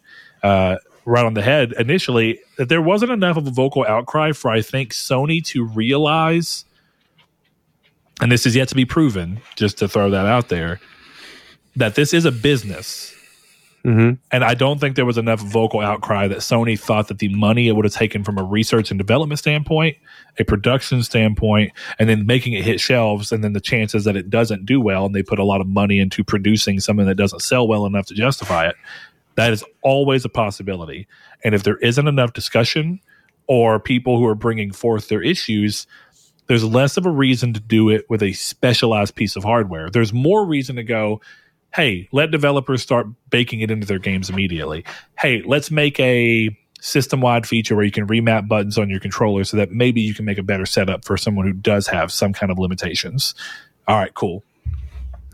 uh, 0.44 0.78
right 1.06 1.26
on 1.26 1.34
the 1.34 1.42
head 1.42 1.74
initially 1.80 2.40
that 2.58 2.70
there 2.70 2.82
wasn't 2.82 3.12
enough 3.12 3.38
of 3.38 3.48
a 3.48 3.52
vocal 3.52 3.86
outcry 3.86 4.32
for 4.32 4.52
I 4.52 4.62
think 4.62 4.94
Sony 4.94 5.44
to 5.46 5.66
realize, 5.66 6.66
and 8.22 8.32
this 8.32 8.46
is 8.46 8.56
yet 8.56 8.68
to 8.70 8.76
be 8.76 8.86
proven, 8.86 9.42
just 9.56 9.78
to 9.80 9.88
throw 9.88 10.10
that 10.12 10.26
out 10.26 10.50
there, 10.50 10.80
that 11.76 11.96
this 11.96 12.14
is 12.14 12.26
a 12.26 12.32
business. 12.32 13.16
Mm-hmm. 13.86 14.16
And 14.32 14.44
I 14.44 14.56
don't 14.56 14.80
think 14.80 14.98
there 14.98 15.06
was 15.06 15.18
enough 15.18 15.40
vocal 15.40 15.80
outcry 15.80 16.28
that 16.28 16.40
Sony 16.40 16.78
thought 16.78 17.08
that 17.08 17.20
the 17.20 17.34
money 17.34 17.70
it 17.70 17.78
would 17.78 17.86
have 17.86 17.94
taken 17.94 18.26
from 18.26 18.38
a 18.38 18.44
research 18.44 18.92
and 18.92 18.98
development 18.98 19.40
standpoint, 19.40 19.96
a 20.38 20.44
production 20.44 21.02
standpoint, 21.02 21.72
and 21.98 22.10
then 22.10 22.26
making 22.26 22.54
it 22.54 22.66
hit 22.66 22.82
shelves, 22.82 23.32
and 23.32 23.42
then 23.42 23.54
the 23.54 23.62
chances 23.62 24.04
that 24.04 24.18
it 24.18 24.30
doesn't 24.30 24.66
do 24.66 24.82
well, 24.82 25.06
and 25.06 25.16
they 25.16 25.24
put 25.24 25.40
a 25.40 25.46
lot 25.46 25.62
of 25.62 25.68
money 25.68 26.00
into 26.00 26.26
producing 26.26 26.82
something 26.82 27.06
that 27.06 27.16
doesn't 27.16 27.40
sell 27.40 27.68
well 27.68 27.86
enough 27.86 28.06
to 28.08 28.14
justify 28.14 28.68
it. 28.68 28.76
That 29.36 29.54
is 29.54 29.64
always 29.82 30.26
a 30.26 30.30
possibility. 30.30 31.08
And 31.44 31.56
if 31.56 31.64
there 31.64 31.78
isn't 31.78 32.08
enough 32.08 32.34
discussion 32.34 33.00
or 33.48 33.80
people 33.80 34.18
who 34.18 34.26
are 34.26 34.36
bringing 34.36 34.72
forth 34.72 35.08
their 35.08 35.22
issues, 35.22 35.88
there's 36.48 36.64
less 36.64 36.98
of 36.98 37.06
a 37.06 37.12
reason 37.12 37.54
to 37.54 37.60
do 37.60 37.90
it 37.90 38.10
with 38.10 38.24
a 38.24 38.34
specialized 38.34 39.16
piece 39.16 39.36
of 39.36 39.44
hardware. 39.44 39.90
There's 39.90 40.12
more 40.12 40.46
reason 40.46 40.76
to 40.78 40.84
go, 40.84 41.22
hey, 41.74 42.10
let 42.12 42.32
developers 42.32 42.82
start 42.82 43.08
baking 43.30 43.62
it 43.62 43.72
into 43.72 43.88
their 43.88 44.00
games 44.00 44.30
immediately. 44.30 44.84
Hey, 45.18 45.42
let's 45.46 45.70
make 45.70 46.00
a 46.00 46.56
system 46.82 47.22
wide 47.22 47.46
feature 47.46 47.76
where 47.76 47.86
you 47.86 47.92
can 47.92 48.08
remap 48.08 48.48
buttons 48.48 48.78
on 48.78 48.90
your 48.90 49.00
controller 49.00 49.44
so 49.44 49.58
that 49.58 49.72
maybe 49.72 50.02
you 50.02 50.14
can 50.14 50.26
make 50.26 50.38
a 50.38 50.44
better 50.44 50.66
setup 50.66 51.06
for 51.06 51.18
someone 51.18 51.46
who 51.46 51.54
does 51.54 51.88
have 51.88 52.12
some 52.12 52.34
kind 52.34 52.52
of 52.52 52.58
limitations. 52.58 53.36
All 53.88 53.98
right, 53.98 54.14
cool 54.14 54.44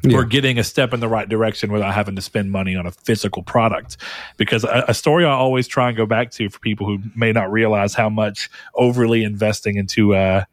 yeah. 0.06 0.18
we're 0.18 0.26
getting 0.26 0.58
a 0.58 0.64
step 0.64 0.94
in 0.94 1.00
the 1.00 1.08
right 1.08 1.28
direction 1.28 1.72
without 1.72 1.94
having 1.94 2.16
to 2.16 2.22
spend 2.22 2.52
money 2.52 2.76
on 2.76 2.86
a 2.86 2.92
physical 2.92 3.44
product. 3.44 3.98
Because 4.38 4.64
a, 4.64 4.86
a, 4.88 4.94
story 4.94 5.26
I 5.26 5.32
always 5.32 5.68
try 5.68 5.90
and 5.90 5.98
go 5.98 6.06
back 6.06 6.32
to 6.32 6.50
for 6.50 6.60
people 6.60 6.88
who 6.88 7.00
may 7.16 7.32
not 7.32 7.52
realize 7.52 7.94
how 7.94 8.10
much 8.10 8.50
overly 8.74 9.24
investing 9.24 9.78
into 9.78 10.14
a 10.14 10.48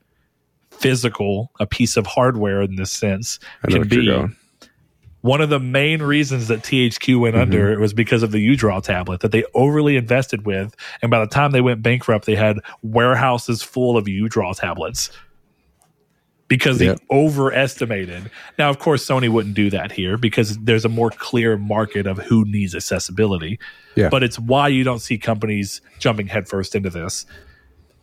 physical, 0.70 1.51
a 1.61 1.66
piece 1.66 1.97
of 1.97 2.07
hardware 2.07 2.62
in 2.62 2.77
this 2.77 2.91
sense, 2.91 3.39
can 3.69 3.89
be. 3.89 4.35
One 5.23 5.41
of 5.41 5.51
the 5.51 5.61
main 5.61 6.03
reasons 6.03 6.49
that 6.49 6.62
THQ 6.62 7.20
went 7.20 7.37
mm-hmm. 7.37 7.43
under 7.43 7.79
was 7.79 7.95
because 7.95 8.24
of 8.24 8.33
the 8.33 8.45
UDraw 8.45 8.83
tablet 8.83 9.20
that 9.20 9.31
they 9.31 9.45
overly 9.55 9.97
invested 9.97 10.45
with. 10.45 10.74
And 11.01 11.12
by 11.12 11.20
the 11.20 11.29
time 11.29 11.53
they 11.53 11.61
went 11.61 11.81
bankrupt, 11.81 12.27
they 12.27 12.35
had 12.35 12.59
warehouses 12.83 13.62
full 13.62 13.97
of 13.97 14.07
UDraw 14.07 14.59
tablets 14.59 15.11
because 16.53 16.79
they 16.79 16.95
overestimated. 17.11 18.31
Now, 18.59 18.69
of 18.69 18.79
course, 18.79 19.07
Sony 19.07 19.31
wouldn't 19.31 19.55
do 19.55 19.70
that 19.70 19.91
here 19.91 20.19
because 20.19 20.59
there's 20.59 20.85
a 20.85 20.89
more 20.91 21.09
clear 21.09 21.57
market 21.57 22.07
of 22.07 22.19
who 22.19 22.45
needs 22.45 22.74
accessibility. 22.74 23.59
Yeah. 23.95 24.11
But 24.11 24.23
it's 24.23 24.39
why 24.39 24.69
you 24.69 24.85
don't 24.85 24.99
see 24.99 25.16
companies 25.16 25.81
jumping 25.99 26.27
headfirst 26.27 26.74
into 26.74 26.91
this. 26.91 27.24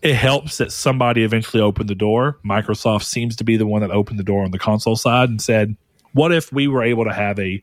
It 0.02 0.16
helps 0.16 0.58
that 0.58 0.72
somebody 0.72 1.24
eventually 1.24 1.62
opened 1.62 1.90
the 1.90 1.96
door. 1.96 2.40
Microsoft 2.44 3.04
seems 3.04 3.36
to 3.36 3.44
be 3.44 3.56
the 3.56 3.68
one 3.68 3.82
that 3.82 3.92
opened 3.92 4.18
the 4.18 4.24
door 4.24 4.44
on 4.44 4.50
the 4.50 4.58
console 4.58 4.96
side 4.96 5.30
and 5.30 5.40
said, 5.40 5.78
what 6.14 6.32
if 6.32 6.52
we 6.52 6.68
were 6.68 6.82
able 6.82 7.04
to 7.04 7.14
have 7.14 7.38
a 7.38 7.62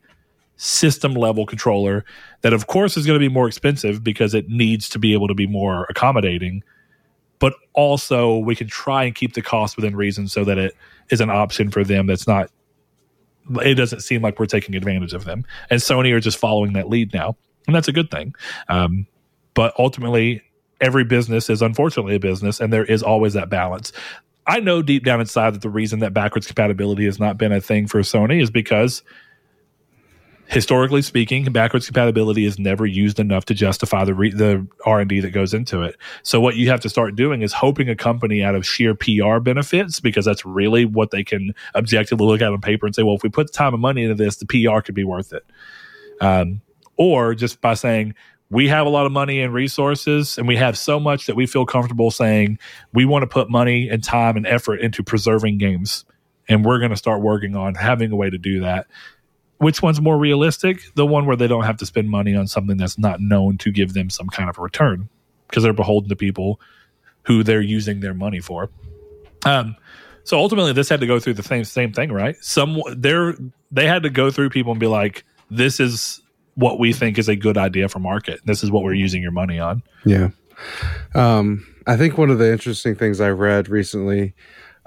system 0.56 1.14
level 1.14 1.46
controller 1.46 2.04
that, 2.42 2.52
of 2.52 2.68
course, 2.68 2.96
is 2.96 3.06
going 3.06 3.18
to 3.18 3.28
be 3.28 3.32
more 3.32 3.48
expensive 3.48 4.04
because 4.04 4.34
it 4.34 4.48
needs 4.48 4.88
to 4.90 5.00
be 5.00 5.14
able 5.14 5.26
to 5.26 5.34
be 5.34 5.48
more 5.48 5.84
accommodating 5.90 6.62
but 7.38 7.54
also 7.72 8.38
we 8.38 8.56
can 8.56 8.66
try 8.66 9.04
and 9.04 9.14
keep 9.14 9.34
the 9.34 9.42
cost 9.42 9.76
within 9.76 9.96
reason 9.96 10.28
so 10.28 10.44
that 10.44 10.58
it 10.58 10.74
is 11.10 11.20
an 11.20 11.30
option 11.30 11.70
for 11.70 11.84
them 11.84 12.06
that's 12.06 12.26
not 12.26 12.50
it 13.62 13.74
doesn't 13.74 14.00
seem 14.00 14.22
like 14.22 14.40
we're 14.40 14.46
taking 14.46 14.74
advantage 14.74 15.12
of 15.12 15.24
them. 15.24 15.44
And 15.70 15.80
sony 15.80 16.12
are 16.12 16.20
just 16.20 16.38
following 16.38 16.72
that 16.72 16.88
lead 16.88 17.14
now 17.14 17.36
and 17.66 17.74
that's 17.74 17.88
a 17.88 17.92
good 17.92 18.10
thing. 18.10 18.34
Um, 18.68 19.06
but 19.54 19.72
ultimately 19.78 20.42
every 20.80 21.04
business 21.04 21.48
is 21.48 21.62
unfortunately 21.62 22.16
a 22.16 22.20
business 22.20 22.60
and 22.60 22.72
there 22.72 22.84
is 22.84 23.02
always 23.02 23.34
that 23.34 23.48
balance. 23.48 23.92
I 24.48 24.60
know 24.60 24.82
deep 24.82 25.04
down 25.04 25.20
inside 25.20 25.54
that 25.54 25.62
the 25.62 25.70
reason 25.70 25.98
that 26.00 26.14
backwards 26.14 26.46
compatibility 26.46 27.04
has 27.04 27.18
not 27.18 27.36
been 27.36 27.52
a 27.52 27.60
thing 27.60 27.86
for 27.88 28.00
sony 28.00 28.40
is 28.40 28.50
because 28.50 29.02
historically 30.48 31.02
speaking, 31.02 31.44
backwards 31.52 31.86
compatibility 31.86 32.44
is 32.44 32.58
never 32.58 32.86
used 32.86 33.18
enough 33.18 33.44
to 33.46 33.54
justify 33.54 34.04
the 34.04 34.14
re- 34.14 34.32
the 34.32 34.66
R 34.84 35.00
and 35.00 35.08
D 35.08 35.20
that 35.20 35.30
goes 35.30 35.52
into 35.52 35.82
it. 35.82 35.96
So 36.22 36.40
what 36.40 36.56
you 36.56 36.68
have 36.70 36.80
to 36.80 36.88
start 36.88 37.16
doing 37.16 37.42
is 37.42 37.52
hoping 37.52 37.88
a 37.88 37.96
company 37.96 38.42
out 38.42 38.54
of 38.54 38.66
sheer 38.66 38.94
PR 38.94 39.38
benefits, 39.38 40.00
because 40.00 40.24
that's 40.24 40.44
really 40.44 40.84
what 40.84 41.10
they 41.10 41.24
can 41.24 41.54
objectively 41.74 42.26
look 42.26 42.40
at 42.40 42.52
on 42.52 42.60
paper 42.60 42.86
and 42.86 42.94
say, 42.94 43.02
well, 43.02 43.16
if 43.16 43.22
we 43.22 43.28
put 43.28 43.52
time 43.52 43.74
and 43.74 43.82
money 43.82 44.04
into 44.04 44.14
this, 44.14 44.36
the 44.36 44.46
PR 44.46 44.80
could 44.80 44.94
be 44.94 45.04
worth 45.04 45.32
it. 45.32 45.44
Um, 46.20 46.60
or 46.96 47.34
just 47.34 47.60
by 47.60 47.74
saying 47.74 48.14
we 48.48 48.68
have 48.68 48.86
a 48.86 48.90
lot 48.90 49.06
of 49.06 49.12
money 49.12 49.40
and 49.40 49.52
resources, 49.52 50.38
and 50.38 50.46
we 50.46 50.56
have 50.56 50.78
so 50.78 51.00
much 51.00 51.26
that 51.26 51.34
we 51.34 51.46
feel 51.46 51.66
comfortable 51.66 52.10
saying 52.10 52.58
we 52.92 53.04
want 53.04 53.22
to 53.22 53.26
put 53.26 53.50
money 53.50 53.88
and 53.88 54.02
time 54.04 54.36
and 54.36 54.46
effort 54.46 54.80
into 54.80 55.02
preserving 55.02 55.58
games. 55.58 56.04
And 56.48 56.64
we're 56.64 56.78
going 56.78 56.92
to 56.92 56.96
start 56.96 57.22
working 57.22 57.56
on 57.56 57.74
having 57.74 58.12
a 58.12 58.16
way 58.16 58.30
to 58.30 58.38
do 58.38 58.60
that 58.60 58.86
which 59.58 59.82
one's 59.82 60.00
more 60.00 60.18
realistic? 60.18 60.82
The 60.94 61.06
one 61.06 61.26
where 61.26 61.36
they 61.36 61.46
don't 61.46 61.64
have 61.64 61.78
to 61.78 61.86
spend 61.86 62.10
money 62.10 62.34
on 62.34 62.46
something 62.46 62.76
that's 62.76 62.98
not 62.98 63.20
known 63.20 63.58
to 63.58 63.70
give 63.70 63.94
them 63.94 64.10
some 64.10 64.28
kind 64.28 64.48
of 64.48 64.58
a 64.58 64.62
return 64.62 65.08
because 65.48 65.62
they're 65.62 65.72
beholden 65.72 66.08
to 66.08 66.16
people 66.16 66.60
who 67.22 67.42
they're 67.42 67.60
using 67.60 68.00
their 68.00 68.14
money 68.14 68.40
for. 68.40 68.70
Um, 69.44 69.76
so 70.24 70.38
ultimately, 70.38 70.72
this 70.72 70.88
had 70.88 71.00
to 71.00 71.06
go 71.06 71.20
through 71.20 71.34
the 71.34 71.42
same 71.42 71.64
same 71.64 71.92
thing, 71.92 72.12
right? 72.12 72.36
Some 72.40 72.82
they're 72.96 73.34
they 73.70 73.86
had 73.86 74.02
to 74.02 74.10
go 74.10 74.30
through 74.30 74.50
people 74.50 74.72
and 74.72 74.80
be 74.80 74.88
like, 74.88 75.24
"This 75.50 75.78
is 75.78 76.20
what 76.54 76.78
we 76.78 76.92
think 76.92 77.18
is 77.18 77.28
a 77.28 77.36
good 77.36 77.56
idea 77.56 77.88
for 77.88 78.00
market. 78.00 78.40
This 78.44 78.64
is 78.64 78.70
what 78.70 78.82
we're 78.82 78.94
using 78.94 79.22
your 79.22 79.30
money 79.30 79.60
on." 79.60 79.82
Yeah, 80.04 80.30
um, 81.14 81.64
I 81.86 81.96
think 81.96 82.18
one 82.18 82.30
of 82.30 82.38
the 82.38 82.50
interesting 82.50 82.96
things 82.96 83.20
I 83.20 83.30
read 83.30 83.68
recently 83.68 84.34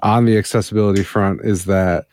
on 0.02 0.26
the 0.26 0.38
accessibility 0.38 1.04
front 1.04 1.42
is 1.44 1.66
that 1.66 2.08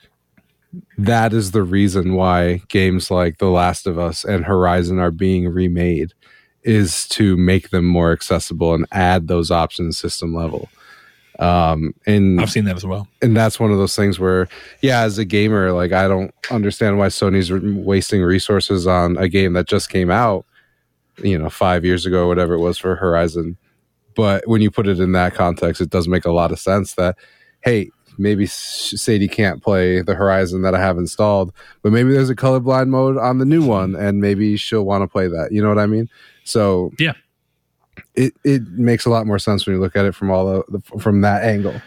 that 0.98 1.32
is 1.32 1.50
the 1.50 1.62
reason 1.62 2.14
why 2.14 2.62
games 2.68 3.10
like 3.10 3.38
The 3.38 3.50
Last 3.50 3.86
of 3.86 3.98
Us 3.98 4.24
and 4.24 4.44
Horizon 4.44 4.98
are 4.98 5.10
being 5.10 5.48
remade 5.48 6.12
is 6.62 7.06
to 7.08 7.36
make 7.36 7.70
them 7.70 7.84
more 7.84 8.12
accessible 8.12 8.74
and 8.74 8.86
add 8.92 9.28
those 9.28 9.50
options 9.50 9.98
system 9.98 10.34
level. 10.34 10.68
Um, 11.38 11.94
and 12.06 12.40
I've 12.40 12.50
seen 12.50 12.64
that 12.64 12.76
as 12.76 12.86
well. 12.86 13.06
And 13.20 13.36
that's 13.36 13.60
one 13.60 13.70
of 13.70 13.78
those 13.78 13.94
things 13.94 14.18
where, 14.18 14.48
yeah, 14.80 15.02
as 15.02 15.18
a 15.18 15.24
gamer, 15.24 15.72
like 15.72 15.92
I 15.92 16.08
don't 16.08 16.34
understand 16.50 16.98
why 16.98 17.08
Sony's 17.08 17.52
wasting 17.52 18.22
resources 18.22 18.86
on 18.86 19.16
a 19.18 19.28
game 19.28 19.52
that 19.52 19.66
just 19.66 19.90
came 19.90 20.10
out, 20.10 20.46
you 21.22 21.38
know, 21.38 21.50
five 21.50 21.84
years 21.84 22.06
ago, 22.06 22.26
whatever 22.26 22.54
it 22.54 22.60
was 22.60 22.78
for 22.78 22.96
Horizon. 22.96 23.58
But 24.14 24.48
when 24.48 24.62
you 24.62 24.70
put 24.70 24.88
it 24.88 24.98
in 24.98 25.12
that 25.12 25.34
context, 25.34 25.82
it 25.82 25.90
does 25.90 26.08
make 26.08 26.24
a 26.24 26.32
lot 26.32 26.52
of 26.52 26.58
sense 26.58 26.94
that, 26.94 27.16
hey, 27.62 27.90
maybe 28.18 28.46
Sadie 28.46 29.28
can't 29.28 29.62
play 29.62 30.02
the 30.02 30.14
Horizon 30.14 30.62
that 30.62 30.74
I 30.74 30.80
have 30.80 30.98
installed, 30.98 31.52
but 31.82 31.92
maybe 31.92 32.12
there's 32.12 32.30
a 32.30 32.36
colorblind 32.36 32.88
mode 32.88 33.16
on 33.18 33.38
the 33.38 33.44
new 33.44 33.64
one, 33.64 33.94
and 33.94 34.20
maybe 34.20 34.56
she'll 34.56 34.84
want 34.84 35.02
to 35.02 35.08
play 35.08 35.28
that. 35.28 35.50
You 35.52 35.62
know 35.62 35.68
what 35.68 35.78
I 35.78 35.86
mean? 35.86 36.08
So 36.44 36.92
Yeah. 36.98 37.12
it 38.14 38.34
it 38.44 38.62
makes 38.68 39.04
a 39.06 39.10
lot 39.10 39.26
more 39.26 39.38
sense 39.38 39.66
when 39.66 39.74
you 39.76 39.80
look 39.80 39.96
at 39.96 40.04
it 40.04 40.14
from 40.14 40.30
all 40.30 40.46
the, 40.46 40.78
the 40.78 40.98
from 41.00 41.20
that 41.22 41.42
angle. 41.44 41.80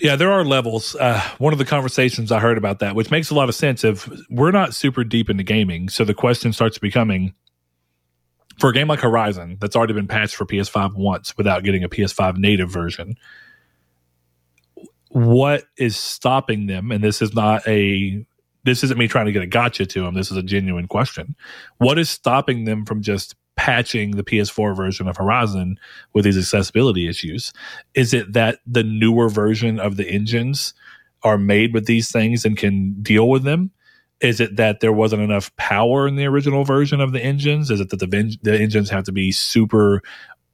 Yeah, 0.00 0.16
there 0.16 0.32
are 0.32 0.44
levels. 0.44 0.96
Uh, 0.96 1.20
one 1.38 1.52
of 1.52 1.58
the 1.60 1.64
conversations 1.64 2.32
I 2.32 2.40
heard 2.40 2.58
about 2.58 2.80
that, 2.80 2.96
which 2.96 3.10
makes 3.12 3.30
a 3.30 3.34
lot 3.34 3.48
of 3.48 3.54
sense, 3.54 3.84
if 3.84 4.08
we're 4.30 4.50
not 4.50 4.74
super 4.74 5.04
deep 5.04 5.30
into 5.30 5.44
gaming, 5.44 5.88
so 5.88 6.04
the 6.04 6.14
question 6.14 6.52
starts 6.52 6.76
becoming 6.78 7.34
for 8.58 8.70
a 8.70 8.72
game 8.72 8.88
like 8.88 9.00
Horizon 9.00 9.58
that's 9.60 9.76
already 9.76 9.92
been 9.92 10.08
patched 10.08 10.34
for 10.34 10.44
PS5 10.44 10.94
once 10.96 11.36
without 11.36 11.62
getting 11.62 11.84
a 11.84 11.88
PS5 11.88 12.36
native 12.36 12.68
version. 12.70 13.16
What 15.12 15.64
is 15.76 15.96
stopping 15.96 16.66
them? 16.66 16.90
And 16.90 17.04
this 17.04 17.20
is 17.20 17.34
not 17.34 17.66
a 17.68 18.24
this 18.64 18.84
isn't 18.84 18.98
me 18.98 19.08
trying 19.08 19.26
to 19.26 19.32
get 19.32 19.42
a 19.42 19.46
gotcha 19.46 19.86
to 19.86 20.02
them. 20.02 20.14
This 20.14 20.30
is 20.30 20.36
a 20.36 20.42
genuine 20.42 20.86
question. 20.86 21.34
What 21.78 21.98
is 21.98 22.08
stopping 22.08 22.64
them 22.64 22.84
from 22.84 23.02
just 23.02 23.34
patching 23.56 24.12
the 24.12 24.22
PS4 24.22 24.76
version 24.76 25.08
of 25.08 25.16
Horizon 25.16 25.78
with 26.12 26.24
these 26.24 26.38
accessibility 26.38 27.08
issues? 27.08 27.52
Is 27.94 28.14
it 28.14 28.32
that 28.32 28.60
the 28.66 28.84
newer 28.84 29.28
version 29.28 29.80
of 29.80 29.96
the 29.96 30.08
engines 30.08 30.74
are 31.22 31.38
made 31.38 31.74
with 31.74 31.86
these 31.86 32.10
things 32.10 32.44
and 32.44 32.56
can 32.56 32.94
deal 33.02 33.28
with 33.28 33.42
them? 33.42 33.70
Is 34.20 34.40
it 34.40 34.56
that 34.56 34.80
there 34.80 34.92
wasn't 34.92 35.22
enough 35.22 35.54
power 35.56 36.06
in 36.06 36.14
the 36.14 36.26
original 36.26 36.64
version 36.64 37.00
of 37.00 37.12
the 37.12 37.22
engines? 37.22 37.70
Is 37.70 37.80
it 37.80 37.90
that 37.90 37.98
the, 37.98 38.38
the 38.42 38.58
engines 38.58 38.88
have 38.90 39.04
to 39.04 39.12
be 39.12 39.32
super 39.32 40.02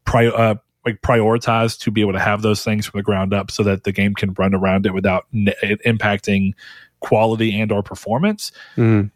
pri- 0.06 0.28
uh, 0.28 0.54
like 0.86 1.00
prioritized 1.02 1.80
to 1.80 1.90
be 1.90 2.00
able 2.00 2.12
to 2.12 2.18
have 2.20 2.42
those 2.42 2.62
things 2.64 2.86
from 2.86 2.98
the 2.98 3.02
ground 3.02 3.34
up 3.34 3.50
so 3.50 3.62
that 3.62 3.84
the 3.84 3.92
game 3.92 4.14
can 4.14 4.32
run 4.34 4.54
around 4.54 4.86
it 4.86 4.94
without 4.94 5.26
ne- 5.32 5.54
it 5.62 5.80
impacting 5.84 6.52
quality 7.00 7.58
and 7.60 7.70
or 7.72 7.82
performance? 7.82 8.52
Mm. 8.76 9.10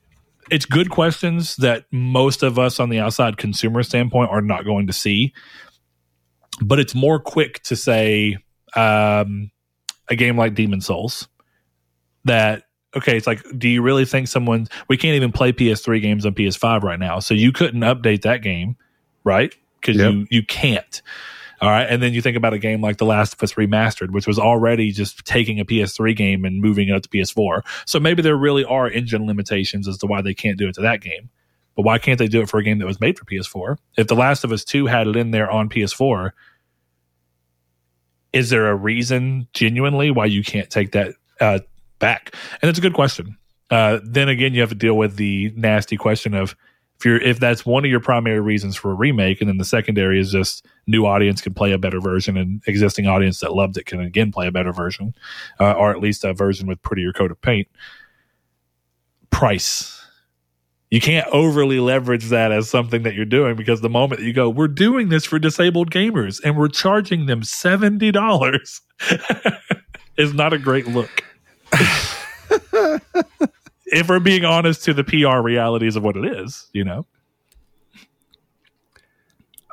it's 0.51 0.65
good 0.67 0.91
questions 0.91 1.57
that 1.57 1.85
most 1.91 2.43
of 2.43 2.59
us 2.59 2.79
on 2.81 2.89
the 2.91 2.99
outside 2.99 3.37
consumer 3.39 3.83
standpoint 3.83 4.31
are 4.31 4.43
not 4.43 4.65
going 4.65 4.87
to 4.89 4.93
see. 4.93 5.33
But 6.61 6.79
it's 6.79 6.95
more 6.95 7.19
quick 7.19 7.63
to 7.65 7.77
say 7.77 8.37
um, 8.77 9.51
a 10.09 10.17
game 10.17 10.37
like 10.37 10.55
Demon's 10.55 10.87
Souls 10.87 11.29
that 12.25 12.65
okay, 12.95 13.17
it's 13.17 13.27
like, 13.27 13.43
do 13.57 13.69
you 13.69 13.81
really 13.81 14.05
think 14.05 14.29
someone 14.29 14.67
we 14.89 14.97
can't 14.99 15.15
even 15.15 15.33
play 15.33 15.53
PS3 15.53 16.03
games 16.03 16.27
on 16.27 16.35
PS5 16.35 16.83
right 16.83 16.99
now, 16.99 17.19
so 17.21 17.33
you 17.33 17.51
couldn't 17.51 17.81
update 17.81 18.23
that 18.23 18.43
game, 18.43 18.77
right? 19.25 19.55
Because 19.81 19.97
Yep. 19.97 20.13
you 20.13 20.27
you 20.31 20.43
can't. 20.45 21.01
All 21.63 21.71
right, 21.71 21.87
and 21.89 22.03
then 22.03 22.13
you 22.13 22.21
think 22.21 22.37
about 22.37 22.53
a 22.55 22.59
game 22.59 22.81
like 22.81 22.97
The 22.97 23.05
Last 23.05 23.35
of 23.35 23.43
Us 23.45 23.55
Remastered, 23.55 24.11
which 24.11 24.27
was 24.27 24.37
already 24.37 24.91
just 24.91 25.25
taking 25.25 25.61
a 25.61 25.65
PS3 25.65 26.17
game 26.17 26.45
and 26.45 26.61
moving 26.61 26.89
it 26.89 26.93
up 26.97 27.03
to 27.05 27.09
PS4. 27.09 27.63
So 27.87 28.01
maybe 28.01 28.21
there 28.21 28.37
really 28.37 28.65
are 28.65 28.91
engine 28.91 29.29
limitations 29.29 29.87
as 29.87 29.97
to 29.99 30.07
why 30.07 30.23
they 30.23 30.35
can't 30.35 30.59
do 30.59 30.67
it 30.67 30.75
to 30.75 30.81
that 30.81 31.01
game. 31.01 31.31
But 31.77 31.85
why 31.85 31.99
can't 31.99 32.19
they 32.19 32.27
do 32.27 32.41
it 32.41 32.49
for 32.49 32.59
a 32.59 32.65
game 32.65 32.81
that 32.81 32.87
was 32.87 33.01
made 33.01 33.17
for 33.17 33.25
PS4? 33.27 33.79
If 33.97 34.09
The 34.09 34.17
Last 34.17 34.43
of 34.43 34.51
Us 34.51 34.65
2 34.65 34.87
had 34.87 35.07
it 35.07 35.15
in 35.15 35.31
there 35.31 35.49
on 35.49 35.69
PS4, 35.69 36.33
is 38.33 38.51
there 38.51 38.69
a 38.69 38.75
reason 38.75 39.47
genuinely 39.53 40.11
why 40.11 40.27
you 40.27 40.43
can't 40.43 40.69
take 40.69 40.91
that 40.93 41.15
uh, 41.41 41.61
back? 42.01 42.35
And 42.61 42.71
it's 42.71 42.79
a 42.79 42.83
good 42.83 42.95
question. 42.95 43.37
Uh, 43.71 44.01
then 44.03 44.29
again, 44.29 44.53
you 44.53 44.61
have 44.63 44.71
to 44.71 44.75
deal 44.75 44.97
with 44.97 45.15
the 45.15 45.53
nasty 45.57 45.97
question 45.97 46.35
of 46.35 46.57
if 47.03 47.07
you're 47.07 47.21
if 47.21 47.41
that's 47.41 47.67
one 47.67 47.85
of 47.85 47.91
your 47.91 47.99
primary 47.99 48.39
reasons 48.39 48.77
for 48.77 48.93
a 48.93 48.95
remake, 48.95 49.41
and 49.41 49.49
then 49.49 49.57
the 49.57 49.65
secondary 49.65 50.21
is 50.21 50.31
just 50.31 50.65
new 50.87 51.05
audience 51.05 51.41
can 51.41 51.53
play 51.53 51.73
a 51.73 51.79
better 51.79 52.01
version, 52.01 52.37
and 52.37 52.63
existing 52.69 53.09
audience 53.09 53.41
that 53.41 53.53
loved 53.53 53.77
it 53.77 53.87
can 53.87 53.99
again 53.99 54.31
play 54.31 54.47
a 54.47 54.53
better 54.53 54.73
version, 54.73 55.13
uh, 55.59 55.73
or 55.73 55.91
at 55.91 55.99
least 55.99 56.23
a 56.23 56.33
version 56.33 56.69
with 56.69 56.81
prettier 56.83 57.13
coat 57.13 57.33
of 57.33 57.41
paint. 57.41 57.67
Price. 59.31 60.01
You 60.93 61.01
can't 61.01 61.27
overly 61.33 61.81
leverage 61.81 62.27
that 62.27 62.53
as 62.53 62.71
something 62.71 63.03
that 63.03 63.15
you're 63.15 63.25
doing 63.25 63.57
because 63.57 63.81
the 63.81 63.89
moment 63.89 64.21
you 64.21 64.33
go, 64.33 64.49
we're 64.49 64.69
doing 64.69 65.09
this 65.09 65.25
for 65.25 65.41
disabled 65.41 65.91
gamers 65.91 66.41
and 66.45 66.57
we're 66.57 66.69
charging 66.69 67.27
them 67.27 67.43
seventy 67.43 68.13
dollars, 68.13 68.81
is 70.17 70.33
not 70.35 70.53
a 70.53 70.59
great 70.59 70.87
look. 70.87 71.25
if 73.93 74.09
we're 74.09 74.21
being 74.21 74.45
honest 74.45 74.85
to 74.85 74.95
the 74.95 75.05
PR 75.05 75.41
realities 75.41 75.97
of 75.97 76.03
what 76.03 76.17
it 76.17 76.25
is, 76.25 76.69
you 76.73 76.85
know. 76.85 77.07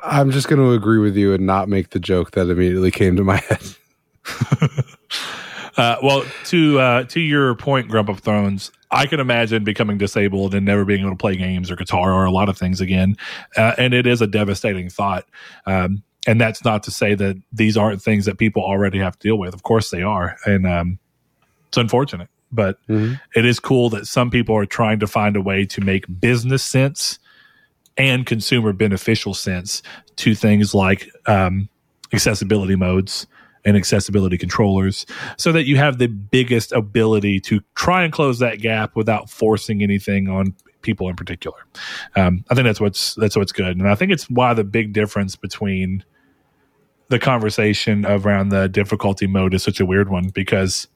I'm 0.02 0.30
just 0.30 0.48
going 0.48 0.60
to 0.60 0.72
agree 0.72 0.98
with 0.98 1.16
you 1.16 1.34
and 1.34 1.44
not 1.44 1.68
make 1.68 1.90
the 1.90 2.00
joke 2.00 2.30
that 2.32 2.48
immediately 2.48 2.90
came 2.90 3.16
to 3.16 3.24
my 3.24 3.36
head. 3.36 3.62
Uh, 5.76 5.96
well, 6.02 6.24
to 6.44 6.78
uh, 6.78 7.04
to 7.04 7.20
your 7.20 7.54
point, 7.54 7.88
Grump 7.88 8.10
of 8.10 8.20
Thrones, 8.20 8.70
I 8.90 9.06
can 9.06 9.18
imagine 9.18 9.64
becoming 9.64 9.96
disabled 9.96 10.54
and 10.54 10.66
never 10.66 10.84
being 10.84 11.00
able 11.00 11.10
to 11.10 11.16
play 11.16 11.36
games 11.36 11.70
or 11.70 11.76
guitar 11.76 12.12
or 12.12 12.26
a 12.26 12.30
lot 12.30 12.50
of 12.50 12.58
things 12.58 12.82
again, 12.82 13.16
uh, 13.56 13.72
and 13.78 13.94
it 13.94 14.06
is 14.06 14.20
a 14.20 14.26
devastating 14.26 14.90
thought. 14.90 15.24
Um, 15.64 16.02
and 16.26 16.38
that's 16.38 16.64
not 16.66 16.82
to 16.82 16.90
say 16.90 17.14
that 17.14 17.40
these 17.50 17.78
aren't 17.78 18.02
things 18.02 18.26
that 18.26 18.36
people 18.36 18.62
already 18.62 18.98
have 18.98 19.18
to 19.18 19.28
deal 19.28 19.38
with. 19.38 19.54
Of 19.54 19.62
course, 19.62 19.88
they 19.88 20.02
are, 20.02 20.36
and 20.44 20.66
um, 20.66 20.98
it's 21.68 21.78
unfortunate, 21.78 22.28
but 22.52 22.78
Mhm. 22.88 23.20
it 23.34 23.44
is 23.44 23.60
cool 23.60 23.90
that 23.90 24.06
some 24.06 24.30
people 24.30 24.56
are 24.56 24.66
trying 24.66 24.98
to 25.00 25.06
find 25.06 25.36
a 25.36 25.40
way 25.40 25.64
to 25.66 25.80
make 25.80 26.04
business 26.20 26.62
sense 26.62 27.18
and 27.96 28.26
consumer 28.26 28.72
beneficial 28.72 29.34
sense 29.34 29.82
to 30.16 30.34
things 30.34 30.74
like 30.74 31.08
um, 31.26 31.68
accessibility 32.12 32.76
modes 32.76 33.26
and 33.64 33.76
accessibility 33.76 34.38
controllers 34.38 35.04
so 35.36 35.52
that 35.52 35.64
you 35.66 35.76
have 35.76 35.98
the 35.98 36.06
biggest 36.08 36.72
ability 36.72 37.38
to 37.40 37.60
try 37.74 38.02
and 38.02 38.12
close 38.12 38.38
that 38.38 38.58
gap 38.60 38.96
without 38.96 39.28
forcing 39.28 39.82
anything 39.82 40.28
on 40.28 40.54
people 40.82 41.08
in 41.10 41.14
particular. 41.16 41.58
Um, 42.16 42.42
I 42.50 42.54
think 42.54 42.64
that's 42.64 42.80
what's 42.80 43.14
that's 43.16 43.36
what's 43.36 43.52
good, 43.52 43.76
and 43.76 43.86
I 43.86 43.94
think 43.94 44.12
it's 44.12 44.30
why 44.30 44.54
the 44.54 44.64
big 44.64 44.94
difference 44.94 45.36
between 45.36 46.02
the 47.08 47.18
conversation 47.18 48.06
around 48.06 48.48
the 48.48 48.68
difficulty 48.68 49.26
mode 49.26 49.52
is 49.52 49.62
such 49.62 49.78
a 49.80 49.84
weird 49.84 50.08
one 50.08 50.28
because 50.28 50.86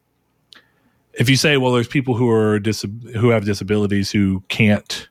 if 1.19 1.31
you 1.31 1.37
say, 1.37 1.57
well, 1.57 1.73
there's 1.73 1.89
people 1.89 2.15
who 2.15 2.29
are 2.31 2.59
dis- 2.59 2.87
who 3.17 3.31
have 3.31 3.45
disabilities 3.45 4.11
who 4.11 4.43
can't 4.49 5.09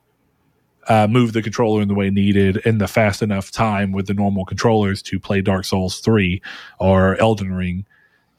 uh, 0.87 1.07
move 1.07 1.33
the 1.33 1.41
controller 1.41 1.81
in 1.81 1.87
the 1.87 1.93
way 1.93 2.09
needed 2.09 2.57
in 2.57 2.77
the 2.77 2.87
fast 2.87 3.21
enough 3.21 3.51
time 3.51 3.91
with 3.91 4.07
the 4.07 4.13
normal 4.13 4.45
controllers 4.45 5.01
to 5.03 5.19
play 5.19 5.41
Dark 5.41 5.65
Souls 5.65 5.99
3 5.99 6.41
or 6.79 7.15
Elden 7.21 7.53
Ring. 7.53 7.85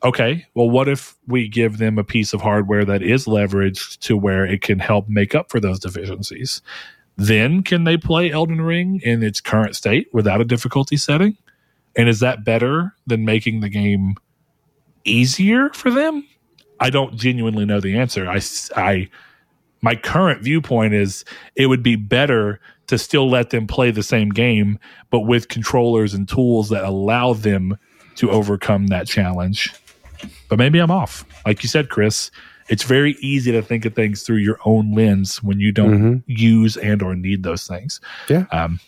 Okay, 0.03 0.45
well, 0.55 0.69
what 0.69 0.89
if 0.89 1.17
we 1.27 1.49
give 1.49 1.79
them 1.79 1.99
a 1.99 2.05
piece 2.05 2.35
of 2.35 2.43
hardware 2.43 2.85
that 2.85 3.03
is 3.03 3.25
leveraged 3.25 3.99
to 4.01 4.17
where 4.17 4.45
it 4.45 4.61
can 4.61 4.79
help 4.79 5.09
make 5.09 5.35
up 5.35 5.51
for 5.51 5.61
those 5.61 5.79
deficiencies? 5.79 6.61
Then 7.17 7.63
can 7.63 7.85
they 7.85 7.97
play 7.97 8.31
Elden 8.31 8.61
Ring 8.61 9.01
in 9.03 9.23
its 9.23 9.41
current 9.41 9.77
state 9.77 10.09
without 10.13 10.43
a 10.43 10.45
difficulty 10.45 10.99
setting? 10.99 11.39
And 11.97 12.09
is 12.09 12.21
that 12.21 12.45
better 12.45 12.95
than 13.07 13.25
making 13.25 13.61
the 13.61 13.69
game 13.71 14.17
easier 15.05 15.71
for 15.71 15.91
them? 15.91 16.27
I 16.85 16.91
don't 16.91 17.17
genuinely 17.17 17.65
know 17.65 17.81
the 17.81 17.97
answer. 17.99 18.29
I, 18.29 18.41
I, 18.77 19.09
my 19.81 19.95
current 19.95 20.43
viewpoint 20.43 20.93
is 20.95 21.25
it 21.57 21.67
would 21.67 21.83
be 21.83 21.97
better 21.97 22.61
to 22.89 22.99
still 22.99 23.29
let 23.31 23.51
them 23.51 23.67
play 23.67 23.91
the 23.91 24.03
same 24.03 24.29
game, 24.29 24.79
but 25.11 25.21
with 25.21 25.49
controllers 25.49 26.13
and 26.13 26.29
tools 26.29 26.69
that 26.69 26.85
allow 26.85 27.33
them 27.33 27.79
to 28.17 28.31
overcome 28.31 28.89
that 28.89 29.07
challenge. 29.07 29.73
But 30.49 30.59
maybe 30.59 30.79
I'm 30.79 30.91
off. 30.91 31.25
Like 31.47 31.63
you 31.63 31.69
said, 31.69 31.89
Chris, 31.89 32.31
it's 32.69 32.83
very 32.83 33.13
easy 33.21 33.51
to 33.53 33.63
think 33.63 33.85
of 33.87 33.95
things 33.95 34.23
through 34.23 34.37
your 34.39 34.59
own 34.67 34.93
lens 34.95 35.43
when 35.43 35.61
you 35.61 35.73
don't 35.73 35.99
Mhm. 35.99 36.23
use 36.27 36.77
and 36.77 37.03
or 37.03 37.15
need 37.15 37.43
those 37.43 37.67
things. 37.67 38.01
Yeah. 38.29 38.45
Um, 38.53 38.81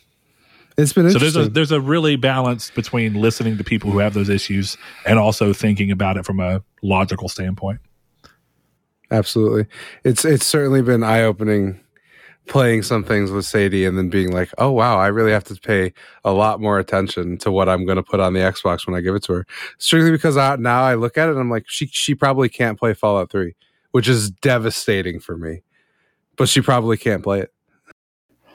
It's 0.78 0.92
been 0.92 1.10
so 1.10 1.18
there's 1.18 1.36
a 1.36 1.48
there's 1.48 1.72
a 1.72 1.80
really 1.80 2.16
balance 2.16 2.70
between 2.70 3.14
listening 3.14 3.56
to 3.56 3.64
people 3.64 3.90
who 3.90 3.98
have 3.98 4.12
those 4.12 4.28
issues 4.28 4.76
and 5.06 5.18
also 5.18 5.54
thinking 5.54 5.90
about 5.90 6.18
it 6.18 6.26
from 6.26 6.38
a 6.38 6.62
logical 6.82 7.30
standpoint. 7.30 7.80
Absolutely. 9.10 9.66
It's 10.04 10.24
it's 10.24 10.46
certainly 10.46 10.82
been 10.82 11.02
eye 11.02 11.22
opening 11.22 11.80
playing 12.48 12.80
some 12.82 13.02
things 13.02 13.30
with 13.32 13.44
Sadie 13.44 13.84
and 13.84 13.98
then 13.98 14.08
being 14.08 14.30
like, 14.32 14.50
oh 14.58 14.70
wow, 14.70 14.98
I 14.98 15.08
really 15.08 15.32
have 15.32 15.42
to 15.44 15.54
pay 15.56 15.92
a 16.24 16.32
lot 16.32 16.60
more 16.60 16.78
attention 16.78 17.38
to 17.38 17.50
what 17.50 17.68
I'm 17.68 17.84
going 17.84 17.96
to 17.96 18.04
put 18.04 18.20
on 18.20 18.34
the 18.34 18.40
Xbox 18.40 18.86
when 18.86 18.94
I 18.94 19.00
give 19.00 19.16
it 19.16 19.24
to 19.24 19.32
her. 19.34 19.46
Strictly 19.78 20.12
because 20.12 20.36
I, 20.36 20.54
now 20.56 20.82
I 20.82 20.94
look 20.94 21.18
at 21.18 21.28
it 21.28 21.32
and 21.32 21.40
I'm 21.40 21.50
like, 21.50 21.64
she 21.68 21.86
she 21.86 22.14
probably 22.14 22.48
can't 22.48 22.78
play 22.78 22.94
Fallout 22.94 23.30
3, 23.30 23.54
which 23.92 24.08
is 24.08 24.30
devastating 24.30 25.18
for 25.20 25.36
me. 25.36 25.62
But 26.36 26.48
she 26.48 26.60
probably 26.60 26.96
can't 26.96 27.22
play 27.24 27.40
it. 27.40 27.52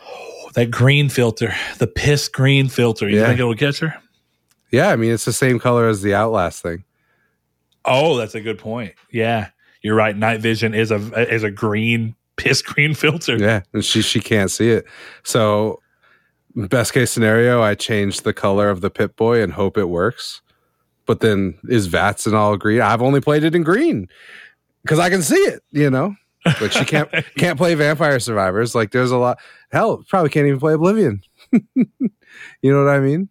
Oh, 0.07 0.49
that 0.53 0.71
green 0.71 1.09
filter, 1.09 1.53
the 1.77 1.87
piss 1.87 2.27
green 2.29 2.69
filter, 2.69 3.09
you 3.09 3.19
Yeah. 3.19 3.27
think 3.27 3.39
it'll 3.39 3.55
catch 3.55 3.79
her? 3.79 3.95
Yeah, 4.71 4.89
I 4.89 4.95
mean 4.95 5.11
it's 5.11 5.25
the 5.25 5.33
same 5.33 5.59
color 5.59 5.87
as 5.89 6.01
the 6.01 6.13
Outlast 6.13 6.61
thing. 6.61 6.83
Oh, 7.83 8.15
that's 8.17 8.35
a 8.35 8.41
good 8.41 8.59
point. 8.59 8.93
Yeah, 9.11 9.49
you're 9.81 9.95
right. 9.95 10.15
Night 10.15 10.41
vision 10.41 10.73
is 10.73 10.91
a 10.91 10.97
is 11.33 11.43
a 11.43 11.51
green 11.51 12.15
piss 12.35 12.61
green 12.61 12.93
filter. 12.95 13.37
Yeah, 13.37 13.61
and 13.73 13.83
she 13.83 14.01
she 14.01 14.19
can't 14.19 14.51
see 14.51 14.69
it. 14.69 14.85
So 15.23 15.79
best 16.55 16.93
case 16.93 17.11
scenario, 17.11 17.61
I 17.61 17.75
change 17.75 18.21
the 18.21 18.33
color 18.33 18.69
of 18.69 18.81
the 18.81 18.89
Pip 18.89 19.15
Boy 19.15 19.41
and 19.41 19.53
hope 19.53 19.77
it 19.77 19.85
works. 19.89 20.41
but 21.05 21.19
then 21.21 21.57
is 21.67 21.87
VATS 21.87 22.25
and 22.25 22.35
all 22.35 22.57
green? 22.57 22.81
I've 22.81 23.01
only 23.01 23.21
played 23.21 23.43
it 23.43 23.55
in 23.55 23.63
green 23.63 24.07
because 24.83 24.99
I 24.99 25.09
can 25.09 25.21
see 25.21 25.35
it, 25.35 25.61
you 25.71 25.89
know. 25.89 26.15
But 26.59 26.73
she 26.73 26.85
can't 26.85 27.09
can't 27.37 27.57
play 27.57 27.75
Vampire 27.75 28.19
Survivors. 28.19 28.73
Like 28.75 28.91
there's 28.91 29.11
a 29.11 29.17
lot. 29.17 29.39
Hell, 29.71 30.03
probably 30.09 30.29
can't 30.29 30.47
even 30.47 30.59
play 30.59 30.73
Oblivion. 30.73 31.21
you 31.51 31.85
know 32.63 32.83
what 32.83 32.91
I 32.93 32.99
mean? 32.99 33.29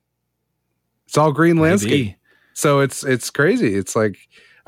It's 1.06 1.18
all 1.18 1.32
green 1.32 1.56
landscape. 1.56 2.16
So 2.54 2.80
it's 2.80 3.02
it's 3.04 3.30
crazy. 3.30 3.74
It's 3.74 3.96
like, 3.96 4.16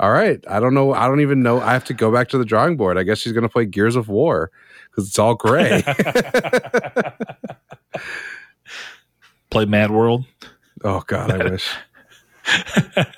all 0.03 0.11
right, 0.11 0.43
I 0.49 0.59
don't 0.59 0.73
know. 0.73 0.93
I 0.93 1.07
don't 1.07 1.21
even 1.21 1.41
know. 1.43 1.61
I 1.61 1.71
have 1.71 1.85
to 1.85 1.93
go 1.93 2.11
back 2.11 2.27
to 2.29 2.37
the 2.37 2.43
drawing 2.43 2.75
board. 2.75 2.97
I 2.97 3.03
guess 3.03 3.19
she's 3.19 3.31
gonna 3.31 3.47
play 3.47 3.65
Gears 3.65 3.95
of 3.95 4.09
War 4.09 4.51
because 4.91 5.07
it's 5.07 5.17
all 5.17 5.33
gray. 5.33 5.81
Play 9.49 9.63
Mad 9.65 9.91
World. 9.91 10.25
oh 10.83 11.03
God, 11.07 11.31
I 11.31 11.51
wish. 11.51 11.73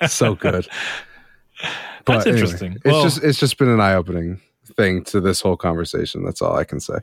so 0.06 0.36
good. 0.36 0.68
That's 2.04 2.24
anyway, 2.24 2.40
interesting. 2.40 2.78
it's 2.84 3.02
just 3.02 3.24
it's 3.24 3.40
just 3.40 3.58
been 3.58 3.68
an 3.68 3.80
eye 3.80 3.94
opening 3.94 4.40
thing 4.76 5.02
to 5.06 5.20
this 5.20 5.40
whole 5.40 5.56
conversation. 5.56 6.24
That's 6.24 6.40
all 6.40 6.54
I 6.54 6.62
can 6.62 6.78
say. 6.78 6.98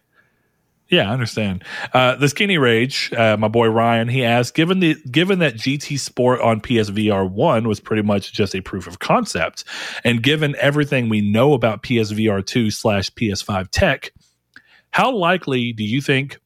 Yeah, 0.93 1.09
I 1.09 1.13
understand. 1.13 1.63
Uh, 1.91 2.17
the 2.17 2.29
Skinny 2.29 2.59
Rage, 2.59 3.11
uh, 3.13 3.35
my 3.35 3.47
boy 3.47 3.67
Ryan, 3.67 4.09
he 4.09 4.23
asked, 4.23 4.53
given 4.53 4.79
the 4.79 4.95
given 5.09 5.39
that 5.39 5.55
GT 5.55 5.97
Sport 5.97 6.39
on 6.39 6.61
PSVR 6.61 7.27
one 7.27 7.67
was 7.67 7.79
pretty 7.79 8.03
much 8.03 8.31
just 8.31 8.53
a 8.53 8.61
proof 8.61 8.85
of 8.85 8.99
concept, 8.99 9.63
and 10.03 10.21
given 10.21 10.55
everything 10.59 11.09
we 11.09 11.19
know 11.19 11.53
about 11.53 11.81
PSVR 11.81 12.45
two 12.45 12.69
slash 12.69 13.09
PS5 13.09 13.69
tech, 13.71 14.13
how 14.91 15.11
likely 15.11 15.73
do 15.73 15.83
you 15.83 15.99
think 15.99 16.37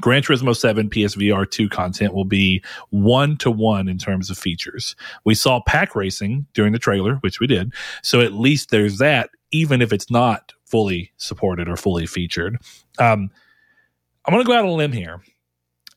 Gran 0.00 0.22
Turismo 0.22 0.56
7 0.56 0.88
PSVR 0.88 1.50
2 1.50 1.68
content 1.68 2.14
will 2.14 2.24
be 2.24 2.62
one 2.88 3.36
to 3.38 3.50
one 3.50 3.88
in 3.88 3.98
terms 3.98 4.30
of 4.30 4.38
features. 4.38 4.96
We 5.24 5.34
saw 5.34 5.60
pack 5.66 5.94
racing 5.94 6.46
during 6.54 6.72
the 6.72 6.78
trailer, 6.78 7.16
which 7.16 7.40
we 7.40 7.46
did. 7.46 7.74
So 8.02 8.22
at 8.22 8.32
least 8.32 8.70
there's 8.70 8.96
that, 8.98 9.28
even 9.50 9.82
if 9.82 9.92
it's 9.92 10.10
not 10.10 10.52
fully 10.64 11.12
supported 11.18 11.68
or 11.68 11.76
fully 11.76 12.06
featured. 12.06 12.58
Um, 12.98 13.30
I'm 14.26 14.32
going 14.32 14.44
to 14.44 14.48
go 14.48 14.54
out 14.56 14.64
on 14.64 14.70
a 14.70 14.74
limb 14.74 14.92
here. 14.92 15.22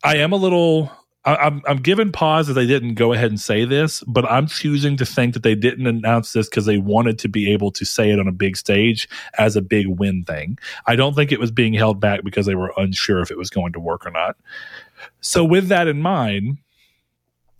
I 0.03 0.17
am 0.17 0.31
a 0.31 0.37
little. 0.37 0.91
I'm 1.25 1.61
I'm 1.67 1.77
giving 1.77 2.13
pause 2.13 2.47
that 2.47 2.53
they 2.53 2.65
didn't 2.65 2.93
go 2.93 3.11
ahead 3.11 3.29
and 3.29 3.39
say 3.39 3.65
this, 3.65 4.01
but 4.07 4.23
I'm 4.31 4.47
choosing 4.47 4.95
to 4.97 5.05
think 5.05 5.33
that 5.33 5.43
they 5.43 5.53
didn't 5.53 5.85
announce 5.85 6.31
this 6.31 6.47
because 6.47 6.65
they 6.65 6.77
wanted 6.77 7.19
to 7.19 7.27
be 7.27 7.51
able 7.51 7.71
to 7.71 7.85
say 7.85 8.09
it 8.09 8.19
on 8.19 8.27
a 8.27 8.31
big 8.31 8.55
stage 8.55 9.09
as 9.37 9.57
a 9.57 9.61
big 9.61 9.87
win 9.87 10.23
thing. 10.23 10.57
I 10.87 10.95
don't 10.95 11.15
think 11.15 11.31
it 11.31 11.39
was 11.39 11.51
being 11.51 11.73
held 11.73 11.99
back 11.99 12.23
because 12.23 12.45
they 12.45 12.55
were 12.55 12.73
unsure 12.77 13.19
if 13.19 13.31
it 13.31 13.37
was 13.37 13.49
going 13.49 13.73
to 13.73 13.79
work 13.81 14.05
or 14.05 14.11
not. 14.11 14.37
So 15.19 15.43
with 15.43 15.67
that 15.67 15.87
in 15.87 16.01
mind, 16.01 16.59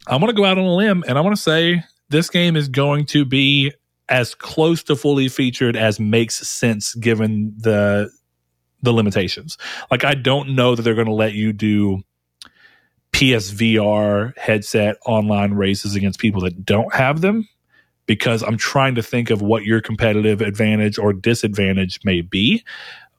I'm 0.08 0.22
going 0.22 0.34
to 0.34 0.38
go 0.38 0.46
out 0.46 0.58
on 0.58 0.64
a 0.64 0.76
limb 0.76 1.04
and 1.08 1.18
I 1.18 1.22
want 1.22 1.36
to 1.36 1.42
say 1.42 1.84
this 2.10 2.30
game 2.30 2.56
is 2.56 2.70
going 2.70 3.06
to 3.08 3.26
be 3.26 3.74
as 4.08 4.34
close 4.34 4.84
to 4.84 4.96
fully 4.96 5.28
featured 5.28 5.76
as 5.76 6.00
makes 6.00 6.48
sense 6.48 6.96
given 6.96 7.54
the 7.58 8.10
the 8.82 8.94
limitations. 8.94 9.58
Like 9.92 10.04
I 10.04 10.14
don't 10.14 10.56
know 10.56 10.76
that 10.76 10.82
they're 10.84 10.96
going 10.96 11.08
to 11.08 11.14
let 11.14 11.34
you 11.34 11.54
do 11.54 12.04
PSVR 13.14 14.38
headset 14.38 14.98
online 15.06 15.54
races 15.54 15.96
against 15.96 16.20
people 16.20 16.42
that 16.42 16.66
don't 16.66 16.94
have 16.94 17.22
them 17.22 17.48
because 18.06 18.42
I'm 18.44 18.58
trying 18.58 18.96
to 18.96 19.04
think 19.04 19.30
of 19.30 19.42
what 19.42 19.64
your 19.64 19.82
competitive 19.82 20.42
advantage 20.42 20.98
or 20.98 21.14
disadvantage 21.14 22.00
may 22.04 22.22
be. 22.22 22.64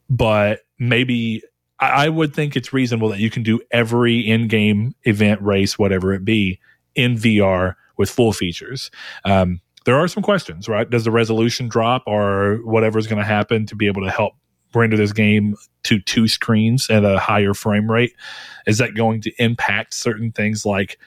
But 0.09 0.61
maybe 0.79 1.43
I 1.79 2.07
I 2.07 2.09
would 2.09 2.35
think 2.35 2.57
it's 2.57 2.73
reasonable 2.73 3.09
that 3.11 3.21
you 3.21 3.31
can 3.31 3.43
do 3.43 3.61
every 3.71 4.21
in 4.21 4.49
game 4.49 4.95
event 5.05 5.41
race, 5.43 5.79
whatever 5.79 6.13
it 6.13 6.25
be, 6.25 6.61
in 6.95 7.15
VR 7.17 7.75
with 7.97 8.11
full 8.11 8.33
features. 8.33 8.91
Um, 9.25 9.61
there 9.85 9.97
are 9.97 10.09
some 10.09 10.23
questions, 10.23 10.69
right? 10.69 10.89
Does 10.89 11.05
the 11.05 11.11
resolution 11.11 11.69
drop 11.69 12.03
or 12.07 12.59
whatever's 12.65 13.07
going 13.07 13.19
to 13.19 13.25
happen 13.25 13.67
to 13.67 13.77
be 13.77 13.87
able 13.87 14.03
to 14.03 14.11
help 14.11 14.35
render 14.75 14.97
this 14.97 15.13
game 15.13 15.57
to 15.85 16.01
two 16.01 16.29
screens 16.29 16.89
at 16.91 17.05
a 17.05 17.19
higher 17.19 17.55
frame 17.55 17.91
rate? 17.91 18.15
Is 18.67 18.79
that 18.79 18.95
going 18.95 19.21
to 19.23 19.33
impact 19.43 19.95
certain 19.95 20.33
things 20.33 20.65
like 20.65 20.99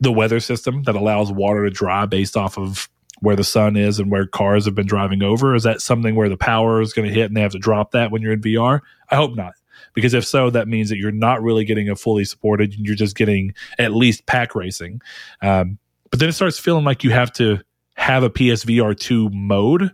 the 0.00 0.12
weather 0.12 0.40
system 0.40 0.82
that 0.84 0.94
allows 0.94 1.32
water 1.32 1.64
to 1.64 1.70
dry 1.70 2.06
based 2.06 2.36
off 2.36 2.58
of 2.58 2.88
where 3.20 3.36
the 3.36 3.44
sun 3.44 3.76
is 3.76 3.98
and 3.98 4.10
where 4.10 4.26
cars 4.26 4.64
have 4.64 4.74
been 4.74 4.86
driving 4.86 5.22
over? 5.22 5.54
Is 5.54 5.64
that 5.64 5.82
something 5.82 6.14
where 6.14 6.28
the 6.28 6.36
power 6.36 6.80
is 6.80 6.92
going 6.92 7.08
to 7.08 7.14
hit 7.14 7.26
and 7.26 7.36
they 7.36 7.40
have 7.40 7.52
to 7.52 7.58
drop 7.58 7.90
that 7.92 8.10
when 8.10 8.22
you're 8.22 8.32
in 8.32 8.40
VR? 8.40 8.80
I 9.10 9.16
hope 9.16 9.34
not. 9.34 9.54
Because 9.94 10.14
if 10.14 10.24
so, 10.24 10.50
that 10.50 10.68
means 10.68 10.90
that 10.90 10.98
you're 10.98 11.10
not 11.10 11.42
really 11.42 11.64
getting 11.64 11.88
a 11.88 11.96
fully 11.96 12.24
supported, 12.24 12.74
you're 12.74 12.94
just 12.94 13.16
getting 13.16 13.54
at 13.78 13.92
least 13.92 14.26
pack 14.26 14.54
racing. 14.54 15.00
Um, 15.42 15.78
but 16.10 16.20
then 16.20 16.28
it 16.28 16.32
starts 16.32 16.58
feeling 16.58 16.84
like 16.84 17.04
you 17.04 17.10
have 17.10 17.32
to 17.34 17.58
have 17.96 18.22
a 18.22 18.30
PSVR 18.30 18.98
2 18.98 19.30
mode. 19.30 19.90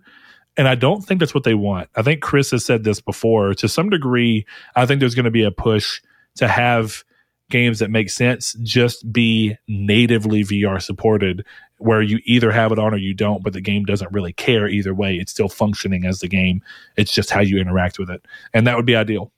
And 0.57 0.69
I 0.69 0.75
don't 0.77 1.03
think 1.03 1.21
that's 1.21 1.35
what 1.35 1.45
they 1.45 1.55
want. 1.55 1.89
I 1.97 2.03
think 2.03 2.23
Chris 2.23 2.53
has 2.53 2.65
said 2.65 2.85
this 2.85 3.01
before. 3.01 3.55
To 3.55 3.69
some 3.69 3.91
degree, 3.91 4.47
I 4.77 4.87
think 4.87 5.01
there's 5.01 5.15
going 5.15 5.25
to 5.25 5.31
be 5.31 5.43
a 5.43 5.51
push 5.51 6.01
to 6.37 6.47
have 6.47 7.05
games 7.51 7.79
that 7.81 7.91
make 7.91 8.09
sense 8.09 8.55
just 8.63 9.13
be 9.13 9.57
natively 9.69 10.43
VR 10.43 10.81
supported, 10.81 11.45
where 11.79 12.03
you 12.03 12.21
either 12.25 12.51
have 12.51 12.73
it 12.73 12.79
on 12.79 12.95
or 12.95 12.97
you 12.97 13.15
don't, 13.15 13.43
but 13.43 13.53
the 13.53 13.61
game 13.61 13.85
doesn't 13.85 14.13
really 14.13 14.33
care 14.33 14.69
either 14.69 14.95
way. 14.95 15.17
It's 15.17 15.33
still 15.33 15.49
functioning 15.49 16.07
as 16.07 16.21
the 16.21 16.29
game. 16.29 16.63
It's 16.97 17.13
just 17.13 17.31
how 17.31 17.41
you 17.41 17.59
interact 17.59 17.99
with 17.99 18.11
it. 18.11 18.25
And 18.53 18.67
that 18.67 18.77
would 18.77 18.87
be 18.87 18.97
ideal. 18.97 19.33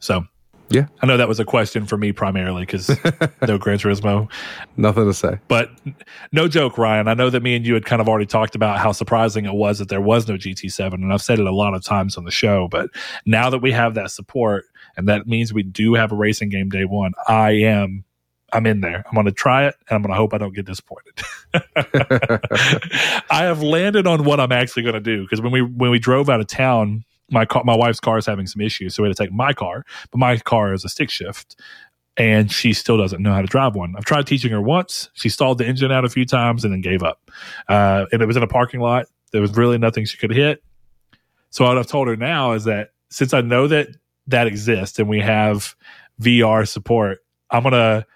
So, 0.00 0.24
Yeah. 0.70 0.86
I 1.02 1.06
know 1.06 1.16
that 1.16 1.28
was 1.28 1.38
a 1.40 1.44
question 1.44 1.86
for 1.86 1.96
me 1.96 2.12
primarily 2.12 2.62
because 2.62 2.88
no 3.46 3.58
Gran 3.58 3.78
Turismo. 3.78 4.30
Nothing 4.76 5.04
to 5.04 5.14
say. 5.14 5.38
But 5.48 5.70
no 6.32 6.48
joke, 6.48 6.78
Ryan. 6.78 7.08
I 7.08 7.14
know 7.14 7.30
that 7.30 7.42
me 7.42 7.54
and 7.54 7.66
you 7.66 7.74
had 7.74 7.84
kind 7.84 8.00
of 8.00 8.08
already 8.08 8.26
talked 8.26 8.54
about 8.54 8.78
how 8.78 8.92
surprising 8.92 9.44
it 9.44 9.54
was 9.54 9.78
that 9.78 9.88
there 9.88 10.00
was 10.00 10.26
no 10.26 10.34
GT7. 10.34 10.94
And 10.94 11.12
I've 11.12 11.22
said 11.22 11.38
it 11.38 11.46
a 11.46 11.54
lot 11.54 11.74
of 11.74 11.84
times 11.84 12.16
on 12.16 12.24
the 12.24 12.30
show. 12.30 12.68
But 12.68 12.90
now 13.26 13.50
that 13.50 13.58
we 13.58 13.72
have 13.72 13.94
that 13.94 14.10
support, 14.10 14.64
and 14.96 15.08
that 15.08 15.26
means 15.26 15.52
we 15.52 15.62
do 15.62 15.94
have 15.94 16.12
a 16.12 16.16
racing 16.16 16.48
game 16.48 16.68
day 16.68 16.84
one, 16.84 17.12
I 17.28 17.52
am. 17.52 18.04
I'm 18.52 18.66
in 18.66 18.82
there. 18.82 19.04
I'm 19.08 19.14
going 19.14 19.26
to 19.26 19.32
try 19.32 19.66
it 19.66 19.74
and 19.88 19.96
I'm 19.96 20.02
going 20.02 20.12
to 20.12 20.16
hope 20.16 20.32
I 20.32 20.38
don't 20.38 20.54
get 20.54 20.64
disappointed. 20.64 21.20
I 23.30 23.42
have 23.42 23.62
landed 23.62 24.06
on 24.06 24.22
what 24.24 24.38
I'm 24.38 24.52
actually 24.52 24.84
going 24.84 24.94
to 24.94 25.00
do 25.00 25.22
because 25.22 25.40
when 25.40 25.50
we 25.50 25.60
when 25.60 25.90
we 25.90 25.98
drove 25.98 26.30
out 26.30 26.40
of 26.40 26.46
town, 26.46 27.04
my 27.30 27.44
car, 27.44 27.62
my 27.64 27.76
wife's 27.76 28.00
car 28.00 28.18
is 28.18 28.26
having 28.26 28.46
some 28.46 28.60
issues, 28.60 28.94
so 28.94 29.02
we 29.02 29.08
had 29.08 29.16
to 29.16 29.22
take 29.22 29.32
my 29.32 29.52
car. 29.52 29.84
But 30.10 30.18
my 30.18 30.36
car 30.38 30.72
is 30.74 30.84
a 30.84 30.88
stick 30.88 31.10
shift, 31.10 31.56
and 32.16 32.50
she 32.52 32.72
still 32.72 32.96
doesn't 32.98 33.22
know 33.22 33.32
how 33.32 33.40
to 33.40 33.46
drive 33.46 33.74
one. 33.74 33.94
I've 33.96 34.04
tried 34.04 34.26
teaching 34.26 34.52
her 34.52 34.60
once. 34.60 35.10
She 35.14 35.28
stalled 35.28 35.58
the 35.58 35.66
engine 35.66 35.90
out 35.90 36.04
a 36.04 36.08
few 36.08 36.24
times 36.24 36.64
and 36.64 36.72
then 36.72 36.80
gave 36.80 37.02
up. 37.02 37.30
Uh, 37.68 38.06
and 38.12 38.22
it 38.22 38.26
was 38.26 38.36
in 38.36 38.42
a 38.42 38.46
parking 38.46 38.80
lot. 38.80 39.06
There 39.32 39.40
was 39.40 39.56
really 39.56 39.78
nothing 39.78 40.04
she 40.04 40.16
could 40.18 40.30
hit. 40.32 40.62
So 41.50 41.64
what 41.64 41.76
I've 41.78 41.86
told 41.86 42.08
her 42.08 42.16
now 42.16 42.52
is 42.52 42.64
that 42.64 42.90
since 43.10 43.32
I 43.34 43.40
know 43.40 43.66
that 43.68 43.88
that 44.28 44.46
exists 44.46 44.98
and 44.98 45.08
we 45.08 45.20
have 45.20 45.74
VR 46.20 46.66
support, 46.68 47.18
I'm 47.50 47.62
gonna 47.62 48.06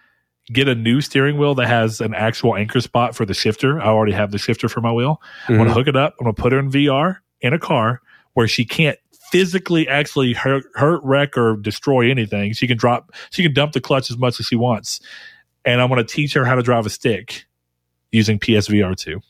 get 0.53 0.67
a 0.69 0.75
new 0.75 1.01
steering 1.01 1.37
wheel 1.39 1.55
that 1.57 1.67
has 1.69 2.01
an 2.01 2.15
actual 2.15 2.57
anchor 2.57 2.81
spot 2.81 3.15
for 3.15 3.27
the 3.27 3.35
shifter. 3.35 3.81
I 3.81 3.87
already 3.87 4.13
have 4.13 4.31
the 4.31 4.39
shifter 4.39 4.69
for 4.69 4.81
my 4.81 4.93
wheel. 4.93 5.21
I'm 5.49 5.55
Mhm. 5.55 5.59
gonna 5.59 5.75
hook 5.75 5.89
it 5.89 5.97
up. 5.97 6.15
I'm 6.21 6.25
gonna 6.25 6.35
put 6.35 6.53
her 6.53 6.59
in 6.59 6.71
VR 6.71 7.23
in 7.41 7.53
a 7.53 7.59
car 7.59 8.01
where 8.39 8.47
she 8.47 8.65
can't 8.65 8.97
physically 9.33 9.89
actually 9.89 10.33
hurt, 10.33 10.63
hurt, 10.75 11.01
wreck, 11.03 11.37
or 11.37 11.57
destroy 11.57 12.09
anything. 12.09 12.53
She 12.53 12.69
can 12.69 12.77
drop, 12.79 13.11
she 13.31 13.43
can 13.43 13.53
dump 13.53 13.73
the 13.73 13.81
clutch 13.81 14.13
as 14.13 14.17
much 14.17 14.39
as 14.39 14.47
she 14.47 14.55
wants, 14.55 15.01
and 15.65 15.81
I'm 15.83 15.89
gonna 15.89 16.05
teach 16.05 16.35
her 16.35 16.45
how 16.45 16.55
to 16.55 16.63
drive 16.63 16.87
a 16.87 16.91
stick 16.91 17.47
using 18.13 18.39
PSVR 18.39 18.97
two. 18.97 19.23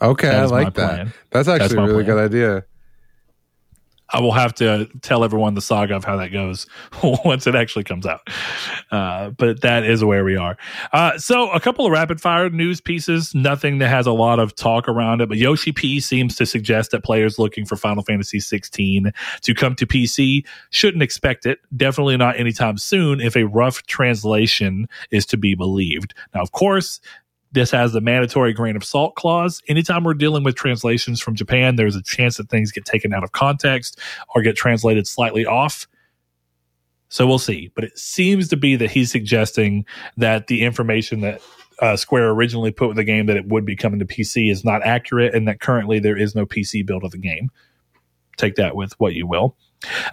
Okay, 0.00 0.30
I 0.30 0.46
like 0.46 0.72
that. 0.72 0.94
plan. 0.94 1.12
That's 1.32 1.48
actually 1.48 1.76
my 1.76 1.82
a 1.82 1.86
really 1.88 2.04
plan. 2.04 2.16
good 2.16 2.24
idea. 2.24 2.64
I 4.10 4.20
will 4.20 4.32
have 4.32 4.54
to 4.56 4.88
tell 5.02 5.24
everyone 5.24 5.54
the 5.54 5.60
saga 5.60 5.96
of 5.96 6.04
how 6.04 6.16
that 6.16 6.28
goes 6.28 6.66
once 7.24 7.46
it 7.46 7.54
actually 7.54 7.84
comes 7.84 8.06
out. 8.06 8.28
Uh, 8.90 9.30
but 9.30 9.62
that 9.62 9.84
is 9.84 10.04
where 10.04 10.24
we 10.24 10.36
are. 10.36 10.56
Uh, 10.92 11.18
so, 11.18 11.50
a 11.50 11.60
couple 11.60 11.84
of 11.84 11.92
rapid 11.92 12.20
fire 12.20 12.48
news 12.50 12.80
pieces, 12.80 13.34
nothing 13.34 13.78
that 13.78 13.88
has 13.88 14.06
a 14.06 14.12
lot 14.12 14.38
of 14.38 14.54
talk 14.54 14.88
around 14.88 15.20
it. 15.20 15.28
But 15.28 15.38
Yoshi 15.38 15.72
P 15.72 16.00
seems 16.00 16.36
to 16.36 16.46
suggest 16.46 16.92
that 16.92 17.02
players 17.02 17.38
looking 17.38 17.66
for 17.66 17.76
Final 17.76 18.02
Fantasy 18.02 18.40
16 18.40 19.12
to 19.42 19.54
come 19.54 19.74
to 19.74 19.86
PC 19.86 20.46
shouldn't 20.70 21.02
expect 21.02 21.46
it. 21.46 21.58
Definitely 21.76 22.16
not 22.16 22.38
anytime 22.38 22.78
soon 22.78 23.20
if 23.20 23.36
a 23.36 23.44
rough 23.44 23.82
translation 23.86 24.88
is 25.10 25.26
to 25.26 25.36
be 25.36 25.54
believed. 25.54 26.14
Now, 26.34 26.42
of 26.42 26.52
course, 26.52 27.00
this 27.56 27.70
has 27.70 27.94
the 27.94 28.02
mandatory 28.02 28.52
grain 28.52 28.76
of 28.76 28.84
salt 28.84 29.14
clause. 29.14 29.62
Anytime 29.66 30.04
we're 30.04 30.12
dealing 30.12 30.44
with 30.44 30.56
translations 30.56 31.22
from 31.22 31.34
Japan, 31.34 31.76
there's 31.76 31.96
a 31.96 32.02
chance 32.02 32.36
that 32.36 32.50
things 32.50 32.70
get 32.70 32.84
taken 32.84 33.14
out 33.14 33.24
of 33.24 33.32
context 33.32 33.98
or 34.34 34.42
get 34.42 34.56
translated 34.56 35.06
slightly 35.06 35.46
off. 35.46 35.88
So 37.08 37.26
we'll 37.26 37.38
see. 37.38 37.72
But 37.74 37.84
it 37.84 37.98
seems 37.98 38.48
to 38.48 38.58
be 38.58 38.76
that 38.76 38.90
he's 38.90 39.10
suggesting 39.10 39.86
that 40.18 40.48
the 40.48 40.64
information 40.64 41.22
that 41.22 41.40
uh, 41.80 41.96
Square 41.96 42.28
originally 42.32 42.72
put 42.72 42.88
with 42.88 42.98
the 42.98 43.04
game 43.04 43.24
that 43.24 43.38
it 43.38 43.48
would 43.48 43.64
be 43.64 43.74
coming 43.74 44.00
to 44.00 44.04
PC 44.04 44.50
is 44.50 44.62
not 44.62 44.82
accurate 44.82 45.34
and 45.34 45.48
that 45.48 45.58
currently 45.58 45.98
there 45.98 46.18
is 46.18 46.34
no 46.34 46.44
PC 46.44 46.84
build 46.84 47.04
of 47.04 47.10
the 47.10 47.18
game. 47.18 47.50
Take 48.36 48.56
that 48.56 48.76
with 48.76 48.92
what 49.00 49.14
you 49.14 49.26
will. 49.26 49.56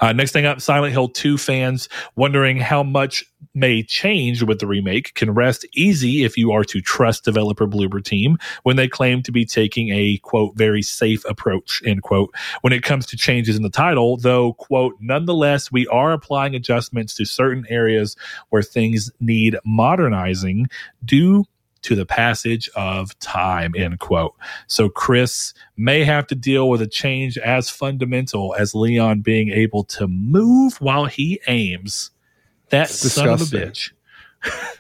Uh, 0.02 0.14
next 0.14 0.32
thing 0.32 0.46
up, 0.46 0.62
Silent 0.62 0.94
Hill 0.94 1.10
2 1.10 1.38
fans 1.38 1.90
wondering 2.16 2.58
how 2.58 2.84
much 2.84 3.26
may 3.54 3.84
change 3.84 4.44
with 4.44 4.60
the 4.60 4.68
remake 4.68 5.14
can 5.14 5.32
rest 5.32 5.66
easy 5.76 6.24
if 6.24 6.38
you 6.38 6.52
are 6.52 6.64
to 6.64 6.82
trust 6.82 7.24
developer 7.24 7.68
Bloober 7.68 8.04
Team 8.04 8.38
when 8.64 8.76
they 8.76 8.88
claim 8.88 9.22
to 9.24 9.32
be 9.32 9.46
taking 9.46 9.90
a 9.90 10.18
quote 10.24 10.56
very 10.56 10.82
safe 10.82 11.24
approach 11.26 11.82
end 11.86 12.04
quote 12.04 12.34
when 12.62 12.74
it 12.74 12.84
comes 12.84 13.06
to 13.08 13.18
changes 13.18 13.56
in 13.56 13.64
the 13.64 13.70
title. 13.70 14.18
Though 14.18 14.54
quote 14.54 14.96
nonetheless 15.00 15.72
we 15.72 15.88
are 15.88 16.14
applying 16.14 16.56
adjustments 16.56 17.14
to 17.16 17.26
certain 17.26 17.66
areas 17.70 18.16
where 18.50 18.64
things 18.64 19.12
need 19.20 19.58
modernizing 19.66 20.68
due 21.06 21.46
to 21.84 21.96
the 21.96 22.06
passage 22.06 22.70
of 22.76 23.18
time, 23.20 23.74
end 23.78 24.00
quote. 24.00 24.34
So 24.68 24.90
Chris 24.90 25.54
may 25.78 26.04
have 26.04 26.28
to 26.28 26.36
deal 26.36 26.70
with 26.70 26.82
a 26.82 26.88
change 26.88 27.38
as 27.38 27.70
fundamental 27.70 28.56
as 28.58 28.74
Leon 28.74 29.22
being 29.22 29.50
able 29.50 29.84
to 29.86 30.08
move 30.08 30.80
while 30.82 31.06
he 31.06 31.40
aims. 31.48 32.12
That 32.70 32.90
It's 32.90 33.12
son 33.12 33.30
of 33.30 33.42
a 33.42 33.46
bitch. 33.46 33.92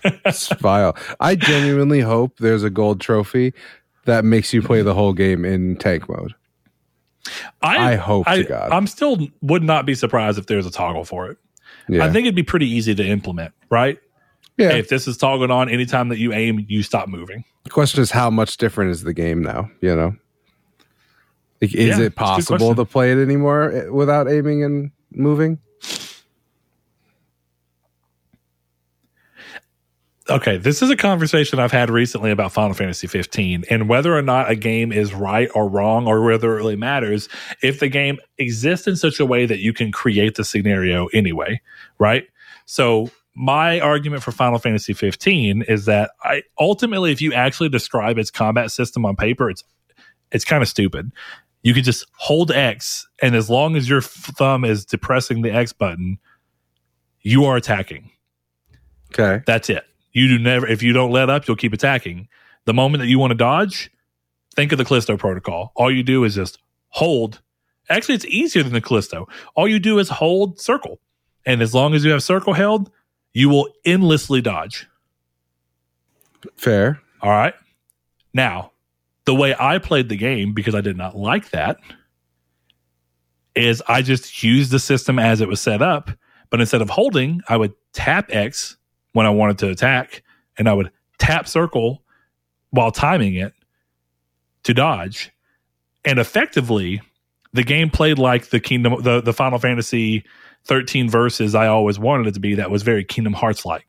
It's 0.04 0.48
vile. 0.56 0.98
I 1.20 1.36
genuinely 1.36 2.02
hope 2.02 2.38
there's 2.38 2.64
a 2.64 2.70
gold 2.70 3.00
trophy 3.00 3.54
that 4.06 4.26
makes 4.26 4.54
you 4.54 4.62
play 4.62 4.82
the 4.82 4.94
whole 4.94 5.14
game 5.14 5.46
in 5.46 5.78
tank 5.78 6.10
mode. 6.10 6.34
I 7.62 7.96
hope 7.96 8.26
to 8.26 8.32
I, 8.32 8.44
God. 8.44 8.72
I'm 8.72 8.88
still 8.88 9.28
would 9.42 9.64
not 9.64 9.86
be 9.86 9.96
surprised 9.96 10.38
if 10.38 10.48
there's 10.48 10.66
a 10.66 10.72
toggle 10.72 11.06
for 11.06 11.30
it. 11.30 11.38
Yeah. 11.88 12.06
I 12.06 12.12
think 12.12 12.26
it'd 12.26 12.36
be 12.36 12.44
pretty 12.44 12.70
easy 12.70 12.94
to 12.96 13.06
implement, 13.06 13.54
right? 13.70 14.00
Yeah. 14.58 14.74
If 14.74 14.90
this 14.90 15.08
is 15.08 15.18
toggled 15.18 15.52
on, 15.52 15.70
anytime 15.70 16.10
that 16.10 16.18
you 16.18 16.34
aim, 16.34 16.66
you 16.70 16.84
stop 16.84 17.08
moving. 17.08 17.44
the 17.64 17.70
question 17.70 18.02
is 18.02 18.12
how 18.12 18.30
much 18.30 18.58
different 18.58 18.92
is 18.92 19.04
the 19.04 19.14
game 19.14 19.42
now, 19.42 19.70
you 19.82 19.96
know? 19.96 20.16
Like, 21.62 21.74
is 21.74 21.98
Yeah, 21.98 22.06
it 22.06 22.16
possible 22.16 22.76
to 22.76 22.86
play 22.86 23.12
it 23.12 23.18
anymore 23.18 23.72
eh, 23.72 23.88
without 23.90 24.30
aiming 24.30 24.64
and 24.64 24.92
moving? 25.12 25.60
Okay, 30.30 30.56
this 30.58 30.82
is 30.82 30.90
a 30.90 30.96
conversation 30.96 31.60
I've 31.60 31.74
had 31.74 31.90
recently 31.90 32.32
about 32.32 32.54
Final 32.54 32.74
Fantasy 32.74 33.08
15 33.08 33.66
and 33.70 33.90
whether 33.90 34.16
or 34.18 34.22
not 34.22 34.50
a 34.50 34.56
game 34.56 34.94
is 34.94 35.14
right 35.14 35.50
or 35.54 35.68
wrong 35.68 36.08
or 36.08 36.24
whether 36.24 36.54
it 36.54 36.56
really 36.56 36.78
matters 36.78 37.28
if 37.62 37.82
the 37.82 37.90
game 37.90 38.20
exists 38.38 38.88
in 38.88 38.96
such 38.96 39.20
a 39.20 39.26
way 39.26 39.46
that 39.46 39.60
you 39.60 39.74
can 39.74 39.92
create 39.92 40.36
the 40.36 40.46
scenario 40.46 41.08
anyway, 41.08 41.60
right? 42.00 42.26
So, 42.66 43.10
my 43.36 43.80
argument 43.80 44.24
for 44.24 44.32
Final 44.32 44.60
Fantasy 44.60 44.94
15 44.94 45.64
is 45.64 45.86
that 45.86 46.12
I 46.24 46.44
ultimately 46.60 47.12
if 47.12 47.22
you 47.22 47.34
actually 47.34 47.70
describe 47.70 48.18
its 48.18 48.30
combat 48.30 48.72
system 48.72 49.06
on 49.06 49.16
paper, 49.16 49.50
it's 49.50 49.64
it's 50.32 50.46
kind 50.46 50.62
of 50.62 50.70
stupid. 50.70 51.12
You 51.62 51.74
could 51.74 51.84
just 51.84 52.06
hold 52.18 52.52
X 52.52 53.08
and 53.22 53.36
as 53.36 53.50
long 53.50 53.76
as 53.76 53.88
your 53.88 54.02
thumb 54.02 54.66
is 54.66 54.86
depressing 54.86 55.42
the 55.42 55.52
X 55.52 55.74
button, 55.74 56.20
you 57.22 57.46
are 57.46 57.56
attacking. 57.56 58.12
Okay. 59.14 59.44
That's 59.46 59.70
it. 59.70 59.84
You 60.12 60.28
do 60.28 60.40
never, 60.40 60.68
if 60.68 60.84
you 60.84 60.94
don't 60.94 61.12
let 61.12 61.30
up, 61.30 61.48
you'll 61.48 61.58
keep 61.58 61.74
attacking. 61.74 62.28
The 62.66 62.74
moment 62.74 63.02
that 63.02 63.08
you 63.08 63.20
want 63.20 63.32
to 63.32 63.36
dodge, 63.36 63.92
think 64.56 64.72
of 64.72 64.78
the 64.78 64.86
Callisto 64.86 65.18
protocol. 65.18 65.72
All 65.76 65.92
you 65.92 66.04
do 66.04 66.24
is 66.24 66.36
just 66.36 66.60
hold. 66.90 67.42
Actually, 67.90 68.16
it's 68.16 68.26
easier 68.26 68.64
than 68.64 68.74
the 68.74 68.82
Callisto. 68.82 69.28
All 69.56 69.68
you 69.68 69.80
do 69.80 70.00
is 70.00 70.10
hold 70.10 70.60
circle. 70.60 71.00
And 71.46 71.62
as 71.62 71.74
long 71.74 71.94
as 71.94 72.06
you 72.06 72.12
have 72.12 72.24
circle 72.24 72.54
held, 72.54 72.90
you 73.34 73.50
will 73.50 73.70
endlessly 73.86 74.42
dodge. 74.42 74.88
Fair. 76.56 77.02
All 77.22 77.30
right. 77.30 77.54
Now, 78.34 78.72
the 79.26 79.36
way 79.36 79.56
I 79.58 79.78
played 79.78 80.10
the 80.10 80.18
game, 80.18 80.54
because 80.54 80.76
I 80.76 80.82
did 80.82 80.98
not 80.98 81.16
like 81.16 81.52
that, 81.52 81.78
is 83.56 83.82
I 83.88 84.02
just 84.02 84.44
used 84.44 84.72
the 84.72 84.80
system 84.80 85.20
as 85.20 85.42
it 85.42 85.48
was 85.48 85.62
set 85.62 85.82
up. 85.82 86.10
But 86.50 86.60
instead 86.60 86.82
of 86.82 86.90
holding, 86.90 87.42
I 87.48 87.58
would 87.58 87.74
tap 87.94 88.28
X 88.30 88.78
when 89.14 89.26
I 89.26 89.32
wanted 89.32 89.58
to 89.60 89.70
attack, 89.70 90.24
and 90.58 90.70
I 90.70 90.74
would 90.74 90.92
tap 91.18 91.48
circle 91.48 92.04
while 92.70 92.92
timing 92.92 93.36
it 93.36 93.54
to 94.64 94.74
dodge. 94.74 95.32
And 96.06 96.20
effectively, 96.20 97.02
the 97.54 97.64
game 97.64 97.90
played 97.90 98.20
like 98.20 98.50
the 98.50 98.60
Kingdom, 98.60 99.02
the, 99.02 99.22
the 99.22 99.34
Final 99.34 99.60
Fantasy 99.60 100.26
13 100.66 101.10
Versus 101.10 101.56
I 101.56 101.68
always 101.68 102.00
wanted 102.00 102.28
it 102.28 102.34
to 102.36 102.40
be. 102.40 102.56
That 102.56 102.72
was 102.72 102.84
very 102.84 103.04
Kingdom 103.04 103.34
Hearts 103.34 103.66
like 103.66 103.86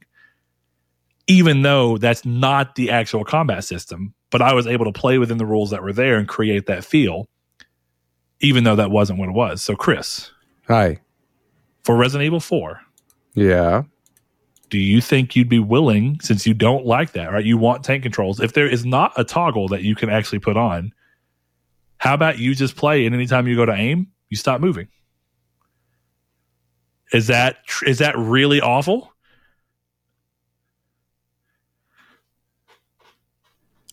even 1.26 1.62
though 1.62 1.96
that's 1.96 2.26
not 2.26 2.74
the 2.74 2.90
actual 2.90 3.24
combat 3.24 3.64
system. 3.64 4.12
But 4.30 4.42
I 4.42 4.52
was 4.52 4.66
able 4.66 4.84
to 4.84 4.92
play 4.92 5.16
within 5.16 5.38
the 5.38 5.46
rules 5.46 5.70
that 5.70 5.82
were 5.82 5.92
there 5.94 6.16
and 6.18 6.28
create 6.28 6.66
that 6.66 6.84
feel, 6.84 7.28
even 8.40 8.64
though 8.64 8.76
that 8.76 8.90
wasn't 8.90 9.18
what 9.20 9.30
it 9.30 9.34
was. 9.34 9.62
So, 9.62 9.74
Chris, 9.74 10.30
Hi. 10.68 11.00
for 11.82 11.96
Resident 11.96 12.26
Evil 12.26 12.40
4, 12.40 12.80
Yeah. 13.34 13.84
do 14.68 14.76
you 14.76 15.00
think 15.00 15.34
you'd 15.34 15.48
be 15.48 15.60
willing, 15.60 16.18
since 16.20 16.46
you 16.46 16.52
don't 16.52 16.84
like 16.84 17.12
that, 17.12 17.32
right? 17.32 17.44
You 17.44 17.56
want 17.56 17.84
tank 17.84 18.02
controls. 18.02 18.38
If 18.38 18.52
there 18.52 18.68
is 18.68 18.84
not 18.84 19.12
a 19.16 19.24
toggle 19.24 19.68
that 19.68 19.82
you 19.82 19.94
can 19.94 20.10
actually 20.10 20.40
put 20.40 20.58
on, 20.58 20.92
how 21.98 22.12
about 22.12 22.38
you 22.38 22.54
just 22.54 22.76
play 22.76 23.06
and 23.06 23.14
anytime 23.14 23.46
you 23.48 23.56
go 23.56 23.64
to 23.64 23.72
aim, 23.72 24.08
you 24.28 24.36
stop 24.36 24.60
moving? 24.60 24.88
Is 27.12 27.26
that 27.28 27.58
is 27.86 27.98
that 27.98 28.16
really 28.18 28.60
awful? 28.60 29.12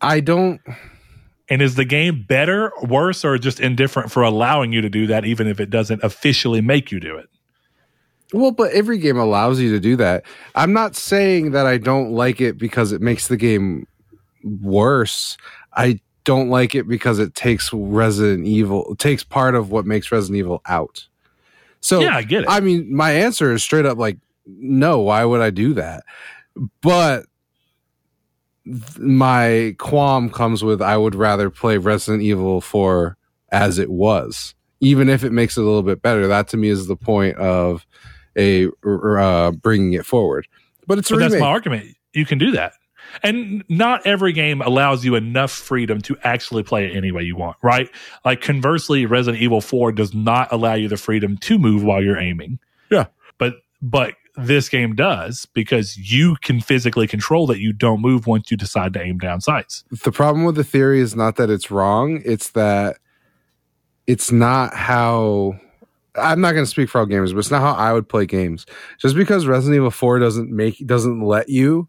I 0.02 0.20
don't. 0.20 0.60
And 1.50 1.62
is 1.62 1.76
the 1.76 1.86
game 1.86 2.24
better, 2.28 2.72
worse, 2.82 3.26
or 3.26 3.38
just 3.38 3.60
indifferent 3.60 4.10
for 4.10 4.24
allowing 4.24 4.72
you 4.72 4.82
to 4.82 4.90
do 4.90 5.06
that, 5.08 5.26
even 5.26 5.48
if 5.48 5.60
it 5.60 5.70
doesn't 5.70 6.02
officially 6.02 6.62
make 6.62 6.92
you 6.92 7.00
do 7.00 7.18
it? 7.18 7.28
Well, 8.34 8.52
but 8.52 8.72
every 8.72 8.98
game 8.98 9.18
allows 9.18 9.60
you 9.60 9.70
to 9.72 9.80
do 9.80 9.98
that. 9.98 10.24
I'm 10.56 10.72
not 10.72 10.96
saying 10.96 11.52
that 11.52 11.66
I 11.66 11.78
don't 11.78 12.12
like 12.12 12.40
it 12.40 12.58
because 12.58 12.94
it 12.94 13.02
makes 13.02 13.28
the 13.28 13.36
game 13.36 13.86
worse. 14.62 15.36
I 15.74 16.00
don't 16.24 16.50
like 16.50 16.74
it 16.74 16.88
because 16.88 17.20
it 17.20 17.36
takes 17.36 17.72
Resident 17.74 18.46
Evil, 18.48 18.96
takes 18.96 19.24
part 19.24 19.56
of 19.56 19.72
what 19.72 19.86
makes 19.86 20.12
Resident 20.12 20.38
Evil 20.38 20.62
out. 20.68 21.08
So, 21.82 21.99
yeah, 22.02 22.16
I 22.16 22.24
get 22.24 22.44
it. 22.44 22.49
I 22.49 22.60
mean, 22.60 22.95
my 22.95 23.12
answer 23.12 23.52
is 23.53 23.64
straight 23.64 23.86
up 23.86 23.98
like, 23.98 24.18
no, 24.45 24.99
why 24.99 25.26
would 25.26 25.41
I 25.41 25.49
do 25.49 25.74
that? 25.74 26.03
But 26.82 27.26
my 28.99 29.76
qualm 29.80 30.30
comes 30.30 30.64
with 30.64 30.82
I 30.82 30.98
would 30.98 31.16
rather 31.16 31.49
play 31.49 31.78
Resident 31.78 32.24
Evil 32.24 32.62
4 32.62 33.18
as 33.52 33.80
it 33.80 33.90
was, 33.90 34.53
even 34.80 35.10
if 35.10 35.24
it 35.24 35.32
makes 35.32 35.58
it 35.58 35.62
a 35.62 35.64
little 35.64 35.84
bit 35.84 36.02
better. 36.02 36.28
That 36.28 36.48
to 36.49 36.58
me 36.58 36.70
is 36.70 36.88
the 36.88 36.95
point 36.95 37.38
of 37.38 37.86
a 38.38 38.68
uh, 38.86 39.52
bringing 39.52 39.94
it 39.94 40.06
forward. 40.06 40.48
But 40.88 40.99
it's 40.99 41.10
a 41.10 41.16
but 41.16 41.20
that's 41.20 41.36
my 41.40 41.48
argument. 41.48 41.95
You 42.14 42.26
can 42.26 42.38
do 42.38 42.52
that. 42.52 42.74
And 43.24 43.64
not 43.70 44.06
every 44.06 44.34
game 44.34 44.62
allows 44.62 45.04
you 45.06 45.16
enough 45.16 45.52
freedom 45.52 46.02
to 46.02 46.18
actually 46.24 46.64
play 46.64 46.86
it 46.86 46.96
any 46.96 47.12
way 47.12 47.24
you 47.24 47.36
want, 47.36 47.58
right? 47.62 47.90
Like 48.26 48.42
conversely, 48.42 49.06
Resident 49.06 49.42
Evil 49.42 49.62
4 49.62 49.92
does 49.92 50.14
not 50.14 50.52
allow 50.52 50.74
you 50.74 50.88
the 50.88 50.98
freedom 50.98 51.38
to 51.38 51.58
move 51.58 51.84
while 51.84 52.04
you're 52.04 52.20
aiming. 52.20 52.60
Yeah. 52.90 53.06
But 53.38 53.56
but 53.82 54.16
this 54.38 54.70
game 54.70 54.96
does 54.96 55.46
because 55.54 55.98
you 55.98 56.36
can 56.42 56.62
physically 56.62 57.08
control 57.08 57.48
that 57.48 57.60
you 57.60 57.74
don't 57.74 58.02
move 58.02 58.28
once 58.28 58.50
you 58.50 58.58
decide 58.58 58.94
to 58.94 59.02
aim 59.02 59.18
down 59.18 59.42
sights. 59.42 59.84
the 60.04 60.12
problem 60.12 60.46
with 60.46 60.56
the 60.56 60.64
theory 60.64 61.00
is 61.00 61.16
not 61.16 61.36
that 61.36 61.50
it's 61.50 61.70
wrong 61.70 62.22
it's 62.24 62.52
that 62.52 62.98
it's 64.08 64.32
not 64.32 64.74
how 64.74 65.54
i'm 66.16 66.40
not 66.40 66.54
going 66.54 66.64
to 66.64 66.70
speak 66.70 66.90
for 66.90 67.00
all 67.00 67.06
gamers 67.06 67.32
but 67.32 67.40
it's 67.40 67.52
not 67.52 67.62
how 67.62 67.74
i 67.74 67.92
would 67.92 68.08
play 68.08 68.26
games 68.26 68.66
just 68.98 69.16
because 69.16 69.46
resident 69.46 69.76
evil 69.76 69.92
4 69.92 70.20
doesn't 70.20 70.50
make 70.50 70.86
doesn't 70.88 71.22
let 71.22 71.50
you 71.50 71.88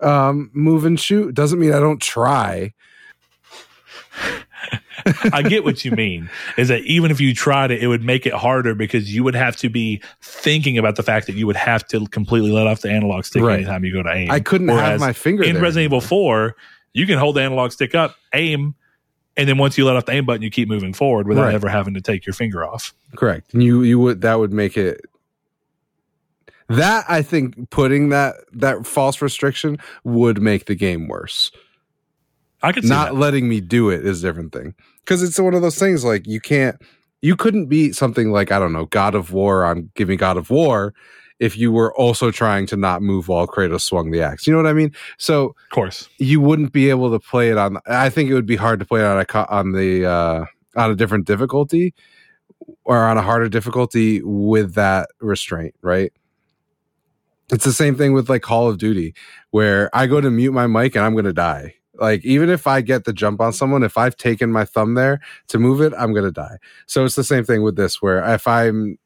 um 0.00 0.50
move 0.52 0.84
and 0.84 0.98
shoot 1.00 1.34
doesn't 1.34 1.58
mean 1.58 1.72
i 1.72 1.80
don't 1.80 2.00
try 2.02 2.72
I 5.32 5.42
get 5.42 5.64
what 5.64 5.84
you 5.84 5.92
mean. 5.92 6.28
Is 6.56 6.68
that 6.68 6.82
even 6.82 7.10
if 7.10 7.20
you 7.20 7.32
tried 7.34 7.70
it, 7.70 7.82
it 7.82 7.86
would 7.86 8.02
make 8.02 8.26
it 8.26 8.32
harder 8.32 8.74
because 8.74 9.14
you 9.14 9.22
would 9.24 9.34
have 9.36 9.56
to 9.58 9.70
be 9.70 10.02
thinking 10.20 10.76
about 10.76 10.96
the 10.96 11.02
fact 11.02 11.26
that 11.26 11.34
you 11.34 11.46
would 11.46 11.56
have 11.56 11.86
to 11.88 12.06
completely 12.08 12.50
let 12.50 12.66
off 12.66 12.80
the 12.80 12.90
analog 12.90 13.24
stick 13.24 13.42
Right. 13.42 13.60
anytime 13.60 13.84
you 13.84 13.92
go 13.92 14.02
to 14.02 14.10
aim. 14.12 14.30
i 14.30 14.40
couldn't 14.40 14.68
have 14.68 15.00
my 15.00 15.12
finger 15.12 15.44
in 15.44 15.54
there. 15.54 15.62
Resident 15.62 15.84
Evil 15.84 16.00
4, 16.00 16.54
you 16.92 17.06
can 17.06 17.16
hold 17.18 17.36
the 17.36 17.42
analog 17.42 17.70
stick 17.72 17.94
up, 17.94 18.16
aim, 18.34 18.74
and 19.36 19.48
then 19.48 19.56
once 19.56 19.78
you 19.78 19.86
let 19.86 19.96
off 19.96 20.04
the 20.06 20.12
aim 20.12 20.26
button, 20.26 20.42
you 20.42 20.50
keep 20.50 20.68
moving 20.68 20.92
forward 20.92 21.26
without 21.28 21.44
Right. 21.44 21.54
ever 21.54 21.68
having 21.68 21.94
to 21.94 22.00
take 22.00 22.26
your 22.26 22.34
finger 22.34 22.66
off. 22.66 22.92
correct 23.16 23.54
and 23.54 23.62
you 23.62 23.82
you 23.82 23.98
would 23.98 24.20
that 24.22 24.38
would 24.38 24.52
make 24.52 24.76
it 24.76 25.00
that 26.68 27.04
i 27.08 27.22
think 27.22 27.70
putting 27.70 28.08
that 28.10 28.34
that 28.52 28.86
false 28.86 29.20
restriction 29.22 29.78
would 30.04 30.40
make 30.40 30.66
the 30.66 30.74
game 30.74 31.08
worse 31.08 31.50
I 32.62 32.72
could 32.72 32.82
see 32.82 32.88
not 32.88 33.10
that. 33.12 33.14
letting 33.18 33.48
me 33.48 33.60
do 33.60 33.88
it 33.90 34.04
is 34.04 34.22
a 34.24 34.26
different 34.28 34.52
thing 34.52 34.74
because 35.04 35.22
it's 35.22 35.38
one 35.38 35.54
of 35.54 35.62
those 35.62 35.78
things 35.78 36.04
like 36.04 36.26
you 36.26 36.40
can't 36.40 36.76
you 37.22 37.36
couldn't 37.36 37.66
beat 37.66 37.94
something 37.94 38.30
like 38.32 38.50
i 38.52 38.58
don't 38.58 38.72
know 38.72 38.86
god 38.86 39.14
of 39.14 39.32
war 39.32 39.64
on 39.64 39.90
give 39.94 40.08
me 40.08 40.16
god 40.16 40.36
of 40.36 40.50
war 40.50 40.92
if 41.38 41.56
you 41.56 41.70
were 41.70 41.94
also 41.96 42.32
trying 42.32 42.66
to 42.66 42.76
not 42.76 43.00
move 43.00 43.28
while 43.28 43.46
kratos 43.46 43.82
swung 43.82 44.10
the 44.10 44.20
axe 44.20 44.46
you 44.46 44.52
know 44.52 44.56
what 44.60 44.66
i 44.68 44.72
mean 44.72 44.92
so 45.18 45.46
Of 45.46 45.70
course. 45.70 46.08
you 46.18 46.40
wouldn't 46.40 46.72
be 46.72 46.90
able 46.90 47.10
to 47.12 47.20
play 47.20 47.48
it 47.50 47.56
on 47.56 47.78
i 47.86 48.10
think 48.10 48.28
it 48.28 48.34
would 48.34 48.44
be 48.46 48.56
hard 48.56 48.80
to 48.80 48.84
play 48.86 49.00
it 49.00 49.06
on 49.06 49.24
a 49.24 49.46
on 49.48 49.72
the 49.72 50.04
uh 50.04 50.44
on 50.76 50.90
a 50.90 50.94
different 50.96 51.26
difficulty 51.26 51.94
or 52.84 52.98
on 52.98 53.16
a 53.18 53.22
harder 53.22 53.48
difficulty 53.48 54.20
with 54.22 54.74
that 54.74 55.08
restraint, 55.20 55.74
right? 55.82 56.12
It's 57.50 57.64
the 57.64 57.72
same 57.72 57.96
thing 57.96 58.12
with 58.12 58.28
like 58.28 58.42
Call 58.42 58.68
of 58.68 58.78
Duty, 58.78 59.14
where 59.50 59.94
I 59.94 60.06
go 60.06 60.20
to 60.20 60.30
mute 60.30 60.52
my 60.52 60.66
mic 60.66 60.94
and 60.94 61.04
I'm 61.04 61.12
going 61.12 61.24
to 61.24 61.32
die. 61.32 61.74
Like, 61.94 62.24
even 62.24 62.48
if 62.48 62.66
I 62.66 62.80
get 62.80 63.04
the 63.04 63.12
jump 63.12 63.40
on 63.40 63.52
someone, 63.52 63.82
if 63.82 63.98
I've 63.98 64.16
taken 64.16 64.52
my 64.52 64.64
thumb 64.64 64.94
there 64.94 65.20
to 65.48 65.58
move 65.58 65.80
it, 65.80 65.92
I'm 65.98 66.12
going 66.12 66.26
to 66.26 66.30
die. 66.30 66.58
So 66.86 67.04
it's 67.04 67.16
the 67.16 67.24
same 67.24 67.44
thing 67.44 67.62
with 67.62 67.76
this, 67.76 68.00
where 68.00 68.22
if 68.34 68.46
I'm 68.46 68.98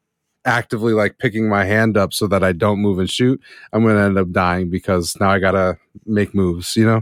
actively 0.45 0.93
like 0.93 1.17
picking 1.17 1.49
my 1.49 1.65
hand 1.65 1.97
up 1.97 2.13
so 2.13 2.27
that 2.27 2.43
I 2.43 2.51
don't 2.51 2.79
move 2.79 2.99
and 2.99 3.09
shoot, 3.09 3.41
I'm 3.71 3.83
going 3.83 3.95
to 3.95 4.01
end 4.01 4.17
up 4.19 4.31
dying 4.31 4.69
because 4.69 5.17
now 5.19 5.29
I 5.29 5.39
got 5.39 5.51
to 5.51 5.77
make 6.05 6.35
moves, 6.35 6.75
you 6.75 6.85
know? 6.85 7.01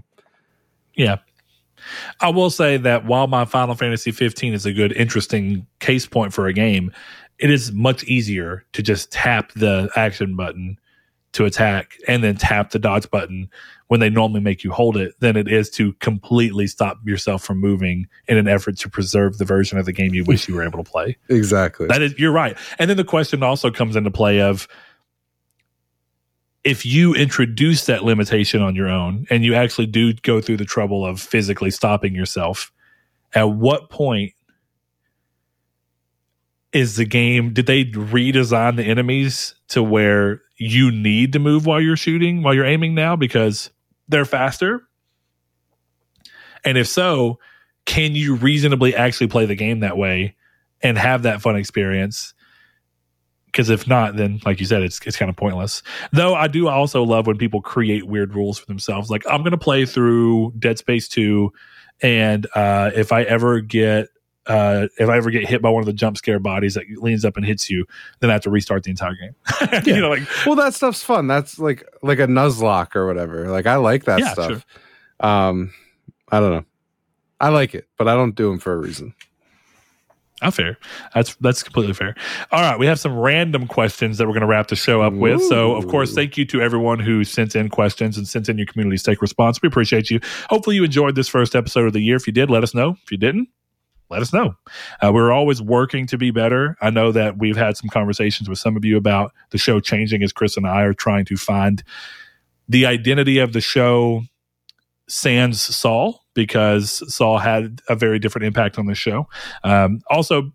Yeah. 0.95 1.17
I 2.19 2.29
will 2.29 2.51
say 2.51 2.77
that 2.77 3.05
while 3.05 3.27
my 3.27 3.43
Final 3.43 3.75
Fantasy 3.75 4.11
15 4.11 4.53
is 4.53 4.65
a 4.65 4.73
good, 4.73 4.93
interesting 4.93 5.65
case 5.79 6.05
point 6.05 6.33
for 6.33 6.47
a 6.47 6.53
game, 6.53 6.91
it 7.39 7.49
is 7.49 7.71
much 7.71 8.03
easier 8.03 8.63
to 8.73 8.83
just 8.83 9.11
tap 9.11 9.51
the 9.53 9.89
action 9.95 10.35
button 10.35 10.77
to 11.33 11.45
attack 11.45 11.97
and 12.07 12.23
then 12.23 12.35
tap 12.35 12.71
the 12.71 12.79
dodge 12.79 13.09
button 13.09 13.49
when 13.87 13.99
they 13.99 14.09
normally 14.09 14.41
make 14.41 14.63
you 14.63 14.71
hold 14.71 14.97
it 14.97 15.13
than 15.19 15.35
it 15.35 15.47
is 15.47 15.69
to 15.69 15.93
completely 15.93 16.67
stop 16.67 16.97
yourself 17.05 17.43
from 17.43 17.59
moving 17.59 18.07
in 18.27 18.37
an 18.37 18.47
effort 18.47 18.77
to 18.77 18.89
preserve 18.89 19.37
the 19.37 19.45
version 19.45 19.77
of 19.77 19.85
the 19.85 19.93
game 19.93 20.13
you 20.13 20.23
wish 20.23 20.47
you 20.47 20.55
were 20.55 20.63
able 20.63 20.83
to 20.83 20.89
play. 20.89 21.17
Exactly. 21.29 21.87
That 21.87 22.01
is 22.01 22.17
you're 22.17 22.31
right. 22.31 22.57
And 22.77 22.89
then 22.89 22.97
the 22.97 23.03
question 23.03 23.41
also 23.43 23.71
comes 23.71 23.95
into 23.95 24.11
play 24.11 24.41
of 24.41 24.67
if 26.63 26.85
you 26.85 27.13
introduce 27.15 27.85
that 27.85 28.03
limitation 28.03 28.61
on 28.61 28.75
your 28.75 28.87
own 28.87 29.25
and 29.29 29.43
you 29.43 29.55
actually 29.55 29.87
do 29.87 30.13
go 30.13 30.41
through 30.41 30.57
the 30.57 30.65
trouble 30.65 31.05
of 31.05 31.19
physically 31.19 31.71
stopping 31.71 32.13
yourself, 32.13 32.71
at 33.33 33.49
what 33.49 33.89
point 33.89 34.33
is 36.71 36.95
the 36.95 37.05
game 37.05 37.53
did 37.53 37.65
they 37.65 37.85
redesign 37.85 38.75
the 38.77 38.83
enemies 38.83 39.55
to 39.69 39.83
where 39.83 40.41
you 40.61 40.91
need 40.91 41.33
to 41.33 41.39
move 41.39 41.65
while 41.65 41.81
you're 41.81 41.97
shooting 41.97 42.43
while 42.43 42.53
you're 42.53 42.65
aiming 42.65 42.93
now 42.93 43.15
because 43.15 43.71
they're 44.07 44.25
faster? 44.25 44.81
And 46.63 46.77
if 46.77 46.87
so 46.87 47.39
can 47.85 48.13
you 48.13 48.35
reasonably 48.35 48.95
actually 48.95 49.27
play 49.27 49.47
the 49.47 49.55
game 49.55 49.79
that 49.79 49.97
way 49.97 50.35
and 50.83 50.99
have 50.99 51.23
that 51.23 51.41
fun 51.41 51.55
experience? 51.55 52.35
Because 53.47 53.71
if 53.71 53.87
not 53.87 54.15
then 54.17 54.39
like 54.45 54.59
you 54.59 54.67
said 54.67 54.83
it's 54.83 54.99
it's 55.03 55.17
kind 55.17 55.29
of 55.29 55.35
pointless. 55.35 55.81
Though 56.11 56.35
i 56.35 56.47
do 56.47 56.67
also 56.67 57.01
love 57.01 57.25
when 57.25 57.37
people 57.39 57.61
create 57.61 58.05
weird 58.05 58.35
rules 58.35 58.59
for 58.59 58.67
themselves. 58.67 59.09
Like 59.09 59.23
i'm 59.27 59.43
to 59.43 59.57
play 59.57 59.87
through 59.87 60.53
dead 60.59 60.77
space 60.77 61.07
2 61.07 61.51
and 62.03 62.45
uh, 62.53 62.91
if 62.93 63.11
i 63.11 63.23
ever 63.23 63.61
get 63.61 64.09
uh, 64.51 64.87
if 64.99 65.07
I 65.09 65.17
ever 65.17 65.29
get 65.31 65.47
hit 65.47 65.61
by 65.61 65.69
one 65.69 65.81
of 65.81 65.85
the 65.85 65.93
jump 65.93 66.17
scare 66.17 66.39
bodies 66.39 66.73
that 66.73 66.83
leans 66.97 67.23
up 67.23 67.37
and 67.37 67.45
hits 67.45 67.69
you, 67.69 67.85
then 68.19 68.29
I 68.29 68.33
have 68.33 68.41
to 68.43 68.49
restart 68.49 68.83
the 68.83 68.89
entire 68.91 69.15
game. 69.15 69.35
Yeah. 69.85 69.95
you 69.95 70.01
know, 70.01 70.09
like 70.09 70.23
well, 70.45 70.55
that 70.55 70.73
stuff's 70.73 71.03
fun. 71.03 71.27
That's 71.27 71.57
like 71.59 71.83
like 72.01 72.19
a 72.19 72.27
Nuzlocke 72.27 72.95
or 72.95 73.05
whatever. 73.07 73.49
Like 73.49 73.65
I 73.67 73.75
like 73.75 74.05
that 74.05 74.19
Yeah, 74.19 74.33
stuff. 74.33 74.65
Um, 75.19 75.71
I 76.31 76.39
don't 76.39 76.51
know. 76.51 76.65
I 77.39 77.49
like 77.49 77.73
it, 77.75 77.87
but 77.97 78.07
I 78.07 78.13
don't 78.15 78.35
do 78.35 78.49
them 78.49 78.59
for 78.59 78.73
a 78.73 78.77
reason. 78.77 79.13
oh, 80.43 80.51
fair. 80.51 80.77
That's 81.13 81.35
that's 81.35 81.61
completely 81.63 81.93
fair. 81.93 82.15
All 82.51 82.61
right, 82.61 82.77
we 82.79 82.85
have 82.87 82.99
some 82.99 83.17
random 83.17 83.67
questions 83.67 84.17
that 84.17 84.25
we're 84.25 84.33
going 84.33 84.41
to 84.41 84.47
wrap 84.47 84.67
the 84.67 84.75
show 84.75 85.01
up 85.01 85.13
with. 85.13 85.41
So, 85.43 85.75
of 85.75 85.87
course, 85.87 86.13
thank 86.13 86.37
you 86.37 86.45
to 86.45 86.61
everyone 86.61 86.99
who 86.99 87.23
sent 87.23 87.55
in 87.55 87.69
questions 87.69 88.17
and 88.17 88.27
sent 88.27 88.49
in 88.49 88.57
your 88.57 88.67
community 88.67 88.97
stake 88.97 89.21
response. 89.21 89.61
We 89.61 89.67
appreciate 89.67 90.09
you. 90.09 90.19
Hopefully, 90.49 90.75
you 90.75 90.83
enjoyed 90.83 91.15
this 91.15 91.27
first 91.29 91.55
episode 91.55 91.85
of 91.87 91.93
the 91.93 92.01
year. 92.01 92.15
If 92.15 92.25
you 92.27 92.33
did, 92.33 92.49
let 92.49 92.63
us 92.63 92.73
know. 92.73 92.97
If 93.03 93.11
you 93.11 93.17
didn't, 93.17 93.49
let 94.11 94.21
us 94.21 94.33
know. 94.33 94.55
Uh, 95.03 95.11
we're 95.13 95.31
always 95.31 95.61
working 95.61 96.05
to 96.07 96.17
be 96.17 96.31
better. 96.31 96.77
I 96.81 96.89
know 96.89 97.11
that 97.11 97.37
we've 97.37 97.57
had 97.57 97.77
some 97.77 97.89
conversations 97.89 98.49
with 98.49 98.59
some 98.59 98.75
of 98.75 98.85
you 98.85 98.97
about 98.97 99.31
the 99.49 99.57
show 99.57 99.79
changing 99.79 100.21
as 100.21 100.33
Chris 100.33 100.57
and 100.57 100.67
I 100.67 100.81
are 100.83 100.93
trying 100.93 101.25
to 101.25 101.37
find 101.37 101.81
the 102.67 102.85
identity 102.85 103.39
of 103.39 103.53
the 103.53 103.61
show 103.61 104.23
sans 105.07 105.61
Saul 105.61 106.23
because 106.33 107.03
Saul 107.13 107.37
had 107.37 107.81
a 107.89 107.95
very 107.95 108.19
different 108.19 108.45
impact 108.45 108.77
on 108.77 108.85
the 108.85 108.95
show. 108.95 109.27
Um, 109.63 110.01
also, 110.09 110.51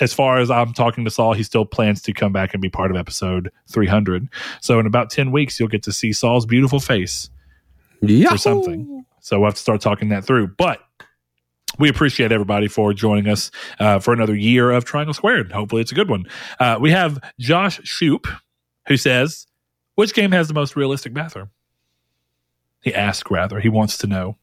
as 0.00 0.12
far 0.12 0.38
as 0.38 0.50
I'm 0.50 0.72
talking 0.72 1.04
to 1.04 1.10
Saul, 1.10 1.32
he 1.32 1.42
still 1.42 1.64
plans 1.64 2.02
to 2.02 2.12
come 2.12 2.32
back 2.32 2.54
and 2.54 2.60
be 2.60 2.68
part 2.68 2.90
of 2.90 2.96
episode 2.96 3.50
300. 3.70 4.28
So 4.60 4.78
in 4.78 4.86
about 4.86 5.10
10 5.10 5.32
weeks, 5.32 5.58
you'll 5.58 5.68
get 5.68 5.82
to 5.84 5.92
see 5.92 6.12
Saul's 6.12 6.46
beautiful 6.46 6.80
face 6.80 7.30
Yeah, 8.00 8.36
something. 8.36 9.04
So 9.20 9.38
we'll 9.38 9.48
have 9.48 9.54
to 9.54 9.60
start 9.60 9.80
talking 9.80 10.08
that 10.10 10.24
through. 10.24 10.48
But 10.48 10.80
we 11.78 11.88
appreciate 11.88 12.32
everybody 12.32 12.68
for 12.68 12.92
joining 12.92 13.28
us 13.28 13.50
uh, 13.78 13.98
for 13.98 14.12
another 14.12 14.34
year 14.34 14.70
of 14.70 14.84
Triangle 14.84 15.14
Squared. 15.14 15.52
Hopefully, 15.52 15.82
it's 15.82 15.92
a 15.92 15.94
good 15.94 16.08
one. 16.08 16.26
Uh, 16.60 16.78
we 16.80 16.90
have 16.90 17.18
Josh 17.38 17.80
Shoop, 17.84 18.26
who 18.88 18.96
says, 18.96 19.46
"Which 19.94 20.14
game 20.14 20.32
has 20.32 20.48
the 20.48 20.54
most 20.54 20.76
realistic 20.76 21.14
bathroom?" 21.14 21.50
He 22.82 22.94
asks, 22.94 23.30
rather, 23.30 23.60
he 23.60 23.68
wants 23.68 23.96
to 23.98 24.06
know. 24.06 24.36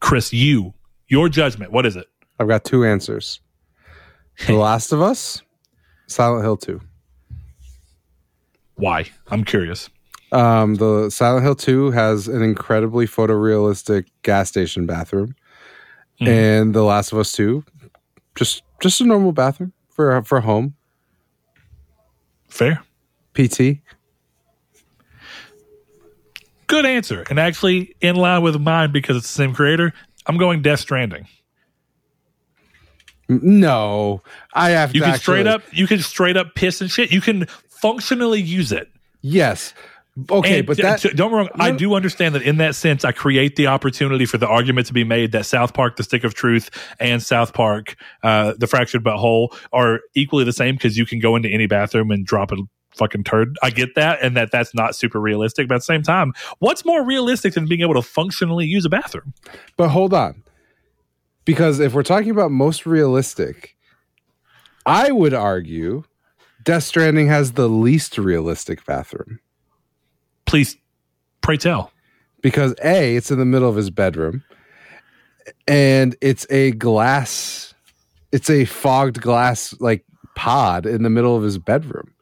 Chris, 0.00 0.32
you, 0.32 0.72
your 1.08 1.28
judgment. 1.28 1.70
What 1.70 1.84
is 1.84 1.94
it? 1.94 2.06
I've 2.38 2.48
got 2.48 2.64
two 2.64 2.84
answers. 2.84 3.40
The 4.46 4.54
Last 4.56 4.92
of 4.92 5.02
Us, 5.02 5.42
Silent 6.06 6.42
Hill 6.42 6.56
Two. 6.56 6.80
Why? 8.76 9.10
I'm 9.28 9.44
curious. 9.44 9.90
Um, 10.32 10.76
the 10.76 11.10
Silent 11.10 11.44
Hill 11.44 11.54
2 11.54 11.90
has 11.90 12.26
an 12.26 12.42
incredibly 12.42 13.06
photorealistic 13.06 14.06
gas 14.22 14.48
station 14.48 14.86
bathroom. 14.86 15.36
Mhm. 16.22 16.28
And 16.28 16.74
The 16.74 16.82
Last 16.82 17.12
of 17.12 17.18
Us 17.18 17.32
2, 17.32 17.64
just 18.34 18.62
just 18.80 19.00
a 19.00 19.04
normal 19.04 19.32
bathroom 19.32 19.72
for 19.90 20.22
for 20.22 20.40
home. 20.40 20.74
Fair. 22.48 22.82
PT. 23.34 23.80
Good 26.66 26.86
answer. 26.86 27.24
And 27.28 27.38
actually, 27.38 27.94
in 28.00 28.16
line 28.16 28.42
with 28.42 28.58
mine 28.60 28.92
because 28.92 29.16
it's 29.16 29.28
the 29.28 29.34
same 29.34 29.54
creator. 29.54 29.92
I'm 30.26 30.38
going 30.38 30.62
Death 30.62 30.80
Stranding. 30.80 31.26
No. 33.28 34.22
I 34.54 34.70
have 34.70 34.94
You 34.94 35.00
to 35.00 35.06
can 35.06 35.18
straight 35.18 35.46
up, 35.46 35.62
you 35.72 35.86
can 35.86 36.00
straight 36.00 36.36
up 36.36 36.54
piss 36.54 36.80
and 36.80 36.90
shit. 36.90 37.10
You 37.10 37.20
can 37.20 37.46
functionally 37.68 38.40
use 38.40 38.72
it. 38.72 38.88
Yes. 39.22 39.74
Okay, 40.30 40.58
And 40.58 40.66
but 40.66 40.76
that 40.76 41.02
don't 41.14 41.32
wrong. 41.32 41.48
I 41.54 41.70
do 41.70 41.94
understand 41.94 42.34
that 42.34 42.42
in 42.42 42.58
that 42.58 42.74
sense, 42.74 43.02
I 43.02 43.12
create 43.12 43.56
the 43.56 43.68
opportunity 43.68 44.26
for 44.26 44.36
the 44.36 44.46
argument 44.46 44.86
to 44.88 44.92
be 44.92 45.04
made 45.04 45.32
that 45.32 45.46
South 45.46 45.72
Park: 45.72 45.96
The 45.96 46.02
Stick 46.02 46.22
of 46.22 46.34
Truth 46.34 46.68
and 47.00 47.22
South 47.22 47.54
Park: 47.54 47.96
uh, 48.22 48.52
The 48.58 48.66
Fractured 48.66 49.02
But 49.02 49.16
Whole 49.16 49.54
are 49.72 50.00
equally 50.14 50.44
the 50.44 50.52
same 50.52 50.74
because 50.74 50.98
you 50.98 51.06
can 51.06 51.18
go 51.18 51.34
into 51.34 51.48
any 51.48 51.66
bathroom 51.66 52.10
and 52.10 52.26
drop 52.26 52.52
a 52.52 52.56
fucking 52.94 53.24
turd. 53.24 53.56
I 53.62 53.70
get 53.70 53.94
that, 53.94 54.18
and 54.22 54.36
that 54.36 54.50
that's 54.50 54.74
not 54.74 54.94
super 54.94 55.18
realistic. 55.18 55.66
But 55.66 55.76
at 55.76 55.78
the 55.78 55.84
same 55.84 56.02
time, 56.02 56.34
what's 56.58 56.84
more 56.84 57.02
realistic 57.02 57.54
than 57.54 57.66
being 57.66 57.80
able 57.80 57.94
to 57.94 58.02
functionally 58.02 58.66
use 58.66 58.84
a 58.84 58.90
bathroom? 58.90 59.32
But 59.78 59.88
hold 59.88 60.12
on. 60.12 60.42
Because 61.46 61.80
if 61.80 61.94
we're 61.94 62.02
talking 62.02 62.30
about 62.30 62.50
most 62.50 62.84
realistic, 62.84 63.76
I 64.84 65.10
would 65.10 65.32
argue 65.34 66.04
Death 66.62 66.84
Stranding 66.84 67.28
has 67.28 67.52
the 67.52 67.68
least 67.68 68.18
realistic 68.18 68.84
bathroom. 68.84 69.40
Please, 70.46 70.76
pray 71.40 71.56
tell. 71.56 71.92
Because 72.40 72.74
A, 72.84 73.16
it's 73.16 73.30
in 73.30 73.38
the 73.38 73.44
middle 73.44 73.68
of 73.68 73.76
his 73.76 73.90
bedroom, 73.90 74.42
and 75.68 76.16
it's 76.20 76.46
a 76.50 76.72
glass, 76.72 77.74
it's 78.32 78.50
a 78.50 78.64
fogged 78.64 79.20
glass 79.20 79.74
like 79.80 80.04
pod 80.34 80.86
in 80.86 81.02
the 81.02 81.10
middle 81.10 81.36
of 81.36 81.42
his 81.42 81.58
bedroom. 81.58 82.12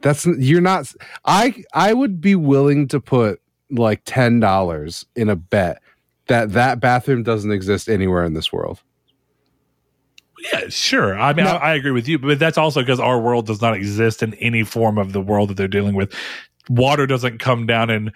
That's 0.00 0.26
you're 0.26 0.60
not 0.60 0.92
I 1.24 1.64
I 1.74 1.92
would 1.92 2.20
be 2.20 2.34
willing 2.34 2.88
to 2.88 3.00
put 3.00 3.40
like 3.70 4.04
$10 4.04 5.04
in 5.16 5.28
a 5.28 5.36
bet 5.36 5.82
that 6.28 6.52
that 6.52 6.80
bathroom 6.80 7.22
doesn't 7.22 7.52
exist 7.52 7.88
anywhere 7.88 8.24
in 8.24 8.34
this 8.34 8.52
world. 8.52 8.80
Yeah, 10.52 10.68
sure. 10.68 11.18
I 11.18 11.32
mean, 11.32 11.46
No. 11.46 11.52
I, 11.52 11.72
I 11.72 11.74
agree 11.74 11.90
with 11.90 12.06
you, 12.06 12.18
but 12.18 12.38
that's 12.38 12.56
also 12.56 12.80
because 12.80 13.00
our 13.00 13.20
world 13.20 13.46
does 13.46 13.60
not 13.60 13.74
exist 13.74 14.22
in 14.22 14.34
any 14.34 14.62
form 14.62 14.96
of 14.96 15.12
the 15.12 15.20
world 15.20 15.50
that 15.50 15.56
they're 15.56 15.66
dealing 15.66 15.94
with. 15.96 16.14
Water 16.68 17.06
doesn't 17.06 17.38
come 17.38 17.66
down 17.66 17.90
and 17.90 18.12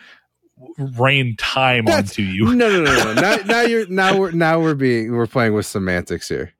rain 0.78 1.36
time 1.36 1.84
That's- 1.84 2.10
onto 2.10 2.22
you. 2.22 2.54
No, 2.54 2.70
no, 2.70 2.84
no, 2.84 3.14
no. 3.14 3.14
now, 3.20 3.36
now 3.46 3.62
you're 3.62 3.86
now 3.86 4.16
we're 4.16 4.32
now 4.32 4.60
we're 4.60 4.74
being 4.74 5.12
we're 5.12 5.26
playing 5.26 5.54
with 5.54 5.66
semantics 5.66 6.28
here. 6.28 6.52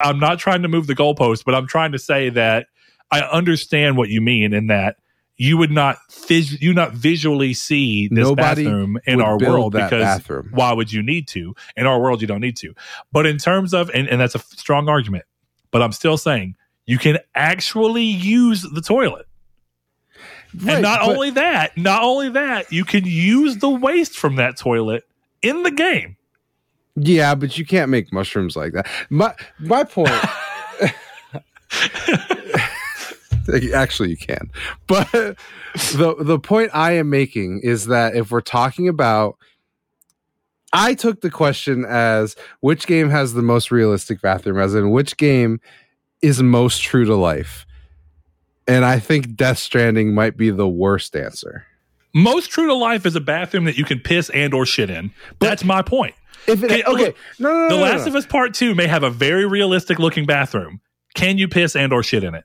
I'm 0.00 0.18
not 0.18 0.38
trying 0.38 0.62
to 0.62 0.68
move 0.68 0.86
the 0.86 0.96
goalpost, 0.96 1.44
but 1.44 1.54
I'm 1.54 1.66
trying 1.66 1.92
to 1.92 1.98
say 1.98 2.28
that 2.30 2.66
I 3.10 3.20
understand 3.20 3.96
what 3.96 4.08
you 4.08 4.20
mean 4.20 4.52
in 4.52 4.66
that 4.68 4.96
you 5.36 5.56
would 5.56 5.70
not 5.70 5.98
vis- 6.28 6.60
you 6.60 6.72
not 6.72 6.92
visually 6.92 7.54
see 7.54 8.08
this 8.08 8.28
Nobody 8.28 8.64
bathroom 8.64 8.98
in 9.06 9.20
our 9.20 9.38
world 9.38 9.72
because 9.72 10.02
bathroom. 10.02 10.50
why 10.52 10.72
would 10.72 10.92
you 10.92 11.02
need 11.02 11.26
to? 11.28 11.54
In 11.76 11.86
our 11.86 12.00
world, 12.00 12.20
you 12.20 12.26
don't 12.26 12.40
need 12.40 12.56
to. 12.58 12.74
But 13.12 13.26
in 13.26 13.38
terms 13.38 13.74
of, 13.74 13.90
and, 13.90 14.08
and 14.08 14.20
that's 14.20 14.34
a 14.34 14.38
strong 14.38 14.88
argument, 14.88 15.24
but 15.70 15.82
I'm 15.82 15.92
still 15.92 16.16
saying 16.16 16.56
you 16.86 16.98
can 16.98 17.18
actually 17.34 18.04
use 18.04 18.62
the 18.62 18.80
toilet. 18.80 19.26
Right, 20.56 20.74
and 20.74 20.82
not 20.82 21.00
but- 21.00 21.14
only 21.14 21.30
that, 21.30 21.76
not 21.76 22.02
only 22.02 22.28
that, 22.30 22.72
you 22.72 22.84
can 22.84 23.04
use 23.04 23.58
the 23.58 23.70
waste 23.70 24.18
from 24.18 24.36
that 24.36 24.56
toilet 24.56 25.04
in 25.42 25.62
the 25.62 25.70
game. 25.70 26.16
Yeah, 26.94 27.34
but 27.34 27.56
you 27.56 27.64
can't 27.64 27.90
make 27.90 28.12
mushrooms 28.12 28.54
like 28.54 28.72
that. 28.74 28.86
My 29.08 29.34
my 29.58 29.82
point 29.84 30.10
Actually, 33.74 34.10
you 34.10 34.16
can. 34.16 34.50
But 34.86 35.10
the 35.12 36.14
the 36.20 36.38
point 36.38 36.70
I 36.74 36.92
am 36.92 37.10
making 37.10 37.60
is 37.62 37.86
that 37.86 38.14
if 38.14 38.30
we're 38.30 38.40
talking 38.40 38.88
about 38.88 39.36
I 40.72 40.94
took 40.94 41.20
the 41.20 41.30
question 41.30 41.84
as 41.86 42.36
which 42.60 42.86
game 42.86 43.10
has 43.10 43.34
the 43.34 43.42
most 43.42 43.70
realistic 43.70 44.20
bathroom, 44.20 44.58
as 44.58 44.74
in 44.74 44.90
which 44.90 45.16
game 45.16 45.60
is 46.22 46.42
most 46.42 46.82
true 46.82 47.04
to 47.04 47.14
life. 47.16 47.66
And 48.66 48.84
I 48.84 48.98
think 48.98 49.34
Death 49.34 49.58
Stranding 49.58 50.14
might 50.14 50.36
be 50.36 50.50
the 50.50 50.68
worst 50.68 51.16
answer. 51.16 51.66
Most 52.14 52.50
true 52.50 52.66
to 52.66 52.74
life 52.74 53.06
is 53.06 53.16
a 53.16 53.20
bathroom 53.20 53.64
that 53.64 53.76
you 53.76 53.84
can 53.84 53.98
piss 53.98 54.30
and 54.30 54.52
or 54.54 54.66
shit 54.66 54.90
in. 54.90 55.12
That's 55.40 55.64
my 55.64 55.82
point. 55.82 56.14
If 56.46 56.62
it, 56.62 56.70
Okay, 56.70 56.82
okay, 56.84 57.04
look, 57.06 57.16
no, 57.38 57.52
no, 57.52 57.68
no, 57.68 57.76
The 57.76 57.82
Last 57.82 58.06
of 58.06 58.14
Us 58.14 58.26
Part 58.26 58.52
2 58.54 58.74
may 58.74 58.86
have 58.86 59.02
a 59.02 59.10
very 59.10 59.46
realistic 59.46 59.98
looking 59.98 60.26
bathroom. 60.26 60.80
Can 61.14 61.38
you 61.38 61.48
piss 61.48 61.74
and 61.76 61.92
or 61.92 62.02
shit 62.02 62.24
in 62.24 62.34
it? 62.34 62.44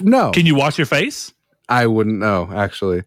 no, 0.00 0.30
Can 0.32 0.46
you 0.46 0.54
wash 0.54 0.78
your 0.78 0.86
face? 0.86 1.32
I 1.68 1.86
wouldn't 1.86 2.18
know 2.18 2.48
actually. 2.54 3.02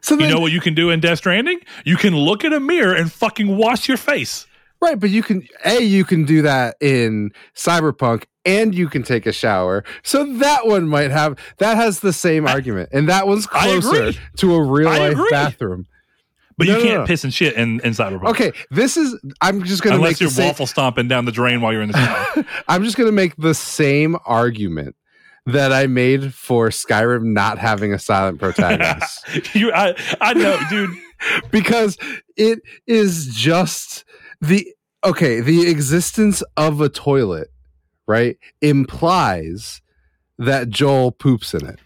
So 0.00 0.16
You 0.18 0.28
know 0.28 0.38
what 0.40 0.52
you 0.52 0.60
can 0.60 0.74
do 0.74 0.90
in 0.90 1.00
Death 1.00 1.18
Stranding? 1.18 1.58
You 1.84 1.96
can 1.96 2.16
look 2.16 2.44
in 2.44 2.52
a 2.52 2.60
mirror 2.60 2.94
and 2.94 3.10
fucking 3.12 3.56
wash 3.56 3.88
your 3.88 3.96
face. 3.96 4.46
right? 4.80 4.98
But 4.98 5.10
you 5.10 5.22
can 5.22 5.46
a 5.64 5.80
you 5.80 6.04
can 6.04 6.24
do 6.24 6.42
that 6.42 6.76
in 6.80 7.32
Cyberpunk, 7.56 8.24
and 8.46 8.74
you 8.74 8.88
can 8.88 9.02
take 9.02 9.26
a 9.26 9.32
shower. 9.32 9.84
So 10.02 10.24
that 10.38 10.66
one 10.66 10.88
might 10.88 11.10
have 11.10 11.38
that 11.58 11.76
has 11.76 12.00
the 12.00 12.12
same 12.12 12.46
argument, 12.46 12.90
and 12.92 13.08
that 13.08 13.26
one's 13.26 13.46
closer 13.46 14.12
to 14.36 14.54
a 14.54 14.62
real 14.62 14.88
I 14.88 14.98
life 14.98 15.12
agree. 15.12 15.28
bathroom. 15.30 15.86
But 16.58 16.68
No, 16.68 16.76
you 16.78 16.82
can't 16.84 17.00
no. 17.00 17.06
piss 17.06 17.22
and 17.22 17.34
shit 17.34 17.54
in, 17.54 17.80
in 17.80 17.92
Cyberpunk. 17.92 18.30
Okay, 18.30 18.52
this 18.70 18.96
is. 18.96 19.14
I'm 19.42 19.62
just 19.64 19.82
gonna 19.82 19.96
Unless 19.96 20.12
make 20.12 20.18
the 20.18 20.24
you're 20.24 20.30
same, 20.30 20.46
waffle 20.46 20.66
stomping 20.66 21.06
down 21.06 21.26
the 21.26 21.32
drain 21.32 21.60
while 21.60 21.72
you're 21.72 21.82
in 21.82 21.90
the 21.90 21.98
shower. 21.98 22.46
I'm 22.68 22.82
just 22.82 22.96
gonna 22.96 23.12
make 23.12 23.36
the 23.36 23.52
same 23.54 24.16
argument 24.24 24.96
that 25.44 25.70
I 25.70 25.86
made 25.86 26.32
for 26.34 26.70
Skyrim 26.70 27.24
not 27.34 27.58
having 27.58 27.92
a 27.92 27.98
silent 27.98 28.38
protagonist. 28.40 29.22
you, 29.54 29.70
I, 29.72 29.94
I 30.20 30.32
know, 30.34 30.58
dude. 30.70 30.90
because 31.50 31.98
it 32.36 32.60
is 32.86 33.26
just 33.34 34.04
the 34.40 34.66
okay 35.04 35.40
the 35.40 35.68
existence 35.70 36.42
of 36.56 36.80
a 36.80 36.88
toilet 36.88 37.48
right 38.06 38.38
implies 38.60 39.80
that 40.38 40.68
joel 40.68 41.10
poops 41.12 41.54
in 41.54 41.66
it 41.66 41.78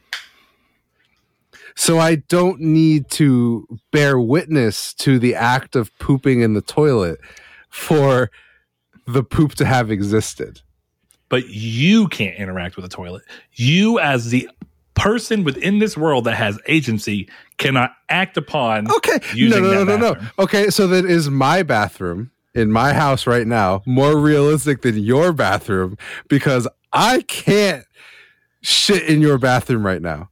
so 1.75 1.99
i 1.99 2.15
don't 2.17 2.61
need 2.61 3.09
to 3.11 3.67
bear 3.93 4.19
witness 4.19 4.93
to 4.95 5.19
the 5.19 5.35
act 5.35 5.77
of 5.77 5.97
pooping 5.99 6.41
in 6.41 6.55
the 6.55 6.63
toilet 6.63 7.19
for 7.69 8.31
the 9.07 9.23
poop 9.23 9.55
to 9.55 9.65
have 9.65 9.91
existed 9.91 10.61
But 11.29 11.49
you 11.49 12.09
can't 12.09 12.37
interact 12.37 12.75
with 12.77 12.85
the 12.85 12.89
toilet. 12.89 13.23
You, 13.55 14.01
as 14.01 14.31
the 14.31 14.49
person 14.95 15.45
within 15.45 15.79
this 15.79 15.97
world 15.97 16.25
that 16.25 16.35
has 16.35 16.59
agency, 16.67 17.29
cannot 17.57 17.93
act 18.09 18.37
upon. 18.37 18.91
okay 18.91 19.19
no 19.37 19.61
no 19.61 19.85
no 19.85 19.85
no 19.85 19.97
no 19.97 20.17
okay 20.41 20.71
so 20.71 20.87
that 20.89 21.05
is 21.05 21.31
my 21.31 21.63
bathroom 21.63 22.31
in 22.55 22.71
my 22.73 22.93
house 22.93 23.27
right 23.27 23.47
now 23.47 23.83
more 23.87 24.19
realistic 24.19 24.83
than 24.83 24.99
your 24.99 25.33
bathroom 25.33 25.97
because 26.29 26.67
i 26.93 27.21
can't 27.23 27.85
shit 28.63 29.03
in 29.09 29.21
your 29.21 29.39
bathroom 29.39 29.85
right 29.87 30.03
now 30.03 30.29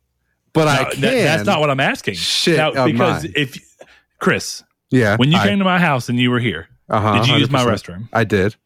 but 0.54 0.66
I 0.66 0.90
can. 0.90 1.02
That, 1.02 1.12
that's 1.22 1.46
not 1.46 1.60
what 1.60 1.70
I'm 1.70 1.78
asking. 1.78 2.14
shit 2.14 2.56
Now, 2.56 2.86
because 2.86 3.22
mine. 3.24 3.32
if 3.36 3.76
Chris, 4.18 4.64
yeah 4.90 5.16
when 5.16 5.30
you 5.30 5.38
I- 5.38 5.46
came 5.46 5.58
to 5.60 5.64
my 5.64 5.78
house 5.78 6.08
and 6.08 6.18
you 6.18 6.30
were 6.32 6.40
here, 6.40 6.68
uh-huh, 6.88 7.18
did 7.20 7.28
you 7.28 7.36
use 7.36 7.50
my 7.50 7.62
100%. 7.62 7.68
restroom? 7.68 8.08
i 8.12 8.24
did 8.24 8.56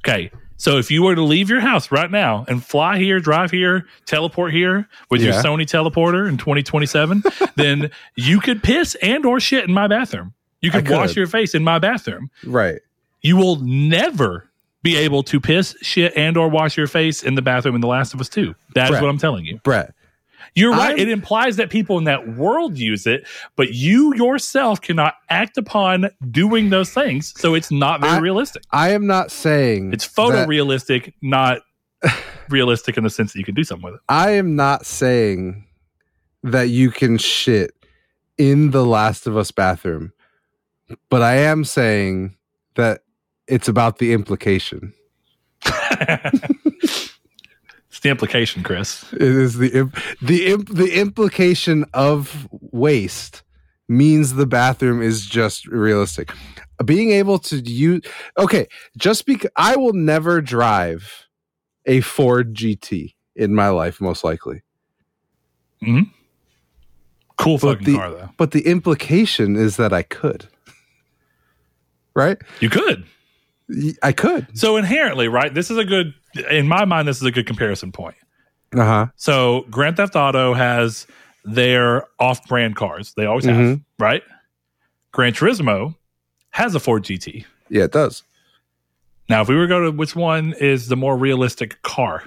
Okay. 0.00 0.30
So 0.56 0.78
if 0.78 0.90
you 0.90 1.02
were 1.02 1.14
to 1.14 1.22
leave 1.22 1.48
your 1.48 1.60
house 1.60 1.90
right 1.92 2.10
now 2.10 2.44
and 2.48 2.64
fly 2.64 2.98
here, 2.98 3.20
drive 3.20 3.50
here, 3.50 3.86
teleport 4.04 4.52
here 4.52 4.88
with 5.10 5.22
your 5.22 5.32
Sony 5.32 5.62
teleporter 5.62 6.28
in 6.28 6.36
2027, 6.38 7.22
then 7.56 7.90
you 8.16 8.40
could 8.40 8.62
piss 8.62 8.94
and 8.96 9.24
or 9.24 9.40
shit 9.40 9.64
in 9.68 9.72
my 9.72 9.86
bathroom. 9.86 10.34
You 10.60 10.70
could 10.70 10.90
I 10.90 10.96
wash 10.96 11.16
your 11.16 11.26
face 11.26 11.54
in 11.54 11.64
my 11.64 11.78
bathroom. 11.78 12.30
right 12.44 12.80
You 13.22 13.36
will 13.36 13.56
never 13.56 14.50
be 14.82 14.96
able 14.96 15.22
to 15.24 15.40
piss, 15.40 15.76
shit, 15.82 16.16
and 16.16 16.36
or 16.36 16.48
wash 16.48 16.76
your 16.76 16.86
face 16.86 17.22
in 17.22 17.34
the 17.34 17.42
bathroom 17.42 17.74
in 17.74 17.80
The 17.80 17.86
Last 17.86 18.14
of 18.14 18.20
Us 18.20 18.28
2. 18.30 18.54
That 18.74 18.84
is 18.84 18.90
Brett. 18.90 19.02
what 19.02 19.08
I'm 19.10 19.18
telling 19.18 19.44
you. 19.44 19.58
brett 19.62 19.94
You're 20.54 20.70
right. 20.72 20.90
I'm- 20.90 20.98
it 20.98 21.08
implies 21.08 21.56
that 21.56 21.68
people 21.70 21.98
in 21.98 22.04
that 22.04 22.34
world 22.36 22.78
use 22.78 23.06
it, 23.06 23.26
but 23.56 23.74
you 23.74 24.14
yourself 24.16 24.80
cannot 24.80 25.14
act 25.28 25.58
upon 25.58 26.10
doing 26.30 26.70
those 26.70 26.90
things. 26.90 27.32
So 27.38 27.54
it's 27.54 27.70
not 27.70 28.00
very 28.00 28.14
I- 28.14 28.18
realistic. 28.18 28.62
i 28.72 28.90
am 28.90 29.06
not 29.06 29.30
saying 29.30 29.92
It's 29.92 30.06
that- 30.06 30.48
photorealistic, 30.48 31.12
not 31.22 31.58
realistic 32.48 32.96
in 32.96 33.04
the 33.04 33.10
sense 33.10 33.32
that 33.34 33.38
you 33.38 33.44
can 33.44 33.54
do 33.54 33.64
something 33.64 33.84
with 33.84 33.94
it. 33.96 34.00
i 34.08 34.30
am 34.30 34.56
not 34.56 34.86
saying 34.86 35.66
that 36.42 36.70
you 36.70 36.90
can 36.90 37.18
shit 37.18 37.74
in 38.38 38.70
the 38.70 38.84
last 38.84 39.26
of 39.26 39.36
us 39.36 39.50
bathroom 39.50 40.12
but 41.08 41.22
i 41.22 41.34
am 41.36 41.64
saying 41.64 42.36
that 42.74 43.02
it's 43.46 43.68
about 43.68 43.98
the 43.98 44.12
implication 44.12 44.92
it's 47.88 48.00
the 48.02 48.08
implication, 48.08 48.62
Chris. 48.62 49.12
It 49.12 49.22
is 49.22 49.58
the 49.58 49.68
imp- 49.78 49.96
the 50.22 50.46
imp- 50.46 50.68
the 50.74 50.98
implication 50.98 51.84
of 51.92 52.48
waste 52.50 53.42
means 53.88 54.34
the 54.34 54.46
bathroom 54.46 55.02
is 55.02 55.26
just 55.26 55.66
realistic. 55.66 56.32
Being 56.84 57.10
able 57.10 57.38
to 57.40 57.56
use 57.56 58.02
okay, 58.38 58.68
just 58.96 59.26
because 59.26 59.50
I 59.56 59.76
will 59.76 59.92
never 59.92 60.40
drive 60.40 61.26
a 61.86 62.00
Ford 62.00 62.54
GT 62.54 63.14
in 63.36 63.54
my 63.54 63.68
life, 63.68 64.00
most 64.00 64.24
likely. 64.24 64.62
Hmm. 65.82 66.02
Cool 67.36 67.58
But 67.58 67.78
fucking 67.78 67.86
the- 67.86 67.96
car, 67.98 68.10
though. 68.10 68.28
But 68.36 68.52
the 68.52 68.66
implication 68.66 69.56
is 69.56 69.76
that 69.76 69.92
I 69.92 70.02
could, 70.02 70.46
right? 72.14 72.38
You 72.60 72.68
could. 72.70 73.04
I 74.02 74.12
could. 74.12 74.46
So 74.58 74.76
inherently, 74.76 75.28
right? 75.28 75.52
This 75.54 75.70
is 75.70 75.76
a 75.78 75.84
good, 75.84 76.12
in 76.50 76.66
my 76.66 76.84
mind, 76.84 77.06
this 77.06 77.18
is 77.18 77.22
a 77.24 77.30
good 77.30 77.46
comparison 77.46 77.92
point. 77.92 78.16
Uh 78.76 78.84
huh. 78.84 79.06
So 79.16 79.64
Grand 79.70 79.96
Theft 79.96 80.16
Auto 80.16 80.54
has 80.54 81.06
their 81.44 82.04
off-brand 82.18 82.76
cars. 82.76 83.14
They 83.16 83.26
always 83.26 83.44
have, 83.44 83.56
Mhm. 83.56 83.84
right? 83.98 84.22
Gran 85.12 85.32
Turismo 85.32 85.94
has 86.50 86.74
a 86.74 86.80
Ford 86.80 87.04
GT. 87.04 87.44
Yeah, 87.68 87.84
it 87.84 87.92
does. 87.92 88.22
Now, 89.28 89.42
if 89.42 89.48
we 89.48 89.54
were 89.54 89.62
to 89.64 89.68
go 89.68 89.84
to 89.84 89.90
which 89.92 90.16
one 90.16 90.52
is 90.60 90.88
the 90.88 90.96
more 90.96 91.16
realistic 91.16 91.80
car, 91.82 92.24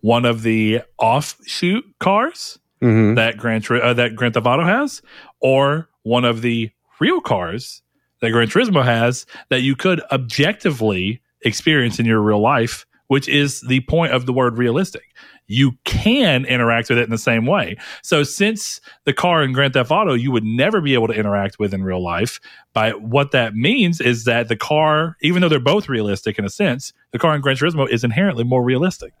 one 0.00 0.24
of 0.24 0.42
the 0.42 0.82
offshoot 0.98 1.84
cars 1.98 2.58
hmm 2.80 3.14
that 3.14 3.36
Gran 3.36 3.60
Tur- 3.60 3.82
uh, 3.82 3.92
that 3.94 4.14
Grand 4.14 4.34
Theft 4.34 4.46
Auto 4.46 4.64
has, 4.64 5.02
or 5.40 5.88
one 6.04 6.24
of 6.24 6.42
the 6.42 6.70
real 7.00 7.20
cars 7.20 7.82
that 8.20 8.30
Gran 8.30 8.48
Turismo 8.48 8.84
has 8.84 9.26
that 9.48 9.62
you 9.62 9.76
could 9.76 10.00
objectively 10.10 11.20
experience 11.42 11.98
in 11.98 12.06
your 12.06 12.20
real 12.20 12.40
life, 12.40 12.86
which 13.08 13.28
is 13.28 13.60
the 13.62 13.80
point 13.80 14.12
of 14.12 14.26
the 14.26 14.32
word 14.32 14.58
realistic. 14.58 15.04
You 15.50 15.72
can 15.84 16.44
interact 16.44 16.90
with 16.90 16.98
it 16.98 17.04
in 17.04 17.10
the 17.10 17.16
same 17.16 17.46
way. 17.46 17.78
So, 18.02 18.22
since 18.22 18.82
the 19.04 19.14
car 19.14 19.42
in 19.42 19.54
Grand 19.54 19.72
Theft 19.72 19.90
Auto 19.90 20.12
you 20.12 20.30
would 20.30 20.44
never 20.44 20.82
be 20.82 20.92
able 20.92 21.06
to 21.06 21.14
interact 21.14 21.58
with 21.58 21.72
in 21.72 21.82
real 21.82 22.04
life, 22.04 22.38
by 22.74 22.90
what 22.90 23.30
that 23.30 23.54
means 23.54 23.98
is 23.98 24.24
that 24.24 24.48
the 24.48 24.56
car, 24.56 25.16
even 25.22 25.40
though 25.40 25.48
they're 25.48 25.58
both 25.58 25.88
realistic 25.88 26.38
in 26.38 26.44
a 26.44 26.50
sense, 26.50 26.92
the 27.12 27.18
car 27.18 27.34
in 27.34 27.40
Gran 27.40 27.56
Turismo 27.56 27.88
is 27.88 28.04
inherently 28.04 28.44
more 28.44 28.62
realistic. 28.62 29.14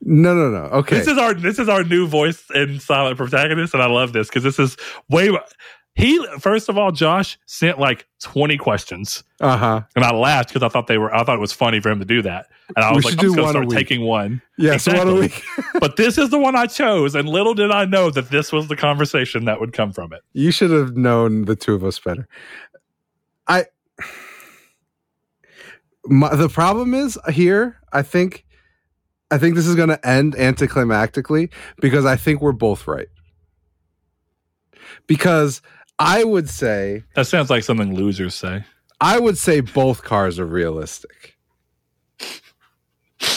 No, 0.00 0.34
no, 0.34 0.50
no. 0.50 0.64
Okay. 0.78 0.96
This 0.96 1.08
is 1.08 1.18
our 1.18 1.34
this 1.34 1.58
is 1.58 1.68
our 1.68 1.84
new 1.84 2.06
voice 2.06 2.42
and 2.54 2.80
silent 2.80 3.18
protagonist, 3.18 3.74
and 3.74 3.82
I 3.82 3.86
love 3.86 4.14
this 4.14 4.28
because 4.28 4.42
this 4.42 4.58
is 4.58 4.78
way. 5.10 5.30
He 5.94 6.24
first 6.38 6.68
of 6.68 6.78
all, 6.78 6.92
Josh 6.92 7.36
sent 7.46 7.78
like 7.78 8.06
twenty 8.22 8.56
questions, 8.56 9.24
Uh 9.40 9.56
huh. 9.56 9.82
and 9.96 10.04
I 10.04 10.14
laughed 10.14 10.48
because 10.50 10.62
I 10.62 10.68
thought 10.68 10.86
they 10.86 10.98
were. 10.98 11.14
I 11.14 11.24
thought 11.24 11.36
it 11.36 11.40
was 11.40 11.52
funny 11.52 11.80
for 11.80 11.90
him 11.90 11.98
to 11.98 12.04
do 12.04 12.22
that, 12.22 12.46
and 12.76 12.84
I 12.84 12.90
We 12.90 12.96
was 12.96 13.04
like, 13.06 13.14
I'm 13.14 13.18
do 13.18 13.26
just 13.26 13.36
going 13.36 13.46
to 13.48 13.52
start 13.52 13.70
taking 13.70 14.02
one. 14.02 14.40
Yeah. 14.56 14.76
So 14.76 14.92
what 14.96 15.04
do 15.04 15.14
we? 15.16 15.32
But 15.80 15.96
this 15.96 16.16
is 16.16 16.30
the 16.30 16.38
one 16.38 16.54
I 16.54 16.66
chose, 16.66 17.14
and 17.16 17.28
little 17.28 17.54
did 17.54 17.70
I 17.72 17.86
know 17.86 18.08
that 18.10 18.30
this 18.30 18.52
was 18.52 18.68
the 18.68 18.76
conversation 18.76 19.46
that 19.46 19.58
would 19.60 19.72
come 19.72 19.92
from 19.92 20.12
it. 20.12 20.22
You 20.32 20.52
should 20.52 20.70
have 20.70 20.96
known 20.96 21.44
the 21.46 21.56
two 21.56 21.74
of 21.74 21.82
us 21.84 21.98
better. 21.98 22.28
I 23.48 23.66
my, 26.06 26.34
the 26.34 26.48
problem 26.48 26.94
is 26.94 27.18
here, 27.30 27.78
I 27.92 28.02
think 28.02 28.44
I 29.30 29.38
think 29.38 29.54
this 29.54 29.66
is 29.66 29.74
going 29.74 29.88
to 29.90 30.06
end 30.08 30.34
anticlimactically 30.34 31.50
because 31.80 32.04
I 32.04 32.16
think 32.16 32.40
we're 32.40 32.52
both 32.52 32.86
right. 32.86 33.08
Because 35.06 35.62
I 36.00 36.24
would 36.24 36.48
say 36.48 37.04
That 37.14 37.26
sounds 37.26 37.50
like 37.50 37.62
something 37.62 37.94
losers 37.94 38.34
say. 38.34 38.64
I 39.00 39.18
would 39.20 39.36
say 39.38 39.60
both 39.60 40.02
cars 40.02 40.38
are 40.38 40.46
realistic. 40.46 41.36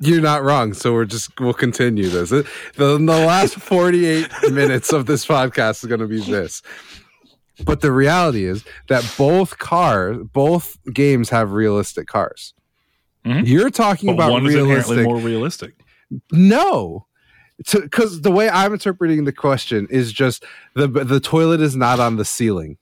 You're 0.00 0.20
not 0.20 0.42
wrong, 0.42 0.72
so 0.72 0.92
we're 0.92 1.04
just 1.04 1.38
we'll 1.40 1.52
continue 1.54 2.08
this. 2.08 2.30
The, 2.30 2.46
the 2.76 2.98
last 2.98 3.54
48 3.56 4.28
minutes 4.52 4.92
of 4.92 5.06
this 5.06 5.26
podcast 5.26 5.82
is 5.82 5.88
going 5.88 6.00
to 6.00 6.06
be 6.06 6.20
this. 6.20 6.62
But 7.64 7.80
the 7.80 7.92
reality 7.92 8.44
is 8.44 8.64
that 8.88 9.04
both 9.18 9.58
cars, 9.58 10.18
both 10.32 10.76
games 10.92 11.28
have 11.30 11.52
realistic 11.52 12.06
cars. 12.06 12.54
Mhm. 13.24 13.46
You're 13.46 13.70
talking 13.70 14.08
But 14.08 14.14
about 14.14 14.32
one 14.32 14.44
realistic. 14.44 15.04
more 15.04 15.18
realistic. 15.18 15.74
No, 16.30 17.06
because 17.58 18.22
the 18.22 18.32
way 18.32 18.48
I'm 18.48 18.72
interpreting 18.72 19.24
the 19.24 19.32
question 19.32 19.86
is 19.90 20.12
just 20.12 20.44
the 20.74 20.88
the 20.88 21.20
toilet 21.20 21.60
is 21.60 21.76
not 21.76 22.00
on 22.00 22.16
the 22.16 22.24
ceiling, 22.24 22.78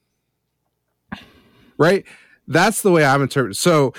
right? 1.78 2.04
That's 2.48 2.82
the 2.82 2.90
way 2.90 3.04
I'm 3.04 3.22
interpreting. 3.22 3.54
So, 3.54 3.92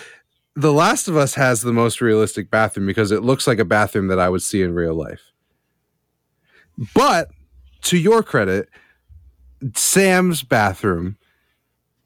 The 0.55 0.73
Last 0.73 1.07
of 1.07 1.15
Us 1.15 1.35
has 1.35 1.61
the 1.61 1.73
most 1.73 2.01
realistic 2.01 2.49
bathroom 2.49 2.85
because 2.85 3.11
it 3.11 3.23
looks 3.23 3.47
like 3.47 3.59
a 3.59 3.65
bathroom 3.65 4.07
that 4.07 4.19
I 4.19 4.29
would 4.29 4.41
see 4.41 4.61
in 4.61 4.73
real 4.73 4.93
life. 4.95 5.31
But 6.93 7.29
to 7.83 7.97
your 7.97 8.23
credit, 8.23 8.69
Sam's 9.75 10.43
bathroom 10.43 11.17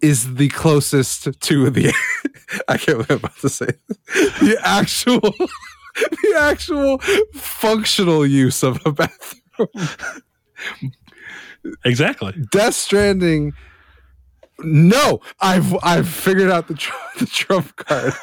is 0.01 0.35
the 0.35 0.49
closest 0.49 1.39
to 1.41 1.69
the 1.69 1.93
I 2.67 2.77
can't 2.77 2.97
believe 2.97 3.11
I'm 3.11 3.17
about 3.17 3.37
to 3.39 3.49
say 3.49 3.67
this. 3.87 3.97
the 4.39 4.57
actual 4.63 5.33
the 6.11 6.35
actual 6.37 6.99
functional 7.33 8.25
use 8.25 8.63
of 8.63 8.79
a 8.85 8.91
bathroom. 8.91 9.69
Exactly. 11.83 12.33
Death 12.51 12.75
Stranding. 12.75 13.53
No, 14.59 15.21
I've 15.39 15.75
I've 15.83 16.07
figured 16.07 16.49
out 16.49 16.67
the 16.67 16.73
tr- 16.75 16.93
the 17.19 17.25
trump 17.25 17.75
card. 17.75 18.13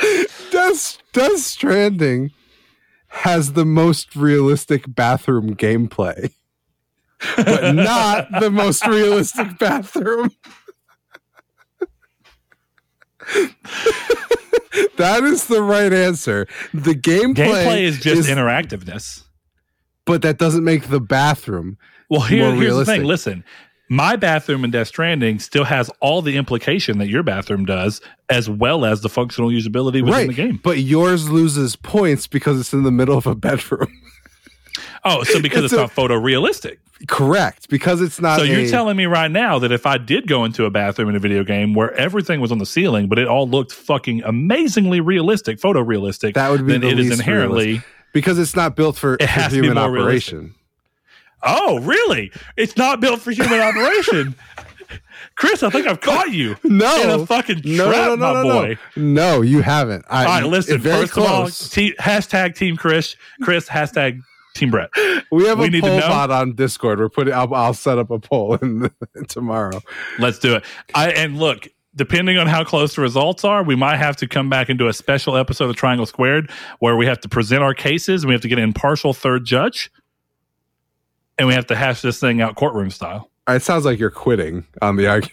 Death 0.50 0.98
Death 1.12 1.38
Stranding 1.38 2.30
has 3.08 3.54
the 3.54 3.64
most 3.64 4.14
realistic 4.14 4.84
bathroom 4.94 5.54
gameplay, 5.56 6.32
but 7.36 7.74
not 7.74 8.28
the 8.40 8.50
most 8.50 8.86
realistic 8.86 9.58
bathroom. 9.58 10.30
that 14.96 15.22
is 15.24 15.46
the 15.46 15.62
right 15.62 15.92
answer. 15.92 16.46
The 16.72 16.94
gameplay, 16.94 17.34
Gameplay 17.34 17.82
is 17.82 18.00
just 18.00 18.28
interactiveness. 18.28 19.24
but 20.04 20.22
that 20.22 20.38
doesn't 20.38 20.64
make 20.64 20.88
the 20.88 21.00
bathroom. 21.00 21.78
Well, 22.08 22.22
here, 22.22 22.50
More 22.50 22.62
here's 22.62 22.76
the 22.76 22.84
thing. 22.84 23.04
Listen, 23.04 23.44
my 23.88 24.16
bathroom 24.16 24.64
in 24.64 24.70
Death 24.70 24.88
Stranding 24.88 25.38
still 25.38 25.64
has 25.64 25.90
all 26.00 26.22
the 26.22 26.36
implication 26.36 26.98
that 26.98 27.08
your 27.08 27.22
bathroom 27.22 27.64
does, 27.64 28.00
as 28.28 28.48
well 28.50 28.84
as 28.84 29.00
the 29.00 29.08
functional 29.08 29.50
usability 29.50 30.02
within 30.02 30.12
right, 30.12 30.28
the 30.28 30.34
game. 30.34 30.60
but 30.62 30.78
yours 30.78 31.30
loses 31.30 31.76
points 31.76 32.26
because 32.26 32.60
it's 32.60 32.72
in 32.72 32.82
the 32.82 32.90
middle 32.92 33.16
of 33.18 33.26
a 33.26 33.34
bedroom. 33.34 33.92
Oh, 35.04 35.22
so 35.24 35.40
because 35.40 35.64
It's 35.64 35.72
it's, 35.72 35.78
a- 35.78 35.82
not 35.82 35.90
photorealistic. 35.90 36.78
Correct, 37.06 37.68
because 37.68 38.00
it's 38.00 38.20
not. 38.20 38.38
So 38.38 38.44
you're 38.44 38.68
telling 38.70 38.96
me 38.96 39.04
right 39.04 39.30
now 39.30 39.58
that 39.58 39.70
if 39.70 39.84
I 39.84 39.98
did 39.98 40.26
go 40.26 40.44
into 40.46 40.64
a 40.64 40.70
bathroom 40.70 41.10
in 41.10 41.14
a 41.14 41.18
video 41.18 41.44
game 41.44 41.74
where 41.74 41.92
everything 41.92 42.40
was 42.40 42.50
on 42.50 42.56
the 42.58 42.64
ceiling, 42.64 43.06
but 43.08 43.18
it 43.18 43.28
all 43.28 43.46
looked 43.46 43.72
fucking 43.72 44.22
amazingly 44.24 45.00
realistic, 45.00 45.58
photorealistic, 45.60 46.32
that 46.34 46.50
would 46.50 46.66
be 46.66 46.72
then 46.72 46.80
the 46.80 46.88
it 46.88 46.98
is 46.98 47.10
inherently. 47.20 47.64
realistic. 47.66 47.90
because 48.14 48.38
it's 48.38 48.56
not 48.56 48.76
built 48.76 48.96
for, 48.96 49.18
for 49.20 49.26
has 49.26 49.52
to 49.52 49.60
be 49.60 49.66
human 49.66 49.74
more 49.82 49.90
realistic. 49.90 50.34
operation. 50.38 50.54
Oh, 51.42 51.80
really? 51.80 52.32
It's 52.56 52.76
not 52.78 53.00
built 53.00 53.20
for 53.20 53.30
human 53.30 53.60
operation. 53.60 54.34
Chris, 55.36 55.62
I 55.62 55.68
think 55.68 55.86
I've 55.86 56.00
caught 56.00 56.30
you 56.32 56.56
No, 56.64 57.02
in 57.02 57.10
a 57.20 57.26
fucking 57.26 57.60
trap, 57.60 57.66
no, 57.66 57.90
no, 57.90 58.14
no, 58.14 58.16
my 58.16 58.32
no, 58.32 58.42
no, 58.42 58.52
boy. 58.54 58.78
no. 58.96 59.42
You 59.42 59.60
haven't. 59.60 60.06
I, 60.08 60.20
All 60.24 60.30
right, 60.40 60.44
listen. 60.46 60.80
First 60.80 61.12
of 61.12 61.24
all, 61.24 61.42
close. 61.42 61.68
hashtag 61.74 62.54
Team 62.56 62.76
Chris. 62.78 63.16
Chris 63.42 63.68
hashtag 63.68 64.22
Team 64.56 64.70
Brett. 64.70 64.90
we 65.30 65.46
have 65.46 65.58
we 65.58 65.66
a 65.66 65.70
need 65.70 65.84
to 65.84 65.88
poll 65.90 66.00
bot 66.00 66.30
on 66.30 66.54
Discord. 66.54 66.98
We're 66.98 67.08
putting. 67.08 67.32
I'll, 67.34 67.52
I'll 67.54 67.74
set 67.74 67.98
up 67.98 68.10
a 68.10 68.18
poll 68.18 68.54
in, 68.54 68.90
tomorrow. 69.28 69.80
Let's 70.18 70.38
do 70.38 70.56
it. 70.56 70.64
I 70.94 71.10
and 71.10 71.38
look, 71.38 71.68
depending 71.94 72.38
on 72.38 72.46
how 72.46 72.64
close 72.64 72.94
the 72.94 73.02
results 73.02 73.44
are, 73.44 73.62
we 73.62 73.76
might 73.76 73.96
have 73.96 74.16
to 74.16 74.26
come 74.28 74.48
back 74.50 74.68
and 74.68 74.78
do 74.78 74.88
a 74.88 74.92
special 74.92 75.36
episode 75.36 75.70
of 75.70 75.76
Triangle 75.76 76.06
Squared 76.06 76.50
where 76.78 76.96
we 76.96 77.06
have 77.06 77.20
to 77.20 77.28
present 77.28 77.62
our 77.62 77.74
cases 77.74 78.22
and 78.22 78.28
we 78.28 78.34
have 78.34 78.42
to 78.42 78.48
get 78.48 78.58
an 78.58 78.64
impartial 78.64 79.12
third 79.14 79.44
judge, 79.44 79.90
and 81.38 81.46
we 81.48 81.54
have 81.54 81.66
to 81.68 81.76
hash 81.76 82.02
this 82.02 82.18
thing 82.20 82.40
out 82.40 82.54
courtroom 82.56 82.90
style. 82.90 83.30
It 83.48 83.62
sounds 83.62 83.84
like 83.84 84.00
you're 84.00 84.10
quitting 84.10 84.66
on 84.82 84.96
the 84.96 85.06
argument. 85.08 85.32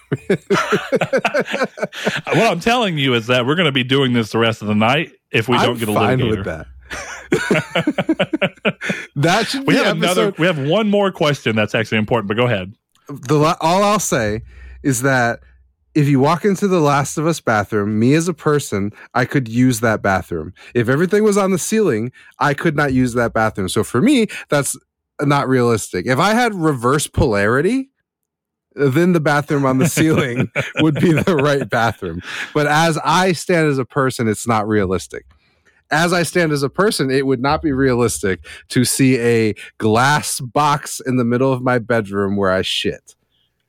what 2.27 2.51
I'm 2.51 2.59
telling 2.59 2.97
you 2.99 3.15
is 3.15 3.25
that 3.27 3.45
we're 3.47 3.55
going 3.55 3.65
to 3.65 3.71
be 3.71 3.83
doing 3.83 4.13
this 4.13 4.31
the 4.31 4.37
rest 4.37 4.61
of 4.61 4.67
the 4.67 4.75
night 4.75 5.13
if 5.31 5.49
we 5.49 5.57
I'm 5.57 5.65
don't 5.65 5.79
get 5.79 5.89
a 5.89 5.93
fine 5.93 6.19
litigator. 6.19 6.29
with 6.37 6.45
that. 6.45 6.67
that 9.15 9.47
should 9.47 9.65
We 9.67 9.73
be 9.73 9.83
have 9.83 9.97
another. 9.97 10.33
We 10.37 10.45
have 10.47 10.59
one 10.59 10.89
more 10.89 11.11
question 11.11 11.55
that's 11.55 11.75
actually 11.75 11.97
important, 11.97 12.27
but 12.27 12.37
go 12.37 12.45
ahead. 12.45 12.73
the 13.07 13.57
all 13.59 13.83
I'll 13.83 13.99
say 13.99 14.41
is 14.83 15.01
that 15.01 15.39
if 15.95 16.07
you 16.07 16.19
walk 16.19 16.43
into 16.43 16.67
the 16.67 16.79
Last 16.79 17.17
of 17.17 17.27
Us 17.27 17.39
bathroom, 17.39 17.99
me 17.99 18.13
as 18.15 18.27
a 18.27 18.33
person, 18.33 18.91
I 19.13 19.25
could 19.25 19.47
use 19.47 19.79
that 19.81 20.01
bathroom. 20.01 20.53
If 20.73 20.89
everything 20.89 21.23
was 21.23 21.37
on 21.37 21.51
the 21.51 21.59
ceiling, 21.59 22.11
I 22.39 22.53
could 22.53 22.75
not 22.75 22.93
use 22.93 23.13
that 23.13 23.33
bathroom. 23.33 23.69
So 23.69 23.83
for 23.83 24.01
me, 24.01 24.27
that's 24.49 24.75
not 25.21 25.47
realistic. 25.47 26.07
If 26.07 26.19
I 26.19 26.33
had 26.33 26.55
reverse 26.55 27.07
polarity, 27.07 27.91
then 28.75 29.13
the 29.13 29.19
bathroom 29.19 29.65
on 29.65 29.77
the 29.77 29.87
ceiling 29.87 30.51
would 30.79 30.95
be 30.95 31.13
the 31.13 31.35
right 31.35 31.69
bathroom. 31.69 32.21
But 32.53 32.67
as 32.67 32.97
I 33.03 33.33
stand 33.33 33.67
as 33.67 33.77
a 33.77 33.85
person, 33.85 34.27
it's 34.27 34.47
not 34.47 34.67
realistic. 34.67 35.25
As 35.91 36.11
I 36.13 36.23
stand 36.23 36.51
as 36.51 36.63
a 36.63 36.69
person, 36.69 37.11
it 37.11 37.25
would 37.25 37.41
not 37.41 37.61
be 37.61 37.71
realistic 37.71 38.45
to 38.69 38.83
see 38.85 39.19
a 39.19 39.53
glass 39.77 40.39
box 40.39 40.99
in 41.05 41.17
the 41.17 41.23
middle 41.25 41.53
of 41.53 41.61
my 41.61 41.77
bedroom 41.79 42.35
where 42.35 42.51
I 42.51 42.61
shit. 42.63 43.15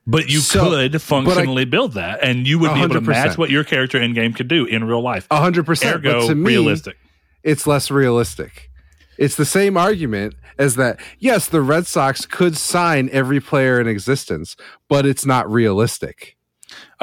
But 0.07 0.29
you 0.29 0.39
So- 0.39 0.69
could 0.69 1.01
functionally 1.01 1.65
build 1.65 1.93
that, 1.93 2.19
and 2.23 2.47
you 2.47 2.59
would 2.59 2.73
be 2.73 2.79
able 2.81 2.89
to 2.95 3.01
100%. 3.01 3.07
match 3.29 3.37
what 3.37 3.49
your 3.49 3.63
character 3.63 3.99
in 3.99 4.13
game 4.13 4.33
could 4.33 4.47
do 4.47 4.65
in 4.65 4.83
real 4.83 5.01
life. 5.01 5.27
A 5.31 5.37
hundred 5.37 5.65
percent. 5.65 5.95
Ergo, 5.97 6.21
But 6.21 6.27
to 6.27 6.35
me, 6.35 6.51
realistic. 6.51 6.95
it's 7.43 7.65
less 7.65 7.89
realistic. 7.89 8.69
It's 9.17 9.35
the 9.35 9.45
same 9.45 9.77
argument 9.77 10.35
as 10.59 10.75
that. 10.75 10.99
Yes, 11.19 11.47
the 11.47 11.61
Red 11.61 11.87
Sox 11.87 12.25
could 12.25 12.55
sign 12.57 13.09
every 13.11 13.39
player 13.39 13.79
in 13.79 13.87
existence, 13.87 14.55
but 14.89 15.05
it's 15.05 15.25
not 15.25 15.49
realistic. 15.51 16.34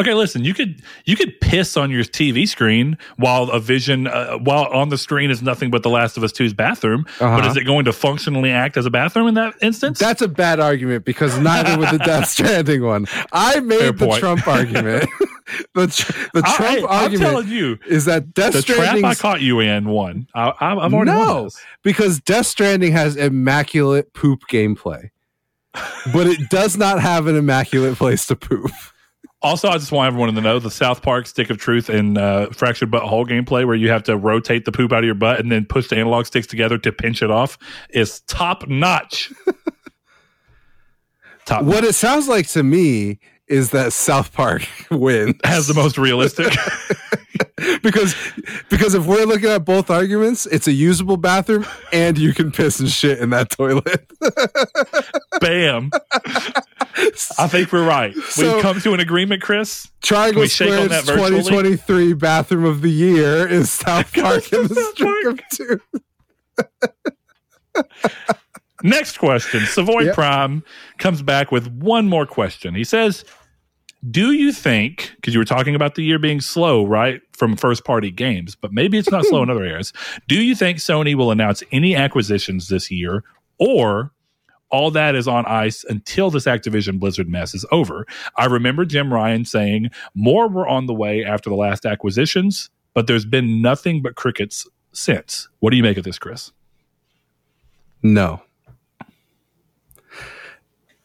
Okay, 0.03 0.15
listen. 0.15 0.45
You 0.45 0.53
could 0.55 0.83
you 1.05 1.17
could 1.17 1.41
piss 1.41 1.77
on 1.77 1.91
your 1.91 2.05
TV 2.05 2.47
screen 2.49 2.99
while 3.17 3.45
a 3.51 3.59
vision 3.61 4.07
uh, 4.07 4.39
while 4.39 4.65
on 4.67 4.89
the 4.91 4.99
screen 4.99 5.31
is 5.31 5.43
nothing 5.43 5.71
but 5.71 5.83
The 5.83 5.91
Last 5.91 6.17
of 6.17 6.25
Us 6.25 6.33
2's 6.33 6.53
bathroom. 6.55 7.05
But 7.19 7.25
Uh-huh. 7.25 7.49
is 7.51 7.57
it 7.57 7.65
going 7.65 7.85
to 7.87 7.93
functionally 7.93 8.51
act 8.51 8.77
as 8.77 8.85
a 8.87 8.91
bathroom 8.91 9.29
in 9.29 9.35
that 9.35 9.55
instance? 9.63 9.99
That's 9.99 10.23
a 10.23 10.29
bad 10.29 10.61
argument 10.61 11.05
because 11.05 11.39
neither 11.39 11.79
with 11.79 11.91
the 11.91 11.99
Death 12.05 12.29
Stranding 12.29 12.83
one. 12.83 13.07
I 13.33 13.53
Fair 13.55 13.63
made 13.63 13.99
the 13.99 14.07
point. 14.07 14.21
Trump 14.21 14.47
argument. 14.47 15.09
the 15.75 15.87
the 16.33 16.43
I, 16.45 16.57
Trump 16.57 16.79
hey, 16.79 16.87
I'm 16.89 17.13
telling 17.19 17.49
you, 17.49 17.79
is 17.87 18.05
that 18.07 18.33
Death 18.35 18.53
the 18.55 18.63
trap 18.63 18.77
Stranding 18.79 19.05
I 19.05 19.15
caught 19.15 19.41
you 19.41 19.61
in 19.61 19.89
one. 19.89 20.27
I, 20.35 20.49
I, 20.61 20.75
I've 20.85 20.95
already 20.95 21.11
No. 21.11 21.45
this. 21.45 21.61
because 21.83 22.21
Death 22.21 22.47
Stranding 22.47 22.93
has 22.93 23.17
immaculate 23.17 24.13
poop 24.15 24.43
gameplay, 24.51 25.11
but 26.13 26.27
it 26.27 26.49
does 26.49 26.77
not 26.77 27.01
have 27.01 27.27
an 27.27 27.37
immaculate 27.37 27.97
place 27.97 28.27
to 28.27 28.37
poop. 28.37 28.71
Also, 29.43 29.69
I 29.69 29.75
just 29.75 29.91
want 29.91 30.07
everyone 30.07 30.33
to 30.35 30.41
know 30.41 30.61
the 30.61 30.71
South 30.71 31.03
Park 31.03 31.27
Stick 31.27 31.51
of 31.51 31.59
Truth 31.59 31.89
and 31.89 32.17
uh, 32.17 32.51
Fractured 32.51 32.93
Butthole 32.93 33.27
gameplay, 33.27 33.67
where 33.67 33.75
you 33.75 33.91
have 33.91 34.05
to 34.05 34.17
rotate 34.17 34.65
the 34.65 34.73
poop 34.73 34.93
out 34.93 35.01
of 35.01 35.05
your 35.05 35.17
butt 35.17 35.41
and 35.41 35.51
then 35.51 35.67
push 35.67 35.89
the 35.89 35.97
analog 35.97 36.27
sticks 36.27 36.47
together 36.47 36.79
to 36.79 36.93
pinch 36.93 37.23
it 37.23 37.31
off, 37.31 37.59
is 37.91 38.21
top 38.23 38.69
notch. 38.69 39.33
top 41.45 41.65
What 41.65 41.83
it 41.83 41.95
sounds 41.95 42.29
like 42.29 42.47
to 42.51 42.63
me 42.63 43.19
is 43.49 43.71
that 43.71 43.93
South 43.93 44.33
Park 44.33 44.63
wins 44.91 45.35
has 45.45 45.67
the 45.67 45.75
most 45.75 45.99
realistic. 45.99 46.53
because 47.83 48.15
because 48.69 48.95
if 48.95 49.07
we're 49.07 49.25
looking 49.25 49.49
at 49.51 49.65
both 49.65 49.91
arguments, 49.91 50.47
it's 50.47 50.67
a 50.67 50.73
usable 50.73 51.17
bathroom 51.17 51.67
and 51.93 52.19
you 52.19 52.35
can 52.35 52.51
piss 52.53 52.81
and 52.81 52.89
shit 52.91 53.19
in 53.19 53.31
that 53.31 53.51
toilet. 53.51 54.11
Bam. 55.41 55.91
I 57.39 57.49
think 57.49 57.73
we're 57.73 57.87
right. 57.87 58.15
So- 58.15 58.55
We've 58.55 58.63
come 58.63 58.81
to 58.81 58.93
an 58.95 59.01
agreement, 59.01 59.43
Chris. 59.43 59.91
Triangle 60.03 60.43
we 60.43 60.49
shake 60.49 60.73
on 60.73 60.89
that 60.89 61.05
2023 61.05 62.13
bathroom 62.15 62.65
of 62.65 62.83
the 62.83 62.91
year 62.91 63.47
is 63.49 63.71
South 63.71 64.13
Park 64.15 64.53
in 64.53 64.69
the 64.69 64.75
South 64.97 65.27
of 65.33 65.41
Two. 65.51 65.81
Next 68.83 69.19
question. 69.19 69.61
Savoy 69.61 70.03
Yep. 70.03 70.15
Prime 70.15 70.65
comes 70.99 71.23
back 71.23 71.53
with 71.53 71.69
one 71.69 72.09
more 72.09 72.27
question. 72.27 72.75
He 72.75 72.83
says, 72.85 73.25
Do 74.11 74.33
you 74.33 74.53
think, 74.53 75.13
because 75.17 75.33
you 75.33 75.39
were 75.39 75.45
talking 75.45 75.75
about 75.75 75.95
the 75.95 76.03
year 76.03 76.19
being 76.19 76.41
slow, 76.41 76.85
right, 76.85 77.23
from 77.43 77.57
first 77.57 77.85
party 77.85 78.11
games, 78.11 78.55
but 78.55 78.73
maybe 78.73 78.99
it's 78.99 79.11
not 79.11 79.25
slow 79.27 79.43
in 79.43 79.51
other 79.51 79.65
areas. 79.65 79.93
Do 80.29 80.41
you 80.43 80.55
think 80.55 80.79
Sony 80.79 81.15
will 81.15 81.31
announce 81.31 81.63
any 81.73 81.95
acquisitions 81.95 82.69
this 82.69 82.91
year 82.91 83.25
or 83.59 84.13
all 84.71 84.91
that 84.91 85.15
is 85.15 85.29
on 85.29 85.45
ice 85.47 85.85
until 85.89 86.31
this 86.31 86.47
Activision 86.47 86.99
Blizzard 86.99 87.29
mess 87.29 87.55
is 87.55 87.67
over? 87.71 88.07
I 88.37 88.47
remember 88.47 88.85
Jim 88.85 89.13
Ryan 89.13 89.45
saying 89.45 89.91
more 90.15 90.49
were 90.49 90.67
on 90.67 90.87
the 90.87 90.95
way 90.95 91.25
after 91.25 91.51
the 91.51 91.57
last 91.57 91.87
acquisitions, 91.87 92.71
but 92.95 93.07
there's 93.07 93.25
been 93.25 93.63
nothing 93.63 94.03
but 94.03 94.17
crickets 94.17 94.67
since. 94.93 95.49
What 95.61 95.71
do 95.71 95.77
you 95.77 95.83
make 95.83 95.97
of 95.97 96.05
this, 96.05 96.19
Chris? 96.19 96.53
No. 98.03 98.43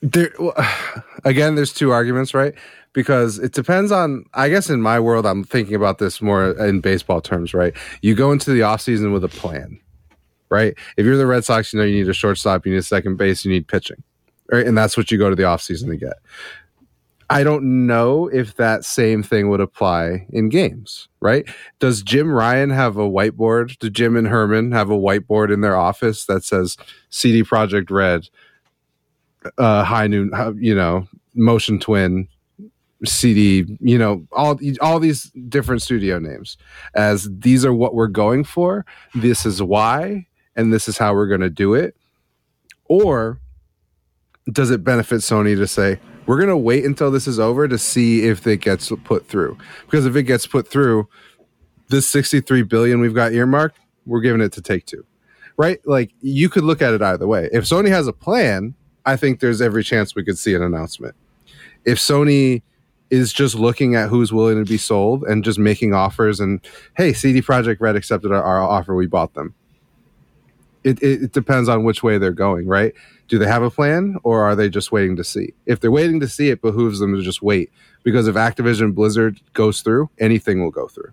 there 0.01 0.32
well, 0.40 0.53
again 1.26 1.56
there's 1.56 1.74
two 1.74 1.92
arguments 1.92 2.34
right 2.34 2.56
because 2.98 3.38
it 3.38 3.53
depends 3.53 3.92
on 3.92 4.26
i 4.34 4.50
guess 4.50 4.72
in 4.72 4.82
my 4.82 5.00
world 5.00 5.24
i'm 5.24 5.43
thinking 5.43 5.76
about 5.76 6.00
this 6.00 6.19
more 6.19 6.58
in 6.66 6.82
baseball 6.82 7.22
terms 7.22 7.53
right? 7.53 7.76
You 8.01 8.16
go 8.16 8.32
into 8.32 8.50
the 8.50 8.61
offseason 8.61 9.14
with 9.14 9.24
a 9.24 9.27
plan 9.27 9.80
right? 10.50 10.74
If 10.98 11.06
you're 11.06 11.16
the 11.16 11.27
red 11.27 11.45
sox 11.45 11.72
you 11.72 11.77
know 11.80 11.85
you 11.85 11.93
need 11.93 12.09
a 12.09 12.14
shortstop 12.14 12.66
you 12.66 12.72
need 12.72 12.80
a 12.80 12.84
second 12.84 13.17
base 13.17 13.45
you 13.45 13.51
need 13.51 13.67
pitching 13.67 14.01
right? 14.51 14.66
And 14.66 14.76
that's 14.76 14.98
what 14.98 15.11
you 15.11 15.19
go 15.19 15.30
to 15.30 15.35
the 15.35 15.43
offseason 15.43 15.90
to 15.90 15.95
get. 15.95 16.16
I 17.30 17.43
don't 17.43 17.85
know 17.85 18.30
if 18.30 18.56
that 18.56 18.84
same 18.84 19.22
thing 19.22 19.50
would 19.50 19.61
apply 19.61 20.26
in 20.32 20.50
games 20.50 21.08
right? 21.19 21.48
Does 21.77 22.01
jim 22.01 22.32
ryan 22.32 22.72
have 22.72 22.98
a 22.98 23.08
whiteboard? 23.08 23.77
Do 23.77 23.92
jim 23.92 24.17
and 24.17 24.27
Hermen 24.27 24.72
have 24.72 24.90
a 24.90 24.98
whiteboard 24.98 25.53
in 25.53 25.61
their 25.61 25.77
office 25.77 26.26
that 26.26 26.43
says 26.43 26.77
CD 27.11 27.43
Projekt 27.43 27.92
Red 27.92 28.27
uh 29.59 29.84
high 29.84 30.08
noon 30.08 30.32
you 30.59 30.74
know 30.74 31.08
motion 31.35 31.77
twin 31.80 32.27
cd 33.06 33.77
you 33.80 33.98
know 33.98 34.26
all 34.32 34.59
all 34.82 35.00
these 35.00 35.26
different 35.50 35.84
studio 35.84 36.17
names 36.17 36.58
as 36.95 37.30
these 37.40 37.64
are 37.64 37.74
what 37.74 37.93
we're 37.93 38.08
going 38.08 38.43
for 38.43 38.84
this 39.14 39.45
is 39.45 39.61
why 39.61 40.26
and 40.58 40.74
this 40.74 40.90
is 40.90 40.98
how 40.98 41.14
we're 41.14 41.27
going 41.27 41.42
to 41.42 41.50
do 41.50 41.76
it. 41.76 41.95
Or 42.90 43.40
does 44.51 44.72
it 44.72 44.84
benefit 44.84 45.17
sony 45.17 45.56
to 45.56 45.67
say 45.67 46.00
we're 46.26 46.38
going 46.38 46.50
to 46.50 46.58
wait 46.58 46.84
until 46.84 47.11
this 47.11 47.27
is 47.27 47.40
over 47.40 47.67
to 47.67 47.77
see 47.77 48.26
if 48.26 48.45
it 48.48 48.58
gets 48.58 48.92
put 49.06 49.27
through. 49.27 49.58
Because 49.85 50.06
if 50.06 50.16
it 50.16 50.24
gets 50.24 50.45
put 50.45 50.67
through 50.67 51.08
this 51.90 52.08
63 52.08 52.64
billion 52.64 53.00
we've 53.00 53.14
got 53.14 53.32
earmarked 53.32 53.80
we're 54.06 54.19
giving 54.19 54.42
it 54.42 54.51
to 54.53 54.61
take 54.61 54.85
two 54.85 55.06
right? 55.56 55.80
Like 55.88 56.11
you 56.22 56.50
could 56.50 56.64
look 56.64 56.82
at 56.82 56.93
it 56.93 57.01
either 57.01 57.27
way. 57.27 57.50
If 57.53 57.64
sony 57.64 57.90
has 57.90 58.08
a 58.08 58.14
plan 58.14 58.74
I 59.06 59.16
think 59.16 59.40
there's 59.40 59.61
every 59.61 59.84
chance 59.84 60.16
we 60.16 60.26
could 60.26 60.38
see 60.38 60.53
an 60.53 60.61
announcement. 60.61 61.16
If 61.85 61.98
Sony 61.98 62.61
is 63.10 63.32
just 63.32 63.56
looking 63.56 63.95
at 63.95 64.10
who's 64.10 64.34
willing 64.34 64.64
to 64.64 64.69
be 64.69 64.77
sold 64.77 65.24
and 65.24 65.44
just 65.44 65.60
making 65.60 65.94
offers 65.94 66.40
and 66.40 66.60
hey, 66.95 67.14
CD 67.14 67.42
Projekt 67.42 67.77
Red 67.80 67.95
accepted 67.95 68.32
our, 68.32 68.44
our 68.44 68.61
offer, 68.61 68.95
we 68.95 69.08
bought 69.08 69.34
them. 69.34 69.53
It, 70.84 71.02
it, 71.02 71.24
it 71.24 71.32
depends 71.34 71.69
on 71.69 71.84
which 71.84 72.03
way 72.03 72.18
they're 72.18 72.32
going, 72.32 72.68
right? 72.68 72.94
Do 73.27 73.38
they 73.38 73.48
have 73.48 73.64
a 73.64 73.69
plan 73.69 74.18
or 74.24 74.44
are 74.44 74.56
they 74.56 74.69
just 74.69 74.92
waiting 74.92 75.16
to 75.18 75.24
see? 75.24 75.53
If 75.66 75.80
they're 75.80 75.92
waiting 75.92 76.19
to 76.22 76.27
see, 76.27 76.50
it 76.50 76.61
behooves 76.61 77.00
them 77.00 77.16
to 77.16 77.22
just 77.22 77.42
wait 77.42 77.72
because 78.03 78.27
if 78.27 78.36
Activision 78.36 78.94
Blizzard 78.94 79.42
goes 79.53 79.82
through, 79.82 80.10
anything 80.19 80.61
will 80.61 80.72
go 80.72 80.88
through. 80.88 81.11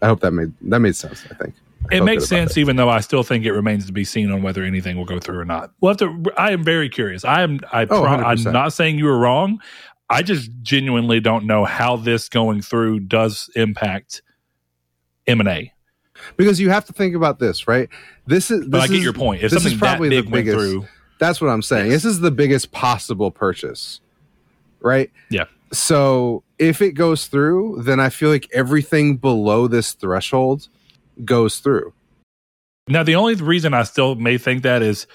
I 0.00 0.06
hope 0.06 0.20
that 0.20 0.32
made 0.32 0.52
that 0.62 0.80
made 0.80 0.94
sense. 0.94 1.24
I 1.30 1.34
think 1.34 1.54
it 1.90 2.02
makes 2.04 2.26
sense, 2.26 2.52
it. 2.52 2.60
even 2.60 2.76
though 2.76 2.88
I 2.88 3.00
still 3.00 3.22
think 3.22 3.44
it 3.44 3.52
remains 3.52 3.86
to 3.86 3.92
be 3.92 4.04
seen 4.04 4.30
on 4.30 4.42
whether 4.42 4.62
anything 4.62 4.96
will 4.96 5.04
go 5.04 5.18
through 5.18 5.38
or 5.38 5.44
not. 5.44 5.72
We'll 5.80 5.90
have 5.90 5.98
to. 5.98 6.24
I 6.36 6.52
am 6.52 6.62
very 6.62 6.88
curious. 6.88 7.24
I 7.24 7.42
am. 7.42 7.60
I 7.72 7.86
oh, 7.90 8.04
I'm 8.04 8.42
not 8.44 8.72
saying 8.72 8.98
you 8.98 9.06
were 9.06 9.18
wrong. 9.18 9.60
I 10.12 10.22
just 10.22 10.50
genuinely 10.62 11.20
don't 11.20 11.46
know 11.46 11.64
how 11.64 11.96
this 11.96 12.28
going 12.28 12.60
through 12.60 13.00
does 13.00 13.50
impact 13.56 14.22
M 15.26 15.40
and 15.40 15.48
A. 15.48 15.72
Because 16.36 16.60
you 16.60 16.70
have 16.70 16.84
to 16.84 16.92
think 16.92 17.16
about 17.16 17.38
this, 17.38 17.66
right? 17.66 17.88
This 18.26 18.50
is. 18.50 18.60
This 18.60 18.68
but 18.68 18.80
I 18.82 18.86
get 18.86 18.98
is, 18.98 19.04
your 19.04 19.14
point. 19.14 19.42
If 19.42 19.50
this 19.50 19.64
is 19.64 19.74
probably 19.74 20.10
the 20.10 20.20
biggest. 20.22 20.56
Through, 20.56 20.86
that's 21.18 21.40
what 21.40 21.48
I'm 21.48 21.62
saying. 21.62 21.90
Yes. 21.90 22.02
This 22.02 22.12
is 22.12 22.20
the 22.20 22.30
biggest 22.30 22.70
possible 22.72 23.30
purchase, 23.30 24.00
right? 24.80 25.10
Yeah. 25.30 25.46
So 25.72 26.44
if 26.58 26.82
it 26.82 26.92
goes 26.92 27.26
through, 27.26 27.82
then 27.82 27.98
I 27.98 28.10
feel 28.10 28.28
like 28.28 28.46
everything 28.52 29.16
below 29.16 29.66
this 29.66 29.92
threshold 29.94 30.68
goes 31.24 31.58
through. 31.58 31.94
Now, 32.88 33.02
the 33.02 33.14
only 33.14 33.34
reason 33.36 33.72
I 33.72 33.84
still 33.84 34.14
may 34.16 34.36
think 34.36 34.62
that 34.64 34.82
is 34.82 35.06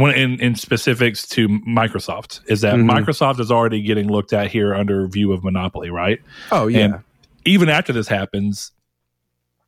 when 0.00 0.14
in, 0.14 0.40
in 0.40 0.54
specifics 0.54 1.26
to 1.28 1.48
Microsoft 1.48 2.40
is 2.46 2.60
that 2.62 2.74
mm-hmm. 2.74 2.90
Microsoft 2.90 3.40
is 3.40 3.50
already 3.50 3.82
getting 3.82 4.08
looked 4.08 4.32
at 4.32 4.50
here 4.50 4.74
under 4.74 5.06
view 5.06 5.32
of 5.32 5.44
monopoly, 5.44 5.90
right? 5.90 6.20
Oh 6.50 6.66
yeah. 6.66 6.78
And 6.78 6.94
even 7.44 7.68
after 7.68 7.92
this 7.92 8.08
happens, 8.08 8.72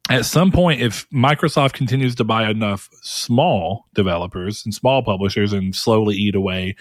at 0.09 0.25
some 0.25 0.53
point, 0.53 0.81
if 0.81 1.09
Microsoft 1.11 1.73
continues 1.73 2.15
to 2.17 2.25
buy 2.25 2.49
enough 2.49 2.89
small 3.03 3.87
developers 3.95 4.65
and 4.65 4.73
small 4.73 5.03
publishers 5.03 5.53
and 5.53 5.75
slowly 5.75 6.15
eat 6.15 6.35
away, 6.35 6.77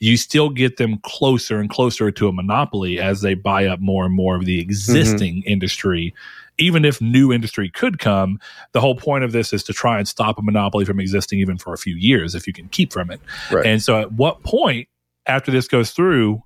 you 0.00 0.16
still 0.16 0.50
get 0.50 0.76
them 0.76 0.98
closer 1.02 1.58
and 1.58 1.70
closer 1.70 2.10
to 2.10 2.28
a 2.28 2.32
monopoly 2.32 3.00
as 3.00 3.20
they 3.20 3.34
buy 3.34 3.66
up 3.66 3.80
more 3.80 4.04
and 4.04 4.14
more 4.14 4.36
of 4.36 4.44
the 4.44 4.60
existing 4.60 5.36
mm-hmm. 5.36 5.48
industry 5.48 6.14
even 6.58 6.84
if 6.84 7.00
new 7.00 7.32
industry 7.32 7.70
could 7.70 7.98
come, 7.98 8.38
the 8.72 8.80
whole 8.80 8.96
point 8.96 9.24
of 9.24 9.32
this 9.32 9.52
is 9.52 9.62
to 9.64 9.72
try 9.72 9.98
and 9.98 10.06
stop 10.06 10.38
a 10.38 10.42
monopoly 10.42 10.84
from 10.84 11.00
existing 11.00 11.38
even 11.38 11.56
for 11.56 11.72
a 11.72 11.78
few 11.78 11.94
years 11.94 12.34
if 12.34 12.46
you 12.46 12.52
can 12.52 12.68
keep 12.68 12.92
from 12.92 13.10
it. 13.10 13.20
Right. 13.50 13.64
And 13.64 13.82
so 13.82 14.00
at 14.00 14.12
what 14.12 14.42
point 14.42 14.88
after 15.26 15.50
this 15.50 15.68
goes 15.68 15.90
through, 15.92 16.42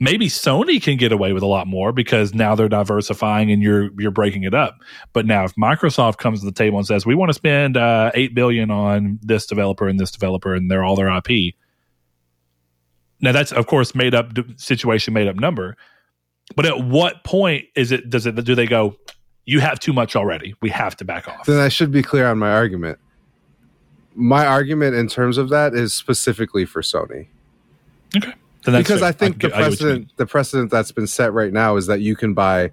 maybe 0.00 0.26
Sony 0.26 0.82
can 0.82 0.96
get 0.96 1.12
away 1.12 1.32
with 1.32 1.42
a 1.42 1.46
lot 1.46 1.66
more 1.66 1.92
because 1.92 2.34
now 2.34 2.54
they're 2.54 2.68
diversifying 2.68 3.50
and 3.50 3.62
you're 3.62 3.90
you're 3.98 4.10
breaking 4.10 4.42
it 4.42 4.54
up. 4.54 4.76
But 5.12 5.26
now 5.26 5.44
if 5.44 5.54
Microsoft 5.54 6.18
comes 6.18 6.40
to 6.40 6.46
the 6.46 6.52
table 6.52 6.78
and 6.78 6.86
says 6.86 7.06
we 7.06 7.14
want 7.14 7.30
to 7.30 7.34
spend 7.34 7.76
uh, 7.76 8.10
8 8.14 8.34
billion 8.34 8.70
on 8.70 9.18
this 9.22 9.46
developer 9.46 9.88
and 9.88 9.98
this 9.98 10.10
developer 10.10 10.54
and 10.54 10.70
they're 10.70 10.84
all 10.84 10.96
their 10.96 11.14
IP. 11.16 11.54
Now 13.20 13.32
that's 13.32 13.52
of 13.52 13.66
course 13.66 13.94
made 13.94 14.14
up 14.14 14.32
situation 14.56 15.14
made 15.14 15.28
up 15.28 15.36
number. 15.36 15.76
But 16.56 16.66
at 16.66 16.84
what 16.84 17.24
point 17.24 17.64
is 17.74 17.92
it 17.92 18.10
does 18.10 18.26
it 18.26 18.34
do 18.44 18.54
they 18.54 18.66
go 18.66 18.96
you 19.46 19.60
have 19.60 19.78
too 19.78 19.92
much 19.92 20.16
already. 20.16 20.54
We 20.60 20.70
have 20.70 20.96
to 20.96 21.04
back 21.04 21.28
off. 21.28 21.46
Then 21.46 21.60
I 21.60 21.68
should 21.68 21.90
be 21.90 22.02
clear 22.02 22.26
on 22.26 22.38
my 22.38 22.52
argument. 22.52 22.98
My 24.14 24.46
argument 24.46 24.94
in 24.94 25.08
terms 25.08 25.38
of 25.38 25.48
that 25.50 25.74
is 25.74 25.92
specifically 25.92 26.64
for 26.64 26.82
Sony. 26.82 27.26
Okay. 28.16 28.32
because 28.64 29.00
fair. 29.00 29.08
I 29.08 29.12
think 29.12 29.44
I 29.44 29.48
the 29.48 29.54
precedent 29.54 30.16
the 30.16 30.26
precedent 30.26 30.70
that's 30.70 30.92
been 30.92 31.06
set 31.06 31.32
right 31.32 31.52
now 31.52 31.76
is 31.76 31.86
that 31.86 32.00
you 32.00 32.14
can 32.14 32.32
buy 32.32 32.70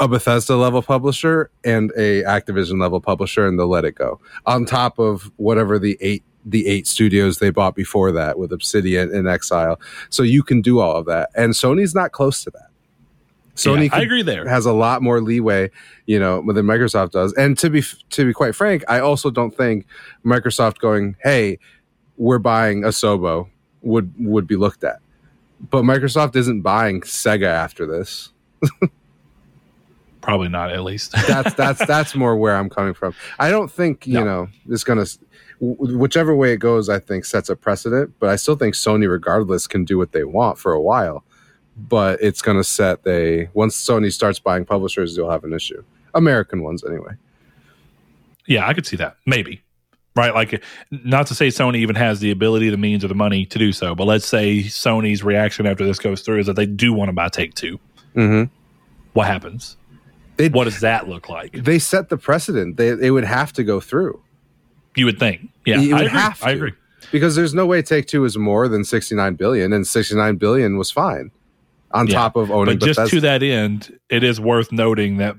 a 0.00 0.08
Bethesda 0.08 0.56
level 0.56 0.82
publisher 0.82 1.50
and 1.62 1.92
a 1.96 2.22
Activision 2.22 2.80
level 2.80 3.00
publisher 3.00 3.46
and 3.46 3.58
they'll 3.58 3.68
let 3.68 3.84
it 3.84 3.94
go. 3.94 4.18
On 4.46 4.64
top 4.64 4.98
of 4.98 5.30
whatever 5.36 5.78
the 5.78 5.96
eight 6.00 6.24
the 6.44 6.66
eight 6.66 6.88
studios 6.88 7.38
they 7.38 7.50
bought 7.50 7.76
before 7.76 8.10
that 8.10 8.38
with 8.38 8.52
Obsidian 8.52 9.14
and 9.14 9.28
Exile. 9.28 9.78
So 10.10 10.24
you 10.24 10.42
can 10.42 10.60
do 10.60 10.80
all 10.80 10.96
of 10.96 11.06
that. 11.06 11.30
And 11.36 11.52
Sony's 11.52 11.94
not 11.94 12.10
close 12.10 12.42
to 12.44 12.50
that. 12.50 12.71
Sony, 13.56 13.90
yeah, 13.90 13.96
I 13.96 14.00
agree 14.00 14.22
there, 14.22 14.48
has 14.48 14.64
a 14.64 14.72
lot 14.72 15.02
more 15.02 15.20
leeway, 15.20 15.70
you 16.06 16.18
know, 16.18 16.42
than 16.52 16.64
Microsoft 16.64 17.10
does. 17.10 17.34
And 17.34 17.58
to 17.58 17.68
be 17.68 17.82
to 18.10 18.24
be 18.24 18.32
quite 18.32 18.54
frank, 18.54 18.82
I 18.88 19.00
also 19.00 19.30
don't 19.30 19.54
think 19.54 19.86
Microsoft 20.24 20.78
going, 20.78 21.16
"Hey, 21.22 21.58
we're 22.16 22.38
buying 22.38 22.82
Asobo," 22.82 23.48
would 23.82 24.12
would 24.18 24.46
be 24.46 24.56
looked 24.56 24.84
at. 24.84 25.00
But 25.70 25.82
Microsoft 25.82 26.34
isn't 26.34 26.62
buying 26.62 27.02
Sega 27.02 27.46
after 27.46 27.86
this. 27.86 28.32
Probably 30.22 30.48
not, 30.48 30.70
at 30.70 30.82
least. 30.82 31.12
that's 31.28 31.52
that's 31.54 31.84
that's 31.84 32.14
more 32.14 32.36
where 32.36 32.56
I'm 32.56 32.70
coming 32.70 32.94
from. 32.94 33.14
I 33.38 33.50
don't 33.50 33.70
think 33.70 34.06
you 34.06 34.14
no. 34.14 34.24
know 34.24 34.48
it's 34.68 34.84
gonna 34.84 35.04
whichever 35.60 36.34
way 36.34 36.54
it 36.54 36.58
goes. 36.58 36.88
I 36.88 37.00
think 37.00 37.26
sets 37.26 37.50
a 37.50 37.56
precedent, 37.56 38.14
but 38.18 38.30
I 38.30 38.36
still 38.36 38.56
think 38.56 38.74
Sony, 38.74 39.10
regardless, 39.10 39.66
can 39.66 39.84
do 39.84 39.98
what 39.98 40.12
they 40.12 40.24
want 40.24 40.58
for 40.58 40.72
a 40.72 40.80
while 40.80 41.22
but 41.76 42.20
it's 42.22 42.42
going 42.42 42.56
to 42.56 42.64
set 42.64 43.00
a 43.06 43.48
once 43.54 43.76
Sony 43.76 44.12
starts 44.12 44.38
buying 44.38 44.64
publishers, 44.64 45.16
you'll 45.16 45.30
have 45.30 45.44
an 45.44 45.52
issue. 45.52 45.82
American 46.14 46.62
ones, 46.62 46.84
anyway. 46.84 47.14
Yeah, 48.46 48.66
I 48.66 48.74
could 48.74 48.86
see 48.86 48.96
that. 48.96 49.16
Maybe. 49.26 49.62
Right? 50.14 50.34
Like, 50.34 50.62
not 50.90 51.26
to 51.28 51.34
say 51.34 51.48
Sony 51.48 51.76
even 51.76 51.96
has 51.96 52.20
the 52.20 52.30
ability, 52.30 52.68
the 52.68 52.76
means, 52.76 53.02
or 53.02 53.08
the 53.08 53.14
money 53.14 53.46
to 53.46 53.58
do 53.58 53.72
so, 53.72 53.94
but 53.94 54.04
let's 54.04 54.26
say 54.26 54.58
Sony's 54.64 55.24
reaction 55.24 55.66
after 55.66 55.86
this 55.86 55.98
goes 55.98 56.20
through 56.20 56.40
is 56.40 56.46
that 56.46 56.56
they 56.56 56.66
do 56.66 56.92
want 56.92 57.08
to 57.08 57.12
buy 57.14 57.28
Take 57.28 57.54
2 57.54 57.78
mm-hmm. 58.14 58.54
What 59.14 59.26
happens? 59.26 59.76
They'd, 60.36 60.52
what 60.52 60.64
does 60.64 60.80
that 60.80 61.08
look 61.08 61.28
like? 61.28 61.52
They 61.52 61.78
set 61.78 62.08
the 62.08 62.16
precedent. 62.16 62.76
They, 62.76 62.90
they 62.90 63.10
would 63.10 63.24
have 63.24 63.52
to 63.54 63.64
go 63.64 63.80
through. 63.80 64.22
You 64.96 65.06
would 65.06 65.18
think. 65.18 65.48
Yeah, 65.64 65.78
you 65.78 65.94
would 65.94 66.08
have 66.08 66.40
to. 66.40 66.46
I 66.46 66.50
agree. 66.50 66.72
Because 67.10 67.34
there's 67.34 67.54
no 67.54 67.66
way 67.66 67.82
Take 67.82 68.06
Two 68.06 68.24
is 68.24 68.36
more 68.36 68.68
than 68.68 68.84
69 68.84 69.34
billion, 69.34 69.72
and 69.72 69.86
69 69.86 70.36
billion 70.36 70.76
was 70.76 70.90
fine 70.90 71.30
on 71.94 72.06
yeah. 72.06 72.14
top 72.14 72.36
of 72.36 72.50
owning. 72.50 72.78
But 72.78 72.84
just 72.84 72.98
Bethesda. 72.98 73.16
to 73.16 73.20
that 73.22 73.42
end, 73.42 73.98
it 74.08 74.24
is 74.24 74.40
worth 74.40 74.72
noting 74.72 75.18
that 75.18 75.36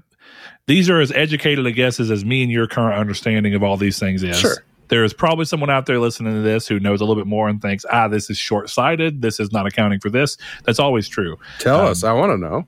these 0.68 0.90
are 0.90 1.02
as 1.02 1.12
educated 1.12 1.66
a 1.66 1.72
guesses 1.72 2.10
as 2.10 2.24
me 2.24 2.44
and 2.44 2.52
your 2.52 2.68
current 2.68 2.98
understanding 2.98 3.54
of 3.56 3.64
all 3.64 3.78
these 3.78 4.00
things 4.00 4.24
is. 4.24 4.40
Sure. 4.40 4.64
There 4.90 5.04
is 5.04 5.14
probably 5.14 5.46
someone 5.46 5.70
out 5.70 5.88
there 5.88 5.98
listening 5.98 6.34
to 6.34 6.42
this 6.42 6.68
who 6.68 6.80
knows 6.80 7.02
a 7.02 7.06
little 7.06 7.20
bit 7.20 7.28
more 7.28 7.50
and 7.50 7.62
thinks, 7.62 7.84
ah, 7.92 8.08
this 8.08 8.30
is 8.30 8.38
short 8.38 8.70
sighted. 8.70 9.22
This 9.22 9.40
is 9.40 9.52
not 9.52 9.66
accounting 9.66 10.00
for 10.00 10.10
this. 10.10 10.38
That's 10.66 10.78
always 10.78 11.08
true. 11.08 11.38
Tell 11.60 11.80
um, 11.80 11.88
us. 11.88 12.04
I 12.04 12.12
want 12.14 12.32
to 12.32 12.38
know. 12.38 12.68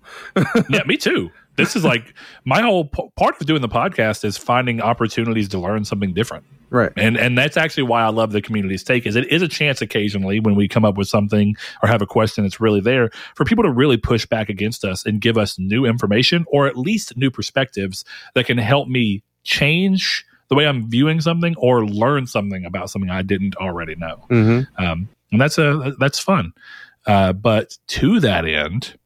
yeah, 0.69 0.83
me 0.85 0.97
too 0.97 1.30
this 1.56 1.75
is 1.75 1.84
like 1.84 2.14
my 2.43 2.61
whole 2.61 2.85
p- 2.85 3.08
part 3.16 3.40
of 3.40 3.48
doing 3.48 3.61
the 3.61 3.69
podcast 3.69 4.24
is 4.24 4.38
finding 4.38 4.82
opportunities 4.82 5.50
to 5.50 5.59
learn 5.59 5.85
something 5.85 6.14
different 6.14 6.45
right 6.69 6.92
and 6.98 7.17
and 7.17 7.38
that's 7.38 7.58
actually 7.58 7.84
why 7.84 8.03
i 8.03 8.09
love 8.09 8.32
the 8.32 8.42
community's 8.42 8.84
take 8.84 9.06
is 9.06 9.16
it 9.16 9.32
is 9.32 9.42
a 9.42 9.48
chance 9.48 9.82
occasionally 9.82 10.40
when 10.40 10.56
we 10.56 10.67
come 10.67 10.84
up 10.85 10.98
with 10.98 11.08
something 11.08 11.56
or 11.84 11.88
have 11.88 12.01
a 12.01 12.08
question 12.08 12.43
that's 12.43 12.59
really 12.59 12.82
there 12.82 13.09
for 13.35 13.45
people 13.45 13.64
to 13.64 13.72
really 13.72 13.98
push 13.98 14.25
back 14.25 14.50
against 14.50 14.84
us 14.84 15.06
and 15.06 15.22
give 15.22 15.38
us 15.38 15.59
new 15.59 15.85
information 15.85 16.45
or 16.48 16.67
at 16.67 16.77
least 16.77 17.16
new 17.17 17.30
perspectives 17.30 18.03
that 18.34 18.45
can 18.45 18.58
help 18.58 18.88
me 18.88 19.24
change 19.43 20.25
the 20.50 20.56
way 20.56 20.67
i'm 20.67 20.90
viewing 20.90 21.22
something 21.22 21.56
or 21.58 21.85
learn 21.85 22.25
something 22.25 22.66
about 22.66 22.90
something 22.90 23.09
i 23.09 23.22
didn't 23.22 23.56
already 23.58 23.95
know 23.95 24.25
mm-hmm. 24.30 24.84
um, 24.84 25.08
and 25.35 25.42
that's 25.42 25.58
a 25.58 25.93
that's 26.00 26.17
fun. 26.17 26.53
Uh, 27.06 27.34
but 27.34 27.77
to 27.88 28.22
that 28.22 28.45
end, 28.45 28.98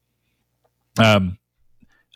um, 1.00 1.39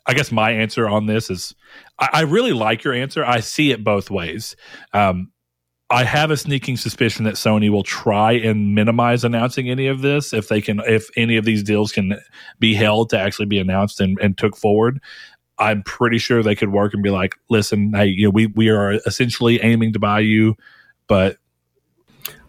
I 0.06 0.14
guess 0.14 0.32
my 0.32 0.52
answer 0.52 0.88
on 0.90 1.06
this 1.06 1.30
is 1.30 1.56
I, 2.00 2.10
I 2.14 2.22
really 2.22 2.54
like 2.54 2.84
your 2.84 2.94
answer. 2.94 3.24
I 3.26 3.40
see 3.40 3.72
it 3.72 3.84
both 3.84 4.12
ways. 4.12 4.56
Um, 4.94 5.32
I 5.90 6.06
have 6.06 6.32
a 6.32 6.38
sneaking 6.38 6.78
suspicion 6.78 7.26
that 7.26 7.36
Sony 7.36 7.70
will 7.70 7.84
try 7.84 8.32
and 8.32 8.74
minimize 8.74 9.24
announcing 9.24 9.70
any 9.70 9.88
of 9.88 10.02
this 10.02 10.34
if 10.34 10.48
they 10.48 10.60
can, 10.60 10.82
if 10.88 11.10
any 11.16 11.38
of 11.38 11.46
these 11.46 11.62
deals 11.62 11.92
can 11.92 12.20
be 12.60 12.74
held 12.74 13.10
to 13.12 13.20
actually 13.20 13.46
be 13.46 13.60
announced 13.60 14.02
and, 14.02 14.18
and 14.20 14.38
took 14.38 14.58
forward. 14.58 15.00
I'm 15.60 15.84
pretty 15.84 16.18
sure 16.18 16.42
they 16.42 16.56
could 16.56 16.72
work 16.72 16.96
and 16.96 17.04
be 17.04 17.12
like, 17.12 17.36
listen, 17.50 17.94
hey, 17.94 18.08
you 18.08 18.26
know, 18.26 18.32
we 18.32 18.48
we 18.48 18.70
are 18.70 18.94
essentially 19.06 19.62
aiming 19.62 19.94
to 19.94 20.00
buy 20.00 20.22
you, 20.22 20.56
but 21.08 21.38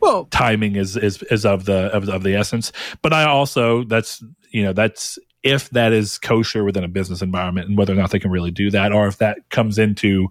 Well, 0.00 0.26
timing 0.26 0.76
is 0.76 0.97
is 0.97 1.23
is 1.24 1.47
of 1.47 1.65
the 1.65 1.86
of, 1.94 2.08
of 2.08 2.23
the 2.23 2.34
essence. 2.34 2.73
But 3.02 3.12
I 3.12 3.24
also 3.24 3.84
that's 3.84 4.23
you 4.50 4.62
know 4.62 4.73
that's 4.73 5.18
if 5.44 5.70
that 5.70 5.92
is 5.92 6.18
kosher 6.18 6.64
within 6.64 6.82
a 6.82 6.89
business 6.89 7.23
environment 7.23 7.68
and 7.68 7.78
whether 7.78 7.92
or 7.92 7.97
not 7.97 8.10
they 8.10 8.18
can 8.18 8.31
really 8.31 8.50
do 8.50 8.70
that, 8.70 8.92
or 8.92 9.06
if 9.06 9.18
that 9.18 9.39
comes 9.50 9.78
into 9.78 10.28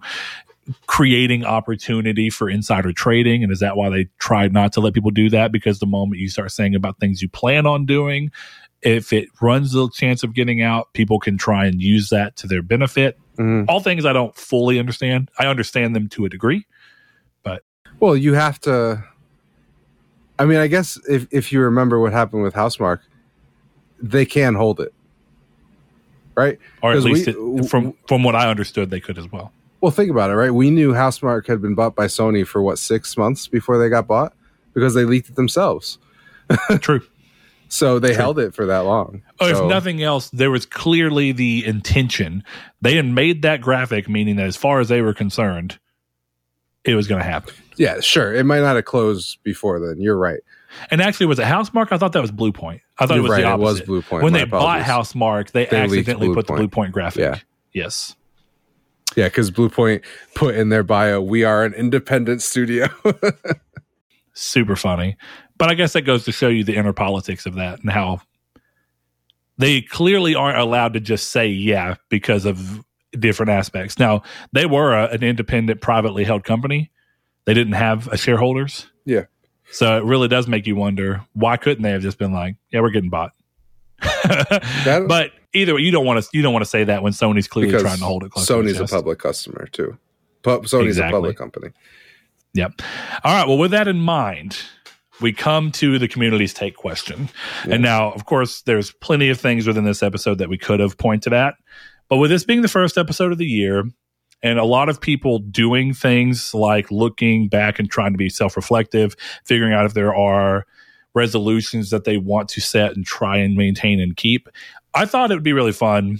creating 0.86 1.44
opportunity 1.44 2.28
for 2.28 2.50
insider 2.50 2.92
trading 2.92 3.42
and 3.42 3.52
is 3.52 3.60
that 3.60 3.76
why 3.76 3.88
they 3.88 4.08
tried 4.18 4.52
not 4.52 4.72
to 4.72 4.80
let 4.80 4.94
people 4.94 5.10
do 5.10 5.30
that 5.30 5.52
because 5.52 5.78
the 5.78 5.86
moment 5.86 6.20
you 6.20 6.28
start 6.28 6.50
saying 6.50 6.74
about 6.74 6.98
things 6.98 7.20
you 7.20 7.28
plan 7.28 7.66
on 7.66 7.84
doing 7.84 8.30
if 8.80 9.12
it 9.12 9.28
runs 9.42 9.72
the 9.72 9.90
chance 9.90 10.22
of 10.22 10.32
getting 10.32 10.62
out 10.62 10.90
people 10.94 11.20
can 11.20 11.36
try 11.36 11.66
and 11.66 11.82
use 11.82 12.08
that 12.08 12.34
to 12.36 12.46
their 12.46 12.62
benefit 12.62 13.18
mhm. 13.36 13.66
all 13.68 13.78
things 13.78 14.06
i 14.06 14.12
don't 14.14 14.36
fully 14.36 14.78
understand 14.78 15.30
i 15.38 15.44
understand 15.44 15.94
them 15.94 16.08
to 16.08 16.24
a 16.24 16.30
degree 16.30 16.66
but. 17.44 17.62
well, 18.00 18.16
you 18.16 18.32
have 18.34 18.58
to. 18.62 19.04
I 20.36 20.46
mean, 20.46 20.58
I 20.58 20.66
guess 20.66 20.98
if 21.08 21.28
if 21.30 21.52
you 21.52 21.60
remember 21.60 22.00
what 22.00 22.12
happened 22.12 22.42
with 22.42 22.54
Housemarque, 22.54 23.02
they 24.02 24.26
can 24.26 24.54
hold 24.56 24.80
it, 24.80 24.92
right? 26.36 26.58
or 26.82 26.92
at 26.92 27.02
least 27.02 27.26
we- 27.26 27.32
it, 27.60 27.68
from 27.68 27.94
from 28.08 28.22
what 28.22 28.34
i 28.34 28.48
understood 28.50 28.90
they 28.90 29.00
could 29.00 29.18
as 29.18 29.30
well 29.30 29.52
Well, 29.80 29.90
think 29.92 30.10
about 30.10 30.30
it, 30.30 30.34
right? 30.34 30.50
We 30.50 30.70
knew 30.70 30.92
Housemarque 30.94 31.46
had 31.46 31.60
been 31.60 31.74
bought 31.74 31.94
by 31.94 32.06
Sony 32.06 32.46
for 32.46 32.62
what 32.62 32.78
six 32.78 33.18
months 33.18 33.46
before 33.48 33.76
they 33.78 33.90
got 33.90 34.06
bought 34.06 34.32
because 34.72 34.94
they 34.94 35.04
leaked 35.04 35.28
it 35.28 35.34
themselves. 35.36 35.98
true 36.80 37.02
So 37.68 37.98
they 37.98 38.08
True. 38.14 38.16
held 38.16 38.38
it 38.38 38.54
for 38.54 38.64
that 38.66 38.84
long. 38.86 39.20
Oh, 39.40 39.52
So- 39.52 39.64
if 39.64 39.68
nothing 39.68 40.02
else, 40.02 40.30
there 40.30 40.50
was 40.50 40.64
clearly 40.64 41.32
the 41.32 41.66
intention. 41.66 42.44
They 42.80 42.96
had 42.96 43.04
made 43.04 43.42
that 43.42 43.60
graphic, 43.60 44.08
meaning 44.08 44.36
that 44.36 44.46
as 44.46 44.56
far 44.56 44.80
as 44.80 44.88
they 44.88 45.02
were 45.02 45.12
concerned, 45.14 45.78
it 46.84 46.94
was 46.94 47.06
going 47.06 47.20
to 47.22 47.28
happen. 47.28 47.52
yeah, 47.76 48.00
sure. 48.00 48.32
It 48.34 48.44
might 48.44 48.60
not 48.60 48.76
have 48.76 48.84
closed 48.86 49.38
before 49.42 49.80
then. 49.80 50.00
You're 50.00 50.16
right. 50.18 50.40
And 50.90 51.00
actually, 51.00 51.26
was 51.26 51.38
it 51.38 51.44
Housemarque? 51.44 51.92
I 51.92 51.98
thought 51.98 52.12
that 52.12 52.22
was 52.22 52.32
Bluepoint. 52.32 52.80
I 52.98 53.06
thought 53.06 53.14
You're 53.14 53.18
it 53.18 53.22
was 53.22 53.30
right. 53.30 53.42
the 53.42 53.52
It 53.52 53.58
was. 53.58 53.80
Bluepoint. 53.82 54.22
when 54.22 54.32
they 54.32 54.44
bought 54.44 54.80
apologies. 54.80 55.12
Housemarque, 55.14 55.50
they, 55.52 55.66
They 55.66 55.76
accidentally 55.78 56.32
put 56.32 56.46
the 56.46 56.54
Bluepoint 56.54 56.92
graphic. 56.92 57.20
Yeah. 57.20 57.38
Yes. 57.72 58.16
Yeah, 59.16 59.26
because 59.26 59.50
Bluepoint 59.50 60.04
put 60.34 60.54
in 60.56 60.70
their 60.70 60.82
bio, 60.82 61.20
"We 61.20 61.44
are 61.44 61.64
an 61.64 61.72
independent 61.74 62.42
studio." 62.42 62.88
Super 64.32 64.74
funny. 64.76 65.16
But 65.56 65.70
I 65.70 65.74
guess 65.74 65.92
that 65.92 66.02
goes 66.02 66.24
to 66.24 66.32
show 66.32 66.48
you 66.48 66.64
the 66.64 66.74
inner 66.74 66.92
politics 66.92 67.46
of 67.46 67.54
that 67.54 67.80
and 67.80 67.90
how 67.90 68.20
they 69.56 69.82
clearly 69.82 70.34
aren't 70.34 70.58
allowed 70.58 70.94
to 70.94 71.00
just 71.00 71.30
say 71.30 71.46
yeah 71.46 71.94
because 72.08 72.44
of 72.44 72.84
different 73.12 73.50
aspects. 73.50 73.98
Now, 73.98 74.22
they 74.52 74.66
were 74.66 74.92
a, 74.92 75.10
an 75.10 75.22
independent, 75.22 75.80
privately 75.80 76.24
held 76.24 76.42
company. 76.42 76.90
They 77.44 77.54
didn't 77.54 77.74
have 77.74 78.08
a 78.08 78.16
shareholders. 78.16 78.90
Yeah. 79.04 79.24
So 79.70 79.96
it 79.96 80.04
really 80.04 80.28
does 80.28 80.46
make 80.46 80.66
you 80.66 80.76
wonder 80.76 81.24
why 81.32 81.56
couldn't 81.56 81.82
they 81.82 81.90
have 81.90 82.02
just 82.02 82.18
been 82.18 82.32
like, 82.32 82.56
yeah, 82.70 82.80
we're 82.80 82.90
getting 82.90 83.10
bought. 83.10 83.32
but 84.84 85.32
either 85.52 85.74
way, 85.74 85.80
you 85.80 85.90
don't 85.90 86.04
want 86.04 86.22
to 86.22 86.28
you 86.32 86.42
don't 86.42 86.52
want 86.52 86.64
to 86.64 86.70
say 86.70 86.84
that 86.84 87.02
when 87.02 87.12
Sony's 87.12 87.48
clearly 87.48 87.78
trying 87.78 87.98
to 87.98 88.04
hold 88.04 88.24
it 88.24 88.30
close. 88.30 88.46
to 88.46 88.52
Sony's 88.54 88.78
a 88.78 88.86
public 88.86 89.18
customer 89.18 89.66
too. 89.66 89.96
Pu- 90.42 90.60
Sony's 90.60 90.88
Exactly. 90.88 91.08
a 91.08 91.12
public 91.12 91.36
company. 91.36 91.68
Yep. 92.54 92.82
All 93.24 93.34
right. 93.34 93.48
Well, 93.48 93.58
with 93.58 93.72
that 93.72 93.88
in 93.88 93.98
mind, 93.98 94.58
we 95.20 95.32
come 95.32 95.72
to 95.72 95.98
the 95.98 96.06
community's 96.06 96.54
take 96.54 96.76
question. 96.76 97.28
Yeah. 97.66 97.74
And 97.74 97.82
now, 97.82 98.12
of 98.12 98.26
course, 98.26 98.62
there's 98.62 98.92
plenty 98.92 99.28
of 99.30 99.40
things 99.40 99.66
within 99.66 99.84
this 99.84 100.02
episode 100.02 100.38
that 100.38 100.48
we 100.48 100.58
could 100.58 100.80
have 100.80 100.98
pointed 100.98 101.32
at. 101.32 101.54
But 102.08 102.18
with 102.18 102.30
this 102.30 102.44
being 102.44 102.62
the 102.62 102.68
first 102.68 102.98
episode 102.98 103.32
of 103.32 103.38
the 103.38 103.46
year, 103.46 103.84
and 104.44 104.58
a 104.58 104.64
lot 104.64 104.90
of 104.90 105.00
people 105.00 105.40
doing 105.40 105.94
things 105.94 106.54
like 106.54 106.90
looking 106.90 107.48
back 107.48 107.78
and 107.80 107.90
trying 107.90 108.12
to 108.12 108.18
be 108.18 108.28
self 108.28 108.56
reflective, 108.56 109.16
figuring 109.44 109.72
out 109.72 109.86
if 109.86 109.94
there 109.94 110.14
are 110.14 110.66
resolutions 111.14 111.90
that 111.90 112.04
they 112.04 112.18
want 112.18 112.48
to 112.50 112.60
set 112.60 112.94
and 112.94 113.06
try 113.06 113.38
and 113.38 113.56
maintain 113.56 113.98
and 113.98 114.16
keep, 114.16 114.48
I 114.94 115.06
thought 115.06 115.30
it 115.30 115.34
would 115.34 115.42
be 115.42 115.54
really 115.54 115.72
fun 115.72 116.18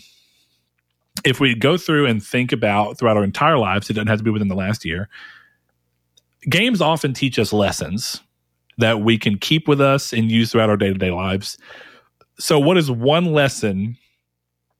if 1.24 1.38
we 1.38 1.54
go 1.54 1.76
through 1.76 2.06
and 2.06 2.24
think 2.24 2.50
about 2.50 2.98
throughout 2.98 3.16
our 3.16 3.24
entire 3.24 3.58
lives, 3.58 3.88
it 3.88 3.92
doesn't 3.92 4.08
have 4.08 4.18
to 4.18 4.24
be 4.24 4.30
within 4.30 4.48
the 4.48 4.54
last 4.54 4.84
year, 4.84 5.08
games 6.48 6.80
often 6.80 7.12
teach 7.12 7.38
us 7.38 7.52
lessons 7.52 8.20
that 8.78 9.00
we 9.00 9.16
can 9.18 9.38
keep 9.38 9.68
with 9.68 9.80
us 9.80 10.12
and 10.12 10.30
use 10.30 10.50
throughout 10.50 10.70
our 10.70 10.76
day-to-day 10.76 11.10
lives. 11.10 11.56
So 12.38 12.58
what 12.58 12.76
is 12.76 12.90
one 12.90 13.26
lesson 13.26 13.96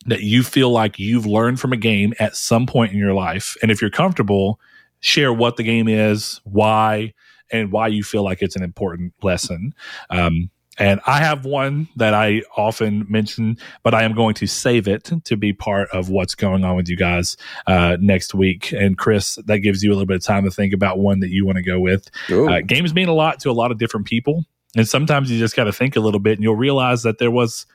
that 0.07 0.23
you 0.23 0.42
feel 0.42 0.70
like 0.70 0.99
you've 0.99 1.26
learned 1.26 1.60
from 1.60 1.73
a 1.73 1.76
game 1.76 2.15
at 2.18 2.36
some 2.36 2.66
point 2.66 2.92
in 2.92 2.99
your 2.99 3.15
life 3.15 3.57
and 3.62 3.70
if 3.70 3.81
you're 3.81 3.91
comfortable 3.91 4.60
share 5.00 5.33
what 5.33 5.57
the 5.57 5.62
game 5.62 5.89
is 5.89 6.41
why 6.44 7.12
and 7.50 7.70
why 7.73 7.86
you 7.86 8.02
feel 8.02 8.24
like 8.24 8.42
it's 8.42 8.57
an 8.57 8.62
important 8.62 9.12
lesson 9.23 9.74
um, 10.10 10.50
and 10.78 11.00
I 11.07 11.18
have 11.18 11.44
one 11.44 11.89
that 11.97 12.15
I 12.15 12.42
often 12.57 13.07
mention, 13.08 13.58
but 13.83 13.94
I 13.94 14.02
am 14.02 14.15
going 14.15 14.34
to 14.34 14.47
save 14.47 14.89
it 14.89 15.10
to 15.24 15.36
be 15.36 15.52
part 15.52 15.89
of 15.91 16.08
what's 16.08 16.34
going 16.34 16.65
on 16.65 16.76
with 16.76 16.89
you 16.89 16.97
guys 16.97 17.36
uh, 17.66 17.97
next 18.00 18.34
week. 18.34 18.73
And 18.73 18.99
Chris, 18.99 19.39
that 19.47 19.60
gives 19.60 19.84
you 19.84 19.91
a 19.91 19.94
little 19.94 20.07
bit 20.07 20.16
of 20.16 20.24
time 20.24 20.44
to 20.44 20.50
think 20.50 20.73
about 20.73 20.99
one 20.99 21.20
that 21.20 21.31
you 21.31 21.47
want 21.47 21.57
to 21.57 21.62
go 21.62 21.78
with. 21.78 22.10
Uh, 22.49 22.60
games 22.60 22.92
mean 22.92 23.08
a 23.08 23.15
lot 23.15 23.39
to 23.41 23.50
a 23.50 23.52
lot 23.52 23.70
of 23.70 23.78
different 23.78 24.07
people. 24.07 24.44
And 24.76 24.89
sometimes 24.89 25.31
you 25.31 25.39
just 25.39 25.55
got 25.55 25.65
to 25.65 25.73
think 25.73 25.94
a 25.94 26.00
little 26.00 26.18
bit 26.18 26.33
and 26.33 26.42
you'll 26.42 26.57
realize 26.57 27.05
that 27.05 27.18
there 27.18 27.31
was 27.31 27.66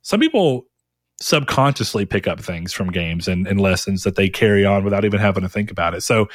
some 0.00 0.20
people 0.20 0.66
subconsciously 1.20 2.06
pick 2.06 2.26
up 2.26 2.40
things 2.40 2.72
from 2.72 2.90
games 2.90 3.28
and, 3.28 3.46
and 3.46 3.60
lessons 3.60 4.04
that 4.04 4.16
they 4.16 4.28
carry 4.28 4.64
on 4.64 4.84
without 4.84 5.04
even 5.04 5.20
having 5.20 5.42
to 5.42 5.48
think 5.48 5.70
about 5.70 5.94
it. 5.94 6.02
So 6.02 6.28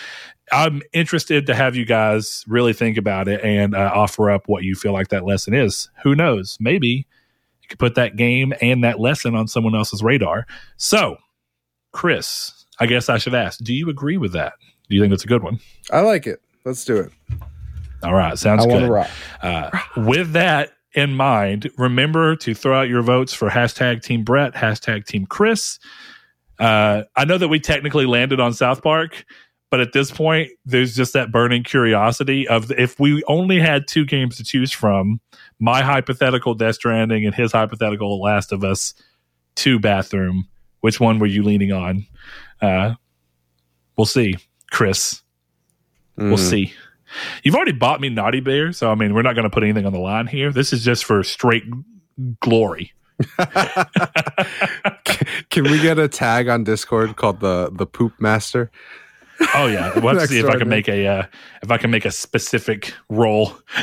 I'm 0.52 0.82
interested 0.94 1.48
to 1.48 1.56
have 1.56 1.76
you 1.76 1.86
guys 1.86 2.46
really 2.48 2.74
think 2.74 2.98
about 2.98 3.28
it 3.28 3.44
and 3.44 3.76
uh, 3.76 3.92
offer 3.94 4.30
up 4.30 4.44
what 4.48 4.64
you 4.64 4.76
feel 4.76 4.94
like 4.94 5.08
that 5.08 5.26
lesson 5.26 5.56
is. 5.56 5.90
Who 6.04 6.16
knows? 6.16 6.58
Maybe 6.60 7.08
you 7.62 7.68
could 7.68 7.80
put 7.80 7.96
that 7.96 8.16
game 8.16 8.54
and 8.62 8.84
that 8.84 9.00
lesson 9.00 9.36
on 9.36 9.48
someone 9.48 9.76
else's 9.76 10.04
radar. 10.04 10.46
So, 10.78 11.18
Chris, 11.92 12.66
I 12.80 12.86
guess 12.86 13.10
I 13.10 13.18
should 13.18 13.34
ask, 13.34 13.60
do 13.62 13.74
you 13.74 13.90
agree 13.90 14.18
with 14.18 14.34
that? 14.34 14.54
Do 14.88 14.96
you 14.96 15.02
think 15.02 15.10
that's 15.10 15.24
a 15.24 15.28
good 15.28 15.42
one? 15.42 15.60
I 15.92 16.02
like 16.02 16.28
it. 16.28 16.42
Let's 16.64 16.86
do 16.86 16.98
it. 16.98 17.12
All 18.04 18.14
right, 18.14 18.38
sounds 18.38 18.66
I 18.66 18.70
good. 18.70 18.88
rock. 18.88 19.10
Uh, 19.42 19.72
with 19.98 20.34
that 20.34 20.74
in 20.96 21.14
mind, 21.14 21.70
remember 21.78 22.36
to 22.38 22.54
throw 22.54 22.80
out 22.80 22.90
your 22.90 23.02
votes 23.02 23.34
for 23.34 23.50
hashtag 23.50 24.02
Team 24.04 24.24
Brett, 24.24 24.54
hashtag 24.54 25.06
Team 25.06 25.26
Chris. 25.26 25.80
Uh, 26.58 27.04
I 27.16 27.26
know 27.26 27.38
that 27.38 27.50
we 27.50 27.60
technically 27.60 28.06
landed 28.06 28.40
on 28.40 28.54
South 28.54 28.82
Park, 28.82 29.26
but 29.70 29.82
at 29.82 29.92
this 29.94 30.10
point, 30.10 30.52
there's 30.66 30.96
just 30.96 31.14
that 31.14 31.32
burning 31.32 31.64
curiosity 31.64 32.48
of 32.48 32.72
if 32.72 33.00
we 33.00 33.24
only 33.28 33.60
had 33.60 33.88
two 33.88 34.06
games 34.06 34.38
to 34.38 34.44
choose 34.44 34.72
from, 34.72 35.20
my 35.60 35.82
hypothetical 35.82 36.54
Death 36.54 36.76
Stranding 36.76 37.26
and 37.26 37.36
his 37.36 37.52
hypothetical 37.52 38.22
Last 38.22 38.52
of 38.52 38.64
Us 38.64 38.94
two 39.56 39.80
bathroom. 39.80 40.48
Which 40.82 41.00
one 41.00 41.20
were 41.20 41.26
you 41.28 41.44
leaning 41.44 41.72
on? 41.72 42.06
Uh, 42.62 42.94
we'll 43.98 44.06
see, 44.06 44.36
Chris. 44.72 45.22
We'll 46.16 46.38
Mhm. 46.38 46.50
see. 46.50 46.74
You've 47.44 47.56
already 47.56 47.72
bought 47.72 48.02
me 48.02 48.10
Naughty 48.10 48.40
Bear, 48.40 48.72
so 48.74 48.92
I 48.92 48.96
mean, 48.96 49.14
we're 49.14 49.22
not 49.22 49.34
going 49.36 49.44
to 49.44 49.50
put 49.50 49.64
anything 49.64 49.86
on 49.86 49.94
the 49.94 50.00
line 50.00 50.28
here. 50.28 50.52
This 50.52 50.74
is 50.74 50.84
just 50.84 51.06
for 51.06 51.24
straight 51.24 51.64
glory. 52.40 52.94
Can 55.50 55.64
we 55.64 55.82
get 55.82 55.98
a 56.00 56.08
tag 56.08 56.50
on 56.50 56.64
Discord 56.64 57.16
called 57.16 57.40
the 57.40 57.70
the 57.72 57.86
Poop 57.86 58.14
Master? 58.20 58.72
Oh 59.54 59.68
yeah, 59.68 59.92
let's 60.02 60.30
see 60.30 60.40
if 60.40 60.46
I 60.46 60.58
can 60.58 60.70
make 60.70 60.88
a 60.88 61.08
uh, 61.08 61.24
if 61.62 61.72
I 61.72 61.78
can 61.78 61.92
make 61.92 62.06
a 62.06 62.12
specific 62.12 62.94
role. 63.10 63.54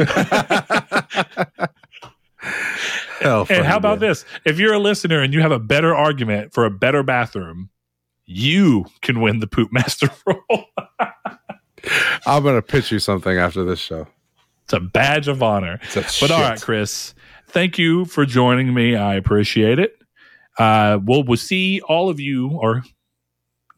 Hell, 3.20 3.46
And 3.48 3.64
how 3.64 3.76
about 3.76 4.00
this? 4.00 4.24
If 4.44 4.58
you're 4.58 4.72
a 4.72 4.78
listener 4.78 5.20
and 5.20 5.32
you 5.32 5.40
have 5.42 5.52
a 5.52 5.60
better 5.60 5.94
argument 5.94 6.52
for 6.52 6.64
a 6.64 6.70
better 6.70 7.04
bathroom, 7.04 7.70
you 8.24 8.86
can 9.00 9.20
win 9.20 9.38
the 9.38 9.46
Poop 9.46 9.72
Master 9.72 10.10
role. 10.26 10.64
I'm 12.26 12.42
gonna 12.42 12.62
pitch 12.62 12.92
you 12.92 12.98
something 12.98 13.36
after 13.38 13.64
this 13.64 13.78
show. 13.78 14.06
it's 14.64 14.72
a 14.72 14.80
badge 14.80 15.28
of 15.28 15.42
honor. 15.42 15.78
It's 15.82 15.96
a 15.96 16.00
But 16.02 16.10
shit. 16.10 16.30
all 16.30 16.40
right, 16.40 16.60
Chris, 16.60 17.14
thank 17.48 17.78
you 17.78 18.04
for 18.04 18.24
joining 18.26 18.72
me. 18.74 18.96
I 18.96 19.14
appreciate 19.14 19.78
it. 19.78 19.96
Uh, 20.58 20.98
we'll 21.04 21.24
we'll 21.24 21.36
see 21.36 21.80
all 21.80 22.08
of 22.10 22.20
you 22.20 22.50
or 22.50 22.82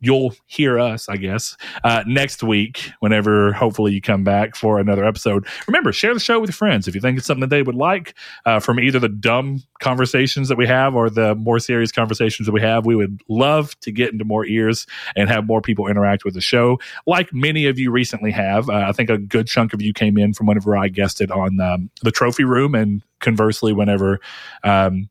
you'll 0.05 0.35
hear 0.47 0.79
us, 0.79 1.09
I 1.09 1.17
guess, 1.17 1.57
uh, 1.83 2.05
next 2.07 2.43
week, 2.43 2.91
whenever 3.01 3.53
hopefully 3.53 3.93
you 3.93 4.01
come 4.01 4.25
back 4.25 4.57
for 4.57 4.79
another 4.79 5.05
episode. 5.05 5.47
Remember, 5.67 5.93
share 5.93 6.15
the 6.15 6.21
show 6.21 6.41
with 6.41 6.51
your 6.51 6.55
friends 6.55 6.87
if 6.87 6.95
you 6.95 7.01
think 7.01 7.19
it's 7.19 7.27
something 7.27 7.41
that 7.41 7.51
they 7.51 7.63
would 7.63 7.75
like 7.75 8.15
uh, 8.45 8.61
from 8.61 8.79
either 8.81 8.99
the 8.99 9.09
dumb 9.09 9.63
conversations 9.81 10.49
that 10.49 10.57
we 10.57 10.67
have 10.67 10.95
or 10.95 11.11
the 11.11 11.35
more 11.35 11.59
serious 11.59 11.93
conversations 11.93 12.47
that 12.47 12.53
we 12.53 12.61
have. 12.61 12.87
We 12.87 12.97
would 12.97 13.21
love 13.29 13.79
to 13.81 13.93
get 13.93 14.13
into 14.13 14.25
more 14.25 14.47
ears 14.47 14.87
and 15.17 15.29
have 15.29 15.47
more 15.47 15.61
people 15.61 15.87
interact 15.89 16.25
with 16.25 16.35
the 16.35 16.41
show, 16.41 16.79
like 17.07 17.33
many 17.33 17.67
of 17.67 17.79
you 17.79 17.91
recently 17.91 18.31
have. 18.31 18.69
Uh, 18.69 18.85
I 18.89 18.93
think 18.93 19.11
a 19.11 19.19
good 19.19 19.47
chunk 19.47 19.73
of 19.73 19.83
you 19.83 19.93
came 19.93 20.19
in 20.19 20.35
from 20.35 20.47
whenever 20.47 20.77
I 20.77 20.89
guested 20.89 21.31
on 21.31 21.61
um, 21.61 21.91
the 22.03 22.11
trophy 22.11 22.45
room, 22.45 22.75
and 22.75 23.03
conversely, 23.21 23.73
whenever. 23.73 24.21
Um, 24.63 25.09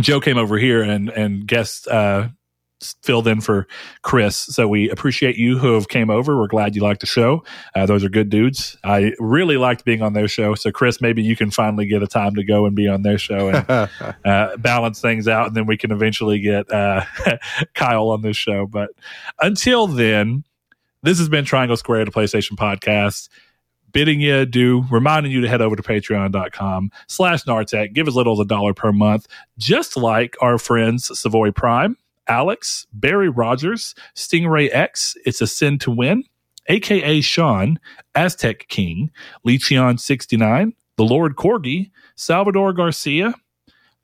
Joe 0.00 0.20
came 0.20 0.38
over 0.38 0.56
here 0.56 0.82
and 0.82 1.10
and 1.10 1.46
guest 1.46 1.88
uh, 1.88 2.28
filled 3.02 3.26
in 3.26 3.40
for 3.40 3.66
Chris. 4.02 4.36
So 4.36 4.68
we 4.68 4.90
appreciate 4.90 5.36
you 5.36 5.58
who 5.58 5.74
have 5.74 5.88
came 5.88 6.10
over. 6.10 6.38
We're 6.38 6.48
glad 6.48 6.74
you 6.74 6.82
liked 6.82 7.00
the 7.00 7.06
show. 7.06 7.44
Uh, 7.74 7.86
those 7.86 8.04
are 8.04 8.08
good 8.08 8.30
dudes. 8.30 8.76
I 8.84 9.12
really 9.18 9.56
liked 9.56 9.84
being 9.84 10.02
on 10.02 10.12
their 10.12 10.28
show. 10.28 10.54
So 10.54 10.70
Chris, 10.70 11.00
maybe 11.00 11.22
you 11.22 11.36
can 11.36 11.50
finally 11.50 11.86
get 11.86 12.02
a 12.02 12.06
time 12.06 12.34
to 12.36 12.44
go 12.44 12.66
and 12.66 12.74
be 12.74 12.88
on 12.88 13.02
their 13.02 13.18
show 13.18 13.48
and 13.48 13.68
uh, 14.24 14.56
balance 14.56 15.00
things 15.00 15.28
out, 15.28 15.48
and 15.48 15.56
then 15.56 15.66
we 15.66 15.76
can 15.76 15.92
eventually 15.92 16.40
get 16.40 16.70
uh, 16.72 17.04
Kyle 17.74 18.10
on 18.10 18.22
this 18.22 18.36
show. 18.36 18.66
But 18.66 18.90
until 19.40 19.86
then, 19.86 20.44
this 21.02 21.18
has 21.18 21.28
been 21.28 21.44
Triangle 21.44 21.76
Square, 21.76 22.06
the 22.06 22.10
PlayStation 22.10 22.52
Podcast 22.52 23.28
bidding 23.92 24.20
you 24.20 24.46
do, 24.46 24.84
reminding 24.90 25.32
you 25.32 25.40
to 25.40 25.48
head 25.48 25.60
over 25.60 25.76
to 25.76 25.82
patreon.com 25.82 26.90
slash 27.08 27.44
Nartech. 27.44 27.92
Give 27.92 28.08
as 28.08 28.14
little 28.14 28.34
as 28.34 28.40
a 28.40 28.44
dollar 28.44 28.74
per 28.74 28.92
month, 28.92 29.26
just 29.58 29.96
like 29.96 30.36
our 30.40 30.58
friends 30.58 31.18
Savoy 31.18 31.50
Prime, 31.50 31.96
Alex, 32.30 32.86
Barry 32.92 33.28
Rogers, 33.28 33.94
Stingray 34.14 34.70
X, 34.72 35.16
It's 35.26 35.40
a 35.40 35.46
Sin 35.48 35.78
to 35.80 35.90
Win, 35.90 36.22
aka 36.68 37.20
Sean, 37.20 37.78
Aztec 38.14 38.68
King, 38.68 39.10
Lecheon69, 39.46 40.72
The 40.96 41.04
Lord 41.04 41.34
Corgi, 41.36 41.90
Salvador 42.14 42.72
Garcia, 42.72 43.34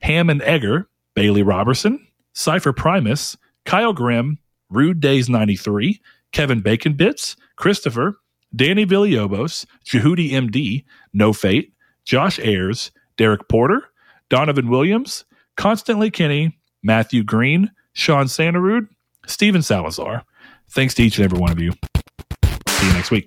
Ham 0.03 0.29
and 0.29 0.43
Egger, 0.43 0.89
Bailey 1.15 1.43
Robertson, 1.43 2.05
Cypher 2.35 2.73
Primus, 2.73 3.37
Kyle 3.65 3.93
Grimm, 3.93 4.39
Rude 4.71 5.01
Days 5.01 5.29
93, 5.29 6.01
Kevin 6.33 6.61
Bacon 6.61 6.95
Bits, 6.95 7.37
Christopher, 7.57 8.17
Danny 8.55 8.85
Villalobos, 8.85 9.67
Jehudi 9.87 10.33
MD, 10.33 10.85
No 11.13 11.33
Fate, 11.33 11.73
Josh 12.05 12.41
Ayers, 12.41 12.91
Derek 13.17 13.49
Porter, 13.49 13.83
Donovan 14.29 14.69
Williams, 14.69 15.25
Constantly 15.57 16.11
Kenny, 16.11 16.59
Matthew 16.83 17.23
Green, 17.23 17.71
Sean 17.97 18.27
Santarud, 18.27 18.89
Steven 19.27 19.63
Salazar. 19.63 20.23
Thanks 20.69 20.93
to 20.95 21.03
each 21.03 21.17
and 21.17 21.25
every 21.25 21.39
one 21.39 21.51
of 21.51 21.59
you. 21.59 21.73
See 22.69 22.87
you 22.87 22.93
next 22.93 23.11
week. 23.11 23.27